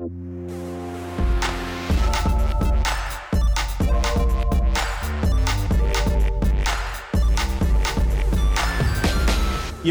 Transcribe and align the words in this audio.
Ihr 0.00 0.06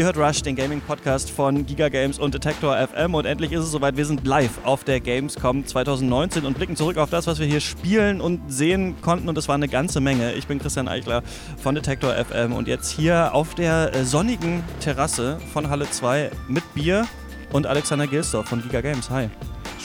hört 0.06 0.16
Rush, 0.16 0.40
den 0.40 0.56
Gaming-Podcast 0.56 1.30
von 1.30 1.66
Giga 1.66 1.90
Games 1.90 2.18
und 2.18 2.32
Detector 2.32 2.74
FM 2.88 3.12
und 3.12 3.26
endlich 3.26 3.52
ist 3.52 3.64
es 3.64 3.70
soweit, 3.70 3.98
wir 3.98 4.06
sind 4.06 4.26
live 4.26 4.64
auf 4.64 4.82
der 4.82 5.00
Gamescom 5.00 5.66
2019 5.66 6.46
und 6.46 6.56
blicken 6.56 6.74
zurück 6.74 6.96
auf 6.96 7.10
das, 7.10 7.26
was 7.26 7.38
wir 7.38 7.46
hier 7.46 7.60
spielen 7.60 8.22
und 8.22 8.50
sehen 8.50 8.98
konnten 9.02 9.28
und 9.28 9.36
es 9.36 9.46
war 9.46 9.56
eine 9.56 9.68
ganze 9.68 10.00
Menge. 10.00 10.32
Ich 10.32 10.46
bin 10.46 10.58
Christian 10.58 10.88
Eichler 10.88 11.22
von 11.58 11.74
Detector 11.74 12.14
FM 12.14 12.54
und 12.54 12.66
jetzt 12.66 12.88
hier 12.88 13.34
auf 13.34 13.54
der 13.54 13.94
äh, 13.94 14.06
sonnigen 14.06 14.64
Terrasse 14.80 15.38
von 15.52 15.68
Halle 15.68 15.90
2 15.90 16.30
mit 16.48 16.64
Bier 16.72 17.06
und 17.52 17.66
Alexander 17.66 18.06
Gilsdorf 18.06 18.48
von 18.48 18.62
Giga 18.62 18.80
Games. 18.80 19.10
Hi. 19.10 19.28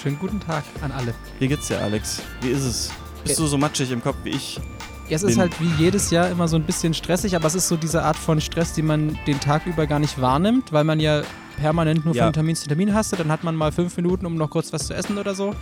Schönen 0.03 0.19
guten 0.19 0.41
Tag 0.41 0.65
an 0.81 0.91
alle. 0.91 1.13
Wie 1.39 1.47
geht's 1.47 1.69
dir, 1.69 1.79
Alex? 1.79 2.21
Wie 2.41 2.49
ist 2.49 2.63
es? 2.65 2.91
Bist 3.23 3.39
du 3.39 3.45
so 3.45 3.57
matschig 3.57 3.89
im 3.89 4.03
Kopf 4.03 4.17
wie 4.25 4.31
ich? 4.31 4.59
Ja, 5.07 5.15
es 5.15 5.23
ist 5.23 5.37
halt 5.37 5.57
wie 5.61 5.71
jedes 5.81 6.11
Jahr 6.11 6.29
immer 6.29 6.49
so 6.49 6.57
ein 6.57 6.63
bisschen 6.63 6.93
stressig, 6.93 7.37
aber 7.37 7.47
es 7.47 7.55
ist 7.55 7.69
so 7.69 7.77
diese 7.77 8.03
Art 8.03 8.17
von 8.17 8.41
Stress, 8.41 8.73
die 8.73 8.81
man 8.81 9.17
den 9.27 9.39
Tag 9.39 9.65
über 9.65 9.87
gar 9.87 9.99
nicht 9.99 10.19
wahrnimmt, 10.19 10.73
weil 10.73 10.83
man 10.83 10.99
ja 10.99 11.21
permanent 11.57 12.05
nur 12.05 12.15
Ja. 12.15 12.25
von 12.25 12.33
Termin 12.33 12.55
zu 12.55 12.67
Termin 12.67 12.93
hastet. 12.93 13.19
Dann 13.19 13.31
hat 13.31 13.43
man 13.43 13.55
mal 13.55 13.71
fünf 13.71 13.95
Minuten, 13.97 14.25
um 14.25 14.35
noch 14.35 14.49
kurz 14.49 14.71
was 14.73 14.87
zu 14.87 14.93
essen 14.93 15.17
oder 15.17 15.35
so. 15.35 15.53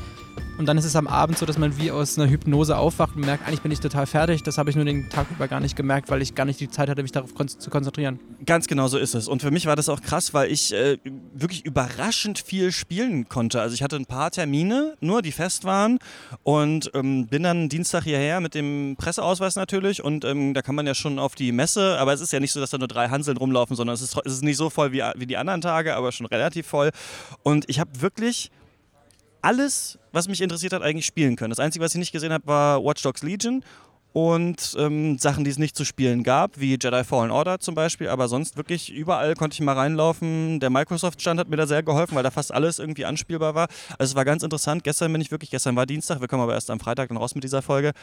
Und 0.57 0.65
dann 0.67 0.77
ist 0.77 0.85
es 0.85 0.95
am 0.95 1.07
Abend 1.07 1.37
so, 1.37 1.45
dass 1.45 1.57
man 1.57 1.77
wie 1.77 1.89
aus 1.91 2.17
einer 2.19 2.29
Hypnose 2.29 2.77
aufwacht 2.77 3.15
und 3.15 3.25
merkt, 3.25 3.47
eigentlich 3.47 3.61
bin 3.61 3.71
ich 3.71 3.79
total 3.79 4.05
fertig. 4.05 4.43
Das 4.43 4.57
habe 4.57 4.69
ich 4.69 4.75
nur 4.75 4.85
den 4.85 5.09
Tag 5.09 5.25
über 5.31 5.47
gar 5.47 5.59
nicht 5.59 5.75
gemerkt, 5.75 6.09
weil 6.11 6.21
ich 6.21 6.35
gar 6.35 6.45
nicht 6.45 6.59
die 6.59 6.69
Zeit 6.69 6.87
hatte, 6.87 7.01
mich 7.01 7.11
darauf 7.11 7.33
kon 7.33 7.47
zu 7.47 7.69
konzentrieren. 7.69 8.19
Ganz 8.45 8.67
genau 8.67 8.87
so 8.87 8.97
ist 8.97 9.15
es. 9.15 9.27
Und 9.27 9.41
für 9.41 9.49
mich 9.49 9.65
war 9.65 9.75
das 9.75 9.89
auch 9.89 10.01
krass, 10.01 10.33
weil 10.33 10.51
ich 10.51 10.71
äh, 10.73 10.97
wirklich 11.33 11.65
überraschend 11.65 12.37
viel 12.39 12.71
spielen 12.71 13.27
konnte. 13.27 13.59
Also 13.59 13.73
ich 13.73 13.81
hatte 13.81 13.95
ein 13.95 14.05
paar 14.05 14.29
Termine, 14.29 14.95
nur 15.01 15.21
die 15.23 15.31
fest 15.31 15.63
waren 15.65 15.97
und 16.43 16.91
ähm, 16.93 17.25
bin 17.27 17.41
dann 17.43 17.67
Dienstag 17.67 18.03
hierher 18.03 18.39
mit 18.39 18.53
dem 18.53 18.95
Presseausweis 18.97 19.55
natürlich 19.55 20.03
und 20.03 20.25
ähm, 20.25 20.53
da 20.53 20.61
kann 20.61 20.75
man 20.75 20.85
ja 20.85 20.93
schon 20.93 21.17
auf 21.17 21.33
die 21.33 21.51
Messe, 21.51 21.97
aber 21.99 22.13
es 22.13 22.21
ist 22.21 22.33
ja 22.33 22.39
nicht 22.39 22.51
so, 22.51 22.59
dass 22.59 22.69
da 22.69 22.77
nur 22.77 22.87
drei 22.87 23.09
Hanseln 23.09 23.37
rumlaufen, 23.37 23.75
sondern 23.75 23.95
es 23.95 24.01
ist, 24.01 24.15
es 24.25 24.33
ist 24.33 24.43
nicht 24.43 24.57
so 24.57 24.69
voll 24.69 24.91
wie, 24.91 25.01
wie 25.15 25.25
die 25.25 25.37
anderen 25.37 25.61
Tage, 25.61 25.80
aber 25.89 26.11
schon 26.11 26.25
relativ 26.25 26.67
voll. 26.67 26.91
Und 27.43 27.65
ich 27.69 27.79
habe 27.79 28.01
wirklich 28.01 28.51
alles, 29.41 29.99
was 30.11 30.27
mich 30.27 30.41
interessiert 30.41 30.73
hat, 30.73 30.81
eigentlich 30.81 31.05
spielen 31.05 31.35
können. 31.35 31.49
Das 31.49 31.59
Einzige, 31.59 31.83
was 31.83 31.93
ich 31.93 31.99
nicht 31.99 32.11
gesehen 32.11 32.33
habe, 32.33 32.45
war 32.47 32.83
Watch 32.83 33.01
Dogs 33.01 33.23
Legion 33.23 33.63
und 34.13 34.75
ähm, 34.77 35.17
Sachen, 35.17 35.45
die 35.45 35.51
es 35.51 35.57
nicht 35.57 35.75
zu 35.75 35.85
spielen 35.85 36.23
gab, 36.23 36.59
wie 36.59 36.71
Jedi 36.71 37.03
Fallen 37.03 37.31
Order 37.31 37.59
zum 37.59 37.75
Beispiel, 37.75 38.09
aber 38.09 38.27
sonst 38.27 38.57
wirklich 38.57 38.91
überall 38.91 39.35
konnte 39.35 39.53
ich 39.53 39.61
mal 39.61 39.75
reinlaufen. 39.75 40.59
Der 40.59 40.69
Microsoft-Stand 40.69 41.39
hat 41.39 41.49
mir 41.49 41.55
da 41.55 41.65
sehr 41.65 41.81
geholfen, 41.81 42.15
weil 42.15 42.23
da 42.23 42.31
fast 42.31 42.53
alles 42.53 42.79
irgendwie 42.79 43.05
anspielbar 43.05 43.55
war. 43.55 43.67
Also 43.97 44.11
es 44.11 44.15
war 44.15 44.25
ganz 44.25 44.43
interessant. 44.43 44.83
Gestern 44.83 45.13
bin 45.13 45.21
ich 45.21 45.31
wirklich, 45.31 45.49
gestern 45.49 45.75
war 45.75 45.85
Dienstag, 45.85 46.19
wir 46.19 46.27
kommen 46.27 46.43
aber 46.43 46.53
erst 46.53 46.69
am 46.69 46.79
Freitag 46.79 47.07
dann 47.07 47.17
raus 47.17 47.35
mit 47.35 47.43
dieser 47.43 47.61
Folge. 47.61 47.93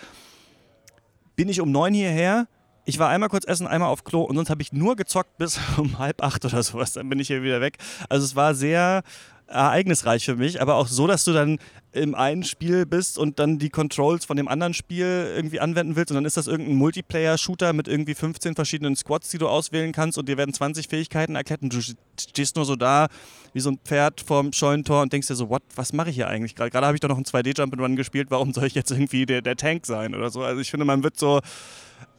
Bin 1.36 1.48
ich 1.48 1.60
um 1.60 1.70
neun 1.70 1.92
hierher. 1.92 2.46
Ich 2.88 2.98
war 2.98 3.10
einmal 3.10 3.28
kurz 3.28 3.44
essen, 3.46 3.66
einmal 3.66 3.90
auf 3.90 4.02
Klo 4.02 4.22
und 4.22 4.34
sonst 4.36 4.48
habe 4.48 4.62
ich 4.62 4.72
nur 4.72 4.96
gezockt 4.96 5.36
bis 5.36 5.60
um 5.76 5.98
halb 5.98 6.22
acht 6.22 6.42
oder 6.46 6.62
sowas. 6.62 6.94
Dann 6.94 7.06
bin 7.10 7.20
ich 7.20 7.26
hier 7.26 7.42
wieder 7.42 7.60
weg. 7.60 7.76
Also 8.08 8.24
es 8.24 8.34
war 8.34 8.54
sehr 8.54 9.02
ereignisreich 9.46 10.24
für 10.24 10.36
mich, 10.36 10.62
aber 10.62 10.76
auch 10.76 10.86
so, 10.86 11.06
dass 11.06 11.24
du 11.24 11.34
dann 11.34 11.58
im 11.92 12.14
einen 12.14 12.44
Spiel 12.44 12.86
bist 12.86 13.18
und 13.18 13.38
dann 13.38 13.58
die 13.58 13.68
Controls 13.68 14.24
von 14.24 14.38
dem 14.38 14.48
anderen 14.48 14.72
Spiel 14.72 15.30
irgendwie 15.36 15.60
anwenden 15.60 15.96
willst 15.96 16.10
und 16.12 16.14
dann 16.14 16.24
ist 16.24 16.38
das 16.38 16.46
irgendein 16.46 16.76
Multiplayer-Shooter 16.76 17.74
mit 17.74 17.88
irgendwie 17.88 18.14
15 18.14 18.54
verschiedenen 18.54 18.96
Squads, 18.96 19.28
die 19.28 19.38
du 19.38 19.48
auswählen 19.48 19.92
kannst 19.92 20.16
und 20.16 20.26
dir 20.26 20.38
werden 20.38 20.54
20 20.54 20.88
Fähigkeiten 20.88 21.34
erklärt 21.34 21.60
und 21.60 21.74
du 21.74 21.80
stehst 22.18 22.56
nur 22.56 22.64
so 22.64 22.74
da 22.74 23.08
wie 23.52 23.60
so 23.60 23.70
ein 23.70 23.78
Pferd 23.84 24.22
vorm 24.22 24.54
Scheunentor 24.54 25.02
und 25.02 25.12
denkst 25.12 25.28
dir 25.28 25.34
so, 25.34 25.50
what, 25.50 25.62
was 25.76 25.92
mache 25.92 26.08
ich 26.08 26.16
hier 26.16 26.28
eigentlich 26.28 26.54
gerade? 26.54 26.70
Gerade 26.70 26.86
habe 26.86 26.96
ich 26.96 27.00
doch 27.00 27.10
noch 27.10 27.18
ein 27.18 27.24
2D-Jump-and-Run 27.24 27.96
gespielt, 27.96 28.30
warum 28.30 28.54
soll 28.54 28.64
ich 28.64 28.74
jetzt 28.74 28.90
irgendwie 28.90 29.26
der, 29.26 29.42
der 29.42 29.56
Tank 29.56 29.84
sein 29.84 30.14
oder 30.14 30.30
so? 30.30 30.42
Also 30.42 30.62
ich 30.62 30.70
finde, 30.70 30.86
man 30.86 31.02
wird 31.02 31.18
so, 31.18 31.40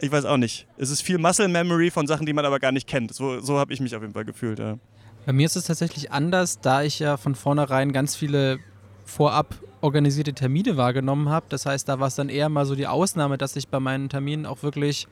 ich 0.02 0.12
weiß 0.12 0.26
auch 0.26 0.38
nicht. 0.38 0.68
Es 0.78 0.90
ist 0.90 1.02
viel 1.02 1.18
Muscle 1.18 1.48
Memory 1.48 1.92
von 1.92 2.08
Sachen, 2.08 2.26
die 2.26 2.34
man 2.34 2.46
aber 2.46 2.60
gar 2.60 2.72
nicht 2.72 2.88
kennt. 2.88 3.14
So, 3.14 3.40
so 3.42 3.60
habe 3.60 3.74
ich 3.74 3.80
mich 3.80 3.96
auf 3.96 4.02
jeden 4.02 4.14
Fall 4.14 4.26
gefühlt, 4.26 4.60
ja. 4.60 4.78
Bei 5.26 5.34
mir 5.34 5.46
ist 5.46 5.56
es 5.56 5.66
tatsächlich 5.66 6.12
anders, 6.12 6.60
da 6.62 6.82
ich 6.82 7.00
ja 7.00 7.18
von 7.18 7.36
vornherein 7.36 7.92
ganz 7.92 8.16
viele 8.16 8.60
vorab 9.06 9.56
organisierte 9.82 10.34
Termine 10.34 10.78
wahrgenommen 10.78 11.30
habe. 11.30 11.46
Das 11.50 11.66
heißt, 11.66 11.88
da 11.88 12.00
war 12.00 12.08
es 12.08 12.16
dann 12.16 12.30
eher 12.30 12.50
mal 12.50 12.66
so 12.66 12.76
die 12.76 12.88
Ausnahme, 12.88 13.38
dass 13.38 13.56
ich 13.56 13.68
bei 13.68 13.80
meinen 13.80 14.10
Terminen 14.10 14.46
auch 14.46 14.64
wirklich 14.64 15.08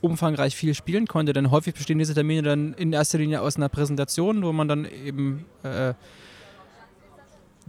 umfangreich 0.00 0.54
viel 0.54 0.74
spielen 0.74 1.06
konnte. 1.06 1.32
Denn 1.32 1.50
häufig 1.50 1.74
bestehen 1.74 1.98
diese 1.98 2.14
Termine 2.14 2.42
dann 2.42 2.74
in 2.74 2.92
erster 2.92 3.18
Linie 3.18 3.40
aus 3.40 3.56
einer 3.56 3.68
Präsentation, 3.68 4.42
wo 4.42 4.52
man 4.52 4.68
dann 4.68 4.84
eben 4.84 5.44
äh, 5.62 5.94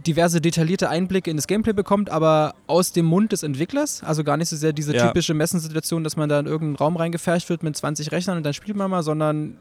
diverse 0.06 0.40
detaillierte 0.40 0.88
Einblicke 0.88 1.30
in 1.30 1.36
das 1.36 1.46
Gameplay 1.46 1.72
bekommt, 1.72 2.08
aber 2.10 2.54
aus 2.66 2.92
dem 2.92 3.06
Mund 3.06 3.32
des 3.32 3.42
Entwicklers. 3.42 4.02
Also 4.04 4.22
gar 4.24 4.36
nicht 4.36 4.48
so 4.48 4.56
sehr 4.56 4.72
diese 4.72 4.94
Ja. 4.94 5.08
typische 5.08 5.34
Messensituation, 5.34 6.04
dass 6.04 6.16
man 6.16 6.28
da 6.28 6.38
in 6.38 6.46
irgendeinen 6.46 6.76
Raum 6.76 6.96
reingefercht 6.96 7.48
wird 7.50 7.62
mit 7.62 7.76
20 7.76 8.12
Rechnern 8.12 8.36
und 8.38 8.44
dann 8.44 8.54
spielt 8.54 8.76
man 8.76 8.90
mal, 8.90 9.02
sondern 9.02 9.58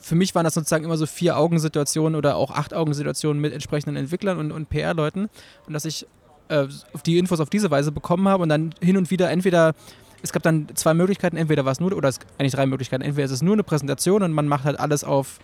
für 0.00 0.14
mich 0.14 0.34
waren 0.34 0.44
das 0.44 0.54
sozusagen 0.54 0.84
immer 0.84 0.96
so 0.96 1.06
Vier-Augen-Situationen 1.06 2.16
oder 2.16 2.36
auch 2.36 2.50
Acht-Augen-Situationen 2.52 3.40
mit 3.40 3.52
entsprechenden 3.52 3.96
Entwicklern 3.96 4.38
und, 4.38 4.52
und 4.52 4.68
PR-Leuten. 4.68 5.28
Und 5.66 5.72
dass 5.72 5.84
ich 5.84 6.06
äh, 6.48 6.66
die 7.06 7.18
Infos 7.18 7.40
auf 7.40 7.50
diese 7.50 7.70
Weise 7.70 7.92
bekommen 7.92 8.28
habe 8.28 8.42
und 8.42 8.48
dann 8.48 8.74
hin 8.80 8.96
und 8.96 9.10
wieder 9.10 9.30
entweder, 9.30 9.74
es 10.22 10.32
gab 10.32 10.42
dann 10.42 10.68
zwei 10.74 10.94
Möglichkeiten, 10.94 11.36
entweder 11.36 11.64
war 11.64 11.72
es 11.72 11.80
nur, 11.80 11.92
oder 11.92 12.08
es 12.08 12.18
eigentlich 12.38 12.52
drei 12.54 12.66
Möglichkeiten, 12.66 13.02
entweder 13.02 13.24
ist 13.26 13.30
es 13.32 13.42
nur 13.42 13.54
eine 13.54 13.64
Präsentation 13.64 14.22
und 14.22 14.32
man 14.32 14.46
macht 14.48 14.64
halt 14.64 14.78
alles 14.78 15.02
auf 15.04 15.38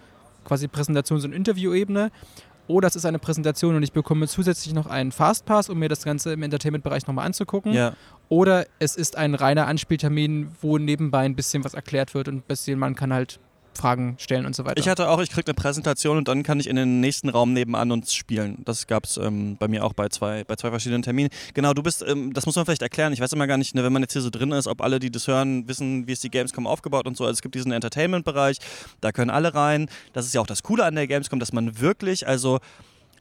quasi 0.45 0.67
Präsentations- 0.67 1.25
und 1.25 1.33
Interview-Ebene. 1.33 2.11
Oder 2.67 2.89
es 2.89 2.97
ist 2.97 3.05
eine 3.05 3.19
Präsentation 3.19 3.77
und 3.77 3.83
ich 3.83 3.93
bekomme 3.93 4.27
zusätzlich 4.27 4.75
noch 4.75 4.87
einen 4.87 5.13
Fastpass, 5.13 5.69
um 5.69 5.79
mir 5.79 5.89
das 5.89 6.03
Ganze 6.05 6.33
im 6.33 6.43
Entertainment-Bereich 6.43 7.07
nochmal 7.07 7.27
anzugucken. 7.27 7.73
Ja. 7.73 7.95
Oder 8.29 8.67
es 8.79 8.97
ist 8.97 9.17
ein 9.17 9.35
reiner 9.35 9.67
Anspieltermin, 9.67 10.49
wo 10.61 10.79
nebenbei 10.79 11.21
ein 11.21 11.37
bisschen 11.37 11.65
was 11.65 11.75
erklärt 11.75 12.15
wird 12.15 12.29
und 12.29 12.37
ein 12.37 12.43
bisschen 12.43 12.79
man 12.79 12.95
kann 12.95 13.13
halt 13.13 13.39
Fragen 13.79 14.17
stellen 14.19 14.47
und 14.47 14.55
so 14.55 14.65
weiter. 14.65 14.79
Ich 14.79 14.89
hatte 14.89 15.09
auch, 15.09 15.21
ich 15.21 15.31
krieg 15.31 15.47
eine 15.47 15.55
Präsentation 15.55 16.17
und 16.17 16.29
dann 16.29 16.43
kann 16.43 16.61
ich 16.61 16.69
in 16.69 16.77
den 16.77 17.01
nächsten 17.01 17.29
Raum 17.29 17.53
nebenan 17.53 17.91
uns 17.93 18.15
spielen. 18.15 18.63
Das 18.65 18.87
gab 18.87 19.05
es 19.05 19.17
ähm, 19.17 19.57
bei 19.59 19.69
mir 19.69 19.85
auch 19.85 19.93
bei 19.93 20.09
zwei, 20.09 20.45
bei 20.45 20.57
zwei 20.57 20.71
verschiedenen 20.71 21.03
Terminen. 21.03 21.31
Genau, 21.55 21.75
du 21.75 21.83
bist, 21.83 22.05
ähm, 22.07 22.33
das 22.33 22.47
muss 22.47 22.57
man 22.57 22.65
vielleicht 22.65 22.83
erklären. 22.83 23.13
Ich 23.13 23.21
weiß 23.21 23.33
immer 23.33 23.47
gar 23.47 23.59
nicht, 23.59 23.75
ne, 23.75 23.85
wenn 23.85 23.93
man 23.93 24.03
jetzt 24.03 24.13
hier 24.13 24.23
so 24.23 24.31
drin 24.31 24.53
ist, 24.53 24.67
ob 24.67 24.81
alle, 24.81 24.99
die 24.99 25.11
das 25.11 25.27
hören, 25.27 25.69
wissen, 25.69 26.07
wie 26.07 26.13
ist 26.13 26.25
die 26.25 26.31
Gamescom 26.31 26.67
aufgebaut 26.67 27.07
und 27.07 27.17
so. 27.17 27.25
Also 27.25 27.35
es 27.35 27.43
gibt 27.43 27.55
diesen 27.55 27.73
Entertainment-Bereich, 27.73 28.59
da 29.01 29.13
können 29.13 29.31
alle 29.31 29.55
rein. 29.55 29.89
Das 30.13 30.27
ist 30.27 30.35
ja 30.35 30.41
auch 30.41 30.47
das 30.47 30.63
Coole 30.63 30.85
an 30.85 30.95
der 30.95 31.07
Gamescom, 31.07 31.41
dass 31.41 31.53
man 31.53 31.81
wirklich, 31.81 32.27
also 32.27 32.61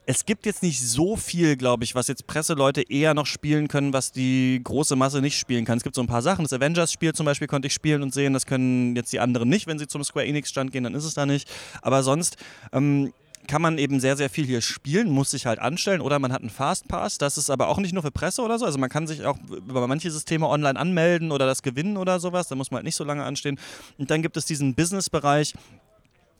es 0.05 0.25
gibt 0.25 0.45
jetzt 0.45 0.63
nicht 0.63 0.81
so 0.81 1.15
viel, 1.15 1.55
glaube 1.55 1.83
ich, 1.83 1.95
was 1.95 2.07
jetzt 2.07 2.27
Presseleute 2.27 2.81
eher 2.81 3.13
noch 3.13 3.25
spielen 3.25 3.67
können, 3.67 3.93
was 3.93 4.11
die 4.11 4.59
große 4.63 4.95
Masse 4.95 5.21
nicht 5.21 5.37
spielen 5.37 5.63
kann. 5.65 5.77
Es 5.77 5.83
gibt 5.83 5.95
so 5.95 6.01
ein 6.01 6.07
paar 6.07 6.21
Sachen. 6.21 6.43
Das 6.43 6.53
Avengers-Spiel 6.53 7.13
zum 7.13 7.25
Beispiel 7.25 7.47
konnte 7.47 7.67
ich 7.67 7.73
spielen 7.73 8.03
und 8.03 8.13
sehen. 8.13 8.33
Das 8.33 8.45
können 8.45 8.95
jetzt 8.95 9.13
die 9.13 9.19
anderen 9.19 9.47
nicht. 9.47 9.65
Wenn 9.67 9.79
sie 9.79 9.87
zum 9.87 10.03
Square 10.03 10.25
Enix-Stand 10.25 10.71
gehen, 10.71 10.83
dann 10.83 10.93
ist 10.93 11.05
es 11.05 11.13
da 11.13 11.25
nicht. 11.25 11.49
Aber 11.81 12.03
sonst 12.03 12.35
ähm, 12.73 13.13
kann 13.47 13.61
man 13.61 13.77
eben 13.77 13.99
sehr, 13.99 14.17
sehr 14.17 14.29
viel 14.29 14.45
hier 14.45 14.61
spielen, 14.61 15.09
muss 15.09 15.31
sich 15.31 15.45
halt 15.45 15.59
anstellen 15.59 16.01
oder 16.01 16.19
man 16.19 16.31
hat 16.31 16.41
einen 16.41 16.49
Fastpass. 16.49 17.17
Das 17.17 17.37
ist 17.37 17.49
aber 17.49 17.67
auch 17.67 17.77
nicht 17.77 17.93
nur 17.93 18.03
für 18.03 18.11
Presse 18.11 18.41
oder 18.41 18.59
so. 18.59 18.65
Also 18.65 18.77
man 18.77 18.89
kann 18.89 19.07
sich 19.07 19.25
auch 19.25 19.37
über 19.49 19.87
manche 19.87 20.11
Systeme 20.11 20.47
online 20.47 20.79
anmelden 20.79 21.31
oder 21.31 21.45
das 21.45 21.61
gewinnen 21.61 21.97
oder 21.97 22.19
sowas. 22.19 22.47
Da 22.47 22.55
muss 22.55 22.71
man 22.71 22.79
halt 22.79 22.85
nicht 22.85 22.95
so 22.95 23.03
lange 23.03 23.23
anstehen. 23.23 23.59
Und 23.97 24.11
dann 24.11 24.21
gibt 24.21 24.37
es 24.37 24.45
diesen 24.45 24.75
Business-Bereich 24.75 25.53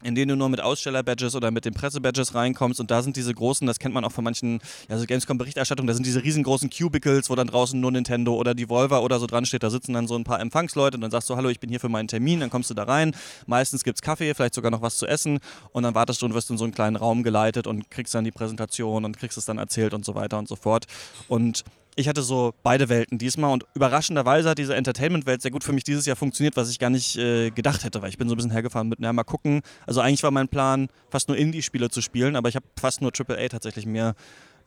in 0.03 0.16
denen 0.16 0.30
du 0.30 0.36
nur 0.36 0.50
mit 0.50 0.62
Aussteller-Badges 0.62 1.36
oder 1.36 1.52
mit 1.52 1.66
den 1.66 1.74
Presse-Badges 1.74 2.36
reinkommst. 2.36 2.80
Und 2.80 2.91
da 2.91 3.02
sind 3.02 3.16
diese 3.16 3.34
großen, 3.34 3.66
das 3.68 3.80
kennt 3.80 3.94
man 3.94 4.06
auch 4.06 4.12
von 4.12 4.24
manchen, 4.24 4.59
ja, 4.90 4.97
so 4.97 5.06
Gamescom-Berichterstattung, 5.06 5.88
da 5.88 5.94
sind 5.94 6.06
diese 6.06 6.24
riesengroßen 6.24 6.69
Cubicles, 6.69 7.30
wo 7.30 7.36
dann 7.36 7.47
draußen 7.47 7.80
nur 7.80 7.91
Nintendo 7.91 8.36
oder 8.36 8.53
Devolver 8.53 9.03
oder 9.03 9.19
so 9.19 9.28
dran 9.28 9.46
steht, 9.46 9.64
da 9.64 9.69
sitzen 9.69 9.94
dann 9.94 10.08
so 10.08 10.16
ein 10.16 10.24
paar 10.24 10.40
Empfangsleute 10.40 10.97
und 10.97 11.02
dann 11.02 11.12
sagst 11.12 11.30
du, 11.30 11.36
hallo, 11.36 11.50
ich 11.50 11.59
bin 11.59 11.69
hier 11.69 11.80
für 11.80 11.90
meinen 11.90 12.08
Termin, 12.08 12.40
dann 12.40 12.50
kommst 12.50 12.69
du 12.69 12.74
da 12.74 12.84
rein, 12.84 13.16
meistens 13.47 13.84
gibt's 13.84 14.02
Kaffee, 14.02 14.34
vielleicht 14.34 14.53
sogar 14.53 14.72
noch 14.72 14.81
was 14.81 14.97
zu 14.97 15.08
essen. 15.08 15.40
Und 15.72 15.84
dann 15.84 15.96
wartest 15.96 16.22
du 16.22 16.25
und 16.25 16.34
wirst 16.34 16.50
in 16.50 16.58
so 16.58 16.64
einen 16.64 16.74
kleinen 16.74 16.96
Raum 16.96 17.24
geleitet 17.24 17.68
und 17.68 17.90
kriegst 17.90 18.14
dann 18.14 18.24
die 18.24 18.31
Präsentation 18.31 19.06
und 19.06 19.18
kriegst 19.18 19.38
es 19.38 19.46
dann 19.46 19.58
erzählt 19.58 19.94
und 19.94 20.06
so 20.06 20.16
weiter 20.16 20.38
und 20.38 20.47
so 20.47 20.56
fort. 20.56 20.85
Und 21.28 21.64
ich 21.95 22.07
hatte 22.07 22.22
so 22.22 22.53
beide 22.63 22.90
Welten 22.90 23.17
diesmal 23.17 23.51
und 23.51 23.66
überraschenderweise 23.75 24.49
hat 24.49 24.57
diese 24.57 24.75
Entertainment-Welt 24.75 25.41
sehr 25.41 25.51
gut 25.51 25.63
für 25.63 25.73
mich 25.73 25.84
dieses 25.84 26.05
Jahr 26.05 26.16
funktioniert, 26.16 26.57
was 26.57 26.69
ich 26.69 26.79
gar 26.79 26.90
nicht 26.90 27.17
äh, 27.17 27.51
gedacht 27.51 27.84
hätte, 27.84 28.01
weil 28.01 28.09
ich 28.09 28.17
bin 28.17 28.28
so 28.28 28.34
ein 28.34 28.37
bisschen 28.37 28.51
hergefahren 28.51 28.90
mit, 28.90 28.99
na 28.99 29.13
mal 29.13 29.23
gucken. 29.23 29.61
Also 29.85 30.01
eigentlich 30.01 30.23
war 30.23 30.31
mein 30.31 30.47
Plan, 30.47 30.90
fast 31.09 31.28
nur 31.28 31.37
Indie-Spiele 31.37 31.90
zu 31.90 32.01
spielen, 32.01 32.35
aber 32.35 32.49
ich 32.49 32.55
habe 32.55 32.66
fast 32.79 33.01
nur 33.01 33.11
AAA 33.11 33.49
tatsächlich 33.49 33.85
mir 33.85 34.16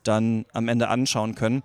dann 0.04 0.46
am 0.52 0.68
Ende 0.68 0.88
anschauen 0.88 1.34
können. 1.34 1.62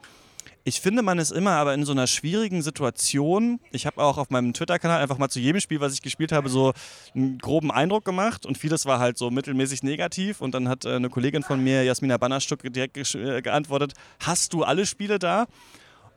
Ich 0.63 0.79
finde, 0.79 1.01
man 1.01 1.17
ist 1.17 1.31
immer 1.31 1.51
aber 1.53 1.73
in 1.73 1.85
so 1.85 1.91
einer 1.91 2.05
schwierigen 2.05 2.61
Situation. 2.61 3.59
Ich 3.71 3.87
habe 3.87 4.03
auch 4.03 4.19
auf 4.19 4.29
meinem 4.29 4.53
Twitter-Kanal 4.53 5.01
einfach 5.01 5.17
mal 5.17 5.29
zu 5.29 5.39
jedem 5.39 5.59
Spiel, 5.59 5.79
was 5.79 5.93
ich 5.93 6.03
gespielt 6.03 6.31
habe, 6.31 6.49
so 6.49 6.73
einen 7.15 7.39
groben 7.39 7.71
Eindruck 7.71 8.05
gemacht 8.05 8.45
und 8.45 8.59
vieles 8.59 8.85
war 8.85 8.99
halt 8.99 9.17
so 9.17 9.31
mittelmäßig 9.31 9.81
negativ. 9.81 10.39
Und 10.39 10.53
dann 10.53 10.69
hat 10.69 10.85
äh, 10.85 10.95
eine 10.95 11.09
Kollegin 11.09 11.41
von 11.41 11.63
mir, 11.63 11.83
Jasmina 11.83 12.17
Bannerstück, 12.17 12.61
direkt 12.71 12.95
gesch- 12.95 13.17
äh, 13.19 13.41
geantwortet: 13.41 13.93
Hast 14.19 14.53
du 14.53 14.63
alle 14.63 14.85
Spiele 14.85 15.17
da? 15.17 15.47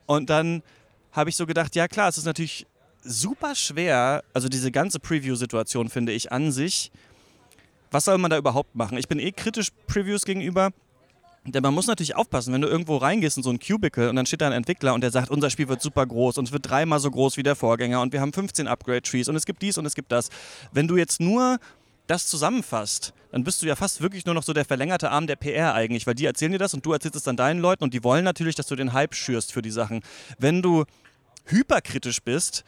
Und 0.05 0.29
dann 0.29 0.61
habe 1.11 1.31
ich 1.31 1.35
so 1.35 1.47
gedacht: 1.47 1.75
Ja, 1.75 1.87
klar, 1.87 2.09
es 2.09 2.19
ist 2.19 2.25
natürlich 2.25 2.67
super 3.03 3.55
schwer. 3.55 4.23
Also, 4.33 4.47
diese 4.47 4.71
ganze 4.71 4.99
Preview-Situation 4.99 5.89
finde 5.89 6.11
ich 6.11 6.31
an 6.31 6.51
sich. 6.51 6.91
Was 7.89 8.05
soll 8.05 8.19
man 8.19 8.29
da 8.29 8.37
überhaupt 8.37 8.75
machen? 8.75 8.97
Ich 8.99 9.07
bin 9.07 9.17
eh 9.17 9.31
kritisch 9.31 9.69
Previews 9.87 10.23
gegenüber. 10.23 10.69
Denn 11.47 11.61
man 11.61 11.73
muss 11.73 11.85
natürlich 11.85 12.15
aufpassen, 12.15 12.53
wenn 12.53 12.61
du 12.61 12.67
irgendwo 12.67 12.97
reingehst 12.97 13.37
in 13.37 13.43
so 13.43 13.51
ein 13.51 13.59
Cubicle 13.59 14.09
und 14.09 14.15
dann 14.15 14.25
steht 14.25 14.41
da 14.41 14.47
ein 14.47 14.53
Entwickler 14.53 14.95
und 14.95 15.01
der 15.01 15.11
sagt, 15.11 15.29
unser 15.29 15.51
Spiel 15.51 15.67
wird 15.67 15.81
super 15.81 16.05
groß 16.05 16.39
und 16.39 16.47
es 16.47 16.51
wird 16.51 16.67
dreimal 16.67 16.99
so 16.99 17.11
groß 17.11 17.37
wie 17.37 17.43
der 17.43 17.55
Vorgänger 17.55 18.01
und 18.01 18.13
wir 18.13 18.21
haben 18.21 18.33
15 18.33 18.67
Upgrade-Trees 18.67 19.29
und 19.29 19.35
es 19.35 19.45
gibt 19.45 19.61
dies 19.61 19.77
und 19.77 19.85
es 19.85 19.93
gibt 19.93 20.11
das. 20.11 20.29
Wenn 20.71 20.87
du 20.87 20.97
jetzt 20.97 21.19
nur 21.19 21.59
das 22.07 22.27
zusammenfasst, 22.27 23.13
dann 23.31 23.43
bist 23.43 23.61
du 23.61 23.67
ja 23.67 23.75
fast 23.75 24.01
wirklich 24.01 24.25
nur 24.25 24.33
noch 24.33 24.43
so 24.43 24.53
der 24.53 24.65
verlängerte 24.65 25.11
Arm 25.11 25.27
der 25.27 25.35
PR 25.35 25.75
eigentlich, 25.75 26.07
weil 26.07 26.15
die 26.15 26.25
erzählen 26.25 26.51
dir 26.51 26.57
das 26.57 26.73
und 26.73 26.85
du 26.85 26.93
erzählst 26.93 27.15
es 27.15 27.23
dann 27.23 27.37
deinen 27.37 27.59
Leuten 27.59 27.83
und 27.83 27.93
die 27.93 28.03
wollen 28.03 28.23
natürlich, 28.23 28.55
dass 28.55 28.67
du 28.67 28.75
den 28.75 28.93
Hype 28.93 29.13
schürst 29.13 29.51
für 29.51 29.61
die 29.61 29.71
Sachen. 29.71 30.01
Wenn 30.39 30.61
du 30.61 30.85
hyperkritisch 31.45 32.21
bist, 32.23 32.63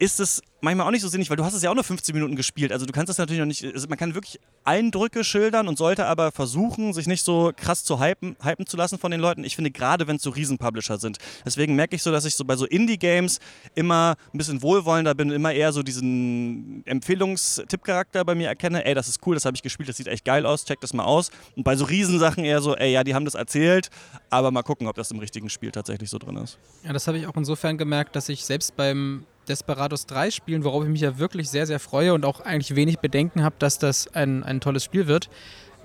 ist 0.00 0.18
es 0.18 0.42
manchmal 0.62 0.86
auch 0.86 0.90
nicht 0.90 1.02
so 1.02 1.08
sinnig, 1.08 1.28
weil 1.28 1.36
du 1.36 1.44
hast 1.44 1.52
es 1.52 1.62
ja 1.62 1.70
auch 1.70 1.74
nur 1.74 1.84
15 1.84 2.14
Minuten 2.14 2.34
gespielt. 2.34 2.72
Also 2.72 2.86
du 2.86 2.92
kannst 2.92 3.10
das 3.10 3.18
natürlich 3.18 3.38
noch 3.38 3.46
nicht, 3.46 3.88
man 3.88 3.98
kann 3.98 4.14
wirklich 4.14 4.40
Eindrücke 4.64 5.24
schildern 5.24 5.68
und 5.68 5.76
sollte 5.76 6.06
aber 6.06 6.32
versuchen, 6.32 6.94
sich 6.94 7.06
nicht 7.06 7.22
so 7.22 7.52
krass 7.54 7.84
zu 7.84 8.00
hypen, 8.00 8.34
hypen 8.42 8.66
zu 8.66 8.78
lassen 8.78 8.98
von 8.98 9.10
den 9.10 9.20
Leuten. 9.20 9.44
Ich 9.44 9.56
finde 9.56 9.70
gerade, 9.70 10.06
wenn 10.06 10.16
es 10.16 10.22
so 10.22 10.30
Riesenpublisher 10.30 10.98
sind. 10.98 11.18
Deswegen 11.44 11.76
merke 11.76 11.96
ich 11.96 12.02
so, 12.02 12.10
dass 12.10 12.24
ich 12.24 12.34
so 12.34 12.44
bei 12.46 12.56
so 12.56 12.64
Indie-Games 12.64 13.40
immer 13.74 14.16
ein 14.32 14.38
bisschen 14.38 14.62
wohlwollender 14.62 15.14
bin, 15.14 15.30
immer 15.30 15.52
eher 15.52 15.72
so 15.72 15.82
diesen 15.82 16.82
Empfehlungstipp-Charakter 16.86 18.24
bei 18.24 18.34
mir 18.34 18.48
erkenne. 18.48 18.86
Ey, 18.86 18.94
das 18.94 19.08
ist 19.08 19.20
cool, 19.26 19.34
das 19.34 19.44
habe 19.44 19.54
ich 19.54 19.62
gespielt, 19.62 19.90
das 19.90 19.98
sieht 19.98 20.08
echt 20.08 20.24
geil 20.24 20.46
aus, 20.46 20.64
check 20.64 20.80
das 20.80 20.94
mal 20.94 21.04
aus. 21.04 21.30
Und 21.56 21.64
bei 21.64 21.76
so 21.76 21.84
Riesensachen 21.84 22.44
eher 22.44 22.62
so, 22.62 22.74
ey, 22.74 22.90
ja, 22.90 23.04
die 23.04 23.14
haben 23.14 23.26
das 23.26 23.34
erzählt, 23.34 23.90
aber 24.30 24.50
mal 24.50 24.62
gucken, 24.62 24.86
ob 24.86 24.96
das 24.96 25.10
im 25.10 25.18
richtigen 25.18 25.50
Spiel 25.50 25.72
tatsächlich 25.72 26.08
so 26.08 26.16
drin 26.16 26.36
ist. 26.36 26.58
Ja, 26.84 26.94
das 26.94 27.06
habe 27.06 27.18
ich 27.18 27.26
auch 27.26 27.36
insofern 27.36 27.76
gemerkt, 27.76 28.16
dass 28.16 28.30
ich 28.30 28.46
selbst 28.46 28.76
beim 28.76 29.26
Desperados 29.50 30.06
3 30.06 30.30
spielen, 30.30 30.64
worauf 30.64 30.84
ich 30.84 30.90
mich 30.90 31.02
ja 31.02 31.18
wirklich 31.18 31.50
sehr, 31.50 31.66
sehr 31.66 31.80
freue 31.80 32.14
und 32.14 32.24
auch 32.24 32.40
eigentlich 32.40 32.76
wenig 32.76 33.00
Bedenken 33.00 33.42
habe, 33.42 33.56
dass 33.58 33.78
das 33.78 34.08
ein, 34.14 34.42
ein 34.44 34.60
tolles 34.60 34.84
Spiel 34.84 35.06
wird. 35.06 35.28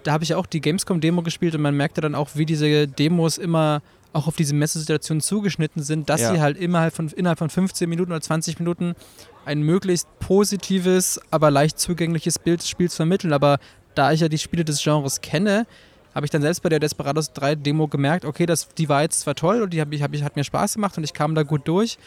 Da 0.04 0.14
habe 0.14 0.24
ich 0.24 0.36
auch 0.36 0.46
die 0.46 0.62
Gamescom-Demo 0.62 1.24
gespielt 1.24 1.56
und 1.56 1.62
man 1.62 1.76
merkte 1.76 2.00
dann 2.00 2.16
auch, 2.16 2.30
wie 2.36 2.46
diese 2.46 2.88
Demos 2.88 3.38
immer 3.38 3.82
auch 4.14 4.28
auf 4.28 4.36
diese 4.36 4.54
Messesituation 4.56 5.20
zugeschnitten 5.20 5.84
sind, 5.84 6.10
dass 6.10 6.22
ja. 6.22 6.34
sie 6.34 6.42
halt 6.42 6.58
innerhalb 6.58 6.96
von, 6.96 7.10
innerhalb 7.10 7.40
von 7.40 7.50
15 7.50 7.90
Minuten 7.90 8.12
oder 8.12 8.22
20 8.22 8.60
Minuten 8.60 8.96
ein 9.44 9.62
möglichst 9.62 10.08
positives, 10.20 11.20
aber 11.32 11.52
leicht 11.52 11.80
zugängliches 11.80 12.40
Bild 12.40 12.62
des 12.62 12.70
Spiels 12.70 12.96
vermitteln. 12.96 13.34
Aber 13.34 13.60
da 13.94 14.14
ich 14.14 14.22
ja 14.22 14.30
die 14.30 14.38
Spiele 14.38 14.64
des 14.64 14.82
Genres 14.82 15.20
kenne, 15.20 15.68
habe 16.14 16.26
ich 16.26 16.32
dann 16.32 16.42
selbst 16.42 16.64
bei 16.64 16.70
der 16.70 16.80
Desperados 16.80 17.34
3 17.34 17.56
Demo 17.56 17.90
gemerkt, 17.90 18.24
okay, 18.24 18.46
das, 18.46 18.70
die 18.70 18.88
war 18.88 19.02
jetzt 19.02 19.20
zwar 19.20 19.36
toll 19.36 19.62
und 19.62 19.74
die 19.74 19.82
hab 19.82 19.92
ich, 19.92 20.02
hab 20.02 20.14
ich, 20.14 20.24
hat 20.24 20.38
mir 20.38 20.46
Spaß 20.46 20.76
gemacht 20.76 20.98
und 20.98 21.04
ich 21.04 21.14
kam 21.14 21.36
da 21.36 21.44
gut 21.44 21.68
durch, 21.68 21.98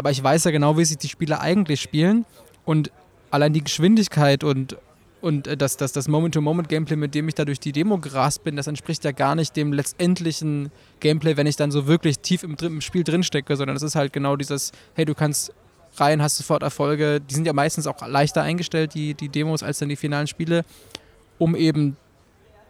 aber 0.00 0.10
ich 0.10 0.22
weiß 0.22 0.44
ja 0.44 0.50
genau, 0.50 0.78
wie 0.78 0.84
sich 0.86 0.96
die 0.96 1.10
Spieler 1.10 1.42
eigentlich 1.42 1.78
spielen 1.82 2.24
und 2.64 2.90
allein 3.30 3.52
die 3.52 3.62
Geschwindigkeit 3.62 4.44
und, 4.44 4.78
und 5.20 5.46
äh, 5.46 5.58
das, 5.58 5.76
das, 5.76 5.92
das 5.92 6.08
Moment-to-Moment-Gameplay, 6.08 6.96
mit 6.96 7.14
dem 7.14 7.28
ich 7.28 7.34
da 7.34 7.44
durch 7.44 7.60
die 7.60 7.72
Demo 7.72 7.98
gerast 7.98 8.42
bin, 8.42 8.56
das 8.56 8.66
entspricht 8.66 9.04
ja 9.04 9.12
gar 9.12 9.34
nicht 9.34 9.56
dem 9.56 9.74
letztendlichen 9.74 10.72
Gameplay, 11.00 11.36
wenn 11.36 11.46
ich 11.46 11.56
dann 11.56 11.70
so 11.70 11.86
wirklich 11.86 12.20
tief 12.20 12.44
im, 12.44 12.56
im 12.58 12.80
Spiel 12.80 13.04
drinstecke, 13.04 13.54
sondern 13.56 13.76
es 13.76 13.82
ist 13.82 13.94
halt 13.94 14.14
genau 14.14 14.36
dieses, 14.36 14.72
hey, 14.94 15.04
du 15.04 15.14
kannst 15.14 15.52
rein, 15.98 16.22
hast 16.22 16.38
sofort 16.38 16.62
Erfolge. 16.62 17.20
Die 17.20 17.34
sind 17.34 17.46
ja 17.46 17.52
meistens 17.52 17.86
auch 17.86 18.00
leichter 18.08 18.40
eingestellt, 18.40 18.94
die, 18.94 19.12
die 19.12 19.28
Demos, 19.28 19.62
als 19.62 19.80
dann 19.80 19.90
die 19.90 19.96
finalen 19.96 20.28
Spiele, 20.28 20.64
um 21.36 21.54
eben 21.54 21.98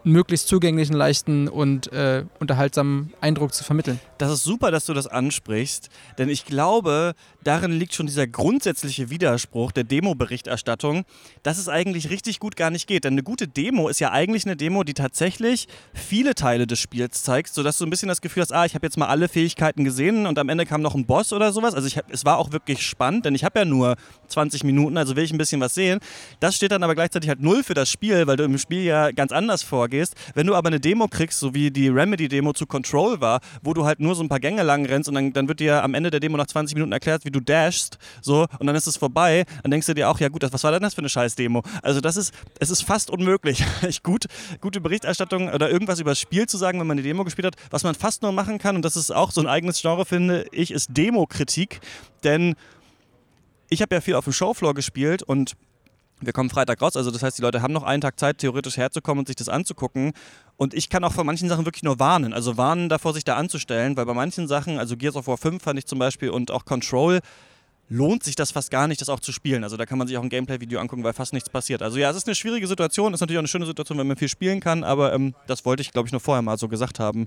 möglichst 0.04 0.48
zugänglichen, 0.48 0.94
leichten 0.94 1.48
und 1.48 1.92
äh, 1.92 2.24
unterhaltsamen 2.38 3.12
Eindruck 3.20 3.54
zu 3.54 3.64
vermitteln. 3.64 4.00
Das 4.18 4.30
ist 4.32 4.44
super, 4.44 4.70
dass 4.70 4.86
du 4.86 4.94
das 4.94 5.06
ansprichst, 5.06 5.88
denn 6.18 6.28
ich 6.28 6.44
glaube, 6.44 7.14
darin 7.42 7.72
liegt 7.72 7.94
schon 7.94 8.06
dieser 8.06 8.26
grundsätzliche 8.26 9.10
Widerspruch 9.10 9.72
der 9.72 9.84
Demo-Berichterstattung, 9.84 11.04
dass 11.42 11.58
es 11.58 11.68
eigentlich 11.68 12.10
richtig 12.10 12.38
gut 12.38 12.56
gar 12.56 12.70
nicht 12.70 12.86
geht. 12.86 13.04
Denn 13.04 13.14
eine 13.14 13.22
gute 13.22 13.48
Demo 13.48 13.88
ist 13.88 14.00
ja 14.00 14.10
eigentlich 14.10 14.44
eine 14.44 14.56
Demo, 14.56 14.84
die 14.84 14.94
tatsächlich 14.94 15.68
viele 15.94 16.34
Teile 16.34 16.66
des 16.66 16.78
Spiels 16.78 17.22
zeigt, 17.22 17.52
sodass 17.52 17.78
du 17.78 17.86
ein 17.86 17.90
bisschen 17.90 18.08
das 18.08 18.20
Gefühl 18.20 18.42
hast, 18.42 18.52
ah, 18.52 18.64
ich 18.64 18.74
habe 18.74 18.86
jetzt 18.86 18.96
mal 18.96 19.06
alle 19.06 19.28
Fähigkeiten 19.28 19.84
gesehen 19.84 20.26
und 20.26 20.38
am 20.38 20.48
Ende 20.48 20.66
kam 20.66 20.82
noch 20.82 20.94
ein 20.94 21.06
Boss 21.06 21.32
oder 21.32 21.52
sowas. 21.52 21.74
Also 21.74 21.88
hab, 21.96 22.10
es 22.12 22.24
war 22.24 22.38
auch 22.38 22.52
wirklich 22.52 22.82
spannend, 22.86 23.24
denn 23.24 23.34
ich 23.34 23.44
habe 23.44 23.60
ja 23.60 23.64
nur 23.64 23.96
20 24.28 24.64
Minuten, 24.64 24.96
also 24.96 25.16
will 25.16 25.24
ich 25.24 25.32
ein 25.32 25.38
bisschen 25.38 25.60
was 25.60 25.74
sehen. 25.74 26.00
Das 26.40 26.56
steht 26.56 26.72
dann 26.72 26.82
aber 26.82 26.94
gleichzeitig 26.94 27.28
halt 27.28 27.40
null 27.40 27.62
für 27.62 27.74
das 27.74 27.90
Spiel, 27.90 28.26
weil 28.26 28.36
du 28.36 28.44
im 28.44 28.58
Spiel 28.58 28.82
ja 28.82 29.10
ganz 29.12 29.32
anders 29.32 29.62
vorgehst. 29.62 29.89
Wenn 30.34 30.46
du 30.46 30.54
aber 30.54 30.68
eine 30.68 30.80
Demo 30.80 31.08
kriegst, 31.08 31.38
so 31.38 31.54
wie 31.54 31.70
die 31.70 31.88
Remedy-Demo 31.88 32.52
zu 32.52 32.66
Control 32.66 33.20
war, 33.20 33.40
wo 33.62 33.74
du 33.74 33.84
halt 33.84 34.00
nur 34.00 34.14
so 34.14 34.22
ein 34.22 34.28
paar 34.28 34.40
Gänge 34.40 34.62
lang 34.62 34.86
rennst 34.86 35.08
und 35.08 35.14
dann, 35.14 35.32
dann 35.32 35.48
wird 35.48 35.60
dir 35.60 35.82
am 35.82 35.94
Ende 35.94 36.10
der 36.10 36.20
Demo 36.20 36.36
nach 36.36 36.46
20 36.46 36.74
Minuten 36.74 36.92
erklärt, 36.92 37.24
wie 37.24 37.30
du 37.30 37.40
dashst, 37.40 37.98
so, 38.22 38.46
und 38.58 38.66
dann 38.66 38.76
ist 38.76 38.86
es 38.86 38.96
vorbei, 38.96 39.44
dann 39.62 39.70
denkst 39.70 39.86
du 39.86 39.94
dir 39.94 40.08
auch, 40.08 40.20
ja 40.20 40.28
gut, 40.28 40.42
was 40.50 40.64
war 40.64 40.72
denn 40.72 40.82
das 40.82 40.94
für 40.94 41.00
eine 41.00 41.08
scheiß 41.08 41.34
Demo? 41.34 41.62
Also 41.82 42.00
das 42.00 42.16
ist, 42.16 42.32
es 42.58 42.70
ist 42.70 42.82
fast 42.82 43.10
unmöglich, 43.10 43.64
gut, 44.02 44.26
gute 44.60 44.80
Berichterstattung 44.80 45.48
oder 45.50 45.70
irgendwas 45.70 46.00
über 46.00 46.12
das 46.12 46.20
Spiel 46.20 46.46
zu 46.46 46.56
sagen, 46.56 46.80
wenn 46.80 46.86
man 46.86 46.96
eine 46.96 47.06
Demo 47.06 47.24
gespielt 47.24 47.46
hat. 47.46 47.56
Was 47.70 47.82
man 47.82 47.94
fast 47.94 48.22
nur 48.22 48.32
machen 48.32 48.58
kann, 48.58 48.76
und 48.76 48.84
das 48.84 48.96
ist 48.96 49.10
auch 49.10 49.30
so 49.30 49.40
ein 49.40 49.46
eigenes 49.46 49.80
Genre, 49.80 50.04
finde 50.04 50.46
ich, 50.52 50.70
ist 50.70 50.96
Demo-Kritik, 50.96 51.80
denn 52.24 52.54
ich 53.68 53.82
habe 53.82 53.94
ja 53.94 54.00
viel 54.00 54.14
auf 54.14 54.24
dem 54.24 54.32
Showfloor 54.32 54.74
gespielt 54.74 55.22
und 55.22 55.56
wir 56.20 56.32
kommen 56.32 56.50
Freitag 56.50 56.82
raus, 56.82 56.96
also 56.96 57.10
das 57.10 57.22
heißt, 57.22 57.38
die 57.38 57.42
Leute 57.42 57.62
haben 57.62 57.72
noch 57.72 57.82
einen 57.82 58.00
Tag 58.00 58.18
Zeit, 58.18 58.38
theoretisch 58.38 58.76
herzukommen 58.76 59.20
und 59.20 59.26
sich 59.26 59.36
das 59.36 59.48
anzugucken. 59.48 60.12
Und 60.56 60.74
ich 60.74 60.90
kann 60.90 61.02
auch 61.04 61.12
vor 61.12 61.24
manchen 61.24 61.48
Sachen 61.48 61.64
wirklich 61.64 61.82
nur 61.82 61.98
warnen. 61.98 62.32
Also 62.32 62.56
warnen 62.56 62.88
davor, 62.88 63.14
sich 63.14 63.24
da 63.24 63.36
anzustellen, 63.36 63.96
weil 63.96 64.06
bei 64.06 64.14
manchen 64.14 64.46
Sachen, 64.46 64.78
also 64.78 64.96
Gears 64.96 65.16
of 65.16 65.26
War 65.26 65.38
5 65.38 65.62
fand 65.62 65.78
ich 65.78 65.86
zum 65.86 65.98
Beispiel 65.98 66.30
und 66.30 66.50
auch 66.50 66.64
Control, 66.64 67.20
lohnt 67.88 68.22
sich 68.22 68.36
das 68.36 68.52
fast 68.52 68.70
gar 68.70 68.86
nicht, 68.86 69.00
das 69.00 69.08
auch 69.08 69.20
zu 69.20 69.32
spielen. 69.32 69.64
Also 69.64 69.76
da 69.76 69.84
kann 69.84 69.98
man 69.98 70.06
sich 70.06 70.16
auch 70.16 70.22
ein 70.22 70.28
Gameplay-Video 70.28 70.80
angucken, 70.80 71.02
weil 71.02 71.12
fast 71.12 71.32
nichts 71.32 71.50
passiert. 71.50 71.82
Also 71.82 71.98
ja, 71.98 72.10
es 72.10 72.16
ist 72.16 72.26
eine 72.26 72.34
schwierige 72.34 72.66
Situation, 72.66 73.12
ist 73.12 73.20
natürlich 73.20 73.38
auch 73.38 73.42
eine 73.42 73.48
schöne 73.48 73.66
Situation, 73.66 73.98
wenn 73.98 74.06
man 74.06 74.16
viel 74.16 74.28
spielen 74.28 74.60
kann, 74.60 74.84
aber 74.84 75.12
ähm, 75.12 75.34
das 75.46 75.64
wollte 75.64 75.82
ich, 75.82 75.92
glaube 75.92 76.06
ich, 76.06 76.12
nur 76.12 76.20
vorher 76.20 76.40
mal 76.40 76.56
so 76.56 76.68
gesagt 76.68 77.00
haben. 77.00 77.26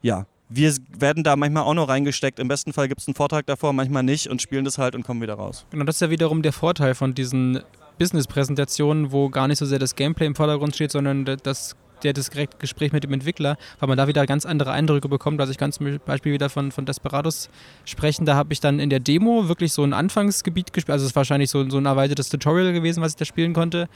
Ja, 0.00 0.26
wir 0.48 0.74
werden 0.98 1.22
da 1.22 1.36
manchmal 1.36 1.64
auch 1.64 1.74
noch 1.74 1.88
reingesteckt. 1.88 2.38
Im 2.38 2.48
besten 2.48 2.72
Fall 2.72 2.88
gibt 2.88 3.02
es 3.02 3.08
einen 3.08 3.14
Vortrag 3.14 3.46
davor, 3.46 3.74
manchmal 3.74 4.02
nicht 4.02 4.28
und 4.28 4.40
spielen 4.40 4.64
das 4.64 4.78
halt 4.78 4.94
und 4.94 5.02
kommen 5.02 5.20
wieder 5.20 5.34
raus. 5.34 5.66
Genau, 5.70 5.84
das 5.84 5.96
ist 5.96 6.00
ja 6.00 6.10
wiederum 6.10 6.42
der 6.42 6.52
Vorteil 6.52 6.94
von 6.94 7.14
diesen 7.14 7.60
Business-Präsentationen, 7.98 9.12
wo 9.12 9.28
gar 9.28 9.48
nicht 9.48 9.58
so 9.58 9.66
sehr 9.66 9.78
das 9.78 9.94
Gameplay 9.94 10.26
im 10.26 10.34
Vordergrund 10.34 10.74
steht, 10.74 10.92
sondern 10.92 11.24
das 11.24 11.76
der 12.02 12.12
das 12.12 12.30
direkte 12.30 12.58
Gespräch 12.58 12.92
mit 12.92 13.04
dem 13.04 13.12
Entwickler, 13.12 13.56
weil 13.80 13.88
man 13.88 13.98
da 13.98 14.08
wieder 14.08 14.26
ganz 14.26 14.46
andere 14.46 14.72
Eindrücke 14.72 15.08
bekommt. 15.08 15.40
Also 15.40 15.50
ich 15.50 15.58
kann 15.58 15.72
zum 15.72 15.98
Beispiel 16.04 16.32
wieder 16.32 16.48
von, 16.48 16.72
von 16.72 16.86
Desperados 16.86 17.50
sprechen. 17.84 18.26
Da 18.26 18.34
habe 18.34 18.52
ich 18.52 18.60
dann 18.60 18.78
in 18.78 18.90
der 18.90 19.00
Demo 19.00 19.48
wirklich 19.48 19.72
so 19.72 19.82
ein 19.82 19.92
Anfangsgebiet 19.92 20.72
gespielt. 20.72 20.92
Also 20.92 21.04
es 21.04 21.10
ist 21.10 21.16
wahrscheinlich 21.16 21.50
so, 21.50 21.68
so 21.68 21.78
ein 21.78 21.86
erweitertes 21.86 22.28
Tutorial 22.28 22.72
gewesen, 22.72 23.02
was 23.02 23.12
ich 23.12 23.16
da 23.16 23.24
spielen 23.24 23.52
konnte. 23.52 23.88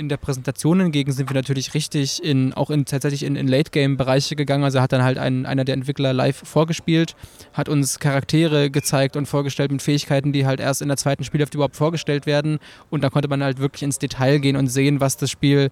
In 0.00 0.08
der 0.08 0.16
Präsentation 0.16 0.80
hingegen 0.80 1.12
sind 1.12 1.28
wir 1.28 1.34
natürlich 1.34 1.74
richtig 1.74 2.24
in, 2.24 2.54
auch 2.54 2.70
in, 2.70 2.86
tatsächlich 2.86 3.22
in, 3.22 3.36
in 3.36 3.46
Late-Game-Bereiche 3.46 4.34
gegangen. 4.34 4.64
Also 4.64 4.80
hat 4.80 4.92
dann 4.92 5.02
halt 5.02 5.18
ein, 5.18 5.44
einer 5.44 5.66
der 5.66 5.74
Entwickler 5.74 6.14
live 6.14 6.38
vorgespielt, 6.42 7.14
hat 7.52 7.68
uns 7.68 7.98
Charaktere 7.98 8.70
gezeigt 8.70 9.14
und 9.14 9.26
vorgestellt 9.26 9.70
mit 9.70 9.82
Fähigkeiten, 9.82 10.32
die 10.32 10.46
halt 10.46 10.58
erst 10.58 10.80
in 10.80 10.88
der 10.88 10.96
zweiten 10.96 11.22
Spielhälfte 11.22 11.58
überhaupt 11.58 11.76
vorgestellt 11.76 12.24
werden. 12.24 12.60
Und 12.88 13.04
da 13.04 13.10
konnte 13.10 13.28
man 13.28 13.44
halt 13.44 13.58
wirklich 13.58 13.82
ins 13.82 13.98
Detail 13.98 14.38
gehen 14.38 14.56
und 14.56 14.68
sehen, 14.68 15.00
was 15.00 15.18
das 15.18 15.30
Spiel 15.30 15.68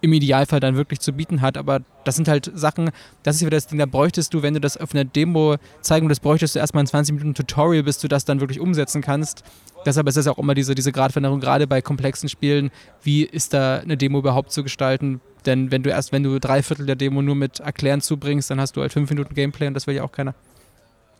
im 0.00 0.12
Idealfall 0.12 0.60
dann 0.60 0.76
wirklich 0.76 1.00
zu 1.00 1.12
bieten 1.12 1.40
hat. 1.40 1.56
Aber 1.56 1.80
das 2.04 2.16
sind 2.16 2.28
halt 2.28 2.50
Sachen, 2.54 2.90
das 3.22 3.36
ist 3.36 3.42
wieder 3.42 3.56
das 3.56 3.66
Ding, 3.66 3.78
da 3.78 3.86
bräuchtest 3.86 4.32
du, 4.34 4.42
wenn 4.42 4.54
du 4.54 4.60
das 4.60 4.76
auf 4.76 4.94
einer 4.94 5.04
Demo 5.04 5.56
zeigen 5.80 6.06
würdest, 6.06 6.22
bräuchtest 6.22 6.54
du 6.54 6.58
erstmal 6.58 6.84
ein 6.84 6.86
20 6.86 7.14
Minuten 7.16 7.34
Tutorial, 7.34 7.82
bis 7.82 7.98
du 7.98 8.08
das 8.08 8.24
dann 8.24 8.40
wirklich 8.40 8.60
umsetzen 8.60 9.02
kannst. 9.02 9.42
Deshalb 9.86 10.08
ist 10.08 10.16
es 10.16 10.26
auch 10.26 10.38
immer 10.38 10.54
diese, 10.54 10.74
diese 10.74 10.92
Gratwanderung, 10.92 11.40
gerade 11.40 11.66
bei 11.66 11.80
komplexen 11.80 12.28
Spielen, 12.28 12.70
wie 13.02 13.22
ist 13.24 13.54
da 13.54 13.78
eine 13.78 13.96
Demo 13.96 14.18
überhaupt 14.18 14.52
zu 14.52 14.62
gestalten? 14.62 15.20
Denn 15.46 15.70
wenn 15.70 15.82
du 15.82 15.90
erst, 15.90 16.12
wenn 16.12 16.22
du 16.22 16.38
drei 16.40 16.62
Viertel 16.62 16.86
der 16.86 16.96
Demo 16.96 17.22
nur 17.22 17.36
mit 17.36 17.60
Erklären 17.60 18.00
zubringst, 18.00 18.50
dann 18.50 18.60
hast 18.60 18.76
du 18.76 18.80
halt 18.80 18.92
fünf 18.92 19.08
Minuten 19.10 19.34
Gameplay 19.34 19.68
und 19.68 19.74
das 19.74 19.86
will 19.86 19.94
ja 19.94 20.02
auch 20.02 20.12
keiner 20.12 20.34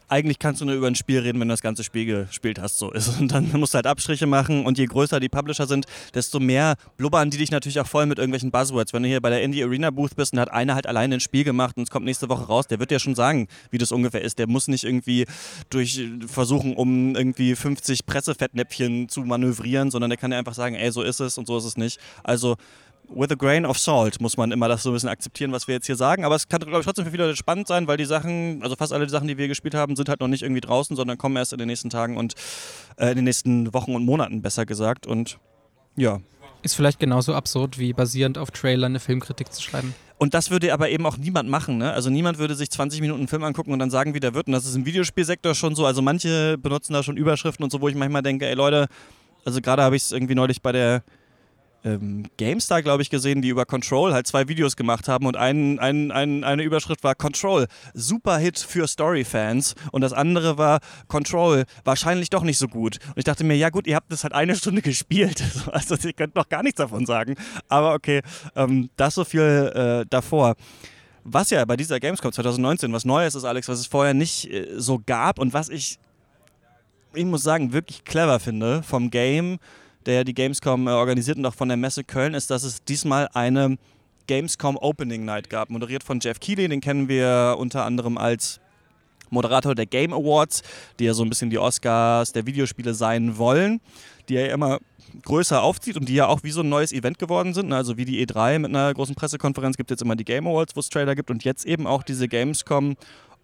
eigentlich 0.08 0.38
kannst 0.38 0.60
du 0.60 0.64
nur 0.64 0.74
über 0.74 0.86
ein 0.86 0.94
Spiel 0.94 1.20
reden, 1.20 1.38
wenn 1.40 1.48
du 1.48 1.52
das 1.52 1.62
ganze 1.62 1.84
Spiel 1.84 2.06
gespielt 2.06 2.58
hast. 2.58 2.78
So 2.78 2.90
ist. 2.90 3.20
Und 3.20 3.32
dann 3.32 3.50
musst 3.52 3.74
du 3.74 3.76
halt 3.76 3.86
Abstriche 3.86 4.26
machen. 4.26 4.64
Und 4.64 4.78
je 4.78 4.86
größer 4.86 5.20
die 5.20 5.28
Publisher 5.28 5.66
sind, 5.66 5.86
desto 6.14 6.40
mehr 6.40 6.76
blubbern 6.96 7.30
die 7.30 7.38
dich 7.38 7.50
natürlich 7.50 7.78
auch 7.80 7.86
voll 7.86 8.06
mit 8.06 8.18
irgendwelchen 8.18 8.50
Buzzwords. 8.50 8.92
Wenn 8.92 9.02
du 9.02 9.08
hier 9.08 9.20
bei 9.20 9.30
der 9.30 9.42
Indie 9.42 9.62
Arena 9.62 9.90
Booth 9.90 10.16
bist 10.16 10.32
und 10.32 10.40
hat 10.40 10.50
einer 10.50 10.74
halt 10.74 10.86
alleine 10.86 11.16
ein 11.16 11.20
Spiel 11.20 11.44
gemacht 11.44 11.76
und 11.76 11.84
es 11.84 11.90
kommt 11.90 12.06
nächste 12.06 12.28
Woche 12.28 12.46
raus, 12.46 12.66
der 12.66 12.78
wird 12.78 12.90
dir 12.90 12.98
schon 12.98 13.14
sagen, 13.14 13.48
wie 13.70 13.78
das 13.78 13.92
ungefähr 13.92 14.22
ist. 14.22 14.38
Der 14.38 14.46
muss 14.46 14.68
nicht 14.68 14.84
irgendwie 14.84 15.26
durch 15.70 16.00
versuchen, 16.26 16.74
um 16.74 17.14
irgendwie 17.14 17.54
50 17.54 18.06
Pressefettnäpfchen 18.06 19.08
zu 19.08 19.20
manövrieren, 19.20 19.90
sondern 19.90 20.10
der 20.10 20.16
kann 20.16 20.30
dir 20.30 20.38
einfach 20.38 20.54
sagen, 20.54 20.74
ey, 20.74 20.90
so 20.90 21.02
ist 21.02 21.20
es 21.20 21.38
und 21.38 21.46
so 21.46 21.58
ist 21.58 21.64
es 21.64 21.76
nicht. 21.76 21.98
Also 22.22 22.56
with 23.08 23.30
a 23.30 23.34
grain 23.34 23.64
of 23.64 23.78
salt 23.78 24.20
muss 24.20 24.36
man 24.36 24.52
immer 24.52 24.68
das 24.68 24.82
so 24.82 24.90
ein 24.90 24.92
bisschen 24.92 25.08
akzeptieren, 25.08 25.52
was 25.52 25.66
wir 25.66 25.74
jetzt 25.74 25.86
hier 25.86 25.96
sagen. 25.96 26.24
Aber 26.24 26.34
es 26.34 26.48
kann, 26.48 26.60
glaube 26.60 26.80
ich, 26.80 26.84
trotzdem 26.84 27.04
für 27.04 27.10
viele 27.10 27.24
Leute 27.24 27.36
spannend 27.36 27.66
sein, 27.66 27.86
weil 27.86 27.96
die 27.96 28.04
Sachen, 28.04 28.62
also 28.62 28.76
fast 28.76 28.92
alle 28.92 29.06
die 29.06 29.10
Sachen, 29.10 29.28
die 29.28 29.38
wir 29.38 29.48
gespielt 29.48 29.74
haben, 29.74 29.96
sind 29.96 30.08
halt 30.08 30.20
noch 30.20 30.28
nicht 30.28 30.42
irgendwie 30.42 30.60
draußen, 30.60 30.96
sondern 30.96 31.18
kommen 31.18 31.36
erst 31.36 31.52
in 31.52 31.58
den 31.58 31.68
nächsten 31.68 31.90
Tagen 31.90 32.16
und 32.16 32.34
äh, 32.96 33.10
in 33.10 33.16
den 33.16 33.24
nächsten 33.24 33.72
Wochen 33.74 33.94
und 33.94 34.04
Monaten, 34.04 34.42
besser 34.42 34.66
gesagt. 34.66 35.06
Und 35.06 35.38
ja. 35.96 36.20
Ist 36.62 36.74
vielleicht 36.74 36.98
genauso 36.98 37.34
absurd, 37.34 37.78
wie 37.78 37.92
basierend 37.92 38.36
auf 38.36 38.50
Trailern 38.50 38.92
eine 38.92 39.00
Filmkritik 39.00 39.52
zu 39.52 39.62
schreiben. 39.62 39.94
Und 40.18 40.34
das 40.34 40.50
würde 40.50 40.72
aber 40.72 40.90
eben 40.90 41.06
auch 41.06 41.16
niemand 41.16 41.48
machen. 41.48 41.78
Ne? 41.78 41.92
Also 41.92 42.10
niemand 42.10 42.38
würde 42.38 42.56
sich 42.56 42.70
20 42.70 43.00
Minuten 43.00 43.20
einen 43.20 43.28
Film 43.28 43.44
angucken 43.44 43.72
und 43.72 43.78
dann 43.78 43.90
sagen, 43.90 44.14
wie 44.14 44.20
der 44.20 44.34
wird. 44.34 44.48
Und 44.48 44.52
das 44.52 44.66
ist 44.66 44.74
im 44.74 44.84
Videospielsektor 44.84 45.54
schon 45.54 45.76
so. 45.76 45.86
Also 45.86 46.02
manche 46.02 46.58
benutzen 46.58 46.92
da 46.92 47.04
schon 47.04 47.16
Überschriften 47.16 47.62
und 47.62 47.70
so, 47.70 47.80
wo 47.80 47.88
ich 47.88 47.94
manchmal 47.94 48.22
denke, 48.22 48.46
ey 48.46 48.54
Leute, 48.54 48.88
also 49.44 49.60
gerade 49.60 49.82
habe 49.82 49.94
ich 49.94 50.02
es 50.02 50.12
irgendwie 50.12 50.34
neulich 50.34 50.60
bei 50.60 50.72
der 50.72 51.04
ähm, 51.84 52.24
GameStar, 52.36 52.82
glaube 52.82 53.02
ich, 53.02 53.10
gesehen, 53.10 53.42
die 53.42 53.48
über 53.48 53.64
Control 53.64 54.12
halt 54.12 54.26
zwei 54.26 54.48
Videos 54.48 54.76
gemacht 54.76 55.08
haben 55.08 55.26
und 55.26 55.36
ein, 55.36 55.78
ein, 55.78 56.10
ein, 56.10 56.44
eine 56.44 56.62
Überschrift 56.62 57.04
war 57.04 57.14
Control, 57.14 57.66
super 57.94 58.38
Hit 58.38 58.58
für 58.58 58.86
Story-Fans 58.86 59.74
und 59.92 60.00
das 60.00 60.12
andere 60.12 60.58
war 60.58 60.80
Control, 61.06 61.64
wahrscheinlich 61.84 62.30
doch 62.30 62.42
nicht 62.42 62.58
so 62.58 62.68
gut. 62.68 62.98
Und 63.08 63.18
ich 63.18 63.24
dachte 63.24 63.44
mir, 63.44 63.56
ja 63.56 63.70
gut, 63.70 63.86
ihr 63.86 63.96
habt 63.96 64.10
das 64.10 64.24
halt 64.24 64.32
eine 64.32 64.56
Stunde 64.56 64.82
gespielt, 64.82 65.42
also 65.72 65.94
ihr 65.96 66.12
könnt 66.12 66.34
noch 66.34 66.48
gar 66.48 66.62
nichts 66.62 66.78
davon 66.78 67.06
sagen, 67.06 67.36
aber 67.68 67.94
okay, 67.94 68.22
ähm, 68.56 68.90
das 68.96 69.14
so 69.14 69.24
viel 69.24 69.40
äh, 69.74 70.06
davor. 70.10 70.56
Was 71.24 71.50
ja 71.50 71.64
bei 71.64 71.76
dieser 71.76 72.00
Gamescom 72.00 72.32
2019 72.32 72.92
was 72.92 73.04
Neues 73.04 73.34
ist, 73.34 73.44
Alex, 73.44 73.68
was 73.68 73.80
es 73.80 73.86
vorher 73.86 74.14
nicht 74.14 74.50
äh, 74.50 74.66
so 74.76 75.00
gab 75.04 75.38
und 75.38 75.52
was 75.52 75.68
ich, 75.68 75.98
ich 77.14 77.24
muss 77.24 77.42
sagen, 77.42 77.72
wirklich 77.72 78.04
clever 78.04 78.40
finde 78.40 78.82
vom 78.82 79.10
Game, 79.10 79.58
der 80.08 80.24
die 80.24 80.34
Gamescom 80.34 80.88
äh, 80.88 80.90
organisiert 80.90 81.36
und 81.36 81.46
auch 81.46 81.54
von 81.54 81.68
der 81.68 81.76
Messe 81.76 82.02
Köln, 82.02 82.34
ist, 82.34 82.50
dass 82.50 82.64
es 82.64 82.82
diesmal 82.82 83.28
eine 83.34 83.76
Gamescom 84.26 84.76
Opening 84.76 85.24
Night 85.24 85.50
gab, 85.50 85.70
moderiert 85.70 86.02
von 86.02 86.18
Jeff 86.20 86.40
Keighley, 86.40 86.66
den 86.66 86.80
kennen 86.80 87.08
wir 87.08 87.56
unter 87.58 87.84
anderem 87.84 88.18
als 88.18 88.58
Moderator 89.30 89.74
der 89.74 89.86
Game 89.86 90.14
Awards, 90.14 90.62
die 90.98 91.04
ja 91.04 91.14
so 91.14 91.22
ein 91.22 91.28
bisschen 91.28 91.50
die 91.50 91.58
Oscars 91.58 92.32
der 92.32 92.46
Videospiele 92.46 92.94
sein 92.94 93.36
wollen, 93.36 93.80
die 94.28 94.36
er 94.36 94.46
ja 94.46 94.54
immer 94.54 94.78
größer 95.22 95.62
aufzieht 95.62 95.96
und 95.96 96.08
die 96.08 96.14
ja 96.14 96.26
auch 96.26 96.42
wie 96.42 96.50
so 96.50 96.62
ein 96.62 96.68
neues 96.68 96.92
Event 96.92 97.18
geworden 97.18 97.52
sind. 97.52 97.72
Also 97.72 97.98
wie 97.98 98.06
die 98.06 98.26
E3 98.26 98.58
mit 98.58 98.70
einer 98.70 98.92
großen 98.94 99.14
Pressekonferenz 99.14 99.76
gibt 99.76 99.90
es 99.90 99.96
jetzt 99.96 100.02
immer 100.02 100.16
die 100.16 100.24
Game 100.24 100.46
Awards, 100.46 100.74
wo 100.74 100.80
es 100.80 100.88
Trailer 100.88 101.14
gibt 101.14 101.30
und 101.30 101.44
jetzt 101.44 101.66
eben 101.66 101.86
auch 101.86 102.02
diese 102.02 102.28
Gamescom 102.28 102.96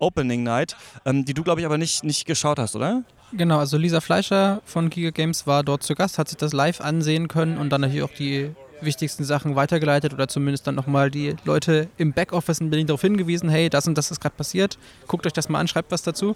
Opening 0.05 0.43
Night, 0.43 0.77
ähm, 1.05 1.25
die 1.25 1.35
du, 1.35 1.43
glaube 1.43 1.61
ich, 1.61 1.67
aber 1.67 1.79
nicht, 1.79 2.05
nicht 2.05 2.27
geschaut 2.27 2.59
hast, 2.59 2.77
oder? 2.77 3.03
Genau, 3.33 3.59
also 3.59 3.77
Lisa 3.77 4.01
Fleischer 4.01 4.61
von 4.65 4.91
Giga 4.91 5.11
Games 5.11 5.47
war 5.47 5.65
dort 5.65 5.83
zu 5.83 5.95
Gast, 5.95 6.19
hat 6.19 6.29
sich 6.29 6.39
das 6.39 6.53
live 6.53 6.81
ansehen 6.81 7.27
können 7.27 7.59
und 7.59 7.71
dann 7.71 7.81
natürlich 7.81 8.05
auch 8.05 8.15
die 8.17 8.53
wichtigsten 8.85 9.25
Sachen 9.25 9.57
weitergeleitet 9.57 10.13
oder 10.13 10.29
zumindest 10.29 10.67
dann 10.67 10.75
nochmal 10.75 11.11
die 11.11 11.37
Leute 11.45 11.89
im 11.97 12.13
Backoffice 12.13 12.61
in 12.61 12.71
Berlin 12.71 12.87
darauf 12.87 13.01
hingewiesen, 13.01 13.49
hey, 13.49 13.71
das 13.71 13.87
und 13.87 13.97
das 13.97 14.11
ist 14.11 14.21
gerade 14.21 14.35
passiert, 14.35 14.79
guckt 15.07 15.27
euch 15.27 15.33
das 15.33 15.49
mal 15.49 15.61
an, 15.61 15.69
schreibt 15.69 15.91
was 15.91 16.03
dazu. 16.03 16.35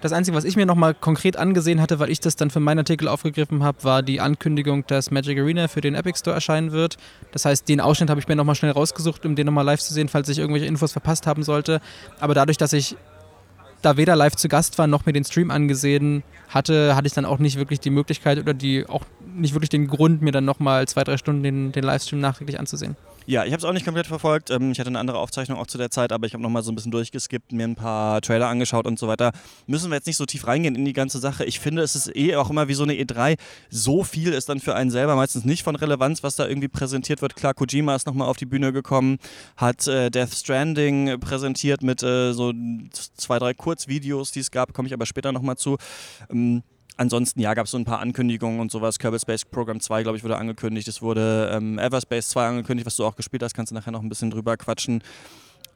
Das 0.00 0.12
Einzige, 0.12 0.36
was 0.36 0.44
ich 0.44 0.56
mir 0.56 0.66
nochmal 0.66 0.94
konkret 0.94 1.36
angesehen 1.36 1.80
hatte, 1.80 1.98
weil 1.98 2.10
ich 2.10 2.20
das 2.20 2.36
dann 2.36 2.50
für 2.50 2.60
meinen 2.60 2.78
Artikel 2.78 3.06
aufgegriffen 3.08 3.62
habe, 3.62 3.84
war 3.84 4.02
die 4.02 4.20
Ankündigung, 4.20 4.86
dass 4.86 5.10
Magic 5.10 5.38
Arena 5.38 5.68
für 5.68 5.82
den 5.82 5.94
Epic 5.94 6.18
Store 6.18 6.34
erscheinen 6.34 6.72
wird. 6.72 6.96
Das 7.32 7.44
heißt, 7.44 7.68
den 7.68 7.80
Ausschnitt 7.80 8.08
habe 8.08 8.20
ich 8.20 8.26
mir 8.26 8.36
nochmal 8.36 8.54
schnell 8.54 8.72
rausgesucht, 8.72 9.26
um 9.26 9.36
den 9.36 9.46
nochmal 9.46 9.64
live 9.64 9.80
zu 9.80 9.92
sehen, 9.92 10.08
falls 10.08 10.28
ich 10.28 10.38
irgendwelche 10.38 10.66
Infos 10.66 10.92
verpasst 10.92 11.26
haben 11.26 11.42
sollte. 11.42 11.80
Aber 12.18 12.34
dadurch, 12.34 12.56
dass 12.56 12.72
ich 12.72 12.96
da 13.82 13.96
weder 13.96 14.16
live 14.16 14.36
zu 14.36 14.48
Gast 14.48 14.78
war 14.78 14.86
noch 14.86 15.06
mir 15.06 15.12
den 15.12 15.24
Stream 15.24 15.50
angesehen 15.50 16.22
hatte, 16.48 16.96
hatte 16.96 17.06
ich 17.06 17.12
dann 17.12 17.24
auch 17.24 17.38
nicht 17.38 17.56
wirklich 17.56 17.80
die 17.80 17.90
Möglichkeit 17.90 18.38
oder 18.38 18.54
die 18.54 18.86
auch 18.86 19.04
nicht 19.34 19.54
wirklich 19.54 19.70
den 19.70 19.86
Grund, 19.86 20.22
mir 20.22 20.32
dann 20.32 20.44
nochmal 20.44 20.86
zwei, 20.88 21.04
drei 21.04 21.16
Stunden 21.16 21.42
den, 21.42 21.72
den 21.72 21.84
Livestream 21.84 22.20
nachträglich 22.20 22.58
anzusehen. 22.58 22.96
Ja, 23.26 23.44
ich 23.44 23.52
habe 23.52 23.58
es 23.60 23.64
auch 23.64 23.72
nicht 23.72 23.84
komplett 23.84 24.06
verfolgt. 24.06 24.50
Ähm, 24.50 24.72
ich 24.72 24.80
hatte 24.80 24.88
eine 24.88 24.98
andere 24.98 25.18
Aufzeichnung 25.18 25.58
auch 25.58 25.66
zu 25.66 25.78
der 25.78 25.90
Zeit, 25.90 26.10
aber 26.10 26.26
ich 26.26 26.32
habe 26.32 26.42
nochmal 26.42 26.62
so 26.62 26.72
ein 26.72 26.74
bisschen 26.74 26.90
durchgeskippt, 26.90 27.52
mir 27.52 27.64
ein 27.64 27.76
paar 27.76 28.20
Trailer 28.22 28.48
angeschaut 28.48 28.86
und 28.86 28.98
so 28.98 29.08
weiter. 29.08 29.32
Müssen 29.66 29.90
wir 29.90 29.96
jetzt 29.96 30.06
nicht 30.06 30.16
so 30.16 30.26
tief 30.26 30.46
reingehen 30.46 30.74
in 30.74 30.84
die 30.84 30.92
ganze 30.92 31.18
Sache. 31.18 31.44
Ich 31.44 31.60
finde, 31.60 31.82
es 31.82 31.94
ist 31.94 32.14
eh 32.16 32.34
auch 32.36 32.50
immer 32.50 32.68
wie 32.68 32.74
so 32.74 32.82
eine 32.82 32.94
E3. 32.94 33.36
So 33.68 34.02
viel 34.04 34.32
ist 34.32 34.48
dann 34.48 34.58
für 34.58 34.74
einen 34.74 34.90
selber 34.90 35.16
meistens 35.16 35.44
nicht 35.44 35.62
von 35.62 35.76
Relevanz, 35.76 36.22
was 36.22 36.36
da 36.36 36.48
irgendwie 36.48 36.68
präsentiert 36.68 37.22
wird. 37.22 37.36
Klar, 37.36 37.54
Kojima 37.54 37.94
ist 37.94 38.06
nochmal 38.06 38.28
auf 38.28 38.36
die 38.36 38.46
Bühne 38.46 38.72
gekommen, 38.72 39.18
hat 39.56 39.86
äh, 39.86 40.10
Death 40.10 40.34
Stranding 40.34 41.20
präsentiert 41.20 41.82
mit 41.82 42.02
äh, 42.02 42.32
so 42.32 42.52
zwei, 43.16 43.38
drei 43.38 43.54
Kurzvideos, 43.54 44.32
die 44.32 44.40
es 44.40 44.50
gab, 44.50 44.72
komme 44.72 44.88
ich 44.88 44.94
aber 44.94 45.06
später 45.06 45.30
nochmal 45.30 45.56
zu. 45.56 45.76
Ähm, 46.30 46.62
ansonsten, 47.00 47.40
ja, 47.40 47.54
gab 47.54 47.64
es 47.64 47.72
so 47.72 47.78
ein 47.78 47.84
paar 47.84 48.00
Ankündigungen 48.00 48.60
und 48.60 48.70
sowas. 48.70 48.98
Kerbal 48.98 49.18
Space 49.18 49.44
Program 49.44 49.80
2, 49.80 50.02
glaube 50.02 50.18
ich, 50.18 50.24
wurde 50.24 50.36
angekündigt. 50.36 50.86
Es 50.86 51.00
wurde 51.00 51.50
ähm, 51.52 51.78
Everspace 51.78 52.28
2 52.28 52.46
angekündigt, 52.46 52.86
was 52.86 52.96
du 52.96 53.04
auch 53.04 53.16
gespielt 53.16 53.42
hast. 53.42 53.54
Kannst 53.54 53.72
du 53.72 53.74
nachher 53.74 53.90
noch 53.90 54.02
ein 54.02 54.08
bisschen 54.08 54.30
drüber 54.30 54.56
quatschen. 54.56 55.02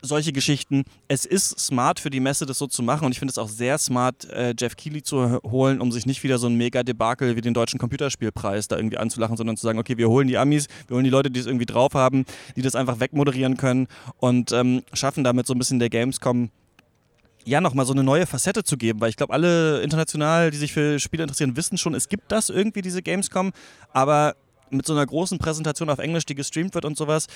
Solche 0.02 0.32
Geschichten. 0.32 0.84
Es 1.08 1.24
ist 1.24 1.58
smart 1.58 1.98
für 1.98 2.10
die 2.10 2.20
Messe, 2.20 2.44
das 2.44 2.58
so 2.58 2.66
zu 2.66 2.82
machen. 2.82 3.06
Und 3.06 3.12
ich 3.12 3.18
finde 3.18 3.32
es 3.32 3.38
auch 3.38 3.48
sehr 3.48 3.78
smart, 3.78 4.28
äh, 4.30 4.54
Jeff 4.58 4.76
Keighley 4.76 5.02
zu 5.02 5.40
holen, 5.44 5.80
um 5.80 5.90
sich 5.92 6.04
nicht 6.04 6.22
wieder 6.22 6.36
so 6.36 6.46
ein 6.46 6.56
Mega-Debakel 6.56 7.36
wie 7.36 7.40
den 7.40 7.54
deutschen 7.54 7.78
Computerspielpreis 7.78 8.68
da 8.68 8.76
irgendwie 8.76 8.98
anzulachen, 8.98 9.38
sondern 9.38 9.56
zu 9.56 9.62
sagen, 9.62 9.78
okay, 9.78 9.96
wir 9.96 10.10
holen 10.10 10.28
die 10.28 10.36
Amis, 10.36 10.66
wir 10.88 10.96
holen 10.96 11.04
die 11.04 11.10
Leute, 11.10 11.30
die 11.30 11.40
es 11.40 11.46
irgendwie 11.46 11.64
drauf 11.64 11.94
haben, 11.94 12.26
die 12.54 12.60
das 12.60 12.74
einfach 12.74 13.00
wegmoderieren 13.00 13.56
können 13.56 13.88
und 14.18 14.52
ähm, 14.52 14.82
schaffen 14.92 15.24
damit 15.24 15.46
so 15.46 15.54
ein 15.54 15.58
bisschen 15.58 15.78
der 15.78 15.88
Gamescom 15.88 16.50
ja, 17.44 17.60
nochmal 17.60 17.86
so 17.86 17.92
eine 17.92 18.02
neue 18.02 18.26
Facette 18.26 18.64
zu 18.64 18.76
geben, 18.76 19.00
weil 19.00 19.10
ich 19.10 19.16
glaube, 19.16 19.32
alle 19.32 19.82
international, 19.82 20.50
die 20.50 20.56
sich 20.56 20.72
für 20.72 20.98
Spiele 20.98 21.22
interessieren, 21.22 21.56
wissen 21.56 21.78
schon, 21.78 21.94
es 21.94 22.08
gibt 22.08 22.32
das 22.32 22.48
irgendwie, 22.48 22.82
diese 22.82 23.02
Gamescom, 23.02 23.52
aber 23.92 24.34
mit 24.70 24.86
so 24.86 24.92
einer 24.92 25.06
großen 25.06 25.38
Präsentation 25.38 25.90
auf 25.90 25.98
Englisch, 25.98 26.26
die 26.26 26.34
gestreamt 26.34 26.74
wird 26.74 26.84
und 26.84 26.96
sowas, 26.96 27.26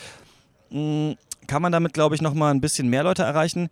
mm, 0.71 1.12
kann 1.47 1.62
man 1.62 1.73
damit, 1.73 1.93
glaube 1.93 2.15
ich, 2.15 2.23
nochmal 2.23 2.53
ein 2.53 2.61
bisschen 2.61 2.88
mehr 2.88 3.03
Leute 3.03 3.23
erreichen 3.23 3.69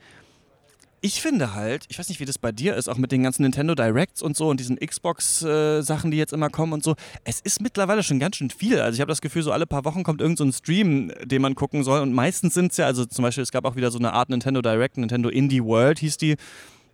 ich 1.06 1.22
finde 1.22 1.54
halt, 1.54 1.86
ich 1.88 2.00
weiß 2.00 2.08
nicht, 2.08 2.18
wie 2.18 2.25
das 2.25 2.36
bei 2.36 2.50
dir 2.50 2.75
ist, 2.75 2.88
auch 2.88 2.96
mit 2.96 3.12
den 3.12 3.22
ganzen 3.22 3.42
Nintendo 3.42 3.76
Directs 3.76 4.22
und 4.22 4.36
so 4.36 4.48
und 4.48 4.58
diesen 4.58 4.76
Xbox-Sachen, 4.76 6.08
äh, 6.08 6.10
die 6.10 6.16
jetzt 6.16 6.32
immer 6.32 6.50
kommen 6.50 6.72
und 6.72 6.82
so. 6.82 6.96
Es 7.22 7.40
ist 7.40 7.60
mittlerweile 7.60 8.02
schon 8.02 8.18
ganz 8.18 8.36
schön 8.36 8.50
viel. 8.50 8.80
Also 8.80 8.96
ich 8.96 9.00
habe 9.00 9.10
das 9.10 9.20
Gefühl, 9.20 9.44
so 9.44 9.52
alle 9.52 9.66
paar 9.66 9.84
Wochen 9.84 10.02
kommt 10.02 10.20
irgend 10.20 10.38
so 10.38 10.50
Stream, 10.50 11.12
den 11.25 11.42
man 11.42 11.54
gucken 11.54 11.84
soll. 11.84 12.00
Und 12.00 12.12
meistens 12.12 12.54
sind 12.54 12.72
es 12.72 12.78
ja, 12.78 12.86
also 12.86 13.04
zum 13.04 13.22
Beispiel, 13.22 13.42
es 13.42 13.52
gab 13.52 13.64
auch 13.64 13.76
wieder 13.76 13.92
so 13.92 13.98
eine 13.98 14.14
Art 14.14 14.30
Nintendo 14.30 14.60
Direct, 14.62 14.96
Nintendo 14.96 15.28
Indie 15.28 15.62
World 15.62 16.00
hieß 16.00 16.16
die. 16.16 16.34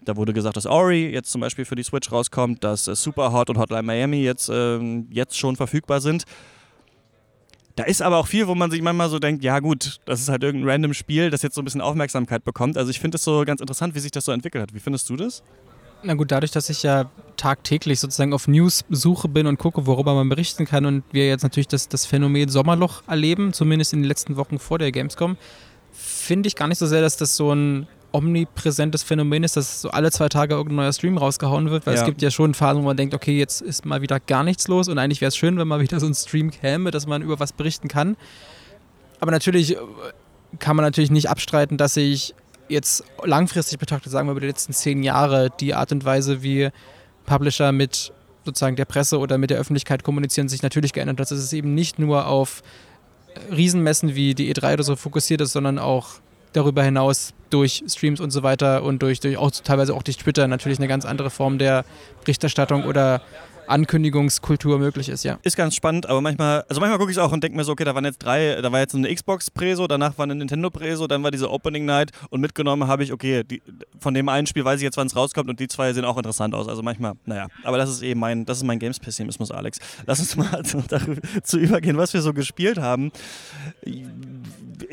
Da 0.04 0.14
wurde 0.16 0.34
gesagt, 0.34 0.58
dass 0.58 0.66
Ori 0.66 1.08
jetzt 1.08 1.30
zum 1.30 1.40
Beispiel 1.40 1.64
für 1.64 1.76
die 1.76 1.82
Switch 1.82 2.12
rauskommt, 2.12 2.62
dass 2.62 2.88
äh, 2.88 2.94
Super 2.94 3.32
Hot 3.32 3.48
und 3.48 3.56
Hotline 3.56 3.82
Miami 3.82 4.18
jetzt, 4.18 4.50
äh, 4.50 4.78
jetzt 5.08 5.38
schon 5.38 5.56
verfügbar 5.56 6.02
sind. 6.02 6.24
Da 7.74 7.84
ist 7.84 8.02
aber 8.02 8.18
auch 8.18 8.26
viel, 8.26 8.46
wo 8.48 8.54
man 8.54 8.70
sich 8.70 8.82
manchmal 8.82 9.08
so 9.08 9.18
denkt, 9.18 9.42
ja 9.42 9.58
gut, 9.60 10.00
das 10.04 10.20
ist 10.20 10.28
halt 10.28 10.42
irgendein 10.42 10.68
random 10.68 10.94
Spiel, 10.94 11.30
das 11.30 11.42
jetzt 11.42 11.54
so 11.54 11.62
ein 11.62 11.64
bisschen 11.64 11.80
Aufmerksamkeit 11.80 12.44
bekommt. 12.44 12.76
Also 12.76 12.90
ich 12.90 13.00
finde 13.00 13.16
es 13.16 13.24
so 13.24 13.44
ganz 13.46 13.60
interessant, 13.60 13.94
wie 13.94 14.00
sich 14.00 14.10
das 14.10 14.26
so 14.26 14.32
entwickelt 14.32 14.62
hat. 14.62 14.74
Wie 14.74 14.80
findest 14.80 15.08
du 15.08 15.16
das? 15.16 15.42
Na 16.02 16.14
gut, 16.14 16.32
dadurch, 16.32 16.50
dass 16.50 16.68
ich 16.68 16.82
ja 16.82 17.10
tagtäglich 17.36 18.00
sozusagen 18.00 18.34
auf 18.34 18.48
News-Suche 18.48 19.28
bin 19.28 19.46
und 19.46 19.58
gucke, 19.58 19.86
worüber 19.86 20.14
man 20.14 20.28
berichten 20.28 20.66
kann 20.66 20.84
und 20.84 21.04
wir 21.12 21.28
jetzt 21.28 21.42
natürlich 21.42 21.68
das, 21.68 21.88
das 21.88 22.06
Phänomen 22.06 22.48
Sommerloch 22.48 23.02
erleben, 23.06 23.52
zumindest 23.52 23.92
in 23.92 24.00
den 24.00 24.08
letzten 24.08 24.36
Wochen 24.36 24.58
vor 24.58 24.78
der 24.78 24.90
Gamescom, 24.90 25.36
finde 25.92 26.48
ich 26.48 26.56
gar 26.56 26.66
nicht 26.66 26.78
so 26.78 26.86
sehr, 26.86 27.00
dass 27.00 27.16
das 27.16 27.36
so 27.36 27.54
ein 27.54 27.86
omnipräsentes 28.12 29.02
Phänomen 29.02 29.42
ist, 29.42 29.56
dass 29.56 29.82
so 29.82 29.90
alle 29.90 30.10
zwei 30.10 30.28
Tage 30.28 30.54
irgendein 30.54 30.76
neuer 30.76 30.92
Stream 30.92 31.18
rausgehauen 31.18 31.70
wird, 31.70 31.86
weil 31.86 31.94
ja. 31.94 32.00
es 32.00 32.06
gibt 32.06 32.22
ja 32.22 32.30
schon 32.30 32.54
Phasen, 32.54 32.82
wo 32.82 32.86
man 32.86 32.96
denkt, 32.96 33.14
okay, 33.14 33.38
jetzt 33.38 33.60
ist 33.60 33.84
mal 33.84 34.02
wieder 34.02 34.20
gar 34.20 34.44
nichts 34.44 34.68
los 34.68 34.88
und 34.88 34.98
eigentlich 34.98 35.20
wäre 35.20 35.28
es 35.28 35.36
schön, 35.36 35.58
wenn 35.58 35.68
mal 35.68 35.80
wieder 35.80 35.98
so 35.98 36.06
ein 36.06 36.14
Stream 36.14 36.50
käme, 36.50 36.90
dass 36.90 37.06
man 37.06 37.22
über 37.22 37.40
was 37.40 37.52
berichten 37.52 37.88
kann. 37.88 38.16
Aber 39.20 39.30
natürlich 39.30 39.76
äh, 39.76 39.78
kann 40.58 40.76
man 40.76 40.84
natürlich 40.84 41.10
nicht 41.10 41.30
abstreiten, 41.30 41.78
dass 41.78 41.94
sich 41.94 42.34
jetzt 42.68 43.04
langfristig 43.24 43.78
betrachtet, 43.78 44.12
sagen 44.12 44.28
wir 44.28 44.32
über 44.32 44.40
die 44.40 44.46
letzten 44.46 44.72
zehn 44.72 45.02
Jahre, 45.02 45.50
die 45.60 45.74
Art 45.74 45.92
und 45.92 46.04
Weise, 46.04 46.42
wie 46.42 46.70
Publisher 47.26 47.72
mit 47.72 48.12
sozusagen 48.44 48.76
der 48.76 48.84
Presse 48.84 49.18
oder 49.18 49.38
mit 49.38 49.50
der 49.50 49.58
Öffentlichkeit 49.58 50.02
kommunizieren, 50.02 50.48
sich 50.48 50.62
natürlich 50.62 50.92
geändert 50.92 51.20
hat. 51.20 51.30
Dass 51.30 51.38
es 51.38 51.52
eben 51.52 51.74
nicht 51.74 51.98
nur 51.98 52.26
auf 52.26 52.62
Riesenmessen 53.50 54.14
wie 54.14 54.34
die 54.34 54.52
E3 54.52 54.74
oder 54.74 54.82
so 54.82 54.96
fokussiert 54.96 55.40
ist, 55.40 55.52
sondern 55.52 55.78
auch 55.78 56.21
darüber 56.52 56.82
hinaus 56.82 57.34
durch 57.50 57.84
Streams 57.86 58.20
und 58.20 58.30
so 58.30 58.42
weiter 58.42 58.82
und 58.82 59.02
durch, 59.02 59.20
durch 59.20 59.36
auch 59.36 59.50
teilweise 59.50 59.94
auch 59.94 60.02
durch 60.02 60.16
Twitter 60.16 60.48
natürlich 60.48 60.78
eine 60.78 60.88
ganz 60.88 61.04
andere 61.04 61.30
Form 61.30 61.58
der 61.58 61.84
Berichterstattung 62.20 62.84
oder 62.84 63.22
Ankündigungskultur 63.66 64.78
möglich 64.78 65.08
ist, 65.08 65.24
ja. 65.24 65.38
Ist 65.42 65.56
ganz 65.56 65.74
spannend, 65.74 66.06
aber 66.06 66.20
manchmal, 66.20 66.64
also 66.68 66.80
manchmal 66.80 66.98
gucke 66.98 67.10
ich 67.10 67.16
es 67.16 67.22
auch 67.22 67.32
und 67.32 67.42
denke 67.42 67.56
mir 67.56 67.64
so, 67.64 67.72
okay, 67.72 67.84
da 67.84 67.94
waren 67.94 68.04
jetzt 68.04 68.18
drei, 68.18 68.60
da 68.60 68.72
war 68.72 68.80
jetzt 68.80 68.94
eine 68.94 69.12
Xbox-Preso, 69.12 69.86
danach 69.86 70.18
war 70.18 70.24
eine 70.24 70.34
Nintendo-Preso, 70.34 71.06
dann 71.06 71.22
war 71.22 71.30
diese 71.30 71.50
Opening 71.50 71.84
Night 71.84 72.10
und 72.30 72.40
mitgenommen 72.40 72.86
habe 72.86 73.04
ich, 73.04 73.12
okay, 73.12 73.44
die, 73.44 73.62
von 73.98 74.14
dem 74.14 74.28
einen 74.28 74.46
Spiel 74.46 74.64
weiß 74.64 74.78
ich 74.78 74.84
jetzt, 74.84 74.96
wann 74.96 75.06
es 75.06 75.16
rauskommt 75.16 75.48
und 75.48 75.60
die 75.60 75.68
zwei 75.68 75.92
sehen 75.92 76.04
auch 76.04 76.16
interessant 76.16 76.54
aus. 76.54 76.68
Also 76.68 76.82
manchmal, 76.82 77.14
naja, 77.24 77.48
aber 77.64 77.78
das 77.78 77.90
ist 77.90 78.02
eben 78.02 78.20
mein, 78.20 78.44
das 78.44 78.58
ist 78.58 78.64
mein 78.64 78.78
Games-Pessimismus, 78.78 79.50
Alex. 79.50 79.78
Lass 80.06 80.20
uns 80.20 80.36
mal 80.36 80.62
zu 81.42 81.58
übergehen, 81.58 81.96
was 81.96 82.12
wir 82.14 82.22
so 82.22 82.32
gespielt 82.32 82.78
haben. 82.78 83.12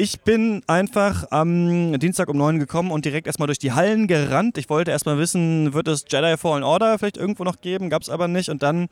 Ich 0.01 0.22
bin 0.22 0.62
einfach 0.65 1.25
am 1.29 2.00
Dienstag 2.00 2.29
um 2.29 2.38
neun 2.38 2.58
gekommen 2.58 2.91
und 2.91 3.03
direkt 3.03 3.27
erstmal 3.27 3.48
durch 3.48 3.60
die 3.60 3.74
Hallen 3.74 4.08
gerannt. 4.08 4.58
Ich 4.58 4.70
wollte 4.70 4.91
erstmal 4.91 5.18
wissen, 5.18 5.74
wird 5.74 5.89
es 5.89 6.06
Jedi 6.08 6.38
Fallen 6.38 6.63
Order 6.63 6.98
vielleicht 6.98 7.18
irgendwo 7.18 7.44
noch 7.44 7.60
geben? 7.60 7.89
Gab 7.89 8.03
es 8.03 8.10
aber 8.10 8.29
nicht. 8.29 8.48
Und 8.48 8.60
und 8.60 8.63
dann 8.63 8.88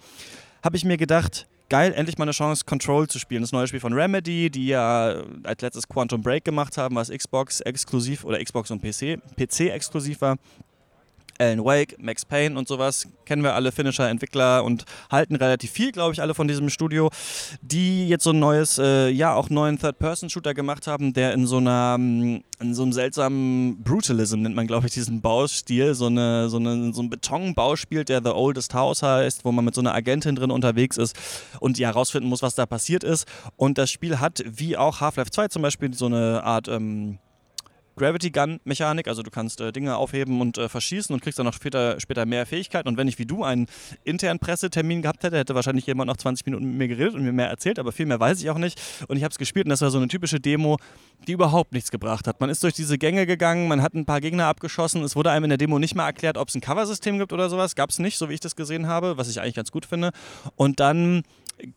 habe 0.63 0.77
ich 0.77 0.85
mir 0.85 0.95
gedacht, 0.95 1.45
geil, 1.69 1.93
endlich 1.93 2.17
mal 2.17 2.23
eine 2.23 2.31
Chance, 2.31 2.63
Control 2.65 3.07
zu 3.07 3.19
spielen. 3.19 3.41
Das 3.41 3.51
neue 3.51 3.67
Spiel 3.67 3.81
von 3.81 3.93
Remedy, 3.93 4.49
die 4.49 4.67
ja 4.67 5.23
als 5.43 5.61
letztes 5.61 5.87
Quantum 5.87 6.21
Break 6.21 6.45
gemacht 6.45 6.77
haben, 6.77 6.95
was 6.95 7.09
Xbox 7.09 7.59
exklusiv 7.61 8.23
oder 8.23 8.43
Xbox 8.43 8.71
und 8.71 8.81
PC, 8.81 9.19
PC 9.37 9.71
exklusiv 9.73 10.21
war. 10.21 10.37
Alan 11.39 11.63
Wake, 11.63 11.95
Max 11.99 12.25
Payne 12.25 12.57
und 12.57 12.67
sowas. 12.67 13.07
Kennen 13.25 13.43
wir 13.43 13.53
alle 13.53 13.71
Finisher, 13.71 14.09
Entwickler 14.09 14.63
und 14.63 14.85
halten 15.11 15.35
relativ 15.35 15.71
viel, 15.71 15.91
glaube 15.91 16.13
ich, 16.13 16.21
alle 16.21 16.33
von 16.33 16.47
diesem 16.47 16.69
Studio, 16.69 17.09
die 17.61 18.07
jetzt 18.07 18.23
so 18.23 18.31
ein 18.31 18.39
neues, 18.39 18.77
äh, 18.77 19.09
ja, 19.09 19.33
auch 19.33 19.49
neuen 19.49 19.77
Third-Person-Shooter 19.77 20.53
gemacht 20.53 20.87
haben, 20.87 21.13
der 21.13 21.33
in 21.33 21.45
so 21.45 21.57
einer, 21.57 21.97
mm, 21.97 22.43
in 22.59 22.73
so 22.73 22.83
einem 22.83 22.93
seltsamen 22.93 23.83
Brutalism 23.83 24.41
nennt 24.41 24.55
man, 24.55 24.67
glaube 24.67 24.87
ich, 24.87 24.93
diesen 24.93 25.21
Baustil, 25.21 25.93
so, 25.93 26.07
eine, 26.07 26.49
so, 26.49 26.57
eine, 26.57 26.93
so 26.93 27.01
ein 27.01 27.09
Betonbau 27.09 27.75
spielt, 27.75 28.09
der 28.09 28.21
The 28.23 28.31
Oldest 28.31 28.73
House 28.73 29.03
heißt, 29.03 29.45
wo 29.45 29.51
man 29.51 29.65
mit 29.65 29.75
so 29.75 29.81
einer 29.81 29.93
Agentin 29.93 30.35
drin 30.35 30.51
unterwegs 30.51 30.97
ist 30.97 31.15
und 31.59 31.77
die 31.77 31.85
herausfinden 31.85 32.29
muss, 32.29 32.41
was 32.41 32.55
da 32.55 32.65
passiert 32.65 33.03
ist. 33.03 33.27
Und 33.55 33.77
das 33.77 33.91
Spiel 33.91 34.19
hat, 34.19 34.43
wie 34.45 34.77
auch 34.77 35.01
Half-Life 35.01 35.31
2 35.31 35.47
zum 35.49 35.61
Beispiel, 35.61 35.93
so 35.93 36.07
eine 36.07 36.43
Art 36.43 36.67
ähm, 36.67 37.19
Gravity 37.97 38.29
Gun 38.29 38.59
Mechanik, 38.63 39.07
also 39.07 39.23
du 39.23 39.31
kannst 39.31 39.59
äh, 39.59 39.71
Dinge 39.71 39.97
aufheben 39.97 40.39
und 40.39 40.57
äh, 40.57 40.69
verschießen 40.69 41.13
und 41.13 41.21
kriegst 41.21 41.39
dann 41.39 41.45
noch 41.45 41.53
später, 41.53 41.99
später 41.99 42.25
mehr 42.25 42.45
Fähigkeiten. 42.45 42.87
Und 42.87 42.97
wenn 42.97 43.07
ich 43.07 43.19
wie 43.19 43.25
du 43.25 43.43
einen 43.43 43.67
internen 44.03 44.39
Pressetermin 44.39 45.01
gehabt 45.01 45.23
hätte, 45.23 45.37
hätte 45.37 45.55
wahrscheinlich 45.55 45.85
jemand 45.87 46.07
noch 46.07 46.17
20 46.17 46.45
Minuten 46.45 46.65
mit 46.65 46.77
mir 46.77 46.87
geredet 46.87 47.15
und 47.15 47.23
mir 47.23 47.31
mehr 47.33 47.49
erzählt, 47.49 47.79
aber 47.79 47.91
viel 47.91 48.05
mehr 48.05 48.19
weiß 48.19 48.41
ich 48.41 48.49
auch 48.49 48.57
nicht. 48.57 48.79
Und 49.07 49.17
ich 49.17 49.23
habe 49.23 49.31
es 49.31 49.37
gespielt 49.37 49.65
und 49.65 49.71
das 49.71 49.81
war 49.81 49.89
so 49.89 49.97
eine 49.97 50.07
typische 50.07 50.39
Demo, 50.39 50.77
die 51.27 51.33
überhaupt 51.33 51.73
nichts 51.73 51.91
gebracht 51.91 52.27
hat. 52.27 52.39
Man 52.39 52.49
ist 52.49 52.63
durch 52.63 52.73
diese 52.73 52.97
Gänge 52.97 53.25
gegangen, 53.25 53.67
man 53.67 53.81
hat 53.81 53.93
ein 53.93 54.05
paar 54.05 54.21
Gegner 54.21 54.45
abgeschossen, 54.45 55.03
es 55.03 55.15
wurde 55.15 55.31
einem 55.31 55.45
in 55.45 55.49
der 55.49 55.57
Demo 55.57 55.79
nicht 55.79 55.95
mal 55.95 56.05
erklärt, 56.05 56.37
ob 56.37 56.49
es 56.49 56.55
ein 56.55 56.61
Coversystem 56.61 57.17
gibt 57.17 57.33
oder 57.33 57.49
sowas. 57.49 57.75
Gab 57.75 57.89
es 57.89 57.99
nicht, 57.99 58.17
so 58.17 58.29
wie 58.29 58.33
ich 58.33 58.39
das 58.39 58.55
gesehen 58.55 58.87
habe, 58.87 59.17
was 59.17 59.29
ich 59.29 59.41
eigentlich 59.41 59.55
ganz 59.55 59.71
gut 59.71 59.85
finde. 59.85 60.11
Und 60.55 60.79
dann 60.79 61.23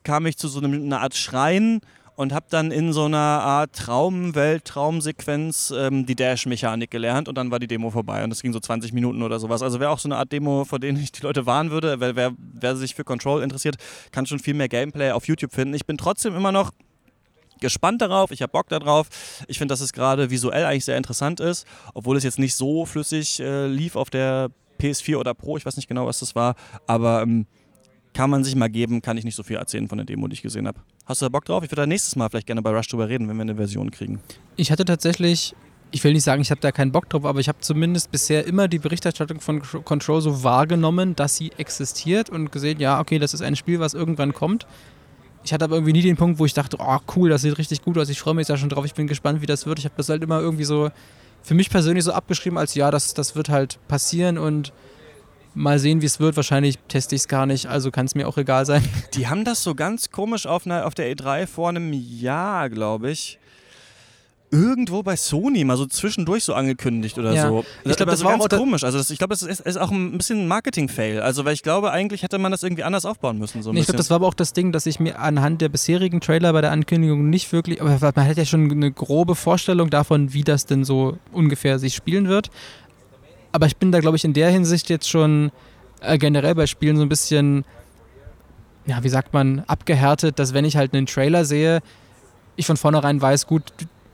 kam 0.02 0.26
ich 0.26 0.36
zu 0.36 0.48
so 0.48 0.60
einer 0.60 1.00
Art 1.00 1.14
Schrein 1.14 1.80
und 2.20 2.34
habe 2.34 2.44
dann 2.50 2.70
in 2.70 2.92
so 2.92 3.06
einer 3.06 3.16
Art 3.16 3.74
Traumwelt, 3.74 4.66
Traumsequenz 4.66 5.72
ähm, 5.74 6.04
die 6.04 6.14
Dash-Mechanik 6.14 6.90
gelernt 6.90 7.30
und 7.30 7.38
dann 7.38 7.50
war 7.50 7.58
die 7.58 7.66
Demo 7.66 7.90
vorbei 7.90 8.22
und 8.22 8.28
das 8.28 8.42
ging 8.42 8.52
so 8.52 8.60
20 8.60 8.92
Minuten 8.92 9.22
oder 9.22 9.40
sowas. 9.40 9.62
Also 9.62 9.80
wäre 9.80 9.88
auch 9.88 9.98
so 9.98 10.06
eine 10.06 10.18
Art 10.18 10.30
Demo, 10.30 10.66
vor 10.66 10.78
denen 10.78 11.02
ich 11.02 11.12
die 11.12 11.22
Leute 11.22 11.46
warnen 11.46 11.70
würde. 11.70 11.98
Wer, 11.98 12.16
wer, 12.16 12.32
wer 12.36 12.76
sich 12.76 12.94
für 12.94 13.04
Control 13.04 13.42
interessiert, 13.42 13.76
kann 14.12 14.26
schon 14.26 14.38
viel 14.38 14.52
mehr 14.52 14.68
Gameplay 14.68 15.12
auf 15.12 15.28
YouTube 15.28 15.54
finden. 15.54 15.72
Ich 15.72 15.86
bin 15.86 15.96
trotzdem 15.96 16.36
immer 16.36 16.52
noch 16.52 16.72
gespannt 17.58 18.02
darauf, 18.02 18.32
ich 18.32 18.42
habe 18.42 18.52
Bock 18.52 18.68
darauf. 18.68 19.08
Ich 19.48 19.56
finde, 19.56 19.72
dass 19.72 19.80
es 19.80 19.94
gerade 19.94 20.28
visuell 20.28 20.66
eigentlich 20.66 20.84
sehr 20.84 20.98
interessant 20.98 21.40
ist, 21.40 21.66
obwohl 21.94 22.18
es 22.18 22.24
jetzt 22.24 22.38
nicht 22.38 22.54
so 22.54 22.84
flüssig 22.84 23.40
äh, 23.40 23.66
lief 23.66 23.96
auf 23.96 24.10
der 24.10 24.50
PS4 24.78 25.16
oder 25.16 25.32
Pro, 25.32 25.56
ich 25.56 25.64
weiß 25.64 25.76
nicht 25.76 25.88
genau, 25.88 26.04
was 26.04 26.18
das 26.18 26.34
war, 26.34 26.54
aber 26.86 27.22
ähm, 27.22 27.46
kann 28.12 28.30
man 28.30 28.44
sich 28.44 28.54
mal 28.56 28.68
geben, 28.68 29.02
kann 29.02 29.16
ich 29.16 29.24
nicht 29.24 29.36
so 29.36 29.42
viel 29.42 29.56
erzählen 29.56 29.88
von 29.88 29.98
der 29.98 30.04
Demo, 30.04 30.26
die 30.28 30.34
ich 30.34 30.42
gesehen 30.42 30.66
habe. 30.66 30.80
Hast 31.06 31.22
du 31.22 31.26
da 31.26 31.28
Bock 31.28 31.44
drauf? 31.44 31.62
Ich 31.64 31.70
würde 31.70 31.82
da 31.82 31.86
nächstes 31.86 32.16
Mal 32.16 32.28
vielleicht 32.28 32.46
gerne 32.46 32.62
bei 32.62 32.70
Rush 32.70 32.88
drüber 32.88 33.08
reden, 33.08 33.28
wenn 33.28 33.36
wir 33.36 33.42
eine 33.42 33.54
Version 33.54 33.90
kriegen. 33.90 34.20
Ich 34.56 34.70
hatte 34.70 34.84
tatsächlich, 34.84 35.54
ich 35.90 36.02
will 36.02 36.12
nicht 36.12 36.24
sagen, 36.24 36.42
ich 36.42 36.50
habe 36.50 36.60
da 36.60 36.72
keinen 36.72 36.92
Bock 36.92 37.08
drauf, 37.08 37.24
aber 37.24 37.40
ich 37.40 37.48
habe 37.48 37.58
zumindest 37.60 38.10
bisher 38.10 38.46
immer 38.46 38.68
die 38.68 38.78
Berichterstattung 38.78 39.40
von 39.40 39.62
Control 39.84 40.20
so 40.20 40.42
wahrgenommen, 40.42 41.14
dass 41.16 41.36
sie 41.36 41.52
existiert 41.56 42.30
und 42.30 42.52
gesehen, 42.52 42.80
ja, 42.80 43.00
okay, 43.00 43.18
das 43.18 43.34
ist 43.34 43.42
ein 43.42 43.56
Spiel, 43.56 43.80
was 43.80 43.94
irgendwann 43.94 44.32
kommt. 44.32 44.66
Ich 45.42 45.52
hatte 45.52 45.64
aber 45.64 45.76
irgendwie 45.76 45.94
nie 45.94 46.02
den 46.02 46.16
Punkt, 46.16 46.38
wo 46.38 46.44
ich 46.44 46.52
dachte, 46.52 46.76
oh 46.80 46.98
cool, 47.16 47.30
das 47.30 47.42
sieht 47.42 47.56
richtig 47.56 47.82
gut 47.82 47.96
aus, 47.96 48.08
ich 48.08 48.20
freue 48.20 48.34
mich 48.34 48.46
da 48.46 48.56
schon 48.56 48.68
drauf, 48.68 48.84
ich 48.84 48.94
bin 48.94 49.06
gespannt, 49.06 49.40
wie 49.40 49.46
das 49.46 49.66
wird. 49.66 49.78
Ich 49.78 49.86
habe 49.86 49.94
das 49.96 50.08
halt 50.08 50.22
immer 50.22 50.40
irgendwie 50.40 50.64
so 50.64 50.90
für 51.42 51.54
mich 51.54 51.70
persönlich 51.70 52.04
so 52.04 52.12
abgeschrieben, 52.12 52.58
als 52.58 52.74
ja, 52.74 52.90
das, 52.90 53.14
das 53.14 53.34
wird 53.34 53.48
halt 53.48 53.78
passieren 53.88 54.36
und 54.36 54.72
Mal 55.54 55.78
sehen, 55.78 56.00
wie 56.02 56.06
es 56.06 56.20
wird. 56.20 56.36
Wahrscheinlich 56.36 56.78
teste 56.88 57.14
ich 57.14 57.22
es 57.22 57.28
gar 57.28 57.46
nicht, 57.46 57.66
also 57.66 57.90
kann 57.90 58.06
es 58.06 58.14
mir 58.14 58.28
auch 58.28 58.38
egal 58.38 58.66
sein. 58.66 58.84
Die 59.14 59.28
haben 59.28 59.44
das 59.44 59.62
so 59.62 59.74
ganz 59.74 60.10
komisch 60.10 60.46
auf, 60.46 60.66
einer, 60.66 60.86
auf 60.86 60.94
der 60.94 61.14
E3 61.14 61.46
vor 61.46 61.68
einem 61.68 61.92
Jahr, 61.92 62.70
glaube 62.70 63.10
ich, 63.10 63.38
irgendwo 64.52 65.02
bei 65.02 65.16
Sony 65.16 65.64
mal 65.64 65.76
so 65.76 65.86
zwischendurch 65.86 66.44
so 66.44 66.54
angekündigt 66.54 67.18
oder 67.18 67.32
ja. 67.32 67.48
so. 67.48 67.64
Ich 67.84 67.96
glaube, 67.96 68.10
das, 68.10 68.24
war 68.24 68.36
ganz 68.36 68.48
komisch. 68.48 68.84
Also 68.84 68.98
das, 68.98 69.10
ich 69.10 69.18
glaube, 69.18 69.32
das 69.32 69.42
ist, 69.42 69.60
ist, 69.60 69.76
auch 69.76 69.90
ein 69.90 70.16
bisschen 70.18 70.40
ein 70.40 70.48
Marketing-Fail. 70.48 71.20
Also 71.20 71.44
weil 71.44 71.54
ich 71.54 71.62
glaube, 71.62 71.92
eigentlich 71.92 72.22
hätte 72.22 72.38
man 72.38 72.50
das 72.50 72.62
irgendwie 72.62 72.82
anders 72.82 73.04
aufbauen 73.04 73.38
müssen. 73.38 73.62
So 73.62 73.72
ich 73.72 73.84
glaube, 73.86 73.96
das 73.96 74.10
war 74.10 74.16
aber 74.16 74.26
auch 74.26 74.34
das 74.34 74.52
Ding, 74.52 74.72
dass 74.72 74.86
ich 74.86 74.98
mir 74.98 75.18
anhand 75.18 75.60
der 75.60 75.68
bisherigen 75.68 76.20
Trailer 76.20 76.52
bei 76.52 76.60
der 76.60 76.72
Ankündigung 76.72 77.30
nicht 77.30 77.52
wirklich, 77.52 77.80
aber 77.80 78.12
man 78.14 78.28
hat 78.28 78.36
ja 78.36 78.44
schon 78.44 78.70
eine 78.70 78.90
grobe 78.90 79.34
Vorstellung 79.34 79.90
davon, 79.90 80.32
wie 80.32 80.42
das 80.42 80.66
denn 80.66 80.84
so 80.84 81.16
ungefähr 81.32 81.78
sich 81.78 81.94
spielen 81.94 82.28
wird. 82.28 82.50
Aber 83.52 83.66
ich 83.66 83.76
bin 83.76 83.92
da, 83.92 84.00
glaube 84.00 84.16
ich, 84.16 84.24
in 84.24 84.32
der 84.32 84.50
Hinsicht 84.50 84.90
jetzt 84.90 85.08
schon 85.08 85.50
äh, 86.00 86.18
generell 86.18 86.54
bei 86.54 86.66
Spielen 86.66 86.96
so 86.96 87.02
ein 87.02 87.08
bisschen, 87.08 87.64
ja, 88.86 89.02
wie 89.02 89.08
sagt 89.08 89.32
man, 89.32 89.64
abgehärtet, 89.66 90.38
dass 90.38 90.54
wenn 90.54 90.64
ich 90.64 90.76
halt 90.76 90.94
einen 90.94 91.06
Trailer 91.06 91.44
sehe, 91.44 91.80
ich 92.56 92.66
von 92.66 92.76
vornherein 92.76 93.20
weiß, 93.20 93.46
gut, 93.46 93.72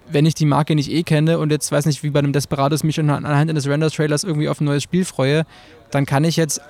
wenn 0.08 0.24
ich 0.24 0.34
die 0.34 0.46
Marke 0.46 0.74
nicht 0.74 0.90
eh 0.90 1.02
kenne 1.02 1.38
und 1.38 1.50
jetzt 1.50 1.70
weiß 1.72 1.86
nicht, 1.86 2.02
wie 2.02 2.10
bei 2.10 2.20
einem 2.20 2.32
Desperados 2.32 2.84
mich 2.84 2.98
anhand 3.00 3.26
eines 3.26 3.66
Render-Trailers 3.66 4.24
irgendwie 4.24 4.48
auf 4.48 4.60
ein 4.60 4.64
neues 4.64 4.82
Spiel 4.82 5.04
freue, 5.04 5.44
dann 5.90 6.06
kann 6.06 6.24
ich 6.24 6.36
jetzt 6.36 6.60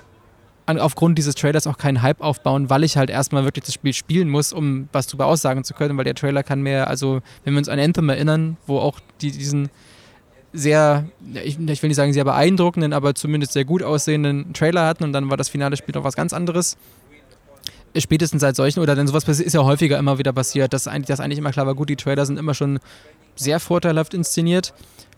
aufgrund 0.66 1.16
dieses 1.16 1.34
Trailers 1.34 1.66
auch 1.66 1.78
keinen 1.78 2.02
Hype 2.02 2.20
aufbauen, 2.20 2.70
weil 2.70 2.82
ich 2.82 2.96
halt 2.96 3.08
erstmal 3.08 3.44
wirklich 3.44 3.64
das 3.64 3.74
Spiel 3.74 3.92
spielen 3.92 4.28
muss, 4.28 4.52
um 4.52 4.88
was 4.92 5.06
darüber 5.06 5.26
aussagen 5.26 5.62
zu 5.62 5.74
können, 5.74 5.96
weil 5.96 6.04
der 6.04 6.14
Trailer 6.14 6.42
kann 6.42 6.60
mehr, 6.60 6.88
also 6.88 7.20
wenn 7.44 7.54
wir 7.54 7.58
uns 7.58 7.68
an 7.68 7.78
Anthem 7.78 8.08
erinnern, 8.08 8.56
wo 8.66 8.78
auch 8.78 8.98
die, 9.20 9.30
diesen 9.30 9.68
sehr, 10.56 11.04
ich, 11.34 11.58
ich, 11.58 11.82
will 11.82 11.88
nicht 11.88 11.96
sagen 11.96 12.12
sehr 12.12 12.24
beeindruckenden, 12.24 12.92
aber 12.92 13.14
zumindest 13.14 13.52
sehr 13.52 13.64
gut 13.64 13.82
aussehenden 13.82 14.52
Trailer 14.52 14.86
hatten 14.86 15.04
und 15.04 15.12
dann 15.12 15.30
war 15.30 15.36
das 15.36 15.48
finale 15.48 15.76
Spiel 15.76 15.94
noch 15.94 16.04
was 16.04 16.16
ganz 16.16 16.32
anderes. 16.32 16.76
Spätestens 17.96 18.40
seit 18.40 18.56
solchen, 18.56 18.80
oder 18.80 18.94
denn 18.94 19.06
sowas 19.06 19.26
ist 19.26 19.54
ja 19.54 19.62
häufiger 19.62 19.98
immer 19.98 20.18
wieder 20.18 20.32
passiert, 20.32 20.72
dass 20.72 20.86
eigentlich, 20.86 21.06
dass 21.06 21.20
eigentlich 21.20 21.38
immer 21.38 21.52
klar 21.52 21.66
war, 21.66 21.74
gut, 21.74 21.88
die 21.88 21.96
Trailer 21.96 22.26
sind 22.26 22.38
immer 22.38 22.54
schon 22.54 22.78
sehr 23.36 23.60
vorteilhaft 23.60 24.14
inszeniert. 24.14 24.74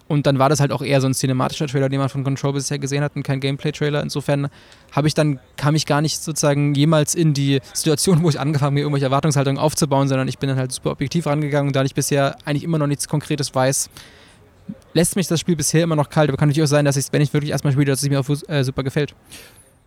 Und 0.09 0.27
dann 0.27 0.38
war 0.38 0.48
das 0.48 0.59
halt 0.59 0.72
auch 0.72 0.81
eher 0.81 1.03
so 1.03 1.07
ein 1.07 1.12
cinematischer 1.12 1.66
Trailer, 1.66 1.90
den 1.90 2.01
man 2.01 2.09
von 2.09 2.24
Control 2.24 2.55
bisher 2.55 2.79
gesehen 2.79 3.05
hat 3.05 3.14
und 3.14 3.24
kein 3.24 3.40
Gameplay-Trailer. 3.40 4.03
Insofern 4.03 4.48
habe 4.90 5.07
ich 5.07 5.12
dann, 5.12 5.38
kam 5.59 5.74
ich 5.74 5.85
gar 5.85 6.01
nicht 6.01 6.22
sozusagen 6.22 6.74
jemals 6.74 7.14
in 7.14 7.35
die 7.35 7.61
Situation, 7.74 8.22
wo 8.22 8.31
ich 8.31 8.40
angefangen 8.40 8.72
habe, 8.72 8.81
irgendwelche 8.81 9.05
Erwartungshaltungen 9.05 9.61
aufzubauen, 9.61 10.09
sondern 10.09 10.27
ich 10.27 10.38
bin 10.38 10.48
dann 10.48 10.59
halt 10.59 10.72
super 10.72 10.92
objektiv 10.92 11.27
rangegangen 11.27 11.68
und 11.68 11.77
da 11.77 11.85
ich 11.85 11.94
bisher 11.94 12.37
eigentlich 12.46 12.64
immer 12.64 12.79
noch 12.79 12.87
nichts 12.87 13.07
Konkretes 13.07 13.55
weiß, 13.55 13.90
lässt 14.94 15.16
mich 15.16 15.27
das 15.27 15.40
Spiel 15.40 15.57
bisher 15.57 15.85
immer 15.85 15.96
noch 15.96 16.09
kalt. 16.11 16.29
Aber 16.29 16.37
kann 16.37 16.48
natürlich 16.48 16.66
auch 16.66 16.70
sein, 16.70 16.85
dass 16.85 16.96
ich 16.96 17.07
wenn 17.12 17.22
ich 17.22 17.33
wirklich 17.33 17.51
erstmal 17.51 17.72
spiele, 17.72 17.87
dass 17.87 18.03
es 18.03 18.09
mir 18.09 18.20
auch 18.20 18.29
äh, 18.48 18.64
super 18.64 18.83
gefällt. 18.83 19.14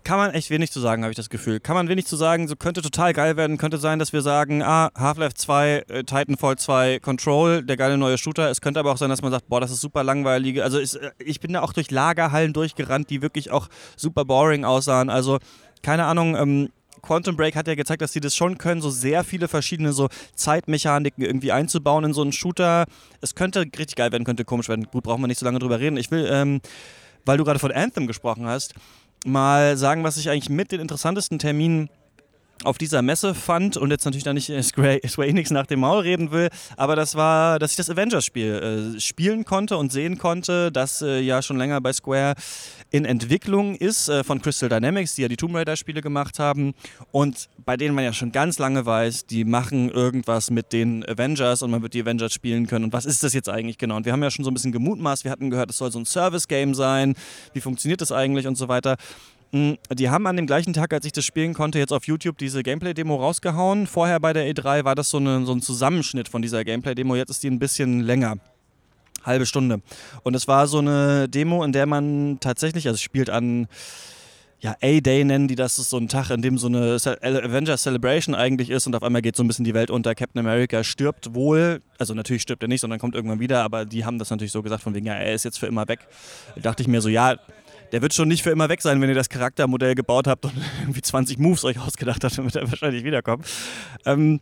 Kann 0.03 0.17
man 0.17 0.31
echt 0.31 0.49
wenig 0.49 0.71
zu 0.71 0.79
sagen, 0.79 1.03
habe 1.03 1.11
ich 1.11 1.15
das 1.15 1.29
Gefühl. 1.29 1.59
Kann 1.59 1.75
man 1.75 1.87
wenig 1.87 2.07
zu 2.07 2.15
sagen, 2.15 2.47
so 2.47 2.55
könnte 2.55 2.81
total 2.81 3.13
geil 3.13 3.37
werden. 3.37 3.59
Könnte 3.59 3.77
sein, 3.77 3.99
dass 3.99 4.13
wir 4.13 4.23
sagen, 4.23 4.63
ah, 4.63 4.89
Half-Life 4.97 5.35
2, 5.35 5.83
äh, 5.87 6.03
Titanfall 6.03 6.57
2, 6.57 6.99
Control, 6.99 7.61
der 7.61 7.77
geile 7.77 7.99
neue 7.99 8.17
Shooter. 8.17 8.49
Es 8.49 8.61
könnte 8.61 8.79
aber 8.79 8.91
auch 8.91 8.97
sein, 8.97 9.09
dass 9.09 9.21
man 9.21 9.31
sagt, 9.31 9.47
boah, 9.47 9.61
das 9.61 9.69
ist 9.69 9.81
super 9.81 10.03
langweilig. 10.03 10.63
Also 10.63 10.79
ist, 10.79 10.95
äh, 10.95 11.11
ich 11.19 11.39
bin 11.39 11.53
da 11.53 11.61
auch 11.61 11.73
durch 11.73 11.91
Lagerhallen 11.91 12.51
durchgerannt, 12.53 13.11
die 13.11 13.21
wirklich 13.21 13.51
auch 13.51 13.67
super 13.95 14.25
boring 14.25 14.65
aussahen. 14.65 15.11
Also 15.11 15.37
keine 15.83 16.05
Ahnung, 16.05 16.35
ähm, 16.35 16.69
Quantum 17.01 17.35
Break 17.35 17.55
hat 17.55 17.67
ja 17.67 17.75
gezeigt, 17.75 18.01
dass 18.01 18.13
sie 18.13 18.19
das 18.19 18.35
schon 18.35 18.57
können, 18.57 18.81
so 18.81 18.89
sehr 18.89 19.23
viele 19.23 19.47
verschiedene 19.47 19.93
so 19.93 20.09
Zeitmechaniken 20.35 21.23
irgendwie 21.23 21.51
einzubauen 21.51 22.03
in 22.05 22.13
so 22.13 22.21
einen 22.21 22.31
Shooter. 22.31 22.85
Es 23.21 23.35
könnte 23.35 23.61
richtig 23.61 23.95
geil 23.95 24.11
werden, 24.11 24.23
könnte 24.23 24.45
komisch 24.45 24.69
werden. 24.69 24.87
Gut, 24.91 25.03
brauchen 25.03 25.21
wir 25.21 25.27
nicht 25.27 25.39
so 25.39 25.45
lange 25.45 25.59
drüber 25.59 25.79
reden. 25.79 25.97
Ich 25.97 26.11
will, 26.11 26.27
ähm, 26.31 26.61
weil 27.25 27.37
du 27.37 27.43
gerade 27.43 27.59
von 27.59 27.71
Anthem 27.71 28.07
gesprochen 28.07 28.45
hast, 28.45 28.73
mal 29.25 29.77
sagen, 29.77 30.03
was 30.03 30.17
ich 30.17 30.29
eigentlich 30.29 30.49
mit 30.49 30.71
den 30.71 30.79
interessantesten 30.79 31.39
Terminen 31.39 31.89
auf 32.63 32.77
dieser 32.77 33.01
Messe 33.01 33.33
fand 33.33 33.77
und 33.77 33.91
jetzt 33.91 34.05
natürlich 34.05 34.23
da 34.23 34.33
nicht 34.33 34.51
Square, 34.63 34.99
Square 35.07 35.27
Enix 35.27 35.51
nach 35.51 35.65
dem 35.65 35.81
Maul 35.81 36.01
reden 36.01 36.31
will, 36.31 36.49
aber 36.77 36.95
das 36.95 37.15
war, 37.15 37.59
dass 37.59 37.71
ich 37.71 37.77
das 37.77 37.89
Avengers-Spiel 37.89 38.95
äh, 38.95 38.99
spielen 38.99 39.45
konnte 39.45 39.77
und 39.77 39.91
sehen 39.91 40.17
konnte, 40.17 40.71
das 40.71 41.01
äh, 41.01 41.19
ja 41.19 41.41
schon 41.41 41.57
länger 41.57 41.81
bei 41.81 41.93
Square 41.93 42.35
in 42.91 43.05
Entwicklung 43.05 43.75
ist 43.75 44.09
äh, 44.09 44.23
von 44.23 44.41
Crystal 44.41 44.69
Dynamics, 44.69 45.15
die 45.15 45.23
ja 45.23 45.27
die 45.27 45.37
Tomb 45.37 45.55
Raider-Spiele 45.55 46.01
gemacht 46.01 46.39
haben 46.39 46.73
und 47.11 47.49
bei 47.65 47.77
denen 47.77 47.95
man 47.95 48.03
ja 48.03 48.13
schon 48.13 48.31
ganz 48.31 48.59
lange 48.59 48.85
weiß, 48.85 49.25
die 49.25 49.45
machen 49.45 49.89
irgendwas 49.89 50.51
mit 50.51 50.73
den 50.73 51.07
Avengers 51.07 51.61
und 51.61 51.71
man 51.71 51.81
wird 51.81 51.93
die 51.93 52.01
Avengers 52.01 52.33
spielen 52.33 52.67
können 52.67 52.85
und 52.85 52.93
was 52.93 53.05
ist 53.05 53.23
das 53.23 53.33
jetzt 53.33 53.49
eigentlich 53.49 53.77
genau? 53.77 53.97
Und 53.97 54.05
wir 54.05 54.13
haben 54.13 54.23
ja 54.23 54.31
schon 54.31 54.45
so 54.45 54.51
ein 54.51 54.53
bisschen 54.53 54.71
gemutmaßt, 54.71 55.23
wir 55.23 55.31
hatten 55.31 55.49
gehört, 55.49 55.69
es 55.69 55.77
soll 55.77 55.91
so 55.91 55.99
ein 55.99 56.05
Service-Game 56.05 56.73
sein, 56.73 57.15
wie 57.53 57.61
funktioniert 57.61 58.01
das 58.01 58.11
eigentlich 58.11 58.47
und 58.47 58.55
so 58.55 58.67
weiter. 58.67 58.97
Mm, 59.51 59.73
die 59.93 60.09
haben 60.09 60.27
an 60.27 60.37
dem 60.37 60.47
gleichen 60.47 60.73
Tag, 60.73 60.93
als 60.93 61.05
ich 61.05 61.11
das 61.11 61.25
spielen 61.25 61.53
konnte, 61.53 61.79
jetzt 61.79 61.91
auf 61.91 62.05
YouTube 62.05 62.37
diese 62.37 62.63
Gameplay-Demo 62.63 63.15
rausgehauen. 63.15 63.87
Vorher 63.87 64.19
bei 64.19 64.33
der 64.33 64.49
E3 64.49 64.85
war 64.85 64.95
das 64.95 65.09
so, 65.09 65.17
eine, 65.17 65.45
so 65.45 65.53
ein 65.53 65.61
Zusammenschnitt 65.61 66.29
von 66.29 66.41
dieser 66.41 66.63
Gameplay-Demo. 66.63 67.15
Jetzt 67.15 67.31
ist 67.31 67.43
die 67.43 67.49
ein 67.49 67.59
bisschen 67.59 68.01
länger. 68.01 68.37
Halbe 69.23 69.45
Stunde. 69.45 69.81
Und 70.23 70.35
es 70.35 70.47
war 70.47 70.67
so 70.67 70.79
eine 70.79 71.29
Demo, 71.29 71.63
in 71.63 71.73
der 71.73 71.85
man 71.85 72.39
tatsächlich, 72.39 72.87
also 72.87 72.97
spielt 72.97 73.29
an 73.29 73.67
ja, 74.61 74.75
A-Day 74.79 75.23
nennen 75.23 75.47
die 75.47 75.55
das, 75.55 75.79
ist 75.79 75.89
so 75.89 75.97
ein 75.97 76.07
Tag, 76.07 76.29
in 76.29 76.43
dem 76.43 76.59
so 76.59 76.67
eine 76.67 76.97
Avengers 77.23 77.81
Celebration 77.81 78.35
eigentlich 78.35 78.69
ist 78.69 78.85
und 78.85 78.95
auf 78.95 79.01
einmal 79.01 79.23
geht 79.23 79.35
so 79.35 79.43
ein 79.43 79.47
bisschen 79.47 79.65
die 79.65 79.73
Welt 79.73 79.89
unter. 79.89 80.13
Captain 80.13 80.39
America 80.39 80.83
stirbt 80.83 81.33
wohl, 81.33 81.81
also 81.97 82.13
natürlich 82.13 82.43
stirbt 82.43 82.61
er 82.63 82.67
nicht, 82.69 82.81
sondern 82.81 82.99
kommt 82.99 83.15
irgendwann 83.15 83.39
wieder, 83.39 83.63
aber 83.63 83.85
die 83.85 84.05
haben 84.05 84.19
das 84.19 84.29
natürlich 84.29 84.51
so 84.51 84.61
gesagt, 84.61 84.83
von 84.83 84.93
wegen, 84.93 85.07
ja, 85.07 85.15
er 85.15 85.33
ist 85.33 85.45
jetzt 85.45 85.57
für 85.57 85.65
immer 85.65 85.87
weg. 85.87 86.01
Da 86.55 86.61
dachte 86.61 86.83
ich 86.83 86.87
mir 86.87 87.01
so, 87.01 87.09
ja, 87.09 87.37
der 87.91 88.01
wird 88.01 88.13
schon 88.13 88.27
nicht 88.27 88.43
für 88.43 88.51
immer 88.51 88.69
weg 88.69 88.81
sein, 88.81 89.01
wenn 89.01 89.09
ihr 89.09 89.15
das 89.15 89.29
Charaktermodell 89.29 89.95
gebaut 89.95 90.27
habt 90.27 90.45
und 90.45 90.53
irgendwie 90.81 91.01
20 91.01 91.37
Moves 91.39 91.63
euch 91.63 91.79
ausgedacht 91.79 92.23
habt, 92.23 92.37
dann 92.37 92.45
wird 92.45 92.55
er 92.55 92.69
wahrscheinlich 92.69 93.03
wiederkommen. 93.03 93.43
Ähm, 94.05 94.39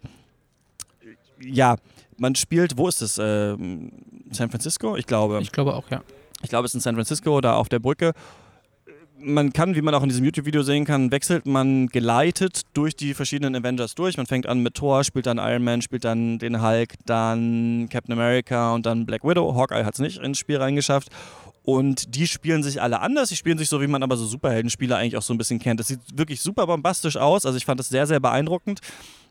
ja, 1.42 1.78
man 2.18 2.36
spielt, 2.36 2.78
wo 2.78 2.88
ist 2.88 3.02
es? 3.02 3.18
Ähm, 3.22 3.92
San 4.32 4.50
Francisco? 4.50 4.96
Ich 4.98 5.06
glaube. 5.06 5.40
Ich 5.42 5.52
glaube 5.52 5.74
auch, 5.74 5.90
ja. 5.90 6.04
Ich 6.42 6.50
glaube, 6.50 6.66
es 6.66 6.72
ist 6.72 6.76
in 6.76 6.82
San 6.82 6.96
Francisco, 6.96 7.42
da 7.42 7.56
auf 7.56 7.70
der 7.70 7.80
Brücke 7.80 8.14
man 9.22 9.54
kann, 9.54 9.76
wie 9.76 9.82
man 9.82 9.94
auch 9.94 10.04
in 10.04 10.10
diesem 10.10 10.26
YouTube-Video 10.26 10.64
sehen 10.64 10.86
kann, 10.86 11.12
wechselt 11.12 11.46
man 11.46 11.88
geleitet 11.88 12.62
durch 12.74 12.96
die 12.96 13.14
verschiedenen 13.14 13.56
Avengers 13.56 13.96
durch. 13.96 14.18
Man 14.18 14.26
fängt 14.26 14.48
an 14.48 14.60
mit 14.60 14.76
Thor, 14.76 15.04
spielt 15.04 15.26
dann 15.26 15.38
Iron 15.38 15.64
Man, 15.64 15.82
spielt 15.82 16.06
dann 16.06 16.40
den 16.40 16.62
Hulk, 16.62 16.96
dann 17.06 17.88
Captain 17.90 18.14
America 18.14 18.74
und 18.74 18.86
dann 18.86 19.06
Black 19.06 19.24
Widow. 19.24 19.56
Hawkeye 19.56 19.86
hat 19.86 19.94
es 19.94 20.00
nicht 20.00 20.22
ins 20.22 20.38
Spiel 20.38 20.58
reingeschafft. 20.58 21.10
Und 21.70 22.16
die 22.16 22.26
spielen 22.26 22.64
sich 22.64 22.82
alle 22.82 23.00
anders. 23.00 23.30
Die 23.30 23.36
spielen 23.36 23.60
sich 23.60 23.70
so, 23.70 23.80
wie 23.80 23.86
man 23.86 24.02
aber 24.02 24.18
so 24.18 24.26
Superheldenspiele 24.26 24.96
eigentlich 24.96 25.16
auch 25.18 25.22
so 25.22 25.36
ein 25.36 25.38
bisschen 25.38 25.60
kennt. 25.60 25.80
Das 25.80 25.88
sieht 25.88 26.00
wirklich 26.16 26.42
super 26.42 26.66
bombastisch 26.66 27.16
aus. 27.16 27.46
Also 27.46 27.60
ich 27.60 27.66
fand 27.66 27.80
das 27.80 27.90
sehr, 27.90 28.08
sehr 28.08 28.20
beeindruckend. 28.20 28.80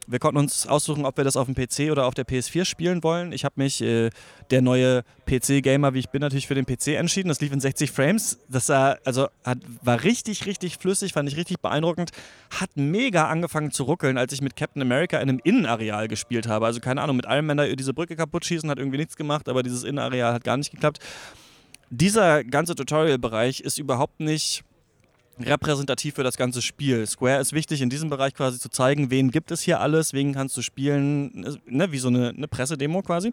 Wir 0.06 0.20
konnten 0.20 0.38
uns 0.38 0.68
aussuchen, 0.68 1.04
ob 1.04 1.16
wir 1.16 1.24
das 1.24 1.36
auf 1.36 1.46
dem 1.46 1.56
PC 1.56 1.90
oder 1.90 2.06
auf 2.06 2.14
der 2.14 2.24
PS4 2.24 2.64
spielen 2.64 3.02
wollen. 3.02 3.32
Ich 3.32 3.44
habe 3.44 3.54
mich, 3.56 3.82
äh, 3.82 4.10
der 4.52 4.62
neue 4.62 5.02
PC-Gamer, 5.26 5.94
wie 5.94 5.98
ich 5.98 6.10
bin, 6.10 6.20
natürlich 6.20 6.46
für 6.46 6.54
den 6.54 6.64
PC 6.64 6.94
entschieden. 6.96 7.28
Das 7.28 7.40
lief 7.40 7.52
in 7.52 7.58
60 7.58 7.90
Frames. 7.90 8.38
Das 8.48 8.68
war, 8.68 8.98
also, 9.04 9.26
hat, 9.44 9.58
war 9.82 10.04
richtig, 10.04 10.46
richtig 10.46 10.78
flüssig, 10.78 11.14
fand 11.14 11.28
ich 11.28 11.36
richtig 11.36 11.58
beeindruckend. 11.58 12.12
Hat 12.50 12.70
mega 12.76 13.26
angefangen 13.26 13.72
zu 13.72 13.82
ruckeln, 13.82 14.16
als 14.16 14.32
ich 14.32 14.42
mit 14.42 14.54
Captain 14.54 14.80
America 14.80 15.18
in 15.18 15.28
einem 15.28 15.40
Innenareal 15.42 16.06
gespielt 16.06 16.46
habe. 16.46 16.66
Also 16.66 16.78
keine 16.78 17.02
Ahnung, 17.02 17.16
mit 17.16 17.26
Man 17.26 17.56
da 17.56 17.66
diese 17.66 17.94
Brücke 17.94 18.14
kaputt 18.14 18.44
schießen 18.44 18.70
hat 18.70 18.78
irgendwie 18.78 18.98
nichts 18.98 19.16
gemacht, 19.16 19.48
aber 19.48 19.64
dieses 19.64 19.82
Innenareal 19.82 20.32
hat 20.32 20.44
gar 20.44 20.56
nicht 20.56 20.70
geklappt. 20.70 21.00
Dieser 21.90 22.44
ganze 22.44 22.74
Tutorial-Bereich 22.74 23.60
ist 23.60 23.78
überhaupt 23.78 24.20
nicht 24.20 24.64
repräsentativ 25.40 26.14
für 26.14 26.24
das 26.24 26.36
ganze 26.36 26.62
Spiel. 26.62 27.06
Square 27.06 27.40
ist 27.40 27.52
wichtig, 27.52 27.80
in 27.80 27.90
diesem 27.90 28.10
Bereich 28.10 28.34
quasi 28.34 28.58
zu 28.58 28.68
zeigen, 28.68 29.10
wen 29.10 29.30
gibt 29.30 29.50
es 29.50 29.62
hier 29.62 29.80
alles, 29.80 30.12
wen 30.12 30.34
kannst 30.34 30.56
du 30.56 30.62
spielen, 30.62 31.60
ne, 31.66 31.92
wie 31.92 31.98
so 31.98 32.08
eine, 32.08 32.30
eine 32.30 32.48
Pressedemo 32.48 33.02
quasi. 33.02 33.32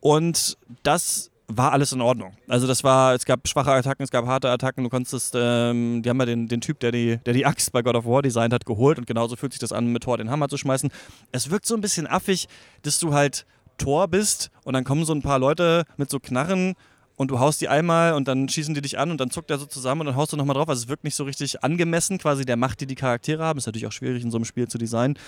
Und 0.00 0.56
das 0.82 1.30
war 1.48 1.72
alles 1.72 1.92
in 1.92 2.00
Ordnung. 2.00 2.32
Also 2.48 2.66
das 2.66 2.82
war, 2.82 3.14
es 3.14 3.24
gab 3.24 3.46
schwache 3.46 3.70
Attacken, 3.70 4.02
es 4.02 4.10
gab 4.10 4.26
harte 4.26 4.50
Attacken, 4.50 4.82
du 4.82 4.90
konntest, 4.90 5.34
ähm, 5.36 6.02
die 6.02 6.08
haben 6.08 6.18
ja 6.18 6.26
den, 6.26 6.48
den 6.48 6.60
Typ, 6.60 6.80
der 6.80 6.90
die, 6.90 7.18
der 7.24 7.34
die 7.34 7.46
Axt 7.46 7.70
bei 7.72 7.82
God 7.82 7.94
of 7.94 8.04
War 8.04 8.22
designt 8.22 8.52
hat, 8.52 8.66
geholt 8.66 8.98
und 8.98 9.06
genauso 9.06 9.36
fühlt 9.36 9.52
sich 9.52 9.60
das 9.60 9.72
an, 9.72 9.92
mit 9.92 10.02
Thor 10.02 10.18
den 10.18 10.30
Hammer 10.30 10.48
zu 10.48 10.56
schmeißen. 10.56 10.90
Es 11.32 11.50
wirkt 11.50 11.66
so 11.66 11.74
ein 11.74 11.80
bisschen 11.80 12.06
affig, 12.06 12.48
dass 12.82 12.98
du 12.98 13.14
halt 13.14 13.46
Thor 13.78 14.08
bist 14.08 14.50
und 14.64 14.74
dann 14.74 14.84
kommen 14.84 15.04
so 15.04 15.12
ein 15.12 15.22
paar 15.22 15.38
Leute 15.38 15.84
mit 15.96 16.10
so 16.10 16.18
Knarren 16.18 16.74
und 17.16 17.30
du 17.30 17.40
haust 17.40 17.60
die 17.60 17.68
einmal 17.68 18.12
und 18.12 18.28
dann 18.28 18.48
schießen 18.48 18.74
die 18.74 18.82
dich 18.82 18.98
an 18.98 19.10
und 19.10 19.18
dann 19.20 19.30
zuckt 19.30 19.50
er 19.50 19.58
so 19.58 19.66
zusammen 19.66 20.02
und 20.02 20.06
dann 20.08 20.16
haust 20.16 20.32
du 20.32 20.36
nochmal 20.36 20.54
drauf. 20.54 20.68
Also 20.68 20.82
es 20.82 20.88
wirkt 20.88 21.04
nicht 21.04 21.14
so 21.14 21.24
richtig 21.24 21.64
angemessen, 21.64 22.18
quasi 22.18 22.44
der 22.44 22.56
Macht, 22.56 22.80
die 22.80 22.86
die 22.86 22.94
Charaktere 22.94 23.42
haben. 23.42 23.58
Ist 23.58 23.66
natürlich 23.66 23.86
auch 23.86 23.92
schwierig 23.92 24.22
in 24.22 24.30
so 24.30 24.36
einem 24.36 24.44
Spiel 24.44 24.68
zu 24.68 24.78
designen. 24.78 25.18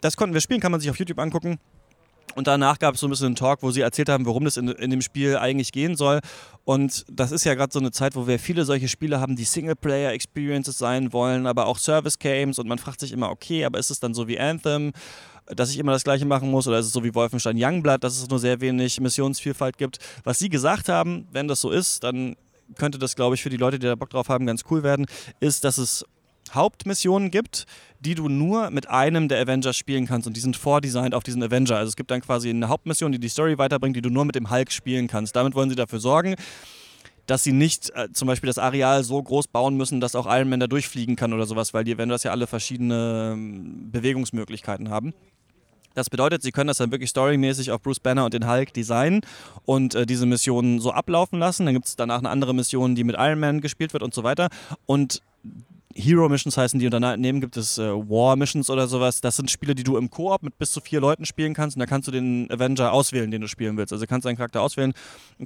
Das 0.00 0.16
konnten 0.16 0.34
wir 0.34 0.40
spielen, 0.40 0.60
kann 0.60 0.72
man 0.72 0.80
sich 0.80 0.90
auf 0.90 0.98
YouTube 0.98 1.18
angucken. 1.18 1.58
Und 2.34 2.46
danach 2.46 2.78
gab 2.78 2.94
es 2.94 3.00
so 3.00 3.06
ein 3.06 3.10
bisschen 3.10 3.26
einen 3.26 3.36
Talk, 3.36 3.62
wo 3.62 3.70
sie 3.70 3.80
erzählt 3.80 4.08
haben, 4.08 4.26
worum 4.26 4.44
das 4.44 4.56
in, 4.56 4.68
in 4.68 4.90
dem 4.90 5.02
Spiel 5.02 5.36
eigentlich 5.36 5.72
gehen 5.72 5.96
soll. 5.96 6.20
Und 6.64 7.04
das 7.10 7.30
ist 7.30 7.44
ja 7.44 7.54
gerade 7.54 7.72
so 7.72 7.78
eine 7.78 7.92
Zeit, 7.92 8.16
wo 8.16 8.26
wir 8.26 8.38
viele 8.38 8.64
solche 8.64 8.88
Spiele 8.88 9.20
haben, 9.20 9.36
die 9.36 9.44
Singleplayer-Experiences 9.44 10.76
sein 10.76 11.12
wollen, 11.12 11.46
aber 11.46 11.66
auch 11.66 11.78
Service-Games. 11.78 12.58
Und 12.58 12.66
man 12.66 12.78
fragt 12.78 13.00
sich 13.00 13.12
immer, 13.12 13.30
okay, 13.30 13.64
aber 13.64 13.78
ist 13.78 13.90
es 13.90 14.00
dann 14.00 14.14
so 14.14 14.28
wie 14.28 14.38
Anthem? 14.38 14.92
dass 15.46 15.70
ich 15.70 15.78
immer 15.78 15.92
das 15.92 16.04
Gleiche 16.04 16.24
machen 16.24 16.50
muss 16.50 16.66
oder 16.66 16.78
ist 16.78 16.86
es 16.86 16.92
so 16.92 17.04
wie 17.04 17.14
Wolfenstein 17.14 17.56
Youngblood, 17.58 18.02
dass 18.02 18.16
es 18.16 18.28
nur 18.30 18.38
sehr 18.38 18.62
wenig 18.62 18.98
Missionsvielfalt 18.98 19.76
gibt. 19.76 19.98
Was 20.24 20.38
Sie 20.38 20.48
gesagt 20.48 20.88
haben, 20.88 21.28
wenn 21.32 21.48
das 21.48 21.60
so 21.60 21.70
ist, 21.70 22.02
dann 22.02 22.36
könnte 22.78 22.98
das, 22.98 23.14
glaube 23.14 23.34
ich, 23.34 23.42
für 23.42 23.50
die 23.50 23.58
Leute, 23.58 23.78
die 23.78 23.86
da 23.86 23.94
Bock 23.94 24.10
drauf 24.10 24.28
haben, 24.28 24.46
ganz 24.46 24.62
cool 24.70 24.82
werden, 24.82 25.06
ist, 25.40 25.64
dass 25.64 25.76
es 25.76 26.04
Hauptmissionen 26.54 27.30
gibt, 27.30 27.66
die 28.00 28.14
du 28.14 28.28
nur 28.28 28.70
mit 28.70 28.88
einem 28.88 29.28
der 29.28 29.40
Avengers 29.40 29.76
spielen 29.76 30.06
kannst 30.06 30.26
und 30.26 30.36
die 30.36 30.40
sind 30.40 30.56
vordesignt 30.56 31.14
auf 31.14 31.22
diesen 31.22 31.42
Avenger. 31.42 31.76
Also 31.76 31.88
es 31.88 31.96
gibt 31.96 32.10
dann 32.10 32.20
quasi 32.20 32.50
eine 32.50 32.68
Hauptmission, 32.68 33.12
die 33.12 33.18
die 33.18 33.28
Story 33.28 33.58
weiterbringt, 33.58 33.96
die 33.96 34.02
du 34.02 34.10
nur 34.10 34.24
mit 34.24 34.34
dem 34.34 34.50
Hulk 34.50 34.72
spielen 34.72 35.06
kannst. 35.06 35.34
Damit 35.36 35.54
wollen 35.54 35.70
sie 35.70 35.76
dafür 35.76 36.00
sorgen, 36.00 36.36
dass 37.26 37.42
sie 37.42 37.52
nicht 37.52 37.90
äh, 37.94 38.12
zum 38.12 38.28
Beispiel 38.28 38.48
das 38.48 38.58
Areal 38.58 39.02
so 39.04 39.22
groß 39.22 39.48
bauen 39.48 39.76
müssen, 39.76 40.00
dass 40.00 40.14
auch 40.14 40.26
Iron 40.26 40.48
Man 40.48 40.60
da 40.60 40.66
durchfliegen 40.66 41.16
kann 41.16 41.32
oder 41.32 41.46
sowas, 41.46 41.72
weil 41.72 41.84
die 41.84 41.94
Avengers 41.94 42.22
ja 42.22 42.30
alle 42.30 42.46
verschiedene 42.46 43.32
ähm, 43.34 43.90
Bewegungsmöglichkeiten 43.90 44.90
haben. 44.90 45.14
Das 45.94 46.10
bedeutet, 46.10 46.42
sie 46.42 46.50
können 46.50 46.66
das 46.66 46.78
dann 46.78 46.90
wirklich 46.90 47.10
storymäßig 47.10 47.70
auf 47.70 47.80
Bruce 47.80 48.00
Banner 48.00 48.24
und 48.24 48.34
den 48.34 48.48
Hulk 48.48 48.74
designen 48.74 49.20
und 49.64 49.94
äh, 49.94 50.06
diese 50.06 50.26
Missionen 50.26 50.80
so 50.80 50.92
ablaufen 50.92 51.38
lassen. 51.38 51.66
Dann 51.66 51.74
gibt 51.74 51.86
es 51.86 51.96
danach 51.96 52.18
eine 52.18 52.30
andere 52.30 52.52
Mission, 52.52 52.96
die 52.96 53.04
mit 53.04 53.16
Iron 53.16 53.38
Man 53.38 53.60
gespielt 53.60 53.92
wird 53.92 54.02
und 54.02 54.12
so 54.12 54.24
weiter. 54.24 54.48
Und 54.86 55.22
Hero 55.96 56.28
Missions 56.28 56.56
heißen 56.56 56.80
die 56.80 56.86
und 56.86 56.92
daneben 56.92 57.40
gibt 57.40 57.56
es 57.56 57.78
äh, 57.78 57.82
War 57.82 58.34
Missions 58.36 58.68
oder 58.68 58.88
sowas. 58.88 59.20
Das 59.20 59.36
sind 59.36 59.50
Spiele, 59.50 59.74
die 59.74 59.84
du 59.84 59.96
im 59.96 60.10
Koop 60.10 60.42
mit 60.42 60.58
bis 60.58 60.72
zu 60.72 60.80
vier 60.80 61.00
Leuten 61.00 61.24
spielen 61.24 61.54
kannst 61.54 61.76
und 61.76 61.80
da 61.80 61.86
kannst 61.86 62.08
du 62.08 62.12
den 62.12 62.50
Avenger 62.50 62.92
auswählen, 62.92 63.30
den 63.30 63.40
du 63.40 63.48
spielen 63.48 63.76
willst. 63.76 63.92
Also 63.92 64.04
kannst 64.06 64.24
du 64.24 64.28
einen 64.28 64.36
Charakter 64.36 64.60
auswählen, 64.60 64.92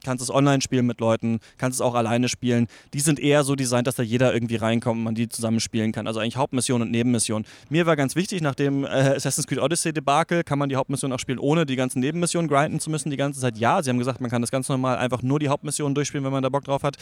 kannst 0.02 0.22
es 0.22 0.30
online 0.30 0.62
spielen 0.62 0.86
mit 0.86 1.00
Leuten, 1.00 1.40
kannst 1.58 1.76
es 1.76 1.80
auch 1.82 1.94
alleine 1.94 2.28
spielen. 2.28 2.66
Die 2.94 3.00
sind 3.00 3.20
eher 3.20 3.44
so 3.44 3.56
designt, 3.56 3.86
dass 3.86 3.96
da 3.96 4.02
jeder 4.02 4.32
irgendwie 4.32 4.56
reinkommt 4.56 4.98
und 4.98 5.04
man 5.04 5.14
die 5.14 5.28
zusammen 5.28 5.60
spielen 5.60 5.92
kann. 5.92 6.06
Also 6.06 6.20
eigentlich 6.20 6.36
Hauptmission 6.36 6.80
und 6.80 6.90
Nebenmission. 6.90 7.44
Mir 7.68 7.84
war 7.84 7.96
ganz 7.96 8.16
wichtig, 8.16 8.40
nach 8.40 8.54
dem 8.54 8.84
äh, 8.84 8.88
Assassin's 8.88 9.46
Creed 9.46 9.60
Odyssey 9.60 9.92
Debakel 9.92 10.44
kann 10.44 10.58
man 10.58 10.70
die 10.70 10.76
Hauptmission 10.76 11.12
auch 11.12 11.18
spielen, 11.18 11.38
ohne 11.38 11.66
die 11.66 11.76
ganzen 11.76 12.00
Nebenmissionen 12.00 12.48
grinden 12.48 12.80
zu 12.80 12.88
müssen 12.90 13.10
die 13.10 13.16
ganze 13.18 13.40
Zeit. 13.40 13.58
Ja, 13.58 13.82
sie 13.82 13.90
haben 13.90 13.98
gesagt, 13.98 14.20
man 14.22 14.30
kann 14.30 14.40
das 14.40 14.50
ganz 14.50 14.68
normal 14.68 14.96
einfach 14.96 15.22
nur 15.22 15.38
die 15.38 15.48
Hauptmission 15.48 15.94
durchspielen, 15.94 16.24
wenn 16.24 16.32
man 16.32 16.42
da 16.42 16.48
Bock 16.48 16.64
drauf 16.64 16.82
hat. 16.82 16.96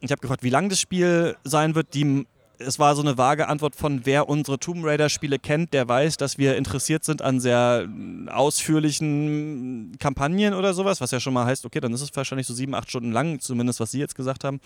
Ich 0.00 0.10
habe 0.10 0.20
gefragt, 0.20 0.42
wie 0.42 0.50
lang 0.50 0.68
das 0.68 0.78
Spiel 0.78 1.36
sein 1.42 1.74
wird. 1.74 1.94
Die 1.94 2.26
es 2.58 2.78
war 2.78 2.94
so 2.96 3.02
eine 3.02 3.18
vage 3.18 3.48
Antwort 3.48 3.76
von, 3.76 4.02
wer 4.04 4.28
unsere 4.28 4.58
Tomb 4.58 4.84
Raider-Spiele 4.84 5.38
kennt, 5.38 5.72
der 5.72 5.88
weiß, 5.88 6.16
dass 6.16 6.38
wir 6.38 6.56
interessiert 6.56 7.04
sind 7.04 7.22
an 7.22 7.40
sehr 7.40 7.86
ausführlichen 8.28 9.92
Kampagnen 9.98 10.54
oder 10.54 10.74
sowas, 10.74 11.00
was 11.00 11.10
ja 11.10 11.20
schon 11.20 11.34
mal 11.34 11.46
heißt, 11.46 11.66
okay, 11.66 11.80
dann 11.80 11.92
ist 11.92 12.00
es 12.00 12.14
wahrscheinlich 12.14 12.46
so 12.46 12.54
sieben, 12.54 12.74
acht 12.74 12.88
Stunden 12.88 13.12
lang, 13.12 13.40
zumindest 13.40 13.80
was 13.80 13.90
Sie 13.90 13.98
jetzt 13.98 14.14
gesagt 14.14 14.44
haben. 14.44 14.60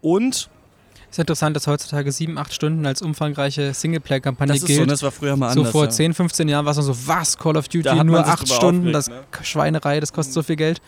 Und 0.00 0.48
es 1.10 1.16
ist 1.16 1.18
interessant, 1.18 1.56
dass 1.56 1.66
heutzutage 1.66 2.12
sieben, 2.12 2.38
acht 2.38 2.54
Stunden 2.54 2.86
als 2.86 3.02
umfangreiche 3.02 3.74
Singleplayer-Kampagne 3.74 4.58
gilt. 4.60 4.78
So, 4.78 4.86
das 4.86 5.02
war 5.02 5.10
früher 5.10 5.36
mal 5.36 5.48
anders. 5.48 5.66
So 5.66 5.72
vor 5.72 5.84
ja. 5.84 5.90
10, 5.90 6.14
15 6.14 6.48
Jahren 6.48 6.64
war 6.64 6.70
es 6.70 6.78
noch 6.78 6.84
so, 6.84 7.06
was, 7.06 7.36
Call 7.36 7.56
of 7.56 7.68
Duty, 7.68 8.04
nur 8.04 8.26
acht 8.26 8.48
Stunden, 8.48 8.92
das 8.92 9.08
ne? 9.08 9.24
Schweinerei, 9.42 10.00
das 10.00 10.12
kostet 10.12 10.34
so 10.34 10.42
viel 10.42 10.56
Geld. 10.56 10.80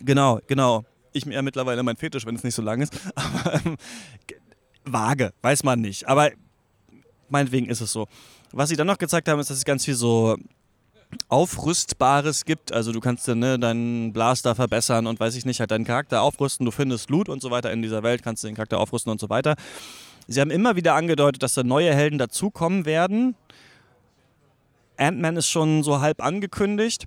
Genau, 0.00 0.40
genau. 0.46 0.84
Ich 1.12 1.26
mir 1.26 1.34
ja 1.34 1.42
mittlerweile 1.42 1.82
mein 1.82 1.96
Fetisch, 1.96 2.24
wenn 2.26 2.36
es 2.36 2.44
nicht 2.44 2.54
so 2.54 2.62
lang 2.62 2.80
ist. 2.80 2.92
Aber 3.14 3.54
ähm, 3.66 3.76
vage, 4.92 5.32
weiß 5.42 5.64
man 5.64 5.80
nicht. 5.80 6.08
Aber 6.08 6.30
meinetwegen 7.28 7.66
ist 7.66 7.80
es 7.80 7.92
so. 7.92 8.06
Was 8.52 8.68
sie 8.68 8.76
dann 8.76 8.86
noch 8.86 8.98
gezeigt 8.98 9.28
haben, 9.28 9.40
ist, 9.40 9.50
dass 9.50 9.58
es 9.58 9.64
ganz 9.64 9.84
viel 9.84 9.94
so 9.94 10.36
Aufrüstbares 11.28 12.44
gibt. 12.44 12.72
Also 12.72 12.92
du 12.92 13.00
kannst 13.00 13.28
ne, 13.28 13.58
deinen 13.58 14.12
Blaster 14.12 14.54
verbessern 14.54 15.06
und 15.06 15.20
weiß 15.20 15.34
ich 15.36 15.44
nicht, 15.44 15.60
halt 15.60 15.70
deinen 15.70 15.84
Charakter 15.84 16.22
aufrüsten. 16.22 16.64
Du 16.64 16.72
findest 16.72 17.10
Loot 17.10 17.28
und 17.28 17.42
so 17.42 17.50
weiter 17.50 17.72
in 17.72 17.82
dieser 17.82 18.02
Welt, 18.02 18.22
kannst 18.22 18.42
du 18.42 18.48
den 18.48 18.56
Charakter 18.56 18.78
aufrüsten 18.78 19.10
und 19.10 19.20
so 19.20 19.28
weiter. 19.28 19.56
Sie 20.26 20.40
haben 20.40 20.50
immer 20.50 20.76
wieder 20.76 20.94
angedeutet, 20.94 21.42
dass 21.42 21.54
da 21.54 21.62
neue 21.62 21.94
Helden 21.94 22.18
dazukommen 22.18 22.84
werden. 22.84 23.34
Ant-Man 24.98 25.36
ist 25.36 25.48
schon 25.48 25.82
so 25.82 26.00
halb 26.00 26.22
angekündigt. 26.22 27.06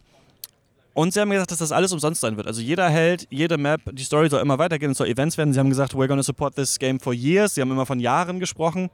Und 0.93 1.13
sie 1.13 1.21
haben 1.21 1.30
gesagt, 1.30 1.51
dass 1.51 1.60
das 1.60 1.71
alles 1.71 1.93
umsonst 1.93 2.21
sein 2.21 2.36
wird. 2.36 2.47
Also 2.47 2.62
jeder 2.62 2.89
Held, 2.89 3.27
jede 3.30 3.58
Map, 3.58 3.82
die 3.93 4.04
Story 4.04 4.30
soll 4.30 4.41
immer 4.41 4.60
weitergehen, 4.60 4.91
es 4.91 4.97
soll 4.97 5.08
Events 5.08 5.38
werden. 5.38 5.54
Sie 5.54 5.60
haben 5.60 5.69
gesagt, 5.69 5.93
we're 5.93 6.08
gonna 6.08 6.23
support 6.23 6.56
this 6.56 6.77
game 6.77 6.99
for 6.99 7.13
years. 7.13 7.56
Sie 7.56 7.62
haben 7.62 7.71
immer 7.71 7.86
von 7.86 7.99
Jahren 7.99 8.39
gesprochen. 8.39 8.89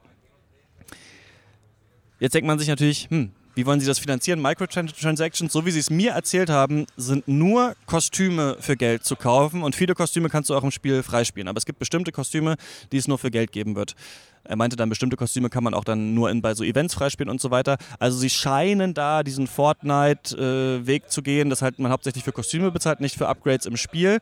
Jetzt 2.20 2.34
denkt 2.34 2.46
man 2.46 2.58
sich 2.58 2.68
natürlich, 2.68 3.08
hm, 3.10 3.32
wie 3.58 3.66
wollen 3.66 3.80
sie 3.80 3.86
das 3.86 3.98
finanzieren? 3.98 4.40
Microtransactions, 4.40 5.52
so 5.52 5.66
wie 5.66 5.72
sie 5.72 5.80
es 5.80 5.90
mir 5.90 6.12
erzählt 6.12 6.48
haben, 6.48 6.86
sind 6.96 7.26
nur 7.26 7.74
Kostüme 7.86 8.56
für 8.60 8.76
Geld 8.76 9.04
zu 9.04 9.16
kaufen 9.16 9.64
und 9.64 9.74
viele 9.74 9.94
Kostüme 9.94 10.28
kannst 10.28 10.48
du 10.48 10.54
auch 10.54 10.62
im 10.62 10.70
Spiel 10.70 11.02
freispielen. 11.02 11.48
Aber 11.48 11.58
es 11.58 11.66
gibt 11.66 11.80
bestimmte 11.80 12.12
Kostüme, 12.12 12.54
die 12.92 12.98
es 12.98 13.08
nur 13.08 13.18
für 13.18 13.32
Geld 13.32 13.50
geben 13.50 13.74
wird. 13.74 13.96
Er 14.44 14.56
meinte 14.56 14.76
dann, 14.76 14.88
bestimmte 14.88 15.16
Kostüme 15.16 15.50
kann 15.50 15.64
man 15.64 15.74
auch 15.74 15.84
dann 15.84 16.14
nur 16.14 16.30
in, 16.30 16.42
bei 16.42 16.54
so 16.54 16.64
Events 16.64 16.94
freispielen 16.94 17.30
und 17.30 17.40
so 17.40 17.50
weiter. 17.50 17.76
Also 17.98 18.18
sie 18.18 18.30
scheinen 18.30 18.94
da 18.94 19.22
diesen 19.22 19.46
Fortnite-Weg 19.46 21.04
äh, 21.04 21.08
zu 21.08 21.22
gehen, 21.22 21.50
dass 21.50 21.62
halt 21.62 21.78
man 21.78 21.92
hauptsächlich 21.92 22.24
für 22.24 22.32
Kostüme 22.32 22.70
bezahlt, 22.70 23.00
nicht 23.00 23.16
für 23.16 23.28
Upgrades 23.28 23.66
im 23.66 23.76
Spiel. 23.76 24.20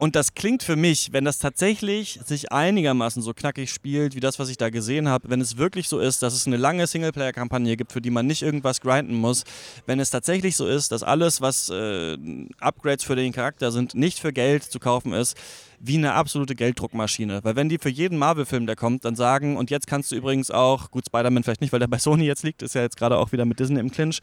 Und 0.00 0.16
das 0.16 0.32
klingt 0.32 0.62
für 0.62 0.76
mich, 0.76 1.12
wenn 1.12 1.26
das 1.26 1.38
tatsächlich 1.38 2.20
sich 2.24 2.50
einigermaßen 2.50 3.20
so 3.20 3.34
knackig 3.34 3.70
spielt, 3.70 4.14
wie 4.14 4.20
das, 4.20 4.38
was 4.38 4.48
ich 4.48 4.56
da 4.56 4.70
gesehen 4.70 5.10
habe, 5.10 5.28
wenn 5.28 5.42
es 5.42 5.58
wirklich 5.58 5.88
so 5.88 5.98
ist, 5.98 6.22
dass 6.22 6.32
es 6.32 6.46
eine 6.46 6.56
lange 6.56 6.86
Singleplayer-Kampagne 6.86 7.76
gibt, 7.76 7.92
für 7.92 8.00
die 8.00 8.08
man 8.08 8.26
nicht 8.26 8.40
irgendwas 8.40 8.80
grinden 8.80 9.14
muss, 9.14 9.44
wenn 9.84 10.00
es 10.00 10.08
tatsächlich 10.08 10.56
so 10.56 10.66
ist, 10.66 10.90
dass 10.90 11.02
alles, 11.02 11.42
was 11.42 11.68
äh, 11.68 12.16
Upgrades 12.60 13.04
für 13.04 13.14
den 13.14 13.34
Charakter 13.34 13.70
sind, 13.70 13.94
nicht 13.94 14.20
für 14.20 14.32
Geld 14.32 14.64
zu 14.64 14.78
kaufen 14.78 15.12
ist, 15.12 15.36
wie 15.80 15.98
eine 15.98 16.14
absolute 16.14 16.54
Gelddruckmaschine. 16.54 17.40
Weil 17.44 17.56
wenn 17.56 17.68
die 17.68 17.76
für 17.76 17.90
jeden 17.90 18.16
Marvel-Film, 18.16 18.66
der 18.66 18.76
kommt, 18.76 19.04
dann 19.04 19.16
sagen, 19.16 19.58
und 19.58 19.70
jetzt 19.70 19.86
kannst 19.86 20.12
du 20.12 20.16
übrigens 20.16 20.50
auch, 20.50 20.90
gut, 20.90 21.04
Spider-Man 21.08 21.42
vielleicht 21.42 21.60
nicht, 21.60 21.74
weil 21.74 21.80
der 21.80 21.88
bei 21.88 21.98
Sony 21.98 22.24
jetzt 22.24 22.42
liegt, 22.42 22.62
ist 22.62 22.74
ja 22.74 22.80
jetzt 22.80 22.96
gerade 22.96 23.18
auch 23.18 23.32
wieder 23.32 23.44
mit 23.44 23.60
Disney 23.60 23.80
im 23.80 23.90
Clinch, 23.90 24.20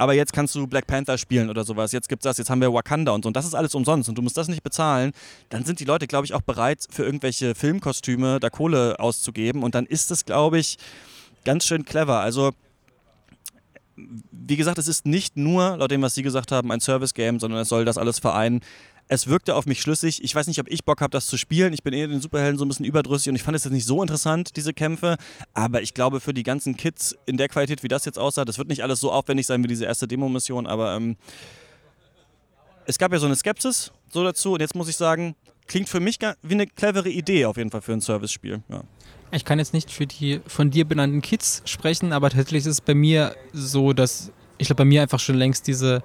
aber 0.00 0.14
jetzt 0.14 0.32
kannst 0.32 0.54
du 0.54 0.66
Black 0.66 0.86
Panther 0.86 1.18
spielen 1.18 1.50
oder 1.50 1.62
sowas, 1.62 1.92
jetzt 1.92 2.08
gibt's 2.08 2.24
das, 2.24 2.38
jetzt 2.38 2.48
haben 2.48 2.62
wir 2.62 2.72
Wakanda 2.72 3.12
und 3.12 3.22
so. 3.22 3.26
Und 3.26 3.36
das 3.36 3.44
ist 3.44 3.52
alles 3.54 3.74
umsonst. 3.74 4.08
Und 4.08 4.16
du 4.16 4.22
musst 4.22 4.34
das 4.34 4.48
nicht 4.48 4.62
bezahlen, 4.62 5.12
dann 5.50 5.66
sind 5.66 5.78
die 5.78 5.84
Leute, 5.84 6.06
glaube 6.06 6.24
ich, 6.24 6.32
auch 6.32 6.40
bereit, 6.40 6.86
für 6.90 7.04
irgendwelche 7.04 7.54
Filmkostüme 7.54 8.40
da 8.40 8.48
Kohle 8.48 8.98
auszugeben. 8.98 9.62
Und 9.62 9.74
dann 9.74 9.84
ist 9.84 10.10
das, 10.10 10.24
glaube 10.24 10.58
ich, 10.58 10.78
ganz 11.44 11.66
schön 11.66 11.84
clever. 11.84 12.20
Also 12.20 12.52
wie 13.94 14.56
gesagt, 14.56 14.78
es 14.78 14.88
ist 14.88 15.04
nicht 15.04 15.36
nur, 15.36 15.76
laut 15.76 15.90
dem, 15.90 16.00
was 16.00 16.14
Sie 16.14 16.22
gesagt 16.22 16.50
haben, 16.50 16.72
ein 16.72 16.80
Service-Game, 16.80 17.38
sondern 17.38 17.60
es 17.60 17.68
soll 17.68 17.84
das 17.84 17.98
alles 17.98 18.18
vereinen. 18.18 18.62
Es 19.12 19.26
wirkte 19.26 19.56
auf 19.56 19.66
mich 19.66 19.80
schlüssig. 19.82 20.22
Ich 20.22 20.32
weiß 20.36 20.46
nicht, 20.46 20.60
ob 20.60 20.70
ich 20.70 20.84
Bock 20.84 21.00
habe, 21.00 21.10
das 21.10 21.26
zu 21.26 21.36
spielen. 21.36 21.72
Ich 21.72 21.82
bin 21.82 21.92
eher 21.92 22.06
den 22.06 22.20
Superhelden 22.20 22.56
so 22.56 22.64
ein 22.64 22.68
bisschen 22.68 22.86
überdrüssig 22.86 23.28
und 23.28 23.34
ich 23.34 23.42
fand 23.42 23.56
es 23.56 23.64
jetzt 23.64 23.72
nicht 23.72 23.84
so 23.84 24.00
interessant, 24.02 24.56
diese 24.56 24.72
Kämpfe. 24.72 25.16
Aber 25.52 25.82
ich 25.82 25.94
glaube, 25.94 26.20
für 26.20 26.32
die 26.32 26.44
ganzen 26.44 26.76
Kids 26.76 27.16
in 27.26 27.36
der 27.36 27.48
Qualität, 27.48 27.82
wie 27.82 27.88
das 27.88 28.04
jetzt 28.04 28.20
aussah, 28.20 28.44
das 28.44 28.56
wird 28.56 28.68
nicht 28.68 28.84
alles 28.84 29.00
so 29.00 29.10
aufwendig 29.10 29.46
sein 29.46 29.64
wie 29.64 29.66
diese 29.68 29.84
erste 29.84 30.06
Demo-Mission, 30.06 30.68
aber 30.68 30.94
ähm, 30.94 31.16
es 32.86 32.98
gab 32.98 33.12
ja 33.12 33.18
so 33.18 33.26
eine 33.26 33.34
Skepsis 33.34 33.90
so 34.12 34.22
dazu 34.22 34.52
und 34.52 34.60
jetzt 34.60 34.76
muss 34.76 34.88
ich 34.88 34.96
sagen, 34.96 35.34
klingt 35.66 35.88
für 35.88 35.98
mich 35.98 36.20
wie 36.42 36.54
eine 36.54 36.68
clevere 36.68 37.08
Idee 37.08 37.46
auf 37.46 37.56
jeden 37.56 37.72
Fall 37.72 37.82
für 37.82 37.92
ein 37.92 38.00
Service-Spiel. 38.00 38.62
Ja. 38.68 38.84
Ich 39.32 39.44
kann 39.44 39.58
jetzt 39.58 39.74
nicht 39.74 39.90
für 39.90 40.06
die 40.06 40.40
von 40.46 40.70
dir 40.70 40.84
benannten 40.84 41.20
Kids 41.20 41.62
sprechen, 41.64 42.12
aber 42.12 42.30
tatsächlich 42.30 42.60
ist 42.60 42.66
es 42.74 42.80
bei 42.80 42.94
mir 42.94 43.34
so, 43.52 43.92
dass 43.92 44.30
ich 44.58 44.68
glaube, 44.68 44.82
bei 44.82 44.84
mir 44.84 45.02
einfach 45.02 45.18
schon 45.18 45.34
längst 45.34 45.66
diese 45.66 46.04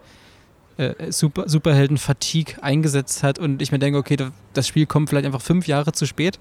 äh, 0.78 1.12
Super, 1.12 1.48
Superhelden-Fatigue 1.48 2.62
eingesetzt 2.62 3.24
hat 3.24 3.40
und 3.40 3.62
ich 3.62 3.72
mir 3.72 3.80
denke, 3.80 3.98
okay, 3.98 4.18
das 4.54 4.68
Spiel 4.68 4.86
kommt 4.86 5.10
vielleicht 5.10 5.26
einfach 5.26 5.42
fünf 5.42 5.68
Jahre 5.68 5.92
zu 5.92 6.06
spät. 6.06 6.40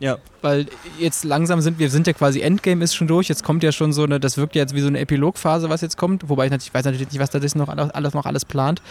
Ja. 0.00 0.18
Weil 0.42 0.66
jetzt 0.98 1.24
langsam 1.24 1.60
sind 1.60 1.78
wir, 1.78 1.88
sind 1.88 2.06
ja 2.06 2.12
quasi 2.12 2.40
Endgame 2.40 2.82
ist 2.82 2.94
schon 2.94 3.06
durch, 3.06 3.28
jetzt 3.28 3.44
kommt 3.44 3.62
ja 3.62 3.72
schon 3.72 3.92
so 3.92 4.02
eine, 4.02 4.18
das 4.20 4.36
wirkt 4.36 4.54
ja 4.56 4.62
jetzt 4.62 4.74
wie 4.74 4.80
so 4.80 4.88
eine 4.88 4.98
Epilogphase, 4.98 5.68
was 5.70 5.80
jetzt 5.80 5.96
kommt, 5.96 6.28
wobei 6.28 6.46
ich 6.46 6.50
natürlich 6.50 6.68
ich 6.68 6.74
weiß 6.74 6.84
natürlich 6.84 7.10
nicht, 7.10 7.20
was 7.20 7.30
da 7.30 7.38
das 7.38 7.54
noch 7.54 7.68
alles 7.68 8.14
noch 8.14 8.26
alles 8.26 8.44
plant. 8.44 8.82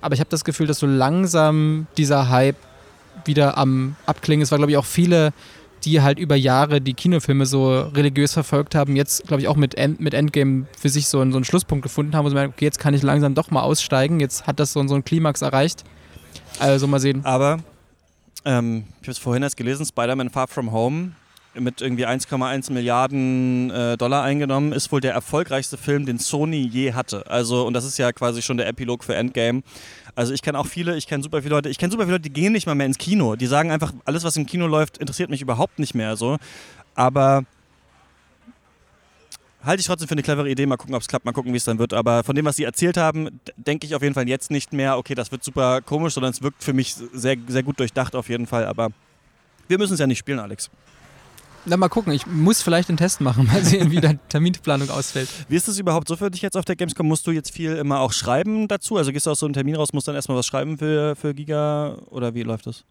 Aber 0.00 0.14
ich 0.14 0.20
habe 0.20 0.30
das 0.30 0.44
Gefühl, 0.44 0.66
dass 0.66 0.78
so 0.78 0.86
langsam 0.86 1.86
dieser 1.96 2.28
Hype 2.30 2.56
wieder 3.24 3.58
am 3.58 3.96
Abklingen 4.06 4.42
ist, 4.42 4.50
weil 4.50 4.58
glaube 4.58 4.70
ich 4.70 4.76
auch 4.76 4.84
viele 4.84 5.32
die 5.86 6.02
halt 6.02 6.18
über 6.18 6.34
Jahre 6.34 6.80
die 6.80 6.94
Kinofilme 6.94 7.46
so 7.46 7.80
religiös 7.80 8.32
verfolgt 8.32 8.74
haben, 8.74 8.96
jetzt, 8.96 9.26
glaube 9.26 9.40
ich, 9.40 9.48
auch 9.48 9.56
mit, 9.56 9.76
End, 9.76 10.00
mit 10.00 10.14
Endgame 10.14 10.66
für 10.78 10.88
sich 10.88 11.06
so 11.06 11.20
einen, 11.20 11.30
so 11.30 11.38
einen 11.38 11.44
Schlusspunkt 11.44 11.82
gefunden 11.82 12.14
haben, 12.14 12.24
wo 12.24 12.28
sie 12.28 12.34
merken, 12.34 12.52
okay, 12.54 12.64
jetzt 12.64 12.80
kann 12.80 12.92
ich 12.92 13.02
langsam 13.02 13.34
doch 13.34 13.50
mal 13.50 13.62
aussteigen, 13.62 14.18
jetzt 14.18 14.46
hat 14.46 14.58
das 14.58 14.72
so, 14.72 14.86
so 14.86 14.94
einen 14.94 15.04
Klimax 15.04 15.42
erreicht. 15.42 15.84
Also 16.58 16.86
mal 16.88 16.98
sehen. 16.98 17.24
Aber, 17.24 17.60
ähm, 18.44 18.84
ich 19.00 19.06
habe 19.06 19.12
es 19.12 19.18
vorhin 19.18 19.42
erst 19.44 19.56
gelesen, 19.56 19.86
Spider-Man 19.86 20.30
Far 20.30 20.48
From 20.48 20.72
Home 20.72 21.12
mit 21.58 21.80
irgendwie 21.80 22.06
1,1 22.06 22.72
Milliarden 22.72 23.70
äh, 23.70 23.96
Dollar 23.96 24.22
eingenommen, 24.22 24.72
ist 24.72 24.92
wohl 24.92 25.00
der 25.00 25.14
erfolgreichste 25.14 25.76
Film, 25.76 26.04
den 26.04 26.18
Sony 26.18 26.66
je 26.66 26.92
hatte. 26.92 27.30
Also, 27.30 27.66
und 27.66 27.74
das 27.74 27.84
ist 27.84 27.98
ja 27.98 28.12
quasi 28.12 28.42
schon 28.42 28.56
der 28.56 28.68
Epilog 28.68 29.04
für 29.04 29.14
Endgame. 29.14 29.62
Also 30.16 30.32
ich 30.32 30.42
kenne 30.42 30.58
auch 30.58 30.66
viele, 30.66 30.96
ich 30.96 31.06
kenne 31.06 31.22
super 31.22 31.42
viele 31.42 31.54
Leute, 31.54 31.68
ich 31.68 31.78
kenne 31.78 31.92
super 31.92 32.04
viele 32.04 32.14
Leute, 32.14 32.22
die 32.22 32.32
gehen 32.32 32.52
nicht 32.52 32.66
mal 32.66 32.74
mehr 32.74 32.86
ins 32.86 32.96
Kino. 32.96 33.36
Die 33.36 33.46
sagen 33.46 33.70
einfach, 33.70 33.92
alles, 34.06 34.24
was 34.24 34.36
im 34.36 34.46
Kino 34.46 34.66
läuft, 34.66 34.96
interessiert 34.96 35.28
mich 35.28 35.42
überhaupt 35.42 35.78
nicht 35.78 35.94
mehr 35.94 36.16
so. 36.16 36.38
Aber 36.94 37.44
halte 39.62 39.80
ich 39.80 39.86
trotzdem 39.86 40.08
für 40.08 40.12
eine 40.12 40.22
clevere 40.22 40.48
Idee. 40.48 40.64
Mal 40.64 40.78
gucken, 40.78 40.94
ob 40.94 41.02
es 41.02 41.08
klappt, 41.08 41.26
mal 41.26 41.32
gucken, 41.32 41.52
wie 41.52 41.58
es 41.58 41.64
dann 41.64 41.78
wird. 41.78 41.92
Aber 41.92 42.24
von 42.24 42.34
dem, 42.34 42.46
was 42.46 42.56
Sie 42.56 42.64
erzählt 42.64 42.96
haben, 42.96 43.40
denke 43.56 43.86
ich 43.86 43.94
auf 43.94 44.02
jeden 44.02 44.14
Fall 44.14 44.26
jetzt 44.26 44.50
nicht 44.50 44.72
mehr, 44.72 44.96
okay, 44.96 45.14
das 45.14 45.30
wird 45.30 45.44
super 45.44 45.82
komisch, 45.82 46.14
sondern 46.14 46.32
es 46.32 46.40
wirkt 46.40 46.64
für 46.64 46.72
mich 46.72 46.94
sehr, 46.94 47.36
sehr 47.46 47.62
gut 47.62 47.78
durchdacht 47.78 48.14
auf 48.14 48.30
jeden 48.30 48.46
Fall. 48.46 48.64
Aber 48.64 48.88
wir 49.68 49.76
müssen 49.76 49.94
es 49.94 50.00
ja 50.00 50.06
nicht 50.06 50.18
spielen, 50.18 50.38
Alex. 50.38 50.70
Na, 51.68 51.76
mal 51.76 51.88
gucken. 51.88 52.12
Ich 52.12 52.26
muss 52.26 52.62
vielleicht 52.62 52.88
einen 52.88 52.96
Test 52.96 53.20
machen, 53.20 53.46
mal 53.52 53.64
sehen, 53.64 53.90
wie 53.90 54.00
die 54.00 54.18
Terminplanung 54.28 54.88
ausfällt. 54.88 55.28
Wie 55.48 55.56
ist 55.56 55.66
es 55.66 55.78
überhaupt 55.78 56.06
so 56.06 56.16
für 56.16 56.30
dich 56.30 56.42
jetzt 56.42 56.56
auf 56.56 56.64
der 56.64 56.76
Gamescom? 56.76 57.06
Musst 57.06 57.26
du 57.26 57.32
jetzt 57.32 57.50
viel 57.50 57.72
immer 57.72 58.00
auch 58.00 58.12
schreiben 58.12 58.68
dazu? 58.68 58.96
Also 58.96 59.10
gehst 59.10 59.26
du 59.26 59.30
aus 59.30 59.40
so 59.40 59.46
einem 59.46 59.52
Termin 59.52 59.74
raus, 59.74 59.92
musst 59.92 60.06
dann 60.06 60.14
erstmal 60.14 60.38
was 60.38 60.46
schreiben 60.46 60.78
für, 60.78 61.16
für 61.16 61.34
Giga 61.34 61.96
oder 62.10 62.34
wie 62.34 62.44
läuft 62.44 62.66
das? 62.66 62.84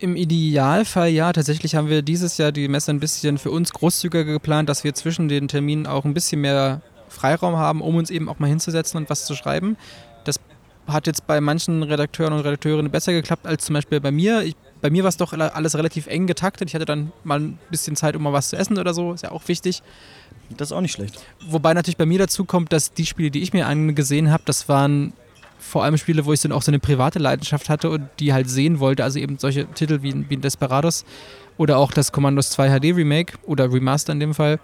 Im 0.00 0.16
Idealfall 0.16 1.08
ja. 1.08 1.32
Tatsächlich 1.32 1.76
haben 1.76 1.88
wir 1.88 2.02
dieses 2.02 2.36
Jahr 2.36 2.50
die 2.50 2.66
Messe 2.66 2.90
ein 2.90 3.00
bisschen 3.00 3.38
für 3.38 3.52
uns 3.52 3.72
großzügiger 3.72 4.24
geplant, 4.24 4.68
dass 4.68 4.82
wir 4.82 4.92
zwischen 4.94 5.28
den 5.28 5.46
Terminen 5.46 5.86
auch 5.86 6.04
ein 6.04 6.12
bisschen 6.12 6.40
mehr 6.40 6.82
Freiraum 7.08 7.56
haben, 7.56 7.80
um 7.80 7.94
uns 7.94 8.10
eben 8.10 8.28
auch 8.28 8.40
mal 8.40 8.48
hinzusetzen 8.48 8.98
und 8.98 9.08
was 9.08 9.24
zu 9.24 9.36
schreiben. 9.36 9.76
Das 10.24 10.40
hat 10.88 11.06
jetzt 11.06 11.28
bei 11.28 11.40
manchen 11.40 11.84
Redakteuren 11.84 12.32
und 12.32 12.40
Redakteurinnen 12.40 12.90
besser 12.90 13.12
geklappt 13.12 13.46
als 13.46 13.64
zum 13.64 13.74
Beispiel 13.74 14.00
bei 14.00 14.10
mir. 14.10 14.42
Ich 14.42 14.56
bei 14.80 14.90
mir 14.90 15.02
war 15.02 15.08
es 15.08 15.16
doch 15.16 15.32
alles 15.32 15.76
relativ 15.76 16.06
eng 16.06 16.26
getaktet. 16.26 16.68
Ich 16.68 16.74
hatte 16.74 16.84
dann 16.84 17.12
mal 17.24 17.40
ein 17.40 17.58
bisschen 17.70 17.96
Zeit, 17.96 18.16
um 18.16 18.22
mal 18.22 18.32
was 18.32 18.50
zu 18.50 18.56
essen 18.56 18.78
oder 18.78 18.94
so. 18.94 19.12
Ist 19.12 19.22
ja 19.22 19.30
auch 19.30 19.46
wichtig. 19.48 19.82
Das 20.56 20.68
ist 20.68 20.72
auch 20.72 20.80
nicht 20.80 20.92
schlecht. 20.92 21.18
Wobei 21.48 21.74
natürlich 21.74 21.96
bei 21.96 22.06
mir 22.06 22.18
dazu 22.18 22.44
kommt, 22.44 22.72
dass 22.72 22.92
die 22.92 23.06
Spiele, 23.06 23.30
die 23.30 23.42
ich 23.42 23.52
mir 23.52 23.66
angesehen 23.66 24.30
habe, 24.30 24.42
das 24.46 24.68
waren 24.68 25.12
vor 25.58 25.82
allem 25.82 25.96
Spiele, 25.96 26.24
wo 26.24 26.32
ich 26.32 26.40
dann 26.40 26.52
auch 26.52 26.62
so 26.62 26.70
eine 26.70 26.78
private 26.78 27.18
Leidenschaft 27.18 27.68
hatte 27.68 27.90
und 27.90 28.08
die 28.20 28.32
halt 28.32 28.48
sehen 28.48 28.78
wollte. 28.78 29.02
Also 29.02 29.18
eben 29.18 29.38
solche 29.38 29.66
Titel 29.66 30.02
wie, 30.02 30.28
wie 30.28 30.36
Desperados 30.36 31.04
oder 31.56 31.78
auch 31.78 31.92
das 31.92 32.12
Commandos 32.12 32.50
2 32.50 32.78
HD 32.78 32.84
Remake 32.96 33.38
oder 33.44 33.72
Remaster 33.72 34.12
in 34.12 34.20
dem 34.20 34.34
Fall 34.34 34.60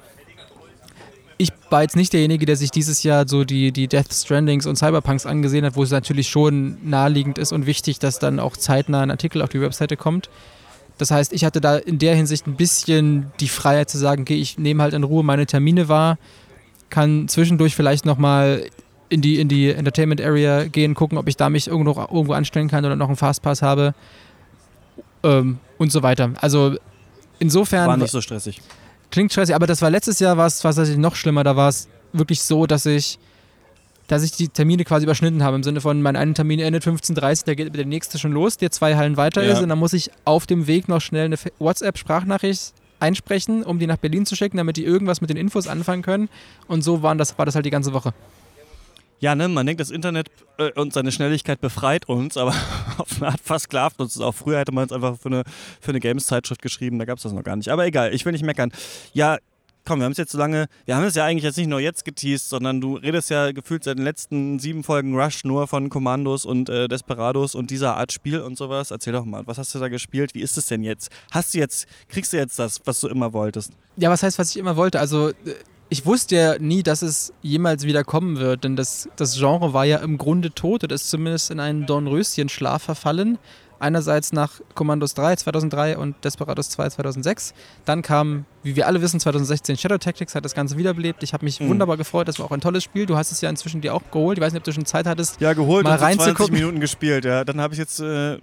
ich 1.43 1.51
war 1.71 1.83
jetzt 1.83 1.97
nicht 1.97 2.13
derjenige, 2.13 2.47
der 2.47 2.57
sich 2.57 2.71
dieses 2.71 3.03
Jahr 3.03 3.27
so 3.27 3.45
die, 3.45 3.73
die 3.73 3.89
Death 3.89 4.13
Strandings 4.13 4.67
und 4.67 4.77
Cyberpunks 4.77 5.27
angesehen 5.27 5.65
hat, 5.65 5.77
wo 5.77 5.83
es 5.83 5.91
natürlich 5.91 6.29
schon 6.29 6.79
naheliegend 6.89 7.37
ist 7.39 7.53
und 7.53 7.67
wichtig, 7.67 7.99
dass 7.99 8.19
dann 8.19 8.39
auch 8.39 8.57
zeitnah 8.57 9.01
ein 9.01 9.11
Artikel 9.11 9.43
auf 9.43 9.49
die 9.49 9.61
Webseite 9.61 9.97
kommt. 9.97 10.31
Das 10.99 11.11
heißt, 11.11 11.33
ich 11.33 11.45
hatte 11.45 11.61
da 11.61 11.77
in 11.77 11.99
der 11.99 12.15
Hinsicht 12.15 12.47
ein 12.47 12.55
bisschen 12.55 13.33
die 13.41 13.49
Freiheit 13.49 13.91
zu 13.91 13.99
sagen, 13.99 14.23
okay, 14.23 14.37
ich 14.37 14.59
nehme 14.59 14.83
halt 14.83 14.95
in 14.95 15.03
Ruhe 15.03 15.25
meine 15.25 15.47
Termine 15.47 15.89
wahr, 15.89 16.17
kann 16.91 17.27
zwischendurch 17.27 17.75
vielleicht 17.75 18.07
nochmal 18.07 18.67
in 19.09 19.21
die, 19.21 19.41
in 19.41 19.49
die 19.49 19.71
Entertainment 19.71 20.21
Area 20.21 20.65
gehen, 20.65 20.95
gucken, 20.95 21.19
ob 21.19 21.29
ich 21.29 21.37
da 21.37 21.51
mich 21.51 21.67
irgendwo, 21.67 22.01
irgendwo 22.01 22.35
anstellen 22.35 22.69
kann 22.69 22.85
oder 22.85 22.97
noch 22.97 23.09
einen 23.09 23.17
Fastpass 23.17 23.63
habe 23.63 23.95
ähm, 25.25 25.59
und 25.79 25.91
so 25.91 26.03
weiter. 26.03 26.31
Also 26.41 26.77
insofern... 27.39 27.89
War 27.89 27.97
nicht 27.97 28.11
so 28.11 28.21
stressig. 28.21 28.61
Klingt 29.13 29.31
stressig, 29.31 29.55
aber 29.55 29.67
das 29.67 29.83
war 29.83 29.91
letztes 29.91 30.19
Jahr, 30.21 30.39
war 30.39 30.47
es 30.47 30.61
tatsächlich 30.61 30.97
noch 30.97 31.15
schlimmer. 31.17 31.45
Da 31.45 31.55
war 31.55 31.69
es 31.69 31.87
wirklich 32.15 32.43
so, 32.43 32.67
dass 32.67 32.87
ich, 32.87 33.19
dass 34.09 34.23
ich 34.23 34.33
die 34.33 34.49
Termine 34.49 34.85
quasi 34.85 35.05
überschnitten 35.05 35.45
habe. 35.45 35.55
Im 35.55 35.63
Sinne 35.63 35.83
von, 35.83 36.01
mein 36.01 36.17
einen 36.17 36.35
Termin 36.35 36.59
endet 36.61 36.83
15.30 36.85 37.45
da 37.45 37.55
geht 37.55 37.77
der 37.77 37.85
nächste 37.85 38.19
schon 38.19 38.33
los, 38.33 38.57
der 38.57 38.71
zwei 38.71 38.97
Hallen 38.97 39.19
weiter 39.19 39.45
ja. 39.45 39.53
ist. 39.53 39.61
Und 39.61 39.69
dann 39.69 39.79
muss 39.79 39.93
ich 39.93 40.11
auf 40.25 40.47
dem 40.47 40.67
Weg 40.67 40.89
noch 40.89 41.03
schnell 41.03 41.27
eine 41.27 41.37
WhatsApp-Sprachnachricht 41.59 42.73
einsprechen, 43.01 43.65
um 43.65 43.79
die 43.79 43.87
nach 43.87 43.99
Berlin 43.99 44.25
zu 44.25 44.35
schicken, 44.35 44.57
damit 44.57 44.79
die 44.79 44.85
irgendwas 44.85 45.21
mit 45.21 45.29
den 45.29 45.37
Infos 45.37 45.69
anfangen 45.69 46.03
können. 46.03 46.31
Und 46.67 46.83
so 46.83 47.03
waren 47.03 47.19
das, 47.19 47.37
war 47.37 47.45
das 47.45 47.55
halt 47.55 47.67
die 47.67 47.71
ganze 47.71 47.93
Woche 47.93 48.15
ja, 49.23 49.37
ne, 49.37 49.47
man 49.47 49.65
denkt, 49.65 49.81
das 49.81 49.91
Internet 49.91 50.31
äh, 50.59 50.73
und 50.73 50.93
seine 50.93 51.13
Schnelligkeit 51.13 51.61
befreit 51.61 52.09
uns, 52.09 52.37
aber 52.37 52.55
auf 52.99 53.23
eine 53.23 53.31
Art 53.31 53.41
versklavt 53.41 54.01
uns. 54.01 54.21
Auch 54.21 54.35
früher 54.35 54.59
hätte 54.59 54.73
man 54.73 54.85
es 54.85 54.93
einfach 54.93 55.17
für 55.17 55.29
eine, 55.29 55.45
für 55.81 55.91
eine 55.91 56.01
Games-Zeitschrift 56.01 56.61
geschrieben, 56.61 56.99
da 56.99 57.05
gab 57.05 57.19
es 57.19 57.23
das 57.23 57.33
noch 57.33 57.45
gar 57.45 57.55
nicht. 57.55 57.69
Aber 57.69 57.87
egal, 57.87 58.13
ich 58.13 58.25
will 58.25 58.33
nicht 58.33 58.45
meckern. 58.45 58.73
Ja, 59.13 59.39
komm, 59.85 60.01
wir 60.01 60.07
haben 60.07 60.13
es 60.13 60.19
jetzt 60.19 60.33
so 60.33 60.39
lange, 60.39 60.67
wir 60.87 60.97
haben 60.97 61.05
es 61.05 61.15
ja 61.15 61.25
eigentlich 61.25 61.45
jetzt 61.45 61.57
nicht 61.57 61.69
nur 61.69 61.79
jetzt 61.79 62.05
geteased, 62.05 62.49
sondern 62.49 62.81
du 62.81 62.97
redest 62.97 63.31
ja 63.31 63.53
gefühlt 63.53 63.85
seit 63.85 63.97
den 63.97 64.05
letzten 64.05 64.59
sieben 64.59 64.83
Folgen 64.83 65.15
Rush 65.15 65.45
nur 65.45 65.69
von 65.69 65.89
Kommandos 65.89 66.45
und 66.45 66.69
äh, 66.69 66.89
Desperados 66.89 67.55
und 67.55 67.71
dieser 67.71 67.97
Art 67.97 68.11
Spiel 68.11 68.41
und 68.41 68.59
sowas. 68.59 68.91
Erzähl 68.91 69.13
doch 69.13 69.25
mal, 69.25 69.47
was 69.47 69.57
hast 69.57 69.73
du 69.73 69.79
da 69.79 69.87
gespielt? 69.87 70.35
Wie 70.35 70.41
ist 70.41 70.59
es 70.59 70.67
denn 70.67 70.83
jetzt? 70.83 71.11
Hast 71.31 71.55
du 71.55 71.59
jetzt, 71.59 71.87
kriegst 72.09 72.33
du 72.33 72.39
jetzt 72.39 72.59
das, 72.59 72.81
was 72.87 72.99
du 72.99 73.07
immer 73.07 73.33
wolltest? 73.33 73.71
Ja, 73.97 74.11
was 74.11 74.25
heißt, 74.25 74.41
was 74.41 74.51
ich 74.51 74.57
immer 74.57 74.77
wollte? 74.77 74.99
Also 74.99 75.29
äh, 75.29 75.35
ich 75.93 76.07
wusste 76.07 76.37
ja 76.37 76.59
nie, 76.59 76.83
dass 76.83 77.03
es 77.03 77.35
jemals 77.43 77.85
wieder 77.85 78.03
kommen 78.03 78.39
wird, 78.39 78.65
denn 78.65 78.77
das, 78.77 79.11
das 79.17 79.37
Genre 79.37 79.75
war 79.75 79.85
ja 79.85 79.99
im 79.99 80.17
Grunde 80.17 80.51
tot 80.51 80.85
oder 80.85 80.95
ist 80.95 81.11
zumindest 81.11 81.51
in 81.51 81.61
einen 81.61 81.85
Dornröschen-Schlaf 81.85 82.83
verfallen. 82.83 83.37
Einerseits 83.79 84.33
nach 84.33 84.63
Commandos 84.75 85.13
3 85.13 85.37
2003 85.37 85.99
und 85.99 86.15
Desperados 86.25 86.71
2 86.71 86.89
2006. 86.89 87.53
Dann 87.85 88.01
kam, 88.01 88.47
wie 88.63 88.75
wir 88.75 88.87
alle 88.87 89.03
wissen, 89.03 89.21
2016 89.21 89.77
Shadow 89.77 89.99
Tactics, 89.99 90.35
hat 90.35 90.47
das 90.47 90.55
Ganze 90.55 90.79
wiederbelebt. 90.79 91.23
Ich 91.23 91.35
habe 91.35 91.45
mich 91.45 91.61
mhm. 91.61 91.69
wunderbar 91.69 91.99
gefreut, 91.99 92.27
das 92.27 92.39
war 92.39 92.47
auch 92.47 92.53
ein 92.53 92.63
tolles 92.63 92.85
Spiel. 92.85 93.05
Du 93.05 93.19
hast 93.19 93.31
es 93.31 93.43
ja 93.43 93.51
inzwischen 93.51 93.83
dir 93.83 93.95
auch 93.95 94.11
geholt. 94.11 94.39
Ich 94.39 94.43
weiß 94.43 94.55
nicht, 94.55 94.61
ob 94.61 94.65
du 94.65 94.73
schon 94.73 94.87
Zeit 94.87 95.07
hattest, 95.07 95.43
ja, 95.43 95.53
geholt 95.53 95.85
mal 95.85 95.99
und 96.03 96.23
20 96.23 96.53
Minuten 96.53 96.81
gespielt. 96.81 97.27
Ja, 97.27 97.45
dann 97.45 97.61
habe 97.61 97.75
ich 97.75 97.79
jetzt, 97.79 98.01
äh, 98.01 98.37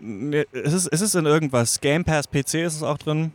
es, 0.52 0.74
ist, 0.74 0.86
es 0.86 1.02
ist 1.02 1.16
in 1.16 1.26
irgendwas. 1.26 1.82
Game 1.82 2.06
Pass 2.06 2.28
PC 2.28 2.66
ist 2.66 2.76
es 2.76 2.84
auch 2.84 3.00
drin. 3.00 3.32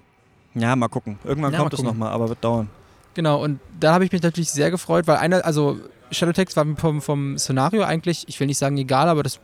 Ja, 0.55 0.77
mal 0.77 0.87
gucken. 0.87 1.19
Irgendwann 1.25 1.53
ja, 1.53 1.59
kommt 1.59 1.75
es 1.75 1.83
nochmal, 1.83 2.13
aber 2.13 2.29
wird 2.29 2.45
dauern. 2.45 2.69
Genau, 3.15 3.43
und 3.43 3.61
da 3.79 3.95
habe 3.95 4.05
ich 4.05 4.13
mich 4.13 4.23
natürlich 4.23 4.51
sehr 4.51 4.71
gefreut, 4.71 5.07
weil 5.07 5.17
einer, 5.17 5.45
also 5.45 5.79
Shadow 6.11 6.33
Text 6.33 6.57
war 6.57 6.67
vom, 6.77 7.01
vom 7.01 7.39
Szenario 7.39 7.83
eigentlich, 7.85 8.25
ich 8.29 8.39
will 8.41 8.47
nicht 8.47 8.59
sagen 8.59 8.77
egal, 8.77 9.09
aber 9.09 9.23
das 9.23 9.41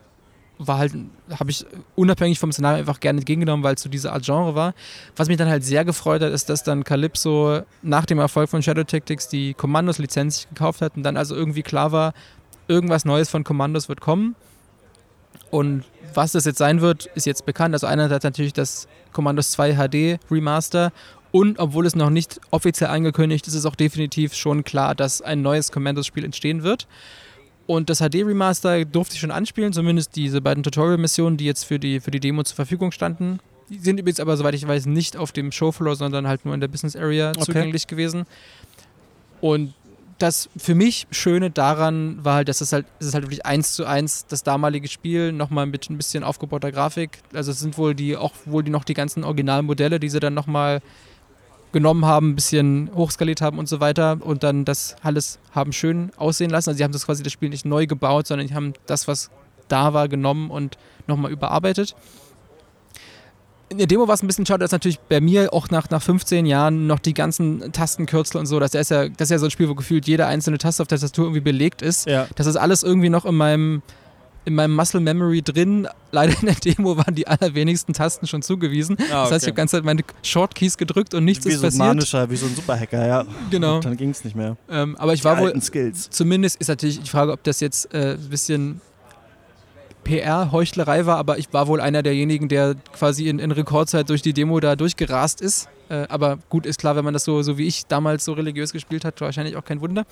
war 0.58 0.78
halt, 0.78 0.92
habe 1.38 1.50
ich 1.50 1.64
unabhängig 1.96 2.38
vom 2.38 2.52
Szenario 2.52 2.80
einfach 2.80 3.00
gerne 3.00 3.20
entgegengenommen, 3.20 3.64
weil 3.64 3.76
es 3.76 3.82
so 3.82 3.88
diese 3.88 4.12
Art 4.12 4.24
Genre 4.24 4.54
war. 4.54 4.74
Was 5.16 5.28
mich 5.28 5.38
dann 5.38 5.48
halt 5.48 5.64
sehr 5.64 5.84
gefreut 5.84 6.20
hat, 6.20 6.32
ist, 6.32 6.50
dass 6.50 6.62
dann 6.62 6.84
Calypso 6.84 7.62
nach 7.80 8.04
dem 8.04 8.18
Erfolg 8.18 8.50
von 8.50 8.62
Shadow 8.62 8.84
Tactics 8.84 9.28
die 9.28 9.54
Commandos-Lizenz 9.54 10.48
gekauft 10.48 10.82
hat 10.82 10.96
und 10.96 11.02
dann 11.02 11.16
also 11.16 11.34
irgendwie 11.34 11.62
klar 11.62 11.92
war, 11.92 12.12
irgendwas 12.68 13.04
Neues 13.04 13.30
von 13.30 13.42
Commandos 13.42 13.88
wird 13.88 14.00
kommen. 14.00 14.36
Und 15.50 15.84
was 16.14 16.32
das 16.32 16.44
jetzt 16.44 16.58
sein 16.58 16.80
wird, 16.80 17.06
ist 17.14 17.26
jetzt 17.26 17.46
bekannt. 17.46 17.74
Also 17.74 17.86
einerseits 17.86 18.24
natürlich 18.24 18.52
das 18.52 18.86
Commandos 19.12 19.50
2 19.52 19.74
HD 19.74 20.20
Remaster 20.30 20.92
und 21.32 21.58
obwohl 21.58 21.86
es 21.86 21.94
noch 21.94 22.10
nicht 22.10 22.40
offiziell 22.50 22.90
angekündigt 22.90 23.46
ist, 23.46 23.54
ist 23.54 23.60
es 23.60 23.66
auch 23.66 23.76
definitiv 23.76 24.34
schon 24.34 24.64
klar, 24.64 24.94
dass 24.94 25.22
ein 25.22 25.42
neues 25.42 25.70
Commandos-Spiel 25.70 26.24
entstehen 26.24 26.62
wird. 26.62 26.86
Und 27.66 27.88
das 27.88 27.98
HD-Remaster 28.00 28.84
durfte 28.84 29.14
ich 29.14 29.20
schon 29.20 29.30
anspielen, 29.30 29.72
zumindest 29.72 30.16
diese 30.16 30.40
beiden 30.40 30.64
Tutorial-Missionen, 30.64 31.36
die 31.36 31.44
jetzt 31.44 31.64
für 31.64 31.78
die, 31.78 32.00
für 32.00 32.10
die 32.10 32.18
Demo 32.18 32.42
zur 32.42 32.56
Verfügung 32.56 32.90
standen. 32.90 33.38
Die 33.68 33.78
sind 33.78 34.00
übrigens 34.00 34.18
aber, 34.18 34.36
soweit 34.36 34.54
ich 34.54 34.66
weiß, 34.66 34.86
nicht 34.86 35.16
auf 35.16 35.30
dem 35.30 35.52
Showfloor, 35.52 35.94
sondern 35.94 36.26
halt 36.26 36.44
nur 36.44 36.52
in 36.54 36.60
der 36.60 36.66
Business 36.66 36.96
Area 36.96 37.30
okay. 37.30 37.44
zugänglich 37.44 37.86
gewesen. 37.86 38.26
Und 39.40 39.72
das 40.18 40.50
für 40.56 40.74
mich 40.74 41.06
Schöne 41.12 41.50
daran 41.50 42.24
war 42.24 42.34
halt, 42.34 42.48
dass 42.48 42.60
es 42.60 42.72
halt, 42.72 42.86
es 42.98 43.06
ist 43.06 43.14
halt 43.14 43.24
wirklich 43.24 43.46
eins 43.46 43.72
zu 43.74 43.86
eins 43.86 44.26
das 44.26 44.42
damalige 44.42 44.88
Spiel, 44.88 45.32
nochmal 45.32 45.66
mit 45.66 45.88
ein 45.88 45.96
bisschen 45.96 46.24
aufgebauter 46.24 46.72
Grafik. 46.72 47.22
Also 47.32 47.52
es 47.52 47.60
sind 47.60 47.78
wohl 47.78 47.94
die, 47.94 48.16
auch 48.16 48.32
wohl 48.44 48.64
die 48.64 48.70
noch 48.70 48.84
die 48.84 48.94
ganzen 48.94 49.22
Originalmodelle, 49.22 50.00
die 50.00 50.08
sie 50.08 50.20
dann 50.20 50.34
nochmal 50.34 50.82
genommen 51.72 52.04
haben, 52.04 52.30
ein 52.30 52.34
bisschen 52.34 52.90
hochskaliert 52.94 53.40
haben 53.40 53.58
und 53.58 53.68
so 53.68 53.80
weiter 53.80 54.18
und 54.20 54.42
dann 54.42 54.64
das 54.64 54.96
alles 55.02 55.38
haben 55.52 55.72
schön 55.72 56.10
aussehen 56.16 56.50
lassen. 56.50 56.70
Also 56.70 56.78
sie 56.78 56.84
haben 56.84 56.92
das 56.92 57.06
quasi 57.06 57.22
das 57.22 57.32
Spiel 57.32 57.48
nicht 57.48 57.64
neu 57.64 57.86
gebaut, 57.86 58.26
sondern 58.26 58.46
die 58.46 58.54
haben 58.54 58.74
das, 58.86 59.08
was 59.08 59.30
da 59.68 59.92
war, 59.94 60.08
genommen 60.08 60.50
und 60.50 60.78
nochmal 61.06 61.30
überarbeitet 61.30 61.94
in 63.70 63.78
der 63.78 63.86
Demo 63.86 64.08
war 64.08 64.14
es 64.14 64.22
ein 64.22 64.26
bisschen 64.26 64.44
schade, 64.44 64.58
dass 64.58 64.72
natürlich 64.72 64.98
bei 64.98 65.20
mir 65.20 65.54
auch 65.54 65.70
nach, 65.70 65.88
nach 65.90 66.02
15 66.02 66.44
Jahren 66.44 66.88
noch 66.88 66.98
die 66.98 67.14
ganzen 67.14 67.72
Tastenkürzel 67.72 68.38
und 68.38 68.46
so, 68.46 68.58
das 68.58 68.74
ist, 68.74 68.90
ja, 68.90 69.08
das 69.08 69.26
ist 69.26 69.30
ja 69.30 69.38
so 69.38 69.46
ein 69.46 69.50
Spiel, 69.50 69.68
wo 69.68 69.76
gefühlt 69.76 70.08
jede 70.08 70.26
einzelne 70.26 70.58
Taste 70.58 70.82
auf 70.82 70.88
der 70.88 70.98
Tastatur 70.98 71.26
irgendwie 71.26 71.40
belegt 71.40 71.80
ist. 71.80 72.06
Ja. 72.06 72.26
Das 72.34 72.48
ist 72.48 72.56
alles 72.56 72.82
irgendwie 72.82 73.10
noch 73.10 73.24
in 73.24 73.36
meinem, 73.36 73.82
in 74.44 74.54
meinem 74.54 74.74
Muscle 74.74 75.00
Memory 75.00 75.42
drin. 75.42 75.88
Leider 76.12 76.34
in 76.40 76.46
der 76.46 76.54
Demo 76.54 76.96
waren 76.96 77.14
die 77.14 77.26
allerwenigsten 77.26 77.92
Tasten 77.92 78.26
schon 78.26 78.42
zugewiesen. 78.42 78.96
Ah, 78.98 79.02
okay. 79.02 79.08
Das 79.08 79.30
heißt, 79.30 79.30
ich 79.30 79.46
habe 79.48 79.52
die 79.52 79.56
ganze 79.56 79.76
Zeit 79.76 79.84
meine 79.84 80.02
Shortkeys 80.22 80.76
gedrückt 80.76 81.14
und 81.14 81.24
nichts 81.24 81.44
wie 81.44 81.50
ist 81.50 81.60
so 81.60 81.66
passiert. 81.66 81.86
Manischer, 81.86 82.30
wie 82.30 82.36
so 82.36 82.46
ein 82.46 82.54
Superhacker, 82.54 83.06
ja. 83.06 83.24
Genau. 83.50 83.76
Und 83.76 83.84
dann 83.84 83.96
ging 83.96 84.10
es 84.10 84.24
nicht 84.24 84.36
mehr. 84.36 84.56
Ähm, 84.70 84.96
aber 84.96 85.12
ich 85.12 85.24
war 85.24 85.36
die 85.36 85.42
wohl. 85.42 85.60
Skills. 85.60 86.10
Zumindest 86.10 86.60
ist 86.60 86.68
natürlich 86.68 87.00
die 87.00 87.08
Frage, 87.08 87.32
ob 87.32 87.42
das 87.44 87.60
jetzt 87.60 87.92
äh, 87.94 88.14
ein 88.14 88.28
bisschen 88.28 88.80
PR-Heuchlerei 90.04 91.06
war, 91.06 91.18
aber 91.18 91.38
ich 91.38 91.52
war 91.52 91.66
wohl 91.66 91.80
einer 91.80 92.02
derjenigen, 92.02 92.48
der 92.48 92.74
quasi 92.92 93.28
in, 93.28 93.38
in 93.38 93.50
Rekordzeit 93.50 94.08
durch 94.08 94.22
die 94.22 94.32
Demo 94.32 94.58
da 94.60 94.74
durchgerast 94.74 95.40
ist. 95.40 95.68
Äh, 95.88 96.06
aber 96.08 96.38
gut, 96.48 96.66
ist 96.66 96.80
klar, 96.80 96.96
wenn 96.96 97.04
man 97.04 97.12
das 97.12 97.24
so, 97.24 97.42
so 97.42 97.58
wie 97.58 97.66
ich 97.66 97.86
damals 97.86 98.24
so 98.24 98.32
religiös 98.32 98.72
gespielt 98.72 99.04
hat, 99.04 99.20
wahrscheinlich 99.20 99.56
auch 99.56 99.64
kein 99.64 99.80
Wunder. 99.80 100.06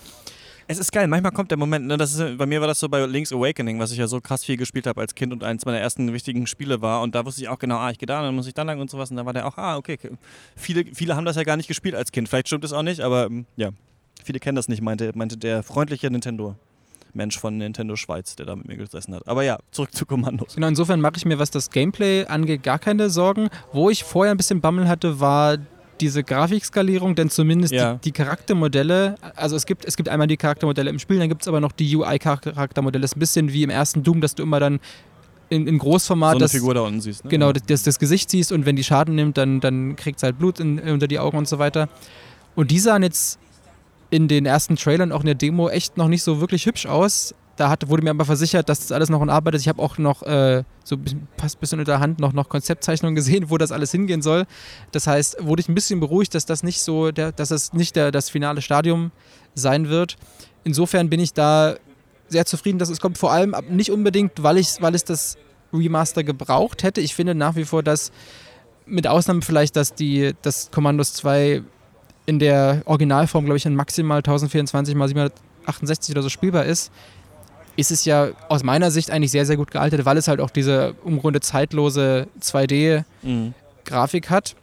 Es 0.71 0.77
ist 0.77 0.91
geil, 0.91 1.07
manchmal 1.07 1.31
kommt 1.31 1.49
der 1.49 1.57
Moment, 1.57 1.87
ne, 1.87 1.97
das 1.97 2.13
ist, 2.13 2.37
bei 2.37 2.45
mir 2.45 2.61
war 2.61 2.67
das 2.67 2.79
so 2.79 2.87
bei 2.87 3.03
Link's 3.03 3.33
Awakening, 3.33 3.79
was 3.79 3.91
ich 3.91 3.97
ja 3.97 4.05
so 4.05 4.21
krass 4.21 4.45
viel 4.45 4.55
gespielt 4.55 4.85
habe 4.85 5.01
als 5.01 5.15
Kind 5.15 5.33
und 5.33 5.43
eines 5.43 5.65
meiner 5.65 5.79
ersten 5.79 6.13
wichtigen 6.13 6.45
Spiele 6.45 6.79
war. 6.79 7.01
Und 7.01 7.15
da 7.15 7.25
wusste 7.25 7.41
ich 7.41 7.49
auch 7.49 7.57
genau, 7.57 7.77
ah, 7.77 7.89
ich 7.89 7.97
gehe 7.97 8.05
da, 8.05 8.21
dann 8.21 8.35
muss 8.35 8.45
ich 8.45 8.53
da 8.53 8.61
lang 8.61 8.79
und 8.79 8.87
sowas. 8.87 9.09
Und 9.09 9.17
da 9.17 9.25
war 9.25 9.33
der 9.33 9.47
auch, 9.47 9.57
ah, 9.57 9.77
okay. 9.77 9.97
Viele, 10.55 10.85
viele 10.93 11.15
haben 11.15 11.25
das 11.25 11.37
ja 11.37 11.43
gar 11.43 11.57
nicht 11.57 11.65
gespielt 11.65 11.95
als 11.95 12.11
Kind. 12.11 12.29
Vielleicht 12.29 12.49
stimmt 12.49 12.63
es 12.65 12.71
auch 12.71 12.83
nicht, 12.83 13.01
aber 13.01 13.25
ähm, 13.25 13.47
ja, 13.55 13.71
viele 14.23 14.39
kennen 14.39 14.57
das 14.57 14.67
nicht, 14.67 14.83
meinte, 14.83 15.11
meinte 15.15 15.37
der 15.37 15.63
freundliche 15.63 16.11
Nintendo. 16.11 16.55
Mensch 17.15 17.39
von 17.39 17.57
Nintendo 17.57 17.95
Schweiz, 17.95 18.35
der 18.35 18.45
da 18.45 18.55
mit 18.55 18.67
mir 18.67 18.77
gesessen 18.77 19.15
hat. 19.15 19.27
Aber 19.27 19.41
ja, 19.41 19.57
zurück 19.71 19.91
zu 19.95 20.05
Kommandos. 20.05 20.53
Genau, 20.53 20.67
insofern 20.67 21.01
mache 21.01 21.13
ich 21.17 21.25
mir, 21.25 21.39
was 21.39 21.49
das 21.49 21.71
Gameplay 21.71 22.25
angeht, 22.25 22.61
gar 22.61 22.77
keine 22.77 23.09
Sorgen. 23.09 23.49
Wo 23.73 23.89
ich 23.89 24.03
vorher 24.03 24.31
ein 24.31 24.37
bisschen 24.37 24.61
Bammel 24.61 24.87
hatte, 24.87 25.19
war 25.19 25.57
diese 26.01 26.23
Grafikskalierung, 26.23 27.15
denn 27.15 27.29
zumindest 27.29 27.73
ja. 27.73 27.93
die, 27.95 28.01
die, 28.01 28.11
Charaktermodelle, 28.11 29.15
also 29.35 29.55
es 29.55 29.65
gibt, 29.65 29.85
es 29.85 29.97
gibt 29.97 30.09
einmal 30.09 30.27
die 30.27 30.37
Charaktermodelle 30.37 30.89
im 30.89 30.99
Spiel, 30.99 31.19
dann 31.19 31.29
gibt 31.29 31.41
es 31.41 31.47
aber 31.47 31.59
noch 31.59 31.71
die 31.71 31.95
UI-Charaktermodelle. 31.95 33.01
Das 33.01 33.11
ist 33.11 33.17
ein 33.17 33.19
bisschen 33.19 33.53
wie 33.53 33.63
im 33.63 33.69
ersten 33.69 34.03
Doom, 34.03 34.21
dass 34.21 34.35
du 34.35 34.43
immer 34.43 34.59
dann 34.59 34.79
in, 35.49 35.67
in 35.67 35.77
Großformat 35.77 36.33
so 36.33 36.39
das, 36.39 36.51
Figur 36.51 36.73
da 36.73 36.81
unten 36.81 37.01
siehst. 37.01 37.23
Ne? 37.23 37.29
Genau, 37.29 37.51
das, 37.51 37.83
das 37.83 37.99
Gesicht 37.99 38.29
siehst 38.29 38.51
und 38.51 38.65
wenn 38.65 38.75
die 38.75 38.83
Schaden 38.83 39.15
nimmt, 39.15 39.37
dann, 39.37 39.59
dann 39.59 39.95
kriegt 39.95 40.17
es 40.17 40.23
halt 40.23 40.37
Blut 40.37 40.59
in, 40.59 40.79
unter 40.79 41.07
die 41.07 41.19
Augen 41.19 41.37
und 41.37 41.47
so 41.47 41.59
weiter. 41.59 41.89
Und 42.55 42.71
die 42.71 42.79
sahen 42.79 43.03
jetzt 43.03 43.39
in 44.09 44.27
den 44.27 44.45
ersten 44.45 44.75
Trailern, 44.75 45.11
auch 45.11 45.21
in 45.21 45.27
der 45.27 45.35
Demo, 45.35 45.69
echt 45.69 45.97
noch 45.97 46.07
nicht 46.07 46.23
so 46.23 46.41
wirklich 46.41 46.65
hübsch 46.65 46.85
aus. 46.85 47.33
Da 47.59 47.69
hat, 47.69 47.89
wurde 47.89 48.03
mir 48.03 48.11
aber 48.11 48.23
versichert, 48.23 48.69
dass 48.69 48.79
das 48.79 48.93
alles 48.93 49.09
noch 49.09 49.21
in 49.21 49.29
Arbeit 49.29 49.55
ist. 49.55 49.63
Ich 49.63 49.67
habe 49.67 49.81
auch 49.81 49.97
noch 49.97 50.23
äh, 50.23 50.63
so 50.85 50.95
ein 50.95 51.27
bisschen 51.59 51.79
unter 51.79 51.91
der 51.91 51.99
Hand 51.99 52.17
noch, 52.17 52.31
noch 52.31 52.47
Konzeptzeichnungen 52.47 53.15
gesehen, 53.15 53.49
wo 53.49 53.57
das 53.57 53.73
alles 53.73 53.91
hingehen 53.91 54.21
soll. 54.21 54.45
Das 54.93 55.07
heißt, 55.07 55.39
wurde 55.41 55.59
ich 55.59 55.67
ein 55.67 55.75
bisschen 55.75 55.99
beruhigt, 55.99 56.33
dass 56.35 56.45
das 56.45 56.63
nicht 56.63 56.81
so, 56.81 57.11
der, 57.11 57.33
dass 57.33 57.49
das 57.49 57.73
nicht 57.73 57.97
der, 57.97 58.11
das 58.11 58.29
finale 58.29 58.61
Stadium 58.61 59.11
sein 59.55 59.89
wird. 59.89 60.15
Insofern 60.63 61.09
bin 61.09 61.19
ich 61.19 61.33
da 61.33 61.75
sehr 62.29 62.45
zufrieden, 62.45 62.79
dass 62.79 62.87
es 62.87 63.01
kommt. 63.01 63.17
Vor 63.17 63.33
allem 63.33 63.53
nicht 63.69 63.91
unbedingt, 63.91 64.41
weil, 64.41 64.57
ich, 64.57 64.77
weil 64.79 64.95
es 64.95 65.03
das 65.03 65.35
Remaster 65.73 66.23
gebraucht 66.23 66.83
hätte. 66.83 67.01
Ich 67.01 67.13
finde 67.13 67.35
nach 67.35 67.57
wie 67.57 67.65
vor, 67.65 67.83
dass 67.83 68.13
mit 68.85 69.05
Ausnahme 69.05 69.41
vielleicht, 69.41 69.75
dass 69.75 69.93
die 69.95 70.33
das 70.43 70.71
Commandos 70.71 71.11
2 71.11 71.61
in 72.25 72.39
der 72.39 72.83
Originalform, 72.85 73.43
glaube 73.43 73.57
ich, 73.57 73.65
in 73.65 73.75
maximal 73.75 74.19
1024 74.19 74.95
x 74.95 75.09
768 75.09 76.15
oder 76.15 76.21
so 76.21 76.29
spielbar 76.29 76.63
ist, 76.63 76.89
ist 77.79 77.91
es 77.91 78.03
ja 78.05 78.29
aus 78.49 78.63
meiner 78.63 78.91
Sicht 78.91 79.09
eigentlich 79.09 79.31
sehr, 79.31 79.45
sehr 79.45 79.57
gut 79.57 79.71
gealtert, 79.71 80.03
weil 80.05 80.17
es 80.17 80.27
halt 80.27 80.41
auch 80.41 80.49
diese 80.49 80.95
im 81.05 81.19
Grunde 81.19 81.39
zeitlose 81.39 82.27
2D-Grafik 82.41 84.29
mhm. 84.29 84.33
hat. 84.33 84.55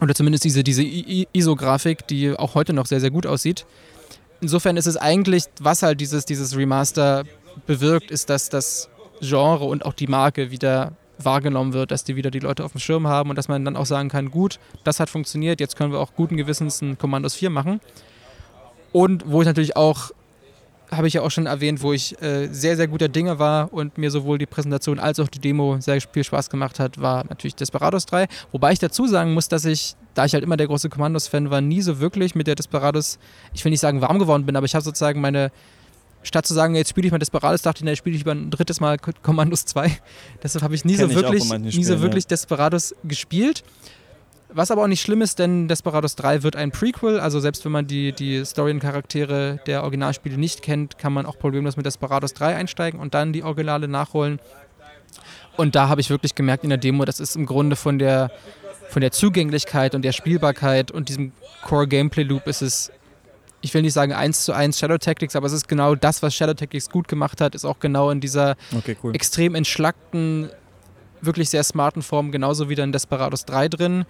Oder 0.00 0.14
zumindest 0.14 0.44
diese, 0.44 0.62
diese 0.62 0.84
ISO-Grafik, 0.84 2.06
die 2.06 2.32
auch 2.32 2.54
heute 2.54 2.72
noch 2.72 2.86
sehr, 2.86 3.00
sehr 3.00 3.10
gut 3.10 3.26
aussieht. 3.26 3.66
Insofern 4.40 4.76
ist 4.76 4.86
es 4.86 4.96
eigentlich, 4.96 5.44
was 5.60 5.82
halt 5.82 6.00
dieses, 6.00 6.24
dieses 6.24 6.56
Remaster 6.56 7.24
bewirkt, 7.66 8.12
ist, 8.12 8.30
dass 8.30 8.48
das 8.48 8.88
Genre 9.20 9.64
und 9.64 9.84
auch 9.84 9.94
die 9.94 10.06
Marke 10.06 10.52
wieder 10.52 10.92
wahrgenommen 11.18 11.72
wird, 11.72 11.90
dass 11.90 12.04
die 12.04 12.14
wieder 12.14 12.30
die 12.30 12.38
Leute 12.38 12.64
auf 12.64 12.70
dem 12.70 12.80
Schirm 12.80 13.08
haben 13.08 13.30
und 13.30 13.36
dass 13.36 13.48
man 13.48 13.64
dann 13.64 13.76
auch 13.76 13.86
sagen 13.86 14.08
kann, 14.08 14.30
gut, 14.30 14.60
das 14.84 15.00
hat 15.00 15.10
funktioniert, 15.10 15.58
jetzt 15.58 15.74
können 15.74 15.90
wir 15.90 15.98
auch 15.98 16.14
guten 16.14 16.36
Gewissens 16.36 16.80
ein 16.80 16.96
Commandos 16.96 17.34
4 17.34 17.50
machen. 17.50 17.80
Und 18.92 19.24
wo 19.26 19.40
ich 19.40 19.46
natürlich 19.46 19.76
auch, 19.76 20.12
habe 20.90 21.06
ich 21.06 21.14
ja 21.14 21.22
auch 21.22 21.30
schon 21.30 21.46
erwähnt, 21.46 21.82
wo 21.82 21.92
ich 21.92 22.20
äh, 22.22 22.48
sehr, 22.48 22.76
sehr 22.76 22.88
guter 22.88 23.08
Dinge 23.08 23.38
war 23.38 23.72
und 23.72 23.98
mir 23.98 24.10
sowohl 24.10 24.38
die 24.38 24.46
Präsentation 24.46 24.98
als 24.98 25.20
auch 25.20 25.28
die 25.28 25.38
Demo 25.38 25.78
sehr 25.80 26.00
viel 26.00 26.24
Spaß 26.24 26.50
gemacht 26.50 26.80
hat, 26.80 27.00
war 27.00 27.24
natürlich 27.28 27.54
Desperados 27.54 28.06
3. 28.06 28.26
Wobei 28.52 28.72
ich 28.72 28.78
dazu 28.78 29.06
sagen 29.06 29.34
muss, 29.34 29.48
dass 29.48 29.64
ich, 29.64 29.96
da 30.14 30.24
ich 30.24 30.34
halt 30.34 30.44
immer 30.44 30.56
der 30.56 30.66
große 30.66 30.88
Commandos-Fan 30.88 31.50
war, 31.50 31.60
nie 31.60 31.82
so 31.82 32.00
wirklich 32.00 32.34
mit 32.34 32.46
der 32.46 32.54
Desperados, 32.54 33.18
ich 33.52 33.64
will 33.64 33.70
nicht 33.70 33.80
sagen 33.80 34.00
warm 34.00 34.18
geworden 34.18 34.46
bin, 34.46 34.56
aber 34.56 34.66
ich 34.66 34.74
habe 34.74 34.84
sozusagen 34.84 35.20
meine 35.20 35.50
statt 36.22 36.46
zu 36.46 36.54
sagen, 36.54 36.74
jetzt 36.74 36.90
spiele 36.90 37.06
ich 37.06 37.12
mal 37.12 37.18
Desperados, 37.18 37.62
dachte 37.62 37.78
ich, 37.78 37.84
na, 37.84 37.90
jetzt 37.90 37.98
spiele 37.98 38.14
ich 38.14 38.20
lieber 38.20 38.32
ein 38.32 38.50
drittes 38.50 38.80
Mal 38.80 38.98
Commandos 38.98 39.64
2. 39.66 39.98
Deshalb 40.42 40.62
habe 40.64 40.74
ich 40.74 40.84
nie 40.84 40.96
Kenn 40.96 41.10
so 41.10 41.14
wirklich, 41.14 41.48
nie 41.48 41.84
so 41.84 42.00
wirklich. 42.00 42.26
Desperados 42.26 42.94
gespielt. 43.04 43.62
Was 44.50 44.70
aber 44.70 44.82
auch 44.82 44.88
nicht 44.88 45.02
schlimm 45.02 45.20
ist, 45.20 45.38
denn 45.38 45.68
Desperados 45.68 46.16
3 46.16 46.42
wird 46.42 46.56
ein 46.56 46.70
Prequel, 46.70 47.20
also 47.20 47.38
selbst 47.38 47.64
wenn 47.66 47.72
man 47.72 47.86
die, 47.86 48.12
die 48.12 48.44
Story 48.46 48.70
und 48.70 48.80
Charaktere 48.80 49.60
der 49.66 49.82
Originalspiele 49.82 50.38
nicht 50.38 50.62
kennt, 50.62 50.98
kann 50.98 51.12
man 51.12 51.26
auch 51.26 51.38
problemlos 51.38 51.76
mit 51.76 51.84
Desperados 51.84 52.32
3 52.32 52.56
einsteigen 52.56 52.98
und 52.98 53.12
dann 53.12 53.32
die 53.34 53.42
Originale 53.42 53.88
nachholen. 53.88 54.40
Und 55.56 55.74
da 55.74 55.88
habe 55.88 56.00
ich 56.00 56.08
wirklich 56.08 56.34
gemerkt 56.34 56.64
in 56.64 56.70
der 56.70 56.78
Demo, 56.78 57.04
das 57.04 57.20
ist 57.20 57.36
im 57.36 57.44
Grunde 57.44 57.76
von 57.76 57.98
der, 57.98 58.30
von 58.88 59.02
der 59.02 59.10
Zugänglichkeit 59.10 59.94
und 59.94 60.02
der 60.02 60.12
Spielbarkeit 60.12 60.90
und 60.90 61.08
diesem 61.10 61.32
Core-Gameplay-Loop 61.64 62.46
ist 62.46 62.62
es 62.62 62.92
ich 63.60 63.74
will 63.74 63.82
nicht 63.82 63.92
sagen 63.92 64.12
eins 64.12 64.44
zu 64.44 64.52
eins 64.52 64.78
Shadow 64.78 64.98
Tactics, 64.98 65.34
aber 65.34 65.46
es 65.46 65.52
ist 65.52 65.68
genau 65.68 65.94
das, 65.94 66.22
was 66.22 66.34
Shadow 66.34 66.54
Tactics 66.54 66.90
gut 66.90 67.08
gemacht 67.08 67.40
hat, 67.40 67.54
ist 67.54 67.64
auch 67.64 67.80
genau 67.80 68.10
in 68.10 68.20
dieser 68.20 68.56
okay, 68.76 68.96
cool. 69.02 69.14
extrem 69.14 69.54
entschlackten, 69.54 70.50
wirklich 71.20 71.50
sehr 71.50 71.64
smarten 71.64 72.02
Form 72.02 72.30
genauso 72.30 72.68
wie 72.68 72.74
in 72.74 72.92
Desperados 72.92 73.44
3 73.46 73.68
drin. 73.68 74.04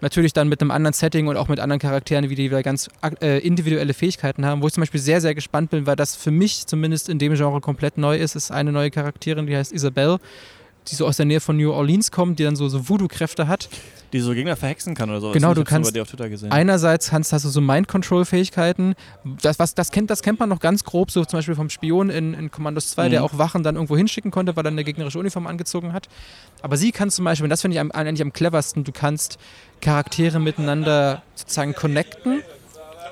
Natürlich 0.00 0.32
dann 0.32 0.48
mit 0.48 0.60
einem 0.60 0.70
anderen 0.70 0.92
Setting 0.92 1.28
und 1.28 1.36
auch 1.36 1.48
mit 1.48 1.60
anderen 1.60 1.80
Charakteren, 1.80 2.28
wie 2.28 2.34
die 2.34 2.50
wieder 2.50 2.62
ganz 2.62 2.90
äh, 3.20 3.38
individuelle 3.38 3.94
Fähigkeiten 3.94 4.44
haben. 4.44 4.60
Wo 4.62 4.66
ich 4.66 4.74
zum 4.74 4.82
Beispiel 4.82 5.00
sehr, 5.00 5.20
sehr 5.20 5.34
gespannt 5.34 5.70
bin, 5.70 5.86
weil 5.86 5.96
das 5.96 6.16
für 6.16 6.30
mich 6.30 6.66
zumindest 6.66 7.08
in 7.08 7.18
dem 7.18 7.34
Genre 7.34 7.60
komplett 7.60 7.96
neu 7.96 8.16
ist, 8.16 8.36
ist 8.36 8.50
eine 8.50 8.72
neue 8.72 8.90
Charakterin, 8.90 9.46
die 9.46 9.56
heißt 9.56 9.72
Isabelle 9.72 10.18
die 10.88 10.94
so 10.94 11.06
aus 11.06 11.16
der 11.16 11.26
Nähe 11.26 11.40
von 11.40 11.56
New 11.56 11.72
Orleans 11.72 12.10
kommt, 12.10 12.38
die 12.38 12.44
dann 12.44 12.56
so, 12.56 12.68
so 12.68 12.88
Voodoo-Kräfte 12.88 13.48
hat. 13.48 13.68
Die 14.12 14.20
so 14.20 14.32
Gegner 14.32 14.54
verhexen 14.54 14.94
kann 14.94 15.10
oder 15.10 15.20
so. 15.20 15.32
Genau, 15.32 15.54
du 15.54 15.64
kannst. 15.64 15.96
Einerseits 16.50 17.10
kannst, 17.10 17.32
hast 17.32 17.44
du 17.44 17.48
so 17.48 17.60
Mind-Control-Fähigkeiten. 17.60 18.94
Das, 19.42 19.56
das, 19.56 19.90
kennt, 19.90 20.10
das 20.10 20.22
kennt 20.22 20.38
man 20.38 20.48
noch 20.48 20.60
ganz 20.60 20.84
grob, 20.84 21.10
so 21.10 21.24
zum 21.24 21.38
Beispiel 21.38 21.54
vom 21.54 21.68
Spion 21.68 22.10
in, 22.10 22.34
in 22.34 22.50
Commandos 22.50 22.90
2, 22.90 23.06
mhm. 23.06 23.10
der 23.10 23.24
auch 23.24 23.38
Wachen 23.38 23.62
dann 23.62 23.74
irgendwo 23.74 23.96
hinschicken 23.96 24.30
konnte, 24.30 24.54
weil 24.56 24.64
er 24.64 24.70
eine 24.70 24.84
gegnerische 24.84 25.18
Uniform 25.18 25.46
angezogen 25.46 25.92
hat. 25.92 26.08
Aber 26.62 26.76
sie 26.76 26.92
kann 26.92 27.10
zum 27.10 27.24
Beispiel, 27.24 27.44
und 27.44 27.50
das 27.50 27.62
finde 27.62 27.76
ich 27.76 27.80
am, 27.80 27.90
eigentlich 27.90 28.22
am 28.22 28.32
cleversten, 28.32 28.84
du 28.84 28.92
kannst 28.92 29.38
Charaktere 29.80 30.38
miteinander 30.38 31.22
sozusagen 31.34 31.74
connecten. 31.74 32.42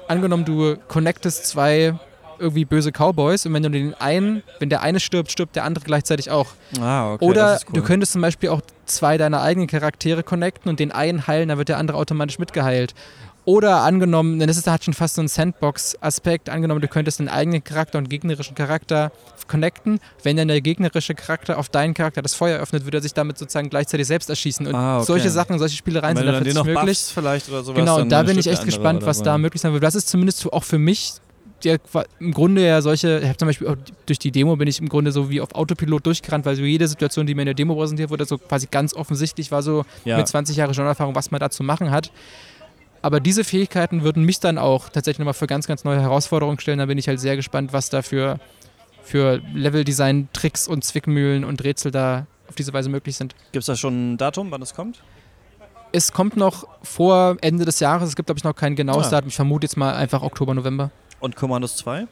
Angenommen, 0.08 0.44
du 0.44 0.76
connectest 0.88 1.46
zwei 1.46 1.98
irgendwie 2.42 2.64
böse 2.64 2.90
Cowboys 2.92 3.46
und 3.46 3.54
wenn 3.54 3.62
du 3.62 3.70
den 3.70 3.94
einen, 3.94 4.42
wenn 4.58 4.68
der 4.68 4.82
eine 4.82 5.00
stirbt, 5.00 5.30
stirbt 5.30 5.56
der 5.56 5.64
andere 5.64 5.84
gleichzeitig 5.84 6.30
auch. 6.30 6.48
Ah, 6.80 7.14
okay, 7.14 7.24
Oder 7.24 7.60
cool. 7.68 7.74
du 7.74 7.82
könntest 7.82 8.12
zum 8.12 8.20
Beispiel 8.20 8.50
auch 8.50 8.60
zwei 8.84 9.16
deiner 9.16 9.40
eigenen 9.40 9.68
Charaktere 9.68 10.22
connecten 10.22 10.68
und 10.68 10.80
den 10.80 10.92
einen 10.92 11.26
heilen, 11.26 11.48
dann 11.48 11.58
wird 11.58 11.68
der 11.68 11.78
andere 11.78 11.96
automatisch 11.96 12.38
mitgeheilt. 12.38 12.94
Oder 13.44 13.78
angenommen, 13.80 14.38
denn 14.38 14.46
das 14.46 14.56
ist, 14.56 14.68
hat 14.68 14.84
schon 14.84 14.94
fast 14.94 15.16
so 15.16 15.20
einen 15.20 15.26
Sandbox-Aspekt, 15.26 16.48
angenommen, 16.48 16.80
du 16.80 16.86
könntest 16.86 17.18
einen 17.18 17.28
eigenen 17.28 17.64
Charakter 17.64 17.98
und 17.98 18.04
einen 18.04 18.08
gegnerischen 18.10 18.54
Charakter 18.54 19.10
connecten. 19.48 19.98
Wenn 20.22 20.36
dann 20.36 20.46
der 20.46 20.60
gegnerische 20.60 21.16
Charakter 21.16 21.58
auf 21.58 21.68
deinen 21.68 21.92
Charakter 21.92 22.22
das 22.22 22.34
Feuer 22.34 22.60
öffnet, 22.60 22.84
würde 22.84 22.98
er 22.98 23.02
sich 23.02 23.14
damit 23.14 23.38
sozusagen 23.38 23.68
gleichzeitig 23.68 24.06
selbst 24.06 24.30
erschießen. 24.30 24.68
Und 24.68 24.74
ah, 24.76 24.98
okay. 24.98 25.06
solche 25.06 25.30
Sachen, 25.30 25.58
solche 25.58 25.76
Spielereien 25.76 26.16
sind 26.16 26.26
dafür 26.26 26.64
möglich. 26.64 27.00
vielleicht 27.12 27.48
oder 27.48 27.64
sowas. 27.64 27.80
Genau, 27.80 28.00
und 28.00 28.10
da 28.10 28.22
bin 28.22 28.38
ich 28.38 28.46
echt 28.46 28.64
gespannt, 28.64 29.04
was 29.04 29.22
da 29.22 29.36
möglich 29.38 29.60
sein 29.60 29.72
wird. 29.72 29.82
Das 29.82 29.96
ist 29.96 30.08
zumindest 30.08 30.52
auch 30.52 30.64
für 30.64 30.78
mich 30.78 31.14
der 31.64 31.78
im 32.18 32.32
Grunde 32.32 32.66
ja 32.66 32.82
solche, 32.82 33.20
ich 33.20 33.28
habe 33.28 33.36
zum 33.36 33.48
Beispiel 33.48 33.76
durch 34.06 34.18
die 34.18 34.30
Demo 34.30 34.56
bin 34.56 34.68
ich 34.68 34.80
im 34.80 34.88
Grunde 34.88 35.12
so 35.12 35.30
wie 35.30 35.40
auf 35.40 35.54
Autopilot 35.54 36.06
durchgerannt, 36.06 36.44
weil 36.44 36.56
so 36.56 36.62
jede 36.62 36.88
Situation, 36.88 37.26
die 37.26 37.34
mir 37.34 37.42
in 37.42 37.46
der 37.46 37.54
Demo 37.54 37.74
präsentiert 37.74 38.10
wurde, 38.10 38.24
so 38.24 38.38
quasi 38.38 38.68
ganz 38.70 38.94
offensichtlich 38.94 39.50
war 39.50 39.62
so 39.62 39.84
ja. 40.04 40.16
mit 40.16 40.28
20 40.28 40.56
Jahren 40.56 40.72
Genreerfahrung, 40.72 41.14
was 41.14 41.30
man 41.30 41.40
da 41.40 41.50
zu 41.50 41.62
machen 41.62 41.90
hat. 41.90 42.10
Aber 43.02 43.18
diese 43.18 43.42
Fähigkeiten 43.42 44.02
würden 44.02 44.24
mich 44.24 44.38
dann 44.38 44.58
auch 44.58 44.88
tatsächlich 44.88 45.18
nochmal 45.18 45.34
für 45.34 45.48
ganz, 45.48 45.66
ganz 45.66 45.82
neue 45.82 46.00
Herausforderungen 46.00 46.60
stellen. 46.60 46.78
Da 46.78 46.86
bin 46.86 46.98
ich 46.98 47.08
halt 47.08 47.18
sehr 47.18 47.34
gespannt, 47.34 47.72
was 47.72 47.90
da 47.90 48.00
für, 48.00 48.38
für 49.02 49.40
Leveldesign, 49.54 50.28
Tricks 50.32 50.68
und 50.68 50.84
Zwickmühlen 50.84 51.44
und 51.44 51.64
Rätsel 51.64 51.90
da 51.90 52.26
auf 52.48 52.54
diese 52.54 52.72
Weise 52.72 52.88
möglich 52.88 53.16
sind. 53.16 53.34
Gibt 53.50 53.62
es 53.62 53.66
da 53.66 53.76
schon 53.76 54.12
ein 54.12 54.18
Datum, 54.18 54.52
wann 54.52 54.62
es 54.62 54.72
kommt? 54.74 55.02
Es 55.90 56.12
kommt 56.12 56.36
noch 56.36 56.66
vor 56.82 57.36
Ende 57.40 57.64
des 57.64 57.80
Jahres. 57.80 58.10
Es 58.10 58.16
gibt, 58.16 58.28
glaube 58.28 58.38
ich, 58.38 58.44
noch 58.44 58.54
kein 58.54 58.76
genaues 58.76 59.08
ah. 59.08 59.10
Datum. 59.10 59.28
Ich 59.28 59.36
vermute 59.36 59.66
jetzt 59.66 59.76
mal 59.76 59.94
einfach 59.94 60.22
Oktober, 60.22 60.54
November. 60.54 60.90
Und 61.22 61.36
Commandos 61.36 61.76
2? 61.76 62.08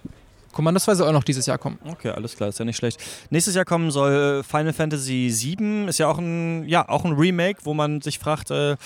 Commandos 0.52 0.84
2 0.84 0.94
soll 0.94 1.08
auch 1.08 1.12
noch 1.12 1.24
dieses 1.24 1.44
Jahr 1.46 1.58
kommen. 1.58 1.78
Okay, 1.84 2.11
alles 2.11 2.36
klar, 2.36 2.48
ist 2.48 2.61
ja 2.61 2.64
nicht 2.64 2.76
schlecht. 2.76 3.00
Nächstes 3.30 3.56
Jahr 3.56 3.64
kommen 3.64 3.90
soll 3.90 4.44
Final 4.44 4.72
Fantasy 4.72 5.32
VII. 5.32 5.86
Ist 5.88 5.98
ja 5.98 6.06
auch 6.06 6.18
ein, 6.18 6.68
ja, 6.68 6.88
auch 6.88 7.04
ein 7.04 7.12
Remake, 7.12 7.61
wo 7.64 7.74
man 7.74 8.00
sich 8.00 8.20
fragt, 8.20 8.52
äh, 8.52 8.76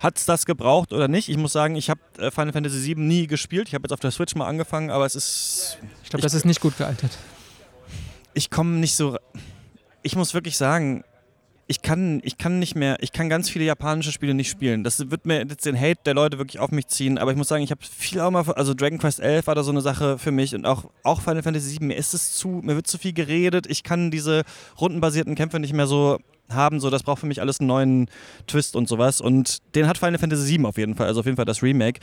hat 0.00 0.18
es 0.18 0.26
das 0.26 0.44
gebraucht 0.44 0.92
oder 0.92 1.06
nicht? 1.06 1.28
Ich 1.28 1.36
muss 1.36 1.52
sagen, 1.52 1.76
ich 1.76 1.88
habe 1.88 2.00
äh, 2.18 2.32
Final 2.32 2.52
Fantasy 2.52 2.84
VII 2.84 2.96
nie 2.96 3.26
gespielt. 3.28 3.68
Ich 3.68 3.74
habe 3.74 3.84
jetzt 3.84 3.92
auf 3.92 4.00
der 4.00 4.10
Switch 4.10 4.34
mal 4.34 4.46
angefangen, 4.46 4.90
aber 4.90 5.06
es 5.06 5.14
ist. 5.14 5.78
Ich 6.02 6.10
glaube, 6.10 6.22
das 6.22 6.34
ist 6.34 6.44
nicht 6.44 6.60
gut 6.60 6.76
gealtert. 6.76 7.16
Ich 8.34 8.50
komme 8.50 8.70
nicht 8.78 8.96
so. 8.96 9.16
Ich 10.02 10.16
muss 10.16 10.34
wirklich 10.34 10.56
sagen, 10.56 11.04
ich 11.66 11.82
kann, 11.82 12.20
ich 12.22 12.36
kann 12.36 12.58
nicht 12.58 12.74
mehr, 12.74 12.96
ich 13.00 13.12
kann 13.12 13.28
ganz 13.28 13.48
viele 13.48 13.64
japanische 13.64 14.12
Spiele 14.12 14.34
nicht 14.34 14.50
spielen. 14.50 14.84
Das 14.84 15.10
wird 15.10 15.24
mir 15.24 15.44
jetzt 15.46 15.64
den 15.64 15.78
Hate 15.78 16.00
der 16.04 16.14
Leute 16.14 16.38
wirklich 16.38 16.58
auf 16.58 16.70
mich 16.70 16.88
ziehen, 16.88 17.16
aber 17.16 17.30
ich 17.30 17.38
muss 17.38 17.48
sagen, 17.48 17.62
ich 17.62 17.70
habe 17.70 17.80
viel 17.82 18.20
auch 18.20 18.30
mal, 18.30 18.44
also 18.52 18.74
Dragon 18.74 18.98
Quest 18.98 19.20
11 19.20 19.46
war 19.46 19.54
da 19.54 19.62
so 19.62 19.70
eine 19.70 19.80
Sache 19.80 20.18
für 20.18 20.30
mich 20.30 20.54
und 20.54 20.66
auch, 20.66 20.84
auch 21.02 21.22
Final 21.22 21.42
Fantasy 21.42 21.70
7, 21.70 21.86
mir 21.86 21.96
ist 21.96 22.12
es 22.12 22.34
zu, 22.34 22.60
mir 22.62 22.76
wird 22.76 22.86
zu 22.86 22.98
viel 22.98 23.14
geredet, 23.14 23.66
ich 23.66 23.82
kann 23.82 24.10
diese 24.10 24.42
rundenbasierten 24.78 25.34
Kämpfe 25.34 25.58
nicht 25.58 25.72
mehr 25.72 25.86
so 25.86 26.18
haben, 26.50 26.80
so 26.80 26.90
das 26.90 27.02
braucht 27.02 27.20
für 27.20 27.26
mich 27.26 27.40
alles 27.40 27.60
einen 27.60 27.68
neuen 27.68 28.10
Twist 28.46 28.76
und 28.76 28.86
sowas 28.86 29.22
und 29.22 29.58
den 29.74 29.86
hat 29.88 29.96
Final 29.96 30.18
Fantasy 30.18 30.44
7 30.44 30.66
auf 30.66 30.76
jeden 30.76 30.94
Fall, 30.94 31.06
also 31.06 31.20
auf 31.20 31.26
jeden 31.26 31.36
Fall 31.36 31.46
das 31.46 31.62
Remake. 31.62 32.00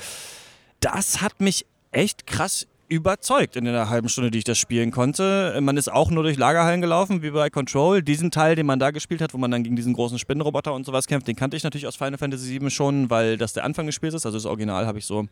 Das 0.79 1.21
hat 1.21 1.39
mich 1.39 1.67
echt 1.91 2.25
krass 2.25 2.65
überzeugt 2.91 3.55
in 3.55 3.63
der 3.63 3.89
halben 3.89 4.09
Stunde, 4.09 4.31
die 4.31 4.39
ich 4.39 4.43
das 4.43 4.57
spielen 4.57 4.91
konnte. 4.91 5.57
Man 5.61 5.77
ist 5.77 5.89
auch 5.89 6.11
nur 6.11 6.23
durch 6.23 6.37
Lagerhallen 6.37 6.81
gelaufen, 6.81 7.21
wie 7.21 7.31
bei 7.31 7.49
Control. 7.49 8.03
Diesen 8.03 8.31
Teil, 8.31 8.55
den 8.55 8.65
man 8.65 8.79
da 8.79 8.91
gespielt 8.91 9.21
hat, 9.21 9.33
wo 9.33 9.37
man 9.37 9.49
dann 9.49 9.63
gegen 9.63 9.77
diesen 9.77 9.93
großen 9.93 10.19
Spinnenroboter 10.19 10.73
und 10.73 10.85
sowas 10.85 11.07
kämpft, 11.07 11.27
den 11.27 11.37
kannte 11.37 11.55
ich 11.55 11.63
natürlich 11.63 11.87
aus 11.87 11.95
Final 11.95 12.17
Fantasy 12.17 12.59
VII 12.59 12.69
schon, 12.69 13.09
weil 13.09 13.37
das 13.37 13.53
der 13.53 13.63
Anfang 13.63 13.85
des 13.85 13.95
Spiels 13.95 14.13
ist. 14.13 14.25
Also 14.25 14.37
das 14.37 14.45
Original 14.45 14.87
habe 14.87 14.99
ich 14.99 15.05
so 15.05 15.25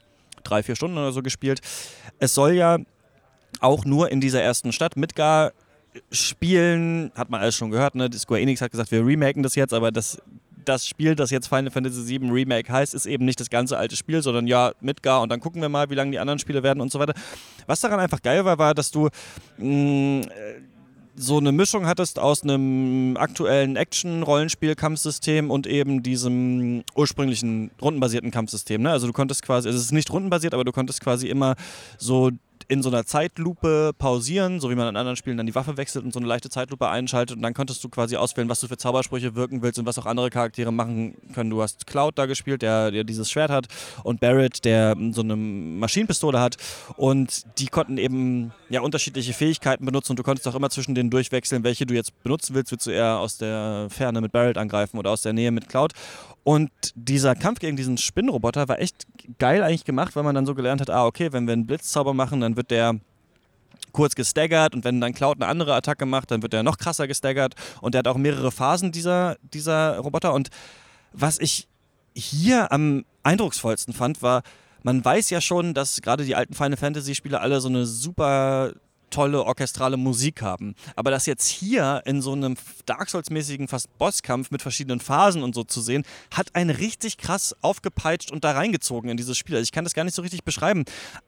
drei, 0.45 0.63
vier 0.63 0.77
Stunden 0.77 0.97
oder 0.97 1.11
so 1.11 1.21
gespielt. 1.21 1.59
Es 2.17 2.33
soll 2.33 2.53
ja 2.53 2.77
auch 3.59 3.83
nur 3.83 4.09
in 4.09 4.21
dieser 4.21 4.41
ersten 4.41 4.71
Stadt 4.71 4.95
Midgar 4.95 5.51
spielen, 6.11 7.11
hat 7.15 7.29
man 7.29 7.41
alles 7.41 7.55
schon 7.55 7.71
gehört, 7.71 7.95
ne? 7.95 8.09
Square 8.13 8.39
Enix 8.39 8.61
hat 8.61 8.71
gesagt, 8.71 8.91
wir 8.91 9.05
remaken 9.05 9.43
das 9.43 9.55
jetzt, 9.55 9.73
aber 9.73 9.91
das 9.91 10.21
das 10.69 10.87
Spiel, 10.87 11.15
das 11.15 11.31
jetzt 11.31 11.47
Final 11.47 11.71
Fantasy 11.71 12.19
VII 12.19 12.29
Remake 12.29 12.71
heißt, 12.71 12.93
ist 12.93 13.07
eben 13.07 13.25
nicht 13.25 13.39
das 13.39 13.49
ganze 13.49 13.77
alte 13.77 13.95
Spiel, 13.95 14.21
sondern 14.21 14.47
ja, 14.47 14.71
mit 14.81 15.01
Gar 15.03 15.21
und 15.21 15.29
dann 15.29 15.39
gucken 15.39 15.61
wir 15.61 15.69
mal, 15.69 15.89
wie 15.89 15.95
lange 15.95 16.11
die 16.11 16.19
anderen 16.19 16.39
Spiele 16.39 16.63
werden 16.63 16.79
und 16.79 16.91
so 16.91 16.99
weiter. 16.99 17.13
Was 17.65 17.81
daran 17.81 17.99
einfach 17.99 18.21
geil 18.21 18.45
war, 18.45 18.57
war, 18.57 18.73
dass 18.75 18.91
du 18.91 19.09
mh, 19.57 19.65
mm, 19.65 20.21
so 21.15 21.37
eine 21.37 21.51
Mischung 21.51 21.85
hattest 21.85 22.17
aus 22.17 22.43
einem 22.43 23.17
aktuellen 23.17 23.75
Action-Rollenspiel-Kampfsystem 23.75 25.51
und 25.51 25.67
eben 25.67 26.01
diesem 26.01 26.83
ursprünglichen 26.95 27.71
rundenbasierten 27.81 28.31
Kampfsystem. 28.31 28.81
Ne? 28.81 28.91
Also 28.91 29.07
du 29.07 29.13
konntest 29.13 29.43
quasi, 29.43 29.67
also 29.67 29.77
es 29.77 29.85
ist 29.85 29.91
nicht 29.91 30.11
rundenbasiert, 30.11 30.53
aber 30.53 30.63
du 30.63 30.71
konntest 30.71 31.01
quasi 31.01 31.27
immer 31.27 31.55
so 31.97 32.31
in 32.69 32.83
so 32.83 32.89
einer 32.89 33.03
Zeitlupe 33.03 33.93
pausieren, 33.97 34.59
so 34.59 34.69
wie 34.69 34.75
man 34.75 34.87
in 34.87 34.95
anderen 34.95 35.15
Spielen 35.15 35.37
dann 35.37 35.47
die 35.47 35.55
Waffe 35.55 35.75
wechselt 35.75 36.05
und 36.05 36.13
so 36.13 36.19
eine 36.19 36.27
leichte 36.27 36.51
Zeitlupe 36.51 36.87
einschaltet 36.87 37.35
und 37.35 37.41
dann 37.41 37.55
konntest 37.55 37.83
du 37.83 37.89
quasi 37.89 38.15
auswählen, 38.15 38.47
was 38.47 38.59
du 38.59 38.67
für 38.67 38.77
Zaubersprüche 38.77 39.33
wirken 39.33 39.63
willst 39.63 39.79
und 39.79 39.87
was 39.87 39.97
auch 39.97 40.05
andere 40.05 40.29
Charaktere 40.29 40.71
machen 40.71 41.15
können. 41.33 41.49
Du 41.49 41.63
hast 41.63 41.87
Cloud 41.87 42.19
da 42.19 42.27
gespielt, 42.27 42.61
der, 42.61 42.91
der 42.91 43.03
dieses 43.03 43.31
Schwert 43.31 43.49
hat 43.49 43.67
und 44.03 44.19
Barrett, 44.19 44.63
der 44.65 44.95
so 45.11 45.21
eine 45.21 45.35
Maschinenpistole 45.35 46.39
hat 46.39 46.57
und 46.95 47.43
die 47.59 47.67
konnten 47.67 47.97
eben 47.97 48.53
ja 48.69 48.81
unterschiedliche 48.81 49.33
Fähigkeiten 49.33 49.83
benutzen 49.83 50.11
und 50.11 50.19
du 50.19 50.23
konntest 50.23 50.47
auch 50.47 50.55
immer 50.55 50.69
zwischen 50.69 50.93
denen 50.93 51.09
durchwechseln, 51.09 51.63
welche 51.63 51.87
du 51.87 51.95
jetzt 51.95 52.21
benutzen 52.21 52.53
willst. 52.53 52.71
Willst 52.71 52.85
du 52.85 52.91
eher 52.91 53.17
aus 53.17 53.39
der 53.39 53.87
Ferne 53.89 54.21
mit 54.21 54.31
Barrett 54.31 54.59
angreifen 54.59 54.99
oder 54.99 55.09
aus 55.09 55.23
der 55.23 55.33
Nähe 55.33 55.49
mit 55.49 55.69
Cloud? 55.69 55.93
Und 56.43 56.71
dieser 56.95 57.35
Kampf 57.35 57.59
gegen 57.59 57.77
diesen 57.77 57.97
Spinnenroboter 57.97 58.67
war 58.67 58.79
echt 58.79 59.05
geil 59.37 59.61
eigentlich 59.63 59.85
gemacht, 59.85 60.15
weil 60.15 60.23
man 60.23 60.35
dann 60.35 60.45
so 60.45 60.55
gelernt 60.55 60.81
hat, 60.81 60.89
ah, 60.89 61.05
okay, 61.05 61.31
wenn 61.31 61.47
wir 61.47 61.53
einen 61.53 61.67
Blitzzauber 61.67 62.13
machen, 62.13 62.41
dann 62.41 62.55
wird 62.55 62.71
der 62.71 62.99
kurz 63.91 64.15
gestaggert 64.15 64.75
und 64.75 64.83
wenn 64.83 65.01
dann 65.01 65.13
Cloud 65.13 65.37
eine 65.37 65.47
andere 65.47 65.73
Attacke 65.73 66.05
macht, 66.05 66.31
dann 66.31 66.41
wird 66.41 66.53
er 66.53 66.63
noch 66.63 66.77
krasser 66.77 67.07
gestaggert 67.07 67.55
und 67.81 67.93
der 67.93 67.99
hat 67.99 68.07
auch 68.07 68.17
mehrere 68.17 68.51
Phasen, 68.51 68.91
dieser, 68.91 69.37
dieser 69.41 69.97
Roboter. 69.99 70.33
Und 70.33 70.49
was 71.11 71.39
ich 71.39 71.67
hier 72.15 72.71
am 72.71 73.05
eindrucksvollsten 73.23 73.93
fand, 73.93 74.21
war, 74.21 74.43
man 74.83 75.03
weiß 75.03 75.29
ja 75.29 75.41
schon, 75.41 75.73
dass 75.73 76.01
gerade 76.01 76.23
die 76.23 76.35
alten 76.35 76.53
Final 76.53 76.77
Fantasy 76.77 77.15
Spiele 77.15 77.41
alle 77.41 77.59
so 77.61 77.67
eine 77.67 77.85
super 77.85 78.73
tolle 79.09 79.43
orchestrale 79.43 79.97
Musik 79.97 80.41
haben. 80.41 80.75
Aber 80.95 81.11
das 81.11 81.25
jetzt 81.25 81.47
hier 81.47 82.01
in 82.05 82.21
so 82.21 82.33
einem 82.33 82.55
Dark 82.85 83.09
Souls-mäßigen 83.09 83.67
fast 83.67 83.95
Bosskampf 83.97 84.51
mit 84.51 84.61
verschiedenen 84.61 84.99
Phasen 84.99 85.43
und 85.43 85.55
so 85.55 85.63
zu 85.63 85.81
sehen, 85.81 86.03
hat 86.33 86.55
einen 86.55 86.69
richtig 86.69 87.17
krass 87.17 87.55
aufgepeitscht 87.61 88.31
und 88.31 88.43
da 88.43 88.51
reingezogen 88.51 89.09
in 89.09 89.17
dieses 89.17 89.37
Spiel. 89.37 89.55
Also 89.55 89.63
ich 89.63 89.71
kann 89.71 89.83
das 89.83 89.93
gar 89.93 90.03
nicht 90.03 90.15
so 90.15 90.21
richtig 90.21 90.43
beschreiben. 90.43 90.85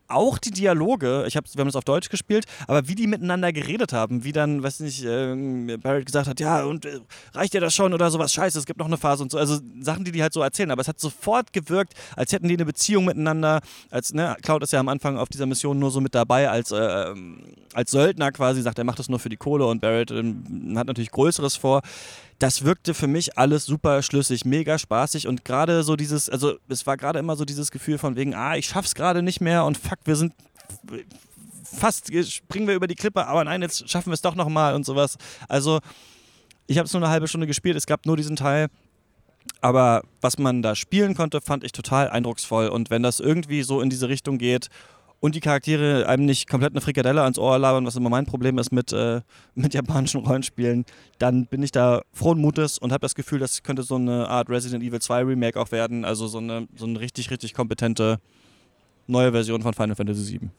Auch 0.08 0.38
die 0.38 0.52
Dialoge, 0.52 1.26
ich 1.28 1.38
hab, 1.38 1.46
wir 1.54 1.60
haben 1.62 1.68
es 1.68 1.76
auf 1.76 1.84
Deutsch 1.84 2.10
gespielt, 2.10 2.46
aber 2.68 2.88
wie 2.88 2.96
die 2.96 3.08
miteinander 3.08 3.52
geredet 3.52 3.94
haben, 3.94 4.24
wie 4.24 4.32
dann, 4.32 4.64
weiß 4.64 4.80
nicht, 4.82 5.04
äh, 5.04 5.78
Barrett 5.78 6.06
gesagt 6.06 6.28
hat, 6.28 6.40
ja, 6.40 6.64
und 6.64 6.86
äh, 6.86 7.00
reicht 7.34 7.54
dir 7.54 7.62
das 7.62 7.74
schon 7.76 7.94
oder 7.94 8.12
sowas, 8.12 8.34
scheiße, 8.34 8.58
es 8.60 8.66
gibt 8.66 8.80
noch 8.80 8.88
eine 8.88 8.98
Phase 8.98 9.24
und 9.24 9.32
so. 9.32 9.38
Also 9.38 9.60
Sachen, 9.82 10.04
die 10.06 10.12
die 10.12 10.22
halt 10.22 10.34
so 10.34 10.42
erzählen. 10.42 10.72
Aber 10.72 10.82
es 10.82 10.88
hat 10.88 11.00
sofort 11.00 11.54
gewirkt, 11.54 11.94
als 12.16 12.32
hätten 12.32 12.48
die 12.48 12.54
eine 12.54 12.66
Beziehung 12.66 13.06
miteinander. 13.06 13.62
Als, 13.90 14.14
ne, 14.14 14.38
Cloud 14.42 14.64
ist 14.64 14.74
ja 14.74 14.80
am 14.80 14.90
Anfang 14.90 15.18
auf 15.18 15.30
dieser 15.30 15.46
Mission 15.46 15.80
nur 15.80 15.92
so 15.92 16.02
mit 16.02 16.16
dabei 16.16 16.50
als 16.50 16.72
äh, 16.72 17.14
als 17.74 17.92
Söldner 17.92 18.32
quasi 18.32 18.62
sagt, 18.62 18.78
er 18.78 18.84
macht 18.84 19.00
das 19.00 19.10
nur 19.10 19.20
für 19.20 19.30
die 19.30 19.38
Kohle 19.38 19.66
und 19.66 19.82
Barrett 19.82 20.12
ähm, 20.12 20.74
hat 20.76 20.88
natürlich 20.88 21.12
Größeres 21.12 21.56
vor. 21.56 21.82
Das 22.40 22.66
wirkte 22.66 22.94
für 22.94 23.08
mich 23.08 23.38
alles 23.38 23.66
super 23.66 24.02
schlüssig, 24.02 24.46
mega 24.46 24.78
spaßig 24.78 25.28
und 25.28 25.46
gerade 25.46 25.84
so 25.84 25.96
dieses, 25.96 26.30
also 26.30 26.56
es 26.68 26.88
war 26.88 26.98
gerade 26.98 27.20
immer 27.20 27.36
so 27.36 27.46
dieses 27.46 27.72
Gefühl 27.72 27.98
von 27.98 28.16
wegen, 28.16 28.34
ah, 28.34 28.56
ich 28.56 28.66
schaff's 28.68 28.96
gerade 28.96 29.22
nicht 29.22 29.42
mehr 29.42 29.66
und 29.66 29.78
fuck, 29.78 30.00
wir 30.06 30.16
sind 30.16 30.34
fast, 31.64 32.12
springen 32.30 32.68
wir 32.68 32.76
über 32.76 32.88
die 32.88 32.96
Klippe, 32.96 33.28
aber 33.28 33.44
nein, 33.44 33.62
jetzt 33.62 33.90
schaffen 33.90 34.10
wir 34.10 34.16
es 34.16 34.22
doch 34.22 34.36
nochmal 34.36 34.76
und 34.76 34.86
sowas. 34.86 35.18
Also 35.48 35.80
ich 36.68 36.78
habe 36.78 36.86
es 36.86 36.94
nur 36.94 37.02
eine 37.02 37.12
halbe 37.12 37.28
Stunde 37.28 37.48
gespielt, 37.48 37.76
es 37.76 37.86
gab 37.86 38.06
nur 38.06 38.18
diesen 38.18 38.36
Teil. 38.36 38.68
Aber 39.60 40.04
was 40.22 40.38
man 40.38 40.62
da 40.62 40.76
spielen 40.76 41.16
konnte, 41.16 41.42
fand 41.42 41.64
ich 41.64 41.72
total 41.72 42.10
eindrucksvoll. 42.10 42.68
Und 42.68 42.92
wenn 42.92 43.02
das 43.02 43.20
irgendwie 43.20 43.64
so 43.64 43.82
in 43.82 43.90
diese 43.90 44.08
Richtung 44.08 44.38
geht 44.38 44.70
und 45.22 45.36
die 45.36 45.40
Charaktere 45.40 46.08
einem 46.08 46.26
nicht 46.26 46.50
komplett 46.50 46.74
eine 46.74 46.82
Frikadelle 46.82 47.22
ans 47.22 47.38
Ohr 47.38 47.58
labern, 47.58 47.86
was 47.86 47.96
immer 47.96 48.10
mein 48.10 48.26
Problem 48.26 48.58
ist 48.58 48.72
mit, 48.72 48.92
äh, 48.92 49.22
mit 49.56 49.74
japanischen 49.74 50.26
Rollenspielen, 50.26 50.84
dann 51.20 51.46
bin 51.46 51.64
ich 51.64 51.72
da 51.72 52.02
frohen 52.12 52.40
Mutes 52.40 52.80
und 52.80 52.92
habe 52.92 53.02
das 53.02 53.16
Gefühl, 53.16 53.40
das 53.40 53.62
könnte 53.62 53.84
so 53.84 53.96
eine 53.96 54.28
Art 54.28 54.50
Resident 54.50 54.84
Evil 54.84 55.00
2 55.00 55.24
Remake 55.24 55.60
auch 55.60 55.72
werden. 55.72 56.04
Also 56.04 56.28
so 56.28 56.40
eine, 56.40 56.68
so 56.76 56.86
eine 56.86 57.00
richtig, 57.00 57.30
richtig 57.30 57.54
kompetente 57.54 58.20
neue 59.06 59.32
Version 59.32 59.62
von 59.62 59.74
Final 59.74 59.96
Fantasy 59.96 60.40
VII. 60.40 60.50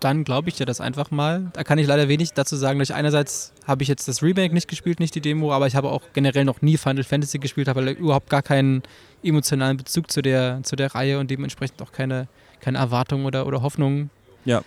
Dann 0.00 0.24
glaube 0.24 0.50
ich 0.50 0.56
dir 0.56 0.66
das 0.66 0.82
einfach 0.82 1.10
mal. 1.10 1.50
Da 1.54 1.64
kann 1.64 1.78
ich 1.78 1.86
leider 1.86 2.08
wenig 2.08 2.34
dazu 2.34 2.56
sagen. 2.56 2.78
Durch 2.78 2.92
einerseits 2.92 3.54
habe 3.66 3.82
ich 3.82 3.88
jetzt 3.88 4.06
das 4.06 4.22
Remake 4.22 4.52
nicht 4.52 4.68
gespielt, 4.68 5.00
nicht 5.00 5.14
die 5.14 5.22
Demo, 5.22 5.52
aber 5.52 5.66
ich 5.66 5.76
habe 5.76 5.90
auch 5.90 6.02
generell 6.12 6.44
noch 6.44 6.60
nie 6.60 6.76
Final 6.76 7.04
Fantasy 7.04 7.38
gespielt, 7.38 7.68
habe 7.68 7.92
überhaupt 7.92 8.28
gar 8.28 8.42
keinen 8.42 8.82
emotionalen 9.22 9.78
Bezug 9.78 10.10
zu 10.10 10.20
der, 10.20 10.60
zu 10.62 10.76
der 10.76 10.94
Reihe 10.94 11.18
und 11.18 11.30
dementsprechend 11.30 11.80
auch 11.80 11.92
keine 11.92 12.28
keine 12.60 12.78
Erwartungen 12.78 13.26
oder, 13.26 13.46
oder 13.46 13.62
Hoffnungen. 13.62 14.10
Ja 14.44 14.62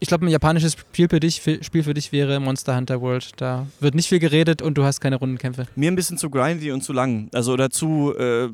ich 0.00 0.08
glaube, 0.08 0.26
ein 0.26 0.28
japanisches 0.28 0.74
Spiel 0.74 1.08
für, 1.08 1.18
dich, 1.18 1.40
für, 1.40 1.62
Spiel 1.62 1.82
für 1.82 1.94
dich 1.94 2.12
wäre 2.12 2.38
Monster 2.38 2.76
Hunter 2.76 3.00
World. 3.00 3.32
Da 3.36 3.66
wird 3.80 3.94
nicht 3.94 4.08
viel 4.08 4.20
geredet 4.20 4.62
und 4.62 4.78
du 4.78 4.84
hast 4.84 5.00
keine 5.00 5.16
Rundenkämpfe. 5.16 5.66
Mir 5.74 5.90
ein 5.90 5.96
bisschen 5.96 6.18
zu 6.18 6.30
grindy 6.30 6.70
und 6.70 6.82
zu 6.82 6.92
lang. 6.92 7.28
Also 7.32 7.52
oder 7.52 7.70
zu, 7.70 8.14
äh, 8.16 8.46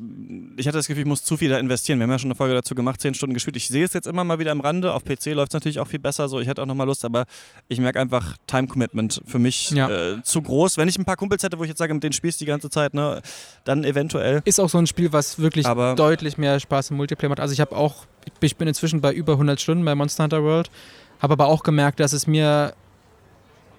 ich 0.57 0.67
hatte 0.67 0.79
das 0.79 0.87
Gefühl, 0.87 1.03
ich 1.03 1.09
muss 1.09 1.23
zu 1.23 1.37
viel 1.37 1.51
da 1.51 1.59
investieren. 1.59 1.99
Wir 1.99 2.05
haben 2.05 2.13
ja 2.13 2.19
schon 2.19 2.31
eine 2.31 2.35
Folge 2.35 2.55
dazu 2.55 2.75
gemacht, 2.75 3.01
zehn 3.01 3.13
Stunden 3.15 3.35
gespielt. 3.35 3.57
Ich 3.57 3.69
sehe 3.69 3.85
es 3.85 3.93
jetzt 3.93 4.07
immer 4.07 4.25
mal 4.25 4.39
wieder 4.39 4.53
am 4.53 4.61
Rande. 4.61 4.95
Auf 4.95 5.05
PC 5.05 5.35
läuft 5.35 5.51
es 5.51 5.55
natürlich 5.55 5.81
auch 5.81 5.89
viel 5.89 5.99
besser. 5.99 6.29
So, 6.29 6.41
ich 6.41 6.49
hätte 6.49 6.63
auch 6.63 6.67
nochmal 6.67 6.87
Lust, 6.87 7.05
aber 7.05 7.27
ich 7.69 7.79
merke 7.79 8.01
einfach 8.01 8.37
Time 8.47 8.67
Commitment 8.67 9.21
für 9.27 9.39
mich 9.39 9.71
ja. 9.71 9.91
äh, 9.91 10.23
zu 10.23 10.41
groß. 10.41 10.79
Wenn 10.79 10.89
ich 10.89 10.99
ein 10.99 11.05
paar 11.05 11.17
Kumpels 11.17 11.43
hätte, 11.43 11.59
wo 11.59 11.65
ich 11.65 11.69
jetzt 11.69 11.79
sage, 11.79 11.93
mit 11.93 12.03
denen 12.03 12.15
spielst 12.15 12.41
du 12.41 12.45
die 12.45 12.49
ganze 12.49 12.71
Zeit, 12.71 12.95
ne, 12.95 13.21
dann 13.65 13.85
eventuell. 13.85 14.41
Ist 14.47 14.61
auch 14.61 14.71
so 14.71 14.79
ein 14.79 14.87
Spiel, 14.87 15.13
was 15.13 15.39
wirklich 15.39 15.67
aber 15.67 15.95
deutlich 15.95 16.39
mehr 16.39 16.59
Spaß 16.59 16.91
im 16.91 16.97
Multiplayer 16.97 17.29
macht. 17.29 17.41
Also 17.41 17.53
ich 17.53 17.61
habe 17.61 17.77
auch, 17.77 18.07
ich 18.41 18.57
bin 18.57 18.67
inzwischen 18.67 19.03
bei 19.03 19.13
über 19.13 19.33
100 19.33 19.61
Stunden 19.61 19.85
bei 19.85 19.95
Monster 19.95 20.25
Hunter 20.25 20.43
World. 20.43 20.71
Habe 21.25 21.33
aber 21.33 21.47
auch 21.47 21.63
gemerkt, 21.63 22.01
dass 22.01 22.13
es 22.13 22.27
mir, 22.27 22.75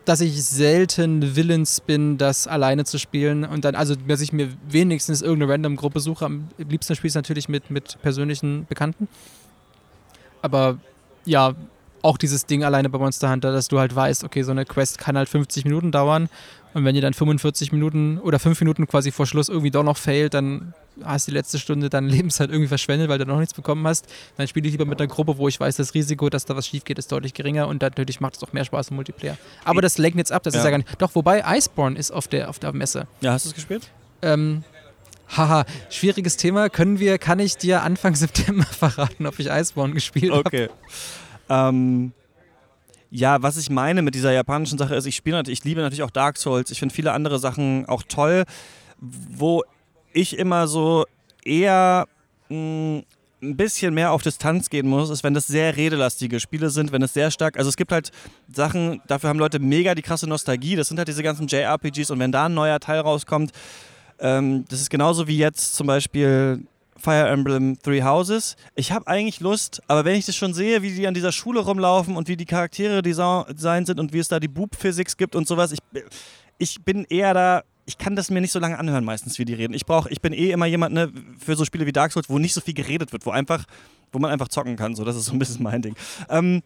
dass 0.04 0.20
ich 0.20 0.43
selten 0.43 1.36
willens 1.36 1.80
bin, 1.80 2.18
das 2.18 2.48
alleine 2.48 2.86
zu 2.86 2.98
spielen 2.98 3.46
und 3.46 3.64
dann, 3.66 3.76
also 3.76 3.93
dass 3.93 4.22
ich 4.22 4.34
mir 4.34 4.50
wenigstens 4.68 5.22
irgendeine 5.22 5.52
Random-Gruppe 5.54 6.00
suche. 6.00 6.26
Am 6.26 6.48
liebsten 6.58 6.96
spiele 6.96 7.10
ich 7.10 7.12
es 7.12 7.16
natürlich 7.16 7.48
mit, 7.48 7.70
mit 7.70 8.02
persönlichen 8.02 8.66
Bekannten. 8.66 9.08
Aber 10.41 10.80
ja, 11.24 11.54
auch 12.06 12.18
dieses 12.18 12.45
Ding 12.45 12.64
alleine 12.64 12.89
bei 12.89 12.97
Monster 12.99 13.32
Hunter, 13.32 13.51
dass 13.51 13.68
du 13.68 13.80
halt 13.80 13.95
weißt, 13.95 14.24
okay, 14.24 14.43
so 14.43 14.51
eine 14.51 14.66
Quest 14.66 14.97
kann 14.99 15.18
halt 15.18 15.28
50 15.28 15.66
Minuten 15.66 15.91
dauern 15.91 16.30
und 16.74 16.86
wenn 16.86 16.93
ihr 16.95 17.01
dann 17.01 17.14
45 17.14 17.72
Minuten 17.72 18.18
oder 18.20 18.38
5 18.38 18.60
Minuten 18.62 18.86
quasi 18.88 19.12
vor 19.12 19.26
Schluss 19.26 19.49
irgendwie 19.49 19.72
doch 19.72 19.84
noch 19.84 19.97
failt, 19.97 20.34
dann 20.34 20.74
hast 21.03 21.28
du 21.28 21.32
die 21.32 21.38
letzte 21.38 21.58
Stunde 21.58 21.89
dein 21.89 22.08
Lebens 22.10 22.39
halt 22.39 22.51
irgendwie 22.51 22.68
verschwendet, 22.68 23.10
weil 23.10 23.18
du 23.18 23.26
noch 23.26 23.39
nichts 23.39 23.53
bekommen 23.53 23.86
hast. 23.88 24.06
Dann 24.38 24.47
spiele 24.47 24.68
ich 24.68 24.74
lieber 24.74 24.86
mit 24.86 24.99
einer 24.99 25.08
Gruppe, 25.08 25.38
wo 25.38 25.47
ich 25.47 25.60
weiß, 25.60 25.78
das 25.78 25.93
Risiko, 25.93 26.30
dass 26.30 26.45
da 26.45 26.56
was 26.56 26.68
schief 26.68 26.84
geht, 26.84 26.99
ist 26.99 27.12
deutlich 27.12 27.34
geringer 27.34 27.68
und 27.68 27.82
natürlich 27.82 28.20
macht 28.22 28.36
es 28.36 28.43
auch 28.43 28.53
mehr 28.53 28.66
Spaß 28.66 28.89
im 28.89 28.95
Multiplayer. 28.97 29.38
Aber 29.64 29.82
das 29.82 29.97
lenkt 29.97 30.18
jetzt 30.18 30.32
ab, 30.32 30.43
das 30.43 30.53
Ja. 30.53 30.60
ist 30.60 30.64
ja 30.66 30.72
gar 30.72 30.78
nicht. 30.78 31.01
Doch, 31.01 31.16
wobei 31.16 31.43
Iceborne 31.58 31.97
ist 31.97 32.12
auf 32.12 32.28
der, 32.28 32.49
auf 32.49 32.60
der 32.60 32.72
Messe. 32.74 33.08
Ja, 33.22 33.32
hast 33.32 33.45
du 33.45 33.49
es 33.49 33.56
gespielt? 33.56 33.89
Ähm, 34.22 34.64
haha, 35.36 35.66
schwieriges 35.89 36.38
Thema. 36.38 36.70
Können 36.70 36.99
wir, 36.99 37.18
kann 37.18 37.39
ich 37.39 37.58
dir 37.58 37.82
Anfang 37.84 38.16
September 38.18 38.66
verraten, 38.66 39.26
ob 39.28 39.39
ich 39.39 39.47
Iceborne 39.49 39.93
gespielt 39.93 40.32
habe? 40.34 40.45
Okay. 40.45 40.70
Ähm, 41.50 42.14
ja, 43.12 43.41
was 43.41 43.58
ich 43.58 43.70
meine 43.70 44.02
mit 44.02 44.16
dieser 44.16 44.34
japanischen 44.34 44.78
Sache 44.78 44.96
ist, 44.96 45.06
ich 45.06 45.16
spiele 45.16 45.38
natürlich, 45.38 45.60
ich 45.60 45.66
liebe 45.66 45.82
natürlich 45.82 46.04
auch 46.04 46.12
Dark 46.12 46.38
Souls. 46.38 46.72
Ich 46.72 46.80
finde 46.80 46.93
viele 46.93 47.14
andere 47.14 47.39
Sachen 47.39 47.86
auch 47.88 48.04
toll, 48.04 48.43
wo 49.00 49.64
ich 50.12 50.38
immer 50.38 50.68
so 50.68 51.06
eher 51.43 52.08
mh, 52.50 53.04
ein 53.41 53.58
bisschen 53.58 53.93
mehr 53.93 54.12
auf 54.12 54.22
Distanz 54.22 54.70
gehen 54.70 54.88
muss, 54.88 55.10
ist, 55.10 55.24
wenn 55.24 55.34
das 55.34 55.48
sehr 55.48 55.76
redelastige 55.78 56.39
Spiele 56.39 56.70
sind, 56.70 56.91
wenn 56.91 57.02
es 57.02 57.14
sehr 57.14 57.32
stark, 57.32 57.58
also 57.58 57.70
es 57.70 57.78
gibt 57.78 57.91
halt 57.91 58.12
Sachen, 58.52 59.02
dafür 59.08 59.30
haben 59.30 59.39
Leute 59.39 59.60
mega 59.60 59.93
die 59.96 60.02
krasse 60.02 60.28
Nostalgie, 60.28 60.76
das 60.76 60.88
sind 60.88 60.98
halt 60.98 61.08
diese 61.08 61.24
ganzen 61.24 61.48
JRPGs 61.48 62.12
und 62.12 62.20
wenn 62.20 62.32
da 62.32 62.46
ein 62.46 62.54
neuer 62.54 62.80
Teil 62.80 63.00
rauskommt, 63.00 63.52
ähm, 64.20 64.66
das 64.70 64.82
ist 64.82 64.89
genauso 64.89 65.28
wie 65.28 65.38
jetzt 65.38 65.76
zum 65.76 65.88
Beispiel 65.88 66.66
Fire 67.06 67.30
Emblem 67.30 67.78
Three 67.84 68.01
Houses. 68.01 68.56
Ich 68.74 68.91
habe 68.91 69.06
eigentlich 69.06 69.39
Lust, 69.39 69.80
aber 69.88 70.06
wenn 70.06 70.16
ich 70.16 70.26
das 70.26 70.36
schon 70.36 70.56
sehe, 70.56 70.82
wie 70.82 70.91
die 70.91 71.06
an 71.06 71.14
dieser 71.14 71.32
Schule 71.32 71.60
rumlaufen 71.60 72.18
und 72.18 72.28
wie 72.28 72.36
die 72.36 72.45
Charaktere 72.45 73.01
desi- 73.01 73.53
designt 73.53 73.86
sind 73.86 73.99
und 73.99 74.12
wie 74.12 74.18
es 74.18 74.28
da 74.28 74.39
die 74.39 74.47
Boob-Physics 74.47 75.16
gibt 75.16 75.36
und 75.36 75.47
sowas, 75.47 75.72
ich, 75.72 75.80
ich 76.58 76.84
bin 76.84 77.06
eher 77.08 77.36
da, 77.36 77.64
ich 77.86 77.99
kann 77.99 78.16
das 78.16 78.32
mir 78.32 78.41
nicht 78.41 78.51
so 78.51 78.58
lange 78.58 78.80
anhören 78.80 79.06
meistens, 79.06 79.38
wie 79.38 79.45
die 79.45 79.53
reden. 79.53 79.76
Ich 79.76 79.86
brauche, 79.86 80.10
ich 80.10 80.20
bin 80.20 80.34
eh 80.34 80.49
immer 80.49 80.66
jemand 80.66 80.95
ne, 80.95 81.12
für 81.38 81.56
so 81.56 81.64
Spiele 81.64 81.86
wie 81.86 81.91
Dark 81.91 82.12
Souls, 82.12 82.28
wo 82.28 82.39
nicht 82.39 82.56
so 82.56 82.62
viel 82.62 82.74
geredet 82.74 83.14
wird, 83.14 83.24
wo 83.28 83.30
einfach, 83.30 83.66
wo 84.12 84.18
man 84.18 84.32
einfach 84.32 84.47
zocken 84.47 84.76
kann. 84.76 84.95
So, 84.95 85.03
das 85.03 85.16
ist 85.16 85.26
so 85.26 85.34
ein 85.34 85.38
bisschen 85.38 85.62
mein 85.62 85.84
Ding. 85.84 85.95
Ähm, 86.28 86.64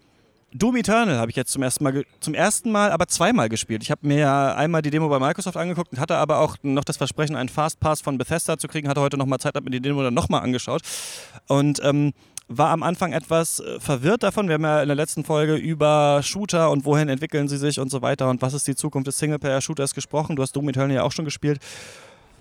Doom 0.51 0.77
Eternal 0.77 1.17
habe 1.17 1.29
ich 1.29 1.37
jetzt 1.37 1.51
zum 1.51 1.61
ersten 1.61 1.83
Mal, 1.83 2.03
zum 2.19 2.33
ersten 2.33 2.71
Mal, 2.71 2.91
aber 2.91 3.07
zweimal 3.07 3.49
gespielt. 3.49 3.83
Ich 3.83 3.91
habe 3.91 4.07
mir 4.07 4.17
ja 4.17 4.55
einmal 4.55 4.81
die 4.81 4.89
Demo 4.89 5.07
bei 5.07 5.19
Microsoft 5.19 5.57
angeguckt 5.57 5.91
und 5.91 5.99
hatte 5.99 6.15
aber 6.17 6.39
auch 6.39 6.57
noch 6.63 6.83
das 6.83 6.97
Versprechen, 6.97 7.35
einen 7.35 7.49
Fastpass 7.49 8.01
von 8.01 8.17
Bethesda 8.17 8.57
zu 8.57 8.67
kriegen. 8.67 8.89
Hatte 8.89 9.01
heute 9.01 9.17
noch 9.17 9.27
mal 9.27 9.37
Zeit, 9.37 9.55
habe 9.55 9.65
mir 9.65 9.71
die 9.71 9.81
Demo 9.81 10.01
dann 10.01 10.13
nochmal 10.13 10.41
angeschaut 10.41 10.81
und 11.47 11.79
ähm, 11.83 12.13
war 12.47 12.71
am 12.71 12.81
Anfang 12.81 13.13
etwas 13.13 13.59
äh, 13.59 13.79
verwirrt 13.79 14.23
davon. 14.23 14.47
Wir 14.47 14.55
haben 14.55 14.63
ja 14.63 14.81
in 14.81 14.87
der 14.87 14.95
letzten 14.95 15.23
Folge 15.23 15.55
über 15.55 16.21
Shooter 16.23 16.71
und 16.71 16.83
wohin 16.83 17.09
entwickeln 17.09 17.47
sie 17.47 17.57
sich 17.57 17.79
und 17.79 17.91
so 17.91 18.01
weiter 18.01 18.27
und 18.29 18.41
was 18.41 18.55
ist 18.55 18.67
die 18.67 18.75
Zukunft 18.75 19.07
des 19.07 19.19
Singleplayer-Shooters 19.19 19.93
gesprochen. 19.93 20.35
Du 20.35 20.41
hast 20.41 20.55
Doom 20.55 20.69
Eternal 20.69 20.95
ja 20.95 21.03
auch 21.03 21.11
schon 21.11 21.25
gespielt. 21.25 21.59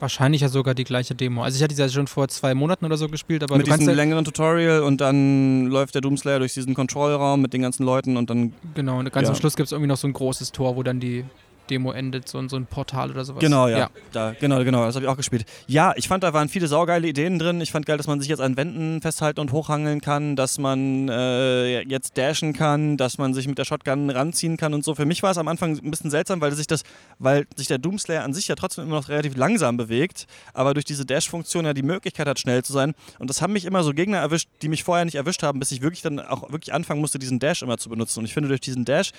Wahrscheinlich 0.00 0.42
ja 0.42 0.48
sogar 0.48 0.74
die 0.74 0.84
gleiche 0.84 1.14
Demo. 1.14 1.42
Also 1.42 1.56
ich 1.56 1.62
hatte 1.62 1.74
die 1.74 1.80
ja 1.80 1.88
schon 1.88 2.06
vor 2.06 2.28
zwei 2.28 2.54
Monaten 2.54 2.84
oder 2.84 2.96
so 2.96 3.08
gespielt, 3.08 3.42
aber 3.42 3.56
mit 3.56 3.66
diesem 3.66 3.88
ja, 3.88 3.92
längeren 3.92 4.24
Tutorial 4.24 4.82
und 4.82 5.00
dann 5.00 5.66
läuft 5.66 5.94
der 5.94 6.02
Doomslayer 6.02 6.38
durch 6.38 6.54
diesen 6.54 6.74
Kontrollraum 6.74 7.40
mit 7.42 7.52
den 7.52 7.62
ganzen 7.62 7.84
Leuten 7.84 8.16
und 8.16 8.30
dann 8.30 8.52
genau, 8.74 8.98
und 9.00 9.12
ganz 9.12 9.24
Ja. 9.26 9.30
am 9.30 9.36
Schluss 9.36 9.56
gibt 9.56 9.66
es 9.66 9.72
irgendwie 9.72 9.88
noch 9.88 9.96
so 9.96 10.06
ein 10.06 10.12
großes 10.12 10.52
Tor, 10.52 10.76
wo 10.76 10.82
dann 10.82 11.00
die 11.00 11.24
Demo 11.70 11.92
endet, 11.92 12.28
so, 12.28 12.38
ein- 12.38 12.48
so 12.48 12.56
ein 12.56 12.66
Portal 12.66 13.10
oder 13.10 13.24
sowas. 13.24 13.40
Genau, 13.40 13.68
ja. 13.68 13.90
Da, 14.12 14.34
genau, 14.38 14.64
genau, 14.64 14.84
das 14.84 14.94
habe 14.96 15.04
ich 15.04 15.10
auch 15.10 15.16
gespielt. 15.16 15.44
Ja, 15.66 15.92
ich 15.96 16.08
fand, 16.08 16.22
da 16.24 16.32
waren 16.32 16.48
viele 16.48 16.66
saugeile 16.68 17.06
Ideen 17.06 17.38
drin. 17.38 17.60
Ich 17.60 17.70
fand 17.72 17.86
geil, 17.86 17.96
dass 17.96 18.06
man 18.06 18.20
sich 18.20 18.28
jetzt 18.28 18.40
an 18.40 18.56
Wänden 18.56 19.00
festhalten 19.00 19.40
und 19.40 19.52
hochhangeln 19.52 20.00
kann, 20.00 20.36
dass 20.36 20.58
man 20.58 21.08
äh, 21.08 21.80
jetzt 21.82 22.18
dashen 22.18 22.52
kann, 22.52 22.96
dass 22.96 23.18
man 23.18 23.34
sich 23.34 23.46
mit 23.46 23.58
der 23.58 23.64
Shotgun 23.64 24.10
ranziehen 24.10 24.56
kann 24.56 24.74
und 24.74 24.84
so. 24.84 24.94
Für 24.94 25.06
mich 25.06 25.22
war 25.22 25.30
es 25.30 25.38
am 25.38 25.48
Anfang 25.48 25.76
ein 25.78 25.90
bisschen 25.90 26.10
seltsam, 26.10 26.40
weil 26.40 26.52
sich 26.52 26.66
das, 26.66 26.82
weil 27.18 27.46
sich 27.56 27.68
der 27.68 27.78
Doomslayer 27.78 28.24
an 28.24 28.34
sich 28.34 28.48
ja 28.48 28.54
trotzdem 28.54 28.84
immer 28.84 28.96
noch 28.96 29.08
relativ 29.08 29.36
langsam 29.36 29.76
bewegt, 29.76 30.26
aber 30.54 30.74
durch 30.74 30.84
diese 30.84 31.04
Dash-Funktion 31.06 31.64
ja 31.64 31.74
die 31.74 31.82
Möglichkeit 31.82 32.26
hat, 32.28 32.38
schnell 32.38 32.62
zu 32.62 32.72
sein. 32.72 32.94
Und 33.18 33.30
das 33.30 33.42
haben 33.42 33.52
mich 33.52 33.64
immer 33.64 33.82
so 33.82 33.92
Gegner 33.92 34.18
erwischt, 34.18 34.48
die 34.62 34.68
mich 34.68 34.84
vorher 34.84 35.04
nicht 35.04 35.14
erwischt 35.16 35.42
haben, 35.42 35.58
bis 35.58 35.70
ich 35.72 35.82
wirklich 35.82 36.02
dann 36.02 36.20
auch 36.20 36.50
wirklich 36.50 36.72
anfangen 36.72 37.00
musste, 37.00 37.18
diesen 37.18 37.38
Dash 37.38 37.62
immer 37.62 37.78
zu 37.78 37.88
benutzen. 37.88 38.20
Und 38.20 38.24
ich 38.24 38.34
finde, 38.34 38.48
durch 38.48 38.60
diesen 38.60 38.84
Dash 38.84 39.12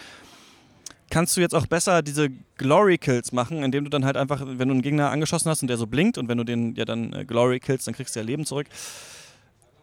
kannst 1.10 1.36
du 1.38 1.42
jetzt 1.42 1.56
auch 1.56 1.68
besser 1.68 2.02
diese 2.02 2.30
Glory 2.58 2.98
Kills 2.98 3.32
machen, 3.32 3.64
indem 3.64 3.84
du 3.84 3.90
dann 3.90 4.06
halt 4.06 4.18
einfach, 4.18 4.42
wenn 4.46 4.68
du 4.68 4.74
einen 4.74 4.82
Gegner 4.82 5.12
angeschossen 5.12 5.50
hast 5.50 5.62
und 5.62 5.68
der 5.68 5.78
so 5.78 5.88
blinkt 5.88 6.18
und 6.18 6.28
wenn 6.28 6.38
du 6.38 6.44
den 6.44 6.76
ja 6.76 6.86
dann 6.86 7.14
äh, 7.14 7.26
Glory 7.26 7.60
Kills, 7.60 7.86
dann 7.86 7.94
kriegst 7.94 8.16
du 8.16 8.20
ja 8.20 8.26
Leben 8.26 8.46
zurück. 8.46 8.68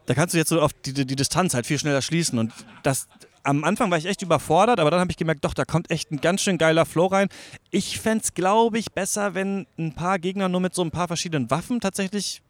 Da 0.06 0.14
kannst 0.14 0.34
du 0.34 0.38
jetzt 0.38 0.50
so 0.50 0.60
auf 0.60 0.72
die, 0.72 0.92
die, 0.92 1.16
Distanz 1.16 1.54
halt 1.54 1.66
viel 1.66 1.78
schneller 1.78 2.02
schließen 2.02 2.38
und 2.38 2.52
das 2.82 3.08
am 3.42 3.62
Anfang 3.62 3.90
war 3.90 3.98
ich 3.98 4.06
echt 4.06 4.22
überfordert, 4.22 4.80
aber 4.80 4.90
dann 4.90 4.98
habe 4.98 5.10
ich 5.10 5.16
gemerkt, 5.16 5.44
doch, 5.44 5.54
da 5.54 5.64
kommt 5.64 5.90
echt 5.90 6.10
ein 6.10 6.20
ganz 6.20 6.42
schön 6.42 6.58
geiler 6.58 6.84
Flow 6.84 7.06
rein. 7.06 7.28
Ich 7.70 8.00
fände 8.00 8.24
es, 8.24 8.34
glaube 8.34 8.78
ich, 8.78 8.92
besser, 8.92 9.34
wenn 9.34 9.66
ein 9.78 9.94
paar 9.94 10.18
Gegner 10.18 10.48
nur 10.48 10.60
mit 10.60 10.74
so 10.74 10.82
ein 10.82 10.90
paar 10.90 11.06
verschiedenen 11.06 11.48
Waffen 11.48 11.80
tatsächlich. 11.80 12.42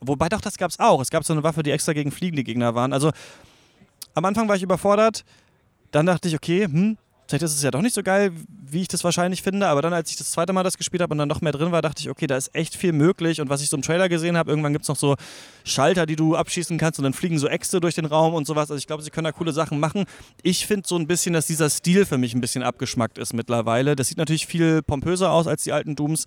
Wobei 0.00 0.30
doch, 0.30 0.40
das 0.40 0.56
gab 0.56 0.70
es 0.70 0.80
auch. 0.80 1.02
Es 1.02 1.10
gab 1.10 1.22
so 1.24 1.34
eine 1.34 1.42
Waffe, 1.42 1.62
die 1.62 1.70
extra 1.70 1.92
gegen 1.92 2.10
fliegende 2.10 2.44
Gegner 2.44 2.74
waren. 2.74 2.94
Also 2.94 3.12
am 4.14 4.24
Anfang 4.24 4.48
war 4.48 4.56
ich 4.56 4.62
überfordert. 4.62 5.24
Dann 5.90 6.06
dachte 6.06 6.28
ich, 6.28 6.34
okay, 6.34 6.64
hm, 6.64 6.96
vielleicht 7.32 7.44
ist 7.44 7.56
es 7.56 7.62
ja 7.62 7.70
doch 7.70 7.80
nicht 7.80 7.94
so 7.94 8.02
geil, 8.02 8.30
wie 8.48 8.82
ich 8.82 8.88
das 8.88 9.04
wahrscheinlich 9.04 9.40
finde. 9.42 9.66
Aber 9.66 9.80
dann, 9.80 9.94
als 9.94 10.10
ich 10.10 10.16
das 10.16 10.32
zweite 10.32 10.52
Mal 10.52 10.62
das 10.64 10.76
gespielt 10.76 11.02
habe 11.02 11.12
und 11.12 11.18
dann 11.18 11.28
noch 11.28 11.40
mehr 11.40 11.52
drin 11.52 11.72
war, 11.72 11.80
dachte 11.80 12.02
ich, 12.02 12.10
okay, 12.10 12.26
da 12.26 12.36
ist 12.36 12.54
echt 12.54 12.76
viel 12.76 12.92
möglich. 12.92 13.40
Und 13.40 13.48
was 13.48 13.62
ich 13.62 13.70
so 13.70 13.76
im 13.76 13.82
Trailer 13.82 14.10
gesehen 14.10 14.36
habe, 14.36 14.50
irgendwann 14.50 14.74
gibt 14.74 14.82
es 14.82 14.88
noch 14.90 14.96
so 14.96 15.16
Schalter, 15.64 16.04
die 16.04 16.14
du 16.14 16.36
abschießen 16.36 16.76
kannst 16.76 16.98
und 16.98 17.04
dann 17.04 17.14
fliegen 17.14 17.38
so 17.38 17.48
Äxte 17.48 17.80
durch 17.80 17.94
den 17.94 18.04
Raum 18.04 18.34
und 18.34 18.46
sowas. 18.46 18.70
Also 18.70 18.76
ich 18.76 18.86
glaube, 18.86 19.02
sie 19.02 19.08
können 19.08 19.24
da 19.24 19.32
coole 19.32 19.52
Sachen 19.52 19.80
machen. 19.80 20.04
Ich 20.42 20.66
finde 20.66 20.86
so 20.86 20.96
ein 20.96 21.06
bisschen, 21.06 21.32
dass 21.32 21.46
dieser 21.46 21.70
Stil 21.70 22.04
für 22.04 22.18
mich 22.18 22.34
ein 22.34 22.42
bisschen 22.42 22.62
abgeschmackt 22.62 23.16
ist 23.16 23.32
mittlerweile. 23.32 23.96
Das 23.96 24.08
sieht 24.08 24.18
natürlich 24.18 24.46
viel 24.46 24.82
pompöser 24.82 25.32
aus 25.32 25.46
als 25.46 25.62
die 25.62 25.72
alten 25.72 25.96
Dooms. 25.96 26.26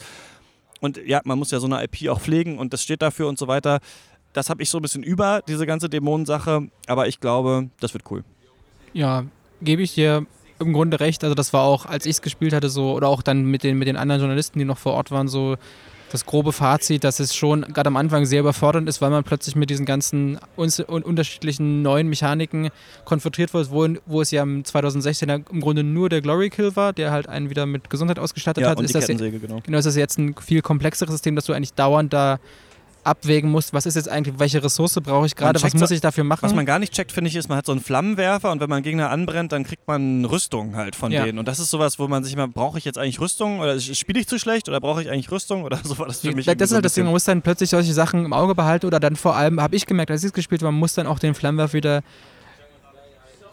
Und 0.82 1.00
ja, 1.06 1.22
man 1.24 1.38
muss 1.38 1.52
ja 1.52 1.60
so 1.60 1.68
eine 1.68 1.84
IP 1.84 2.10
auch 2.10 2.20
pflegen 2.20 2.58
und 2.58 2.74
das 2.74 2.82
steht 2.82 3.04
dafür 3.04 3.28
und 3.28 3.38
so 3.38 3.48
weiter. 3.48 3.80
Das 4.34 4.50
habe 4.50 4.64
ich 4.64 4.72
so 4.72 4.80
ein 4.80 4.82
bisschen 4.82 5.04
über, 5.04 5.44
diese 5.48 5.68
ganze 5.68 5.88
Dämonensache. 5.88 6.68
Aber 6.88 7.08
ich 7.08 7.20
glaube, 7.20 7.70
das 7.80 7.94
wird 7.94 8.10
cool. 8.10 8.24
Ja, 8.94 9.26
gebe 9.62 9.84
ich 9.84 9.94
dir 9.94 10.26
im 10.60 10.74
Grunde 10.74 11.00
recht. 11.00 11.24
Also 11.24 11.36
das 11.36 11.54
war 11.54 11.64
auch, 11.64 11.86
als 11.86 12.06
ich 12.06 12.12
es 12.12 12.22
gespielt 12.22 12.54
hatte, 12.54 12.70
so, 12.70 12.94
oder 12.94 13.08
auch 13.08 13.22
dann 13.22 13.46
mit 13.46 13.64
den, 13.64 13.78
mit 13.78 13.88
den 13.88 13.98
anderen 13.98 14.22
Journalisten, 14.22 14.60
die 14.60 14.66
noch 14.66 14.78
vor 14.78 14.94
Ort 14.94 15.12
waren, 15.12 15.28
so 15.28 15.56
das 16.12 16.26
grobe 16.26 16.54
Fazit, 16.54 17.04
dass 17.04 17.20
es 17.20 17.36
schon 17.36 17.62
gerade 17.62 17.88
am 17.88 17.98
Anfang 17.98 18.26
sehr 18.26 18.40
überfordernd 18.40 18.88
ist, 18.88 19.02
weil 19.02 19.10
man 19.10 19.24
plötzlich 19.24 19.56
mit 19.56 19.70
diesen 19.70 19.86
ganzen 19.86 20.40
unterschiedlichen 20.56 21.82
neuen 21.82 22.08
Mechaniken 22.08 22.70
konfrontiert 23.06 23.54
wird, 23.54 23.72
wo, 23.72 23.88
wo 24.06 24.22
es 24.22 24.32
ja 24.32 24.44
im 24.44 24.64
2016 24.64 25.28
ja 25.28 25.36
im 25.36 25.62
Grunde 25.62 25.84
nur 25.84 26.10
der 26.10 26.22
Glory 26.22 26.50
Kill 26.50 26.76
war, 26.76 26.94
der 26.94 27.12
halt 27.12 27.28
einen 27.28 27.50
wieder 27.50 27.66
mit 27.66 27.90
Gesundheit 27.90 28.20
ausgestattet 28.20 28.64
Ja, 28.64 28.70
hat. 28.70 28.78
und 28.78 28.86
ist 28.86 28.96
die 28.96 29.00
das 29.00 29.08
genau. 29.08 29.62
Genau, 29.64 29.78
ist 29.78 29.86
das 29.86 29.96
jetzt 29.96 30.18
ein 30.18 30.36
viel 30.36 30.62
komplexeres 30.62 31.12
System, 31.12 31.36
dass 31.36 31.46
du 31.46 31.54
eigentlich 31.54 31.74
dauernd 31.74 32.14
da 32.14 32.40
abwägen 33.06 33.52
musst, 33.52 33.74
was 33.74 33.86
ist 33.86 33.96
jetzt 33.96 34.10
eigentlich, 34.10 34.40
welche 34.40 34.64
Ressource 34.64 35.00
brauche 35.02 35.26
ich 35.26 35.36
gerade, 35.36 35.62
was 35.62 35.74
muss 35.74 35.92
ich 35.92 36.02
dafür 36.02 36.24
machen? 36.24 36.42
Was 36.44 36.54
man 36.54 36.66
gar 36.66 36.80
nicht 36.80 36.94
checkt, 36.94 37.12
finde 37.12 37.30
ich, 37.30 37.36
ist, 37.36 37.48
man 37.50 37.58
hat 37.58 37.66
so 37.66 37.72
einen 37.72 37.82
Flammenwerfer 37.82 38.52
und 38.52 38.60
wenn 38.62 38.70
man 38.70 38.84
Gegner 38.84 39.10
anbrennt, 39.12 39.52
dann 39.52 39.64
kriegt 39.64 39.88
man 39.88 40.26
Rüstung 40.26 40.76
halt 40.76 40.96
von 40.96 41.12
Ja. 41.12 41.24
denen. 41.24 41.38
Und 41.40 41.48
das 41.48 41.60
ist 41.60 41.70
sowas, 41.70 42.00
wo 42.00 42.08
man 42.08 42.24
sich 42.24 42.34
immer, 42.34 42.48
brauche 42.48 42.78
ich 42.78 42.86
jetzt 42.86 42.98
eigentlich 42.98 43.20
Rüstung 43.20 43.60
oder 43.60 43.80
spiele 43.80 44.20
ich 44.20 44.28
zu 44.28 44.40
schlecht 44.40 44.68
oder 44.68 44.80
brauche 44.82 45.02
ich 45.02 45.10
eigentlich 45.10 45.32
Rüstung 45.32 45.64
oder 45.64 45.78
so 45.84 45.98
war 46.00 46.08
das 46.08 46.22
für 46.22 46.34
mich. 46.34 46.46
das 46.46 46.56
ist 46.56 46.70
so 46.70 46.76
halt 46.76 46.86
das 46.86 46.94
Ding, 46.96 47.04
man 47.04 47.14
muss 47.14 47.24
dann 47.26 47.42
plötzlich 47.42 47.70
solche 47.70 47.94
Sachen 47.94 48.26
im 48.26 48.34
Auge 48.34 48.56
behalten 48.56 48.86
oder 48.88 49.00
dann 49.00 49.16
vor 49.16 49.36
allem, 49.36 49.62
habe 49.62 49.76
ich 49.76 49.86
gemerkt, 49.86 50.12
als 50.12 50.22
ich 50.24 50.28
es 50.28 50.34
gespielt 50.34 50.62
habe, 50.62 50.72
man 50.72 50.80
muss 50.80 50.94
dann 50.94 51.08
auch 51.08 51.20
den 51.20 51.36
Flammenwerfer 51.36 51.74
wieder 51.74 52.02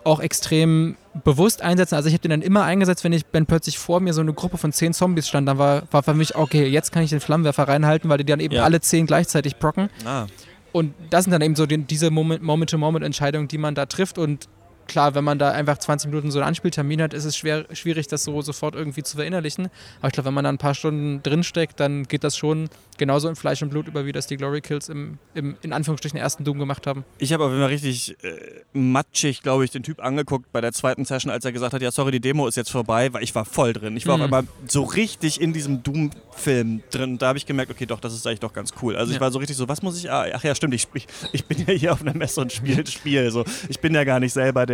auch 0.05 0.21
extrem 0.21 0.97
bewusst 1.25 1.63
einsetzen. 1.63 1.95
Also 1.95 2.09
ich 2.09 2.15
habe 2.15 2.23
den 2.23 2.31
dann 2.31 2.43
immer 2.43 2.65
eingesetzt, 2.65 3.05
wenn 3.05 3.13
ich 3.13 3.23
wenn 3.33 3.47
plötzlich 3.47 3.79
vor 3.79 4.01
mir 4.01 4.13
so 4.15 4.21
eine 4.21 4.33
Gruppe 4.33 4.57
von 4.59 4.73
zehn 4.73 4.93
Zombies 4.95 5.29
stand, 5.29 5.47
dann 5.49 5.59
war, 5.59 5.83
war 5.91 6.03
für 6.03 6.15
mich, 6.15 6.35
okay, 6.37 6.67
jetzt 6.67 6.91
kann 6.93 7.03
ich 7.03 7.11
den 7.11 7.21
Flammenwerfer 7.21 7.69
reinhalten, 7.69 8.09
weil 8.11 8.19
die 8.19 8.25
dann 8.25 8.41
eben 8.41 8.55
Ja. 8.55 8.65
alle 8.65 8.81
zehn 8.81 9.07
gleichzeitig 9.07 9.59
procken. 9.59 9.91
Ah, 10.05 10.27
Und 10.73 10.95
das 11.11 11.25
sind 11.25 11.33
dann 11.33 11.43
eben 11.43 11.55
so 11.55 11.67
die, 11.67 11.79
diese 11.79 12.09
Moment- 12.11 12.43
Moment-to-Moment-Entscheidungen, 12.43 13.47
die 13.49 13.59
man 13.59 13.75
da 13.75 13.85
trifft. 13.87 14.17
Und 14.17 14.49
klar, 14.89 15.15
wenn 15.15 15.25
man 15.25 15.39
da 15.39 15.51
einfach 15.51 15.79
20 15.79 16.11
Minuten 16.11 16.31
so 16.31 16.39
einen 16.39 16.49
Anspieltermin 16.49 17.01
hat, 17.03 17.15
ist 17.15 17.25
es 17.25 17.37
schwer, 17.37 17.67
schwierig, 17.73 18.07
das 18.09 18.25
so 18.25 18.43
sofort 18.43 18.75
irgendwie 18.75 19.03
zu 19.03 19.17
verinnerlichen. 19.17 19.69
Aber 20.01 20.09
ich 20.09 20.13
glaube, 20.15 20.27
wenn 20.29 20.35
man 20.35 20.45
da 20.45 20.51
ein 20.51 20.59
paar 20.59 20.75
Stunden 20.75 21.23
drinsteckt, 21.23 21.81
dann 21.81 22.05
geht 22.05 22.25
das 22.25 22.37
schon 22.37 22.69
genauso 22.99 23.29
in 23.29 23.37
Fleisch 23.37 23.63
und 23.63 23.71
Blut 23.71 23.89
über, 23.89 24.07
wie 24.07 24.13
das 24.13 24.27
die 24.27 24.37
Glory 24.37 24.61
Kills 24.61 24.89
im, 24.89 25.19
im 25.35 25.57
in 25.63 25.73
Anführungsstrichen 25.73 26.19
ersten 26.19 26.45
Doom 26.45 26.59
gemacht 26.59 26.87
haben. 26.87 27.05
Ich 27.19 27.33
habe 27.33 27.45
auf 27.45 27.51
jeden 27.51 27.63
Fall 27.63 27.71
richtig 27.71 28.17
äh, 28.23 28.63
matschig, 28.73 29.43
glaube 29.43 29.65
ich, 29.65 29.71
den 29.71 29.83
Typ 29.83 30.03
angeguckt 30.05 30.53
bei 30.53 30.61
der 30.61 30.73
zweiten 30.73 31.05
Session, 31.05 31.31
als 31.31 31.45
er 31.45 31.53
gesagt 31.53 31.73
hat, 31.75 31.83
ja, 31.83 31.91
sorry, 31.91 32.11
die 32.13 32.21
Demo 32.21 32.47
ist 32.47 32.57
jetzt 32.57 32.71
vorbei, 32.71 33.13
weil 33.13 33.23
ich 33.23 33.35
war 33.35 33.45
voll 33.45 33.73
drin. 33.73 33.97
Ich 33.97 34.07
war 34.07 34.17
Mhm. 34.17 34.23
auf 34.23 34.25
einmal 34.27 34.45
so 34.69 34.83
richtig 34.83 35.41
in 35.41 35.53
diesem 35.53 35.83
Doom-Film 35.83 36.83
drin. 36.91 37.19
Da 37.19 37.29
habe 37.29 37.39
ich 37.39 37.47
gemerkt, 37.47 37.71
okay, 37.71 37.87
doch, 37.87 38.01
das 38.01 38.15
ist 38.15 38.27
eigentlich 38.27 38.41
doch 38.41 38.53
ganz 38.53 38.73
cool. 38.83 38.97
Also 38.97 39.11
ich 39.11 39.17
Ja. 39.17 39.21
war 39.21 39.31
so 39.33 39.39
richtig 39.39 39.57
so, 39.57 39.69
was 39.69 39.83
muss 39.83 39.99
ich, 39.99 40.11
ah, 40.11 40.27
ach 40.35 40.45
ja, 40.45 40.55
stimmt, 40.55 40.75
ich, 40.75 40.87
ich, 40.95 41.07
ich 41.33 41.45
bin 41.45 41.59
ja 41.67 41.73
hier 41.75 41.93
auf 41.93 42.03
einer 42.03 42.15
Messe 42.15 42.41
und 42.41 42.53
spiele 42.53 42.83
das 42.85 42.93
Spiel. 42.93 43.31
So. 43.31 43.45
Ich 43.69 43.81
bin 43.81 43.95
ja 43.95 44.05
gar 44.05 44.21
nicht 44.21 44.33
selber 44.33 44.67
der, 44.67 44.72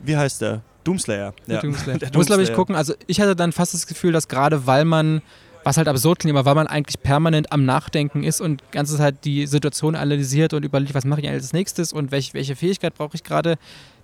wie 0.00 0.16
heißt 0.16 0.40
der? 0.40 0.62
Doomslayer. 0.84 1.34
Der 1.46 1.56
Ja. 1.56 1.60
Doomslayer. 1.62 1.98
Der 1.98 2.10
Muss, 2.14 2.26
glaube 2.26 2.42
ich, 2.42 2.52
gucken. 2.52 2.74
Also 2.74 2.94
ich 3.06 3.20
hatte 3.20 3.36
dann 3.36 3.52
fast 3.52 3.74
das 3.74 3.86
Gefühl, 3.86 4.12
dass 4.12 4.28
gerade 4.28 4.66
weil 4.66 4.84
man 4.84 5.22
Was 5.62 5.76
halt 5.76 5.88
absurd 5.88 6.20
klingt, 6.20 6.34
aber 6.38 6.48
weil 6.48 6.54
man 6.54 6.66
eigentlich 6.66 7.02
permanent 7.02 7.52
am 7.52 7.66
Nachdenken 7.66 8.22
ist 8.24 8.40
und 8.40 8.62
die 8.62 8.70
ganze 8.72 8.96
Zeit 8.96 9.26
die 9.26 9.46
Situation 9.46 9.94
analysiert 9.94 10.54
und 10.54 10.64
überlegt, 10.64 10.94
was 10.94 11.04
mache 11.04 11.20
ich 11.20 11.28
als 11.28 11.52
nächstes 11.52 11.92
und 11.92 12.10
welche, 12.12 12.32
welche 12.32 12.56
Fähigkeit 12.56 12.94
brauche 12.94 13.14
ich 13.14 13.22
gerade. 13.24 13.56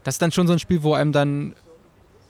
Das 0.04 0.16
ist 0.16 0.22
dann 0.22 0.32
schon 0.32 0.46
so 0.46 0.52
ein 0.52 0.58
Spiel, 0.58 0.82
wo 0.82 0.92
einem 0.92 1.12
dann 1.12 1.54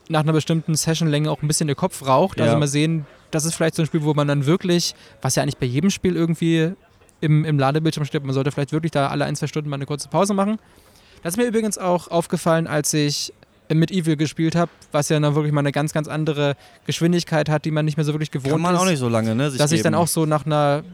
nach 0.08 0.20
einer 0.20 0.32
bestimmten 0.32 0.76
Sessionlänge 0.76 1.28
auch 1.28 1.42
ein 1.42 1.48
bisschen 1.48 1.66
der 1.66 1.74
Kopf 1.74 2.06
raucht. 2.06 2.40
Also 2.40 2.52
Ja. 2.52 2.58
mal 2.60 2.68
sehen, 2.68 3.04
das 3.32 3.44
ist 3.44 3.56
vielleicht 3.56 3.74
so 3.74 3.82
ein 3.82 3.86
Spiel, 3.86 4.04
wo 4.04 4.14
man 4.14 4.28
dann 4.28 4.46
wirklich, 4.46 4.94
was 5.22 5.34
ja 5.34 5.42
eigentlich 5.42 5.56
bei 5.58 5.66
jedem 5.66 5.90
Spiel 5.90 6.14
irgendwie 6.14 6.74
im, 7.20 7.44
im 7.44 7.58
Ladebildschirm 7.58 8.04
steht, 8.06 8.22
man 8.22 8.32
sollte 8.32 8.52
vielleicht 8.52 8.70
wirklich 8.70 8.92
da 8.92 9.08
alle 9.08 9.24
ein, 9.24 9.34
zwei 9.34 9.48
Stunden 9.48 9.68
mal 9.68 9.74
eine 9.74 9.86
kurze 9.86 10.08
Pause 10.08 10.34
machen. 10.34 10.60
Das 11.26 11.32
ist 11.34 11.38
mir 11.38 11.46
übrigens 11.46 11.76
auch 11.76 12.06
aufgefallen, 12.06 12.68
als 12.68 12.94
ich 12.94 13.32
mit 13.68 13.90
Evil 13.90 14.16
gespielt 14.16 14.54
habe, 14.54 14.70
was 14.92 15.08
ja 15.08 15.18
dann 15.18 15.34
wirklich 15.34 15.52
mal 15.52 15.58
eine 15.58 15.72
ganz, 15.72 15.92
ganz 15.92 16.06
andere 16.06 16.54
Geschwindigkeit 16.86 17.48
hat, 17.48 17.64
die 17.64 17.72
man 17.72 17.84
nicht 17.84 17.96
mehr 17.96 18.04
so 18.04 18.12
wirklich 18.14 18.30
gewohnt 18.30 18.52
Kann 18.52 18.60
man 18.62 18.76
ist. 18.76 18.80
auch 18.80 18.86
nicht 18.86 19.00
so 19.00 19.08
lange, 19.08 19.34
ne? 19.34 19.50
Dass 19.50 19.72
ich 19.72 19.82
dann 19.82 19.94
geben. 19.94 20.02
auch 20.04 20.06
so 20.06 20.24
nach 20.24 20.46
einer 20.46 20.84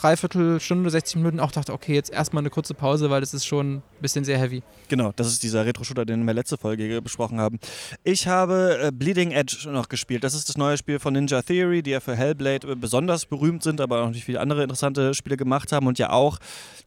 Dreiviertelstunde, 0.00 0.88
60 0.88 1.16
Minuten 1.16 1.40
auch 1.40 1.52
dachte, 1.52 1.74
okay, 1.74 1.94
jetzt 1.94 2.10
erstmal 2.10 2.40
eine 2.42 2.48
kurze 2.48 2.72
Pause, 2.72 3.10
weil 3.10 3.20
das 3.20 3.34
ist 3.34 3.44
schon 3.44 3.76
ein 3.76 3.82
bisschen 4.00 4.24
sehr 4.24 4.38
heavy. 4.38 4.62
Genau, 4.88 5.12
das 5.14 5.26
ist 5.26 5.42
dieser 5.42 5.66
Retro-Shooter, 5.66 6.06
den 6.06 6.24
wir 6.24 6.32
letzte 6.32 6.56
Folge 6.56 7.02
besprochen 7.02 7.38
haben. 7.38 7.60
Ich 8.02 8.26
habe 8.26 8.78
äh, 8.82 8.92
Bleeding 8.92 9.30
Edge 9.30 9.68
noch 9.70 9.90
gespielt. 9.90 10.24
Das 10.24 10.32
ist 10.32 10.48
das 10.48 10.56
neue 10.56 10.78
Spiel 10.78 10.98
von 10.98 11.12
Ninja 11.12 11.42
Theory, 11.42 11.82
die 11.82 11.90
ja 11.90 12.00
für 12.00 12.16
Hellblade 12.16 12.72
äh, 12.72 12.76
besonders 12.76 13.26
berühmt 13.26 13.62
sind, 13.62 13.78
aber 13.80 14.02
auch 14.02 14.08
nicht 14.08 14.24
viele 14.24 14.40
andere 14.40 14.62
interessante 14.62 15.12
Spiele 15.12 15.36
gemacht 15.36 15.70
haben 15.70 15.86
und 15.86 15.98
ja 15.98 16.10
auch 16.10 16.38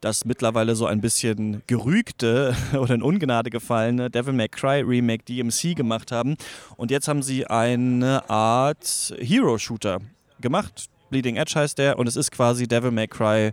das 0.02 0.26
mittlerweile 0.26 0.76
so 0.76 0.88
ein 0.88 1.00
bisschen 1.00 1.62
gerügte 1.68 2.56
oder 2.80 2.96
in 2.96 3.04
Ungnade 3.04 3.52
gefallene 3.52 4.10
Devil 4.10 4.34
May 4.34 4.50
Cry 4.50 4.82
Remake 4.82 5.24
DMC 5.26 5.76
gemacht 5.76 6.12
haben. 6.12 6.36
Und 6.78 6.90
jetzt 6.90 7.08
haben 7.08 7.22
sie 7.22 7.46
eine 7.46 8.28
Art 8.28 9.14
Hero-Shooter 9.20 10.00
gemacht. 10.42 10.90
Bleeding 11.14 11.36
Edge 11.36 11.54
heißt 11.56 11.78
der 11.78 12.00
und 12.00 12.08
es 12.08 12.16
ist 12.16 12.32
quasi 12.32 12.68
Devil 12.68 12.90
May 12.90 13.08
Cry 13.08 13.52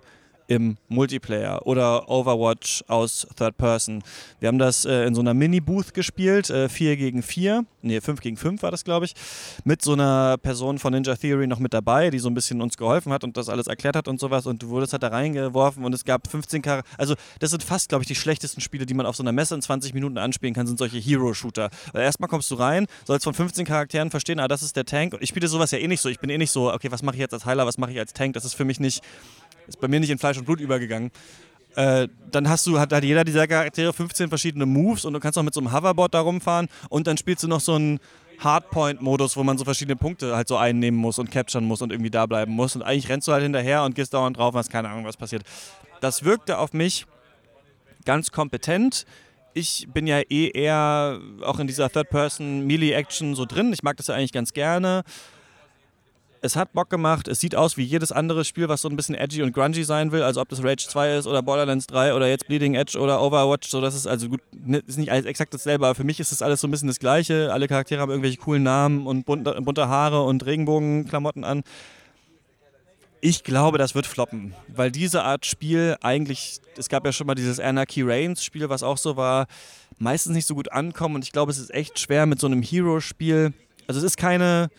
im 0.50 0.76
Multiplayer 0.88 1.64
oder 1.64 2.10
Overwatch 2.10 2.82
aus 2.88 3.24
Third 3.36 3.56
Person. 3.56 4.02
Wir 4.40 4.48
haben 4.48 4.58
das 4.58 4.84
äh, 4.84 5.04
in 5.04 5.14
so 5.14 5.20
einer 5.20 5.32
Mini-Booth 5.32 5.94
gespielt, 5.94 6.50
äh, 6.50 6.68
4 6.68 6.96
gegen 6.96 7.22
4, 7.22 7.64
nee, 7.82 8.00
5 8.00 8.20
gegen 8.20 8.36
5 8.36 8.60
war 8.64 8.72
das, 8.72 8.82
glaube 8.82 9.06
ich, 9.06 9.14
mit 9.62 9.80
so 9.80 9.92
einer 9.92 10.38
Person 10.38 10.80
von 10.80 10.92
Ninja 10.92 11.14
Theory 11.14 11.46
noch 11.46 11.60
mit 11.60 11.72
dabei, 11.72 12.10
die 12.10 12.18
so 12.18 12.28
ein 12.28 12.34
bisschen 12.34 12.60
uns 12.60 12.76
geholfen 12.76 13.12
hat 13.12 13.22
und 13.22 13.36
das 13.36 13.48
alles 13.48 13.68
erklärt 13.68 13.94
hat 13.94 14.08
und 14.08 14.18
sowas. 14.18 14.46
Und 14.46 14.60
du 14.60 14.70
wurdest 14.70 14.92
halt 14.92 15.04
da 15.04 15.08
reingeworfen 15.08 15.84
und 15.84 15.94
es 15.94 16.04
gab 16.04 16.28
15 16.28 16.62
Charaktere, 16.62 16.96
also 16.98 17.14
das 17.38 17.50
sind 17.50 17.62
fast, 17.62 17.88
glaube 17.88 18.02
ich, 18.02 18.08
die 18.08 18.16
schlechtesten 18.16 18.60
Spiele, 18.60 18.86
die 18.86 18.94
man 18.94 19.06
auf 19.06 19.14
so 19.14 19.22
einer 19.22 19.32
Messe 19.32 19.54
in 19.54 19.62
20 19.62 19.94
Minuten 19.94 20.18
anspielen 20.18 20.52
kann, 20.52 20.66
sind 20.66 20.80
solche 20.80 20.98
Hero-Shooter. 20.98 21.70
Weil 21.92 22.02
erstmal 22.02 22.28
kommst 22.28 22.50
du 22.50 22.56
rein, 22.56 22.86
sollst 23.04 23.22
von 23.22 23.34
15 23.34 23.64
Charakteren 23.66 24.10
verstehen, 24.10 24.40
ah, 24.40 24.48
das 24.48 24.62
ist 24.62 24.74
der 24.74 24.84
Tank. 24.84 25.14
Und 25.14 25.22
ich 25.22 25.28
spiele 25.28 25.46
sowas 25.46 25.70
ja 25.70 25.78
eh 25.78 25.86
nicht 25.86 26.00
so, 26.00 26.08
ich 26.08 26.18
bin 26.18 26.28
eh 26.28 26.38
nicht 26.38 26.50
so, 26.50 26.72
okay, 26.72 26.90
was 26.90 27.04
mache 27.04 27.14
ich 27.14 27.20
jetzt 27.20 27.34
als 27.34 27.46
Heiler, 27.46 27.66
was 27.66 27.78
mache 27.78 27.92
ich 27.92 27.98
als 28.00 28.12
Tank, 28.14 28.34
das 28.34 28.44
ist 28.44 28.54
für 28.54 28.64
mich 28.64 28.80
nicht, 28.80 29.00
ist 29.70 29.80
bei 29.80 29.88
mir 29.88 30.00
nicht 30.00 30.10
in 30.10 30.18
Fleisch 30.18 30.36
und 30.38 30.44
Blut 30.44 30.60
übergegangen. 30.60 31.10
Äh, 31.76 32.08
dann 32.30 32.48
hast 32.48 32.66
du, 32.66 32.78
hat, 32.78 32.92
hat 32.92 33.04
jeder 33.04 33.24
dieser 33.24 33.46
Charaktere 33.46 33.92
15 33.92 34.28
verschiedene 34.28 34.66
Moves 34.66 35.04
und 35.04 35.12
du 35.12 35.20
kannst 35.20 35.38
auch 35.38 35.42
mit 35.42 35.54
so 35.54 35.60
einem 35.60 35.72
Hoverboard 35.72 36.12
da 36.14 36.20
rumfahren 36.20 36.68
und 36.88 37.06
dann 37.06 37.16
spielst 37.16 37.44
du 37.44 37.48
noch 37.48 37.60
so 37.60 37.74
einen 37.74 38.00
Hardpoint-Modus, 38.40 39.36
wo 39.36 39.44
man 39.44 39.58
so 39.58 39.64
verschiedene 39.64 39.96
Punkte 39.96 40.34
halt 40.34 40.48
so 40.48 40.56
einnehmen 40.56 40.98
muss 40.98 41.18
und 41.18 41.30
capturen 41.30 41.64
muss 41.64 41.82
und 41.82 41.92
irgendwie 41.92 42.10
da 42.10 42.26
bleiben 42.26 42.52
muss. 42.52 42.74
Und 42.74 42.82
eigentlich 42.82 43.08
rennst 43.08 43.28
du 43.28 43.32
halt 43.32 43.42
hinterher 43.42 43.84
und 43.84 43.94
gehst 43.94 44.14
dauernd 44.14 44.36
drauf 44.36 44.54
und 44.54 44.58
hast 44.58 44.70
keine 44.70 44.88
Ahnung, 44.88 45.04
was 45.04 45.16
passiert. 45.16 45.42
Das 46.00 46.24
wirkte 46.24 46.58
auf 46.58 46.72
mich 46.72 47.06
ganz 48.04 48.32
kompetent. 48.32 49.06
Ich 49.52 49.86
bin 49.92 50.06
ja 50.06 50.20
eh 50.30 50.48
eher 50.48 51.20
auch 51.42 51.58
in 51.58 51.66
dieser 51.66 51.90
Third-Person-Melee-Action 51.90 53.34
so 53.34 53.44
drin. 53.44 53.72
Ich 53.72 53.82
mag 53.82 53.96
das 53.96 54.06
ja 54.06 54.14
eigentlich 54.14 54.32
ganz 54.32 54.52
gerne. 54.52 55.02
Es 56.42 56.56
hat 56.56 56.72
Bock 56.72 56.88
gemacht. 56.88 57.28
Es 57.28 57.40
sieht 57.40 57.54
aus 57.54 57.76
wie 57.76 57.82
jedes 57.82 58.12
andere 58.12 58.46
Spiel, 58.46 58.68
was 58.68 58.80
so 58.80 58.88
ein 58.88 58.96
bisschen 58.96 59.14
edgy 59.14 59.42
und 59.42 59.52
grungy 59.52 59.84
sein 59.84 60.10
will. 60.10 60.22
Also 60.22 60.40
ob 60.40 60.48
das 60.48 60.62
Rage 60.62 60.86
2 60.88 61.16
ist 61.16 61.26
oder 61.26 61.42
Borderlands 61.42 61.86
3 61.88 62.14
oder 62.14 62.28
jetzt 62.28 62.46
Bleeding 62.46 62.74
Edge 62.74 62.98
oder 62.98 63.20
Overwatch. 63.20 63.68
So, 63.68 63.82
das 63.82 63.94
ist 63.94 64.06
also 64.06 64.30
gut, 64.30 64.40
ne, 64.52 64.78
ist 64.86 64.98
nicht 64.98 65.12
alles 65.12 65.26
exakt 65.26 65.52
dasselbe, 65.52 65.86
aber 65.86 65.94
für 65.94 66.04
mich 66.04 66.18
ist 66.18 66.32
das 66.32 66.40
alles 66.40 66.62
so 66.62 66.68
ein 66.68 66.70
bisschen 66.70 66.88
das 66.88 66.98
Gleiche. 66.98 67.52
Alle 67.52 67.68
Charaktere 67.68 68.00
haben 68.00 68.10
irgendwelche 68.10 68.38
coolen 68.38 68.62
Namen 68.62 69.06
und 69.06 69.26
bunte, 69.26 69.60
bunte 69.60 69.88
Haare 69.88 70.22
und 70.22 70.46
Regenbogenklamotten 70.46 71.44
an. 71.44 71.62
Ich 73.20 73.44
glaube, 73.44 73.76
das 73.76 73.94
wird 73.94 74.06
floppen, 74.06 74.54
weil 74.68 74.90
diese 74.90 75.22
Art 75.24 75.44
Spiel 75.44 75.98
eigentlich, 76.00 76.60
es 76.78 76.88
gab 76.88 77.04
ja 77.04 77.12
schon 77.12 77.26
mal 77.26 77.34
dieses 77.34 77.60
Anarchy 77.60 78.00
Reigns 78.00 78.42
Spiel, 78.42 78.70
was 78.70 78.82
auch 78.82 78.96
so 78.96 79.18
war, 79.18 79.46
meistens 79.98 80.32
nicht 80.32 80.46
so 80.46 80.54
gut 80.54 80.72
ankommen 80.72 81.16
und 81.16 81.24
ich 81.24 81.32
glaube, 81.32 81.52
es 81.52 81.58
ist 81.58 81.70
echt 81.70 81.98
schwer 81.98 82.24
mit 82.24 82.40
so 82.40 82.46
einem 82.46 82.62
Hero-Spiel. 82.62 83.52
Also 83.86 83.98
es 83.98 84.04
ist 84.04 84.16
keine 84.16 84.70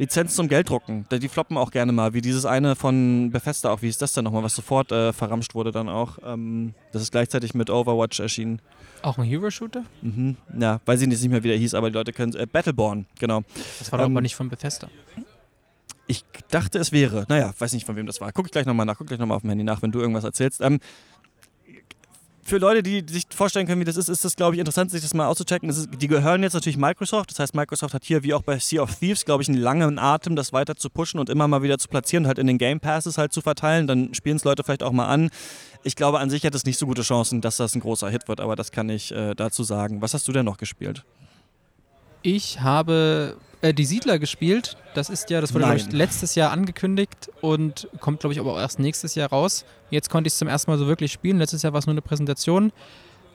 Lizenz 0.00 0.34
zum 0.34 0.48
Gelddrucken. 0.48 1.04
Die 1.12 1.28
floppen 1.28 1.58
auch 1.58 1.70
gerne 1.70 1.92
mal, 1.92 2.14
wie 2.14 2.22
dieses 2.22 2.46
eine 2.46 2.74
von 2.74 3.30
Bethesda 3.30 3.70
auch. 3.70 3.82
Wie 3.82 3.88
ist 3.88 4.00
das 4.00 4.14
denn 4.14 4.24
nochmal, 4.24 4.42
was 4.42 4.54
sofort 4.54 4.90
äh, 4.92 5.12
verramscht 5.12 5.54
wurde 5.54 5.72
dann 5.72 5.90
auch? 5.90 6.16
Ähm, 6.24 6.72
das 6.90 7.02
ist 7.02 7.12
gleichzeitig 7.12 7.52
mit 7.52 7.68
Overwatch 7.68 8.18
erschienen. 8.18 8.62
Auch 9.02 9.18
ein 9.18 9.24
Hero-Shooter? 9.24 9.84
Mhm. 10.00 10.38
Ja, 10.58 10.80
weiß 10.86 11.02
ich 11.02 11.06
nicht 11.08 11.28
mehr, 11.28 11.44
wie 11.44 11.48
der 11.48 11.58
hieß, 11.58 11.74
aber 11.74 11.90
die 11.90 11.94
Leute 11.94 12.14
können 12.14 12.32
es. 12.32 12.36
Äh, 12.36 12.46
Battleborn, 12.46 13.04
genau. 13.18 13.42
Das 13.78 13.92
war 13.92 13.98
doch 13.98 14.06
Ähm, 14.06 14.12
aber 14.12 14.22
nicht 14.22 14.34
von 14.36 14.48
Bethesda. 14.48 14.88
Ich 16.06 16.24
dachte, 16.50 16.78
es 16.78 16.92
wäre. 16.92 17.26
Naja, 17.28 17.52
weiß 17.58 17.74
nicht, 17.74 17.84
von 17.84 17.94
wem 17.94 18.06
das 18.06 18.22
war. 18.22 18.32
Guck 18.32 18.46
ich 18.46 18.52
gleich 18.52 18.64
nochmal 18.64 18.86
nach. 18.86 18.96
Guck 18.96 19.08
gleich 19.08 19.20
nochmal 19.20 19.36
auf 19.36 19.42
dem 19.42 19.50
Handy 19.50 19.64
nach, 19.64 19.82
wenn 19.82 19.92
du 19.92 20.00
irgendwas 20.00 20.24
erzählst. 20.24 20.62
Ähm, 20.62 20.80
für 22.50 22.58
Leute, 22.58 22.82
die 22.82 23.04
sich 23.08 23.24
vorstellen 23.32 23.66
können, 23.66 23.80
wie 23.80 23.84
das 23.84 23.96
ist, 23.96 24.08
ist 24.08 24.24
das, 24.24 24.36
glaube 24.36 24.54
ich, 24.54 24.58
interessant, 24.58 24.90
sich 24.90 25.00
das 25.00 25.14
mal 25.14 25.26
auszuchecken. 25.26 25.68
Das 25.68 25.78
ist, 25.78 25.88
die 25.96 26.08
gehören 26.08 26.42
jetzt 26.42 26.54
natürlich 26.54 26.76
Microsoft. 26.76 27.30
Das 27.30 27.38
heißt, 27.38 27.54
Microsoft 27.54 27.94
hat 27.94 28.04
hier, 28.04 28.22
wie 28.24 28.34
auch 28.34 28.42
bei 28.42 28.58
Sea 28.58 28.82
of 28.82 28.96
Thieves, 28.96 29.24
glaube 29.24 29.42
ich, 29.42 29.48
einen 29.48 29.58
langen 29.58 29.98
Atem, 29.98 30.36
das 30.36 30.52
weiter 30.52 30.74
zu 30.74 30.90
pushen 30.90 31.20
und 31.20 31.30
immer 31.30 31.48
mal 31.48 31.62
wieder 31.62 31.78
zu 31.78 31.88
platzieren, 31.88 32.26
halt 32.26 32.38
in 32.38 32.48
den 32.48 32.58
Game 32.58 32.80
Passes 32.80 33.16
halt 33.16 33.32
zu 33.32 33.40
verteilen. 33.40 33.86
Dann 33.86 34.12
spielen 34.14 34.36
es 34.36 34.44
Leute 34.44 34.64
vielleicht 34.64 34.82
auch 34.82 34.92
mal 34.92 35.06
an. 35.06 35.30
Ich 35.84 35.96
glaube, 35.96 36.18
an 36.18 36.28
sich 36.28 36.44
hat 36.44 36.54
es 36.54 36.64
nicht 36.64 36.76
so 36.76 36.86
gute 36.86 37.02
Chancen, 37.02 37.40
dass 37.40 37.56
das 37.56 37.74
ein 37.74 37.80
großer 37.80 38.10
Hit 38.10 38.28
wird, 38.28 38.40
aber 38.40 38.56
das 38.56 38.72
kann 38.72 38.90
ich 38.90 39.12
äh, 39.12 39.34
dazu 39.34 39.62
sagen. 39.62 40.02
Was 40.02 40.12
hast 40.12 40.26
du 40.26 40.32
denn 40.32 40.44
noch 40.44 40.58
gespielt? 40.58 41.04
Ich 42.22 42.60
habe 42.60 43.36
äh, 43.62 43.72
die 43.74 43.84
Siedler 43.84 44.18
gespielt. 44.18 44.76
Das 44.94 45.10
ist 45.10 45.30
ja, 45.30 45.40
das 45.40 45.54
wurde 45.54 45.74
ich, 45.76 45.90
letztes 45.92 46.34
Jahr 46.34 46.50
angekündigt 46.52 47.30
und 47.40 47.88
kommt, 48.00 48.20
glaube 48.20 48.32
ich, 48.32 48.40
aber 48.40 48.54
auch 48.54 48.58
erst 48.58 48.78
nächstes 48.78 49.14
Jahr 49.14 49.28
raus. 49.30 49.64
Jetzt 49.90 50.10
konnte 50.10 50.28
ich 50.28 50.32
es 50.34 50.38
zum 50.38 50.48
ersten 50.48 50.70
Mal 50.70 50.78
so 50.78 50.86
wirklich 50.86 51.12
spielen. 51.12 51.38
Letztes 51.38 51.62
Jahr 51.62 51.72
war 51.72 51.78
es 51.80 51.86
nur 51.86 51.94
eine 51.94 52.02
Präsentation. 52.02 52.72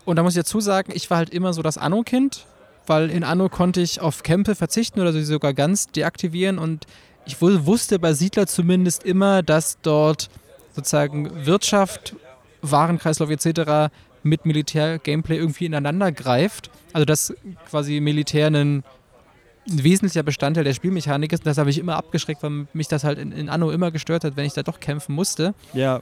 Und 0.05 0.15
da 0.17 0.23
muss 0.23 0.33
ich 0.35 0.39
dazu 0.41 0.59
sagen, 0.59 0.91
ich 0.95 1.09
war 1.09 1.17
halt 1.17 1.29
immer 1.31 1.53
so 1.53 1.61
das 1.61 1.77
Anno-Kind, 1.77 2.45
weil 2.87 3.09
in 3.09 3.23
Anno 3.23 3.49
konnte 3.49 3.81
ich 3.81 4.01
auf 4.01 4.21
Kämpfe 4.23 4.53
verzichten 4.55 4.99
oder 4.99 5.11
sie 5.13 5.23
sogar 5.23 5.53
ganz 5.53 5.87
deaktivieren 5.87 6.59
und 6.59 6.85
ich 7.25 7.41
wu- 7.41 7.65
wusste 7.65 7.97
bei 7.97 8.13
Siedler 8.13 8.45
zumindest 8.45 9.03
immer, 9.03 9.41
dass 9.41 9.79
dort 9.81 10.29
sozusagen 10.75 11.45
Wirtschaft, 11.47 12.15
Warenkreislauf 12.61 13.31
etc. 13.31 13.91
mit 14.21 14.45
Militär-Gameplay 14.45 15.37
irgendwie 15.37 15.65
ineinander 15.65 16.11
greift. 16.11 16.69
Also 16.93 17.05
dass 17.05 17.33
quasi 17.67 17.99
Militär 17.99 18.47
ein, 18.47 18.83
ein 19.67 19.83
wesentlicher 19.83 20.23
Bestandteil 20.23 20.63
der 20.63 20.73
Spielmechanik 20.73 21.33
ist. 21.33 21.41
Und 21.41 21.47
das 21.47 21.57
habe 21.57 21.69
ich 21.69 21.77
immer 21.77 21.95
abgeschreckt, 21.95 22.43
weil 22.43 22.67
mich 22.73 22.87
das 22.87 23.03
halt 23.03 23.17
in, 23.17 23.31
in 23.31 23.49
Anno 23.49 23.71
immer 23.71 23.91
gestört 23.91 24.23
hat, 24.23 24.35
wenn 24.35 24.45
ich 24.45 24.53
da 24.53 24.63
doch 24.63 24.79
kämpfen 24.79 25.15
musste. 25.15 25.53
Ja, 25.73 26.01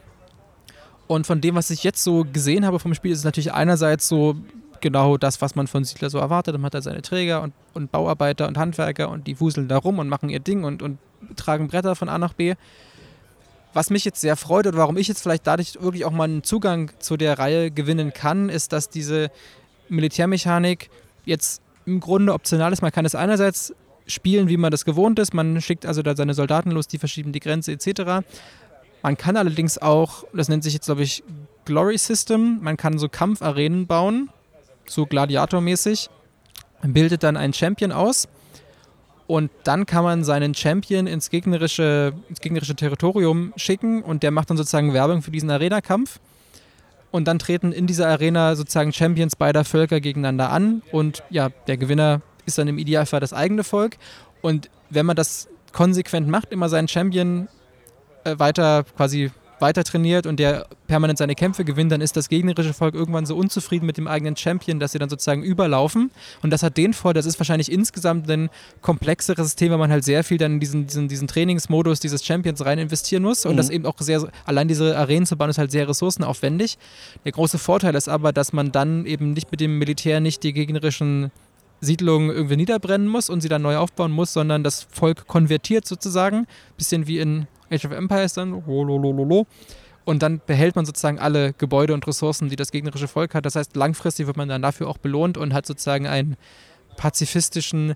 Und 1.07 1.27
von 1.27 1.41
dem, 1.41 1.55
was 1.55 1.69
ich 1.69 1.83
jetzt 1.83 2.03
so 2.03 2.25
gesehen 2.31 2.65
habe 2.65 2.79
vom 2.79 2.93
Spiel, 2.93 3.11
ist 3.11 3.19
es 3.19 3.23
natürlich 3.23 3.53
einerseits 3.53 4.07
so 4.07 4.35
genau 4.81 5.17
das, 5.17 5.41
was 5.41 5.55
man 5.55 5.67
von 5.67 5.83
Siedler 5.83 6.09
so 6.09 6.17
erwartet. 6.17 6.53
Man 6.55 6.65
hat 6.65 6.73
da 6.73 6.81
seine 6.81 7.01
Träger 7.01 7.41
und, 7.41 7.53
und 7.73 7.91
Bauarbeiter 7.91 8.47
und 8.47 8.57
Handwerker 8.57 9.09
und 9.09 9.27
die 9.27 9.39
wuseln 9.39 9.67
da 9.67 9.77
rum 9.77 9.97
und 9.99 10.09
machen 10.09 10.29
ihr 10.29 10.39
Ding 10.39 10.65
und, 10.65 10.81
und 10.81 10.99
tragen 11.37 11.67
Bretter 11.69 11.95
von 11.95 12.09
A 12.09 12.17
nach 12.17 12.33
B. 12.33 12.55
Was 13.73 13.89
mich 13.89 14.05
jetzt 14.05 14.21
sehr 14.21 14.35
freut 14.35 14.67
und 14.67 14.75
warum 14.75 14.97
ich 14.97 15.07
jetzt 15.07 15.23
vielleicht 15.23 15.47
dadurch 15.47 15.81
wirklich 15.81 16.05
auch 16.05 16.11
mal 16.11 16.25
einen 16.25 16.43
Zugang 16.43 16.91
zu 16.99 17.17
der 17.17 17.39
Reihe 17.39 17.71
gewinnen 17.71 18.13
kann, 18.13 18.49
ist, 18.49 18.71
dass 18.71 18.89
diese 18.89 19.31
Militärmechanik 19.89 20.89
jetzt 21.25 21.62
im 21.85 21.99
Grunde 21.99 22.33
optional 22.33 22.71
ist. 22.73 22.81
Man 22.81 22.91
kann 22.91 23.05
es 23.05 23.15
einerseits 23.15 23.73
spielen, 24.07 24.49
wie 24.49 24.57
man 24.57 24.71
das 24.71 24.85
gewohnt 24.85 25.19
ist. 25.19 25.33
Man 25.33 25.61
schickt 25.61 25.85
also 25.85 26.01
da 26.01 26.15
seine 26.15 26.33
Soldaten 26.33 26.71
los, 26.71 26.87
die 26.87 26.97
verschieben 26.97 27.31
die 27.31 27.39
Grenze 27.39 27.71
etc. 27.71 28.25
Man 29.01 29.17
kann 29.17 29.37
allerdings 29.37 29.77
auch, 29.77 30.25
das 30.33 30.49
nennt 30.49 30.63
sich 30.63 30.73
jetzt 30.73 30.85
glaube 30.85 31.03
ich 31.03 31.23
Glory 31.65 31.97
System, 31.97 32.59
man 32.61 32.77
kann 32.77 32.97
so 32.97 33.07
Kampfarenen 33.07 33.87
bauen, 33.87 34.29
so 34.85 35.05
Gladiatormäßig, 35.05 36.09
bildet 36.83 37.23
dann 37.23 37.37
einen 37.37 37.53
Champion 37.53 37.93
aus 37.93 38.27
und 39.27 39.49
dann 39.63 39.85
kann 39.85 40.03
man 40.03 40.23
seinen 40.23 40.53
Champion 40.53 41.07
ins 41.07 41.29
gegnerische, 41.29 42.13
ins 42.27 42.41
gegnerische 42.41 42.75
Territorium 42.75 43.53
schicken 43.55 44.03
und 44.03 44.23
der 44.23 44.31
macht 44.31 44.49
dann 44.49 44.57
sozusagen 44.57 44.93
Werbung 44.93 45.21
für 45.21 45.31
diesen 45.31 45.49
Arena-Kampf. 45.49 46.19
Und 47.13 47.27
dann 47.27 47.37
treten 47.37 47.71
in 47.71 47.85
dieser 47.85 48.07
Arena 48.07 48.55
sozusagen 48.55 48.91
Champions 48.91 49.35
beider 49.35 49.63
Völker 49.65 50.01
gegeneinander 50.01 50.49
an 50.49 50.81
und 50.91 51.21
ja, 51.29 51.49
der 51.67 51.77
Gewinner 51.77 52.21
ist 52.47 52.57
dann 52.57 52.67
im 52.67 52.79
Idealfall 52.79 53.19
das 53.19 53.33
eigene 53.33 53.63
Volk. 53.63 53.97
Und 54.41 54.71
wenn 54.89 55.05
man 55.05 55.15
das 55.15 55.47
konsequent 55.73 56.27
macht, 56.27 56.51
immer 56.51 56.69
seinen 56.69 56.87
Champion 56.87 57.49
äh, 58.23 58.39
weiter 58.39 58.83
quasi 58.97 59.29
weiter 59.63 59.83
trainiert 59.83 60.27
und 60.27 60.39
der 60.39 60.67
permanent 60.87 61.17
seine 61.17 61.35
Kämpfe 61.35 61.63
gewinnt, 61.63 61.91
dann 61.91 62.01
ist 62.01 62.17
das 62.17 62.27
gegnerische 62.27 62.73
Volk 62.73 62.93
irgendwann 62.93 63.25
so 63.25 63.35
unzufrieden 63.35 63.85
mit 63.85 63.97
dem 63.97 64.07
eigenen 64.07 64.35
Champion, 64.35 64.79
dass 64.79 64.91
sie 64.91 64.99
dann 64.99 65.09
sozusagen 65.09 65.41
überlaufen. 65.41 66.11
Und 66.43 66.51
das 66.51 66.61
hat 66.63 66.75
den 66.77 66.93
Vorteil, 66.93 67.19
das 67.19 67.25
ist 67.25 67.39
wahrscheinlich 67.39 67.71
insgesamt 67.71 68.29
ein 68.29 68.49
komplexeres 68.81 69.47
System, 69.47 69.71
weil 69.71 69.77
man 69.79 69.89
halt 69.89 70.03
sehr 70.03 70.23
viel 70.23 70.37
dann 70.37 70.53
in 70.53 70.59
diesen, 70.59 70.85
diesen, 70.85 71.07
diesen 71.07 71.27
Trainingsmodus 71.27 72.01
dieses 72.01 72.25
Champions 72.25 72.63
rein 72.65 72.77
investieren 72.77 73.23
muss. 73.23 73.45
Und 73.45 73.53
mhm. 73.53 73.57
das 73.57 73.69
eben 73.69 73.85
auch 73.85 73.95
sehr, 73.99 74.27
allein 74.45 74.67
diese 74.67 74.97
Arenen 74.97 75.25
zu 75.25 75.37
bauen, 75.37 75.49
ist 75.49 75.57
halt 75.57 75.71
sehr 75.71 75.87
ressourcenaufwendig. 75.87 76.77
Der 77.23 77.31
große 77.31 77.57
Vorteil 77.57 77.95
ist 77.95 78.09
aber, 78.09 78.33
dass 78.33 78.51
man 78.51 78.73
dann 78.73 79.05
eben 79.05 79.31
nicht 79.31 79.49
mit 79.49 79.61
dem 79.61 79.79
Militär 79.79 80.19
nicht 80.19 80.43
die 80.43 80.51
gegnerischen 80.51 81.31
Siedlungen 81.83 82.29
irgendwie 82.29 82.55
niederbrennen 82.57 83.07
muss 83.07 83.29
und 83.29 83.41
sie 83.41 83.49
dann 83.49 83.61
neu 83.61 83.77
aufbauen 83.77 84.11
muss, 84.11 84.33
sondern 84.33 84.63
das 84.63 84.87
Volk 84.89 85.27
konvertiert 85.27 85.85
sozusagen. 85.85 86.47
Bisschen 86.77 87.07
wie 87.07 87.19
in 87.19 87.47
Age 87.73 87.85
of 87.85 87.91
Empires 87.91 88.33
dann. 88.33 88.53
Und 90.05 90.21
dann 90.21 90.41
behält 90.45 90.75
man 90.75 90.85
sozusagen 90.85 91.19
alle 91.19 91.53
Gebäude 91.53 91.93
und 91.93 92.05
Ressourcen, 92.07 92.49
die 92.49 92.55
das 92.55 92.71
gegnerische 92.71 93.07
Volk 93.07 93.35
hat. 93.35 93.45
Das 93.45 93.55
heißt, 93.55 93.75
langfristig 93.75 94.27
wird 94.27 94.37
man 94.37 94.49
dann 94.49 94.61
dafür 94.61 94.89
auch 94.89 94.97
belohnt 94.97 95.37
und 95.37 95.53
hat 95.53 95.65
sozusagen 95.65 96.07
einen 96.07 96.35
pazifistischen, 96.97 97.95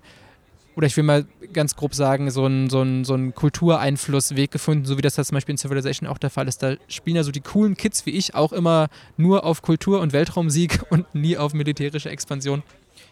oder 0.74 0.86
ich 0.86 0.96
will 0.96 1.04
mal 1.04 1.26
ganz 1.52 1.76
grob 1.76 1.94
sagen, 1.94 2.30
so 2.30 2.46
einen, 2.46 2.70
so 2.70 2.80
einen, 2.80 3.04
so 3.04 3.14
einen 3.14 3.34
Kultureinflussweg 3.34 4.50
gefunden, 4.50 4.86
so 4.86 4.96
wie 4.96 5.02
das, 5.02 5.16
das 5.16 5.28
zum 5.28 5.34
Beispiel 5.34 5.52
in 5.52 5.58
Civilization 5.58 6.08
auch 6.08 6.18
der 6.18 6.30
Fall 6.30 6.48
ist. 6.48 6.62
Da 6.62 6.76
spielen 6.88 7.16
ja 7.16 7.22
so 7.22 7.30
die 7.30 7.40
coolen 7.40 7.76
Kids 7.76 8.06
wie 8.06 8.10
ich 8.10 8.34
auch 8.34 8.52
immer 8.52 8.88
nur 9.16 9.44
auf 9.44 9.60
Kultur 9.60 10.00
und 10.00 10.12
Weltraumsieg 10.12 10.80
und 10.90 11.14
nie 11.14 11.36
auf 11.36 11.52
militärische 11.52 12.08
Expansion. 12.10 12.62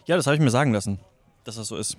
Ja, 0.05 0.15
das 0.15 0.25
habe 0.25 0.35
ich 0.35 0.41
mir 0.41 0.49
sagen 0.49 0.73
lassen, 0.73 0.99
dass 1.43 1.57
das 1.57 1.67
so 1.67 1.77
ist. 1.77 1.97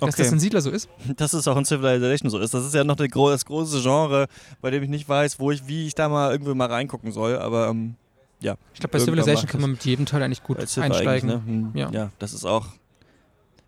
Okay. 0.00 0.06
Dass 0.06 0.16
das 0.16 0.32
in 0.32 0.40
Siedler 0.40 0.60
so 0.60 0.70
ist? 0.70 0.88
Dass 1.16 1.32
es 1.32 1.46
auch 1.46 1.56
in 1.56 1.64
Civilization 1.64 2.30
so 2.30 2.38
ist. 2.38 2.54
Das 2.54 2.64
ist 2.64 2.74
ja 2.74 2.84
noch 2.84 2.96
das 2.96 3.10
große 3.44 3.82
Genre, 3.82 4.26
bei 4.60 4.70
dem 4.70 4.82
ich 4.82 4.88
nicht 4.88 5.08
weiß, 5.08 5.38
wo 5.38 5.50
ich, 5.50 5.66
wie 5.66 5.86
ich 5.86 5.94
da 5.94 6.08
mal 6.08 6.32
irgendwie 6.32 6.54
mal 6.54 6.68
reingucken 6.68 7.12
soll. 7.12 7.36
Aber 7.38 7.68
ähm, 7.68 7.96
ja. 8.40 8.56
Ich 8.74 8.80
glaube, 8.80 8.92
bei 8.92 8.98
Civilization 8.98 9.48
kann 9.48 9.60
man 9.60 9.72
mit 9.72 9.84
jedem 9.84 10.06
Teil 10.06 10.22
eigentlich 10.22 10.42
gut 10.42 10.58
einsteigen. 10.58 11.28
Ne? 11.28 11.42
Hm, 11.44 11.70
ja. 11.74 11.90
ja, 11.90 12.10
das 12.18 12.32
ist 12.32 12.44
auch. 12.44 12.66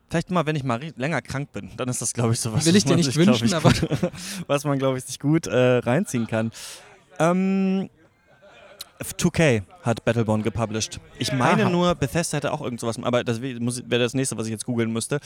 Vielleicht 0.09 0.31
mal, 0.31 0.45
wenn 0.45 0.57
ich 0.57 0.65
mal 0.65 0.81
länger 0.97 1.23
krank 1.23 1.53
bin, 1.53 1.71
dann 1.77 1.89
ist 1.89 2.03
das, 2.03 2.13
glaube 2.13 2.35
ich, 2.35 2.41
so 2.41 2.53
was. 2.53 2.67
Will 2.67 2.77
ich 2.77 2.85
dir 2.85 2.97
nicht 2.97 3.07
sich, 3.07 3.17
wünschen, 3.17 3.47
ich, 3.47 3.55
aber. 3.55 3.73
was 4.47 4.65
man, 4.65 4.79
glaube 4.79 4.99
ich, 4.99 5.05
sich 5.05 5.19
gut 5.19 5.47
äh, 5.47 5.79
reinziehen 5.79 6.27
kann. 6.27 6.51
Ähm, 7.19 7.89
2K 9.03 9.63
hat 9.83 10.05
Battleborn 10.05 10.43
gepublished. 10.43 11.01
Ich 11.19 11.33
meine 11.33 11.65
Aha. 11.65 11.71
nur, 11.71 11.95
Bethesda 11.95 12.37
hätte 12.37 12.53
auch 12.53 12.61
irgend 12.61 12.81
sowas, 12.81 12.99
aber 13.03 13.25
das 13.25 13.41
wäre 13.41 13.99
das 14.03 14.15
nächste, 14.15 14.37
was 14.37 14.47
ich 14.47 14.53
jetzt 14.53 14.65
googeln 14.65 14.93
müsste. 14.93 15.19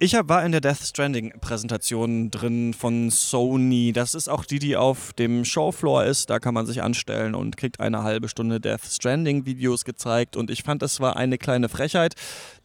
Ich 0.00 0.12
war 0.12 0.44
in 0.44 0.50
der 0.50 0.60
Death 0.60 0.82
Stranding-Präsentation 0.82 2.30
drin 2.30 2.74
von 2.74 3.10
Sony. 3.10 3.92
Das 3.92 4.14
ist 4.14 4.28
auch 4.28 4.44
die, 4.44 4.58
die 4.58 4.76
auf 4.76 5.12
dem 5.12 5.44
Showfloor 5.44 6.04
ist. 6.04 6.30
Da 6.30 6.40
kann 6.40 6.52
man 6.52 6.66
sich 6.66 6.82
anstellen 6.82 7.34
und 7.34 7.56
kriegt 7.56 7.78
eine 7.78 8.02
halbe 8.02 8.28
Stunde 8.28 8.60
Death 8.60 8.84
Stranding-Videos 8.84 9.84
gezeigt. 9.84 10.36
Und 10.36 10.50
ich 10.50 10.64
fand, 10.64 10.82
das 10.82 10.98
war 10.98 11.16
eine 11.16 11.38
kleine 11.38 11.68
Frechheit, 11.68 12.14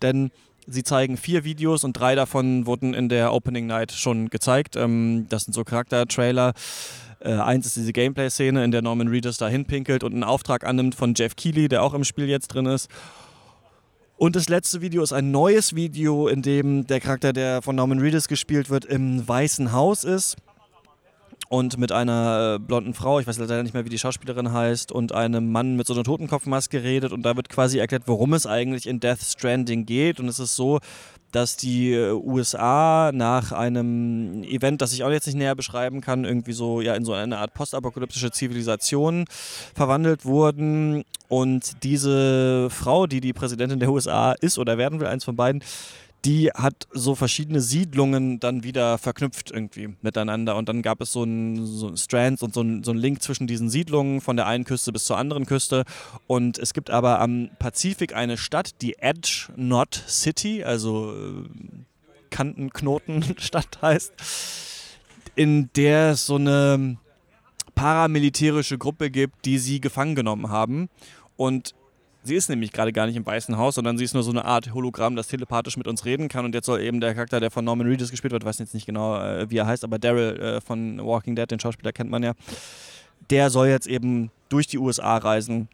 denn 0.01 0.31
sie 0.65 0.83
zeigen 0.83 1.17
vier 1.17 1.43
Videos 1.43 1.83
und 1.83 1.93
drei 1.93 2.15
davon 2.15 2.65
wurden 2.65 2.95
in 2.95 3.09
der 3.09 3.31
Opening 3.31 3.67
Night 3.67 3.91
schon 3.91 4.29
gezeigt. 4.29 4.75
Ähm, 4.75 5.27
das 5.29 5.43
sind 5.43 5.53
so 5.53 5.63
Charakter-Trailer. 5.63 6.53
Äh, 7.19 7.33
eins 7.33 7.67
ist 7.67 7.75
diese 7.75 7.93
Gameplay-Szene, 7.93 8.63
in 8.63 8.71
der 8.71 8.81
Norman 8.81 9.07
Reedus 9.07 9.37
da 9.37 9.47
hinpinkelt 9.47 10.03
und 10.03 10.13
einen 10.13 10.23
Auftrag 10.23 10.65
annimmt 10.65 10.95
von 10.95 11.13
Jeff 11.15 11.35
Keighley, 11.35 11.67
der 11.67 11.83
auch 11.83 11.93
im 11.93 12.03
Spiel 12.03 12.27
jetzt 12.27 12.47
drin 12.49 12.65
ist. 12.65 12.89
Und 14.19 14.35
das 14.35 14.49
letzte 14.49 14.81
Video 14.81 15.01
ist 15.01 15.13
ein 15.13 15.31
neues 15.31 15.75
Video, 15.75 16.27
in 16.27 16.41
dem 16.41 16.85
der 16.85 16.99
Charakter, 16.99 17.31
der 17.31 17.61
von 17.61 17.77
Norman 17.77 17.99
Reedus 17.99 18.27
gespielt 18.27 18.69
wird, 18.69 18.83
im 18.83 19.25
Weißen 19.25 19.71
Haus 19.71 20.03
ist 20.03 20.35
und 21.49 21.79
mit 21.79 21.91
einer 21.91 22.55
äh, 22.55 22.59
blonden 22.59 22.93
Frau, 22.93 23.19
ich 23.19 23.25
weiß 23.25 23.39
leider 23.39 23.63
nicht 23.63 23.73
mehr, 23.73 23.83
wie 23.83 23.89
die 23.89 23.97
Schauspielerin 23.97 24.53
heißt, 24.53 24.91
und 24.91 25.13
einem 25.13 25.51
Mann 25.51 25.75
mit 25.75 25.87
so 25.87 25.93
einer 25.93 26.03
Totenkopfmaske 26.03 26.83
redet 26.83 27.11
und 27.11 27.23
da 27.23 27.35
wird 27.35 27.49
quasi 27.49 27.79
erklärt, 27.79 28.03
worum 28.05 28.33
es 28.33 28.45
eigentlich 28.45 28.87
in 28.87 28.99
Death 28.99 29.21
Stranding 29.23 29.87
geht. 29.87 30.19
Und 30.19 30.27
es 30.27 30.37
ist 30.37 30.55
so, 30.55 30.79
dass 31.31 31.57
die 31.57 31.93
äh, 31.93 32.11
USA 32.11 33.11
nach 33.13 33.51
einem 33.51 34.43
Event, 34.43 34.81
das 34.81 34.93
ich 34.93 35.03
auch 35.03 35.09
jetzt 35.09 35.25
nicht 35.25 35.37
näher 35.37 35.55
beschreiben 35.55 36.01
kann, 36.01 36.23
irgendwie 36.23 36.53
so 36.53 36.81
ja 36.81 36.93
in 36.93 37.03
so 37.03 37.13
eine 37.13 37.39
Art 37.39 37.55
postapokalyptische 37.55 38.29
Zivilisation 38.29 39.25
verwandelt 39.73 40.25
wurden. 40.25 41.03
Und 41.29 41.83
diese 41.83 42.69
Frau, 42.69 43.07
die 43.07 43.21
die 43.21 43.33
Präsidentin 43.33 43.79
der 43.79 43.91
USA 43.91 44.33
ist 44.33 44.59
oder 44.59 44.77
werden 44.77 44.99
will, 44.99 45.07
eins 45.07 45.23
von 45.23 45.35
beiden, 45.35 45.63
die 46.25 46.49
hat 46.49 46.87
so 46.91 47.15
verschiedene 47.15 47.61
Siedlungen 47.61 48.39
dann 48.39 48.63
wieder 48.63 48.97
verknüpft 48.97 49.51
irgendwie 49.51 49.95
miteinander. 50.01 50.57
Und 50.57 50.67
dann 50.67 50.81
gab 50.81 51.01
es 51.01 51.13
so 51.13 51.23
ein, 51.23 51.65
so 51.65 51.95
Strands 51.95 52.43
und 52.43 52.53
so 52.53 52.61
ein, 52.61 52.83
so 52.83 52.91
Link 52.91 53.21
zwischen 53.21 53.47
diesen 53.47 53.69
Siedlungen 53.69 54.19
von 54.19 54.35
der 54.35 54.45
einen 54.45 54.65
Küste 54.65 54.91
bis 54.91 55.05
zur 55.05 55.17
anderen 55.17 55.45
Küste. 55.45 55.85
Und 56.27 56.57
es 56.57 56.73
gibt 56.73 56.89
aber 56.89 57.21
am 57.21 57.49
Pazifik 57.59 58.13
eine 58.15 58.37
Stadt, 58.37 58.81
die 58.81 58.97
Edge 58.99 59.47
Knot 59.55 60.03
City, 60.07 60.63
also 60.63 61.13
äh, 61.13 61.49
Kantenknotenstadt 62.31 63.79
heißt, 63.81 64.13
in 65.35 65.69
der 65.75 66.11
es 66.11 66.25
so 66.25 66.35
eine 66.35 66.97
paramilitärische 67.75 68.77
Gruppe 68.77 69.09
gibt, 69.09 69.45
die 69.45 69.57
sie 69.57 69.79
gefangen 69.79 70.15
genommen 70.15 70.49
haben. 70.49 70.89
Und 71.37 71.75
Sie 72.23 72.35
ist 72.35 72.49
nämlich 72.49 72.71
gerade 72.71 72.91
gar 72.91 73.07
nicht 73.07 73.15
im 73.15 73.25
Weißen 73.25 73.57
Haus, 73.57 73.75
sondern 73.75 73.97
sie 73.97 74.03
ist 74.03 74.13
nur 74.13 74.23
so 74.23 74.31
eine 74.31 74.43
Art 74.43 74.73
Hologramm, 74.73 75.15
das 75.15 75.27
telepathisch 75.27 75.77
mit 75.77 75.87
uns 75.87 76.03
reden 76.05 76.27
kann. 76.27 76.45
Und 76.45 76.53
jetzt 76.53 76.65
soll 76.65 76.81
eben 76.81 76.99
der 76.99 77.13
Charakter, 77.13 77.39
der 77.39 77.49
von 77.49 77.63
Norman 77.63 77.87
Reedus 77.87 78.11
gespielt 78.11 78.33
wird, 78.33 78.43
weiß 78.43 78.59
jetzt 78.59 78.73
nicht 78.73 78.85
genau, 78.85 79.17
äh, 79.17 79.49
wie 79.49 79.57
er 79.57 79.67
heißt, 79.67 79.83
aber 79.83 79.99
Daryl 79.99 80.39
äh, 80.39 80.61
von 80.61 81.03
Walking 81.03 81.35
Dead, 81.35 81.49
den 81.49 81.59
Schauspieler 81.59 81.93
kennt 81.93 82.11
man 82.11 82.23
ja, 82.23 82.33
der 83.29 83.49
soll 83.49 83.67
jetzt 83.67 83.87
eben 83.87 84.31
durch 84.49 84.67
die 84.67 84.77
USA 84.77 85.17
reisen 85.17 85.69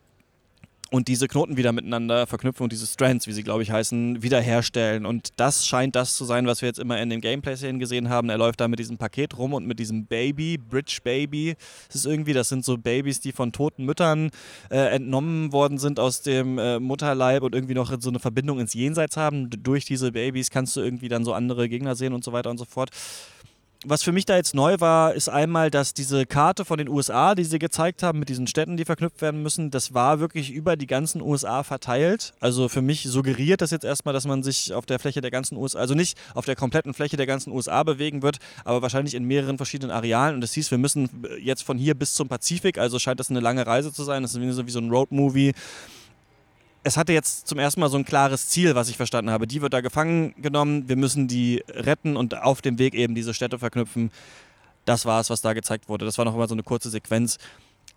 und 0.95 1.09
diese 1.09 1.27
Knoten 1.27 1.57
wieder 1.57 1.73
miteinander 1.73 2.25
verknüpfen 2.25 2.63
und 2.63 2.71
diese 2.71 2.87
Strands, 2.87 3.27
wie 3.27 3.33
sie 3.33 3.43
glaube 3.43 3.63
ich 3.63 3.69
heißen, 3.69 4.23
wiederherstellen. 4.23 5.05
Und 5.05 5.33
das 5.35 5.67
scheint 5.67 5.93
das 5.93 6.15
zu 6.15 6.23
sein, 6.23 6.47
was 6.47 6.61
wir 6.61 6.69
jetzt 6.69 6.79
immer 6.79 7.01
in 7.01 7.09
den 7.09 7.19
Gameplay-Szenen 7.19 7.79
gesehen 7.79 8.07
haben. 8.07 8.29
Er 8.29 8.37
läuft 8.37 8.61
da 8.61 8.69
mit 8.69 8.79
diesem 8.79 8.97
Paket 8.97 9.37
rum 9.37 9.53
und 9.53 9.67
mit 9.67 9.77
diesem 9.77 10.05
Baby, 10.05 10.57
Bridge 10.57 10.99
Baby. 11.03 11.55
Das 11.87 11.97
ist 11.97 12.05
irgendwie, 12.05 12.31
das 12.31 12.47
sind 12.47 12.63
so 12.63 12.77
Babys, 12.77 13.19
die 13.19 13.33
von 13.33 13.51
toten 13.51 13.83
Müttern 13.83 14.31
äh, 14.71 14.95
entnommen 14.95 15.51
worden 15.51 15.79
sind 15.79 15.99
aus 15.99 16.21
dem 16.21 16.57
äh, 16.57 16.79
Mutterleib 16.79 17.43
und 17.43 17.53
irgendwie 17.53 17.73
noch 17.73 17.93
so 17.99 18.09
eine 18.09 18.19
Verbindung 18.19 18.61
ins 18.61 18.73
Jenseits 18.73 19.17
haben. 19.17 19.49
Durch 19.49 19.83
diese 19.83 20.13
Babys 20.13 20.49
kannst 20.49 20.77
du 20.77 20.81
irgendwie 20.81 21.09
dann 21.09 21.25
so 21.25 21.33
andere 21.33 21.67
Gegner 21.67 21.97
sehen 21.97 22.13
und 22.13 22.23
so 22.23 22.31
weiter 22.31 22.49
und 22.49 22.57
so 22.57 22.63
fort 22.63 22.91
was 23.87 24.03
für 24.03 24.11
mich 24.11 24.25
da 24.25 24.35
jetzt 24.35 24.55
neu 24.55 24.79
war, 24.79 25.13
ist 25.13 25.29
einmal, 25.29 25.69
dass 25.69 25.93
diese 25.93 26.25
Karte 26.25 26.65
von 26.65 26.77
den 26.77 26.89
USA, 26.89 27.35
die 27.35 27.43
sie 27.43 27.59
gezeigt 27.59 28.03
haben, 28.03 28.19
mit 28.19 28.29
diesen 28.29 28.47
Städten, 28.47 28.77
die 28.77 28.85
verknüpft 28.85 29.21
werden 29.21 29.41
müssen, 29.43 29.71
das 29.71 29.93
war 29.93 30.19
wirklich 30.19 30.51
über 30.51 30.75
die 30.75 30.87
ganzen 30.87 31.21
USA 31.21 31.63
verteilt. 31.63 32.33
Also 32.39 32.67
für 32.67 32.81
mich 32.81 33.03
suggeriert 33.03 33.61
das 33.61 33.71
jetzt 33.71 33.85
erstmal, 33.85 34.13
dass 34.13 34.25
man 34.25 34.43
sich 34.43 34.73
auf 34.73 34.85
der 34.85 34.99
Fläche 34.99 35.21
der 35.21 35.31
ganzen 35.31 35.55
USA, 35.57 35.79
also 35.79 35.93
nicht 35.93 36.17
auf 36.33 36.45
der 36.45 36.55
kompletten 36.55 36.93
Fläche 36.93 37.17
der 37.17 37.27
ganzen 37.27 37.51
USA 37.51 37.83
bewegen 37.83 38.21
wird, 38.21 38.39
aber 38.63 38.81
wahrscheinlich 38.81 39.13
in 39.13 39.23
mehreren 39.23 39.57
verschiedenen 39.57 39.91
Arealen. 39.91 40.35
Und 40.35 40.41
das 40.41 40.53
hieß, 40.53 40.71
wir 40.71 40.77
müssen 40.77 41.09
jetzt 41.41 41.63
von 41.63 41.77
hier 41.77 41.93
bis 41.93 42.13
zum 42.13 42.27
Pazifik, 42.27 42.77
also 42.77 42.99
scheint 42.99 43.19
das 43.19 43.29
eine 43.29 43.39
lange 43.39 43.65
Reise 43.65 43.93
zu 43.93 44.03
sein. 44.03 44.23
Das 44.23 44.33
ist 44.33 44.41
wie 44.41 44.71
so 44.71 44.79
ein 44.79 44.89
Roadmovie 44.89 45.53
es 46.85 46.97
hatte 46.97 47.13
jetzt 47.13 47.47
zum 47.47 47.57
ersten 47.57 47.79
Mal 47.79 47.89
so 47.89 47.97
ein 47.97 48.05
klares 48.05 48.47
Ziel, 48.47 48.75
was 48.75 48.89
ich 48.89 48.95
verstanden 48.95 49.31
habe. 49.31 49.47
Die 49.47 49.61
wird 49.63 49.73
da 49.73 49.81
gefangen 49.81 50.35
genommen, 50.37 50.87
wir 50.87 50.95
müssen 50.95 51.27
die 51.27 51.63
retten 51.67 52.15
und 52.15 52.37
auf 52.43 52.61
dem 52.61 52.77
Weg 52.77 52.93
eben 52.93 53.15
diese 53.15 53.33
Städte 53.33 53.57
verknüpfen. 53.57 54.11
Das 54.85 55.03
war 55.03 55.19
es, 55.19 55.31
was 55.31 55.41
da 55.41 55.53
gezeigt 55.53 55.89
wurde. 55.89 56.05
Das 56.05 56.19
war 56.19 56.25
noch 56.25 56.35
immer 56.35 56.47
so 56.47 56.53
eine 56.53 56.61
kurze 56.61 56.91
Sequenz. 56.91 57.39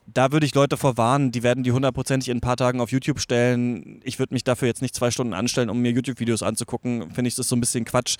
Da 0.07 0.33
würde 0.33 0.47
ich 0.47 0.55
Leute 0.55 0.79
vorwarnen, 0.79 1.33
die 1.33 1.43
werden 1.43 1.65
die 1.65 1.73
hundertprozentig 1.73 2.31
in 2.31 2.39
ein 2.39 2.41
paar 2.41 2.57
Tagen 2.57 2.81
auf 2.81 2.91
YouTube 2.91 3.21
stellen. 3.21 4.01
Ich 4.05 4.19
würde 4.19 4.33
mich 4.33 4.43
dafür 4.43 4.69
jetzt 4.69 4.81
nicht 4.81 4.95
zwei 4.95 5.11
Stunden 5.11 5.35
anstellen, 5.35 5.69
um 5.69 5.81
mir 5.81 5.93
YouTube-Videos 5.93 6.43
anzugucken. 6.43 7.11
Finde 7.13 7.29
ich 7.29 7.35
das 7.35 7.47
so 7.47 7.57
ein 7.57 7.61
bisschen 7.61 7.85
Quatsch. 7.85 8.17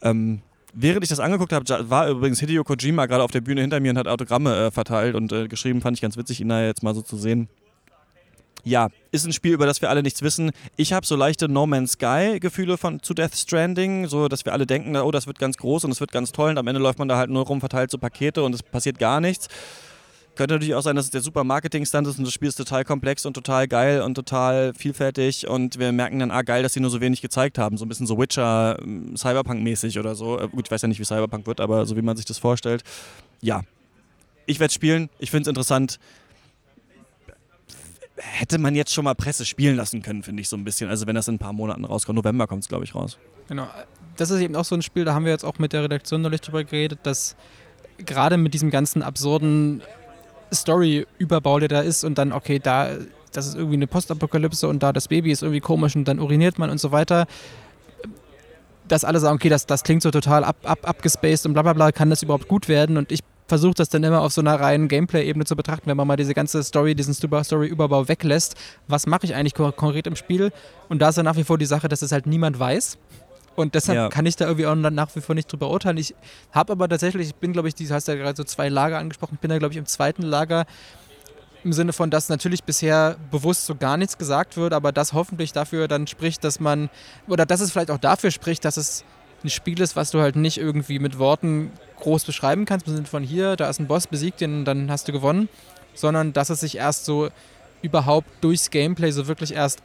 Ähm, 0.00 0.42
während 0.74 1.02
ich 1.02 1.10
das 1.10 1.18
angeguckt 1.18 1.52
habe, 1.52 1.90
war 1.90 2.08
übrigens 2.08 2.38
Hideo 2.38 2.62
Kojima 2.62 3.06
gerade 3.06 3.24
auf 3.24 3.32
der 3.32 3.40
Bühne 3.40 3.62
hinter 3.62 3.80
mir 3.80 3.90
und 3.90 3.98
hat 3.98 4.06
Autogramme 4.06 4.66
äh, 4.66 4.70
verteilt 4.70 5.16
und 5.16 5.32
äh, 5.32 5.48
geschrieben. 5.48 5.80
Fand 5.80 5.96
ich 5.96 6.02
ganz 6.02 6.16
witzig, 6.16 6.40
ihn 6.40 6.50
da 6.50 6.64
jetzt 6.64 6.84
mal 6.84 6.94
so 6.94 7.02
zu 7.02 7.16
sehen 7.16 7.48
ja, 8.66 8.88
ist 9.12 9.24
ein 9.24 9.32
Spiel, 9.32 9.52
über 9.52 9.64
das 9.64 9.80
wir 9.80 9.90
alle 9.90 10.02
nichts 10.02 10.22
wissen. 10.22 10.50
Ich 10.74 10.92
habe 10.92 11.06
so 11.06 11.14
leichte 11.14 11.48
No 11.48 11.68
Man's 11.68 11.92
Sky-Gefühle 11.92 12.76
zu 13.00 13.14
Death 13.14 13.36
Stranding, 13.36 14.08
so 14.08 14.26
dass 14.26 14.44
wir 14.44 14.52
alle 14.52 14.66
denken, 14.66 14.96
oh, 14.96 15.12
das 15.12 15.28
wird 15.28 15.38
ganz 15.38 15.56
groß 15.56 15.84
und 15.84 15.92
es 15.92 16.00
wird 16.00 16.10
ganz 16.10 16.32
toll 16.32 16.50
und 16.50 16.58
am 16.58 16.66
Ende 16.66 16.80
läuft 16.80 16.98
man 16.98 17.06
da 17.06 17.16
halt 17.16 17.30
nur 17.30 17.46
rum, 17.46 17.60
verteilt 17.60 17.92
so 17.92 17.98
Pakete 17.98 18.42
und 18.42 18.52
es 18.56 18.64
passiert 18.64 18.98
gar 18.98 19.20
nichts. 19.20 19.46
Könnte 20.34 20.54
natürlich 20.54 20.74
auch 20.74 20.82
sein, 20.82 20.96
dass 20.96 21.04
es 21.04 21.10
der 21.12 21.20
super 21.20 21.44
Marketing-Stand 21.44 22.08
ist 22.08 22.18
und 22.18 22.24
das 22.24 22.34
Spiel 22.34 22.48
ist 22.48 22.56
total 22.56 22.84
komplex 22.84 23.24
und 23.24 23.34
total 23.34 23.68
geil 23.68 24.02
und 24.02 24.16
total 24.16 24.74
vielfältig 24.74 25.46
und 25.46 25.78
wir 25.78 25.92
merken 25.92 26.18
dann, 26.18 26.32
ah 26.32 26.42
geil, 26.42 26.64
dass 26.64 26.72
sie 26.72 26.80
nur 26.80 26.90
so 26.90 27.00
wenig 27.00 27.22
gezeigt 27.22 27.58
haben. 27.58 27.76
So 27.76 27.84
ein 27.84 27.88
bisschen 27.88 28.08
so 28.08 28.18
Witcher, 28.18 28.78
ähm, 28.82 29.16
Cyberpunk-mäßig 29.16 29.96
oder 30.00 30.16
so. 30.16 30.40
Äh, 30.40 30.48
gut, 30.48 30.66
ich 30.66 30.72
weiß 30.72 30.82
ja 30.82 30.88
nicht, 30.88 30.98
wie 30.98 31.04
Cyberpunk 31.04 31.46
wird, 31.46 31.60
aber 31.60 31.86
so 31.86 31.96
wie 31.96 32.02
man 32.02 32.16
sich 32.16 32.26
das 32.26 32.38
vorstellt. 32.38 32.82
Ja. 33.40 33.62
Ich 34.44 34.58
werde 34.58 34.74
spielen, 34.74 35.08
ich 35.20 35.30
finde 35.30 35.42
es 35.42 35.48
interessant 35.48 36.00
hätte 38.16 38.58
man 38.58 38.74
jetzt 38.74 38.92
schon 38.92 39.04
mal 39.04 39.14
Presse 39.14 39.44
spielen 39.44 39.76
lassen 39.76 40.02
können, 40.02 40.22
finde 40.22 40.40
ich 40.42 40.48
so 40.48 40.56
ein 40.56 40.64
bisschen. 40.64 40.88
Also 40.88 41.06
wenn 41.06 41.14
das 41.14 41.28
in 41.28 41.34
ein 41.34 41.38
paar 41.38 41.52
Monaten 41.52 41.84
rauskommt. 41.84 42.16
November 42.16 42.46
kommt 42.46 42.62
es, 42.62 42.68
glaube 42.68 42.84
ich, 42.84 42.94
raus. 42.94 43.18
Genau. 43.48 43.66
Das 44.16 44.30
ist 44.30 44.40
eben 44.40 44.56
auch 44.56 44.64
so 44.64 44.74
ein 44.74 44.82
Spiel, 44.82 45.04
da 45.04 45.14
haben 45.14 45.24
wir 45.24 45.32
jetzt 45.32 45.44
auch 45.44 45.58
mit 45.58 45.72
der 45.72 45.82
Redaktion 45.82 46.22
neulich 46.22 46.40
drüber 46.40 46.64
geredet, 46.64 47.00
dass 47.02 47.36
gerade 47.98 48.38
mit 48.38 48.54
diesem 48.54 48.70
ganzen 48.70 49.02
absurden 49.02 49.82
Story-Überbau, 50.52 51.58
der 51.58 51.68
da 51.68 51.80
ist 51.80 52.04
und 52.04 52.16
dann, 52.16 52.32
okay, 52.32 52.58
da, 52.58 52.90
das 53.32 53.46
ist 53.46 53.54
irgendwie 53.54 53.74
eine 53.74 53.86
Postapokalypse 53.86 54.68
und 54.68 54.82
da 54.82 54.92
das 54.92 55.08
Baby 55.08 55.32
ist 55.32 55.42
irgendwie 55.42 55.60
komisch 55.60 55.96
und 55.96 56.06
dann 56.06 56.18
uriniert 56.18 56.58
man 56.58 56.70
und 56.70 56.78
so 56.78 56.92
weiter. 56.92 57.26
Dass 58.88 59.04
alle 59.04 59.18
sagen, 59.18 59.34
okay, 59.34 59.48
das, 59.48 59.66
das 59.66 59.82
klingt 59.82 60.02
so 60.02 60.10
total 60.10 60.44
ab, 60.44 60.56
ab, 60.62 60.78
abgespaced 60.82 61.44
und 61.46 61.52
bla 61.52 61.62
bla 61.62 61.72
bla, 61.74 61.92
kann 61.92 62.08
das 62.08 62.22
überhaupt 62.22 62.48
gut 62.48 62.68
werden? 62.68 62.96
Und 62.96 63.12
ich 63.12 63.20
versuche 63.46 63.74
das 63.74 63.88
dann 63.88 64.02
immer 64.04 64.20
auf 64.20 64.32
so 64.32 64.40
einer 64.40 64.58
reinen 64.58 64.88
Gameplay-Ebene 64.88 65.44
zu 65.44 65.56
betrachten, 65.56 65.88
wenn 65.88 65.96
man 65.96 66.06
mal 66.06 66.16
diese 66.16 66.34
ganze 66.34 66.62
Story, 66.62 66.94
diesen 66.94 67.14
Story-Überbau 67.14 68.08
weglässt. 68.08 68.56
Was 68.88 69.06
mache 69.06 69.24
ich 69.24 69.34
eigentlich 69.34 69.54
konkret 69.54 70.06
im 70.06 70.16
Spiel? 70.16 70.52
Und 70.88 71.00
da 71.00 71.10
ist 71.10 71.16
ja 71.16 71.22
nach 71.22 71.36
wie 71.36 71.44
vor 71.44 71.58
die 71.58 71.66
Sache, 71.66 71.88
dass 71.88 72.02
es 72.02 72.12
halt 72.12 72.26
niemand 72.26 72.58
weiß. 72.58 72.98
Und 73.54 73.74
deshalb 73.74 73.96
ja. 73.96 74.08
kann 74.08 74.26
ich 74.26 74.36
da 74.36 74.46
irgendwie 74.46 74.66
auch 74.66 74.74
nach 74.74 75.16
wie 75.16 75.20
vor 75.20 75.34
nicht 75.34 75.50
drüber 75.50 75.70
urteilen. 75.70 75.96
Ich 75.96 76.14
habe 76.52 76.72
aber 76.72 76.88
tatsächlich, 76.88 77.28
ich 77.28 77.34
bin, 77.34 77.52
glaube 77.52 77.68
ich, 77.68 77.74
du 77.74 77.88
hast 77.88 78.06
ja 78.06 78.14
gerade 78.14 78.36
so 78.36 78.44
zwei 78.44 78.68
Lager 78.68 78.98
angesprochen, 78.98 79.38
bin 79.40 79.48
da, 79.48 79.58
glaube 79.58 79.72
ich, 79.72 79.78
im 79.78 79.86
zweiten 79.86 80.22
Lager 80.22 80.66
im 81.64 81.72
Sinne 81.72 81.92
von, 81.92 82.10
dass 82.10 82.28
natürlich 82.28 82.62
bisher 82.62 83.16
bewusst 83.30 83.66
so 83.66 83.74
gar 83.74 83.96
nichts 83.96 84.18
gesagt 84.18 84.56
wird, 84.56 84.72
aber 84.72 84.92
das 84.92 85.14
hoffentlich 85.14 85.52
dafür 85.52 85.88
dann 85.88 86.06
spricht, 86.06 86.44
dass 86.44 86.60
man, 86.60 86.90
oder 87.26 87.44
dass 87.44 87.60
es 87.60 87.72
vielleicht 87.72 87.90
auch 87.90 87.98
dafür 87.98 88.30
spricht, 88.30 88.64
dass 88.64 88.76
es 88.76 89.04
ein 89.42 89.50
Spiel 89.50 89.80
ist, 89.80 89.96
was 89.96 90.10
du 90.10 90.20
halt 90.20 90.36
nicht 90.36 90.58
irgendwie 90.58 90.98
mit 91.00 91.18
Worten 91.18 91.72
groß 92.00 92.24
beschreiben 92.24 92.64
kannst, 92.64 92.86
im 92.88 93.06
von 93.06 93.22
hier, 93.22 93.56
da 93.56 93.68
ist 93.68 93.80
ein 93.80 93.86
Boss, 93.86 94.06
besiegt 94.06 94.40
den, 94.40 94.64
dann 94.64 94.90
hast 94.90 95.08
du 95.08 95.12
gewonnen, 95.12 95.48
sondern 95.94 96.32
dass 96.32 96.50
es 96.50 96.60
sich 96.60 96.76
erst 96.76 97.04
so 97.04 97.28
überhaupt 97.82 98.28
durchs 98.40 98.70
Gameplay 98.70 99.10
so 99.10 99.26
wirklich 99.26 99.54
erst 99.54 99.82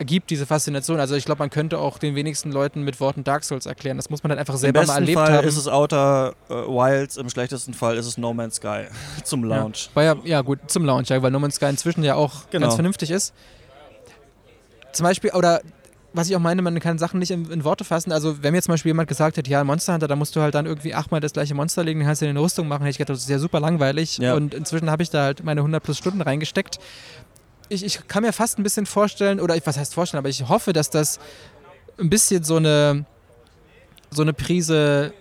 ergibt, 0.00 0.30
diese 0.30 0.46
Faszination. 0.46 0.98
Also 0.98 1.14
ich 1.14 1.26
glaube, 1.26 1.40
man 1.40 1.50
könnte 1.50 1.78
auch 1.78 1.98
den 1.98 2.14
wenigsten 2.14 2.50
Leuten 2.50 2.82
mit 2.82 3.00
Worten 3.00 3.22
Dark 3.22 3.44
Souls 3.44 3.66
erklären. 3.66 3.98
Das 3.98 4.08
muss 4.08 4.22
man 4.22 4.30
dann 4.30 4.38
einfach 4.38 4.56
selber 4.56 4.84
mal 4.86 4.94
erlebt 4.94 5.18
Fall 5.18 5.32
haben. 5.32 5.46
ist 5.46 5.58
es 5.58 5.68
Outer 5.68 6.34
äh, 6.48 6.54
Wilds, 6.54 7.18
im 7.18 7.28
schlechtesten 7.28 7.74
Fall 7.74 7.98
ist 7.98 8.06
es 8.06 8.16
No 8.16 8.32
Man's 8.32 8.56
Sky 8.56 8.84
zum 9.24 9.44
Launch. 9.44 9.90
Ja, 9.94 10.02
ja, 10.02 10.16
ja, 10.24 10.40
gut, 10.40 10.58
zum 10.68 10.86
Launch, 10.86 11.10
ja, 11.10 11.20
weil 11.22 11.30
No 11.30 11.38
Man's 11.38 11.56
Sky 11.56 11.66
inzwischen 11.66 12.02
ja 12.02 12.14
auch 12.14 12.48
genau. 12.50 12.66
ganz 12.66 12.76
vernünftig 12.76 13.10
ist. 13.10 13.34
Zum 14.92 15.04
Beispiel, 15.04 15.32
oder 15.32 15.60
was 16.12 16.28
ich 16.28 16.36
auch 16.36 16.40
meine, 16.40 16.60
man 16.62 16.78
kann 16.80 16.98
Sachen 16.98 17.20
nicht 17.20 17.30
in, 17.30 17.50
in, 17.50 17.64
Worte 17.64 17.84
fassen. 17.84 18.10
Also, 18.10 18.42
wenn 18.42 18.52
mir 18.52 18.62
zum 18.62 18.72
Beispiel 18.72 18.90
jemand 18.90 19.08
gesagt 19.08 19.36
hätte, 19.36 19.50
ja, 19.50 19.62
Monster 19.62 19.92
Hunter, 19.92 20.08
da 20.08 20.16
musst 20.16 20.34
du 20.34 20.40
halt 20.40 20.54
dann 20.54 20.66
irgendwie 20.66 20.94
achtmal 20.94 21.20
das 21.20 21.32
gleiche 21.32 21.54
Monster 21.54 21.84
legen, 21.84 22.00
dann 22.00 22.06
kannst 22.08 22.22
du 22.22 22.26
eine 22.26 22.40
Rüstung 22.40 22.66
machen, 22.66 22.82
hätte 22.82 22.90
ich 22.90 22.98
gedacht, 22.98 23.16
das 23.16 23.22
ist 23.22 23.30
ja 23.30 23.38
super 23.38 23.60
langweilig. 23.60 24.18
Ja. 24.18 24.34
Und 24.34 24.54
inzwischen 24.54 24.90
habe 24.90 25.02
ich 25.02 25.10
da 25.10 25.22
halt 25.22 25.44
meine 25.44 25.60
100 25.60 25.82
plus 25.82 25.98
Stunden 25.98 26.20
reingesteckt 26.20 26.78
ich, 27.70 27.84
ich 27.84 28.08
kann 28.08 28.22
mir 28.22 28.32
fast 28.32 28.58
ein 28.58 28.62
bisschen 28.62 28.84
vorstellen, 28.84 29.40
oder 29.40 29.56
was 29.64 29.78
heißt 29.78 29.94
vorstellen, 29.94 30.18
aber 30.18 30.28
ich 30.28 30.46
hoffe, 30.48 30.72
dass 30.72 30.90
das 30.90 31.18
ein 31.98 32.10
bisschen 32.10 32.44
so 32.44 32.56
eine, 32.56 33.06
so 34.10 34.22
eine 34.22 34.32
Prise 34.32 35.14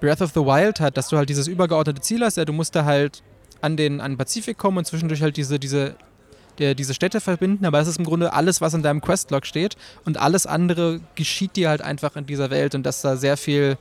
Breath 0.00 0.20
of 0.20 0.30
the 0.34 0.40
Wild 0.40 0.80
hat, 0.80 0.96
dass 0.96 1.08
du 1.08 1.16
halt 1.16 1.28
dieses 1.28 1.48
übergeordnete 1.48 2.00
Ziel 2.02 2.22
hast, 2.22 2.36
ja, 2.36 2.44
du 2.44 2.52
musst 2.52 2.76
da 2.76 2.84
halt 2.84 3.22
an 3.62 3.76
den, 3.76 4.00
an 4.00 4.12
den 4.12 4.18
Pazifik 4.18 4.58
kommen 4.58 4.78
und 4.78 4.86
zwischendurch 4.86 5.22
halt 5.22 5.36
diese, 5.36 5.58
diese, 5.58 5.96
der, 6.58 6.74
diese 6.74 6.94
Städte 6.94 7.20
verbinden, 7.20 7.64
aber 7.64 7.78
das 7.78 7.88
ist 7.88 7.98
im 7.98 8.04
Grunde 8.04 8.32
alles, 8.32 8.60
was 8.60 8.74
in 8.74 8.82
deinem 8.82 9.00
Questlog 9.00 9.46
steht 9.46 9.76
und 10.04 10.18
alles 10.18 10.46
andere 10.46 11.00
geschieht 11.14 11.56
dir 11.56 11.68
halt 11.68 11.82
einfach 11.82 12.16
in 12.16 12.26
dieser 12.26 12.50
Welt 12.50 12.74
und 12.74 12.84
dass 12.84 13.02
da 13.02 13.16
sehr 13.16 13.36
viel, 13.36 13.78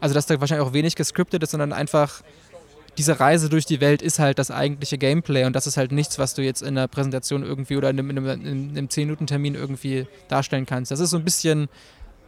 also 0.00 0.14
dass 0.14 0.26
da 0.26 0.40
wahrscheinlich 0.40 0.66
auch 0.66 0.72
wenig 0.72 0.94
gescriptet 0.94 1.42
ist, 1.42 1.50
sondern 1.50 1.72
einfach 1.72 2.22
diese 2.98 3.20
Reise 3.20 3.48
durch 3.48 3.64
die 3.64 3.80
Welt 3.80 4.02
ist 4.02 4.18
halt 4.18 4.38
das 4.38 4.50
eigentliche 4.50 4.98
Gameplay 4.98 5.44
und 5.44 5.56
das 5.56 5.66
ist 5.66 5.76
halt 5.76 5.92
nichts, 5.92 6.18
was 6.18 6.34
du 6.34 6.42
jetzt 6.42 6.62
in 6.62 6.76
einer 6.76 6.88
Präsentation 6.88 7.42
irgendwie 7.42 7.76
oder 7.76 7.90
in 7.90 7.98
einem, 7.98 8.26
in 8.28 8.70
einem 8.70 8.86
10-Minuten-Termin 8.86 9.54
irgendwie 9.54 10.06
darstellen 10.28 10.66
kannst. 10.66 10.90
Das 10.90 11.00
ist 11.00 11.10
so 11.10 11.16
ein 11.16 11.24
bisschen 11.24 11.68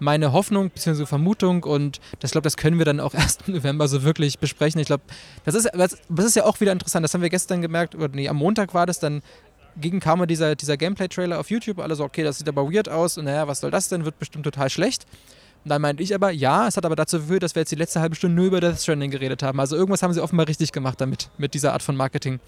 meine 0.00 0.32
Hoffnung 0.32 0.70
bzw. 0.70 1.06
Vermutung 1.06 1.62
und 1.64 2.00
das 2.20 2.32
glaube, 2.32 2.44
das 2.44 2.56
können 2.56 2.78
wir 2.78 2.84
dann 2.84 3.00
auch 3.00 3.14
erst 3.14 3.46
im 3.46 3.54
November 3.54 3.88
so 3.88 4.02
wirklich 4.02 4.38
besprechen. 4.38 4.80
Ich 4.80 4.86
glaube, 4.86 5.04
das 5.44 5.54
ist, 5.54 5.70
das 5.74 6.24
ist 6.24 6.36
ja 6.36 6.44
auch 6.44 6.60
wieder 6.60 6.72
interessant. 6.72 7.04
Das 7.04 7.14
haben 7.14 7.22
wir 7.22 7.30
gestern 7.30 7.62
gemerkt, 7.62 7.94
oder 7.94 8.08
nee, 8.08 8.28
am 8.28 8.36
Montag 8.36 8.74
war 8.74 8.86
das 8.86 8.98
dann 8.98 9.22
gegen 9.80 10.00
kam 10.00 10.26
dieser, 10.26 10.54
dieser 10.54 10.76
Gameplay-Trailer 10.76 11.38
auf 11.38 11.50
YouTube, 11.50 11.78
alle 11.78 11.94
so, 11.94 12.04
okay, 12.04 12.22
das 12.22 12.38
sieht 12.38 12.48
aber 12.48 12.72
weird 12.72 12.88
aus 12.88 13.18
und 13.18 13.24
naja, 13.24 13.48
was 13.48 13.60
soll 13.60 13.70
das 13.70 13.88
denn, 13.88 14.04
wird 14.04 14.18
bestimmt 14.18 14.44
total 14.44 14.70
schlecht. 14.70 15.06
Und 15.64 15.70
dann 15.70 15.80
meinte 15.80 16.02
ich 16.02 16.14
aber, 16.14 16.30
ja, 16.30 16.68
es 16.68 16.76
hat 16.76 16.84
aber 16.84 16.96
dazu 16.96 17.18
geführt, 17.18 17.42
dass 17.42 17.54
wir 17.54 17.62
jetzt 17.62 17.72
die 17.72 17.76
letzte 17.76 18.00
halbe 18.00 18.14
Stunde 18.14 18.36
nur 18.36 18.46
über 18.46 18.60
Death 18.60 18.80
Stranding 18.80 19.10
geredet 19.10 19.42
haben. 19.42 19.58
Also 19.60 19.76
irgendwas 19.76 20.02
haben 20.02 20.12
sie 20.12 20.22
offenbar 20.22 20.46
richtig 20.46 20.72
gemacht 20.72 21.00
damit, 21.00 21.30
mit 21.38 21.54
dieser 21.54 21.72
Art 21.72 21.82
von 21.82 21.96
Marketing. 21.96 22.38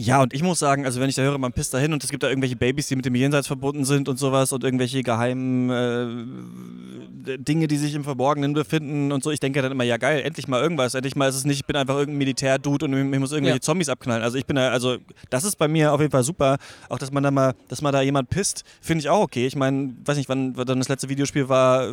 Ja, 0.00 0.22
und 0.22 0.32
ich 0.32 0.44
muss 0.44 0.60
sagen, 0.60 0.84
also 0.84 1.00
wenn 1.00 1.08
ich 1.08 1.16
da 1.16 1.22
höre, 1.22 1.38
man 1.38 1.52
pisst 1.52 1.74
da 1.74 1.78
hin 1.78 1.92
und 1.92 2.04
es 2.04 2.10
gibt 2.10 2.22
da 2.22 2.28
irgendwelche 2.28 2.54
Babys, 2.54 2.86
die 2.86 2.94
mit 2.94 3.04
dem 3.04 3.16
Jenseits 3.16 3.48
verbunden 3.48 3.84
sind 3.84 4.08
und 4.08 4.16
sowas 4.16 4.52
und 4.52 4.62
irgendwelche 4.62 5.02
geheimen 5.02 5.70
äh, 7.26 7.36
Dinge, 7.36 7.66
die 7.66 7.76
sich 7.76 7.96
im 7.96 8.04
Verborgenen 8.04 8.52
befinden 8.52 9.10
und 9.10 9.24
so, 9.24 9.32
ich 9.32 9.40
denke 9.40 9.60
dann 9.60 9.72
immer, 9.72 9.82
ja 9.82 9.96
geil, 9.96 10.22
endlich 10.24 10.46
mal 10.46 10.62
irgendwas, 10.62 10.94
endlich 10.94 11.16
mal 11.16 11.28
ist 11.28 11.34
es 11.34 11.44
nicht, 11.44 11.58
ich 11.58 11.66
bin 11.66 11.74
einfach 11.74 11.96
irgendein 11.96 12.18
Militärdude 12.18 12.84
und 12.84 13.12
ich 13.12 13.18
muss 13.18 13.32
irgendwelche 13.32 13.56
ja. 13.56 13.60
Zombies 13.60 13.88
abknallen. 13.88 14.22
Also 14.22 14.38
ich 14.38 14.46
bin 14.46 14.54
da, 14.54 14.70
also 14.70 14.98
das 15.30 15.42
ist 15.42 15.56
bei 15.56 15.66
mir 15.66 15.92
auf 15.92 16.00
jeden 16.00 16.12
Fall 16.12 16.22
super, 16.22 16.58
auch 16.88 17.00
dass 17.00 17.10
man 17.10 17.24
da 17.24 17.32
mal, 17.32 17.56
dass 17.66 17.82
man 17.82 17.92
da 17.92 18.00
jemand 18.00 18.30
pisst, 18.30 18.62
finde 18.80 19.00
ich 19.00 19.08
auch 19.08 19.22
okay. 19.22 19.48
Ich 19.48 19.56
meine, 19.56 19.94
weiß 20.04 20.16
nicht, 20.16 20.28
wann, 20.28 20.56
wann 20.56 20.78
das 20.78 20.88
letzte 20.88 21.08
Videospiel 21.08 21.48
war, 21.48 21.88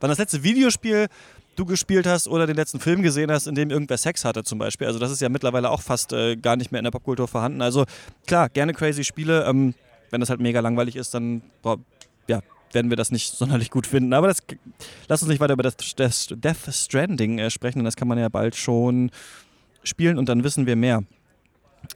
wann 0.00 0.10
das 0.10 0.18
letzte 0.18 0.42
Videospiel 0.42 1.08
du 1.56 1.64
gespielt 1.64 2.06
hast 2.06 2.28
oder 2.28 2.46
den 2.46 2.56
letzten 2.56 2.80
Film 2.80 3.02
gesehen 3.02 3.30
hast, 3.30 3.46
in 3.46 3.54
dem 3.54 3.70
irgendwer 3.70 3.98
Sex 3.98 4.24
hatte 4.24 4.42
zum 4.42 4.58
Beispiel. 4.58 4.86
Also 4.86 4.98
das 4.98 5.10
ist 5.10 5.20
ja 5.20 5.28
mittlerweile 5.28 5.70
auch 5.70 5.82
fast 5.82 6.12
äh, 6.12 6.36
gar 6.36 6.56
nicht 6.56 6.72
mehr 6.72 6.78
in 6.78 6.84
der 6.84 6.90
Popkultur 6.90 7.28
vorhanden. 7.28 7.62
Also 7.62 7.84
klar, 8.26 8.48
gerne 8.48 8.72
crazy 8.72 9.04
Spiele. 9.04 9.44
Ähm, 9.44 9.74
wenn 10.10 10.20
das 10.20 10.30
halt 10.30 10.40
mega 10.40 10.60
langweilig 10.60 10.96
ist, 10.96 11.14
dann 11.14 11.42
ja, 12.28 12.40
werden 12.72 12.90
wir 12.90 12.96
das 12.96 13.10
nicht 13.10 13.32
sonderlich 13.36 13.70
gut 13.70 13.86
finden. 13.86 14.12
Aber 14.12 14.28
das, 14.28 14.38
lass 15.08 15.22
uns 15.22 15.30
nicht 15.30 15.40
weiter 15.40 15.54
über 15.54 15.62
das 15.62 15.76
Death 15.76 16.68
Stranding 16.70 17.38
äh, 17.38 17.50
sprechen, 17.50 17.78
denn 17.78 17.84
das 17.84 17.96
kann 17.96 18.08
man 18.08 18.18
ja 18.18 18.28
bald 18.28 18.56
schon 18.56 19.10
spielen 19.82 20.18
und 20.18 20.28
dann 20.28 20.44
wissen 20.44 20.66
wir 20.66 20.76
mehr. 20.76 21.02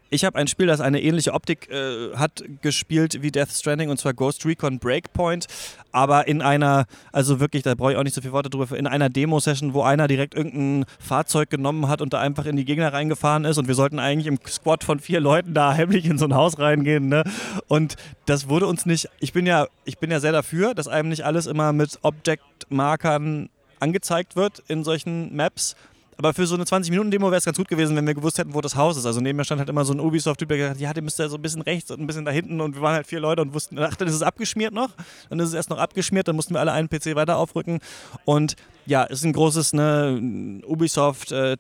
Ich 0.09 0.25
habe 0.25 0.39
ein 0.39 0.47
Spiel, 0.47 0.67
das 0.67 0.81
eine 0.81 1.03
ähnliche 1.03 1.35
Optik 1.35 1.69
äh, 1.69 2.15
hat, 2.17 2.45
gespielt 2.63 3.23
wie 3.23 3.33
Death 3.33 3.51
Stranding 3.51 3.91
und 3.91 3.99
zwar 3.99 4.15
Ghost 4.15 4.47
Recon 4.47 4.79
Breakpoint, 4.79 5.47
aber 5.91 6.29
in 6.29 6.43
einer, 6.43 6.87
also 7.11 7.41
wirklich, 7.41 7.65
da 7.65 7.75
brauche 7.75 7.93
ich 7.93 7.99
auch 7.99 8.05
nicht 8.05 8.15
so 8.15 8.21
viele 8.21 8.33
Worte 8.33 8.49
drüber, 8.49 8.77
in 8.77 8.87
einer 8.87 9.09
Demo-Session, 9.09 9.75
wo 9.75 9.83
einer 9.83 10.07
direkt 10.07 10.35
irgendein 10.35 10.85
Fahrzeug 11.01 11.51
genommen 11.51 11.89
hat 11.89 12.01
und 12.01 12.13
da 12.13 12.21
einfach 12.21 12.47
in 12.47 12.57
die 12.57 12.65
Gegner 12.65 12.93
reingefahren 12.93 13.45
ist 13.45 13.59
und 13.59 13.67
wir 13.67 13.75
sollten 13.75 13.99
eigentlich 13.99 14.29
im 14.29 14.39
Squad 14.47 14.85
von 14.85 15.01
vier 15.01 15.21
Leuten 15.21 15.55
da 15.55 15.75
heimlich 15.77 16.07
in 16.07 16.19
so 16.19 16.27
ein 16.27 16.35
Haus 16.35 16.59
reingehen, 16.59 17.09
ne? 17.09 17.25
Und 17.67 17.97
das 18.27 18.49
wurde 18.49 18.67
uns 18.67 18.87
nicht, 18.87 19.09
ich 19.19 19.33
bin 19.33 19.47
ja, 19.47 19.67
ich 19.85 19.99
bin 19.99 20.11
ja 20.11 20.21
sehr 20.21 20.33
dafür, 20.33 20.75
dass 20.75 20.87
einem 20.87 21.09
nicht 21.09 21.25
alles 21.25 21.47
immer 21.47 21.73
mit 21.73 21.99
Object-Markern 22.03 23.49
angezeigt 23.81 24.37
wird 24.37 24.63
in 24.69 24.85
solchen 24.85 25.35
Maps 25.35 25.77
aber 26.19 26.33
für 26.33 26.47
so 26.47 26.55
eine 26.55 26.65
20-Minuten-Demo 26.65 27.27
wäre 27.27 27.37
es 27.37 27.45
ganz 27.45 27.59
gut 27.59 27.69
gewesen, 27.69 27.95
wenn 27.95 28.07
wir 28.07 28.15
gewusst 28.15 28.39
hätten, 28.39 28.55
wo 28.55 28.61
das 28.61 28.75
Haus 28.75 28.97
ist. 28.97 29.05
Also 29.05 29.21
neben 29.21 29.37
mir 29.37 29.45
stand 29.45 29.59
halt 29.59 29.69
immer 29.69 29.85
so 29.85 29.93
ein 29.93 30.01
Ubisoft-Typ, 30.01 30.49
der 30.49 30.57
gesagt 30.57 30.77
hat, 30.77 30.81
ja, 30.81 30.95
der 30.95 31.03
müsste 31.03 31.29
so 31.29 31.37
ein 31.37 31.43
bisschen 31.43 31.63
rechts 31.63 31.91
und 31.91 32.01
ein 32.01 32.07
bisschen 32.07 32.25
da 32.25 32.31
hinten. 32.31 32.61
Und 32.61 32.75
wir 32.75 32.83
waren 32.83 32.95
halt 32.95 33.07
vier 33.07 33.21
Leute 33.21 33.43
und 33.43 33.53
wussten, 33.53 33.79
ach, 33.79 33.97
dann 33.97 34.09
ist 34.09 34.15
es 34.15 34.23
abgeschmiert 34.23 34.73
noch. 34.73 34.91
Dann 35.29 35.39
ist 35.41 35.49
es 35.49 35.55
erst 35.55 35.69
noch 35.69 35.79
abgeschmiert, 35.79 36.29
dann 36.29 36.37
mussten 36.37 36.55
wir 36.55 36.61
alle 36.61 36.73
einen 36.73 36.89
PC 36.89 37.17
weiter 37.17 37.37
aufrücken. 37.37 37.81
Und 38.25 38.57
ja, 38.87 39.03
ist 39.03 39.25
ein 39.25 39.33
großes 39.33 39.75
ne, 39.75 40.63
Ubisoft 40.67 41.33
äh. 41.33 41.57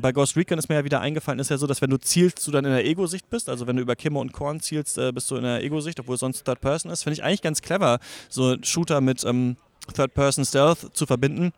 Bei 0.00 0.12
Ghost 0.12 0.36
Recon 0.36 0.58
ist 0.58 0.68
mir 0.68 0.76
ja 0.76 0.84
wieder 0.84 1.00
eingefallen, 1.00 1.40
ist 1.40 1.50
ja 1.50 1.58
so, 1.58 1.66
dass 1.66 1.82
wenn 1.82 1.90
du 1.90 1.98
zielst, 1.98 2.46
du 2.46 2.52
dann 2.52 2.64
in 2.64 2.70
der 2.70 2.86
Ego-Sicht 2.86 3.28
bist. 3.28 3.48
Also 3.48 3.66
wenn 3.66 3.76
du 3.76 3.82
über 3.82 3.96
Kimmer 3.96 4.20
und 4.20 4.32
Korn 4.32 4.60
zielst, 4.60 4.96
äh, 4.96 5.10
bist 5.10 5.28
du 5.30 5.36
in 5.36 5.42
der 5.42 5.62
Ego-Sicht, 5.64 5.98
obwohl 5.98 6.14
es 6.14 6.20
sonst 6.20 6.44
Third 6.44 6.60
Person 6.60 6.92
ist. 6.92 7.02
Finde 7.02 7.14
ich 7.14 7.24
eigentlich 7.24 7.42
ganz 7.42 7.62
clever, 7.62 7.98
so 8.28 8.56
Shooter 8.62 9.00
mit 9.00 9.24
ähm, 9.24 9.56
Third 9.92 10.14
Person 10.14 10.44
Stealth 10.44 10.90
zu 10.94 11.04
verbinden. 11.04 11.52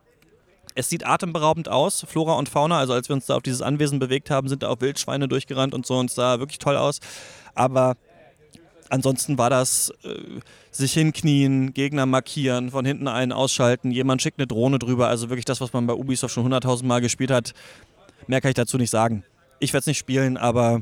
Es 0.81 0.89
sieht 0.89 1.07
atemberaubend 1.07 1.69
aus, 1.69 2.07
Flora 2.09 2.33
und 2.39 2.49
Fauna. 2.49 2.79
Also 2.79 2.95
als 2.95 3.11
wir 3.11 3.15
uns 3.15 3.27
da 3.27 3.37
auf 3.37 3.43
dieses 3.43 3.61
Anwesen 3.61 3.99
bewegt 3.99 4.31
haben, 4.31 4.49
sind 4.49 4.63
da 4.63 4.69
auch 4.69 4.81
Wildschweine 4.81 5.29
durchgerannt 5.29 5.75
und 5.75 5.85
so 5.85 5.99
und 5.99 6.09
es 6.09 6.15
sah 6.15 6.39
wirklich 6.39 6.59
toll 6.59 6.75
aus. 6.75 7.01
Aber 7.55 7.99
ansonsten 8.89 9.37
war 9.37 9.51
das 9.51 9.93
äh, 10.05 10.41
sich 10.71 10.95
hinknien, 10.95 11.75
Gegner 11.75 12.07
markieren, 12.07 12.71
von 12.71 12.87
hinten 12.87 13.09
einen 13.09 13.31
ausschalten, 13.31 13.91
jemand 13.91 14.23
schickt 14.23 14.39
eine 14.39 14.47
Drohne 14.47 14.79
drüber. 14.79 15.09
Also 15.09 15.29
wirklich 15.29 15.45
das, 15.45 15.61
was 15.61 15.75
man 15.75 15.87
bei 15.87 15.93
Ubisoft 15.93 16.33
schon 16.33 16.51
100.000 16.51 16.87
Mal 16.87 17.03
gespielt 17.03 17.31
hat. 17.31 17.53
Mehr 18.27 18.41
kann 18.41 18.49
ich 18.49 18.55
dazu 18.55 18.79
nicht 18.79 18.91
sagen. 18.91 19.23
Ich 19.59 19.75
werde 19.75 19.81
es 19.81 19.87
nicht 19.87 19.99
spielen, 19.99 20.39
aber 20.39 20.81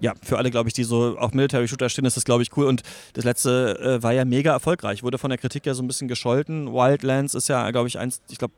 ja, 0.00 0.12
für 0.24 0.38
alle, 0.38 0.50
glaube 0.50 0.68
ich, 0.68 0.74
die 0.74 0.82
so 0.82 1.16
auf 1.18 1.34
Military 1.34 1.68
Shooter 1.68 1.88
stehen, 1.88 2.04
ist 2.04 2.16
das, 2.16 2.24
glaube 2.24 2.42
ich, 2.42 2.56
cool. 2.56 2.66
Und 2.66 2.82
das 3.12 3.24
letzte 3.24 3.78
äh, 3.78 4.02
war 4.02 4.12
ja 4.12 4.24
mega 4.24 4.52
erfolgreich. 4.52 5.04
Wurde 5.04 5.18
von 5.18 5.30
der 5.30 5.38
Kritik 5.38 5.66
ja 5.66 5.74
so 5.74 5.84
ein 5.84 5.86
bisschen 5.86 6.08
gescholten. 6.08 6.72
Wildlands 6.72 7.34
ist 7.34 7.48
ja, 7.48 7.70
glaube 7.70 7.86
ich, 7.86 7.98
eins, 7.98 8.20
ich 8.28 8.38
glaube, 8.38 8.54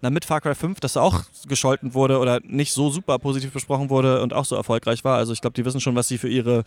na, 0.00 0.10
mit 0.10 0.24
Far 0.24 0.40
Cry 0.40 0.54
5, 0.54 0.80
das 0.80 0.96
auch 0.96 1.22
gescholten 1.46 1.94
wurde 1.94 2.18
oder 2.18 2.40
nicht 2.42 2.72
so 2.72 2.90
super 2.90 3.18
positiv 3.18 3.52
besprochen 3.52 3.90
wurde 3.90 4.22
und 4.22 4.32
auch 4.32 4.44
so 4.44 4.56
erfolgreich 4.56 5.04
war. 5.04 5.16
Also 5.16 5.32
ich 5.32 5.40
glaube, 5.40 5.54
die 5.54 5.64
wissen 5.64 5.80
schon, 5.80 5.94
was 5.94 6.08
sie 6.08 6.18
für 6.18 6.28
ihre 6.28 6.64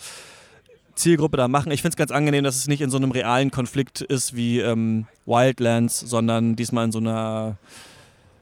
Zielgruppe 0.96 1.38
da 1.38 1.48
machen. 1.48 1.72
Ich 1.72 1.82
finde 1.82 1.94
es 1.94 1.98
ganz 1.98 2.12
angenehm, 2.12 2.44
dass 2.44 2.56
es 2.56 2.68
nicht 2.68 2.82
in 2.82 2.90
so 2.90 2.98
einem 2.98 3.12
realen 3.12 3.52
Konflikt 3.52 4.02
ist 4.02 4.36
wie 4.36 4.60
ähm, 4.60 5.08
Wildlands, 5.26 6.00
sondern 6.00 6.56
diesmal 6.56 6.86
in 6.86 6.92
so 6.92 7.00
einer, 7.00 7.58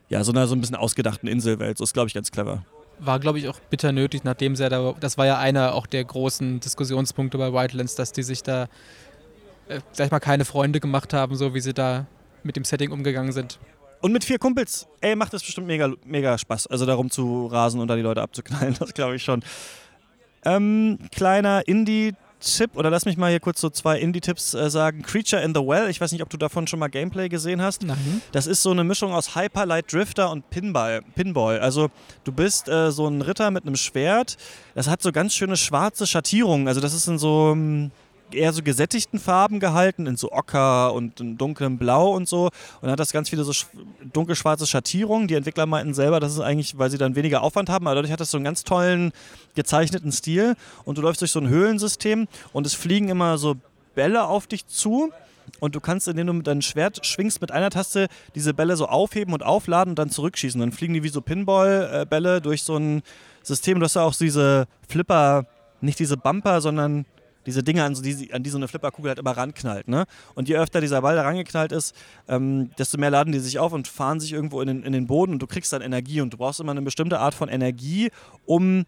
ja, 0.10 0.24
so 0.24 0.32
einer 0.32 0.48
so 0.48 0.56
ein 0.56 0.62
bisschen 0.62 0.76
ausgedachten 0.76 1.30
Inselwelt. 1.30 1.78
So 1.78 1.86
ist, 1.86 1.94
glaube 1.94 2.08
ich, 2.08 2.14
ganz 2.14 2.32
clever 2.32 2.64
war, 3.02 3.20
glaube 3.20 3.40
ich, 3.40 3.48
auch 3.48 3.60
bitter 3.60 3.92
nötig, 3.92 4.24
nachdem 4.24 4.56
sie 4.56 4.64
ja 4.64 4.70
da, 4.70 4.94
das 5.00 5.18
war 5.18 5.26
ja 5.26 5.38
einer 5.40 5.74
auch 5.74 5.88
der 5.88 6.04
großen 6.04 6.60
Diskussionspunkte 6.60 7.38
bei 7.38 7.52
Wildlands, 7.52 7.96
dass 7.96 8.12
die 8.12 8.24
sich 8.24 8.44
da, 8.44 8.64
äh, 9.68 9.80
sag 9.92 10.06
ich 10.06 10.12
mal, 10.12 10.20
keine 10.20 10.46
Freunde 10.46 10.80
gemacht 10.80 11.14
haben, 11.14 11.36
so 11.36 11.54
wie 11.54 11.62
sie 11.62 11.74
da 11.74 12.06
mit 12.44 12.56
dem 12.56 12.64
Setting 12.64 12.92
umgegangen 12.92 13.32
sind. 13.32 13.60
Und 14.02 14.12
mit 14.12 14.24
vier 14.24 14.40
Kumpels, 14.40 14.88
ey, 15.00 15.16
macht 15.16 15.34
das 15.34 15.44
bestimmt 15.44 15.68
mega, 15.68 15.92
mega 16.06 16.38
Spaß. 16.38 16.68
Also 16.68 16.86
darum 16.86 17.10
zu 17.10 17.46
rasen 17.46 17.80
und 17.80 17.88
da 17.88 17.96
die 17.96 18.02
Leute 18.02 18.22
abzuknallen, 18.22 18.76
das 18.80 18.94
glaube 18.94 19.16
ich 19.16 19.24
schon. 19.24 19.44
Ähm, 20.44 20.98
kleiner 21.12 21.68
Indie-Tipp, 21.68 22.76
oder 22.76 22.90
lass 22.90 23.06
mich 23.06 23.16
mal 23.16 23.30
hier 23.30 23.40
kurz 23.40 23.62
so 23.62 23.70
zwei 23.70 24.00
Indie-Tipps 24.00 24.56
äh, 24.56 24.72
sagen. 24.72 25.04
Creature 25.04 25.44
in 25.44 25.54
the 25.54 25.62
Well, 25.62 25.88
ich 25.88 26.02
weiß 26.02 26.12
nicht, 26.14 26.24
ob 26.24 26.32
du 26.32 26.38
davon 26.38 26.66
schon 26.66 26.80
mal 26.80 26.88
Gameplay 26.88 27.30
gesehen 27.30 27.62
hast. 27.62 27.84
Nein. 27.84 28.24
Das 28.32 28.48
ist 28.48 28.64
so 28.64 28.72
eine 28.72 28.84
Mischung 28.84 29.14
aus 29.14 29.36
Hyper 29.36 29.68
Light 29.68 29.94
Drifter 29.94 30.32
und 30.32 30.50
Pinball. 30.50 31.02
Pinball. 31.14 31.60
Also 31.60 31.92
du 32.24 32.32
bist 32.32 32.68
äh, 32.70 32.92
so 32.92 33.08
ein 33.08 33.22
Ritter 33.22 33.52
mit 33.52 33.68
einem 33.68 33.76
Schwert. 33.76 34.38
Das 34.74 34.88
hat 34.88 35.04
so 35.04 35.12
ganz 35.12 35.36
schöne 35.36 35.58
schwarze 35.58 36.08
Schattierungen. 36.08 36.68
Also 36.68 36.82
das 36.82 36.96
ist 36.96 37.08
in 37.08 37.20
so 37.20 37.52
ähm, 37.52 37.92
eher 38.36 38.54
so 38.54 38.64
gesättigten 38.64 39.20
Farben 39.20 39.60
gehalten, 39.60 40.08
in 40.08 40.18
so 40.18 40.32
Ocker 40.32 40.94
und 40.94 41.20
in 41.20 41.38
dunklem 41.38 41.78
Blau 41.78 42.12
und 42.12 42.28
so. 42.28 42.50
Und 42.82 42.90
hat 42.90 43.00
das 43.00 43.12
ganz 43.12 43.30
viele 43.30 43.44
so 43.44 43.52
sch- 43.52 43.68
dunkelschwarze 44.14 44.68
Schattierungen. 44.68 45.28
Die 45.28 45.36
Entwickler 45.36 45.66
meinten 45.66 45.94
selber, 45.94 46.20
das 46.20 46.34
ist 46.34 46.40
eigentlich, 46.40 46.78
weil 46.78 46.90
sie 46.90 46.98
dann 46.98 47.16
weniger 47.16 47.42
Aufwand 47.42 47.70
haben, 47.70 47.88
aber 47.88 47.96
dadurch 47.96 48.12
hat 48.12 48.20
das 48.20 48.32
so 48.32 48.38
einen 48.38 48.46
ganz 48.46 48.64
tollen 48.64 49.12
gezeichneten 49.56 50.12
Stil. 50.12 50.56
Und 50.86 50.98
du 50.98 51.02
läufst 51.02 51.22
durch 51.22 51.32
so 51.32 51.40
ein 51.40 51.50
Höhlensystem 51.50 52.28
und 52.54 52.66
es 52.66 52.74
fliegen 52.74 53.10
immer 53.10 53.38
so 53.38 53.56
Bälle 53.96 54.24
auf 54.26 54.48
dich 54.48 54.68
zu. 54.68 55.12
Und 55.60 55.76
du 55.76 55.80
kannst, 55.82 56.08
indem 56.08 56.28
du 56.28 56.42
deinem 56.42 56.62
Schwert 56.62 57.06
schwingst, 57.06 57.42
mit 57.42 57.52
einer 57.52 57.72
Taste 57.72 58.08
diese 58.36 58.54
Bälle 58.54 58.78
so 58.78 58.86
aufheben 58.86 59.34
und 59.34 59.44
aufladen 59.44 59.92
und 59.92 60.00
dann 60.00 60.10
zurückschießen. 60.10 60.62
Dann 60.62 60.72
fliegen 60.72 60.94
die 60.94 61.04
wie 61.04 61.10
so 61.10 61.20
Pinball-Bälle 61.20 62.42
durch 62.42 62.64
so 62.64 62.78
ein 62.78 63.02
System. 63.44 63.80
Du 63.80 63.86
hast 63.86 63.96
ja 63.96 64.04
auch 64.04 64.16
diese 64.16 64.68
Flipper, 64.88 65.46
nicht 65.82 66.00
diese 66.00 66.16
Bumper, 66.16 66.62
sondern 66.62 67.06
diese 67.46 67.64
Dinge, 67.64 67.84
an, 67.84 67.94
die, 67.94 68.34
an 68.34 68.44
die 68.44 68.50
so 68.50 68.58
eine 68.58 68.68
Flipperkugel 68.68 69.10
halt 69.10 69.20
immer 69.20 69.32
ranknallt. 69.32 69.88
Ne? 69.88 70.06
Und 70.36 70.50
je 70.50 70.58
öfter 70.58 70.82
dieser 70.82 71.02
Ball 71.02 71.16
da 71.16 71.24
rangeknallt 71.24 71.72
ist, 71.72 71.96
ähm, 72.28 72.72
desto 72.78 72.98
mehr 72.98 73.10
laden 73.10 73.34
die 73.34 73.40
sich 73.40 73.60
auf 73.60 73.74
und 73.74 73.88
fahren 73.88 74.20
sich 74.20 74.34
irgendwo 74.34 74.62
in 74.62 74.68
den, 74.68 74.84
in 74.84 74.94
den 74.94 75.08
Boden 75.08 75.34
und 75.34 75.40
du 75.40 75.48
kriegst 75.48 75.74
dann 75.74 75.82
Energie. 75.82 76.22
Und 76.22 76.34
du 76.34 76.38
brauchst 76.38 76.60
immer 76.60 76.72
eine 76.72 76.82
bestimmte 76.82 77.20
Art 77.20 77.34
von 77.34 77.50
Energie, 77.50 78.12
um 78.46 78.86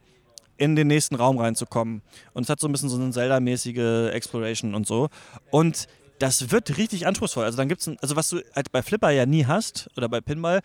in 0.58 0.76
den 0.76 0.88
nächsten 0.88 1.16
Raum 1.16 1.38
reinzukommen. 1.40 2.02
Und 2.34 2.44
es 2.44 2.50
hat 2.50 2.60
so 2.60 2.68
ein 2.68 2.72
bisschen 2.72 2.90
so 2.90 2.96
eine 2.96 3.12
Zelda-mäßige 3.12 4.12
Exploration 4.14 4.76
und 4.76 4.88
so. 4.88 5.10
Und 5.50 5.88
das 6.20 6.52
wird 6.52 6.78
richtig 6.78 7.08
anspruchsvoll. 7.08 7.44
Also 7.44 7.58
dann 7.58 7.68
gibt's 7.68 7.88
ein, 7.88 7.98
also 8.02 8.16
was 8.16 8.30
du 8.30 8.42
halt 8.56 8.72
bei 8.72 8.82
Flipper 8.82 9.10
ja 9.10 9.26
nie 9.26 9.46
hast, 9.46 9.90
oder 9.98 10.08
bei 10.08 10.22
Pinball, 10.22 10.62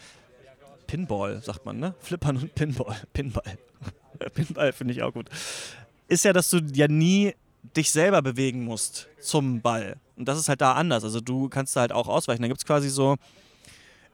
Pinball 0.86 1.42
sagt 1.42 1.64
man, 1.66 1.78
ne? 1.78 1.94
Flippern 2.00 2.36
und 2.36 2.54
Pinball. 2.54 2.96
Pinball. 3.12 3.58
Pinball 4.34 4.72
finde 4.72 4.94
ich 4.94 5.02
auch 5.02 5.12
gut. 5.12 5.28
Ist 6.08 6.24
ja, 6.24 6.32
dass 6.32 6.50
du 6.50 6.58
ja 6.72 6.88
nie 6.88 7.34
dich 7.76 7.90
selber 7.90 8.22
bewegen 8.22 8.64
musst 8.64 9.08
zum 9.20 9.60
Ball. 9.60 9.96
Und 10.16 10.26
das 10.26 10.38
ist 10.38 10.48
halt 10.48 10.60
da 10.60 10.72
anders. 10.72 11.04
Also 11.04 11.20
du 11.20 11.48
kannst 11.48 11.76
da 11.76 11.80
halt 11.80 11.92
auch 11.92 12.08
ausweichen. 12.08 12.42
Da 12.42 12.48
gibt 12.48 12.60
es 12.60 12.66
quasi 12.66 12.88
so 12.88 13.16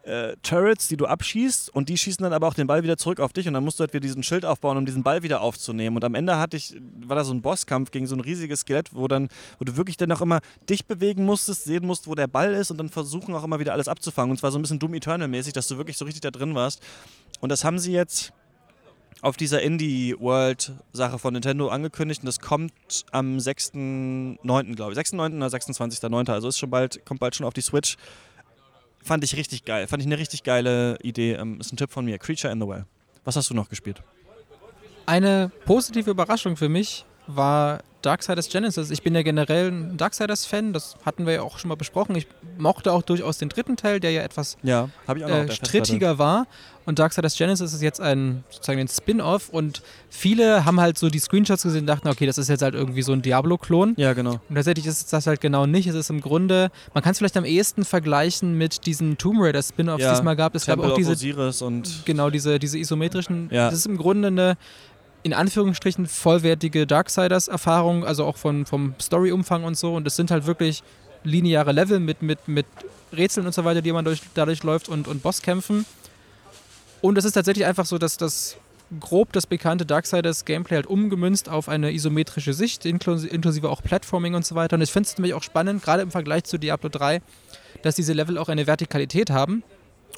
äh, 0.04 0.36
Turrets, 0.42 0.88
die 0.88 0.96
du 0.96 1.06
abschießt 1.06 1.74
und 1.74 1.88
die 1.88 1.96
schießen 1.96 2.22
dann 2.22 2.32
aber 2.32 2.46
auch 2.46 2.54
den 2.54 2.66
Ball 2.66 2.82
wieder 2.82 2.96
zurück 2.96 3.20
auf 3.20 3.32
dich 3.32 3.48
und 3.48 3.54
dann 3.54 3.64
musst 3.64 3.78
du 3.78 3.82
halt 3.82 3.92
wieder 3.92 4.02
diesen 4.02 4.22
Schild 4.22 4.44
aufbauen, 4.44 4.76
um 4.76 4.86
diesen 4.86 5.02
Ball 5.02 5.22
wieder 5.22 5.40
aufzunehmen. 5.40 5.96
Und 5.96 6.04
am 6.04 6.14
Ende 6.14 6.38
hatte 6.38 6.56
ich, 6.56 6.76
war 7.00 7.16
da 7.16 7.24
so 7.24 7.32
ein 7.32 7.42
Bosskampf 7.42 7.90
gegen 7.90 8.06
so 8.06 8.14
ein 8.14 8.20
riesiges 8.20 8.60
Skelett, 8.60 8.94
wo 8.94 9.08
dann, 9.08 9.28
wo 9.58 9.64
du 9.64 9.76
wirklich 9.76 9.96
dann 9.96 10.12
auch 10.12 10.20
immer 10.20 10.40
dich 10.68 10.86
bewegen 10.86 11.24
musstest, 11.24 11.64
sehen 11.64 11.86
musst, 11.86 12.06
wo 12.06 12.14
der 12.14 12.26
Ball 12.26 12.52
ist 12.52 12.70
und 12.70 12.78
dann 12.78 12.90
versuchen 12.90 13.34
auch 13.34 13.44
immer 13.44 13.60
wieder 13.60 13.72
alles 13.72 13.88
abzufangen. 13.88 14.30
Und 14.30 14.38
zwar 14.38 14.52
so 14.52 14.58
ein 14.58 14.62
bisschen 14.62 14.78
Doom 14.78 14.94
Eternal-mäßig, 14.94 15.52
dass 15.52 15.68
du 15.68 15.78
wirklich 15.78 15.96
so 15.96 16.04
richtig 16.04 16.20
da 16.20 16.30
drin 16.30 16.54
warst. 16.54 16.82
Und 17.40 17.48
das 17.48 17.64
haben 17.64 17.78
sie 17.78 17.92
jetzt 17.92 18.32
auf 19.20 19.36
dieser 19.36 19.62
Indie-World-Sache 19.62 21.18
von 21.18 21.32
Nintendo 21.32 21.68
angekündigt 21.68 22.22
und 22.22 22.26
das 22.26 22.40
kommt 22.40 22.72
am 23.10 23.38
6.9., 23.38 24.74
glaube 24.74 24.92
ich. 24.92 24.98
6.9. 24.98 25.36
oder 25.36 25.46
26.9. 25.46 26.30
Also 26.30 26.48
ist 26.48 26.58
schon 26.58 26.70
bald, 26.70 27.04
kommt 27.04 27.20
bald 27.20 27.34
schon 27.34 27.46
auf 27.46 27.54
die 27.54 27.62
Switch. 27.62 27.96
Fand 29.02 29.22
ich 29.24 29.36
richtig 29.36 29.64
geil. 29.64 29.86
Fand 29.86 30.02
ich 30.02 30.06
eine 30.06 30.18
richtig 30.18 30.42
geile 30.44 30.98
Idee. 31.02 31.34
Ähm, 31.34 31.60
ist 31.60 31.72
ein 31.72 31.76
Tipp 31.76 31.90
von 31.90 32.04
mir. 32.04 32.18
Creature 32.18 32.52
in 32.52 32.60
the 32.60 32.66
Well. 32.66 32.86
Was 33.24 33.36
hast 33.36 33.50
du 33.50 33.54
noch 33.54 33.68
gespielt? 33.68 34.02
Eine 35.06 35.50
positive 35.66 36.10
Überraschung 36.10 36.56
für 36.56 36.68
mich 36.68 37.04
war 37.26 37.80
Darksiders 38.04 38.50
Genesis. 38.50 38.90
Ich 38.90 39.02
bin 39.02 39.14
ja 39.14 39.22
generell 39.22 39.70
ein 39.70 39.96
Darksiders-Fan, 39.96 40.72
das 40.74 40.96
hatten 41.06 41.24
wir 41.26 41.34
ja 41.34 41.42
auch 41.42 41.58
schon 41.58 41.70
mal 41.70 41.74
besprochen. 41.74 42.14
Ich 42.16 42.26
mochte 42.58 42.92
auch 42.92 43.02
durchaus 43.02 43.38
den 43.38 43.48
dritten 43.48 43.76
Teil, 43.76 43.98
der 43.98 44.10
ja 44.10 44.22
etwas 44.22 44.58
Ja, 44.62 44.90
auch 45.06 45.14
äh, 45.16 45.50
strittiger 45.50 46.18
war. 46.18 46.46
Und 46.86 46.98
Darksiders 46.98 47.38
Genesis 47.38 47.72
ist 47.72 47.80
jetzt 47.80 48.02
ein 48.02 48.44
sozusagen 48.50 48.78
ein 48.78 48.88
Spin-off 48.88 49.48
und 49.48 49.80
viele 50.10 50.66
haben 50.66 50.80
halt 50.80 50.98
so 50.98 51.08
die 51.08 51.18
Screenshots 51.18 51.62
gesehen 51.62 51.80
und 51.82 51.86
dachten, 51.86 52.08
okay, 52.08 52.26
das 52.26 52.36
ist 52.36 52.48
jetzt 52.48 52.60
halt 52.60 52.74
irgendwie 52.74 53.00
so 53.00 53.12
ein 53.12 53.22
Diablo-Klon. 53.22 53.94
Ja, 53.96 54.12
genau. 54.12 54.38
Und 54.50 54.54
tatsächlich 54.54 54.86
ist 54.86 55.10
das 55.10 55.26
halt 55.26 55.40
genau 55.40 55.64
nicht. 55.64 55.86
Es 55.86 55.94
ist 55.94 56.10
im 56.10 56.20
Grunde, 56.20 56.70
man 56.92 57.02
kann 57.02 57.12
es 57.12 57.18
vielleicht 57.18 57.38
am 57.38 57.46
ehesten 57.46 57.86
vergleichen 57.86 58.58
mit 58.58 58.84
diesen 58.84 59.16
Tomb 59.16 59.38
Raider 59.40 59.62
Spin-offs, 59.62 60.02
Ja, 60.02 60.10
die 60.10 60.16
es 60.18 60.22
mal 60.22 60.36
gab. 60.36 60.54
Es 60.54 60.66
gab 60.66 60.74
Temple 60.74 60.88
auch 60.88 60.92
of 60.92 60.98
diese 60.98 61.12
Osiris 61.12 61.62
und 61.62 62.04
Genau, 62.04 62.28
diese, 62.28 62.58
diese 62.58 62.76
isometrischen. 62.76 63.48
Ja. 63.50 63.70
Das 63.70 63.78
ist 63.78 63.86
im 63.86 63.96
Grunde 63.96 64.28
eine, 64.28 64.58
in 65.24 65.32
Anführungsstrichen, 65.32 66.06
vollwertige 66.06 66.86
Darksiders-Erfahrung, 66.86 68.04
also 68.04 68.24
auch 68.24 68.36
von, 68.36 68.66
vom 68.66 68.94
Story-Umfang 69.00 69.64
und 69.64 69.76
so. 69.76 69.94
Und 69.94 70.06
es 70.06 70.16
sind 70.16 70.30
halt 70.30 70.46
wirklich 70.46 70.84
lineare 71.24 71.72
Level 71.72 71.98
mit, 71.98 72.20
mit, 72.22 72.46
mit 72.46 72.66
Rätseln 73.10 73.46
und 73.46 73.54
so 73.54 73.64
weiter, 73.64 73.80
die 73.80 73.90
man 73.90 74.04
durch, 74.04 74.20
dadurch 74.34 74.62
läuft 74.62 74.88
und, 74.88 75.08
und 75.08 75.22
Bosskämpfen. 75.22 75.86
Und 77.00 77.16
es 77.16 77.24
ist 77.24 77.32
tatsächlich 77.32 77.66
einfach 77.66 77.86
so, 77.86 77.96
dass 77.96 78.18
das 78.18 78.58
grob 79.00 79.32
das 79.32 79.46
bekannte 79.46 79.86
Darksiders-Gameplay 79.86 80.76
halt 80.76 80.86
umgemünzt 80.86 81.48
auf 81.48 81.70
eine 81.70 81.92
isometrische 81.92 82.52
Sicht, 82.52 82.84
inklusive, 82.84 83.70
auch 83.70 83.82
Platforming 83.82 84.34
und 84.34 84.44
so 84.44 84.54
weiter. 84.54 84.76
Und 84.76 84.82
ich 84.82 84.92
finde 84.92 85.08
es 85.08 85.16
nämlich 85.16 85.32
auch 85.32 85.42
spannend, 85.42 85.82
gerade 85.82 86.02
im 86.02 86.10
Vergleich 86.10 86.44
zu 86.44 86.58
Diablo 86.58 86.90
3, 86.90 87.22
dass 87.82 87.96
diese 87.96 88.12
Level 88.12 88.36
auch 88.36 88.50
eine 88.50 88.66
Vertikalität 88.66 89.30
haben. 89.30 89.62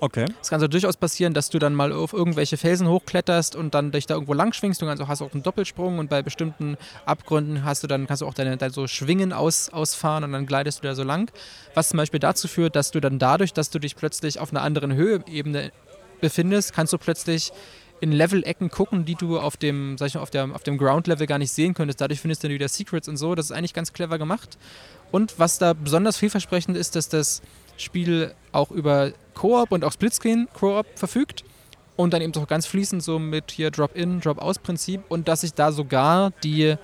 Okay. 0.01 0.27
Es 0.41 0.51
kann 0.51 0.61
so 0.61 0.69
durchaus 0.69 0.97
passieren, 0.97 1.35
dass 1.35 1.51
du 1.51 1.59
dann 1.59 1.75
mal 1.75 1.93
auf 1.93 2.13
irgendwelche 2.13 2.57
Felsen 2.57 2.89
hochkletterst 2.89 3.57
und 3.57 3.75
dann 3.75 3.93
dich 3.93 4.07
da 4.07 4.15
irgendwo 4.15 4.35
lang 4.35 4.53
schwingst. 4.53 4.81
Du 4.81 4.87
kannst 4.87 5.03
auch, 5.03 5.09
hast 5.09 5.23
auch 5.23 5.33
einen 5.33 5.43
Doppelsprung 5.43 5.99
und 5.99 6.11
bei 6.11 6.23
bestimmten 6.23 6.77
Abgründen 7.05 7.65
hast 7.65 7.83
du 7.83 7.87
dann, 7.87 8.07
kannst 8.07 8.23
du 8.23 8.27
auch 8.27 8.35
deine, 8.35 8.57
deine 8.57 8.73
so 8.73 8.87
Schwingen 8.87 9.33
aus, 9.33 9.69
ausfahren 9.69 10.25
und 10.25 10.33
dann 10.33 10.47
gleitest 10.47 10.79
du 10.79 10.89
da 10.89 10.95
so 10.95 11.03
lang. 11.03 11.31
Was 11.75 11.91
zum 11.91 11.99
Beispiel 11.99 12.21
dazu 12.21 12.49
führt, 12.49 12.77
dass 12.77 12.91
du 12.91 13.01
dann 13.01 13.19
dadurch, 13.19 13.53
dass 13.53 13.71
du 13.71 13.79
dich 13.79 13.97
plötzlich 13.97 14.39
auf 14.39 14.51
einer 14.51 14.63
anderen 14.63 14.95
Höheebene 14.95 15.73
befindest, 16.21 16.73
kannst 16.73 16.93
du 16.93 16.99
plötzlich 16.99 17.53
in 18.01 18.13
Level-Ecken 18.13 18.71
gucken, 18.71 19.05
die 19.05 19.15
du 19.15 19.39
auf 19.39 19.57
dem, 19.57 19.97
sag 19.99 20.09
ich 20.09 20.15
mal, 20.15 20.21
auf, 20.21 20.31
der, 20.31 20.55
auf 20.55 20.63
dem 20.63 20.77
Ground-Level 20.79 21.27
gar 21.27 21.39
nicht 21.39 21.53
sehen 21.53 21.75
könntest. 21.75 22.01
Dadurch 22.01 22.21
findest 22.21 22.43
du 22.43 22.49
dann 22.49 22.55
wieder 22.55 22.69
Secrets 22.69 23.09
und 23.09 23.17
so. 23.17 23.35
Das 23.35 23.47
ist 23.47 23.53
eigentlich 23.53 23.75
ganz 23.75 23.93
clever 23.93 24.19
gemacht. 24.19 24.59
Und 25.13 25.39
was 25.39 25.59
da 25.59 25.73
besonders 25.73 26.17
vielversprechend 26.19 26.77
ist, 26.77 26.97
dass 26.97 27.09
das 27.09 27.43
Spiel 27.77 28.35
auch 28.53 28.71
über 28.71 29.13
Koop 29.37 29.70
und 29.70 29.84
auch 29.84 29.93
Splitscreen-Koop 29.93 30.87
verfügt 30.97 31.45
und 31.95 32.12
dann 32.12 32.22
eben 32.22 32.34
auch 32.37 32.49
ganz 32.49 32.66
fließend 32.66 33.03
so 33.03 33.18
mit 33.18 33.53
hier 33.53 33.70
Drop-in, 33.70 34.20
Drop-aus-Prinzip 34.20 35.03
und 35.09 35.28
dass 35.28 35.43
sich 35.43 35.55
da 35.55 35.72
sogar 35.72 36.32
die, 36.43 36.76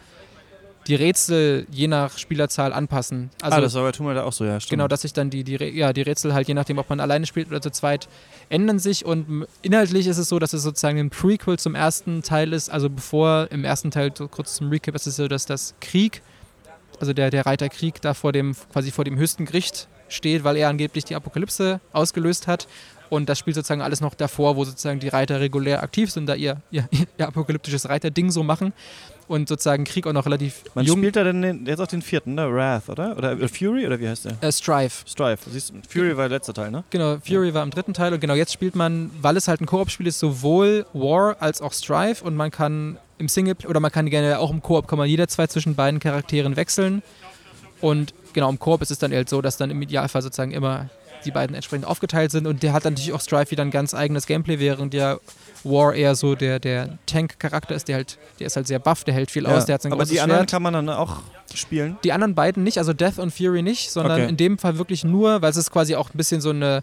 die 0.86 0.94
Rätsel 0.94 1.66
je 1.70 1.88
nach 1.88 2.16
Spielerzahl 2.18 2.72
anpassen. 2.72 3.30
Also 3.40 3.56
ah, 3.56 3.60
das 3.60 3.74
war 3.74 3.82
bei 3.82 3.92
Tomb 3.92 4.08
Raider 4.08 4.26
auch 4.26 4.32
so, 4.32 4.44
ja, 4.44 4.60
stimmt. 4.60 4.70
Genau, 4.70 4.88
dass 4.88 5.02
sich 5.02 5.12
dann 5.12 5.30
die, 5.30 5.44
die, 5.44 5.56
ja, 5.56 5.92
die 5.92 6.02
Rätsel 6.02 6.34
halt, 6.34 6.48
je 6.48 6.54
nachdem, 6.54 6.78
ob 6.78 6.88
man 6.88 7.00
alleine 7.00 7.26
spielt 7.26 7.48
oder 7.48 7.60
zu 7.60 7.70
zweit, 7.70 8.08
ändern 8.48 8.78
sich. 8.78 9.04
Und 9.04 9.46
inhaltlich 9.62 10.06
ist 10.06 10.18
es 10.18 10.28
so, 10.28 10.38
dass 10.38 10.52
es 10.52 10.62
sozusagen 10.62 10.98
ein 10.98 11.10
Prequel 11.10 11.58
zum 11.58 11.74
ersten 11.74 12.22
Teil 12.22 12.52
ist. 12.52 12.70
Also 12.70 12.90
bevor 12.90 13.48
im 13.50 13.64
ersten 13.64 13.90
Teil, 13.90 14.12
so 14.16 14.28
kurz 14.28 14.54
zum 14.56 14.70
Recap, 14.70 14.94
ist 14.94 15.06
es 15.06 15.16
so, 15.16 15.28
dass 15.28 15.46
das 15.46 15.74
Krieg, 15.80 16.22
also 17.00 17.12
der, 17.12 17.30
der 17.30 17.46
Reiter 17.46 17.68
Krieg, 17.68 18.00
da 18.02 18.14
vor 18.14 18.32
dem, 18.32 18.54
quasi 18.72 18.90
vor 18.90 19.04
dem 19.04 19.16
höchsten 19.16 19.44
Gericht 19.44 19.88
steht, 20.12 20.44
weil 20.44 20.56
er 20.56 20.68
angeblich 20.68 21.04
die 21.04 21.14
Apokalypse 21.14 21.80
ausgelöst 21.92 22.46
hat. 22.46 22.66
Und 23.10 23.28
das 23.28 23.38
spielt 23.38 23.56
sozusagen 23.56 23.82
alles 23.82 24.00
noch 24.00 24.14
davor, 24.14 24.56
wo 24.56 24.64
sozusagen 24.64 24.98
die 24.98 25.08
Reiter 25.08 25.38
regulär 25.38 25.82
aktiv 25.82 26.10
sind, 26.10 26.24
da 26.26 26.34
ihr, 26.34 26.62
ihr, 26.70 26.88
ihr 27.18 27.28
apokalyptisches 27.28 27.88
Reiter-Ding 27.88 28.30
so 28.30 28.42
machen. 28.42 28.72
Und 29.28 29.48
sozusagen 29.48 29.84
Krieg 29.84 30.06
auch 30.06 30.12
noch 30.12 30.24
relativ 30.26 30.64
Man 30.74 30.84
jung. 30.84 30.98
spielt 30.98 31.16
da 31.16 31.24
denn 31.24 31.42
den, 31.42 31.66
jetzt 31.66 31.80
auch 31.80 31.86
den 31.86 32.02
vierten, 32.02 32.34
ne? 32.34 32.52
Wrath, 32.52 32.88
oder? 32.88 33.16
Oder 33.16 33.32
äh, 33.38 33.48
Fury, 33.48 33.86
oder 33.86 34.00
wie 34.00 34.08
heißt 34.08 34.24
der? 34.24 34.36
Äh, 34.40 34.50
Strife. 34.50 35.04
Strife. 35.06 35.48
Siehst 35.50 35.70
du, 35.70 35.74
Fury 35.88 36.16
war 36.16 36.28
der 36.28 36.38
letzte 36.38 36.52
Teil, 36.54 36.70
ne? 36.70 36.84
Genau, 36.90 37.18
Fury 37.18 37.54
war 37.54 37.62
im 37.62 37.70
dritten 37.70 37.94
Teil 37.94 38.12
und 38.14 38.20
genau 38.20 38.34
jetzt 38.34 38.52
spielt 38.52 38.74
man, 38.74 39.10
weil 39.20 39.36
es 39.36 39.46
halt 39.46 39.60
ein 39.60 39.66
Koop-Spiel 39.66 40.06
ist, 40.06 40.18
sowohl 40.18 40.86
War 40.92 41.36
als 41.40 41.60
auch 41.60 41.72
Strife 41.72 42.24
und 42.24 42.34
man 42.34 42.50
kann 42.50 42.98
im 43.18 43.28
Single 43.28 43.56
oder 43.68 43.78
man 43.78 43.92
kann 43.92 44.08
gerne 44.10 44.38
auch 44.38 44.50
im 44.50 44.62
Koop 44.62 44.88
kann 44.88 44.98
man 44.98 45.08
jederzeit 45.08 45.52
zwischen 45.52 45.74
beiden 45.74 46.00
Charakteren 46.00 46.56
wechseln 46.56 47.02
und 47.80 48.14
genau 48.32 48.48
im 48.50 48.58
Koop 48.58 48.82
ist 48.82 48.90
es 48.90 48.98
dann 48.98 49.12
halt 49.12 49.28
so, 49.28 49.40
dass 49.42 49.56
dann 49.56 49.70
im 49.70 49.80
Idealfall 49.82 50.22
sozusagen 50.22 50.52
immer 50.52 50.88
die 51.24 51.30
beiden 51.30 51.54
entsprechend 51.54 51.86
aufgeteilt 51.86 52.32
sind 52.32 52.46
und 52.48 52.62
der 52.64 52.72
hat 52.72 52.84
dann 52.84 52.94
natürlich 52.94 53.12
auch 53.12 53.20
Strife 53.20 53.52
wieder 53.52 53.62
ein 53.62 53.70
ganz 53.70 53.94
eigenes 53.94 54.26
Gameplay, 54.26 54.58
während 54.58 54.92
der 54.92 55.20
War 55.62 55.94
eher 55.94 56.16
so 56.16 56.34
der, 56.34 56.58
der 56.58 56.98
Tank-Charakter 57.06 57.76
ist, 57.76 57.86
der 57.86 57.94
halt, 57.96 58.18
der 58.40 58.48
ist 58.48 58.56
halt 58.56 58.66
sehr 58.66 58.80
buff, 58.80 59.04
der 59.04 59.14
hält 59.14 59.30
viel 59.30 59.46
aus, 59.46 59.66
der 59.66 59.74
hat 59.74 59.82
sein 59.82 59.92
Aber 59.92 60.04
die 60.04 60.20
anderen 60.20 60.40
Schwert. 60.40 60.50
kann 60.50 60.62
man 60.62 60.72
dann 60.74 60.88
auch 60.88 61.18
spielen. 61.54 61.96
Die 62.02 62.12
anderen 62.12 62.34
beiden 62.34 62.64
nicht, 62.64 62.78
also 62.78 62.92
Death 62.92 63.18
und 63.20 63.32
Fury 63.32 63.62
nicht, 63.62 63.92
sondern 63.92 64.20
Okay. 64.22 64.28
in 64.30 64.36
dem 64.36 64.58
Fall 64.58 64.78
wirklich 64.78 65.04
nur, 65.04 65.42
weil 65.42 65.50
es 65.50 65.56
ist 65.56 65.70
quasi 65.70 65.94
auch 65.94 66.10
ein 66.10 66.16
bisschen 66.16 66.40
so 66.40 66.50
eine, 66.50 66.82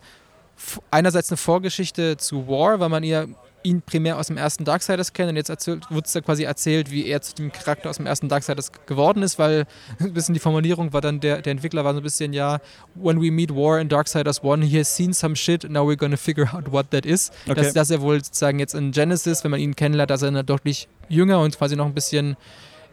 einerseits 0.92 1.30
eine 1.32 1.38
Vorgeschichte 1.38 2.16
zu 2.18 2.48
War, 2.48 2.80
weil 2.80 2.90
man 2.90 3.04
ihr 3.04 3.28
ihn 3.64 3.82
primär 3.82 4.18
aus 4.18 4.28
dem 4.28 4.38
ersten 4.38 4.66
Darksiders 4.66 5.14
kennen 5.14 5.30
und 5.30 5.36
jetzt 5.36 5.68
wird 5.68 6.06
es 6.06 6.14
da 6.14 6.22
quasi 6.22 6.44
erzählt, 6.44 6.92
wie 6.92 7.06
er 7.06 7.22
zu 7.22 7.36
dem 7.36 7.52
Charakter 7.52 7.90
aus 7.90 7.98
dem 7.98 8.06
ersten 8.06 8.30
Darksiders 8.30 8.72
geworden 8.86 9.24
ist, 9.24 9.40
weil 9.40 9.66
ein 10.00 10.14
bisschen 10.14 10.34
die 10.34 10.40
Formulierung 10.40 10.94
war 10.94 11.02
dann, 11.02 11.20
der, 11.20 11.42
der 11.42 11.52
Entwickler 11.52 11.84
war 11.84 11.94
so 11.94 12.00
ein 12.00 12.04
bisschen, 12.04 12.34
ja, 12.34 12.60
when 12.96 13.22
we 13.22 13.32
meet 13.32 13.54
War 13.54 13.80
in 13.80 13.90
Darksiders 13.90 14.44
1, 14.44 14.66
he 14.66 14.80
has 14.80 14.96
seen 14.96 15.14
some 15.14 15.36
shit, 15.36 15.70
now 15.70 15.88
we're 15.88 15.98
gonna 15.98 16.18
figure 16.18 16.48
out 16.54 16.72
what 16.72 16.92
that 16.92 17.06
is. 17.06 17.32
Okay. 17.46 17.56
Dass, 17.56 17.74
dass 17.74 17.90
er 17.90 18.02
wohl 18.02 18.24
sozusagen 18.24 18.60
jetzt 18.60 18.76
in 18.76 18.92
Genesis, 18.92 19.44
wenn 19.44 19.52
man 19.52 19.60
ihn 19.60 19.76
kennenlernt, 19.76 20.12
dass 20.12 20.22
er 20.22 20.44
deutlich 20.44 20.88
jünger 21.10 21.40
und 21.40 21.58
quasi 21.58 21.76
noch 21.76 21.86
ein 21.86 21.94
bisschen 21.94 22.38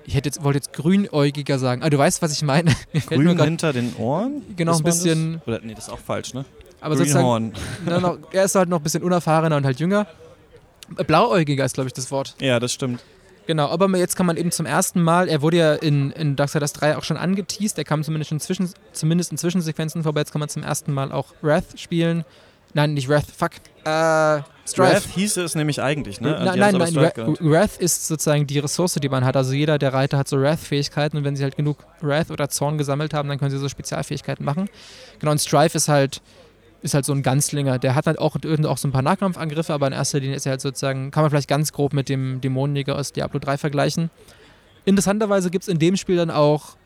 ich 0.08 0.14
hätte 0.14 0.28
jetzt, 0.28 0.44
wollte 0.44 0.58
jetzt 0.58 0.72
grünäugiger 0.72 1.58
sagen. 1.58 1.82
Ah, 1.82 1.90
du 1.90 1.98
weißt, 1.98 2.22
was 2.22 2.32
ich 2.32 2.42
meine. 2.42 2.70
Grün 3.08 3.40
hinter 3.42 3.72
den 3.72 3.94
Ohren? 3.96 4.42
Genau, 4.54 4.76
ein 4.76 4.84
bisschen. 4.84 5.42
Oder, 5.46 5.60
nee, 5.62 5.74
das 5.74 5.88
ist 5.88 5.92
auch 5.92 5.98
falsch, 5.98 6.32
ne? 6.32 6.44
Aber 6.80 6.94
Greenhorn. 6.94 7.52
sozusagen, 7.84 8.02
noch, 8.02 8.18
er 8.32 8.44
ist 8.44 8.54
halt 8.54 8.68
noch 8.68 8.78
ein 8.78 8.82
bisschen 8.84 9.02
unerfahrener 9.02 9.56
und 9.56 9.64
halt 9.64 9.80
jünger. 9.80 10.06
Blauäugiger 10.88 11.64
ist, 11.64 11.74
glaube 11.74 11.88
ich, 11.88 11.94
das 11.94 12.10
Wort. 12.10 12.34
Ja, 12.40 12.60
das 12.60 12.72
stimmt. 12.72 13.02
Genau, 13.46 13.68
aber 13.68 13.88
jetzt 13.96 14.16
kann 14.16 14.26
man 14.26 14.36
eben 14.36 14.50
zum 14.50 14.66
ersten 14.66 15.00
Mal, 15.02 15.28
er 15.28 15.40
wurde 15.40 15.56
ja 15.56 15.74
in, 15.74 16.10
in 16.12 16.34
Darksiders 16.34 16.72
3 16.72 16.96
auch 16.96 17.04
schon 17.04 17.16
angeteased, 17.16 17.78
er 17.78 17.84
kam 17.84 18.02
zumindest 18.02 18.32
in, 18.32 18.40
Zwischen, 18.40 18.68
zumindest 18.92 19.30
in 19.30 19.38
Zwischensequenzen 19.38 20.02
vorbei, 20.02 20.20
jetzt 20.20 20.32
kann 20.32 20.40
man 20.40 20.48
zum 20.48 20.64
ersten 20.64 20.92
Mal 20.92 21.12
auch 21.12 21.32
Wrath 21.42 21.78
spielen. 21.78 22.24
Nein, 22.74 22.94
nicht 22.94 23.08
Wrath, 23.08 23.26
fuck. 23.26 23.52
Äh, 23.84 24.42
Strife. 24.68 24.94
Wrath 24.94 25.06
hieß 25.14 25.36
es 25.38 25.54
nämlich 25.54 25.80
eigentlich, 25.80 26.20
ne? 26.20 26.32
Nein, 26.44 26.58
nein, 26.58 26.74
nein 26.76 27.36
Wrath 27.40 27.78
ist 27.78 28.08
sozusagen 28.08 28.46
die 28.46 28.58
Ressource, 28.58 28.94
die 28.94 29.08
man 29.08 29.24
hat. 29.24 29.36
Also 29.36 29.52
jeder 29.52 29.78
der 29.78 29.94
Reiter 29.94 30.18
hat 30.18 30.28
so 30.28 30.40
Wrath-Fähigkeiten 30.40 31.16
und 31.16 31.24
wenn 31.24 31.36
sie 31.36 31.44
halt 31.44 31.56
genug 31.56 31.78
Wrath 32.00 32.30
oder 32.30 32.48
Zorn 32.48 32.76
gesammelt 32.76 33.14
haben, 33.14 33.28
dann 33.28 33.38
können 33.38 33.52
sie 33.52 33.58
so 33.58 33.68
Spezialfähigkeiten 33.68 34.44
machen. 34.44 34.68
Genau, 35.20 35.30
und 35.30 35.40
Strife 35.40 35.76
ist 35.76 35.88
halt 35.88 36.20
ist 36.86 36.94
halt 36.94 37.04
so 37.04 37.12
ein 37.12 37.22
Ganzlinger. 37.22 37.78
Der 37.78 37.94
hat 37.94 38.06
halt 38.06 38.18
auch, 38.18 38.36
auch 38.36 38.78
so 38.78 38.88
ein 38.88 38.92
paar 38.92 39.02
Nahkampfangriffe, 39.02 39.72
aber 39.74 39.86
in 39.86 39.92
erster 39.92 40.20
Linie 40.20 40.36
ist 40.36 40.46
er 40.46 40.52
halt 40.52 40.60
sozusagen, 40.60 41.10
kann 41.10 41.22
man 41.22 41.30
vielleicht 41.30 41.48
ganz 41.48 41.72
grob 41.72 41.92
mit 41.92 42.08
dem 42.08 42.40
Dämonenjäger 42.40 42.96
aus 42.96 43.12
Diablo 43.12 43.38
3 43.38 43.58
vergleichen. 43.58 44.10
Interessanterweise 44.84 45.50
gibt 45.50 45.62
es 45.62 45.68
in 45.68 45.78
dem 45.78 45.96
Spiel 45.96 46.16
dann 46.16 46.30
auch 46.30 46.76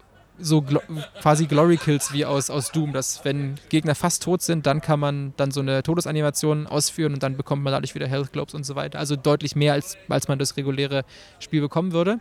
so 0.42 0.62
gl 0.62 0.80
quasi 1.20 1.46
Glory 1.46 1.76
Kills 1.76 2.14
wie 2.14 2.24
aus, 2.24 2.48
aus 2.48 2.72
Doom, 2.72 2.94
dass 2.94 3.24
wenn 3.26 3.58
Gegner 3.68 3.94
fast 3.94 4.22
tot 4.22 4.40
sind, 4.40 4.64
dann 4.64 4.80
kann 4.80 4.98
man 4.98 5.34
dann 5.36 5.50
so 5.50 5.60
eine 5.60 5.82
Todesanimation 5.82 6.66
ausführen 6.66 7.12
und 7.12 7.22
dann 7.22 7.36
bekommt 7.36 7.62
man 7.62 7.72
dadurch 7.72 7.94
wieder 7.94 8.08
Health 8.08 8.32
Globes 8.32 8.54
und 8.54 8.64
so 8.64 8.74
weiter. 8.74 8.98
Also 8.98 9.16
deutlich 9.16 9.54
mehr, 9.54 9.74
als, 9.74 9.98
als 10.08 10.28
man 10.28 10.38
das 10.38 10.56
reguläre 10.56 11.04
Spiel 11.40 11.60
bekommen 11.60 11.92
würde. 11.92 12.20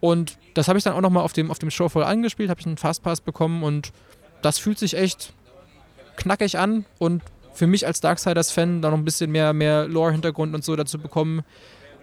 Und 0.00 0.38
das 0.54 0.68
habe 0.68 0.78
ich 0.78 0.84
dann 0.84 0.94
auch 0.94 1.00
nochmal 1.00 1.22
auf 1.22 1.32
dem, 1.34 1.50
auf 1.50 1.58
dem 1.58 1.70
Show 1.70 1.88
voll 1.88 2.04
angespielt, 2.04 2.48
habe 2.50 2.60
ich 2.60 2.66
einen 2.66 2.78
Fastpass 2.78 3.20
bekommen 3.20 3.62
und 3.62 3.92
das 4.42 4.58
fühlt 4.58 4.78
sich 4.78 4.96
echt 4.96 5.32
knackig 6.16 6.58
an 6.58 6.84
und 6.98 7.22
für 7.54 7.66
mich 7.66 7.86
als 7.86 8.00
Darksiders-Fan 8.00 8.82
da 8.82 8.90
noch 8.90 8.98
ein 8.98 9.04
bisschen 9.04 9.30
mehr, 9.30 9.52
mehr 9.52 9.86
Lore-Hintergrund 9.86 10.54
und 10.54 10.64
so 10.64 10.74
dazu 10.76 10.98
bekommen, 10.98 11.42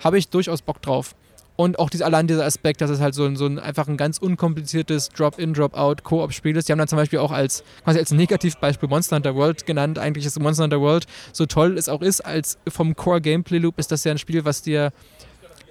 habe 0.03 0.17
ich 0.17 0.29
durchaus 0.29 0.61
Bock 0.61 0.81
drauf. 0.81 1.15
Und 1.57 1.77
auch 1.77 1.89
dieser, 1.89 2.05
allein 2.05 2.25
dieser 2.25 2.45
Aspekt, 2.45 2.81
dass 2.81 2.89
es 2.89 3.01
halt 3.01 3.13
so, 3.13 3.25
ein, 3.25 3.35
so 3.35 3.45
ein 3.45 3.59
einfach 3.59 3.87
ein 3.87 3.97
ganz 3.97 4.17
unkompliziertes 4.17 5.09
Drop-in, 5.09 5.53
Drop-out 5.53 6.03
Koop-Spiel 6.03 6.55
ist. 6.57 6.67
Die 6.67 6.71
haben 6.71 6.79
dann 6.79 6.87
zum 6.87 6.97
Beispiel 6.97 7.19
auch 7.19 7.31
als 7.31 7.63
quasi 7.83 7.99
als 7.99 8.11
Negativbeispiel 8.11 8.89
Monster 8.89 9.17
Hunter 9.17 9.35
World 9.35 9.65
genannt. 9.65 9.99
Eigentlich 9.99 10.25
ist 10.25 10.39
Monster 10.39 10.63
Hunter 10.63 10.81
World, 10.81 11.05
so 11.33 11.45
toll 11.45 11.77
es 11.77 11.89
auch 11.89 12.01
ist, 12.01 12.21
als 12.21 12.57
vom 12.67 12.95
Core-Gameplay-Loop 12.95 13.77
ist 13.77 13.91
das 13.91 14.03
ja 14.05 14.11
ein 14.11 14.17
Spiel, 14.17 14.45
was 14.45 14.61
dir 14.61 14.91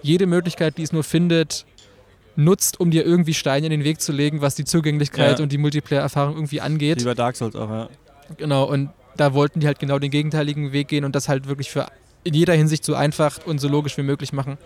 jede 0.02 0.26
Möglichkeit, 0.26 0.78
die 0.78 0.82
es 0.82 0.92
nur 0.92 1.02
findet, 1.02 1.66
nutzt, 2.36 2.78
um 2.78 2.90
dir 2.90 3.04
irgendwie 3.04 3.34
Steine 3.34 3.66
in 3.66 3.70
den 3.70 3.84
Weg 3.84 4.00
zu 4.00 4.12
legen, 4.12 4.40
was 4.42 4.54
die 4.54 4.64
Zugänglichkeit 4.64 5.38
ja. 5.38 5.42
und 5.42 5.50
die 5.50 5.58
Multiplayer-Erfahrung 5.58 6.34
irgendwie 6.34 6.60
angeht. 6.60 7.00
Wie 7.00 7.04
bei 7.04 7.14
Dark 7.14 7.36
Souls 7.36 7.56
auch, 7.56 7.68
ja. 7.68 7.88
Genau, 8.36 8.64
und 8.64 8.90
da 9.16 9.34
wollten 9.34 9.60
die 9.60 9.66
halt 9.66 9.78
genau 9.78 9.98
den 9.98 10.10
gegenteiligen 10.10 10.72
Weg 10.72 10.88
gehen 10.88 11.04
und 11.04 11.14
das 11.14 11.28
halt 11.28 11.48
wirklich 11.48 11.70
für 11.70 11.86
in 12.24 12.34
jeder 12.34 12.54
Hinsicht 12.54 12.84
so 12.84 12.94
einfach 12.94 13.46
und 13.46 13.60
so 13.60 13.68
logisch 13.68 13.96
wie 13.96 14.02
möglich 14.02 14.32
machen 14.32 14.58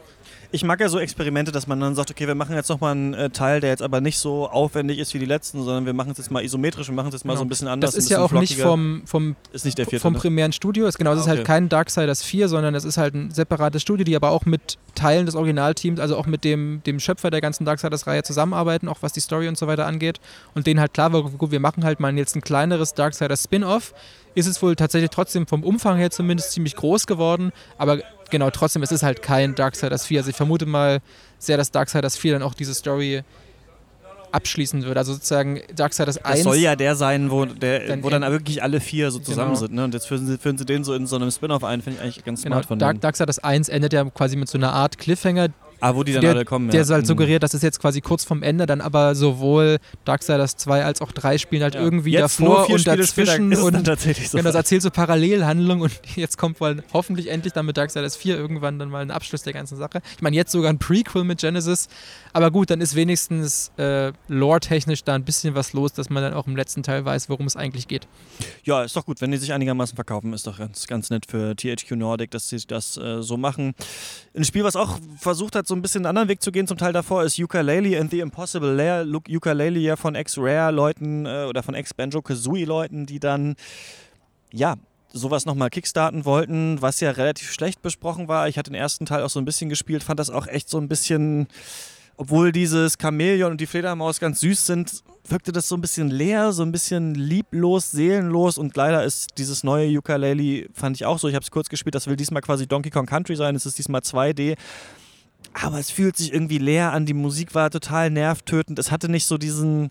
ich 0.55 0.63
mag 0.63 0.81
ja 0.81 0.89
so 0.89 1.01
Experimente, 1.01 1.51
dass 1.51 1.67
man 1.67 1.81
dann 1.81 1.97
sagt, 1.97 2.13
okay, 2.13 2.29
wir 2.29 2.37
machen 2.37 2.55
jetzt 2.55 2.69
nochmal 2.69 2.93
einen 2.93 3.13
äh, 3.13 3.29
Teil, 3.31 3.61
der 3.61 3.71
jetzt 3.71 3.83
aber 3.83 4.01
nicht 4.01 4.19
so 4.19 4.49
aufwendig 4.49 5.01
ist 5.01 5.13
wie 5.13 5.19
die 5.19 5.25
letzten, 5.25 5.65
sondern 5.65 5.85
wir 5.85 5.95
machen 5.95 6.13
es 6.13 6.19
jetzt 6.19 6.31
mal 6.31 6.45
isometrisch, 6.45 6.87
wir 6.87 6.95
machen 6.95 7.09
es 7.09 7.15
jetzt 7.15 7.25
mal 7.25 7.33
genau. 7.33 7.41
so 7.41 7.45
ein 7.45 7.49
bisschen 7.49 7.67
anders. 7.67 7.91
Das 7.91 8.05
ist 8.05 8.09
ja 8.09 8.21
auch 8.21 8.31
nicht 8.31 8.61
vom, 8.61 9.03
vom, 9.05 9.35
ist 9.53 9.65
nicht 9.65 9.77
vierte, 9.77 9.99
vom 9.99 10.13
ne? 10.13 10.21
primären 10.21 10.53
Studio. 10.53 10.87
Ist, 10.87 10.97
genau, 10.97 11.11
es 11.13 11.19
ah, 11.19 11.23
ist 11.23 11.29
halt 11.29 11.45
kein 11.45 11.69
Darksiders 11.69 12.23
4, 12.23 12.49
sondern 12.49 12.77
es 12.77 12.85
ist 12.85 12.99
halt 12.99 13.15
ein 13.15 13.33
separates 13.33 13.83
Studio, 13.83 14.05
die 14.05 14.15
aber 14.15 14.31
auch 14.31 14.47
mit 14.47 14.79
Teilen 14.95 15.27
des 15.27 15.35
Originalteams, 15.35 15.99
also 15.99 16.17
auch 16.17 16.27
mit 16.27 16.45
dem, 16.45 16.83
dem 16.87 17.01
Schöpfer 17.01 17.31
der 17.31 17.41
ganzen 17.41 17.65
Darksiders-Reihe 17.65 18.23
zusammenarbeiten, 18.23 18.89
auch 18.89 18.99
was 19.01 19.13
die 19.13 19.21
Story 19.21 19.49
und 19.49 19.59
so 19.59 19.67
weiter 19.67 19.87
angeht. 19.87 20.21
Und 20.55 20.69
denen 20.69 20.79
halt 20.79 20.95
klar 20.95 21.13
war, 21.13 21.25
gut, 21.25 21.51
wir 21.51 21.59
machen 21.59 21.85
halt 21.85 21.99
mal 21.99 22.17
jetzt 22.17 22.37
ein 22.37 22.43
kleineres 22.43 22.95
Darksiders 22.95 23.43
Spin-Off. 23.43 23.93
Ist 24.35 24.47
es 24.47 24.61
wohl 24.63 24.75
tatsächlich 24.77 25.11
trotzdem 25.11 25.47
vom 25.47 25.63
Umfang 25.63 25.97
her 25.97 26.11
zumindest 26.11 26.53
ziemlich 26.53 26.75
groß 26.77 27.07
geworden, 27.07 27.53
aber 27.79 28.01
genau, 28.31 28.51
trotzdem, 28.51 28.83
es 28.83 28.93
ist 28.93 29.03
halt 29.03 29.23
kein 29.23 29.55
Darksiders 29.55 30.07
4. 30.07 30.21
Also 30.21 30.31
ich 30.31 30.37
vermute 30.37 30.67
mal 30.67 31.01
sehr, 31.39 31.57
dass 31.57 31.71
Darksiders 31.71 32.17
4 32.17 32.35
dann 32.35 32.43
auch 32.43 32.55
diese 32.55 32.75
Story 32.75 33.23
abschließen 34.35 34.83
wird. 34.83 34.99
Also 34.99 35.13
sozusagen 35.15 35.61
Darksiders 35.75 36.19
1. 36.19 36.39
Das 36.39 36.43
soll 36.43 36.57
ja 36.57 36.75
der 36.75 36.97
sein, 36.97 37.31
wo, 37.31 37.45
der, 37.45 37.87
dann, 37.87 38.03
wo 38.03 38.11
dann 38.11 38.23
wirklich 38.23 38.63
alle 38.63 38.81
vier 38.81 39.13
so 39.13 39.21
zusammen 39.21 39.51
genau. 39.51 39.61
sind. 39.61 39.75
Ne? 39.75 39.85
Und 39.85 39.95
jetzt 39.95 40.09
führen 40.09 40.27
sie, 40.27 40.39
führen 40.39 40.59
sie 40.59 40.65
den 40.65 40.83
so 40.83 40.93
in 40.95 41.07
so 41.07 41.15
einem 41.17 41.31
Spin-off 41.31 41.63
ein, 41.63 41.83
finde 41.83 41.99
ich 41.99 42.05
eigentlich 42.05 42.25
ganz 42.25 42.43
genau. 42.43 42.57
smart 42.57 42.67
von 42.67 42.79
Dark, 42.81 43.01
Darksiders 43.01 43.39
1 43.39 43.69
endet 43.69 43.93
ja 43.93 44.05
quasi 44.11 44.35
mit 44.37 44.49
so 44.49 44.59
einer 44.59 44.73
Art 44.73 44.99
Cliffhanger, 44.99 45.49
Ah, 45.85 45.95
wo 45.95 46.03
die 46.03 46.15
dann 46.15 46.23
der, 46.23 46.31
alle 46.31 46.47
kommen, 46.47 46.71
Der 46.71 46.83
ja. 46.83 46.89
halt 46.89 47.03
mhm. 47.03 47.09
suggeriert, 47.09 47.43
dass 47.43 47.53
es 47.53 47.61
jetzt 47.61 47.79
quasi 47.79 48.01
kurz 48.01 48.25
vorm 48.25 48.43
Ende 48.43 48.65
dann 48.65 48.81
aber 48.81 49.15
sowohl 49.15 49.77
Darksiders 50.07 50.57
2 50.57 50.83
als 50.83 51.03
auch 51.03 51.13
3 51.13 51.37
spielen 51.37 51.63
halt 51.63 51.75
ja. 51.75 51.83
irgendwie 51.83 52.13
jetzt 52.13 52.41
davor 52.41 52.71
und 52.71 52.87
dazwischen. 52.87 53.53
Ist 53.53 53.61
und 53.61 53.85
tatsächlich 53.85 54.31
so. 54.31 54.39
Genau, 54.39 54.49
das 54.49 54.55
erzählt 54.55 54.81
so 54.81 54.91
Parallelhandlungen 54.91 55.83
und 55.83 55.93
jetzt 56.17 56.39
kommt 56.39 56.59
wohl 56.63 56.83
hoffentlich 56.95 57.29
endlich 57.29 57.53
dann 57.53 57.67
mit 57.67 57.77
Darksiders 57.77 58.17
4 58.17 58.35
irgendwann 58.35 58.79
dann 58.79 58.89
mal 58.89 59.03
ein 59.03 59.11
Abschluss 59.11 59.43
der 59.43 59.53
ganzen 59.53 59.77
Sache. 59.77 60.01
Ich 60.17 60.23
meine, 60.23 60.35
jetzt 60.35 60.53
sogar 60.53 60.71
ein 60.71 60.79
Prequel 60.79 61.23
mit 61.23 61.41
Genesis. 61.41 61.89
Aber 62.33 62.51
gut, 62.51 62.71
dann 62.71 62.81
ist 62.81 62.97
wenigstens 62.97 63.71
äh, 63.77 64.13
lore-technisch 64.29 65.05
da 65.05 65.15
ein 65.15 65.25
bisschen 65.25 65.55
was 65.55 65.75
los, 65.75 65.93
dass 65.93 66.09
man 66.09 66.23
dann 66.23 66.33
auch 66.33 66.47
im 66.47 66.57
letzten 66.57 66.83
Teil 66.83 67.05
weiß, 67.05 67.29
worum 67.29 67.45
es 67.45 67.57
eigentlich 67.57 67.89
geht. 67.89 68.09
Ja, 68.65 68.83
ist 68.85 68.97
doch 68.97 69.05
gut. 69.05 69.21
Wenn 69.21 69.33
die 69.33 69.37
sich 69.37 69.53
einigermaßen 69.53 69.97
verkaufen, 69.97 70.33
ist 70.33 70.47
doch 70.47 70.57
ganz, 70.57 70.87
ganz 70.87 71.11
nett 71.11 71.27
für 71.31 71.55
THQ 71.55 71.91
Nordic, 71.93 72.31
dass 72.31 72.49
sie 72.49 72.57
das 72.67 72.97
äh, 72.97 73.23
so 73.23 73.37
machen. 73.37 73.75
Ein 74.35 74.45
Spiel, 74.45 74.65
was 74.65 74.77
auch 74.77 74.99
versucht 75.19 75.55
hat, 75.55 75.67
so 75.67 75.74
ein 75.75 75.83
bisschen 75.83 76.01
einen 76.01 76.17
anderen 76.17 76.29
Weg 76.29 76.43
zu 76.43 76.53
gehen, 76.53 76.67
zum 76.67 76.79
Teil 76.79 76.93
davor, 76.93 77.25
ist 77.25 77.39
Ukulele 77.39 78.01
and 78.01 78.11
the 78.11 78.21
Impossible 78.21 78.75
Lair. 78.75 79.07
Ukulele 79.07 79.79
ja 79.79 79.97
von 79.97 80.15
Ex-Rare-Leuten 80.15 81.27
äh, 81.27 81.45
oder 81.49 81.63
von 81.63 81.75
Ex-Banjo-Kazooie-Leuten, 81.75 83.07
die 83.07 83.21
dann, 83.21 83.57
ja, 84.53 84.77
sowas 85.13 85.47
nochmal 85.47 85.71
kickstarten 85.71 86.25
wollten, 86.25 86.83
was 86.83 87.01
ja 87.01 87.11
relativ 87.11 87.53
schlecht 87.53 87.83
besprochen 87.83 88.27
war. 88.27 88.49
Ich 88.49 88.59
hatte 88.59 88.71
den 88.71 88.77
ersten 88.77 89.07
Teil 89.07 89.23
auch 89.23 89.31
so 89.31 89.39
ein 89.39 89.45
bisschen 89.45 89.69
gespielt, 89.69 90.03
fand 90.03 90.19
das 90.19 90.31
auch 90.31 90.47
echt 90.47 90.69
so 90.69 90.79
ein 90.79 90.89
bisschen 90.89 91.47
obwohl 92.17 92.53
dieses 92.53 92.97
Chamäleon 93.01 93.53
und 93.53 93.61
die 93.61 93.67
Fledermaus 93.67 94.21
ganz 94.21 94.41
süß 94.41 94.67
sind, 94.67 95.03
wirkte 95.27 95.53
das 95.53 95.69
so 95.69 95.77
ein 95.77 95.81
bisschen 95.81 96.11
leer, 96.11 96.53
so 96.53 96.63
ein 96.63 96.71
bisschen 96.71 97.15
lieblos, 97.15 97.91
seelenlos 97.91 98.59
und 98.59 98.77
leider 98.77 99.05
ist 99.05 99.39
dieses 99.39 99.65
neue 99.65 99.99
Ukulele, 99.99 100.69
fand 100.73 100.97
ich 100.97 101.07
auch 101.07 101.19
so, 101.19 101.29
ich 101.29 101.35
habe 101.35 101.43
es 101.43 101.51
kurz 101.51 101.69
gespielt, 101.69 101.95
das 101.95 102.07
will 102.07 102.17
diesmal 102.17 102.43
quasi 102.43 102.67
Donkey 102.67 102.91
Kong 102.91 103.07
Country 103.07 103.37
sein, 103.37 103.57
es 103.57 103.67
ist 103.67 103.79
diesmal 103.79 104.03
2D, 104.03 104.57
aber 105.55 105.79
es 105.79 105.91
fühlt 105.91 106.17
sich 106.17 106.33
irgendwie 106.33 106.59
leer 106.59 106.93
an, 106.93 107.07
die 107.07 107.15
Musik 107.15 107.55
war 107.55 107.71
total 107.71 108.11
nervtötend, 108.11 108.79
es 108.79 108.91
hatte 108.91 109.09
nicht 109.09 109.27
so 109.27 109.39
diesen 109.39 109.91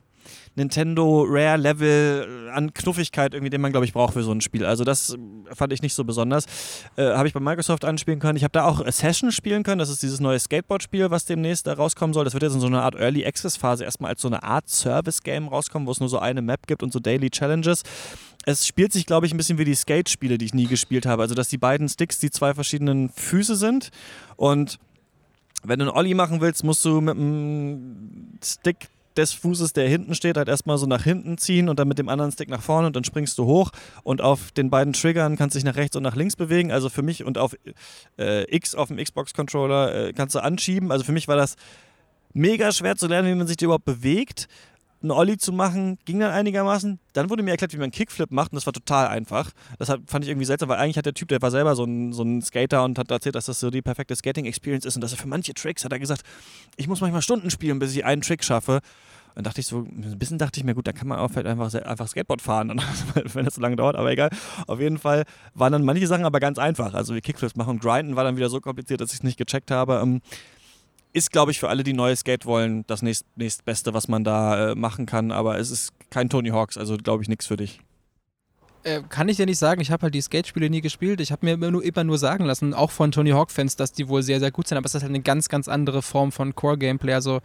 Nintendo 0.55 1.25
Rare 1.27 1.57
Level 1.57 2.49
an 2.53 2.73
Knuffigkeit 2.73 3.33
irgendwie, 3.33 3.49
den 3.49 3.61
man 3.61 3.71
glaube 3.71 3.85
ich 3.85 3.93
braucht 3.93 4.13
für 4.13 4.23
so 4.23 4.31
ein 4.31 4.41
Spiel. 4.41 4.65
Also 4.65 4.83
das 4.83 5.17
fand 5.51 5.73
ich 5.73 5.81
nicht 5.81 5.93
so 5.93 6.03
besonders. 6.03 6.45
Äh, 6.95 7.13
habe 7.15 7.27
ich 7.27 7.33
bei 7.33 7.39
Microsoft 7.39 7.85
anspielen 7.85 8.19
können. 8.19 8.37
Ich 8.37 8.43
habe 8.43 8.51
da 8.51 8.65
auch 8.65 8.85
Session 8.91 9.31
spielen 9.31 9.63
können. 9.63 9.79
Das 9.79 9.89
ist 9.89 10.03
dieses 10.03 10.19
neue 10.19 10.39
Skateboard-Spiel, 10.39 11.09
was 11.09 11.25
demnächst 11.25 11.67
da 11.67 11.73
rauskommen 11.73 12.13
soll. 12.13 12.23
Das 12.23 12.33
wird 12.33 12.43
jetzt 12.43 12.53
in 12.53 12.59
so 12.59 12.67
einer 12.67 12.83
Art 12.83 12.95
Early 12.95 13.25
Access 13.25 13.57
Phase 13.57 13.83
erstmal 13.83 14.11
als 14.11 14.21
so 14.21 14.27
eine 14.27 14.43
Art 14.43 14.69
Service 14.69 15.23
Game 15.23 15.47
rauskommen, 15.47 15.87
wo 15.87 15.91
es 15.91 15.99
nur 15.99 16.09
so 16.09 16.19
eine 16.19 16.41
Map 16.41 16.67
gibt 16.67 16.83
und 16.83 16.93
so 16.93 16.99
Daily 16.99 17.29
Challenges 17.29 17.83
es 18.45 18.67
spielt 18.67 18.91
sich, 18.91 19.05
glaube 19.05 19.25
ich, 19.25 19.33
ein 19.33 19.37
bisschen 19.37 19.57
wie 19.57 19.63
die 19.63 19.73
Skate-Spiele, 19.73 20.37
die 20.37 20.43
ich 20.43 20.53
nie 20.53 20.67
gespielt 20.67 21.05
habe. 21.05 21.21
Also, 21.21 21.33
dass 21.33 21.47
die 21.47 21.57
beiden 21.57 21.87
Sticks 21.87 22.19
die 22.19 22.29
zwei 22.29 22.53
verschiedenen 22.53 23.07
Füße 23.07 23.55
sind. 23.55 23.89
Und 24.35 24.79
wenn 25.63 25.79
du 25.79 25.85
einen 25.85 25.95
Olli 25.95 26.13
machen 26.13 26.41
willst, 26.41 26.63
musst 26.63 26.83
du 26.85 27.01
mit 27.01 27.15
einem 27.15 28.37
Stick 28.43 28.89
des 29.17 29.33
Fußes, 29.33 29.73
der 29.73 29.87
hinten 29.87 30.15
steht, 30.15 30.37
halt 30.37 30.47
erstmal 30.47 30.77
so 30.77 30.85
nach 30.85 31.03
hinten 31.03 31.37
ziehen 31.37 31.69
und 31.69 31.79
dann 31.79 31.87
mit 31.87 31.99
dem 31.99 32.09
anderen 32.09 32.31
Stick 32.31 32.49
nach 32.49 32.61
vorne 32.61 32.87
und 32.87 32.95
dann 32.95 33.03
springst 33.03 33.37
du 33.37 33.45
hoch 33.45 33.71
und 34.03 34.21
auf 34.21 34.51
den 34.51 34.69
beiden 34.69 34.93
Triggern 34.93 35.35
kannst 35.37 35.55
du 35.55 35.57
dich 35.57 35.65
nach 35.65 35.75
rechts 35.75 35.95
und 35.95 36.03
nach 36.03 36.15
links 36.15 36.35
bewegen. 36.35 36.71
Also 36.71 36.89
für 36.89 37.03
mich 37.03 37.23
und 37.23 37.37
auf 37.37 37.55
äh, 38.17 38.55
X 38.55 38.75
auf 38.75 38.87
dem 38.87 38.97
Xbox-Controller 38.97 40.07
äh, 40.07 40.13
kannst 40.13 40.35
du 40.35 40.39
anschieben. 40.39 40.91
Also 40.91 41.05
für 41.05 41.11
mich 41.11 41.27
war 41.27 41.35
das 41.35 41.55
mega 42.33 42.71
schwer 42.71 42.95
zu 42.95 43.07
lernen, 43.07 43.29
wie 43.29 43.35
man 43.35 43.47
sich 43.47 43.61
überhaupt 43.61 43.85
bewegt. 43.85 44.47
Einen 45.03 45.11
Olli 45.11 45.37
zu 45.37 45.51
machen, 45.51 45.99
ging 46.05 46.19
dann 46.19 46.31
einigermaßen. 46.31 46.97
Dann 47.11 47.29
wurde 47.29 47.43
mir 47.43 47.51
erklärt, 47.51 47.73
wie 47.73 47.77
man 47.77 47.85
einen 47.85 47.91
Kickflip 47.91 48.31
macht 48.31 48.53
und 48.53 48.55
das 48.55 48.65
war 48.65 48.71
total 48.73 49.07
einfach. 49.07 49.51
Das 49.77 49.89
fand 49.89 50.23
ich 50.23 50.29
irgendwie 50.29 50.45
seltsam, 50.45 50.69
weil 50.69 50.77
eigentlich 50.77 50.97
hat 50.97 51.05
der 51.05 51.13
Typ, 51.13 51.27
der 51.27 51.41
war 51.41 51.51
selber 51.51 51.75
so 51.75 51.83
ein, 51.83 52.13
so 52.13 52.23
ein 52.23 52.41
Skater 52.41 52.85
und 52.85 52.97
hat 52.97 53.11
erzählt, 53.11 53.35
dass 53.35 53.45
das 53.45 53.59
so 53.59 53.69
die 53.69 53.81
perfekte 53.81 54.15
Skating-Experience 54.15 54.85
ist 54.85 54.95
und 54.95 55.01
dass 55.01 55.11
er 55.11 55.17
für 55.17 55.27
manche 55.27 55.53
Tricks, 55.53 55.83
hat 55.83 55.91
er 55.91 55.99
gesagt, 55.99 56.21
ich 56.77 56.87
muss 56.87 57.01
manchmal 57.01 57.21
Stunden 57.21 57.51
spielen, 57.51 57.79
bis 57.79 57.93
ich 57.93 58.05
einen 58.05 58.21
Trick 58.21 58.45
schaffe. 58.45 58.79
dann 59.35 59.43
dachte 59.43 59.59
ich 59.59 59.67
so, 59.67 59.79
ein 59.79 60.17
bisschen 60.17 60.37
dachte 60.37 60.59
ich 60.59 60.63
mir, 60.63 60.73
gut, 60.73 60.87
da 60.87 60.93
kann 60.93 61.09
man 61.09 61.19
auch 61.19 61.29
vielleicht 61.29 61.47
einfach, 61.47 61.73
einfach 61.73 62.07
Skateboard 62.07 62.41
fahren, 62.41 62.69
wenn 63.33 63.43
das 63.43 63.55
so 63.55 63.61
lange 63.61 63.75
dauert, 63.75 63.97
aber 63.97 64.09
egal. 64.09 64.29
Auf 64.67 64.79
jeden 64.79 64.99
Fall 64.99 65.25
waren 65.53 65.73
dann 65.73 65.83
manche 65.83 66.07
Sachen 66.07 66.23
aber 66.23 66.39
ganz 66.39 66.57
einfach. 66.57 66.93
Also 66.93 67.13
wie 67.13 67.21
Kickflips 67.21 67.57
machen 67.57 67.71
und 67.71 67.81
Grinden 67.81 68.15
war 68.15 68.23
dann 68.23 68.37
wieder 68.37 68.49
so 68.49 68.61
kompliziert, 68.61 69.01
dass 69.01 69.11
ich 69.11 69.19
es 69.19 69.23
nicht 69.23 69.37
gecheckt 69.37 69.69
habe. 69.69 69.99
Ist, 71.13 71.31
glaube 71.31 71.51
ich, 71.51 71.59
für 71.59 71.69
alle, 71.69 71.83
die 71.83 71.93
neues 71.93 72.21
Skate 72.21 72.45
wollen, 72.45 72.85
das 72.87 73.03
nächst, 73.03 73.25
nächstbeste, 73.35 73.93
was 73.93 74.07
man 74.07 74.23
da 74.23 74.71
äh, 74.71 74.75
machen 74.75 75.05
kann. 75.05 75.31
Aber 75.31 75.59
es 75.59 75.69
ist 75.69 75.93
kein 76.09 76.29
Tony 76.29 76.49
Hawks, 76.49 76.77
also 76.77 76.97
glaube 76.97 77.21
ich 77.21 77.29
nichts 77.29 77.45
für 77.45 77.57
dich. 77.57 77.79
Äh, 78.83 79.01
kann 79.07 79.29
ich 79.29 79.37
dir 79.37 79.45
nicht 79.45 79.59
sagen. 79.59 79.79
Ich 79.79 79.91
habe 79.91 80.03
halt 80.03 80.13
die 80.13 80.21
Skate-Spiele 80.21 80.69
nie 80.69 80.81
gespielt. 80.81 81.21
Ich 81.21 81.31
habe 81.31 81.45
mir 81.45 81.53
immer 81.53 81.71
nur, 81.71 81.83
immer 81.83 82.03
nur 82.03 82.17
sagen 82.17 82.45
lassen, 82.45 82.73
auch 82.73 82.91
von 82.91 83.11
Tony 83.11 83.29
Hawk-Fans, 83.29 83.77
dass 83.77 83.93
die 83.93 84.09
wohl 84.09 84.23
sehr, 84.23 84.39
sehr 84.39 84.51
gut 84.51 84.67
sind. 84.67 84.77
Aber 84.77 84.85
es 84.85 84.93
ist 84.93 85.03
halt 85.03 85.11
eine 85.11 85.21
ganz, 85.21 85.47
ganz 85.47 85.67
andere 85.67 86.01
Form 86.01 86.31
von 86.31 86.53
Core-Gameplay. 86.53 87.13
Also 87.13 87.39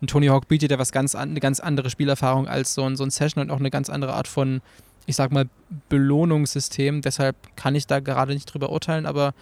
ein 0.00 0.06
Tony 0.06 0.28
Hawk 0.28 0.48
bietet 0.48 0.70
ja 0.70 0.78
was 0.78 0.92
ganz 0.92 1.14
an, 1.14 1.30
eine 1.30 1.40
ganz 1.40 1.60
andere 1.60 1.90
Spielerfahrung 1.90 2.48
als 2.48 2.72
so 2.74 2.84
ein, 2.84 2.96
so 2.96 3.04
ein 3.04 3.10
Session 3.10 3.42
und 3.42 3.50
auch 3.50 3.58
eine 3.58 3.70
ganz 3.70 3.90
andere 3.90 4.14
Art 4.14 4.28
von, 4.28 4.62
ich 5.04 5.16
sag 5.16 5.30
mal, 5.30 5.48
Belohnungssystem. 5.90 7.02
Deshalb 7.02 7.36
kann 7.56 7.74
ich 7.74 7.86
da 7.86 8.00
gerade 8.00 8.32
nicht 8.32 8.46
drüber 8.46 8.70
urteilen. 8.70 9.04
Aber 9.04 9.34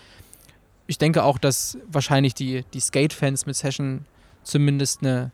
ich 0.87 0.99
denke 0.99 1.25
auch, 1.25 1.39
dass 1.39 1.79
wahrscheinlich 1.89 2.35
die, 2.35 2.65
die 2.73 2.81
Skate-Fans 2.81 3.47
mit 3.47 3.57
Session 3.57 4.07
zumindest 4.43 5.03
eine, 5.03 5.33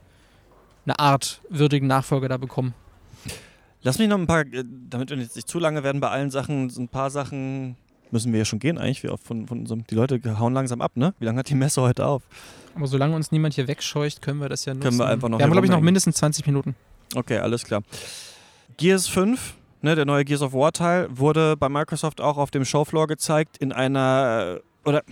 eine 0.87 0.99
Art 0.99 1.43
würdigen 1.49 1.87
Nachfolger 1.87 2.29
da 2.29 2.37
bekommen. 2.37 2.74
Lass 3.83 3.99
mich 3.99 4.09
noch 4.09 4.19
ein 4.19 4.27
paar, 4.27 4.43
äh, 4.43 4.65
damit 4.89 5.11
wir 5.11 5.16
jetzt 5.19 5.37
nicht 5.37 5.49
zu 5.49 5.59
lange 5.59 5.83
werden 5.83 6.01
bei 6.01 6.09
allen 6.09 6.31
Sachen, 6.31 6.70
so 6.70 6.81
ein 6.81 6.89
paar 6.89 7.11
Sachen 7.11 7.77
müssen 8.12 8.33
wir 8.33 8.39
ja 8.39 8.45
schon 8.45 8.59
gehen 8.59 8.79
eigentlich. 8.79 9.03
Wir 9.03 9.16
von, 9.16 9.49
von 9.49 9.61
unserem, 9.61 9.85
die 9.87 9.95
Leute 9.95 10.20
hauen 10.39 10.53
langsam 10.53 10.81
ab, 10.81 10.93
ne? 10.97 11.15
Wie 11.19 11.24
lange 11.24 11.39
hat 11.39 11.49
die 11.49 11.55
Messe 11.55 11.81
heute 11.83 12.07
auf? 12.07 12.23
Aber 12.74 12.87
solange 12.87 13.16
uns 13.16 13.33
niemand 13.33 13.55
hier 13.55 13.66
wegscheucht, 13.69 14.23
können 14.23 14.41
wir 14.41 14.49
das 14.49 14.65
ja 14.65 14.74
nutzen. 14.74 14.85
Können 14.85 14.99
wir 14.99 15.07
einfach 15.07 15.29
noch 15.29 15.39
Wir 15.39 15.45
haben, 15.45 15.53
glaube 15.53 15.66
ich, 15.66 15.73
noch 15.73 15.81
mindestens 15.81 16.16
20 16.16 16.47
Minuten. 16.47 16.77
Okay, 17.15 17.39
alles 17.39 17.65
klar. 17.65 17.83
Gears 18.77 19.09
5, 19.09 19.55
ne, 19.83 19.95
der 19.95 20.05
neue 20.05 20.24
Gears 20.24 20.43
of 20.43 20.53
War 20.53 20.73
Teil, 20.73 21.09
wurde 21.11 21.57
bei 21.57 21.69
Microsoft 21.69 22.20
auch 22.20 22.37
auf 22.37 22.51
dem 22.51 22.65
Showfloor 22.65 23.07
gezeigt 23.07 23.59
in 23.59 23.73
einer, 23.73 24.61
oder 24.85 25.03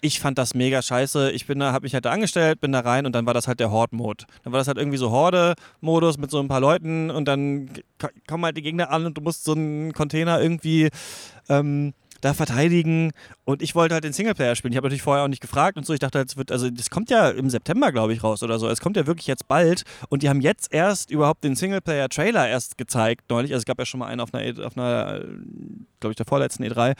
ich 0.00 0.20
fand 0.20 0.38
das 0.38 0.54
mega 0.54 0.80
scheiße. 0.82 1.30
Ich 1.32 1.46
bin 1.46 1.58
da, 1.58 1.72
hab 1.72 1.82
mich 1.82 1.94
halt 1.94 2.04
da 2.04 2.10
angestellt, 2.10 2.60
bin 2.60 2.72
da 2.72 2.80
rein 2.80 3.06
und 3.06 3.12
dann 3.12 3.26
war 3.26 3.34
das 3.34 3.48
halt 3.48 3.60
der 3.60 3.70
Horde-Mode. 3.70 4.24
Dann 4.42 4.52
war 4.52 4.58
das 4.58 4.68
halt 4.68 4.78
irgendwie 4.78 4.98
so 4.98 5.10
Horde-Modus 5.10 6.18
mit 6.18 6.30
so 6.30 6.40
ein 6.40 6.48
paar 6.48 6.60
Leuten 6.60 7.10
und 7.10 7.26
dann 7.26 7.70
kommen 8.26 8.44
halt 8.44 8.56
die 8.56 8.62
Gegner 8.62 8.90
an 8.90 9.06
und 9.06 9.16
du 9.16 9.20
musst 9.20 9.44
so 9.44 9.52
einen 9.52 9.92
Container 9.92 10.40
irgendwie 10.40 10.88
ähm, 11.48 11.92
da 12.20 12.34
verteidigen. 12.34 13.12
Und 13.44 13.62
ich 13.62 13.74
wollte 13.74 13.94
halt 13.94 14.04
den 14.04 14.12
Singleplayer 14.12 14.54
spielen. 14.54 14.72
Ich 14.72 14.76
habe 14.76 14.86
natürlich 14.86 15.02
vorher 15.02 15.24
auch 15.24 15.28
nicht 15.28 15.42
gefragt 15.42 15.76
und 15.76 15.86
so. 15.86 15.92
Ich 15.92 16.00
dachte, 16.00 16.20
es 16.20 16.36
wird, 16.36 16.52
also 16.52 16.70
das 16.70 16.90
kommt 16.90 17.10
ja 17.10 17.30
im 17.30 17.50
September, 17.50 17.92
glaube 17.92 18.12
ich, 18.12 18.22
raus 18.22 18.42
oder 18.42 18.58
so. 18.58 18.68
Es 18.68 18.80
kommt 18.80 18.96
ja 18.96 19.06
wirklich 19.06 19.26
jetzt 19.26 19.48
bald. 19.48 19.84
Und 20.08 20.22
die 20.22 20.28
haben 20.28 20.40
jetzt 20.40 20.72
erst 20.72 21.10
überhaupt 21.10 21.44
den 21.44 21.56
Singleplayer-Trailer 21.56 22.48
erst 22.48 22.78
gezeigt 22.78 23.24
neulich. 23.28 23.52
Also 23.52 23.62
es 23.62 23.66
gab 23.66 23.78
ja 23.78 23.86
schon 23.86 24.00
mal 24.00 24.06
einen 24.06 24.20
auf 24.20 24.34
einer, 24.34 24.44
e, 24.44 24.64
auf 24.64 24.76
einer 24.76 25.20
glaube 26.00 26.12
ich, 26.12 26.16
der 26.16 26.26
vorletzten 26.26 26.64
E3 26.64 26.94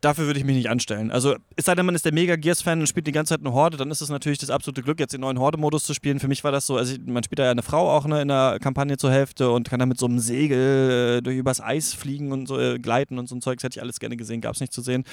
dafür 0.00 0.26
würde 0.26 0.38
ich 0.38 0.44
mich 0.44 0.56
nicht 0.56 0.68
anstellen. 0.68 1.10
Also, 1.10 1.36
es 1.56 1.64
sei 1.64 1.74
denn, 1.74 1.86
man 1.86 1.94
ist 1.94 2.04
der 2.04 2.12
mega 2.12 2.36
Gears-Fan 2.36 2.80
und 2.80 2.86
spielt 2.86 3.06
die 3.06 3.12
ganze 3.12 3.34
Zeit 3.34 3.40
eine 3.40 3.52
Horde, 3.52 3.76
dann 3.76 3.90
ist 3.90 4.00
es 4.00 4.08
natürlich 4.08 4.38
das 4.38 4.50
absolute 4.50 4.82
Glück, 4.82 4.98
jetzt 5.00 5.12
den 5.12 5.20
neuen 5.20 5.38
Horde-Modus 5.38 5.84
zu 5.84 5.94
spielen. 5.94 6.20
Für 6.20 6.28
mich 6.28 6.44
war 6.44 6.52
das 6.52 6.66
so, 6.66 6.76
also 6.76 6.96
man 7.06 7.22
spielt 7.22 7.38
da 7.38 7.44
ja 7.44 7.50
eine 7.50 7.62
Frau 7.62 7.90
auch 7.90 8.06
ne, 8.06 8.22
in 8.22 8.28
der 8.28 8.58
Kampagne 8.60 8.96
zur 8.96 9.10
Hälfte 9.10 9.50
und 9.50 9.68
kann 9.68 9.78
dann 9.78 9.88
mit 9.88 9.98
so 9.98 10.06
einem 10.06 10.18
Segel 10.18 11.18
äh, 11.18 11.22
durch 11.22 11.36
übers 11.36 11.60
Eis 11.60 11.94
fliegen 11.94 12.32
und 12.32 12.46
so 12.46 12.58
äh, 12.58 12.78
gleiten 12.78 13.18
und 13.18 13.28
so 13.28 13.36
ein 13.36 13.40
Zeug. 13.40 13.58
Das 13.58 13.64
hätte 13.64 13.78
ich 13.78 13.82
alles 13.82 14.00
gerne 14.00 14.16
gesehen, 14.16 14.40
gab 14.40 14.54
es 14.54 14.60
nicht 14.60 14.72
zu 14.72 14.82
sehen. 14.82 15.04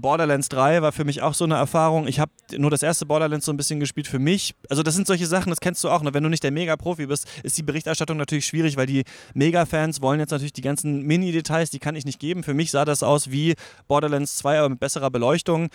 Borderlands 0.00 0.48
3 0.48 0.82
war 0.82 0.92
für 0.92 1.04
mich 1.04 1.22
auch 1.22 1.34
so 1.34 1.44
eine 1.44 1.54
Erfahrung. 1.54 2.06
Ich 2.06 2.20
habe 2.20 2.32
nur 2.56 2.70
das 2.70 2.82
erste 2.82 3.06
Borderlands 3.06 3.46
so 3.46 3.52
ein 3.52 3.56
bisschen 3.56 3.80
gespielt 3.80 4.06
für 4.06 4.18
mich. 4.18 4.54
Also 4.68 4.82
das 4.82 4.94
sind 4.94 5.06
solche 5.06 5.26
Sachen, 5.26 5.50
das 5.50 5.60
kennst 5.60 5.82
du 5.84 5.88
auch. 5.88 6.02
Ne? 6.02 6.14
Wenn 6.14 6.22
du 6.22 6.28
nicht 6.28 6.42
der 6.42 6.50
Mega-Profi 6.50 7.06
bist, 7.06 7.26
ist 7.42 7.58
die 7.58 7.62
Berichterstattung 7.62 8.16
natürlich 8.16 8.46
schwierig, 8.46 8.76
weil 8.76 8.86
die 8.86 9.04
Mega-Fans 9.34 10.00
wollen 10.00 10.20
jetzt 10.20 10.30
natürlich 10.30 10.52
die 10.52 10.62
ganzen 10.62 11.02
Mini-Details, 11.02 11.70
die 11.70 11.78
kann 11.78 11.96
ich 11.96 12.04
nicht 12.04 12.18
geben. 12.18 12.42
Für 12.42 12.54
mich 12.54 12.70
sah 12.70 12.84
das 12.84 13.02
aus 13.02 13.30
wie 13.30 13.54
Borderlands 13.86 14.36
2, 14.36 14.58
aber 14.58 14.68
mit 14.70 14.80
besserer 14.80 15.10
Beleuchtung. 15.10 15.68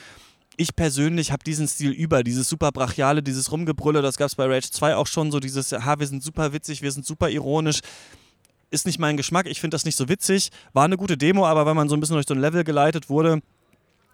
Ich 0.55 0.75
persönlich 0.75 1.31
habe 1.31 1.43
diesen 1.43 1.67
Stil 1.67 1.91
über, 1.91 2.23
dieses 2.23 2.47
super 2.47 2.71
brachiale, 2.71 3.23
dieses 3.23 3.51
Rumgebrülle, 3.51 4.01
das 4.01 4.17
gab 4.17 4.27
es 4.27 4.35
bei 4.35 4.45
Rage 4.45 4.69
2 4.69 4.95
auch 4.95 5.07
schon, 5.07 5.31
so 5.31 5.39
dieses, 5.39 5.71
ha, 5.71 5.97
wir 5.97 6.05
sind 6.05 6.21
super 6.21 6.53
witzig, 6.53 6.81
wir 6.81 6.91
sind 6.91 7.05
super 7.05 7.29
ironisch 7.29 7.79
ist 8.73 8.85
nicht 8.85 8.99
mein 8.99 9.15
Geschmack. 9.15 9.45
Ich 9.45 9.61
finde 9.61 9.75
das 9.75 9.85
nicht 9.85 9.95
so 9.95 10.09
witzig. 10.09 10.49
War 10.73 10.83
eine 10.83 10.97
gute 10.97 11.15
Demo, 11.15 11.45
aber 11.45 11.65
wenn 11.65 11.75
man 11.75 11.87
so 11.87 11.95
ein 11.95 11.99
bisschen 11.99 12.15
durch 12.15 12.25
so 12.27 12.33
ein 12.33 12.41
Level 12.41 12.63
geleitet 12.63 13.09
wurde, 13.09 13.39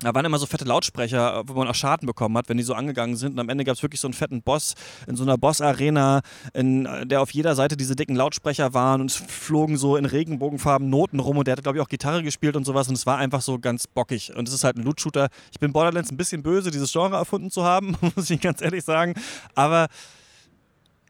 da 0.02 0.16
waren 0.16 0.26
immer 0.26 0.40
so 0.40 0.46
fette 0.46 0.66
Lautsprecher, 0.66 1.44
wo 1.48 1.54
man 1.54 1.68
auch 1.68 1.76
Schaden 1.76 2.06
bekommen 2.06 2.38
hat, 2.38 2.48
wenn 2.48 2.58
die 2.58 2.64
so 2.64 2.74
angegangen 2.74 3.18
sind. 3.18 3.34
Und 3.34 3.40
am 3.40 3.50
Ende 3.50 3.66
gab 3.66 3.76
es 3.76 3.84
wirklich 3.84 4.00
so 4.00 4.08
einen 4.08 4.14
fetten 4.14 4.42
Boss 4.42 4.76
in 5.08 5.16
so 5.16 5.24
einer 5.24 5.38
Boss-Arena, 5.38 6.22
der 6.56 7.22
auf 7.22 7.32
jeder 7.32 7.56
Seite 7.56 7.76
diese 7.76 7.96
dicken 7.96 8.16
Lautsprecher 8.16 8.74
waren 8.74 9.02
und 9.02 9.12
es 9.12 9.18
flogen 9.18 9.78
so 9.78 9.98
in 9.98 10.06
Regenbogenfarben 10.06 10.90
Noten 10.90 11.20
rum 11.20 11.38
und 11.38 11.48
der 11.48 11.54
hatte, 11.54 11.64
glaube 11.64 11.78
ich, 11.78 11.84
auch 11.84 11.90
Gitarre 11.90 12.24
gespielt 12.24 12.56
und 12.56 12.66
sowas. 12.66 12.88
Und 12.88 12.96
es 12.96 13.06
war 13.06 13.18
einfach 13.18 13.42
so 13.42 13.60
ganz 13.60 13.88
bockig. 13.88 14.34
Und 14.36 14.48
es 14.48 14.54
ist 14.54 14.64
halt 14.64 14.78
ein 14.78 14.84
Loot-Shooter. 14.84 15.28
Ich 15.52 15.60
bin 15.60 15.74
Borderlands 15.74 16.12
ein 16.12 16.18
bisschen 16.18 16.44
böse, 16.44 16.72
dieses 16.72 16.92
Genre 16.92 17.18
erfunden 17.18 17.52
zu 17.52 17.64
haben, 17.66 17.98
muss 18.16 18.30
ich 18.30 18.40
ganz 18.40 18.62
ehrlich 18.62 18.86
sagen. 18.86 19.16
Aber 19.54 19.88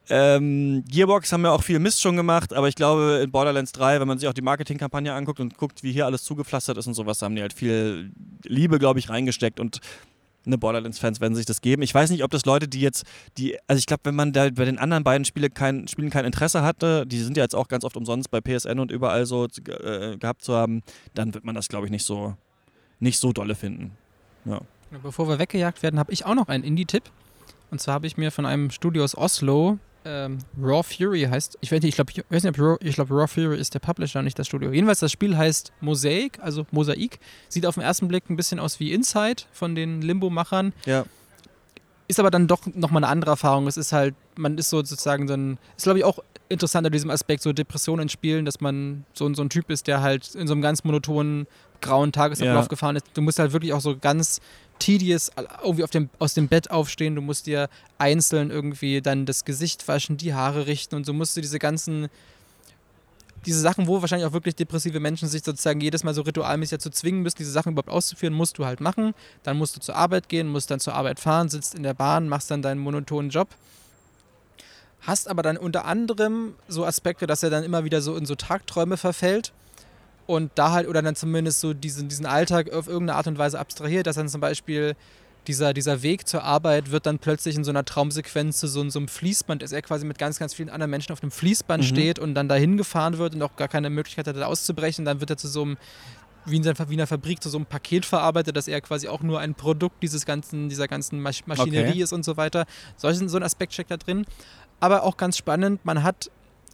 ähm, 0.09 0.83
Gearbox 0.87 1.31
haben 1.31 1.43
ja 1.45 1.51
auch 1.51 1.63
viel 1.63 1.79
Mist 1.79 2.01
schon 2.01 2.15
gemacht, 2.15 2.53
aber 2.53 2.67
ich 2.67 2.75
glaube 2.75 3.21
in 3.23 3.31
Borderlands 3.31 3.71
3, 3.73 3.99
wenn 3.99 4.07
man 4.07 4.17
sich 4.17 4.27
auch 4.27 4.33
die 4.33 4.41
Marketingkampagne 4.41 5.13
anguckt 5.13 5.39
und 5.39 5.57
guckt, 5.57 5.83
wie 5.83 5.91
hier 5.91 6.05
alles 6.05 6.23
zugepflastert 6.23 6.77
ist 6.77 6.87
und 6.87 6.95
sowas, 6.95 7.21
haben 7.21 7.35
die 7.35 7.41
halt 7.41 7.53
viel 7.53 8.11
Liebe, 8.43 8.79
glaube 8.79 8.99
ich, 8.99 9.09
reingesteckt 9.09 9.59
und 9.59 9.79
ne, 10.45 10.57
Borderlands-Fans 10.57 11.21
werden 11.21 11.35
sich 11.35 11.45
das 11.45 11.61
geben. 11.61 11.81
Ich 11.81 11.93
weiß 11.93 12.09
nicht, 12.09 12.23
ob 12.23 12.31
das 12.31 12.45
Leute, 12.45 12.67
die 12.67 12.81
jetzt, 12.81 13.05
die, 13.37 13.57
also 13.67 13.79
ich 13.79 13.85
glaube, 13.85 14.01
wenn 14.05 14.15
man 14.15 14.33
da 14.33 14.49
bei 14.49 14.65
den 14.65 14.77
anderen 14.77 15.03
beiden 15.03 15.25
Spiele 15.25 15.49
kein, 15.49 15.87
Spielen 15.87 16.09
kein 16.09 16.25
Interesse 16.25 16.61
hatte, 16.61 17.05
die 17.05 17.19
sind 17.19 17.37
ja 17.37 17.43
jetzt 17.43 17.55
auch 17.55 17.67
ganz 17.67 17.83
oft 17.83 17.95
umsonst 17.95 18.31
bei 18.31 18.41
PSN 18.41 18.79
und 18.79 18.91
überall 18.91 19.25
so 19.25 19.45
äh, 19.45 20.17
gehabt 20.17 20.43
zu 20.43 20.55
haben, 20.55 20.81
dann 21.13 21.33
wird 21.33 21.45
man 21.45 21.55
das, 21.55 21.67
glaube 21.67 21.85
ich, 21.85 21.91
nicht 21.91 22.05
so, 22.05 22.35
nicht 22.99 23.19
so 23.19 23.31
dolle 23.31 23.55
finden. 23.55 23.91
Ja. 24.45 24.61
Bevor 25.03 25.27
wir 25.27 25.37
weggejagt 25.37 25.83
werden, 25.83 25.99
habe 25.99 26.11
ich 26.11 26.25
auch 26.25 26.33
noch 26.33 26.47
einen 26.47 26.63
Indie-Tipp. 26.63 27.03
Und 27.69 27.79
zwar 27.79 27.93
habe 27.93 28.07
ich 28.07 28.17
mir 28.17 28.31
von 28.31 28.47
einem 28.47 28.71
Studio 28.71 29.03
aus 29.03 29.15
Oslo 29.15 29.77
ähm, 30.05 30.39
Raw 30.61 30.83
Fury 30.83 31.23
heißt, 31.23 31.57
ich 31.61 31.71
weiß 31.71 31.81
nicht, 31.81 31.89
ich 31.89 31.95
glaube, 31.95 32.11
ich 32.11 32.23
weiß 32.29 32.43
ich 32.81 32.95
glaube, 32.95 33.13
Raw 33.13 33.27
Fury 33.27 33.59
ist 33.59 33.73
der 33.73 33.79
Publisher, 33.79 34.21
nicht 34.21 34.39
das 34.39 34.47
Studio. 34.47 34.71
Jedenfalls, 34.71 34.99
das 34.99 35.11
Spiel 35.11 35.37
heißt 35.37 35.71
Mosaic, 35.81 36.39
also 36.41 36.65
Mosaik. 36.71 37.19
Sieht 37.49 37.65
auf 37.65 37.75
den 37.75 37.83
ersten 37.83 38.07
Blick 38.07 38.29
ein 38.29 38.35
bisschen 38.35 38.59
aus 38.59 38.79
wie 38.79 38.93
Inside 38.93 39.43
von 39.51 39.75
den 39.75 40.01
Limbo-Machern. 40.01 40.73
Ja. 40.85 41.05
Ist 42.09 42.19
aber 42.19 42.31
dann 42.31 42.47
doch 42.47 42.65
nochmal 42.73 43.03
eine 43.03 43.11
andere 43.11 43.31
Erfahrung. 43.31 43.67
Es 43.67 43.77
ist 43.77 43.93
halt, 43.93 44.15
man 44.35 44.57
ist 44.57 44.69
so 44.69 44.77
sozusagen 44.77 45.27
dann, 45.27 45.57
ist 45.77 45.83
glaube 45.83 45.99
ich 45.99 46.05
auch 46.05 46.19
interessant 46.49 46.85
an 46.85 46.91
diesem 46.91 47.11
Aspekt, 47.11 47.43
so 47.43 47.53
Depressionen 47.53 48.03
in 48.03 48.09
Spielen, 48.09 48.45
dass 48.45 48.59
man 48.59 49.05
so, 49.13 49.31
so 49.33 49.43
ein 49.43 49.49
Typ 49.49 49.69
ist, 49.69 49.87
der 49.87 50.01
halt 50.01 50.35
in 50.35 50.47
so 50.47 50.53
einem 50.53 50.61
ganz 50.61 50.83
monotonen, 50.83 51.47
grauen 51.81 52.11
Tagesablauf 52.11 52.65
ja. 52.65 52.67
gefahren 52.67 52.95
ist. 52.95 53.05
Du 53.13 53.21
musst 53.21 53.39
halt 53.39 53.53
wirklich 53.53 53.73
auch 53.73 53.79
so 53.79 53.95
ganz 53.95 54.41
tedious 54.79 55.31
irgendwie 55.61 55.83
dem, 55.91 56.09
aus 56.19 56.33
dem 56.33 56.47
Bett 56.47 56.71
aufstehen, 56.71 57.15
du 57.15 57.21
musst 57.21 57.45
dir 57.45 57.69
einzeln 57.97 58.49
irgendwie 58.49 59.01
dann 59.01 59.25
das 59.25 59.45
Gesicht 59.45 59.87
waschen, 59.87 60.17
die 60.17 60.33
Haare 60.33 60.67
richten 60.67 60.95
und 60.95 61.05
so 61.05 61.13
musst 61.13 61.37
du 61.37 61.41
diese 61.41 61.59
ganzen, 61.59 62.09
diese 63.45 63.59
Sachen, 63.59 63.87
wo 63.87 64.01
wahrscheinlich 64.01 64.27
auch 64.27 64.33
wirklich 64.33 64.55
depressive 64.55 64.99
Menschen 64.99 65.27
sich 65.27 65.43
sozusagen 65.43 65.81
jedes 65.81 66.03
Mal 66.03 66.13
so 66.13 66.21
ritualmäßig 66.21 66.77
dazu 66.77 66.89
zwingen 66.89 67.21
müssen, 67.21 67.37
diese 67.37 67.51
Sachen 67.51 67.73
überhaupt 67.73 67.89
auszuführen, 67.89 68.33
musst 68.33 68.57
du 68.57 68.65
halt 68.65 68.81
machen. 68.81 69.13
Dann 69.43 69.57
musst 69.57 69.75
du 69.75 69.79
zur 69.79 69.95
Arbeit 69.95 70.29
gehen, 70.29 70.47
musst 70.47 70.71
dann 70.71 70.79
zur 70.79 70.93
Arbeit 70.93 71.19
fahren, 71.19 71.49
sitzt 71.49 71.75
in 71.75 71.83
der 71.83 71.93
Bahn, 71.93 72.27
machst 72.29 72.51
dann 72.51 72.61
deinen 72.61 72.79
monotonen 72.79 73.29
Job. 73.29 73.49
Hast 75.01 75.29
aber 75.29 75.41
dann 75.41 75.57
unter 75.57 75.85
anderem 75.85 76.55
so 76.67 76.85
Aspekte, 76.85 77.25
dass 77.25 77.43
er 77.43 77.49
dann 77.49 77.63
immer 77.63 77.83
wieder 77.85 78.01
so 78.01 78.15
in 78.15 78.25
so 78.25 78.35
Tagträume 78.35 78.97
verfällt 78.97 79.53
und 80.27 80.51
da 80.55 80.71
halt, 80.71 80.87
oder 80.87 81.01
dann 81.01 81.15
zumindest 81.15 81.59
so 81.59 81.73
diesen, 81.73 82.09
diesen 82.09 82.25
Alltag 82.25 82.71
auf 82.71 82.87
irgendeine 82.87 83.17
Art 83.17 83.27
und 83.27 83.37
Weise 83.37 83.59
abstrahiert, 83.59 84.05
dass 84.05 84.17
dann 84.17 84.29
zum 84.29 84.41
Beispiel 84.41 84.95
dieser, 85.49 85.73
dieser 85.73 86.03
Weg 86.03 86.27
zur 86.27 86.43
Arbeit 86.43 86.91
wird 86.91 87.07
dann 87.07 87.17
plötzlich 87.17 87.55
in 87.55 87.63
so 87.63 87.71
einer 87.71 87.83
Traumsequenz 87.83 88.59
zu 88.59 88.67
so, 88.67 88.87
so 88.87 88.99
einem 88.99 89.07
Fließband, 89.07 89.63
dass 89.63 89.71
er 89.71 89.81
quasi 89.81 90.05
mit 90.05 90.19
ganz, 90.19 90.37
ganz 90.37 90.53
vielen 90.53 90.69
anderen 90.69 90.91
Menschen 90.91 91.11
auf 91.11 91.23
einem 91.23 91.31
Fließband 91.31 91.83
mhm. 91.83 91.87
steht 91.87 92.19
und 92.19 92.35
dann 92.35 92.47
dahin 92.47 92.77
gefahren 92.77 93.17
wird 93.17 93.33
und 93.33 93.41
auch 93.41 93.55
gar 93.55 93.67
keine 93.67 93.89
Möglichkeit 93.89 94.27
hat, 94.27 94.35
da 94.37 94.45
auszubrechen. 94.45 95.05
Dann 95.05 95.19
wird 95.19 95.31
er 95.31 95.37
zu 95.37 95.47
so 95.47 95.63
einem, 95.63 95.77
wie 96.45 96.57
in 96.57 96.63
seiner 96.63 96.89
Wiener 96.89 97.07
Fabrik, 97.07 97.41
zu 97.41 97.49
so 97.49 97.57
einem 97.57 97.65
Paket 97.65 98.05
verarbeitet, 98.05 98.55
dass 98.55 98.67
er 98.67 98.79
quasi 98.79 99.07
auch 99.07 99.23
nur 99.23 99.39
ein 99.39 99.55
Produkt 99.55 100.03
dieses 100.03 100.25
ganzen, 100.25 100.69
dieser 100.69 100.87
ganzen 100.87 101.19
Masch 101.19 101.47
Maschinerie 101.47 101.89
okay. 101.89 102.03
ist 102.03 102.13
und 102.13 102.23
so 102.23 102.37
weiter. 102.37 102.67
Solchen, 102.95 103.27
so 103.27 103.37
ein 103.37 103.43
Aspekt 103.43 103.73
steckt 103.73 103.89
da 103.89 103.97
drin. 103.97 104.25
Aber 104.79 105.01
auch 105.01 105.17
ganz 105.17 105.35
spannend, 105.35 105.83
man 105.83 106.03
hat, 106.03 106.29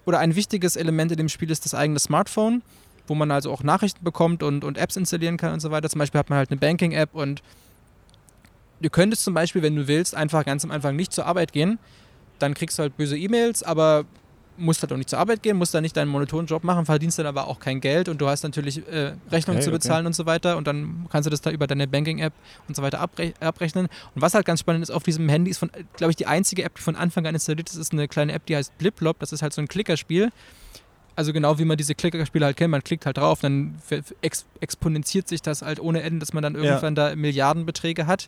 oder 0.06 0.20
ein 0.20 0.36
wichtiges 0.36 0.76
Element 0.76 1.14
in 1.14 1.18
dem 1.18 1.30
Spiel 1.30 1.50
ist 1.50 1.64
das 1.64 1.74
eigene 1.74 2.00
Smartphone 2.00 2.62
wo 3.08 3.14
man 3.14 3.30
also 3.30 3.52
auch 3.52 3.62
Nachrichten 3.62 4.04
bekommt 4.04 4.42
und, 4.42 4.64
und 4.64 4.80
Apps 4.80 4.96
installieren 4.96 5.38
kann 5.38 5.54
und 5.54 5.60
so 5.60 5.70
weiter. 5.70 5.88
Zum 5.90 6.00
Beispiel 6.00 6.18
hat 6.18 6.32
man 6.32 6.40
halt 6.40 6.50
eine 6.50 6.60
Banking-App 6.60 7.14
und 7.14 7.44
du 8.82 8.90
könntest 8.90 9.24
zum 9.24 9.34
Beispiel, 9.34 9.62
wenn 9.62 9.76
du 9.76 9.88
willst, 9.88 10.16
einfach 10.16 10.46
ganz 10.46 10.64
am 10.64 10.72
Anfang 10.72 10.96
nicht 10.96 11.14
zur 11.14 11.26
Arbeit 11.26 11.54
gehen. 11.54 11.80
Dann 12.40 12.54
kriegst 12.54 12.78
du 12.78 12.84
halt 12.84 12.98
böse 12.98 13.18
E-Mails, 13.18 13.64
aber 13.64 14.06
musst 14.58 14.82
halt 14.82 14.94
auch 14.94 14.98
nicht 14.98 15.10
zur 15.10 15.20
Arbeit 15.20 15.44
gehen, 15.44 15.58
musst 15.58 15.74
dann 15.74 15.82
nicht 15.82 15.98
deinen 15.98 16.08
monotonen 16.08 16.46
Job 16.46 16.64
machen, 16.64 16.86
verdienst 16.86 17.20
dann 17.20 17.26
aber 17.26 17.48
auch 17.48 17.60
kein 17.60 17.82
Geld 17.82 18.08
und 18.10 18.22
du 18.22 18.28
hast 18.28 18.44
natürlich 18.44 18.88
äh, 18.88 19.14
Rechnungen 19.32 19.58
Okay, 19.58 19.66
zu 19.66 19.70
okay. 19.70 19.78
bezahlen 19.78 20.06
und 20.06 20.16
so 20.16 20.26
weiter 20.26 20.58
und 20.58 20.68
dann 20.68 21.08
kannst 21.12 21.26
du 21.26 21.30
das 21.30 21.42
da 21.42 21.52
über 21.52 21.68
deine 21.68 21.88
Banking-App 21.88 22.34
und 22.68 22.76
so 22.76 22.82
weiter 22.82 23.00
abre 23.00 23.34
abrechnen. 23.40 23.88
Und 24.14 24.22
was 24.22 24.34
halt 24.34 24.46
ganz 24.46 24.62
spannend 24.62 24.84
ist, 24.84 24.92
auf 24.92 25.04
diesem 25.04 25.28
Handy 25.30 25.52
ist 25.52 25.58
von, 25.58 25.72
glaube 25.98 26.12
ich, 26.12 26.16
die 26.16 26.26
einzige 26.28 26.64
App, 26.64 26.76
die 26.76 26.82
von 26.82 26.96
Anfang 26.96 27.26
an 27.28 27.34
installiert 27.36 27.70
ist, 27.70 27.76
ist 27.76 27.92
eine 27.92 28.08
kleine 28.08 28.34
App, 28.34 28.46
die 28.46 28.56
heißt 28.56 28.78
Bliplop. 28.78 29.20
Das 29.20 29.32
ist 29.32 29.42
halt 29.42 29.54
so 29.54 29.62
ein 29.62 29.68
Klickerspiel. 29.68 30.32
Also 31.18 31.32
genau 31.32 31.60
wie 31.60 31.66
man 31.66 31.78
diese 31.78 31.96
Klickerspiele 31.96 32.46
halt 32.46 32.58
kennt, 32.58 32.72
man 32.72 32.84
klickt 32.84 33.06
halt 33.06 33.18
drauf, 33.18 33.40
dann 33.40 33.76
ex 34.22 34.46
exponentiert 34.60 35.30
sich 35.30 35.42
das 35.42 35.62
halt 35.62 35.80
ohne 35.80 36.02
Ende, 36.02 36.20
dass 36.20 36.34
man 36.34 36.44
dann 36.44 36.56
irgendwann 36.56 36.94
da 36.94 37.16
Milliardenbeträge 37.16 38.06
hat. 38.06 38.28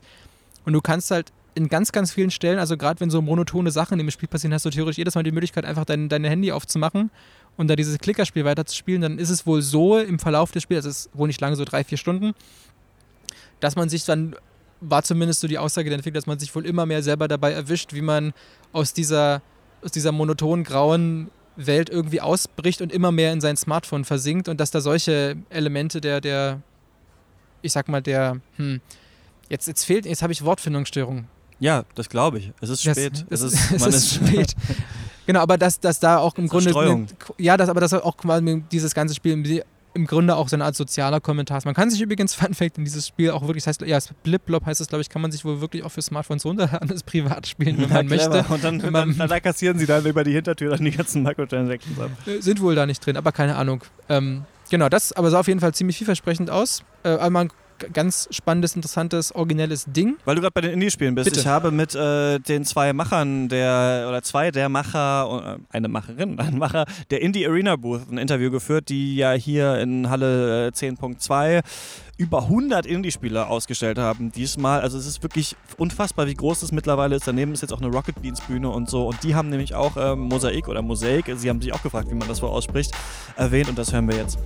Und 0.67 0.73
du 0.73 0.81
kannst 0.81 1.11
halt 1.11 1.31
in 1.55 1.69
ganz, 1.69 1.93
ganz 1.93 2.11
vielen 2.11 2.29
Stellen, 2.29 2.59
also 2.59 2.75
gerade 2.75 2.99
wenn 2.99 3.09
so 3.09 3.21
monotone 3.21 3.71
Sachen 3.71 4.01
im 4.01 4.11
Spiel 4.11 4.27
passieren, 4.27 4.53
hast 4.53 4.65
du 4.65 4.69
theoretisch 4.69 4.97
jedes 4.97 5.15
Mal 5.15 5.23
die 5.23 5.31
Möglichkeit, 5.31 5.63
einfach 5.63 5.85
dein, 5.85 6.09
dein 6.09 6.25
Handy 6.25 6.51
aufzumachen 6.51 7.09
und 7.55 7.69
da 7.69 7.77
dieses 7.77 7.97
Klickerspiel 7.99 8.43
weiterzuspielen. 8.43 9.01
Dann 9.01 9.17
ist 9.17 9.29
es 9.29 9.47
wohl 9.47 9.61
so 9.61 9.97
im 9.97 10.19
Verlauf 10.19 10.51
des 10.51 10.63
Spiels, 10.63 10.79
also 10.79 10.89
es 10.89 11.05
ist 11.05 11.17
wohl 11.17 11.27
nicht 11.27 11.39
lange, 11.39 11.55
so 11.55 11.63
drei, 11.63 11.85
vier 11.85 11.97
Stunden, 11.97 12.33
dass 13.61 13.77
man 13.77 13.87
sich 13.87 14.03
dann, 14.03 14.35
war 14.81 15.03
zumindest 15.03 15.39
so 15.39 15.47
die 15.47 15.57
Aussage 15.57 15.89
der 15.89 15.99
Entwickler, 15.99 16.19
dass 16.19 16.27
man 16.27 16.37
sich 16.37 16.53
wohl 16.53 16.65
immer 16.65 16.85
mehr 16.85 17.01
selber 17.01 17.29
dabei 17.29 17.53
erwischt, 17.53 17.93
wie 17.93 18.01
man 18.01 18.33
aus 18.73 18.91
dieser, 18.91 19.41
aus 19.81 19.91
dieser 19.93 20.11
monotonen, 20.11 20.65
grauen 20.65 21.31
Welt 21.55 21.89
irgendwie 21.89 22.19
ausbricht 22.19 22.81
und 22.81 22.91
immer 22.91 23.13
mehr 23.13 23.31
in 23.31 23.39
sein 23.39 23.55
Smartphone 23.55 24.03
versinkt 24.03 24.49
und 24.49 24.59
dass 24.59 24.71
da 24.71 24.81
solche 24.81 25.37
Elemente 25.49 26.01
der, 26.01 26.19
der 26.19 26.61
ich 27.61 27.71
sag 27.71 27.87
mal, 27.87 28.01
der, 28.01 28.41
hm, 28.57 28.81
jetzt, 29.49 29.67
jetzt 29.67 29.83
fehlt, 29.85 30.05
jetzt 30.05 30.21
habe 30.21 30.33
ich 30.33 30.43
Wortfindungsstörung. 30.43 31.25
Ja, 31.59 31.83
das 31.95 32.09
glaube 32.09 32.37
ich. 32.39 32.51
Es 32.61 32.69
ist 32.69 32.85
Das- 32.85 32.97
spät. 32.97 33.25
Es, 33.29 33.41
es 33.41 33.53
ist, 33.53 33.71
ist, 33.71 33.79
man 33.79 33.89
es 33.89 33.95
ist 33.95 34.13
spät. 34.15 34.53
genau, 35.25 35.39
aber 35.41 35.57
dass, 35.57 35.79
dass 35.79 35.99
da 35.99 36.17
auch 36.19 36.35
im 36.37 36.45
ist 36.45 36.51
Grunde. 36.51 36.65
Zerstreuung. 36.65 37.07
ja, 37.37 37.57
das, 37.57 37.69
aber 37.69 37.81
dass 37.81 37.93
auch 37.93 38.17
quasi 38.17 38.63
dieses 38.71 38.93
ganze 38.93 39.15
Spiel 39.15 39.33
im, 39.33 39.43
Grunde 40.05 40.35
auch 40.35 40.47
so 40.47 40.55
eine 40.55 40.63
Art 40.65 40.75
sozialer 40.75 41.19
Kommentar 41.19 41.57
ist. 41.57 41.65
Man 41.65 41.73
kann 41.73 41.89
sich 41.89 41.99
übrigens, 41.99 42.33
Fun 42.35 42.53
Fact, 42.53 42.77
in 42.77 42.85
dieses 42.85 43.07
Spiel 43.07 43.31
auch 43.31 43.41
wirklich, 43.47 43.63
das 43.63 43.79
heißt, 43.79 43.81
ja, 43.81 43.97
Bliplop 44.21 44.63
heißt 44.67 44.79
es, 44.79 44.87
glaube 44.89 45.01
ich, 45.01 45.09
kann 45.09 45.23
man 45.23 45.31
sich 45.31 45.43
wohl 45.43 45.59
wirklich 45.59 45.81
auch 45.83 45.89
für 45.91 46.03
Smartphones 46.03 46.45
runterladen, 46.45 46.87
das 46.89 47.01
privat 47.01 47.47
spielen, 47.47 47.77
wenn 47.79 47.89
Ja, 47.89 47.95
man 47.95 48.07
clever. 48.07 48.29
möchte. 48.29 48.53
Und 48.53 48.63
dann, 48.63 48.83
Wenn 48.83 48.93
man- 48.93 49.17
dann, 49.17 49.27
dann 49.27 49.41
kassieren 49.41 49.79
sie 49.79 49.87
dann 49.87 50.05
über 50.05 50.23
die 50.23 50.33
Hintertür 50.33 50.69
dann 50.69 50.85
die 50.85 50.91
ganzen 50.91 51.23
Microtransactions 51.23 51.99
ab. 51.99 52.11
Äh, 52.27 52.39
Sind 52.41 52.61
wohl 52.61 52.75
da 52.75 52.85
nicht 52.85 53.03
drin, 53.03 53.17
aber 53.17 53.31
keine 53.31 53.55
Ahnung. 53.55 53.83
Ähm, 54.09 54.43
genau, 54.69 54.89
das 54.89 55.13
aber 55.13 55.31
sah 55.31 55.39
auf 55.39 55.47
jeden 55.47 55.59
Fall 55.61 55.73
ziemlich 55.73 55.97
vielversprechend 55.97 56.51
aus. 56.51 56.83
Äh, 57.01 57.09
g- 57.47 57.53
ganz 57.93 58.27
spannendes, 58.31 58.75
interessantes, 58.75 59.33
originelles 59.33 59.85
Ding. 59.87 60.17
Weil 60.25 60.35
du 60.35 60.41
gerade 60.41 60.53
bei 60.53 60.61
den 60.61 60.71
Indie-Spielen 60.71 61.15
bist. 61.15 61.25
Bitte. 61.25 61.39
Ich 61.39 61.47
habe 61.47 61.71
mit 61.71 61.95
äh, 61.95 62.39
den 62.39 62.65
zwei 62.65 62.93
Machern 62.93 63.49
der, 63.49 64.05
oder 64.09 64.21
zwei 64.23 64.51
der 64.51 64.69
Macher, 64.69 65.57
äh, 65.59 65.75
eine 65.75 65.87
Macherin, 65.87 66.39
ein 66.39 66.57
Macher 66.57 66.85
der 67.09 67.21
Indie 67.21 67.47
Arena 67.47 67.75
Booth 67.75 68.09
ein 68.11 68.17
Interview 68.17 68.51
geführt, 68.51 68.89
die 68.89 69.15
ja 69.15 69.31
hier 69.31 69.79
in 69.79 70.09
Halle 70.09 70.67
äh, 70.67 70.71
10.2 70.71 71.61
über 72.17 72.43
100 72.43 72.85
Indie-Spiele 72.85 73.47
ausgestellt 73.47 73.99
haben 73.99 74.31
diesmal. 74.31 74.81
Also 74.81 74.97
es 74.97 75.05
ist 75.05 75.21
wirklich 75.21 75.55
unfassbar, 75.77 76.25
wie 76.27 76.33
groß 76.33 76.61
das 76.61 76.71
mittlerweile 76.71 77.15
ist. 77.15 77.27
Daneben 77.27 77.53
ist 77.53 77.61
jetzt 77.61 77.71
auch 77.71 77.81
eine 77.81 77.91
Rocket 77.91 78.21
Beans 78.21 78.41
Bühne 78.41 78.69
und 78.69 78.89
so. 78.89 79.07
Und 79.07 79.23
die 79.23 79.35
haben 79.35 79.49
nämlich 79.49 79.75
auch 79.75 79.95
ähm, 79.97 80.21
Mosaik 80.21 80.67
oder 80.67 80.81
Mosaik, 80.81 81.31
sie 81.35 81.49
haben 81.49 81.61
sich 81.61 81.73
auch 81.73 81.83
gefragt, 81.83 82.09
wie 82.09 82.15
man 82.15 82.27
das 82.27 82.41
wohl 82.41 82.49
ausspricht, 82.49 82.91
erwähnt 83.35 83.69
und 83.69 83.77
das 83.77 83.93
hören 83.93 84.07
wir 84.07 84.17
jetzt. 84.17 84.39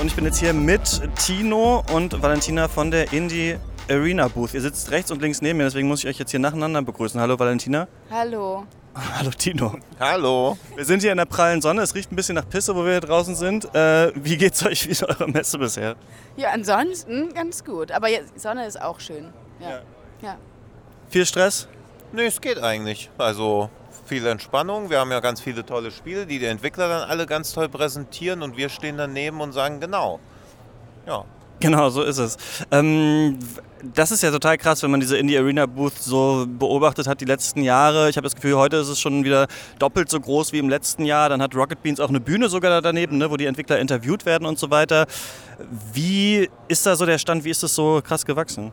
Und 0.00 0.06
ich 0.06 0.14
bin 0.14 0.24
jetzt 0.24 0.38
hier 0.38 0.52
mit 0.52 1.02
Tino 1.16 1.82
und 1.92 2.22
Valentina 2.22 2.68
von 2.68 2.92
der 2.92 3.12
Indie 3.12 3.56
Arena 3.90 4.28
Booth. 4.28 4.54
Ihr 4.54 4.60
sitzt 4.60 4.92
rechts 4.92 5.10
und 5.10 5.20
links 5.20 5.42
neben 5.42 5.56
mir, 5.56 5.64
deswegen 5.64 5.88
muss 5.88 6.04
ich 6.04 6.06
euch 6.08 6.18
jetzt 6.20 6.30
hier 6.30 6.38
nacheinander 6.38 6.82
begrüßen. 6.82 7.20
Hallo 7.20 7.36
Valentina. 7.36 7.88
Hallo. 8.08 8.64
Hallo 8.94 9.30
Tino. 9.36 9.76
Hallo. 9.98 10.56
Wir 10.76 10.84
sind 10.84 11.00
hier 11.00 11.10
in 11.10 11.16
der 11.16 11.24
prallen 11.24 11.60
Sonne. 11.60 11.82
Es 11.82 11.96
riecht 11.96 12.12
ein 12.12 12.16
bisschen 12.16 12.36
nach 12.36 12.48
Pisse, 12.48 12.76
wo 12.76 12.84
wir 12.84 12.92
hier 12.92 13.00
draußen 13.00 13.34
sind. 13.34 13.74
Äh, 13.74 14.12
wie 14.14 14.36
geht's 14.36 14.64
euch? 14.64 14.86
Wie 14.86 14.92
ist 14.92 15.02
eure 15.02 15.28
Messe 15.28 15.58
bisher? 15.58 15.96
Ja, 16.36 16.50
ansonsten 16.50 17.34
ganz 17.34 17.64
gut. 17.64 17.90
Aber 17.90 18.06
die 18.06 18.20
Sonne 18.36 18.66
ist 18.66 18.80
auch 18.80 19.00
schön. 19.00 19.32
Ja. 19.60 19.80
ja. 20.22 20.36
Viel 21.08 21.26
Stress? 21.26 21.66
Nee, 22.12 22.26
es 22.26 22.40
geht 22.40 22.62
eigentlich. 22.62 23.10
Also 23.18 23.68
viel 24.08 24.26
Entspannung. 24.26 24.90
Wir 24.90 24.98
haben 24.98 25.10
ja 25.10 25.20
ganz 25.20 25.40
viele 25.40 25.64
tolle 25.64 25.90
Spiele, 25.90 26.26
die 26.26 26.38
die 26.38 26.46
Entwickler 26.46 26.88
dann 26.88 27.08
alle 27.08 27.26
ganz 27.26 27.52
toll 27.52 27.68
präsentieren 27.68 28.42
und 28.42 28.56
wir 28.56 28.68
stehen 28.68 28.96
daneben 28.96 29.40
und 29.40 29.52
sagen 29.52 29.80
genau. 29.80 30.18
Ja. 31.06 31.24
Genau, 31.60 31.90
so 31.90 32.02
ist 32.02 32.18
es. 32.18 32.36
Ähm, 32.70 33.38
das 33.94 34.12
ist 34.12 34.22
ja 34.22 34.30
total 34.30 34.58
krass, 34.58 34.82
wenn 34.82 34.90
man 34.90 35.00
diese 35.00 35.16
Indie 35.16 35.36
Arena 35.36 35.66
Booth 35.66 35.98
so 35.98 36.46
beobachtet 36.48 37.06
hat 37.06 37.20
die 37.20 37.24
letzten 37.24 37.62
Jahre. 37.62 38.08
Ich 38.08 38.16
habe 38.16 38.24
das 38.24 38.34
Gefühl, 38.34 38.56
heute 38.56 38.76
ist 38.76 38.88
es 38.88 39.00
schon 39.00 39.24
wieder 39.24 39.48
doppelt 39.78 40.08
so 40.08 40.20
groß 40.20 40.52
wie 40.52 40.58
im 40.58 40.68
letzten 40.68 41.04
Jahr. 41.04 41.28
Dann 41.28 41.42
hat 41.42 41.54
Rocket 41.54 41.82
Beans 41.82 41.98
auch 41.98 42.08
eine 42.08 42.20
Bühne 42.20 42.48
sogar 42.48 42.70
da 42.70 42.80
daneben, 42.80 43.18
ne, 43.18 43.30
wo 43.30 43.36
die 43.36 43.46
Entwickler 43.46 43.78
interviewt 43.78 44.24
werden 44.24 44.46
und 44.46 44.58
so 44.58 44.70
weiter. 44.70 45.06
Wie 45.92 46.48
ist 46.68 46.86
da 46.86 46.94
so 46.94 47.06
der 47.06 47.18
Stand? 47.18 47.44
Wie 47.44 47.50
ist 47.50 47.62
das 47.62 47.74
so 47.74 48.00
krass 48.04 48.24
gewachsen? 48.24 48.72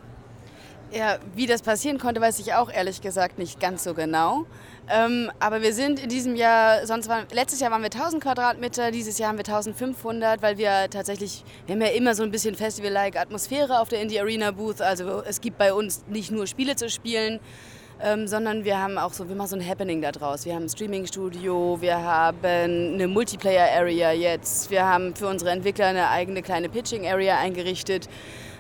Ja, 0.91 1.17
wie 1.35 1.47
das 1.47 1.61
passieren 1.61 1.97
konnte, 1.97 2.21
weiß 2.21 2.39
ich 2.39 2.53
auch 2.53 2.71
ehrlich 2.71 3.01
gesagt 3.01 3.37
nicht 3.37 3.59
ganz 3.59 3.83
so 3.83 3.93
genau. 3.93 4.45
Ähm, 4.87 5.31
aber 5.39 5.63
wir 5.63 5.73
sind 5.73 5.99
in 5.99 6.09
diesem 6.09 6.35
Jahr, 6.35 6.85
sonst 6.85 7.09
waren, 7.09 7.25
letztes 7.31 7.59
Jahr 7.59 7.71
waren 7.71 7.81
wir 7.81 7.91
1000 7.91 8.21
Quadratmeter, 8.21 8.91
dieses 8.91 9.17
Jahr 9.17 9.29
haben 9.29 9.37
wir 9.37 9.45
1500, 9.45 10.43
weil 10.43 10.59
wir 10.59 10.89
tatsächlich, 10.91 11.43
wir 11.65 11.73
haben 11.73 11.81
ja 11.81 11.87
immer 11.87 12.13
so 12.13 12.21
ein 12.21 12.29
bisschen 12.29 12.53
Festival-like 12.53 13.17
Atmosphäre 13.17 13.79
auf 13.79 13.89
der 13.89 14.01
Indie 14.01 14.19
Arena 14.19 14.51
Booth. 14.51 14.81
Also 14.81 15.23
es 15.25 15.41
gibt 15.41 15.57
bei 15.57 15.73
uns 15.73 16.05
nicht 16.07 16.29
nur 16.29 16.45
Spiele 16.45 16.75
zu 16.75 16.87
spielen, 16.89 17.39
ähm, 17.99 18.27
sondern 18.27 18.63
wir 18.63 18.79
haben 18.79 18.99
auch 18.99 19.13
so, 19.13 19.27
wir 19.27 19.35
machen 19.35 19.47
so 19.47 19.55
ein 19.55 19.67
Happening 19.67 20.03
da 20.03 20.11
draus. 20.11 20.45
Wir 20.45 20.53
haben 20.53 20.63
ein 20.63 20.69
Streaming-Studio, 20.69 21.77
wir 21.81 21.97
haben 21.97 22.37
eine 22.43 23.07
Multiplayer-Area 23.07 24.11
jetzt, 24.11 24.69
wir 24.69 24.85
haben 24.85 25.15
für 25.15 25.27
unsere 25.27 25.49
Entwickler 25.49 25.87
eine 25.87 26.09
eigene 26.09 26.43
kleine 26.43 26.69
Pitching-Area 26.69 27.39
eingerichtet. 27.39 28.07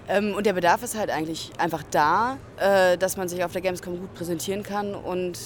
Ähm, 0.07 0.33
und 0.35 0.47
der 0.47 0.53
Bedarf 0.53 0.81
ist 0.81 0.97
halt 0.97 1.11
eigentlich 1.11 1.51
einfach 1.59 1.83
da, 1.91 2.37
äh, 2.57 2.97
dass 2.97 3.15
man 3.15 3.27
sich 3.27 3.43
auf 3.43 3.51
der 3.51 3.61
Gamescom 3.61 3.99
gut 3.99 4.13
präsentieren 4.15 4.63
kann 4.63 4.95
und 4.95 5.37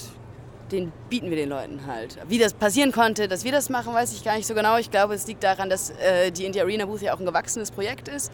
den 0.71 0.91
bieten 1.09 1.29
wir 1.29 1.37
den 1.37 1.49
Leuten 1.49 1.85
halt. 1.87 2.17
Wie 2.27 2.37
das 2.37 2.53
passieren 2.53 2.91
konnte, 2.91 3.27
dass 3.27 3.43
wir 3.43 3.51
das 3.51 3.69
machen, 3.69 3.93
weiß 3.93 4.13
ich 4.13 4.23
gar 4.23 4.35
nicht 4.35 4.47
so 4.47 4.53
genau. 4.53 4.77
Ich 4.77 4.91
glaube, 4.91 5.13
es 5.13 5.27
liegt 5.27 5.43
daran, 5.43 5.69
dass 5.69 5.91
äh, 5.91 6.31
die 6.31 6.45
Indie 6.45 6.61
Arena 6.61 6.85
Booth 6.85 7.01
ja 7.01 7.13
auch 7.13 7.19
ein 7.19 7.25
gewachsenes 7.25 7.71
Projekt 7.71 8.07
ist. 8.07 8.31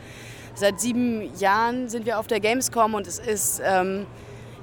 Seit 0.53 0.79
sieben 0.79 1.29
Jahren 1.37 1.89
sind 1.89 2.05
wir 2.05 2.19
auf 2.19 2.27
der 2.27 2.39
Gamescom 2.39 2.93
und 2.93 3.07
es 3.07 3.19
ist 3.19 3.61
ähm, 3.63 4.05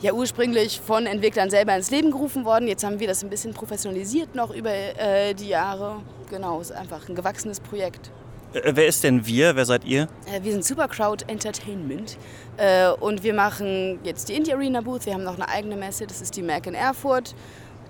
ja 0.00 0.12
ursprünglich 0.12 0.80
von 0.80 1.06
Entwicklern 1.06 1.50
selber 1.50 1.76
ins 1.76 1.90
Leben 1.90 2.10
gerufen 2.10 2.44
worden. 2.44 2.66
Jetzt 2.68 2.84
haben 2.84 2.98
wir 2.98 3.08
das 3.08 3.22
ein 3.22 3.30
bisschen 3.30 3.52
professionalisiert 3.52 4.34
noch 4.34 4.54
über 4.54 4.70
äh, 4.70 5.34
die 5.34 5.48
Jahre. 5.48 6.00
Genau, 6.30 6.60
es 6.60 6.70
ist 6.70 6.76
einfach 6.76 7.08
ein 7.08 7.14
gewachsenes 7.14 7.60
Projekt. 7.60 8.10
Äh, 8.54 8.72
wer 8.74 8.86
ist 8.86 9.04
denn 9.04 9.26
wir? 9.26 9.56
Wer 9.56 9.64
seid 9.64 9.84
ihr? 9.84 10.08
Äh, 10.32 10.42
Wir 10.42 10.52
sind 10.52 10.64
Supercrowd 10.64 11.28
Entertainment 11.28 12.16
äh, 12.56 12.88
und 12.88 13.22
wir 13.22 13.34
machen 13.34 13.98
jetzt 14.04 14.28
die 14.28 14.34
Indie 14.34 14.52
Arena 14.52 14.80
Booth. 14.80 15.06
Wir 15.06 15.14
haben 15.14 15.24
noch 15.24 15.36
eine 15.36 15.48
eigene 15.48 15.76
Messe, 15.76 16.06
das 16.06 16.20
ist 16.20 16.36
die 16.36 16.42
Mac 16.42 16.66
in 16.66 16.74
Erfurt. 16.74 17.34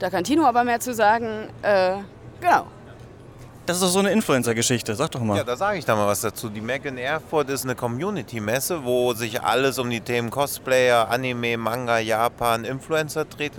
Da 0.03 0.11
kann 0.11 0.25
Tino 0.25 0.45
aber 0.45 0.65
mehr 0.65 0.81
zu 0.81 0.93
sagen. 0.95 1.49
Äh, 1.63 1.99
genau. 2.41 2.67
Das 3.67 3.77
ist 3.77 3.85
doch 3.85 3.89
so 3.89 4.01
eine 4.01 4.11
Influencer-Geschichte. 4.11 4.97
Sag 4.97 5.13
doch 5.13 5.21
mal. 5.21 5.37
Ja, 5.37 5.45
da 5.45 5.55
sage 5.55 5.79
ich 5.79 5.85
da 5.85 5.95
mal 5.95 6.09
was 6.09 6.23
dazu. 6.23 6.49
Die 6.49 6.61
Mac 6.61 6.85
in 6.87 6.99
Erfurt 6.99 7.49
ist 7.51 7.63
eine 7.63 7.77
Community-Messe, 7.77 8.83
wo 8.83 9.15
sich 9.15 9.41
alles 9.41 9.79
um 9.79 9.89
die 9.89 10.01
Themen 10.01 10.31
Cosplayer, 10.31 11.09
Anime, 11.09 11.57
Manga, 11.57 12.01
Japan, 12.01 12.65
Influencer 12.65 13.27
dreht. 13.27 13.53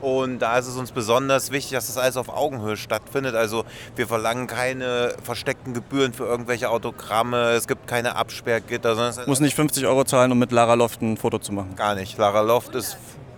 Und 0.00 0.40
da 0.40 0.58
ist 0.58 0.66
es 0.66 0.76
uns 0.76 0.90
besonders 0.90 1.52
wichtig, 1.52 1.74
dass 1.74 1.86
das 1.86 1.98
alles 1.98 2.16
auf 2.16 2.30
Augenhöhe 2.30 2.76
stattfindet. 2.76 3.36
Also 3.36 3.64
wir 3.94 4.08
verlangen 4.08 4.48
keine 4.48 5.14
versteckten 5.22 5.72
Gebühren 5.72 6.12
für 6.12 6.24
irgendwelche 6.24 6.68
Autogramme, 6.68 7.50
es 7.50 7.68
gibt 7.68 7.86
keine 7.86 8.16
Absperrgitter, 8.16 8.96
sondern 8.96 9.28
Muss 9.28 9.38
nicht 9.38 9.54
50 9.54 9.86
Euro 9.86 10.02
zahlen, 10.02 10.32
um 10.32 10.38
mit 10.40 10.50
Lara 10.50 10.74
Loft 10.74 11.00
ein 11.00 11.16
Foto 11.16 11.38
zu 11.38 11.52
machen. 11.52 11.76
Gar 11.76 11.94
nicht. 11.94 12.18
Lara 12.18 12.40
Loft 12.40 12.74
ist. 12.74 12.96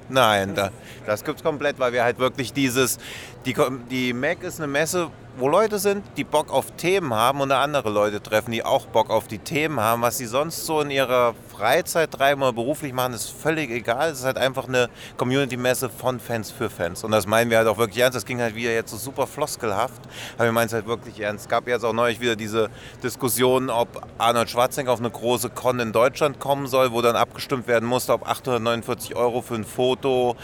Nein, 0.08 0.54
da, 0.54 0.70
das 1.06 1.24
gibt's 1.24 1.42
komplett, 1.42 1.78
weil 1.78 1.92
wir 1.92 2.02
halt 2.02 2.18
wirklich 2.18 2.52
dieses. 2.52 2.98
Die, 3.44 3.54
die 3.90 4.12
Mac 4.12 4.42
ist 4.42 4.58
eine 4.58 4.66
Messe, 4.66 5.10
wo 5.38 5.48
Leute 5.48 5.78
sind, 5.78 6.04
die 6.16 6.24
Bock 6.24 6.52
auf 6.52 6.72
Themen 6.72 7.14
haben 7.14 7.40
und 7.40 7.52
andere 7.52 7.90
Leute 7.90 8.20
treffen, 8.20 8.50
die 8.50 8.64
auch 8.64 8.86
Bock 8.86 9.10
auf 9.10 9.28
die 9.28 9.38
Themen 9.38 9.78
haben. 9.78 10.02
Was 10.02 10.18
sie 10.18 10.26
sonst 10.26 10.66
so 10.66 10.80
in 10.80 10.90
ihrer 10.90 11.34
Freizeit 11.52 12.10
treiben 12.10 12.42
oder 12.42 12.52
beruflich 12.52 12.92
machen, 12.92 13.14
ist 13.14 13.30
völlig 13.30 13.70
egal. 13.70 14.10
Es 14.10 14.20
ist 14.20 14.24
halt 14.24 14.36
einfach 14.36 14.66
eine 14.66 14.88
Community-Messe 15.16 15.90
von 15.90 16.18
Fans 16.18 16.50
für 16.50 16.70
Fans. 16.70 17.04
Und 17.04 17.12
das 17.12 17.26
meinen 17.26 17.50
wir 17.50 17.58
halt 17.58 17.68
auch 17.68 17.78
wirklich 17.78 18.02
ernst. 18.02 18.16
Das 18.16 18.26
ging 18.26 18.40
halt 18.40 18.56
wieder 18.56 18.72
jetzt 18.72 18.90
so 18.90 18.96
super 18.96 19.28
floskelhaft, 19.28 20.02
aber 20.36 20.46
wir 20.46 20.52
meinen 20.52 20.66
es 20.66 20.72
halt 20.72 20.86
wirklich 20.86 21.20
ernst. 21.20 21.44
Es 21.44 21.48
gab 21.48 21.68
jetzt 21.68 21.84
auch 21.84 21.92
neulich 21.92 22.20
wieder 22.20 22.34
diese 22.34 22.68
Diskussion, 23.02 23.70
ob 23.70 24.06
Arnold 24.18 24.50
Schwarzenegger 24.50 24.92
auf 24.92 25.00
eine 25.00 25.10
große 25.10 25.50
Con 25.50 25.78
in 25.78 25.92
Deutschland 25.92 26.40
kommen 26.40 26.66
soll, 26.66 26.90
wo 26.90 27.00
dann 27.00 27.14
abgestimmt 27.14 27.68
werden 27.68 27.88
musste, 27.88 28.12
ob 28.12 28.28
849 28.28 29.14
Euro 29.14 29.40
für 29.42 29.54
ein 29.54 29.64
Foto 29.64 30.36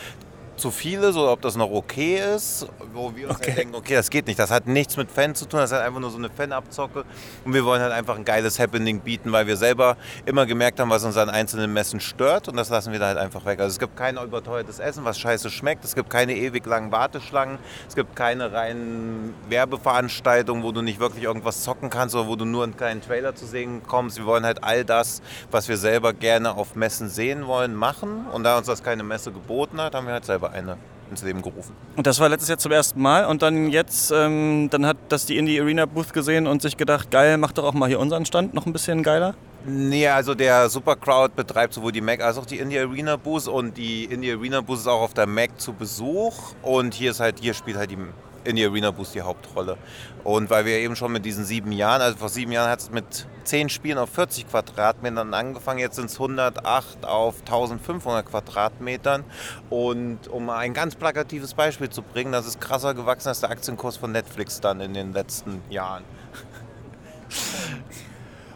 zu 0.56 0.70
viele, 0.70 1.12
so 1.12 1.28
ob 1.28 1.40
das 1.40 1.56
noch 1.56 1.70
okay 1.70 2.20
ist, 2.34 2.66
wo 2.92 3.14
wir 3.14 3.28
uns 3.28 3.36
Okay. 3.36 3.48
halt 3.50 3.58
denken, 3.58 3.74
okay, 3.74 3.94
das 3.94 4.10
geht 4.10 4.26
nicht, 4.26 4.38
das 4.38 4.50
hat 4.50 4.66
nichts 4.66 4.96
mit 4.96 5.10
Fans 5.10 5.38
zu 5.38 5.46
tun, 5.46 5.60
das 5.60 5.70
ist 5.70 5.76
halt 5.76 5.86
einfach 5.86 6.00
nur 6.00 6.10
so 6.10 6.18
eine 6.18 6.30
Fanabzocke 6.30 7.04
und 7.44 7.54
wir 7.54 7.64
wollen 7.64 7.82
halt 7.82 7.92
einfach 7.92 8.16
ein 8.16 8.24
geiles 8.24 8.58
Happening 8.58 9.00
bieten, 9.00 9.32
weil 9.32 9.46
wir 9.46 9.56
selber 9.56 9.96
immer 10.26 10.46
gemerkt 10.46 10.80
haben, 10.80 10.90
was 10.90 11.04
uns 11.04 11.16
an 11.16 11.28
einzelnen 11.30 11.72
Messen 11.72 12.00
stört 12.00 12.48
und 12.48 12.56
das 12.56 12.68
lassen 12.70 12.92
wir 12.92 12.98
da 12.98 13.06
halt 13.08 13.18
einfach 13.18 13.44
weg. 13.44 13.60
Also 13.60 13.72
es 13.72 13.78
gibt 13.78 13.96
kein 13.96 14.16
überteuertes 14.16 14.78
Essen, 14.78 15.04
was 15.04 15.18
scheiße 15.18 15.50
schmeckt, 15.50 15.84
es 15.84 15.94
gibt 15.94 16.10
keine 16.10 16.34
ewig 16.36 16.64
langen 16.66 16.92
Warteschlangen, 16.92 17.58
es 17.88 17.94
gibt 17.94 18.14
keine 18.16 18.52
reinen 18.52 19.34
Werbeveranstaltungen, 19.48 20.62
wo 20.62 20.72
du 20.72 20.82
nicht 20.82 21.00
wirklich 21.00 21.24
irgendwas 21.24 21.62
zocken 21.62 21.90
kannst 21.90 22.14
oder 22.14 22.28
wo 22.28 22.36
du 22.36 22.44
nur 22.44 22.64
einen 22.64 22.76
kleinen 22.76 23.02
Trailer 23.02 23.34
zu 23.34 23.46
sehen 23.46 23.82
kommst. 23.86 24.18
Wir 24.18 24.26
wollen 24.26 24.44
halt 24.44 24.62
all 24.64 24.84
das, 24.84 25.22
was 25.50 25.68
wir 25.68 25.76
selber 25.76 26.12
gerne 26.12 26.54
auf 26.56 26.74
Messen 26.76 27.08
sehen 27.08 27.46
wollen, 27.46 27.74
machen 27.74 28.26
und 28.32 28.44
da 28.44 28.58
uns 28.58 28.66
das 28.66 28.82
keine 28.82 29.02
Messe 29.02 29.32
geboten 29.32 29.80
hat, 29.80 29.94
haben 29.94 30.06
wir 30.06 30.14
halt 30.14 30.24
selber 30.24 30.43
eine 30.52 30.76
ins 31.10 31.22
Leben 31.22 31.42
gerufen. 31.42 31.74
Und 31.96 32.06
das 32.06 32.18
war 32.20 32.28
letztes 32.28 32.48
Jahr 32.48 32.58
zum 32.58 32.72
ersten 32.72 33.00
Mal 33.00 33.26
und 33.26 33.42
dann 33.42 33.68
jetzt, 33.68 34.10
ähm, 34.10 34.68
dann 34.70 34.86
hat 34.86 34.96
das 35.08 35.26
die 35.26 35.36
Indie 35.36 35.60
Arena 35.60 35.86
Booth 35.86 36.12
gesehen 36.12 36.46
und 36.46 36.62
sich 36.62 36.76
gedacht, 36.76 37.10
geil, 37.10 37.36
mach 37.38 37.52
doch 37.52 37.64
auch 37.64 37.74
mal 37.74 37.88
hier 37.88 38.00
unseren 38.00 38.24
Stand 38.26 38.54
noch 38.54 38.66
ein 38.66 38.72
bisschen 38.72 39.02
geiler. 39.02 39.34
Nee, 39.66 40.08
also 40.08 40.34
der 40.34 40.68
Supercrowd 40.68 41.36
betreibt 41.36 41.72
sowohl 41.72 41.92
die 41.92 42.02
Mac 42.02 42.20
als 42.20 42.36
auch 42.36 42.44
die 42.44 42.58
Indie 42.58 42.78
Arena 42.78 43.16
Booth 43.16 43.48
und 43.48 43.76
die 43.76 44.04
Indie 44.04 44.32
Arena 44.32 44.60
Booth 44.60 44.78
ist 44.78 44.86
auch 44.86 45.00
auf 45.00 45.14
der 45.14 45.26
Mac 45.26 45.58
zu 45.58 45.72
Besuch 45.72 46.34
und 46.62 46.92
hier 46.94 47.12
ist 47.12 47.20
halt, 47.20 47.36
hier 47.40 47.54
spielt 47.54 47.78
halt 47.78 47.90
die 47.90 47.98
Indie 48.44 48.66
Arena 48.66 48.90
Booth 48.90 49.14
die 49.14 49.22
Hauptrolle. 49.22 49.76
Und 50.22 50.50
weil 50.50 50.64
wir 50.64 50.78
eben 50.78 50.96
schon 50.96 51.12
mit 51.12 51.24
diesen 51.24 51.44
sieben 51.44 51.72
Jahren, 51.72 52.00
also 52.00 52.18
vor 52.18 52.28
sieben 52.28 52.52
Jahren 52.52 52.70
hat 52.70 52.80
es 52.80 52.90
mit 52.90 53.26
zehn 53.44 53.68
Spielen 53.68 53.98
auf 53.98 54.10
40 54.10 54.48
Quadratmetern 54.48 55.34
angefangen, 55.34 55.78
jetzt 55.78 55.96
sind 55.96 56.06
es 56.06 56.14
108 56.14 57.04
auf 57.04 57.40
1500 57.40 58.26
Quadratmetern. 58.26 59.24
Und 59.70 60.28
um 60.28 60.50
ein 60.50 60.74
ganz 60.74 60.94
plakatives 60.94 61.54
Beispiel 61.54 61.90
zu 61.90 62.02
bringen, 62.02 62.32
das 62.32 62.46
ist 62.46 62.60
krasser 62.60 62.94
gewachsen 62.94 63.28
als 63.28 63.40
der 63.40 63.50
Aktienkurs 63.50 63.96
von 63.96 64.12
Netflix 64.12 64.60
dann 64.60 64.80
in 64.80 64.94
den 64.94 65.12
letzten 65.12 65.62
Jahren. 65.70 66.04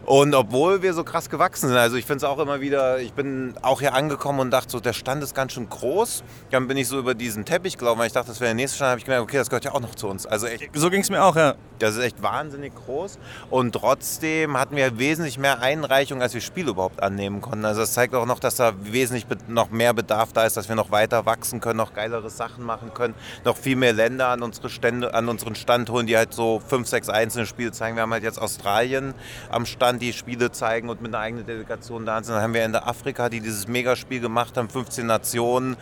Und 0.08 0.34
obwohl 0.34 0.80
wir 0.80 0.94
so 0.94 1.04
krass 1.04 1.28
gewachsen 1.28 1.68
sind, 1.68 1.76
also 1.76 1.96
ich 1.96 2.06
finde 2.06 2.24
es 2.24 2.24
auch 2.24 2.38
immer 2.38 2.62
wieder, 2.62 2.98
ich 2.98 3.12
bin 3.12 3.52
auch 3.60 3.80
hier 3.80 3.92
angekommen 3.92 4.40
und 4.40 4.50
dachte 4.50 4.70
so, 4.70 4.80
der 4.80 4.94
Stand 4.94 5.22
ist 5.22 5.34
ganz 5.34 5.52
schön 5.52 5.68
groß. 5.68 6.24
Dann 6.50 6.66
bin 6.66 6.78
ich 6.78 6.88
so 6.88 6.98
über 6.98 7.14
diesen 7.14 7.44
Teppich 7.44 7.76
gelaufen, 7.76 7.98
weil 7.98 8.06
ich 8.06 8.14
dachte, 8.14 8.28
das 8.28 8.40
wäre 8.40 8.48
der 8.48 8.54
nächste 8.54 8.76
Stand, 8.76 8.88
habe 8.92 9.00
ich 9.00 9.04
gemerkt, 9.04 9.24
okay, 9.24 9.36
das 9.36 9.50
gehört 9.50 9.66
ja 9.66 9.74
auch 9.74 9.82
noch 9.82 9.94
zu 9.94 10.08
uns. 10.08 10.24
Also 10.24 10.46
echt, 10.46 10.70
So 10.72 10.88
ging 10.88 11.02
es 11.02 11.10
mir 11.10 11.22
auch, 11.22 11.36
ja. 11.36 11.56
das 11.78 11.94
ist 11.94 12.02
echt 12.02 12.22
wahnsinnig 12.22 12.74
groß. 12.74 13.18
Und 13.50 13.72
trotzdem 13.72 14.58
hatten 14.58 14.76
wir 14.76 14.98
wesentlich 14.98 15.36
mehr 15.36 15.60
Einreichungen, 15.60 16.22
als 16.22 16.32
wir 16.32 16.40
Spiele 16.40 16.70
überhaupt 16.70 17.02
annehmen 17.02 17.42
konnten. 17.42 17.66
Also 17.66 17.82
das 17.82 17.92
zeigt 17.92 18.14
auch 18.14 18.24
noch, 18.24 18.40
dass 18.40 18.56
da 18.56 18.72
wesentlich 18.80 19.26
noch 19.46 19.68
mehr 19.68 19.92
Bedarf 19.92 20.32
da 20.32 20.46
ist, 20.46 20.56
dass 20.56 20.70
wir 20.70 20.76
noch 20.76 20.90
weiter 20.90 21.26
wachsen 21.26 21.60
können, 21.60 21.76
noch 21.76 21.92
geilere 21.92 22.30
Sachen 22.30 22.64
machen 22.64 22.94
können, 22.94 23.12
noch 23.44 23.58
viel 23.58 23.76
mehr 23.76 23.92
Länder 23.92 24.28
an 24.28 24.42
unsere 24.42 24.70
Stände, 24.70 25.12
an 25.12 25.28
unseren 25.28 25.54
Stand 25.54 25.90
holen, 25.90 26.06
die 26.06 26.16
halt 26.16 26.32
so 26.32 26.62
fünf, 26.66 26.88
sechs 26.88 27.10
einzelne 27.10 27.44
Spiele 27.44 27.72
zeigen. 27.72 27.96
Wir 27.96 28.04
haben 28.04 28.12
halt 28.14 28.24
jetzt 28.24 28.40
Australien 28.40 29.12
am 29.50 29.66
Stand, 29.66 29.97
die 29.98 30.12
Spiele 30.12 30.50
zeigen 30.50 30.88
und 30.88 31.00
mit 31.02 31.14
einer 31.14 31.22
eigenen 31.22 31.46
Delegation 31.46 32.06
da 32.06 32.22
sind. 32.22 32.34
Dann 32.34 32.42
haben 32.42 32.54
wir 32.54 32.64
in 32.64 32.72
der 32.72 32.86
Afrika, 32.86 33.28
die 33.28 33.40
dieses 33.40 33.68
Megaspiel 33.68 34.20
gemacht 34.20 34.56
haben, 34.56 34.68
15 34.68 35.06
Nationen. 35.06 35.76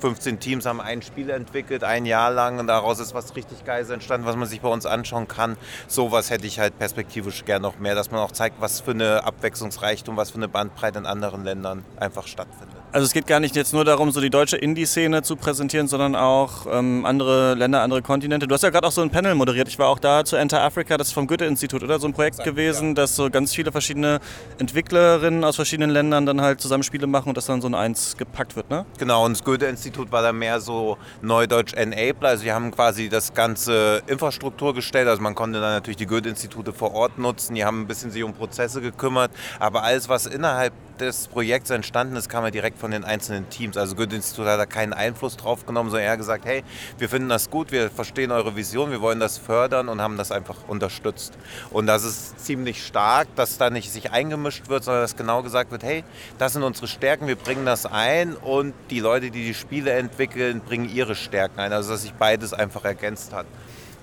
15 0.00 0.40
Teams 0.40 0.66
haben 0.66 0.80
ein 0.80 1.00
Spiel 1.00 1.30
entwickelt, 1.30 1.84
ein 1.84 2.06
Jahr 2.06 2.32
lang 2.32 2.58
und 2.58 2.66
daraus 2.66 2.98
ist 2.98 3.14
was 3.14 3.36
richtig 3.36 3.64
Geiles 3.64 3.88
entstanden, 3.88 4.26
was 4.26 4.34
man 4.34 4.48
sich 4.48 4.60
bei 4.60 4.68
uns 4.68 4.84
anschauen 4.84 5.28
kann. 5.28 5.56
Sowas 5.86 6.28
hätte 6.28 6.44
ich 6.44 6.58
halt 6.58 6.76
perspektivisch 6.76 7.44
gern 7.44 7.62
noch 7.62 7.78
mehr, 7.78 7.94
dass 7.94 8.10
man 8.10 8.20
auch 8.20 8.32
zeigt, 8.32 8.60
was 8.60 8.80
für 8.80 8.90
eine 8.90 9.22
Abwechslungsreichtum, 9.22 10.16
was 10.16 10.32
für 10.32 10.38
eine 10.38 10.48
Bandbreite 10.48 10.98
in 10.98 11.06
anderen 11.06 11.44
Ländern 11.44 11.84
einfach 12.00 12.26
stattfindet. 12.26 12.81
Also 12.94 13.06
es 13.06 13.14
geht 13.14 13.26
gar 13.26 13.40
nicht 13.40 13.56
jetzt 13.56 13.72
nur 13.72 13.86
darum, 13.86 14.10
so 14.10 14.20
die 14.20 14.28
deutsche 14.28 14.58
Indie-Szene 14.58 15.22
zu 15.22 15.36
präsentieren, 15.36 15.88
sondern 15.88 16.14
auch 16.14 16.66
ähm, 16.70 17.06
andere 17.06 17.54
Länder, 17.54 17.80
andere 17.80 18.02
Kontinente. 18.02 18.46
Du 18.46 18.54
hast 18.54 18.60
ja 18.60 18.68
gerade 18.68 18.86
auch 18.86 18.92
so 18.92 19.00
ein 19.00 19.08
Panel 19.08 19.34
moderiert. 19.34 19.66
Ich 19.66 19.78
war 19.78 19.88
auch 19.88 19.98
da 19.98 20.26
zu 20.26 20.36
Enter 20.36 20.60
Africa, 20.60 20.98
das 20.98 21.06
ist 21.08 21.14
vom 21.14 21.26
Goethe-Institut, 21.26 21.82
oder? 21.82 21.98
So 21.98 22.06
ein 22.06 22.12
Projekt 22.12 22.44
gewesen, 22.44 22.94
dass 22.94 23.16
so 23.16 23.30
ganz 23.30 23.54
viele 23.54 23.72
verschiedene 23.72 24.20
Entwicklerinnen 24.58 25.42
aus 25.42 25.56
verschiedenen 25.56 25.88
Ländern 25.88 26.26
dann 26.26 26.42
halt 26.42 26.60
zusammen 26.60 26.82
Spiele 26.82 27.06
machen 27.06 27.30
und 27.30 27.38
das 27.38 27.46
dann 27.46 27.62
so 27.62 27.68
in 27.68 27.74
eins 27.74 28.14
gepackt 28.18 28.56
wird, 28.56 28.68
ne? 28.68 28.84
Genau, 28.98 29.24
und 29.24 29.38
das 29.38 29.42
Goethe-Institut 29.42 30.12
war 30.12 30.20
da 30.20 30.34
mehr 30.34 30.60
so 30.60 30.98
Neudeutsch 31.22 31.72
Enabler. 31.72 32.28
Also 32.28 32.44
wir 32.44 32.54
haben 32.54 32.72
quasi 32.72 33.08
das 33.08 33.32
ganze 33.32 34.02
Infrastruktur 34.06 34.74
gestellt. 34.74 35.08
Also 35.08 35.22
man 35.22 35.34
konnte 35.34 35.62
dann 35.62 35.72
natürlich 35.72 35.96
die 35.96 36.06
Goethe-Institute 36.06 36.74
vor 36.74 36.92
Ort 36.92 37.16
nutzen. 37.16 37.54
Die 37.54 37.64
haben 37.64 37.80
ein 37.80 37.86
bisschen 37.86 38.10
sich 38.10 38.22
um 38.22 38.34
Prozesse 38.34 38.82
gekümmert. 38.82 39.30
Aber 39.58 39.82
alles, 39.82 40.10
was 40.10 40.26
innerhalb 40.26 40.74
des 41.00 41.26
Projekts 41.28 41.70
entstanden 41.70 42.16
ist, 42.16 42.28
kam 42.28 42.44
ja 42.44 42.50
direkt 42.50 42.81
von 42.82 42.90
den 42.90 43.04
einzelnen 43.04 43.48
Teams. 43.48 43.76
Also 43.76 43.94
Goethe-Institut 43.94 44.44
hat 44.44 44.58
da 44.58 44.66
keinen 44.66 44.92
Einfluss 44.92 45.36
drauf 45.36 45.64
genommen, 45.64 45.90
sondern 45.90 46.08
eher 46.08 46.16
gesagt, 46.16 46.44
hey, 46.44 46.64
wir 46.98 47.08
finden 47.08 47.28
das 47.28 47.48
gut, 47.48 47.70
wir 47.70 47.90
verstehen 47.90 48.32
eure 48.32 48.56
Vision, 48.56 48.90
wir 48.90 49.00
wollen 49.00 49.20
das 49.20 49.38
fördern 49.38 49.88
und 49.88 50.02
haben 50.02 50.18
das 50.18 50.32
einfach 50.32 50.56
unterstützt. 50.66 51.38
Und 51.70 51.86
das 51.86 52.02
ist 52.02 52.44
ziemlich 52.44 52.84
stark, 52.84 53.28
dass 53.36 53.56
da 53.56 53.70
nicht 53.70 53.92
sich 53.92 54.10
eingemischt 54.10 54.68
wird, 54.68 54.82
sondern 54.82 55.04
dass 55.04 55.14
genau 55.14 55.44
gesagt 55.44 55.70
wird, 55.70 55.84
hey, 55.84 56.02
das 56.38 56.54
sind 56.54 56.64
unsere 56.64 56.88
Stärken, 56.88 57.28
wir 57.28 57.36
bringen 57.36 57.64
das 57.64 57.86
ein 57.86 58.34
und 58.34 58.74
die 58.90 58.98
Leute, 58.98 59.30
die 59.30 59.44
die 59.44 59.54
Spiele 59.54 59.92
entwickeln, 59.92 60.60
bringen 60.60 60.90
ihre 60.92 61.14
Stärken 61.14 61.60
ein. 61.60 61.72
Also 61.72 61.92
dass 61.92 62.02
sich 62.02 62.14
beides 62.14 62.52
einfach 62.52 62.84
ergänzt 62.84 63.32
hat. 63.32 63.46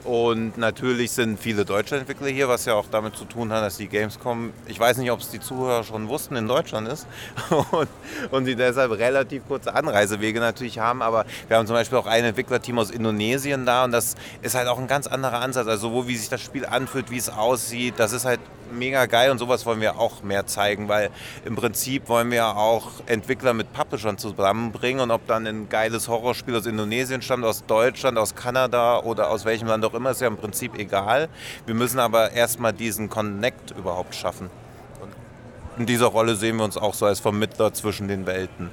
Und 0.06 0.58
natürlich 0.58 1.12
sind 1.12 1.40
viele 1.40 1.66
deutsche 1.66 1.98
Entwickler 1.98 2.28
hier, 2.28 2.48
was 2.48 2.66
ja 2.66 2.74
auch 2.74 2.86
damit 2.90 3.18
zu 3.18 3.26
tun 3.26 3.52
hat, 3.52 3.64
dass 3.64 3.78
die 3.78 3.88
Gamescom, 3.88 4.54
ich 4.66 4.80
weiß 4.80 4.98
nicht, 4.98 5.12
ob 5.12 5.20
es 5.20 5.30
die 5.30 5.42
Zuhörer 5.42 5.84
schon 5.84 6.08
wussten, 6.08 6.38
in 6.38 6.48
Deutschland 6.48 6.88
ist 6.88 7.06
und, 7.72 7.90
und 8.32 8.46
sie 8.46 8.56
deshalb 8.56 8.92
relativ 8.92 9.46
kurze 9.48 9.76
Anreisewege 9.76 10.40
natürlich 10.40 10.80
haben. 10.80 11.02
Aber 11.02 11.26
wir 11.48 11.58
haben 11.58 11.68
zum 11.68 11.76
Beispiel 11.76 11.98
auch 11.98 12.08
ein 12.08 12.24
Entwicklerteam 12.24 12.80
aus 12.80 12.92
Indonesien 12.92 13.66
da 13.66 13.84
und 13.84 13.92
das 13.92 14.16
ist 14.42 14.56
halt 14.56 14.68
auch 14.68 14.80
ein 14.80 14.88
ganz 14.88 15.06
anderer 15.08 15.42
Ansatz. 15.42 15.68
Also 15.68 15.90
sowohl 15.90 16.08
wie 16.08 16.16
sich 16.16 16.30
das 16.30 16.42
Spiel 16.42 16.66
anfühlt, 16.66 17.12
wie 17.12 17.18
es 17.18 17.30
aussieht, 17.30 17.96
das 17.98 18.14
ist 18.14 18.26
halt 18.26 18.40
mega 18.72 19.06
geil 19.06 19.32
und 19.32 19.38
sowas 19.38 19.66
wollen 19.66 19.82
wir 19.82 20.00
auch 20.00 20.24
mehr 20.24 20.48
zeigen, 20.48 20.88
weil 20.88 21.10
im 21.46 21.56
Prinzip 21.56 22.10
wollen 22.10 22.32
wir 22.32 22.58
auch 22.58 22.88
Entwickler 23.06 23.54
mit 23.54 23.74
Publishern 23.74 24.18
zusammenbringen 24.18 25.02
und 25.02 25.12
ob 25.12 25.26
dann 25.28 25.48
ein 25.48 25.70
geiles 25.70 26.08
Horrorspiel 26.08 26.56
aus 26.56 26.66
Indonesien 26.66 27.22
stammt, 27.22 27.46
aus 27.46 27.66
Deutschland, 27.66 28.18
aus 28.18 28.36
Kanada 28.36 29.00
oder 29.00 29.30
aus 29.30 29.46
welchem 29.46 29.68
Land 29.68 29.86
auch 29.86 29.94
immer, 29.94 30.12
ist 30.12 30.22
ja 30.22 30.28
im 30.28 30.38
Prinzip 30.38 30.78
egal. 30.78 31.30
Wir 31.66 31.76
müssen 31.76 32.00
aber 32.00 32.32
erstmal 32.32 32.74
diesen 32.74 33.10
Connect 33.10 33.72
überhaupt 33.72 34.16
schaffen. 34.16 34.50
Und 35.02 35.12
in 35.80 35.86
dieser 35.86 36.08
Rolle 36.08 36.36
sehen 36.36 36.58
wir 36.58 36.66
uns 36.66 36.78
auch 36.78 36.94
so 36.94 37.06
als 37.06 37.20
Vermittler 37.20 37.74
zwischen 37.74 38.08
den 38.08 38.26
Welten. 38.26 38.70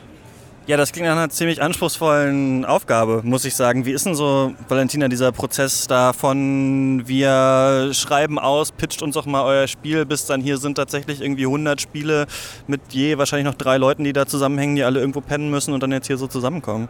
Ja, 0.68 0.76
das 0.76 0.90
klingt 0.90 1.06
nach 1.06 1.16
einer 1.16 1.28
ziemlich 1.28 1.62
anspruchsvollen 1.62 2.64
Aufgabe, 2.64 3.20
muss 3.22 3.44
ich 3.44 3.54
sagen. 3.54 3.84
Wie 3.84 3.92
ist 3.92 4.04
denn 4.04 4.16
so, 4.16 4.52
Valentina, 4.68 5.06
dieser 5.06 5.30
Prozess 5.30 5.86
da 5.86 6.12
von 6.12 7.04
wir 7.06 7.90
schreiben 7.94 8.40
aus, 8.40 8.72
pitcht 8.72 9.00
uns 9.00 9.14
doch 9.14 9.26
mal 9.26 9.44
euer 9.44 9.68
Spiel, 9.68 10.04
bis 10.04 10.26
dann 10.26 10.40
hier 10.40 10.58
sind 10.58 10.74
tatsächlich 10.74 11.20
irgendwie 11.20 11.44
100 11.44 11.80
Spiele 11.80 12.26
mit 12.66 12.80
je 12.90 13.16
wahrscheinlich 13.16 13.46
noch 13.46 13.54
drei 13.54 13.76
Leuten, 13.76 14.02
die 14.02 14.12
da 14.12 14.26
zusammenhängen, 14.26 14.74
die 14.74 14.82
alle 14.82 14.98
irgendwo 14.98 15.20
pennen 15.20 15.52
müssen 15.52 15.72
und 15.72 15.84
dann 15.84 15.92
jetzt 15.92 16.08
hier 16.08 16.18
so 16.18 16.26
zusammenkommen? 16.26 16.88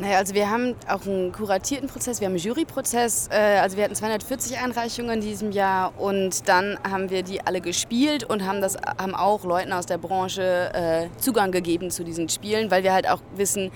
Naja, 0.00 0.16
also 0.16 0.32
wir 0.32 0.48
haben 0.48 0.76
auch 0.88 1.04
einen 1.06 1.30
kuratierten 1.30 1.86
Prozess, 1.86 2.20
wir 2.20 2.26
haben 2.26 2.32
einen 2.32 2.42
Juryprozess. 2.42 3.28
Äh, 3.30 3.58
also 3.58 3.76
wir 3.76 3.84
hatten 3.84 3.94
240 3.94 4.56
Einreichungen 4.56 5.16
in 5.16 5.20
diesem 5.20 5.52
Jahr 5.52 5.92
und 6.00 6.48
dann 6.48 6.78
haben 6.90 7.10
wir 7.10 7.22
die 7.22 7.42
alle 7.42 7.60
gespielt 7.60 8.24
und 8.24 8.46
haben, 8.46 8.62
das, 8.62 8.78
haben 8.78 9.14
auch 9.14 9.44
Leuten 9.44 9.74
aus 9.74 9.84
der 9.84 9.98
Branche 9.98 10.72
äh, 10.72 11.20
Zugang 11.20 11.52
gegeben 11.52 11.90
zu 11.90 12.02
diesen 12.02 12.30
Spielen, 12.30 12.70
weil 12.70 12.82
wir 12.82 12.94
halt 12.94 13.10
auch 13.10 13.20
wissen, 13.36 13.70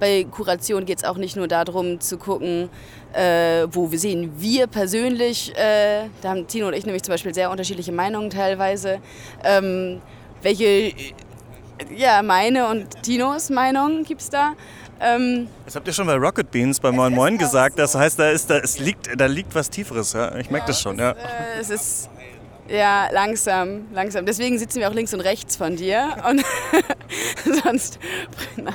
bei 0.00 0.24
Kuration 0.28 0.84
geht 0.84 0.98
es 0.98 1.04
auch 1.04 1.16
nicht 1.16 1.36
nur 1.36 1.46
darum 1.46 2.00
zu 2.00 2.18
gucken, 2.18 2.70
äh, 3.12 3.68
wo 3.70 3.92
wir 3.92 4.00
sehen 4.00 4.32
wir 4.36 4.66
persönlich, 4.66 5.52
da 5.54 6.28
haben 6.28 6.48
Tino 6.48 6.66
und 6.66 6.74
ich 6.74 6.86
nämlich 6.86 7.04
zum 7.04 7.12
Beispiel 7.12 7.32
sehr 7.32 7.50
unterschiedliche 7.52 7.92
Meinungen 7.92 8.30
teilweise, 8.30 8.98
ähm, 9.44 10.00
welche, 10.42 10.92
ja, 11.96 12.22
meine 12.22 12.68
und 12.68 13.02
Tinos 13.02 13.50
Meinung 13.50 14.02
gibt 14.02 14.22
es 14.22 14.30
da. 14.30 14.54
Ähm, 15.00 15.48
Das 15.64 15.76
habt 15.76 15.86
ihr 15.86 15.92
schon 15.92 16.06
bei 16.06 16.16
Rocket 16.16 16.50
Beans 16.50 16.80
bei 16.80 16.90
Moin 16.90 17.14
Moin 17.14 17.38
gesagt. 17.38 17.78
Das 17.78 17.92
so. 17.92 17.98
heißt, 17.98 18.18
da, 18.18 18.30
ist, 18.30 18.50
da, 18.50 18.58
es 18.58 18.78
liegt, 18.78 19.08
da 19.18 19.26
liegt 19.26 19.54
was 19.54 19.70
Tieferes. 19.70 20.12
Ja? 20.12 20.34
Ich 20.36 20.50
merke 20.50 20.66
das 20.68 20.80
schon. 20.80 20.98
Ja. 20.98 21.12
Äh, 21.12 21.60
es 21.60 21.70
ist 21.70 22.10
ja 22.68 23.08
langsam, 23.12 23.86
langsam. 23.92 24.26
Deswegen 24.26 24.58
sitzen 24.58 24.80
wir 24.80 24.88
auch 24.88 24.94
links 24.94 25.14
und 25.14 25.20
rechts 25.20 25.56
von 25.56 25.76
dir. 25.76 26.16
Und 26.28 26.44
sonst. 27.64 27.98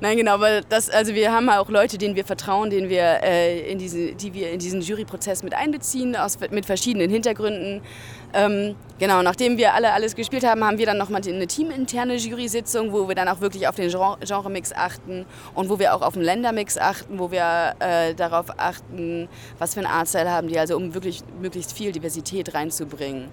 Nein, 0.00 0.16
genau, 0.16 0.40
weil 0.40 0.62
das, 0.68 0.90
also 0.90 1.14
wir 1.14 1.32
haben 1.32 1.48
auch 1.48 1.68
Leute, 1.68 1.96
denen 1.96 2.16
wir 2.16 2.24
vertrauen, 2.24 2.70
denen 2.70 2.88
wir, 2.88 3.22
äh, 3.22 3.70
in 3.70 3.78
diese, 3.78 4.14
die 4.16 4.34
wir 4.34 4.50
in 4.50 4.58
diesen 4.58 4.80
Juryprozess 4.80 5.44
mit 5.44 5.54
einbeziehen, 5.54 6.16
aus, 6.16 6.38
mit 6.50 6.66
verschiedenen 6.66 7.08
Hintergründen. 7.08 7.82
Ähm, 8.34 8.76
genau, 8.98 9.22
nachdem 9.22 9.58
wir 9.58 9.74
alle 9.74 9.92
alles 9.92 10.16
gespielt 10.16 10.44
haben, 10.46 10.64
haben 10.64 10.78
wir 10.78 10.86
dann 10.86 10.96
nochmal 10.96 11.20
eine 11.26 11.46
teaminterne 11.46 12.16
Jury-Sitzung, 12.16 12.92
wo 12.92 13.06
wir 13.06 13.14
dann 13.14 13.28
auch 13.28 13.40
wirklich 13.40 13.68
auf 13.68 13.74
den 13.74 13.90
Gen- 13.90 14.16
Genre-Mix 14.26 14.72
achten 14.72 15.26
und 15.54 15.68
wo 15.68 15.78
wir 15.78 15.94
auch 15.94 16.00
auf 16.00 16.14
den 16.14 16.22
Ländermix 16.22 16.78
achten, 16.78 17.18
wo 17.18 17.30
wir 17.30 17.74
äh, 17.80 18.14
darauf 18.14 18.46
achten, 18.56 19.28
was 19.58 19.74
für 19.74 19.80
ein 19.80 19.86
Artstyle 19.86 20.30
haben 20.30 20.48
die, 20.48 20.58
also 20.58 20.76
um 20.76 20.94
wirklich 20.94 21.20
möglichst 21.40 21.72
viel 21.76 21.92
Diversität 21.92 22.54
reinzubringen. 22.54 23.28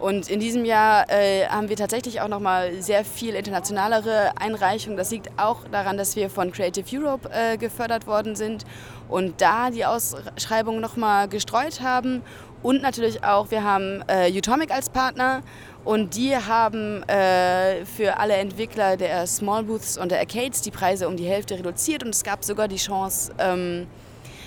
Und 0.00 0.30
in 0.30 0.40
diesem 0.40 0.64
Jahr 0.64 1.10
äh, 1.10 1.46
haben 1.46 1.68
wir 1.68 1.76
tatsächlich 1.76 2.22
auch 2.22 2.28
nochmal 2.28 2.80
sehr 2.80 3.04
viel 3.04 3.34
internationalere 3.34 4.32
Einreichungen. 4.40 4.96
Das 4.96 5.10
liegt 5.10 5.28
auch 5.36 5.58
daran, 5.70 5.98
dass 5.98 6.16
wir 6.16 6.30
von 6.30 6.52
Creative 6.52 6.86
Europe 6.98 7.28
äh, 7.30 7.58
gefördert 7.58 8.06
worden 8.06 8.34
sind 8.34 8.64
und 9.10 9.42
da 9.42 9.70
die 9.70 9.84
Ausschreibung 9.84 10.80
nochmal 10.80 11.28
gestreut 11.28 11.82
haben. 11.82 12.22
Und 12.62 12.82
natürlich 12.82 13.24
auch, 13.24 13.50
wir 13.50 13.64
haben 13.64 14.04
äh, 14.06 14.30
Utomic 14.30 14.70
als 14.70 14.90
Partner 14.90 15.42
und 15.84 16.14
die 16.14 16.36
haben 16.36 17.02
äh, 17.04 17.86
für 17.86 18.18
alle 18.18 18.34
Entwickler 18.34 18.96
der 18.96 19.26
Small 19.26 19.62
Booths 19.64 19.96
und 19.96 20.10
der 20.10 20.20
Arcades 20.20 20.60
die 20.60 20.70
Preise 20.70 21.08
um 21.08 21.16
die 21.16 21.24
Hälfte 21.24 21.58
reduziert 21.58 22.02
und 22.02 22.10
es 22.10 22.22
gab 22.22 22.44
sogar 22.44 22.68
die 22.68 22.76
Chance, 22.76 23.32
ähm, 23.38 23.86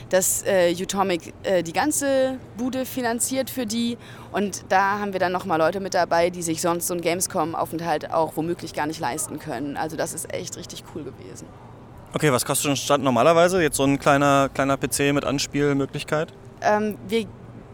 dass 0.10 0.44
äh, 0.46 0.76
Utomic 0.80 1.34
äh, 1.42 1.64
die 1.64 1.74
ganze 1.74 2.38
Bude 2.56 2.86
finanziert 2.86 3.50
für 3.50 3.66
die. 3.66 3.98
Und 4.32 4.64
da 4.70 5.00
haben 5.00 5.14
wir 5.14 5.20
dann 5.20 5.32
nochmal 5.32 5.58
Leute 5.58 5.80
mit 5.80 5.96
dabei, 5.96 6.30
die 6.30 6.44
sich 6.44 6.62
sonst 6.62 6.88
so 6.88 6.94
einen 6.94 7.02
Gamescom-Aufenthalt 7.02 8.12
auch 8.12 8.36
womöglich 8.36 8.74
gar 8.74 8.86
nicht 8.86 9.00
leisten 9.00 9.40
können. 9.40 9.76
Also 9.76 9.98
das 9.98 10.14
ist 10.14 10.32
echt 10.32 10.56
richtig 10.56 10.84
cool 10.94 11.04
gewesen. 11.04 11.48
Okay, 12.14 12.32
was 12.32 12.46
kostet 12.46 12.70
ein 12.70 12.78
Stand 12.78 13.04
normalerweise? 13.04 13.60
Jetzt 13.64 13.78
so 13.78 13.86
ein 13.86 13.98
kleiner, 13.98 14.50
kleiner 14.54 14.78
PC 14.78 15.14
mit 15.14 15.26
Anspielmöglichkeit? 15.26 16.32
Ähm, 16.62 16.96
wir 17.08 17.26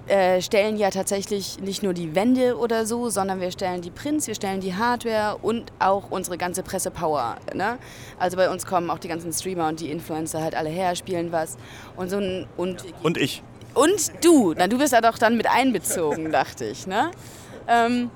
äh, 0.10 0.42
stellen 0.42 0.78
ja 0.78 0.90
tatsächlich 0.90 1.60
nicht 1.60 1.84
nur 1.84 1.94
die 1.94 2.16
Wände 2.16 2.58
oder 2.58 2.86
so, 2.86 3.10
sondern 3.10 3.40
wir 3.40 3.52
stellen 3.52 3.82
die 3.82 3.92
Prints, 3.92 4.28
wir 4.28 4.36
stellen 4.36 4.60
die 4.60 4.76
Hardware 4.76 5.38
und 5.42 5.72
auch 5.80 6.10
unsere 6.10 6.38
ganze 6.38 6.64
Pressepower. 6.64 7.38
Ne? 7.54 7.78
Also 8.18 8.36
bei 8.36 8.50
uns 8.50 8.66
kommen 8.66 8.90
auch 8.90 9.00
die 9.00 9.08
ganzen 9.08 9.32
Streamer 9.32 9.68
und 9.68 9.80
die 9.80 9.92
Influencer 9.92 10.42
halt 10.42 10.56
alle 10.56 10.70
her, 10.70 10.96
spielen 10.96 11.32
was. 11.32 11.58
Und, 11.96 12.10
so 12.10 12.18
ein, 12.18 12.48
und, 12.58 12.84
und 13.04 13.18
ich. 13.18 13.44
Und 13.76 14.12
du. 14.24 14.54
Na, 14.58 14.68
du 14.68 14.78
bist 14.78 14.94
ja 14.94 15.02
doch 15.02 15.18
dann 15.18 15.38
mit 15.38 15.48
einbezogen, 15.48 16.32
dachte 16.32 16.66
ich. 16.66 16.88
Ne? 16.88 17.12
Ähm, 17.68 18.10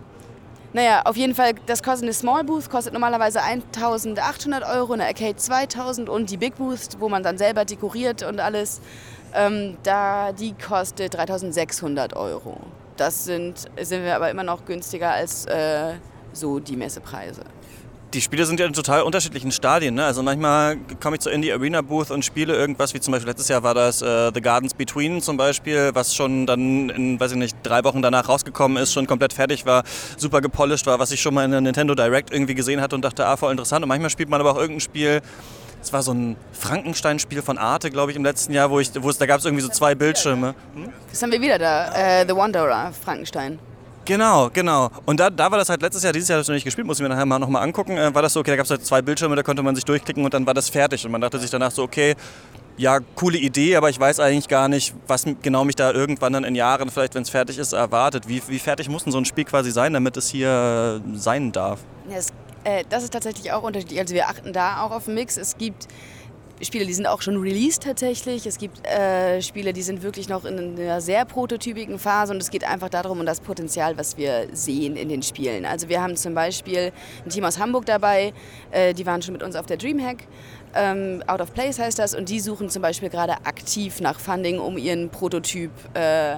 naja, 0.73 1.03
auf 1.05 1.15
jeden 1.15 1.35
Fall, 1.35 1.53
das 1.67 1.83
kostet 1.83 2.05
eine 2.05 2.13
Small 2.13 2.43
Booth, 2.43 2.71
kostet 2.71 2.93
normalerweise 2.93 3.43
1800 3.43 4.63
Euro, 4.67 4.93
eine 4.93 5.05
Arcade 5.05 5.35
2000 5.35 6.09
und 6.09 6.31
die 6.31 6.37
Big 6.37 6.55
Booth, 6.55 6.99
wo 6.99 7.09
man 7.09 7.21
dann 7.21 7.37
selber 7.37 7.63
dekoriert 7.63 8.23
und 8.23 8.39
alles, 8.39 8.81
ähm, 9.33 9.77
da, 9.83 10.31
die 10.31 10.53
kostet 10.53 11.13
3600 11.13 12.15
Euro. 12.15 12.57
Das 12.97 13.25
sind, 13.25 13.65
sind 13.81 14.03
wir 14.03 14.15
aber 14.15 14.29
immer 14.29 14.43
noch 14.43 14.65
günstiger 14.65 15.11
als 15.11 15.45
äh, 15.45 15.93
so 16.31 16.59
die 16.59 16.75
Messepreise. 16.75 17.41
Die 18.13 18.21
Spiele 18.21 18.45
sind 18.45 18.59
ja 18.59 18.67
in 18.67 18.73
total 18.73 19.01
unterschiedlichen 19.01 19.51
Stadien. 19.51 19.95
Ne? 19.95 20.05
Also 20.05 20.21
manchmal 20.21 20.77
komme 21.01 21.15
ich 21.15 21.21
zur 21.21 21.31
Indie 21.31 21.51
Arena 21.51 21.81
Booth 21.81 22.11
und 22.11 22.23
spiele 22.23 22.55
irgendwas, 22.55 22.93
wie 22.93 22.99
zum 22.99 23.11
Beispiel 23.11 23.29
letztes 23.29 23.47
Jahr 23.47 23.63
war 23.63 23.73
das 23.73 24.03
äh, 24.03 24.31
The 24.31 24.39
Gardens 24.39 24.75
Between 24.75 25.19
zum 25.19 25.35
Beispiel, 25.35 25.89
was 25.93 26.13
schon 26.13 26.45
dann 26.45 26.89
in, 26.89 27.19
weiß 27.19 27.31
ich 27.31 27.37
nicht, 27.37 27.57
drei 27.63 27.83
Wochen 27.83 28.03
danach 28.03 28.29
rausgekommen 28.29 28.77
ist, 28.77 28.93
schon 28.93 29.07
komplett 29.07 29.33
fertig 29.33 29.65
war, 29.65 29.83
super 30.15 30.41
gepolished 30.41 30.85
war, 30.85 30.99
was 30.99 31.11
ich 31.11 31.21
schon 31.21 31.33
mal 31.33 31.43
in 31.43 31.51
der 31.51 31.61
Nintendo 31.61 31.95
Direct 31.95 32.31
irgendwie 32.31 32.53
gesehen 32.53 32.81
hatte 32.81 32.95
und 32.95 33.03
dachte, 33.03 33.25
ah, 33.25 33.35
voll 33.35 33.49
interessant. 33.49 33.81
Und 33.81 33.89
manchmal 33.89 34.11
spielt 34.11 34.29
man 34.29 34.39
aber 34.39 34.51
auch 34.51 34.57
irgendein 34.57 34.81
Spiel, 34.81 35.21
es 35.81 35.91
war 35.91 36.03
so 36.03 36.13
ein 36.13 36.37
Frankenstein-Spiel 36.53 37.41
von 37.41 37.57
Arte, 37.57 37.89
glaube 37.89 38.11
ich, 38.11 38.17
im 38.17 38.23
letzten 38.23 38.53
Jahr, 38.53 38.69
wo, 38.69 38.79
ich, 38.79 38.91
wo 39.01 39.09
es, 39.09 39.17
da 39.17 39.25
gab 39.25 39.39
es 39.39 39.45
irgendwie 39.45 39.63
so 39.63 39.69
zwei 39.69 39.95
Bildschirme. 39.95 40.53
Hm? 40.75 40.89
Das 41.09 41.21
haben 41.23 41.31
wir 41.31 41.41
wieder 41.41 41.57
da, 41.57 42.21
äh, 42.21 42.25
The 42.27 42.35
Wanderer, 42.35 42.93
Frankenstein. 42.93 43.57
Genau, 44.05 44.49
genau. 44.51 44.89
Und 45.05 45.19
da, 45.19 45.29
da 45.29 45.49
war 45.49 45.57
das 45.57 45.69
halt 45.69 45.81
letztes 45.81 46.03
Jahr, 46.03 46.11
dieses 46.11 46.27
Jahr 46.27 46.37
habe 46.37 46.41
ich 46.41 46.47
noch 46.47 46.55
nicht 46.55 46.65
gespielt, 46.65 46.85
muss 46.85 46.99
ich 46.99 47.03
mir 47.03 47.09
nachher 47.09 47.25
mal 47.25 47.39
nochmal 47.39 47.63
angucken. 47.63 47.97
Äh, 47.97 48.13
war 48.13 48.21
das 48.21 48.33
so, 48.33 48.41
okay, 48.41 48.51
da 48.51 48.57
gab 48.57 48.65
es 48.65 48.69
halt 48.69 48.85
zwei 48.85 49.01
Bildschirme, 49.01 49.35
da 49.35 49.43
konnte 49.43 49.63
man 49.63 49.75
sich 49.75 49.85
durchklicken 49.85 50.25
und 50.25 50.33
dann 50.33 50.45
war 50.45 50.53
das 50.53 50.69
fertig. 50.69 51.05
Und 51.05 51.11
man 51.11 51.21
dachte 51.21 51.39
sich 51.39 51.49
danach 51.49 51.71
so, 51.71 51.83
okay, 51.83 52.15
ja, 52.75 52.99
coole 53.15 53.37
Idee, 53.37 53.75
aber 53.75 53.89
ich 53.89 53.99
weiß 53.99 54.19
eigentlich 54.19 54.47
gar 54.47 54.67
nicht, 54.67 54.95
was 55.07 55.25
genau 55.41 55.63
mich 55.63 55.75
da 55.75 55.91
irgendwann 55.91 56.33
dann 56.33 56.43
in 56.43 56.55
Jahren, 56.55 56.89
vielleicht 56.89 57.15
wenn 57.15 57.21
es 57.21 57.29
fertig 57.29 57.59
ist, 57.59 57.73
erwartet. 57.73 58.27
Wie, 58.27 58.41
wie 58.47 58.59
fertig 58.59 58.89
muss 58.89 59.03
denn 59.03 59.11
so 59.11 59.19
ein 59.19 59.25
Spiel 59.25 59.45
quasi 59.45 59.71
sein, 59.71 59.93
damit 59.93 60.17
es 60.17 60.27
hier 60.29 61.01
sein 61.13 61.51
darf? 61.51 61.79
Ja, 62.09 62.17
äh, 62.63 62.83
das 62.89 63.03
ist 63.03 63.13
tatsächlich 63.13 63.51
auch 63.51 63.63
unterschiedlich. 63.63 63.99
Also 63.99 64.15
wir 64.15 64.27
achten 64.27 64.53
da 64.53 64.81
auch 64.81 64.91
auf 64.91 65.05
den 65.05 65.13
Mix. 65.13 65.37
Es 65.37 65.57
gibt 65.57 65.87
Spiele, 66.65 66.85
die 66.85 66.93
sind 66.93 67.07
auch 67.07 67.21
schon 67.21 67.37
released 67.37 67.83
tatsächlich. 67.83 68.45
Es 68.45 68.57
gibt 68.57 68.85
äh, 68.87 69.41
Spiele, 69.41 69.73
die 69.73 69.81
sind 69.81 70.03
wirklich 70.03 70.29
noch 70.29 70.45
in 70.45 70.79
einer 70.79 71.01
sehr 71.01 71.25
prototypigen 71.25 71.99
Phase 71.99 72.33
und 72.33 72.41
es 72.41 72.49
geht 72.49 72.63
einfach 72.63 72.89
darum, 72.89 73.19
um 73.19 73.25
das 73.25 73.41
Potenzial, 73.41 73.97
was 73.97 74.17
wir 74.17 74.47
sehen 74.53 74.95
in 74.95 75.09
den 75.09 75.23
Spielen. 75.23 75.65
Also 75.65 75.89
wir 75.89 76.01
haben 76.01 76.15
zum 76.15 76.33
Beispiel 76.33 76.91
ein 77.25 77.29
Team 77.29 77.43
aus 77.43 77.59
Hamburg 77.59 77.85
dabei, 77.85 78.33
äh, 78.71 78.93
die 78.93 79.05
waren 79.05 79.21
schon 79.21 79.33
mit 79.33 79.43
uns 79.43 79.55
auf 79.55 79.65
der 79.65 79.77
Dreamhack. 79.77 80.27
Ähm, 80.75 81.23
Out 81.27 81.41
of 81.41 81.53
Place 81.53 81.79
heißt 81.79 81.99
das 81.99 82.15
und 82.15 82.29
die 82.29 82.39
suchen 82.39 82.69
zum 82.69 82.81
Beispiel 82.81 83.09
gerade 83.09 83.33
aktiv 83.45 84.01
nach 84.01 84.19
Funding, 84.19 84.59
um 84.59 84.77
ihren 84.77 85.09
Prototyp 85.09 85.71
äh, 85.93 86.37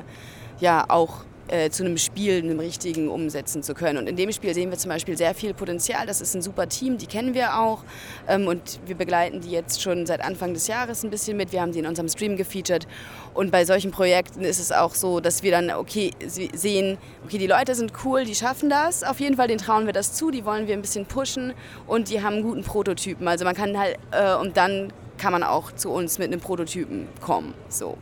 ja 0.60 0.86
auch 0.90 1.24
äh, 1.48 1.70
zu 1.70 1.84
einem 1.84 1.98
Spiel, 1.98 2.38
einem 2.38 2.60
richtigen 2.60 3.10
umsetzen 3.10 3.64
zu 3.64 3.74
können. 3.74 3.98
Und 3.98 4.08
in 4.08 4.16
dem 4.16 4.32
Spiel 4.32 4.54
sehen 4.54 4.72
wir 4.72 4.78
zum 4.78 4.90
Beispiel 4.90 5.18
sehr 5.18 5.34
viel 5.34 5.54
Potenzial. 5.54 6.06
Das 6.06 6.22
ist 6.22 6.36
ein 6.36 6.42
super 6.42 6.68
Team, 6.68 6.98
die 6.98 7.08
kennen 7.08 7.34
wir 7.34 7.60
auch. 7.60 7.84
Ähm, 8.28 8.48
und 8.48 8.80
wir 8.86 8.96
begleiten 8.96 9.42
die 9.42 9.52
jetzt 9.52 9.82
schon 9.82 10.06
seit 10.06 10.22
Anfang 10.22 10.54
des 10.54 10.68
Jahres 10.68 11.04
ein 11.04 11.10
bisschen 11.10 11.38
mit. 11.38 11.52
Wir 11.52 11.62
haben 11.62 11.72
die 11.72 11.80
in 11.80 11.86
unserem 11.86 12.10
Stream 12.10 12.38
gefeatured. 12.38 12.88
Und 13.34 13.52
bei 13.52 13.66
solchen 13.66 13.92
Projekten 13.92 14.42
ist 14.42 14.60
es 14.60 14.72
auch 14.72 14.96
so, 14.96 15.20
dass 15.20 15.44
wir 15.44 15.52
dann, 15.52 15.72
okay, 15.72 16.12
sehen, 16.26 16.98
okay, 17.26 17.38
die 17.38 17.48
Leute 17.48 17.76
sind 17.76 17.94
cool, 18.04 18.26
die 18.26 18.36
schaffen 18.36 18.70
das. 18.70 19.04
Auf 19.04 19.20
jeden 19.20 19.36
Fall, 19.36 19.48
denen 19.48 19.60
trauen 19.60 19.86
wir 19.86 19.94
das 19.94 20.14
zu, 20.14 20.32
die 20.32 20.46
wollen 20.46 20.68
wir 20.68 20.74
ein 20.74 20.82
bisschen 20.82 21.06
pushen 21.06 21.54
und 21.88 22.10
die 22.10 22.22
haben 22.22 22.36
einen 22.36 22.44
guten 22.44 22.64
Prototypen. 22.64 23.28
Also 23.28 23.46
man 23.46 23.56
kann 23.56 23.78
halt, 23.78 23.98
äh, 24.12 24.36
und 24.36 24.58
dann 24.58 24.92
kann 25.18 25.32
man 25.32 25.44
auch 25.44 25.72
zu 25.72 25.92
uns 25.92 26.18
mit 26.20 26.28
einem 26.28 26.42
Prototypen 26.42 27.08
kommen. 27.22 27.54
So. 27.70 27.98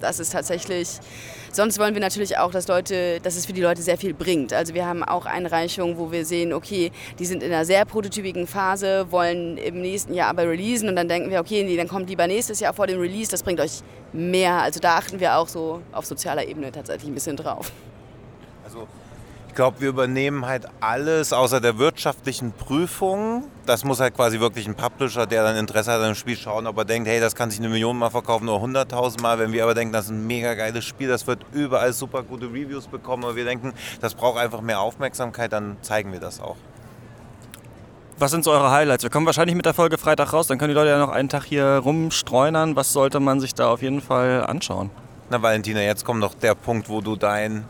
Das 0.00 0.18
ist 0.20 0.32
tatsächlich 0.32 1.00
Sonst 1.54 1.78
wollen 1.78 1.94
wir 1.94 2.00
natürlich 2.00 2.36
auch, 2.36 2.50
dass, 2.50 2.66
Leute, 2.66 3.20
dass 3.20 3.36
es 3.36 3.46
für 3.46 3.52
die 3.52 3.60
Leute 3.60 3.80
sehr 3.80 3.96
viel 3.96 4.12
bringt. 4.12 4.52
Also 4.52 4.74
wir 4.74 4.86
haben 4.86 5.04
auch 5.04 5.24
Einreichungen, 5.24 5.96
wo 5.96 6.10
wir 6.10 6.24
sehen, 6.24 6.52
okay, 6.52 6.90
die 7.20 7.26
sind 7.26 7.44
in 7.44 7.52
einer 7.52 7.64
sehr 7.64 7.84
prototypigen 7.84 8.48
Phase, 8.48 9.06
wollen 9.12 9.56
im 9.58 9.80
nächsten 9.80 10.14
Jahr 10.14 10.30
aber 10.30 10.48
releasen 10.48 10.88
und 10.88 10.96
dann 10.96 11.06
denken 11.06 11.30
wir, 11.30 11.38
okay, 11.38 11.62
nee, 11.62 11.76
dann 11.76 11.86
kommt 11.86 12.08
lieber 12.08 12.26
nächstes 12.26 12.58
Jahr 12.58 12.74
vor 12.74 12.88
dem 12.88 12.98
Release, 12.98 13.30
das 13.30 13.44
bringt 13.44 13.60
euch 13.60 13.82
mehr. 14.12 14.62
Also 14.62 14.80
da 14.80 14.96
achten 14.96 15.20
wir 15.20 15.36
auch 15.36 15.46
so 15.46 15.80
auf 15.92 16.06
sozialer 16.06 16.44
Ebene 16.44 16.72
tatsächlich 16.72 17.08
ein 17.08 17.14
bisschen 17.14 17.36
drauf. 17.36 17.70
Ich 19.54 19.56
glaube, 19.56 19.80
wir 19.80 19.90
übernehmen 19.90 20.46
halt 20.46 20.66
alles 20.80 21.32
außer 21.32 21.60
der 21.60 21.78
wirtschaftlichen 21.78 22.50
Prüfung. 22.50 23.44
Das 23.66 23.84
muss 23.84 24.00
halt 24.00 24.16
quasi 24.16 24.40
wirklich 24.40 24.66
ein 24.66 24.74
Publisher, 24.74 25.28
der 25.28 25.44
dann 25.44 25.54
Interesse 25.54 25.92
hat 25.92 26.00
an 26.00 26.06
dem 26.06 26.14
Spiel, 26.16 26.36
schauen, 26.36 26.66
ob 26.66 26.76
er 26.78 26.84
denkt, 26.84 27.08
hey, 27.08 27.20
das 27.20 27.36
kann 27.36 27.52
sich 27.52 27.60
eine 27.60 27.68
Million 27.68 27.96
Mal 27.96 28.10
verkaufen 28.10 28.48
oder 28.48 28.64
100.000 28.64 29.22
Mal. 29.22 29.38
Wenn 29.38 29.52
wir 29.52 29.62
aber 29.62 29.74
denken, 29.74 29.92
das 29.92 30.06
ist 30.06 30.10
ein 30.10 30.26
mega 30.26 30.54
geiles 30.54 30.84
Spiel, 30.84 31.06
das 31.06 31.28
wird 31.28 31.46
überall 31.52 31.92
super 31.92 32.24
gute 32.24 32.46
Reviews 32.46 32.88
bekommen, 32.88 33.22
aber 33.22 33.36
wir 33.36 33.44
denken, 33.44 33.74
das 34.00 34.16
braucht 34.16 34.40
einfach 34.40 34.60
mehr 34.60 34.80
Aufmerksamkeit, 34.80 35.52
dann 35.52 35.76
zeigen 35.82 36.10
wir 36.10 36.18
das 36.18 36.40
auch. 36.40 36.56
Was 38.18 38.32
sind 38.32 38.42
so 38.42 38.50
eure 38.50 38.72
Highlights? 38.72 39.04
Wir 39.04 39.10
kommen 39.10 39.26
wahrscheinlich 39.26 39.54
mit 39.54 39.66
der 39.66 39.74
Folge 39.74 39.98
Freitag 39.98 40.32
raus, 40.32 40.48
dann 40.48 40.58
können 40.58 40.70
die 40.70 40.74
Leute 40.74 40.90
ja 40.90 40.98
noch 40.98 41.10
einen 41.10 41.28
Tag 41.28 41.44
hier 41.44 41.80
rumstreunern. 41.84 42.74
Was 42.74 42.92
sollte 42.92 43.20
man 43.20 43.38
sich 43.38 43.54
da 43.54 43.70
auf 43.70 43.82
jeden 43.82 44.00
Fall 44.00 44.44
anschauen? 44.48 44.90
Na 45.30 45.40
Valentina, 45.40 45.80
jetzt 45.80 46.04
kommt 46.04 46.18
noch 46.18 46.34
der 46.34 46.56
Punkt, 46.56 46.88
wo 46.88 47.00
du 47.00 47.14
dein 47.14 47.64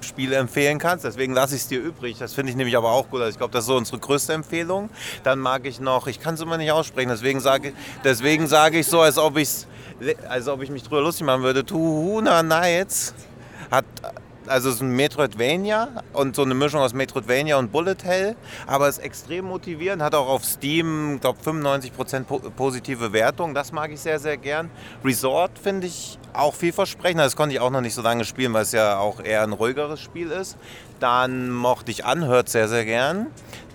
Spiele 0.00 0.36
empfehlen 0.36 0.78
kannst. 0.78 1.04
Deswegen 1.04 1.34
lasse 1.34 1.54
ich 1.54 1.62
es 1.62 1.68
dir 1.68 1.80
übrig. 1.80 2.18
Das 2.18 2.34
finde 2.34 2.50
ich 2.50 2.56
nämlich 2.56 2.76
aber 2.76 2.90
auch 2.90 3.08
gut. 3.08 3.20
Also 3.20 3.30
ich 3.30 3.38
glaube, 3.38 3.52
das 3.52 3.64
ist 3.64 3.68
so 3.68 3.76
unsere 3.76 3.98
größte 3.98 4.32
Empfehlung. 4.32 4.90
Dann 5.22 5.38
mag 5.38 5.66
ich 5.66 5.80
noch, 5.80 6.06
ich 6.06 6.20
kann 6.20 6.34
es 6.34 6.40
immer 6.40 6.56
nicht 6.56 6.72
aussprechen, 6.72 7.08
deswegen 7.08 7.40
sage 7.40 7.72
deswegen 8.04 8.46
sag 8.46 8.74
ich 8.74 8.86
so, 8.86 9.00
als 9.00 9.18
ob, 9.18 9.36
ich's, 9.36 9.66
als 10.28 10.48
ob 10.48 10.62
ich 10.62 10.70
mich 10.70 10.82
drüber 10.82 11.02
lustig 11.02 11.26
machen 11.26 11.42
würde. 11.42 11.64
Tuhuna 11.64 12.42
Nights 12.42 13.14
hat 13.70 13.84
also 14.48 14.68
es 14.68 14.76
ist 14.76 14.80
ein 14.82 14.94
Metroidvania 14.94 15.88
und 16.12 16.36
so 16.36 16.42
eine 16.42 16.54
Mischung 16.54 16.80
aus 16.80 16.94
Metroidvania 16.94 17.56
und 17.58 17.72
Bullet 17.72 17.96
Hell, 18.02 18.36
aber 18.66 18.88
ist 18.88 18.98
extrem 18.98 19.46
motivierend, 19.46 20.02
hat 20.02 20.14
auch 20.14 20.28
auf 20.28 20.44
Steam, 20.44 21.18
glaube 21.20 21.38
95% 21.44 22.24
positive 22.50 23.12
Wertung, 23.12 23.54
das 23.54 23.72
mag 23.72 23.90
ich 23.90 24.00
sehr, 24.00 24.18
sehr 24.18 24.36
gern. 24.36 24.70
Resort 25.04 25.58
finde 25.58 25.86
ich 25.86 26.18
auch 26.32 26.54
vielversprechend, 26.54 27.20
das 27.20 27.36
konnte 27.36 27.54
ich 27.54 27.60
auch 27.60 27.70
noch 27.70 27.80
nicht 27.80 27.94
so 27.94 28.02
lange 28.02 28.24
spielen, 28.24 28.52
weil 28.52 28.62
es 28.62 28.72
ja 28.72 28.98
auch 28.98 29.20
eher 29.20 29.42
ein 29.42 29.52
ruhigeres 29.52 30.00
Spiel 30.00 30.30
ist. 30.30 30.56
Dann 31.00 31.50
mochte 31.50 31.90
ich 31.90 32.04
Anhört 32.04 32.48
sehr, 32.48 32.68
sehr 32.68 32.84
gern. 32.84 33.28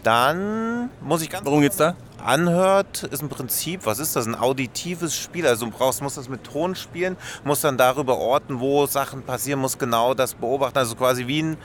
Dann 0.03 0.89
muss 1.01 1.21
ich 1.21 1.29
ganz... 1.29 1.45
Worum 1.45 1.61
geht's 1.61 1.77
da? 1.77 1.95
anhört, 2.23 3.03
ist 3.03 3.21
im 3.21 3.29
Prinzip, 3.29 3.85
was 3.85 3.99
ist 3.99 4.15
das, 4.15 4.25
ein 4.25 4.35
auditives 4.35 5.15
Spiel. 5.15 5.45
Also 5.45 5.65
du 5.65 5.71
brauchst, 5.71 6.01
musst 6.01 6.17
das 6.17 6.29
mit 6.29 6.43
Ton 6.43 6.75
spielen, 6.75 7.17
musst 7.43 7.63
dann 7.63 7.77
darüber 7.77 8.17
orten, 8.17 8.59
wo 8.59 8.85
Sachen 8.85 9.23
passieren, 9.23 9.59
musst 9.59 9.79
genau 9.79 10.13
das 10.13 10.33
beobachten. 10.33 10.77
Also 10.77 10.95
quasi 10.95 11.27
wie 11.27 11.43
ein, 11.43 11.57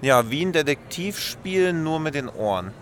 ja, 0.00 0.30
wie 0.30 0.44
ein 0.44 0.52
Detektivspiel, 0.52 1.72
nur 1.72 2.00
mit 2.00 2.14
den 2.14 2.28
Ohren. 2.28 2.72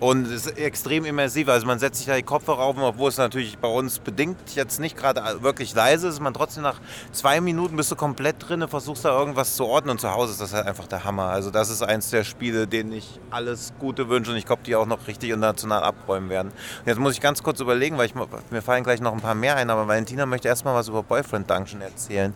Und 0.00 0.26
es 0.26 0.46
ist 0.46 0.58
extrem 0.58 1.04
immersiv. 1.04 1.48
Also 1.48 1.66
man 1.66 1.80
setzt 1.80 1.98
sich 1.98 2.06
da 2.06 2.14
die 2.14 2.22
Kopfhörer 2.22 2.60
auf, 2.60 2.76
obwohl 2.78 3.08
es 3.08 3.18
natürlich 3.18 3.58
bei 3.58 3.68
uns 3.68 3.98
bedingt 3.98 4.36
jetzt 4.54 4.78
nicht 4.78 4.96
gerade 4.96 5.22
wirklich 5.42 5.74
leise 5.74 6.08
ist, 6.08 6.20
man 6.20 6.34
trotzdem 6.34 6.62
nach 6.62 6.80
zwei 7.10 7.40
Minuten 7.40 7.76
bist 7.76 7.90
du 7.90 7.96
komplett 7.96 8.36
drin, 8.48 8.66
versuchst 8.68 9.04
da 9.04 9.18
irgendwas 9.18 9.56
zu 9.56 9.66
ordnen 9.66 9.92
und 9.92 10.00
zu 10.00 10.10
Hause 10.10 10.32
ist 10.32 10.40
das 10.40 10.52
halt 10.52 10.66
einfach 10.66 10.86
der 10.86 11.04
Hammer. 11.04 11.24
Also 11.24 11.50
das 11.50 11.68
ist 11.68 11.82
eins 11.82 12.10
der 12.10 12.22
Spiele, 12.22 12.68
denen 12.68 12.92
ich 12.92 13.18
alles 13.30 13.72
Gute 13.80 14.08
wünsche 14.08 14.30
und 14.30 14.36
ich 14.36 14.46
glaube, 14.46 14.62
die 14.64 14.76
auch 14.76 14.86
noch 14.86 15.08
richtig 15.08 15.30
international 15.30 15.82
abräumen 15.82 16.30
werden. 16.30 16.48
Und 16.48 16.86
jetzt 16.86 16.98
muss 16.98 17.14
ich 17.14 17.20
ganz 17.20 17.42
kurz 17.42 17.58
überlegen, 17.58 17.98
weil 17.98 18.06
ich, 18.06 18.14
mir 18.14 18.62
fallen 18.62 18.84
gleich 18.84 19.00
noch 19.00 19.12
ein 19.12 19.20
paar 19.20 19.34
mehr 19.34 19.56
ein, 19.56 19.68
aber 19.68 19.88
Valentina 19.88 20.26
möchte 20.26 20.46
erstmal 20.46 20.74
was 20.74 20.86
über 20.86 21.02
Boyfriend 21.02 21.50
Dungeon 21.50 21.80
erzählen. 21.80 22.34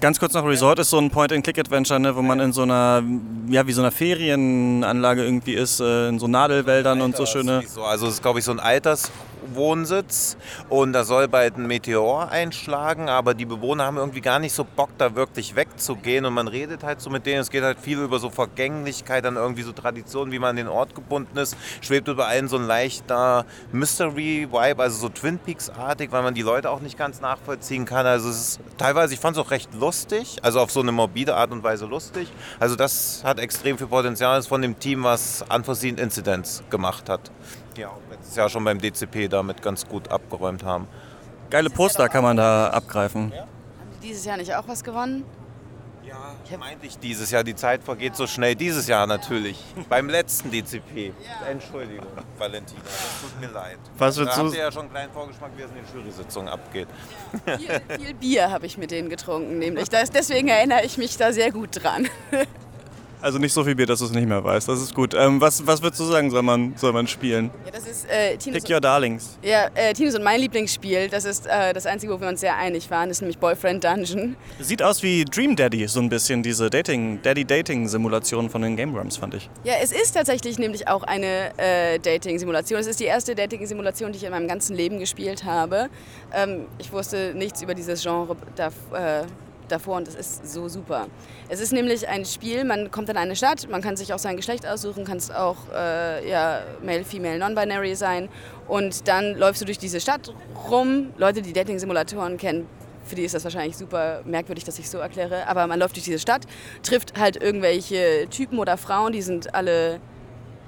Ganz 0.00 0.18
kurz 0.18 0.32
noch, 0.32 0.46
Resort 0.46 0.78
ist 0.78 0.88
so 0.88 0.96
ein 0.96 1.10
Point-and-Click-Adventure, 1.10 2.00
ne, 2.00 2.16
wo 2.16 2.22
man 2.22 2.40
in 2.40 2.54
so 2.54 2.62
einer, 2.62 3.02
ja, 3.48 3.66
wie 3.66 3.72
so 3.72 3.82
einer 3.82 3.90
Ferienanlage 3.90 5.22
irgendwie 5.22 5.52
ist, 5.52 5.78
äh, 5.80 6.08
in 6.08 6.18
so 6.18 6.26
Nadelwäldern 6.26 7.02
und 7.02 7.14
so 7.14 7.26
schöne. 7.26 7.62
So, 7.66 7.84
also 7.84 8.06
es 8.06 8.14
ist, 8.14 8.22
glaube 8.22 8.38
ich, 8.38 8.46
so 8.46 8.50
ein 8.50 8.60
Alterswohnsitz 8.60 10.38
und 10.70 10.94
da 10.94 11.04
soll 11.04 11.28
bald 11.28 11.58
ein 11.58 11.66
Meteor 11.66 12.30
einschlagen, 12.30 13.10
aber 13.10 13.34
die 13.34 13.44
Bewohner 13.44 13.84
haben 13.84 13.98
irgendwie 13.98 14.22
gar 14.22 14.38
nicht 14.38 14.54
so 14.54 14.64
Bock, 14.64 14.88
da 14.96 15.14
wirklich 15.16 15.54
wegzugehen 15.54 16.24
und 16.24 16.32
man 16.32 16.48
redet 16.48 16.82
halt 16.82 17.02
so 17.02 17.10
mit 17.10 17.26
denen. 17.26 17.42
Es 17.42 17.50
geht 17.50 17.62
halt 17.62 17.78
viel 17.78 17.98
über 17.98 18.18
so 18.20 18.30
Vergänglichkeit, 18.30 19.26
dann 19.26 19.36
irgendwie 19.36 19.62
so 19.62 19.72
Traditionen, 19.72 20.32
wie 20.32 20.38
man 20.38 20.50
an 20.50 20.56
den 20.56 20.68
Ort 20.68 20.94
gebunden 20.94 21.36
ist. 21.36 21.58
Schwebt 21.82 22.08
über 22.08 22.26
allen 22.26 22.48
so 22.48 22.56
ein 22.56 22.66
leichter 22.66 23.44
Mystery-Vibe, 23.72 24.82
also 24.82 24.96
so 24.96 25.10
Twin 25.10 25.38
Peaks-artig, 25.38 26.10
weil 26.10 26.22
man 26.22 26.32
die 26.32 26.40
Leute 26.40 26.70
auch 26.70 26.80
nicht 26.80 26.96
ganz 26.96 27.20
nachvollziehen 27.20 27.84
kann. 27.84 28.06
Also 28.06 28.30
es 28.30 28.40
ist 28.40 28.60
teilweise, 28.78 29.12
ich 29.12 29.20
fand 29.20 29.36
es 29.36 29.42
auch 29.42 29.50
recht 29.50 29.74
lustig, 29.74 29.89
also 30.42 30.60
auf 30.60 30.70
so 30.70 30.80
eine 30.80 30.92
morbide 30.92 31.34
Art 31.36 31.50
und 31.50 31.62
Weise 31.62 31.86
lustig. 31.86 32.28
Also 32.58 32.76
das 32.76 33.22
hat 33.24 33.38
extrem 33.38 33.78
viel 33.78 33.86
Potenzial, 33.86 34.36
das 34.36 34.46
ist 34.46 34.48
von 34.48 34.62
dem 34.62 34.78
Team, 34.78 35.04
was 35.04 35.44
Unforeseen 35.54 35.98
Incidents 35.98 36.62
gemacht 36.70 37.08
hat. 37.08 37.30
Ja, 37.76 37.88
auch 37.88 38.00
letztes 38.10 38.36
Jahr 38.36 38.48
schon 38.48 38.64
beim 38.64 38.80
DCP 38.80 39.28
damit 39.28 39.62
ganz 39.62 39.86
gut 39.86 40.08
abgeräumt 40.08 40.64
haben. 40.64 40.86
Geile 41.50 41.70
Poster 41.70 42.08
kann 42.08 42.22
man 42.22 42.36
da 42.36 42.68
abgreifen. 42.68 43.32
Haben 43.32 43.48
die 44.00 44.08
dieses 44.08 44.24
Jahr 44.24 44.36
nicht 44.36 44.54
auch 44.54 44.68
was 44.68 44.84
gewonnen? 44.84 45.24
Ja, 46.10 46.58
meinte 46.58 46.86
ich 46.86 46.98
dieses 46.98 47.30
Jahr. 47.30 47.44
Die 47.44 47.54
Zeit 47.54 47.84
vergeht 47.84 48.16
so 48.16 48.26
schnell. 48.26 48.56
Dieses 48.56 48.88
Jahr 48.88 49.06
natürlich. 49.06 49.62
Beim 49.88 50.08
letzten 50.08 50.50
DCP. 50.50 51.12
Entschuldigung, 51.48 52.06
Valentina. 52.36 52.80
Das 52.82 53.20
tut 53.20 53.40
mir 53.40 53.48
leid. 53.48 53.78
Was 53.96 54.16
da 54.16 54.36
habt 54.36 54.52
ihr 54.52 54.58
ja 54.58 54.72
schon 54.72 54.82
einen 54.82 54.90
kleinen 54.90 55.12
Vorgeschmack, 55.12 55.50
wie 55.56 55.62
es 55.62 55.70
in 55.70 55.76
den 55.76 55.84
Jury-Sitzungen 55.94 56.48
abgeht. 56.48 56.88
Viel, 57.44 57.80
viel 57.98 58.14
Bier 58.14 58.50
habe 58.50 58.66
ich 58.66 58.76
mit 58.78 58.90
denen 58.90 59.08
getrunken, 59.08 59.58
nämlich. 59.58 59.88
Das, 59.88 60.10
deswegen 60.10 60.48
erinnere 60.48 60.84
ich 60.84 60.98
mich 60.98 61.16
da 61.16 61.32
sehr 61.32 61.52
gut 61.52 61.82
dran. 61.82 62.08
Also 63.22 63.38
nicht 63.38 63.52
so 63.52 63.62
viel 63.64 63.74
Bier, 63.74 63.86
dass 63.86 63.98
du 63.98 64.06
es 64.06 64.12
nicht 64.12 64.26
mehr 64.26 64.42
weißt. 64.42 64.68
Das 64.68 64.80
ist 64.80 64.94
gut. 64.94 65.14
Ähm, 65.14 65.40
was, 65.40 65.66
was 65.66 65.82
würdest 65.82 66.00
du 66.00 66.04
sagen, 66.04 66.30
soll 66.30 66.42
man, 66.42 66.74
soll 66.76 66.92
man 66.92 67.06
spielen? 67.06 67.50
Ja, 67.66 67.72
das 67.72 67.86
ist 67.86 68.06
äh, 68.10 68.36
Tinus, 68.36 68.62
Pick 68.62 68.70
your 68.72 68.80
darlings. 68.80 69.38
ja, 69.42 69.68
äh, 69.74 69.92
Tinus 69.92 70.14
und 70.14 70.22
mein 70.22 70.40
Lieblingsspiel. 70.40 71.08
Das 71.08 71.24
ist 71.24 71.46
äh, 71.46 71.72
das 71.74 71.86
Einzige, 71.86 72.12
wo 72.12 72.20
wir 72.20 72.28
uns 72.28 72.40
sehr 72.40 72.56
einig 72.56 72.90
waren. 72.90 73.08
Das 73.08 73.18
ist 73.18 73.22
nämlich 73.22 73.38
Boyfriend 73.38 73.84
Dungeon. 73.84 74.36
Sieht 74.58 74.82
aus 74.82 75.02
wie 75.02 75.24
Dream 75.24 75.54
Daddy, 75.56 75.86
so 75.86 76.00
ein 76.00 76.08
bisschen 76.08 76.42
diese 76.42 76.70
Dating, 76.70 77.20
Daddy-Dating-Simulation 77.22 78.48
von 78.50 78.62
den 78.62 78.76
Game 78.76 78.94
Grumps, 78.94 79.16
fand 79.18 79.34
ich. 79.34 79.50
Ja, 79.64 79.74
es 79.82 79.92
ist 79.92 80.12
tatsächlich 80.12 80.58
nämlich 80.58 80.88
auch 80.88 81.02
eine 81.02 81.50
äh, 81.58 81.98
Dating-Simulation. 81.98 82.80
Es 82.80 82.86
ist 82.86 83.00
die 83.00 83.04
erste 83.04 83.34
Dating-Simulation, 83.34 84.12
die 84.12 84.18
ich 84.18 84.24
in 84.24 84.30
meinem 84.30 84.48
ganzen 84.48 84.74
Leben 84.76 84.98
gespielt 84.98 85.44
habe. 85.44 85.88
Ähm, 86.32 86.66
ich 86.78 86.90
wusste 86.92 87.34
nichts 87.34 87.60
über 87.62 87.74
dieses 87.74 88.02
Genre 88.02 88.36
da, 88.56 88.68
äh, 88.92 89.24
davor 89.70 89.96
und 89.96 90.06
das 90.06 90.14
ist 90.14 90.52
so 90.52 90.68
super. 90.68 91.08
Es 91.48 91.60
ist 91.60 91.72
nämlich 91.72 92.08
ein 92.08 92.24
Spiel, 92.24 92.64
man 92.64 92.90
kommt 92.90 93.08
in 93.08 93.16
eine 93.16 93.36
Stadt, 93.36 93.68
man 93.70 93.82
kann 93.82 93.96
sich 93.96 94.12
auch 94.12 94.18
sein 94.18 94.36
Geschlecht 94.36 94.66
aussuchen, 94.66 95.04
kann 95.04 95.18
es 95.18 95.30
auch 95.30 95.56
äh, 95.74 96.28
ja, 96.28 96.60
Male, 96.82 97.04
Female, 97.04 97.38
Non-Binary 97.38 97.94
sein 97.94 98.28
und 98.68 99.08
dann 99.08 99.36
läufst 99.36 99.62
du 99.62 99.66
durch 99.66 99.78
diese 99.78 100.00
Stadt 100.00 100.32
rum. 100.70 101.12
Leute, 101.16 101.42
die 101.42 101.52
Dating-Simulatoren 101.52 102.36
kennen, 102.36 102.66
für 103.04 103.16
die 103.16 103.24
ist 103.24 103.34
das 103.34 103.44
wahrscheinlich 103.44 103.76
super 103.76 104.22
merkwürdig, 104.24 104.64
dass 104.64 104.78
ich 104.78 104.88
so 104.88 104.98
erkläre, 104.98 105.46
aber 105.48 105.66
man 105.66 105.78
läuft 105.78 105.96
durch 105.96 106.04
diese 106.04 106.18
Stadt, 106.18 106.42
trifft 106.82 107.18
halt 107.18 107.42
irgendwelche 107.42 108.28
Typen 108.30 108.58
oder 108.58 108.76
Frauen, 108.76 109.12
die 109.12 109.22
sind 109.22 109.54
alle 109.54 110.00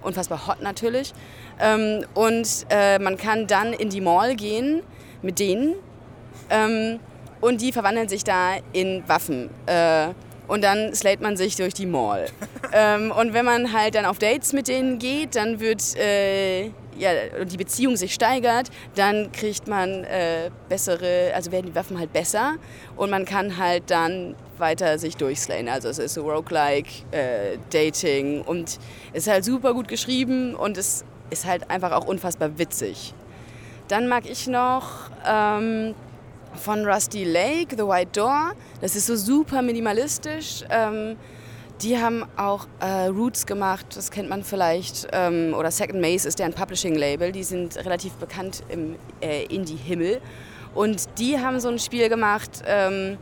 unfassbar 0.02 0.46
hot 0.46 0.60
natürlich. 0.60 1.14
Ähm, 1.60 2.04
und 2.14 2.66
äh, 2.70 2.98
man 2.98 3.16
kann 3.16 3.46
dann 3.46 3.72
in 3.72 3.90
die 3.90 4.00
Mall 4.00 4.34
gehen 4.34 4.82
mit 5.22 5.38
denen 5.38 5.76
ähm, 6.50 6.98
und 7.42 7.60
die 7.60 7.72
verwandeln 7.72 8.08
sich 8.08 8.24
da 8.24 8.54
in 8.72 9.02
Waffen. 9.06 9.50
Äh, 9.66 10.08
und 10.48 10.64
dann 10.64 10.94
slayt 10.94 11.20
man 11.20 11.36
sich 11.36 11.56
durch 11.56 11.74
die 11.74 11.86
Mall. 11.86 12.26
ähm, 12.72 13.12
und 13.12 13.34
wenn 13.34 13.44
man 13.44 13.72
halt 13.72 13.94
dann 13.94 14.06
auf 14.06 14.18
Dates 14.18 14.54
mit 14.54 14.68
denen 14.68 14.98
geht, 14.98 15.36
dann 15.36 15.60
wird 15.60 15.96
äh, 15.96 16.70
ja, 16.98 17.10
und 17.40 17.50
die 17.50 17.56
Beziehung 17.56 17.96
sich 17.96 18.14
steigert, 18.14 18.70
dann 18.94 19.32
kriegt 19.32 19.66
man 19.66 20.04
äh, 20.04 20.50
bessere, 20.68 21.32
also 21.34 21.50
werden 21.52 21.66
die 21.66 21.74
Waffen 21.74 21.98
halt 21.98 22.12
besser 22.12 22.56
und 22.96 23.10
man 23.10 23.24
kann 23.24 23.56
halt 23.56 23.84
dann 23.90 24.34
weiter 24.58 24.98
sich 24.98 25.16
durchslayen. 25.16 25.68
Also 25.68 25.88
es 25.88 25.98
ist 25.98 26.14
so 26.14 26.30
roguelike, 26.30 26.90
äh, 27.10 27.58
Dating 27.70 28.42
und 28.42 28.78
es 29.12 29.26
ist 29.26 29.28
halt 29.28 29.44
super 29.44 29.74
gut 29.74 29.88
geschrieben 29.88 30.54
und 30.54 30.76
es 30.76 31.04
ist 31.30 31.46
halt 31.46 31.70
einfach 31.70 31.92
auch 31.92 32.06
unfassbar 32.06 32.58
witzig. 32.58 33.14
Dann 33.88 34.06
mag 34.06 34.28
ich 34.28 34.46
noch 34.46 35.10
ähm, 35.26 35.94
von 36.54 36.84
Rusty 36.84 37.24
Lake, 37.24 37.76
The 37.76 37.84
White 37.84 38.10
Door. 38.12 38.52
Das 38.80 38.96
ist 38.96 39.06
so 39.06 39.16
super 39.16 39.62
minimalistisch. 39.62 40.64
Ähm, 40.70 41.16
die 41.82 41.98
haben 41.98 42.24
auch 42.36 42.66
äh, 42.80 43.06
Roots 43.06 43.44
gemacht, 43.46 43.86
das 43.96 44.10
kennt 44.10 44.28
man 44.28 44.44
vielleicht. 44.44 45.08
Ähm, 45.12 45.54
oder 45.56 45.70
Second 45.70 46.00
Maze 46.00 46.28
ist 46.28 46.38
deren 46.38 46.52
Publishing-Label. 46.52 47.32
Die 47.32 47.42
sind 47.42 47.76
relativ 47.76 48.12
bekannt 48.14 48.62
im 48.68 48.96
äh, 49.20 49.44
Indie-Himmel. 49.46 50.20
Und 50.74 51.18
die 51.18 51.38
haben 51.38 51.60
so 51.60 51.68
ein 51.68 51.78
Spiel 51.78 52.08
gemacht, 52.08 52.62
ähm, 52.66 53.18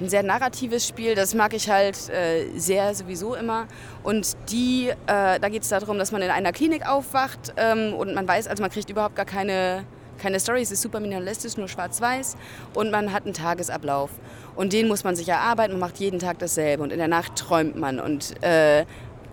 ein 0.00 0.08
sehr 0.08 0.22
narratives 0.22 0.86
Spiel, 0.86 1.14
das 1.14 1.34
mag 1.34 1.54
ich 1.54 1.70
halt 1.70 2.08
äh, 2.10 2.46
sehr 2.56 2.94
sowieso 2.94 3.34
immer. 3.34 3.66
Und 4.02 4.36
die, 4.50 4.88
äh, 4.88 5.38
da 5.38 5.48
geht 5.48 5.62
es 5.62 5.68
darum, 5.68 5.98
dass 5.98 6.12
man 6.12 6.22
in 6.22 6.30
einer 6.30 6.52
Klinik 6.52 6.86
aufwacht 6.86 7.52
ähm, 7.56 7.94
und 7.94 8.14
man 8.14 8.26
weiß, 8.26 8.48
also 8.48 8.62
man 8.62 8.70
kriegt 8.70 8.90
überhaupt 8.90 9.16
gar 9.16 9.24
keine, 9.24 9.84
keine 10.22 10.40
Story, 10.40 10.62
es 10.62 10.70
ist 10.70 10.82
super 10.82 11.00
minimalistisch, 11.00 11.56
nur 11.56 11.68
schwarz-weiß 11.68 12.36
und 12.74 12.90
man 12.90 13.12
hat 13.12 13.24
einen 13.24 13.34
Tagesablauf. 13.34 14.10
Und 14.54 14.72
den 14.72 14.88
muss 14.88 15.04
man 15.04 15.16
sich 15.16 15.28
erarbeiten, 15.28 15.72
man 15.72 15.80
macht 15.80 15.98
jeden 15.98 16.18
Tag 16.18 16.38
dasselbe 16.38 16.82
und 16.82 16.92
in 16.92 16.98
der 16.98 17.08
Nacht 17.08 17.36
träumt 17.36 17.76
man 17.76 17.98
und 17.98 18.42
äh, 18.42 18.84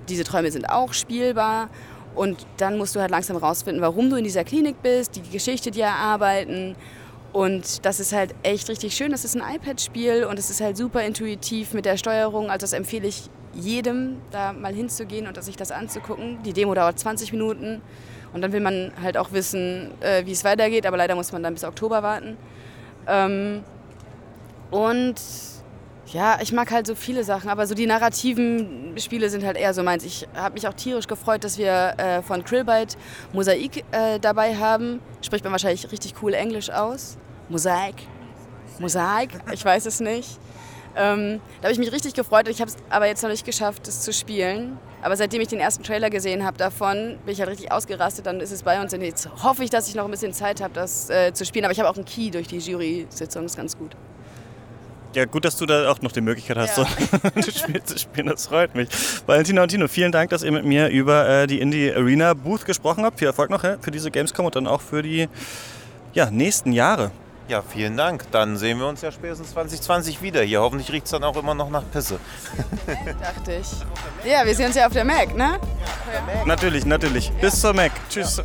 diese 0.09 0.23
Träume 0.23 0.51
sind 0.51 0.69
auch 0.69 0.93
spielbar. 0.93 1.69
Und 2.15 2.45
dann 2.57 2.77
musst 2.77 2.95
du 2.95 2.99
halt 2.99 3.11
langsam 3.11 3.37
rausfinden, 3.37 3.81
warum 3.81 4.09
du 4.09 4.15
in 4.15 4.23
dieser 4.23 4.43
Klinik 4.43 4.81
bist, 4.81 5.15
die 5.15 5.21
Geschichte 5.21 5.71
dir 5.71 5.85
erarbeiten. 5.85 6.75
Und 7.31 7.85
das 7.85 7.99
ist 7.99 8.11
halt 8.11 8.33
echt 8.41 8.67
richtig 8.67 8.95
schön. 8.95 9.11
Das 9.11 9.23
ist 9.23 9.37
ein 9.37 9.55
iPad-Spiel 9.55 10.25
und 10.25 10.39
es 10.39 10.49
ist 10.49 10.59
halt 10.59 10.75
super 10.75 11.03
intuitiv 11.03 11.73
mit 11.73 11.85
der 11.85 11.97
Steuerung. 11.97 12.49
Also 12.49 12.63
das 12.63 12.73
empfehle 12.73 13.07
ich 13.07 13.29
jedem, 13.53 14.17
da 14.31 14.53
mal 14.53 14.73
hinzugehen 14.73 15.27
und 15.27 15.41
sich 15.43 15.55
das 15.55 15.71
anzugucken. 15.71 16.41
Die 16.43 16.53
Demo 16.53 16.73
dauert 16.73 16.99
20 16.99 17.31
Minuten 17.31 17.81
und 18.33 18.41
dann 18.41 18.51
will 18.51 18.59
man 18.59 18.91
halt 19.01 19.17
auch 19.17 19.31
wissen, 19.31 19.91
äh, 20.01 20.25
wie 20.25 20.31
es 20.31 20.43
weitergeht. 20.43 20.85
Aber 20.85 20.97
leider 20.97 21.15
muss 21.15 21.31
man 21.31 21.43
dann 21.43 21.53
bis 21.53 21.63
Oktober 21.63 22.03
warten. 22.03 22.37
Ähm, 23.07 23.63
und 24.71 25.15
ja, 26.07 26.39
ich 26.41 26.51
mag 26.51 26.71
halt 26.71 26.87
so 26.87 26.95
viele 26.95 27.23
Sachen, 27.23 27.49
aber 27.49 27.67
so 27.67 27.75
die 27.75 27.85
narrativen 27.85 28.95
Spiele 28.97 29.29
sind 29.29 29.45
halt 29.45 29.57
eher 29.57 29.73
so 29.73 29.83
meins. 29.83 30.03
Ich 30.03 30.27
habe 30.35 30.53
mich 30.53 30.67
auch 30.67 30.73
tierisch 30.73 31.07
gefreut, 31.07 31.43
dass 31.43 31.57
wir 31.57 31.93
äh, 31.97 32.21
von 32.23 32.43
Krillbyte 32.43 32.97
Mosaik 33.33 33.85
äh, 33.91 34.19
dabei 34.19 34.55
haben. 34.55 35.01
Spricht 35.21 35.43
man 35.43 35.51
wahrscheinlich 35.51 35.91
richtig 35.91 36.15
cool 36.21 36.33
Englisch 36.33 36.69
aus. 36.71 37.17
Mosaik. 37.47 37.95
Mosaik, 38.79 39.29
ich 39.51 39.63
weiß 39.63 39.85
es 39.85 39.99
nicht. 39.99 40.39
Ähm, 40.95 41.41
da 41.61 41.65
habe 41.65 41.73
ich 41.73 41.79
mich 41.79 41.91
richtig 41.91 42.13
gefreut. 42.13 42.47
Ich 42.47 42.59
habe 42.61 42.71
es 42.71 42.77
aber 42.89 43.05
jetzt 43.07 43.21
noch 43.21 43.29
nicht 43.29 43.45
geschafft, 43.45 43.87
es 43.87 44.01
zu 44.01 44.11
spielen. 44.11 44.79
Aber 45.01 45.15
seitdem 45.15 45.41
ich 45.41 45.47
den 45.47 45.59
ersten 45.59 45.83
Trailer 45.83 46.09
gesehen 46.09 46.45
habe 46.45 46.57
davon, 46.57 47.17
bin 47.25 47.33
ich 47.33 47.39
halt 47.39 47.49
richtig 47.49 47.71
ausgerastet. 47.71 48.25
Dann 48.25 48.39
ist 48.41 48.51
es 48.51 48.63
bei 48.63 48.81
uns 48.81 48.93
und 48.93 49.01
jetzt 49.01 49.29
hoffe 49.43 49.63
ich, 49.63 49.69
dass 49.69 49.87
ich 49.87 49.95
noch 49.95 50.05
ein 50.05 50.11
bisschen 50.11 50.33
Zeit 50.33 50.61
habe, 50.61 50.73
das 50.73 51.09
äh, 51.09 51.33
zu 51.33 51.45
spielen. 51.45 51.65
Aber 51.65 51.71
ich 51.71 51.79
habe 51.79 51.89
auch 51.89 51.95
einen 51.95 52.05
Key 52.05 52.29
durch 52.31 52.47
die 52.47 52.57
Jury-Sitzung, 52.57 53.45
ist 53.45 53.55
ganz 53.57 53.77
gut. 53.77 53.95
Ja, 55.15 55.25
gut, 55.25 55.43
dass 55.43 55.57
du 55.57 55.65
da 55.65 55.89
auch 55.89 56.01
noch 56.01 56.11
die 56.11 56.21
Möglichkeit 56.21 56.57
hast, 56.57 56.77
Ja. 56.77 56.85
so 56.85 57.29
das 57.33 57.59
Spiel 57.59 57.81
zu 57.81 57.97
spielen. 57.97 58.27
Das 58.27 58.45
freut 58.47 58.75
mich. 58.75 58.89
Valentina 59.25 59.63
und 59.63 59.69
Tino, 59.69 59.87
vielen 59.87 60.11
Dank, 60.11 60.29
dass 60.29 60.43
ihr 60.43 60.51
mit 60.51 60.65
mir 60.65 60.89
über 60.89 61.27
äh, 61.27 61.47
die 61.47 61.59
Indie 61.59 61.91
Arena 61.91 62.33
Booth 62.35 62.65
gesprochen 62.65 63.03
habt. 63.05 63.17
Viel 63.17 63.27
Erfolg 63.27 63.49
noch 63.49 63.63
ja, 63.63 63.77
für 63.81 63.89
diese 63.91 64.11
Gamescom 64.11 64.45
und 64.45 64.55
dann 64.55 64.67
auch 64.67 64.81
für 64.81 65.01
die 65.01 65.27
ja, 66.13 66.29
nächsten 66.29 66.73
Jahre. 66.73 67.11
Ja, 67.49 67.63
vielen 67.63 67.97
Dank. 67.97 68.29
Dann 68.29 68.57
sehen 68.57 68.77
wir 68.77 68.85
uns 68.85 69.01
ja 69.01 69.11
spätestens 69.11 69.49
2020 69.53 70.21
wieder 70.21 70.43
hier. 70.43 70.61
Hoffentlich 70.61 70.91
riecht 70.91 71.05
es 71.05 71.11
dann 71.11 71.23
auch 71.23 71.35
immer 71.35 71.55
noch 71.55 71.71
nach 71.71 71.81
Pisse. 71.91 72.19
Dachte 73.19 73.53
ich. 73.55 73.67
Ja, 74.23 74.45
wir 74.45 74.53
sehen 74.53 74.67
uns 74.67 74.75
ja 74.75 74.85
auf 74.85 74.93
der 74.93 75.03
Mac, 75.03 75.35
ne? 75.35 75.59
Natürlich, 76.45 76.85
natürlich. 76.85 77.31
Bis 77.41 77.59
zur 77.59 77.73
Mac. 77.73 77.91
Tschüss. 78.07 78.43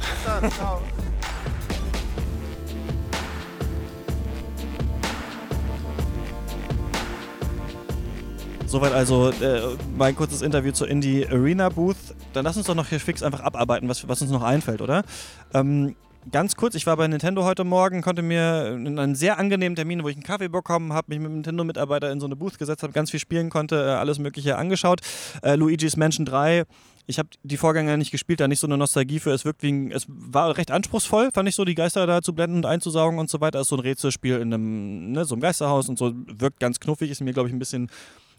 Soweit 8.64 8.94
also 8.94 9.28
äh, 9.28 9.76
mein 9.98 10.16
kurzes 10.16 10.40
Interview 10.40 10.72
zur 10.72 10.88
Indie 10.88 11.28
Arena 11.30 11.68
Booth. 11.68 11.96
Dann 12.32 12.46
lass 12.46 12.56
uns 12.56 12.64
doch 12.66 12.74
noch 12.74 12.88
hier 12.88 13.00
fix 13.00 13.22
einfach 13.22 13.40
abarbeiten, 13.40 13.86
was, 13.86 14.08
was 14.08 14.22
uns 14.22 14.30
noch 14.30 14.42
einfällt, 14.42 14.80
oder? 14.80 15.02
Ähm, 15.52 15.94
ganz 16.30 16.56
kurz, 16.56 16.74
ich 16.74 16.86
war 16.86 16.96
bei 16.96 17.06
Nintendo 17.06 17.44
heute 17.44 17.64
Morgen, 17.64 18.02
konnte 18.02 18.22
mir 18.22 18.72
einen 18.72 19.14
sehr 19.14 19.38
angenehmen 19.38 19.76
Termin, 19.76 20.02
wo 20.02 20.08
ich 20.08 20.16
einen 20.16 20.22
Kaffee 20.22 20.48
bekommen 20.48 20.92
habe, 20.92 21.06
mich 21.08 21.18
mit 21.18 21.26
einem 21.26 21.36
Nintendo-Mitarbeiter 21.36 22.10
in 22.10 22.20
so 22.20 22.26
eine 22.26 22.36
Booth 22.36 22.58
gesetzt 22.58 22.82
habe, 22.82 22.92
ganz 22.92 23.10
viel 23.10 23.20
spielen 23.20 23.50
konnte, 23.50 23.76
äh, 23.76 23.90
alles 23.90 24.18
Mögliche 24.18 24.56
angeschaut. 24.56 25.00
Äh, 25.42 25.56
Luigi's 25.56 25.96
Mansion 25.96 26.24
3 26.24 26.64
Ich 27.06 27.18
habe 27.18 27.28
die 27.42 27.56
Vorgänger 27.56 27.96
nicht 27.96 28.10
gespielt, 28.10 28.40
da 28.40 28.48
nicht 28.48 28.60
so 28.60 28.66
eine 28.66 28.78
Nostalgie 28.78 29.20
für. 29.20 29.30
Es 29.30 29.44
wirkt 29.44 29.62
wie 29.62 29.72
ein, 29.72 29.90
es 29.92 30.06
war 30.08 30.56
recht 30.56 30.70
anspruchsvoll, 30.70 31.30
fand 31.32 31.48
ich 31.48 31.54
so, 31.54 31.64
die 31.64 31.74
Geister 31.74 32.06
da 32.06 32.22
zu 32.22 32.34
blenden 32.34 32.58
und 32.58 32.66
einzusaugen 32.66 33.18
und 33.18 33.28
so 33.28 33.40
weiter. 33.40 33.60
Es 33.60 33.66
ist 33.66 33.70
so 33.70 33.76
ein 33.76 33.80
Rätselspiel 33.80 34.36
in 34.36 34.54
einem, 34.54 35.12
ne, 35.12 35.24
so 35.24 35.34
einem 35.34 35.42
Geisterhaus 35.42 35.88
und 35.88 35.98
so, 35.98 36.12
wirkt 36.14 36.60
ganz 36.60 36.80
knuffig, 36.80 37.10
ist 37.10 37.20
mir, 37.20 37.32
glaube 37.32 37.48
ich, 37.48 37.54
ein 37.54 37.58
bisschen 37.58 37.90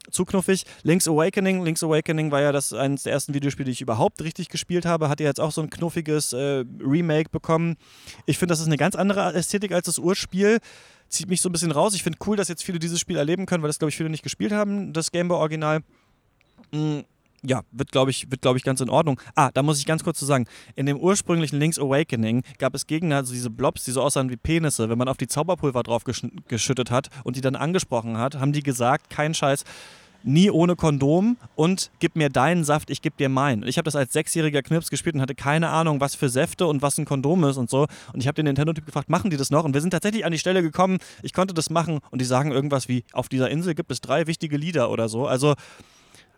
zu 0.10 0.26
knuffig. 0.26 0.64
Link's 0.84 1.08
Awakening, 1.08 1.64
Link's 1.64 1.84
Awakening 1.84 2.32
war 2.32 2.42
ja 2.42 2.52
das 2.52 2.74
eines 2.74 3.04
der 3.04 3.14
ersten 3.14 3.34
Videospiele, 3.34 3.66
die 3.66 3.72
ich 3.72 3.82
überhaupt 3.82 4.22
richtig 4.22 4.50
gespielt 4.50 4.86
habe. 4.86 5.10
Hat 5.10 5.20
ja 5.20 5.28
jetzt 5.28 5.40
auch 5.40 5.52
so 5.52 5.62
ein 5.62 5.70
knuffiges 5.70 6.34
äh, 6.34 6.64
Remake 6.80 7.30
bekommen. 7.30 7.78
Ich 8.26 8.38
finde, 8.38 8.54
das 8.54 8.60
ist 8.60 8.68
eine 8.68 8.78
ganz 8.78 8.96
andere 8.96 9.34
Ästhetik 9.34 9.72
als 9.72 9.86
das 9.86 10.00
Urspiel. 10.00 10.60
Zieht 11.10 11.30
mich 11.30 11.42
so 11.42 11.50
ein 11.50 11.52
bisschen 11.52 11.72
raus. 11.72 11.94
Ich 11.96 12.04
finde 12.04 12.20
cool, 12.26 12.36
dass 12.36 12.48
jetzt 12.48 12.64
viele 12.64 12.80
dieses 12.80 13.00
Spiel 13.00 13.18
erleben 13.18 13.46
können, 13.46 13.64
weil 13.64 13.70
das, 13.70 13.80
glaube 13.80 13.90
ich, 13.90 13.98
viele 13.98 14.10
nicht 14.10 14.24
gespielt 14.24 14.52
haben, 14.52 14.92
das 14.94 15.12
Gameboy 15.12 15.38
Original. 15.38 15.82
Ja, 17.48 17.62
wird, 17.72 17.92
glaube 17.92 18.12
ich, 18.12 18.30
wird, 18.32 18.46
ich, 18.56 18.64
ganz 18.64 18.82
in 18.82 18.90
Ordnung. 18.90 19.20
Ah, 19.36 19.52
da 19.54 19.62
muss 19.62 19.80
ich 19.80 19.86
ganz 19.86 20.04
kurz 20.04 20.20
zu 20.20 20.26
sagen, 20.26 20.46
in 20.76 20.86
dem 20.86 20.98
ursprünglichen 20.98 21.60
Link's 21.60 21.78
Awakening 21.78 22.44
gab 22.58 22.74
es 22.74 22.88
Gegner, 22.88 23.18
also 23.18 23.34
diese 23.34 23.50
Blobs, 23.50 23.84
die 23.84 23.92
so 23.92 24.02
aussahen 24.02 24.30
wie 24.30 24.38
Penisse. 24.38 24.90
Wenn 24.90 24.98
man 24.98 25.08
auf 25.08 25.18
die 25.18 25.28
Zauberpulver 25.28 25.84
drauf 25.84 26.04
gesch 26.04 26.26
geschüttet 26.48 26.92
hat 26.92 27.10
und 27.24 27.36
die 27.36 27.42
dann 27.42 27.56
angesprochen 27.56 28.18
hat, 28.18 28.36
haben 28.36 28.54
die 28.54 28.64
gesagt, 28.64 29.10
kein 29.10 29.34
Scheiß, 29.34 29.64
nie 30.26 30.50
ohne 30.50 30.76
Kondom 30.76 31.38
und 31.56 31.92
gib 32.00 32.16
mir 32.16 32.30
deinen 32.30 32.64
Saft, 32.64 32.90
ich 32.90 33.02
geb 33.02 33.18
dir 33.18 33.30
meinen. 33.30 33.64
Ich 33.64 33.78
habe 33.78 33.86
das 33.86 33.96
als 33.96 34.12
sechsjähriger 34.14 34.62
Knips 34.64 34.90
gespielt 34.90 35.16
und 35.16 35.22
hatte 35.22 35.36
keine 35.36 35.70
Ahnung, 35.70 36.02
was 36.02 36.16
für 36.16 36.30
Säfte 36.30 36.68
und 36.68 36.82
was 36.82 36.98
ein 36.98 37.06
Kondom 37.06 37.44
ist 37.46 37.58
und 37.58 37.70
so. 37.70 37.88
Und 38.14 38.20
ich 38.20 38.28
habe 38.28 38.36
den 38.36 38.46
Nintendo-Typ 38.46 38.86
gefragt, 38.86 39.10
machen 39.10 39.30
die 39.30 39.38
das 39.38 39.52
noch? 39.52 39.64
Und 39.64 39.74
wir 39.74 39.82
sind 39.82 39.92
tatsächlich 39.92 40.26
an 40.26 40.32
die 40.32 40.40
Stelle 40.40 40.62
gekommen, 40.62 40.98
ich 41.22 41.34
konnte 41.34 41.54
das 41.54 41.70
machen 41.70 42.00
und 42.12 42.20
die 42.20 42.26
sagen 42.26 42.52
irgendwas 42.52 42.90
wie, 42.90 43.04
auf 43.14 43.30
dieser 43.30 43.50
Insel 43.50 43.76
gibt 43.76 43.92
es 43.92 44.02
drei 44.02 44.28
wichtige 44.28 44.58
Lieder 44.58 44.90
oder 44.90 45.08
so. 45.10 45.28
Also 45.28 45.56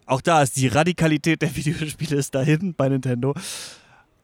auch 0.07 0.21
da 0.21 0.41
ist 0.41 0.55
die 0.55 0.67
Radikalität 0.67 1.41
der 1.41 1.55
Videospiele 1.55 2.15
ist 2.15 2.34
dahin 2.34 2.73
bei 2.73 2.89
Nintendo. 2.89 3.35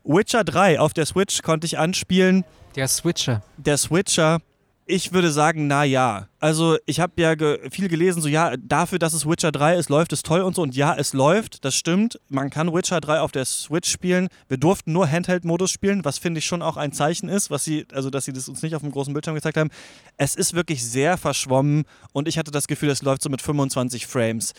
Witcher 0.04 0.44
3 0.44 0.80
auf 0.80 0.94
der 0.94 1.06
Switch 1.06 1.42
konnte 1.42 1.66
ich 1.66 1.78
anspielen. 1.78 2.44
Der 2.76 2.88
Switcher. 2.88 3.42
Der 3.58 3.78
Switcher. 3.78 4.40
Ich 4.86 5.14
würde 5.14 5.32
sagen, 5.32 5.68
na 5.68 5.86
ja. 5.86 6.28
Also 6.42 6.78
ich 6.86 7.00
habe 7.00 7.14
ja 7.22 7.36
ge 7.36 7.70
viel 7.70 7.88
gelesen, 7.88 8.22
so 8.22 8.28
ja, 8.28 8.56
dafür, 8.58 9.00
dass 9.00 9.14
es 9.14 9.26
Witcher 9.26 9.54
3 9.54 9.76
ist, 9.76 9.90
läuft 9.90 10.12
es 10.12 10.24
toll 10.24 10.42
und 10.42 10.56
so. 10.56 10.62
Und 10.62 10.76
ja, 10.76 10.94
es 10.94 11.14
läuft, 11.14 11.64
das 11.64 11.74
stimmt. 11.74 12.20
Man 12.28 12.50
kann 12.50 12.74
Witcher 12.74 13.00
3 13.00 13.22
auf 13.22 13.32
der 13.32 13.46
Switch 13.46 13.90
spielen. 13.90 14.28
Wir 14.50 14.58
durften 14.58 14.92
nur 14.92 15.10
Handheld-Modus 15.10 15.72
spielen, 15.72 16.04
was 16.04 16.18
finde 16.18 16.40
ich 16.40 16.46
schon 16.46 16.62
auch 16.62 16.76
ein 16.76 16.92
Zeichen 16.92 17.30
ist, 17.30 17.50
was 17.50 17.64
sie, 17.64 17.86
also 17.94 18.10
dass 18.10 18.26
sie 18.26 18.34
das 18.34 18.50
uns 18.50 18.62
nicht 18.62 18.76
auf 18.76 18.82
dem 18.82 18.92
großen 18.92 19.14
Bildschirm 19.14 19.36
gezeigt 19.36 19.56
haben. 19.56 19.70
Es 20.18 20.36
ist 20.36 20.54
wirklich 20.54 20.86
sehr 20.86 21.18
verschwommen 21.18 21.86
und 22.12 22.28
ich 22.28 22.38
hatte 22.38 22.52
das 22.52 22.68
Gefühl, 22.68 22.90
es 22.90 23.04
läuft 23.04 23.22
so 23.22 23.30
mit 23.30 23.42
25 23.42 24.06
Frames 24.06 24.54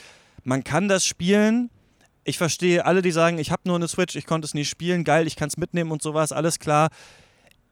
man 0.44 0.62
kann 0.62 0.88
das 0.88 1.06
spielen. 1.06 1.70
Ich 2.24 2.38
verstehe 2.38 2.86
alle, 2.86 3.02
die 3.02 3.10
sagen, 3.10 3.38
ich 3.38 3.50
habe 3.50 3.62
nur 3.66 3.76
eine 3.76 3.88
Switch, 3.88 4.16
ich 4.16 4.26
konnte 4.26 4.46
es 4.46 4.54
nie 4.54 4.64
spielen, 4.64 5.04
geil, 5.04 5.26
ich 5.26 5.36
kann 5.36 5.48
es 5.48 5.56
mitnehmen 5.56 5.90
und 5.90 6.02
sowas, 6.02 6.32
alles 6.32 6.58
klar. 6.58 6.88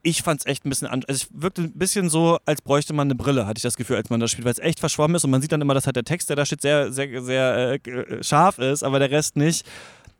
Ich 0.02 0.22
fand 0.22 0.40
es 0.40 0.46
echt 0.46 0.66
ein 0.66 0.68
bisschen, 0.68 0.88
an 0.88 1.04
also 1.06 1.24
es 1.24 1.28
wirkte 1.32 1.62
ein 1.62 1.78
bisschen 1.78 2.10
so, 2.10 2.38
als 2.44 2.60
bräuchte 2.60 2.92
man 2.92 3.06
eine 3.06 3.14
Brille, 3.14 3.46
hatte 3.46 3.58
ich 3.58 3.62
das 3.62 3.76
Gefühl, 3.76 3.96
als 3.96 4.10
man 4.10 4.20
das 4.20 4.32
spielt, 4.32 4.44
weil 4.44 4.52
es 4.52 4.58
echt 4.58 4.80
verschwommen 4.80 5.14
ist 5.14 5.24
und 5.24 5.30
man 5.30 5.40
sieht 5.40 5.52
dann 5.52 5.60
immer, 5.60 5.74
dass 5.74 5.86
halt 5.86 5.96
der 5.96 6.04
Text, 6.04 6.28
der 6.28 6.36
da 6.36 6.44
steht, 6.44 6.60
sehr, 6.60 6.92
sehr, 6.92 7.22
sehr 7.22 7.78
äh, 7.86 8.22
scharf 8.22 8.58
ist, 8.58 8.82
aber 8.82 8.98
der 8.98 9.10
Rest 9.10 9.36
nicht. 9.36 9.64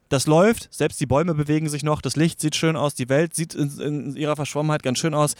Das 0.09 0.27
läuft, 0.27 0.73
selbst 0.73 1.01
die 1.01 1.07
Bäume 1.07 1.35
bewegen 1.35 1.69
sich 1.69 1.83
noch, 1.83 2.01
das 2.01 2.16
Licht 2.16 2.41
sieht 2.41 2.55
schön 2.55 2.77
aus, 2.77 2.95
die 2.95 3.09
Welt 3.09 3.35
sieht 3.35 3.55
in, 3.55 3.81
in 3.81 4.16
ihrer 4.16 4.37
Verschwommenheit 4.37 4.83
ganz 4.83 4.99
schön 4.99 5.15
aus. 5.15 5.35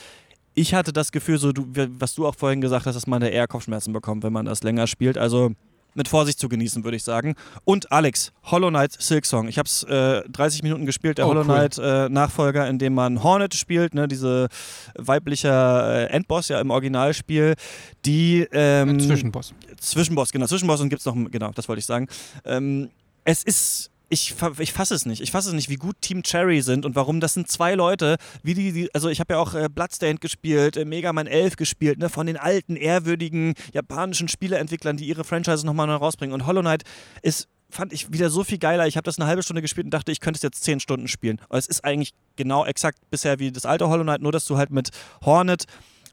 Ich 0.55 0.75
hatte 0.75 0.93
das 0.93 1.13
Gefühl, 1.13 1.39
so 1.39 1.53
du, 1.53 1.67
was 1.99 2.15
du 2.15 2.27
auch 2.27 2.35
vorhin 2.35 2.61
gesagt 2.61 2.87
hast, 2.87 2.95
dass 2.95 3.07
man 3.07 3.21
da 3.21 3.29
eher 3.29 3.47
Kopfschmerzen 3.47 3.93
bekommt, 3.93 4.23
wenn 4.23 4.33
man 4.33 4.45
das 4.45 4.63
länger 4.63 4.87
spielt. 4.87 5.17
Also 5.17 5.53
mit 5.94 6.09
Vorsicht 6.09 6.39
zu 6.39 6.48
genießen, 6.48 6.85
würde 6.85 6.97
ich 6.97 7.05
sagen. 7.05 7.35
Und 7.64 7.93
Alex, 7.93 8.32
Hollow 8.44 8.69
Knight 8.69 8.93
Silksong. 8.98 9.48
Ich 9.48 9.59
habe 9.59 9.66
es 9.66 9.82
äh, 9.85 10.23
30 10.28 10.62
Minuten 10.62 10.86
gespielt, 10.86 11.19
der 11.19 11.27
oh, 11.27 11.31
Hollow 11.31 11.44
Knight 11.44 11.78
cool. 11.78 11.85
äh, 11.85 12.09
Nachfolger, 12.09 12.69
in 12.69 12.78
dem 12.78 12.94
man 12.94 13.23
Hornet 13.23 13.55
spielt, 13.55 13.94
ne, 13.94 14.09
diese 14.09 14.48
weibliche 14.97 15.48
äh, 15.48 16.05
Endboss 16.06 16.48
ja 16.48 16.60
im 16.60 16.70
Originalspiel, 16.70 17.55
die 18.05 18.47
ähm, 18.52 19.01
Zwischenboss. 19.01 19.55
Zwischenboss, 19.78 20.32
genau, 20.32 20.47
Zwischenboss 20.47 20.81
und 20.81 20.89
gibt 20.89 21.01
es 21.01 21.06
noch, 21.06 21.16
genau, 21.31 21.51
das 21.55 21.69
wollte 21.69 21.81
ich 21.81 21.86
sagen. 21.86 22.09
Ähm, 22.44 22.90
es 23.24 23.44
ist 23.44 23.91
ich, 24.13 24.35
ich 24.59 24.73
fasse 24.75 24.95
es 24.95 25.07
nicht. 25.07 25.23
Ich 25.23 25.31
fasse 25.31 25.49
es 25.49 25.55
nicht, 25.55 25.71
wie 25.71 25.77
gut 25.77 25.97
Team 26.03 26.23
Cherry 26.23 26.61
sind 26.61 26.85
und 26.85 26.95
warum. 26.95 27.19
Das 27.19 27.33
sind 27.33 27.49
zwei 27.49 27.75
Leute, 27.75 28.17
wie 28.43 28.53
die, 28.53 28.73
die 28.73 28.95
also 28.95 29.09
ich 29.09 29.21
habe 29.21 29.33
ja 29.35 29.41
auch 29.41 29.55
äh, 29.55 29.71
Bloodstained 29.71 30.21
gespielt, 30.21 30.77
äh, 30.77 30.85
Mega 30.85 31.15
Man 31.15 31.27
11 31.27 31.57
gespielt, 31.57 31.99
ne, 31.99 32.11
von 32.11 32.27
den 32.27 32.37
alten, 32.37 32.77
ehrwürdigen 32.77 33.55
japanischen 33.73 34.29
Spieleentwicklern, 34.29 34.99
die 34.99 35.07
ihre 35.07 35.25
Franchises 35.25 35.65
nochmal 35.65 35.87
neu 35.87 35.95
rausbringen. 35.95 36.35
Und 36.35 36.47
Hollow 36.47 36.61
Knight 36.61 36.83
ist 37.23 37.49
fand 37.71 37.95
ich 37.95 38.13
wieder 38.13 38.29
so 38.29 38.45
viel 38.45 38.59
geiler. 38.59 38.87
Ich 38.87 38.99
habe 38.99 39.05
das 39.05 39.19
eine 39.19 39.27
halbe 39.27 39.43
Stunde 39.43 39.63
gespielt 39.63 39.87
und 39.87 39.95
dachte, 39.95 40.13
ich 40.13 40.21
könnte 40.21 40.37
es 40.37 40.43
jetzt 40.43 40.63
zehn 40.63 40.79
Stunden 40.79 41.09
spielen. 41.09 41.41
Aber 41.49 41.57
es 41.57 41.67
ist 41.67 41.83
eigentlich 41.83 42.13
genau 42.37 42.67
exakt 42.67 42.99
bisher 43.11 43.39
wie 43.39 43.51
das 43.51 43.65
alte 43.65 43.89
Hollow 43.89 44.03
Knight, 44.03 44.21
nur 44.21 44.31
dass 44.31 44.45
du 44.45 44.59
halt 44.59 44.71
mit 44.71 44.91
Hornet 45.25 45.65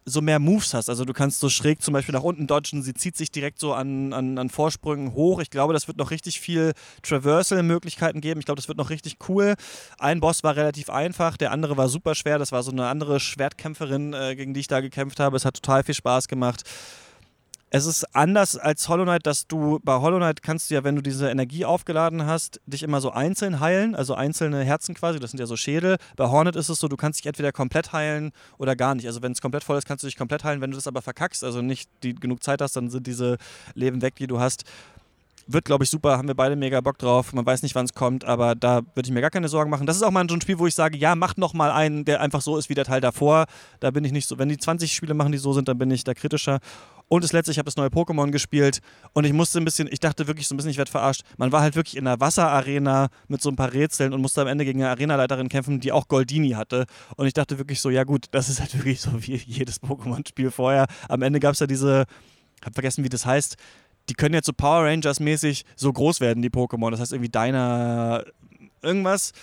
so 0.09 0.21
mehr 0.21 0.39
Moves 0.39 0.73
hast. 0.73 0.89
Also 0.89 1.05
du 1.05 1.13
kannst 1.13 1.39
so 1.39 1.49
schräg 1.49 1.81
zum 1.81 1.93
Beispiel 1.93 2.13
nach 2.13 2.23
unten 2.23 2.47
dodgen, 2.47 2.83
sie 2.83 2.93
zieht 2.93 3.15
sich 3.15 3.31
direkt 3.31 3.59
so 3.59 3.73
an, 3.73 4.13
an, 4.13 4.37
an 4.37 4.49
Vorsprüngen 4.49 5.13
hoch. 5.13 5.39
Ich 5.39 5.49
glaube, 5.49 5.73
das 5.73 5.87
wird 5.87 5.97
noch 5.97 6.11
richtig 6.11 6.39
viel 6.39 6.73
Traversal-Möglichkeiten 7.03 8.21
geben. 8.21 8.39
Ich 8.39 8.45
glaube, 8.45 8.57
das 8.57 8.67
wird 8.67 8.77
noch 8.77 8.89
richtig 8.89 9.17
cool. 9.27 9.55
Ein 9.97 10.19
Boss 10.19 10.43
war 10.43 10.55
relativ 10.55 10.89
einfach, 10.89 11.37
der 11.37 11.51
andere 11.51 11.77
war 11.77 11.89
super 11.89 12.15
schwer. 12.15 12.39
Das 12.39 12.51
war 12.51 12.63
so 12.63 12.71
eine 12.71 12.87
andere 12.87 13.19
Schwertkämpferin, 13.19 14.13
äh, 14.13 14.35
gegen 14.35 14.53
die 14.53 14.61
ich 14.61 14.67
da 14.67 14.81
gekämpft 14.81 15.19
habe. 15.19 15.37
Es 15.37 15.45
hat 15.45 15.55
total 15.55 15.83
viel 15.83 15.95
Spaß 15.95 16.27
gemacht. 16.27 16.63
Es 17.71 17.85
ist 17.85 18.15
anders 18.15 18.57
als 18.57 18.89
Hollow 18.89 19.03
Knight, 19.03 19.27
dass 19.27 19.45
du 19.45 19.79
bei 19.83 19.93
Hollow 19.93 20.17
Knight 20.17 20.41
kannst 20.41 20.69
du 20.69 20.73
ja, 20.73 20.83
wenn 20.83 20.95
du 20.95 21.03
diese 21.03 21.29
Energie 21.29 21.65
aufgeladen 21.65 22.25
hast, 22.25 22.59
dich 22.65 22.81
immer 22.81 22.99
so 22.99 23.11
einzeln 23.11 23.59
heilen, 23.59 23.93
also 23.93 24.15
einzelne 24.15 24.63
Herzen 24.63 24.95
quasi, 24.95 25.19
das 25.19 25.29
sind 25.31 25.39
ja 25.39 25.45
so 25.45 25.55
Schädel. 25.55 25.97
Bei 26.15 26.29
Hornet 26.29 26.55
ist 26.55 26.69
es 26.69 26.79
so, 26.79 26.87
du 26.87 26.97
kannst 26.97 27.19
dich 27.19 27.27
entweder 27.27 27.51
komplett 27.51 27.93
heilen 27.93 28.31
oder 28.57 28.75
gar 28.75 28.95
nicht. 28.95 29.05
Also 29.05 29.21
wenn 29.21 29.33
es 29.33 29.41
komplett 29.41 29.63
voll 29.63 29.77
ist, 29.77 29.85
kannst 29.85 30.03
du 30.03 30.07
dich 30.07 30.17
komplett 30.17 30.43
heilen. 30.43 30.61
Wenn 30.61 30.71
du 30.71 30.77
das 30.77 30.87
aber 30.87 31.03
verkackst, 31.03 31.43
also 31.43 31.61
nicht 31.61 31.87
die, 32.01 32.15
genug 32.15 32.41
Zeit 32.41 32.59
hast, 32.59 32.75
dann 32.75 32.89
sind 32.89 33.05
diese 33.05 33.37
Leben 33.75 34.01
weg, 34.01 34.15
die 34.15 34.25
du 34.25 34.39
hast. 34.39 34.63
Wird, 35.45 35.65
glaube 35.65 35.83
ich, 35.83 35.91
super, 35.91 36.17
haben 36.17 36.27
wir 36.27 36.35
beide 36.35 36.55
mega 36.55 36.81
Bock 36.81 36.97
drauf. 36.97 37.33
Man 37.33 37.45
weiß 37.45 37.61
nicht, 37.61 37.75
wann 37.75 37.85
es 37.85 37.93
kommt, 37.93 38.23
aber 38.23 38.55
da 38.55 38.81
würde 38.95 39.07
ich 39.07 39.11
mir 39.11 39.21
gar 39.21 39.31
keine 39.31 39.47
Sorgen 39.47 39.69
machen. 39.69 39.85
Das 39.85 39.95
ist 39.95 40.03
auch 40.03 40.11
mal 40.11 40.27
so 40.27 40.35
ein 40.35 40.41
Spiel, 40.41 40.57
wo 40.57 40.65
ich 40.65 40.75
sage, 40.75 40.97
ja, 40.97 41.15
macht 41.15 41.37
noch 41.37 41.53
mal 41.53 41.71
einen, 41.71 42.03
der 42.05 42.21
einfach 42.21 42.41
so 42.41 42.57
ist 42.57 42.69
wie 42.69 42.75
der 42.75 42.85
Teil 42.85 43.01
davor. 43.01 43.45
Da 43.79 43.91
bin 43.91 44.03
ich 44.05 44.11
nicht 44.11 44.27
so, 44.27 44.39
wenn 44.39 44.49
die 44.49 44.57
20 44.57 44.91
Spiele 44.91 45.13
machen, 45.13 45.31
die 45.31 45.37
so 45.37 45.53
sind, 45.53 45.67
dann 45.67 45.77
bin 45.77 45.89
ich 45.91 46.03
da 46.03 46.15
kritischer. 46.15 46.59
Und 47.09 47.23
das 47.23 47.33
letzte, 47.33 47.51
ich 47.51 47.57
habe 47.57 47.65
das 47.65 47.75
neue 47.75 47.89
Pokémon 47.89 48.31
gespielt 48.31 48.79
und 49.13 49.25
ich 49.25 49.33
musste 49.33 49.59
ein 49.59 49.65
bisschen, 49.65 49.89
ich 49.91 49.99
dachte 49.99 50.27
wirklich 50.27 50.47
so 50.47 50.53
ein 50.53 50.57
bisschen, 50.57 50.71
ich 50.71 50.77
werde 50.77 50.91
verarscht. 50.91 51.23
Man 51.37 51.51
war 51.51 51.61
halt 51.61 51.75
wirklich 51.75 51.97
in 51.97 52.07
einer 52.07 52.19
Wasserarena 52.19 53.09
mit 53.27 53.41
so 53.41 53.49
ein 53.49 53.55
paar 53.55 53.73
Rätseln 53.73 54.13
und 54.13 54.21
musste 54.21 54.41
am 54.41 54.47
Ende 54.47 54.63
gegen 54.63 54.81
eine 54.81 54.91
Arenaleiterin 54.91 55.49
kämpfen, 55.49 55.79
die 55.79 55.91
auch 55.91 56.07
Goldini 56.07 56.51
hatte. 56.51 56.85
Und 57.17 57.25
ich 57.25 57.33
dachte 57.33 57.57
wirklich 57.57 57.81
so, 57.81 57.89
ja 57.89 58.03
gut, 58.03 58.27
das 58.31 58.47
ist 58.47 58.61
halt 58.61 58.73
wirklich 58.77 59.01
so 59.01 59.11
wie 59.27 59.35
jedes 59.35 59.81
Pokémon-Spiel 59.81 60.51
vorher. 60.51 60.85
Am 61.09 61.21
Ende 61.21 61.39
gab 61.39 61.53
es 61.53 61.59
ja 61.59 61.67
diese, 61.67 62.05
hab 62.63 62.73
vergessen, 62.73 63.03
wie 63.03 63.09
das 63.09 63.25
heißt, 63.25 63.57
die 64.09 64.13
können 64.13 64.35
jetzt 64.35 64.45
so 64.45 64.53
Power 64.53 64.85
Rangers 64.85 65.19
mäßig 65.19 65.65
so 65.75 65.91
groß 65.91 66.19
werden, 66.21 66.41
die 66.41 66.49
Pokémon. 66.49 66.91
Das 66.91 66.99
heißt 66.99 67.13
irgendwie 67.13 67.29
deiner 67.29 68.23
irgendwas. 68.81 69.33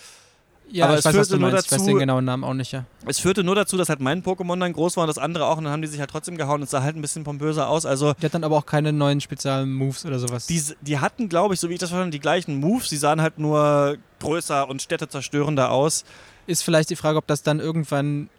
Ja, 0.69 0.85
aber 0.85 0.97
es 0.97 1.05
weiß, 1.05 1.15
führte 1.15 1.37
nur 1.37 1.51
dazu, 1.51 1.65
ich 1.65 1.71
weiß 1.79 1.85
den 1.85 1.99
genauen 1.99 2.25
Namen 2.25 2.43
auch 2.43 2.53
nicht, 2.53 2.71
ja. 2.71 2.85
Es 3.05 3.19
führte 3.19 3.43
nur 3.43 3.55
dazu, 3.55 3.77
dass 3.77 3.89
halt 3.89 3.99
mein 3.99 4.23
Pokémon 4.23 4.59
dann 4.59 4.73
groß 4.73 4.97
war 4.97 5.03
und 5.03 5.07
das 5.07 5.17
andere 5.17 5.45
auch 5.45 5.57
und 5.57 5.63
dann 5.63 5.73
haben 5.73 5.81
die 5.81 5.87
sich 5.87 5.99
halt 5.99 6.09
trotzdem 6.09 6.37
gehauen 6.37 6.55
und 6.55 6.63
es 6.63 6.71
sah 6.71 6.83
halt 6.83 6.95
ein 6.95 7.01
bisschen 7.01 7.23
pompöser 7.23 7.69
aus. 7.69 7.85
Also 7.85 8.13
die 8.13 8.25
hatten 8.25 8.43
aber 8.43 8.57
auch 8.57 8.65
keine 8.65 8.91
neuen 8.91 9.21
speziellen 9.21 9.73
Moves 9.73 10.05
oder 10.05 10.19
sowas. 10.19 10.47
Die, 10.47 10.61
die 10.81 10.99
hatten, 10.99 11.29
glaube 11.29 11.53
ich, 11.53 11.59
so 11.59 11.69
wie 11.69 11.73
ich 11.73 11.79
das 11.79 11.89
verstanden 11.89 12.11
die 12.11 12.19
gleichen 12.19 12.59
Moves. 12.59 12.89
Sie 12.89 12.97
sahen 12.97 13.21
halt 13.21 13.39
nur 13.39 13.97
größer 14.19 14.67
und 14.67 14.81
städtezerstörender 14.81 15.71
aus. 15.71 16.03
Ist 16.47 16.63
vielleicht 16.63 16.89
die 16.89 16.95
Frage, 16.95 17.17
ob 17.17 17.27
das 17.27 17.43
dann 17.43 17.59
irgendwann 17.59 18.29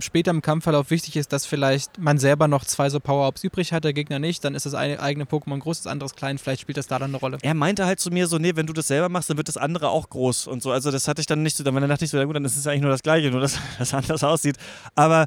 später 0.00 0.30
im 0.30 0.40
Kampfverlauf 0.40 0.90
wichtig 0.90 1.16
ist, 1.16 1.32
dass 1.32 1.44
vielleicht 1.44 1.98
man 1.98 2.18
selber 2.18 2.48
noch 2.48 2.64
zwei 2.64 2.88
so 2.88 3.00
Power-Ups 3.00 3.44
übrig 3.44 3.72
hat, 3.72 3.84
der 3.84 3.92
Gegner 3.92 4.18
nicht, 4.18 4.44
dann 4.44 4.54
ist 4.54 4.64
das 4.64 4.74
eine 4.74 5.00
eigene 5.00 5.24
Pokémon 5.24 5.58
groß, 5.58 5.82
das 5.82 5.86
andere 5.86 6.08
klein, 6.10 6.38
vielleicht 6.38 6.62
spielt 6.62 6.78
das 6.78 6.86
da 6.86 6.98
dann 6.98 7.10
eine 7.10 7.18
Rolle. 7.18 7.38
Er 7.42 7.54
meinte 7.54 7.84
halt 7.84 8.00
zu 8.00 8.10
mir 8.10 8.26
so, 8.26 8.38
nee, 8.38 8.56
wenn 8.56 8.66
du 8.66 8.72
das 8.72 8.88
selber 8.88 9.08
machst, 9.08 9.28
dann 9.28 9.36
wird 9.36 9.48
das 9.48 9.56
andere 9.56 9.90
auch 9.90 10.08
groß 10.08 10.46
und 10.46 10.62
so. 10.62 10.72
Also 10.72 10.90
das 10.90 11.08
hatte 11.08 11.20
ich 11.20 11.26
dann 11.26 11.42
nicht 11.42 11.56
so, 11.56 11.64
dann 11.64 11.88
dachte 11.88 12.04
ich 12.04 12.10
so, 12.10 12.16
ja 12.16 12.24
gut, 12.24 12.36
dann 12.36 12.44
ist 12.44 12.56
es 12.56 12.66
eigentlich 12.66 12.82
nur 12.82 12.90
das 12.90 13.02
Gleiche, 13.02 13.30
nur 13.30 13.40
dass 13.40 13.58
das 13.78 13.92
anders 13.92 14.24
aussieht. 14.24 14.56
Aber 14.94 15.26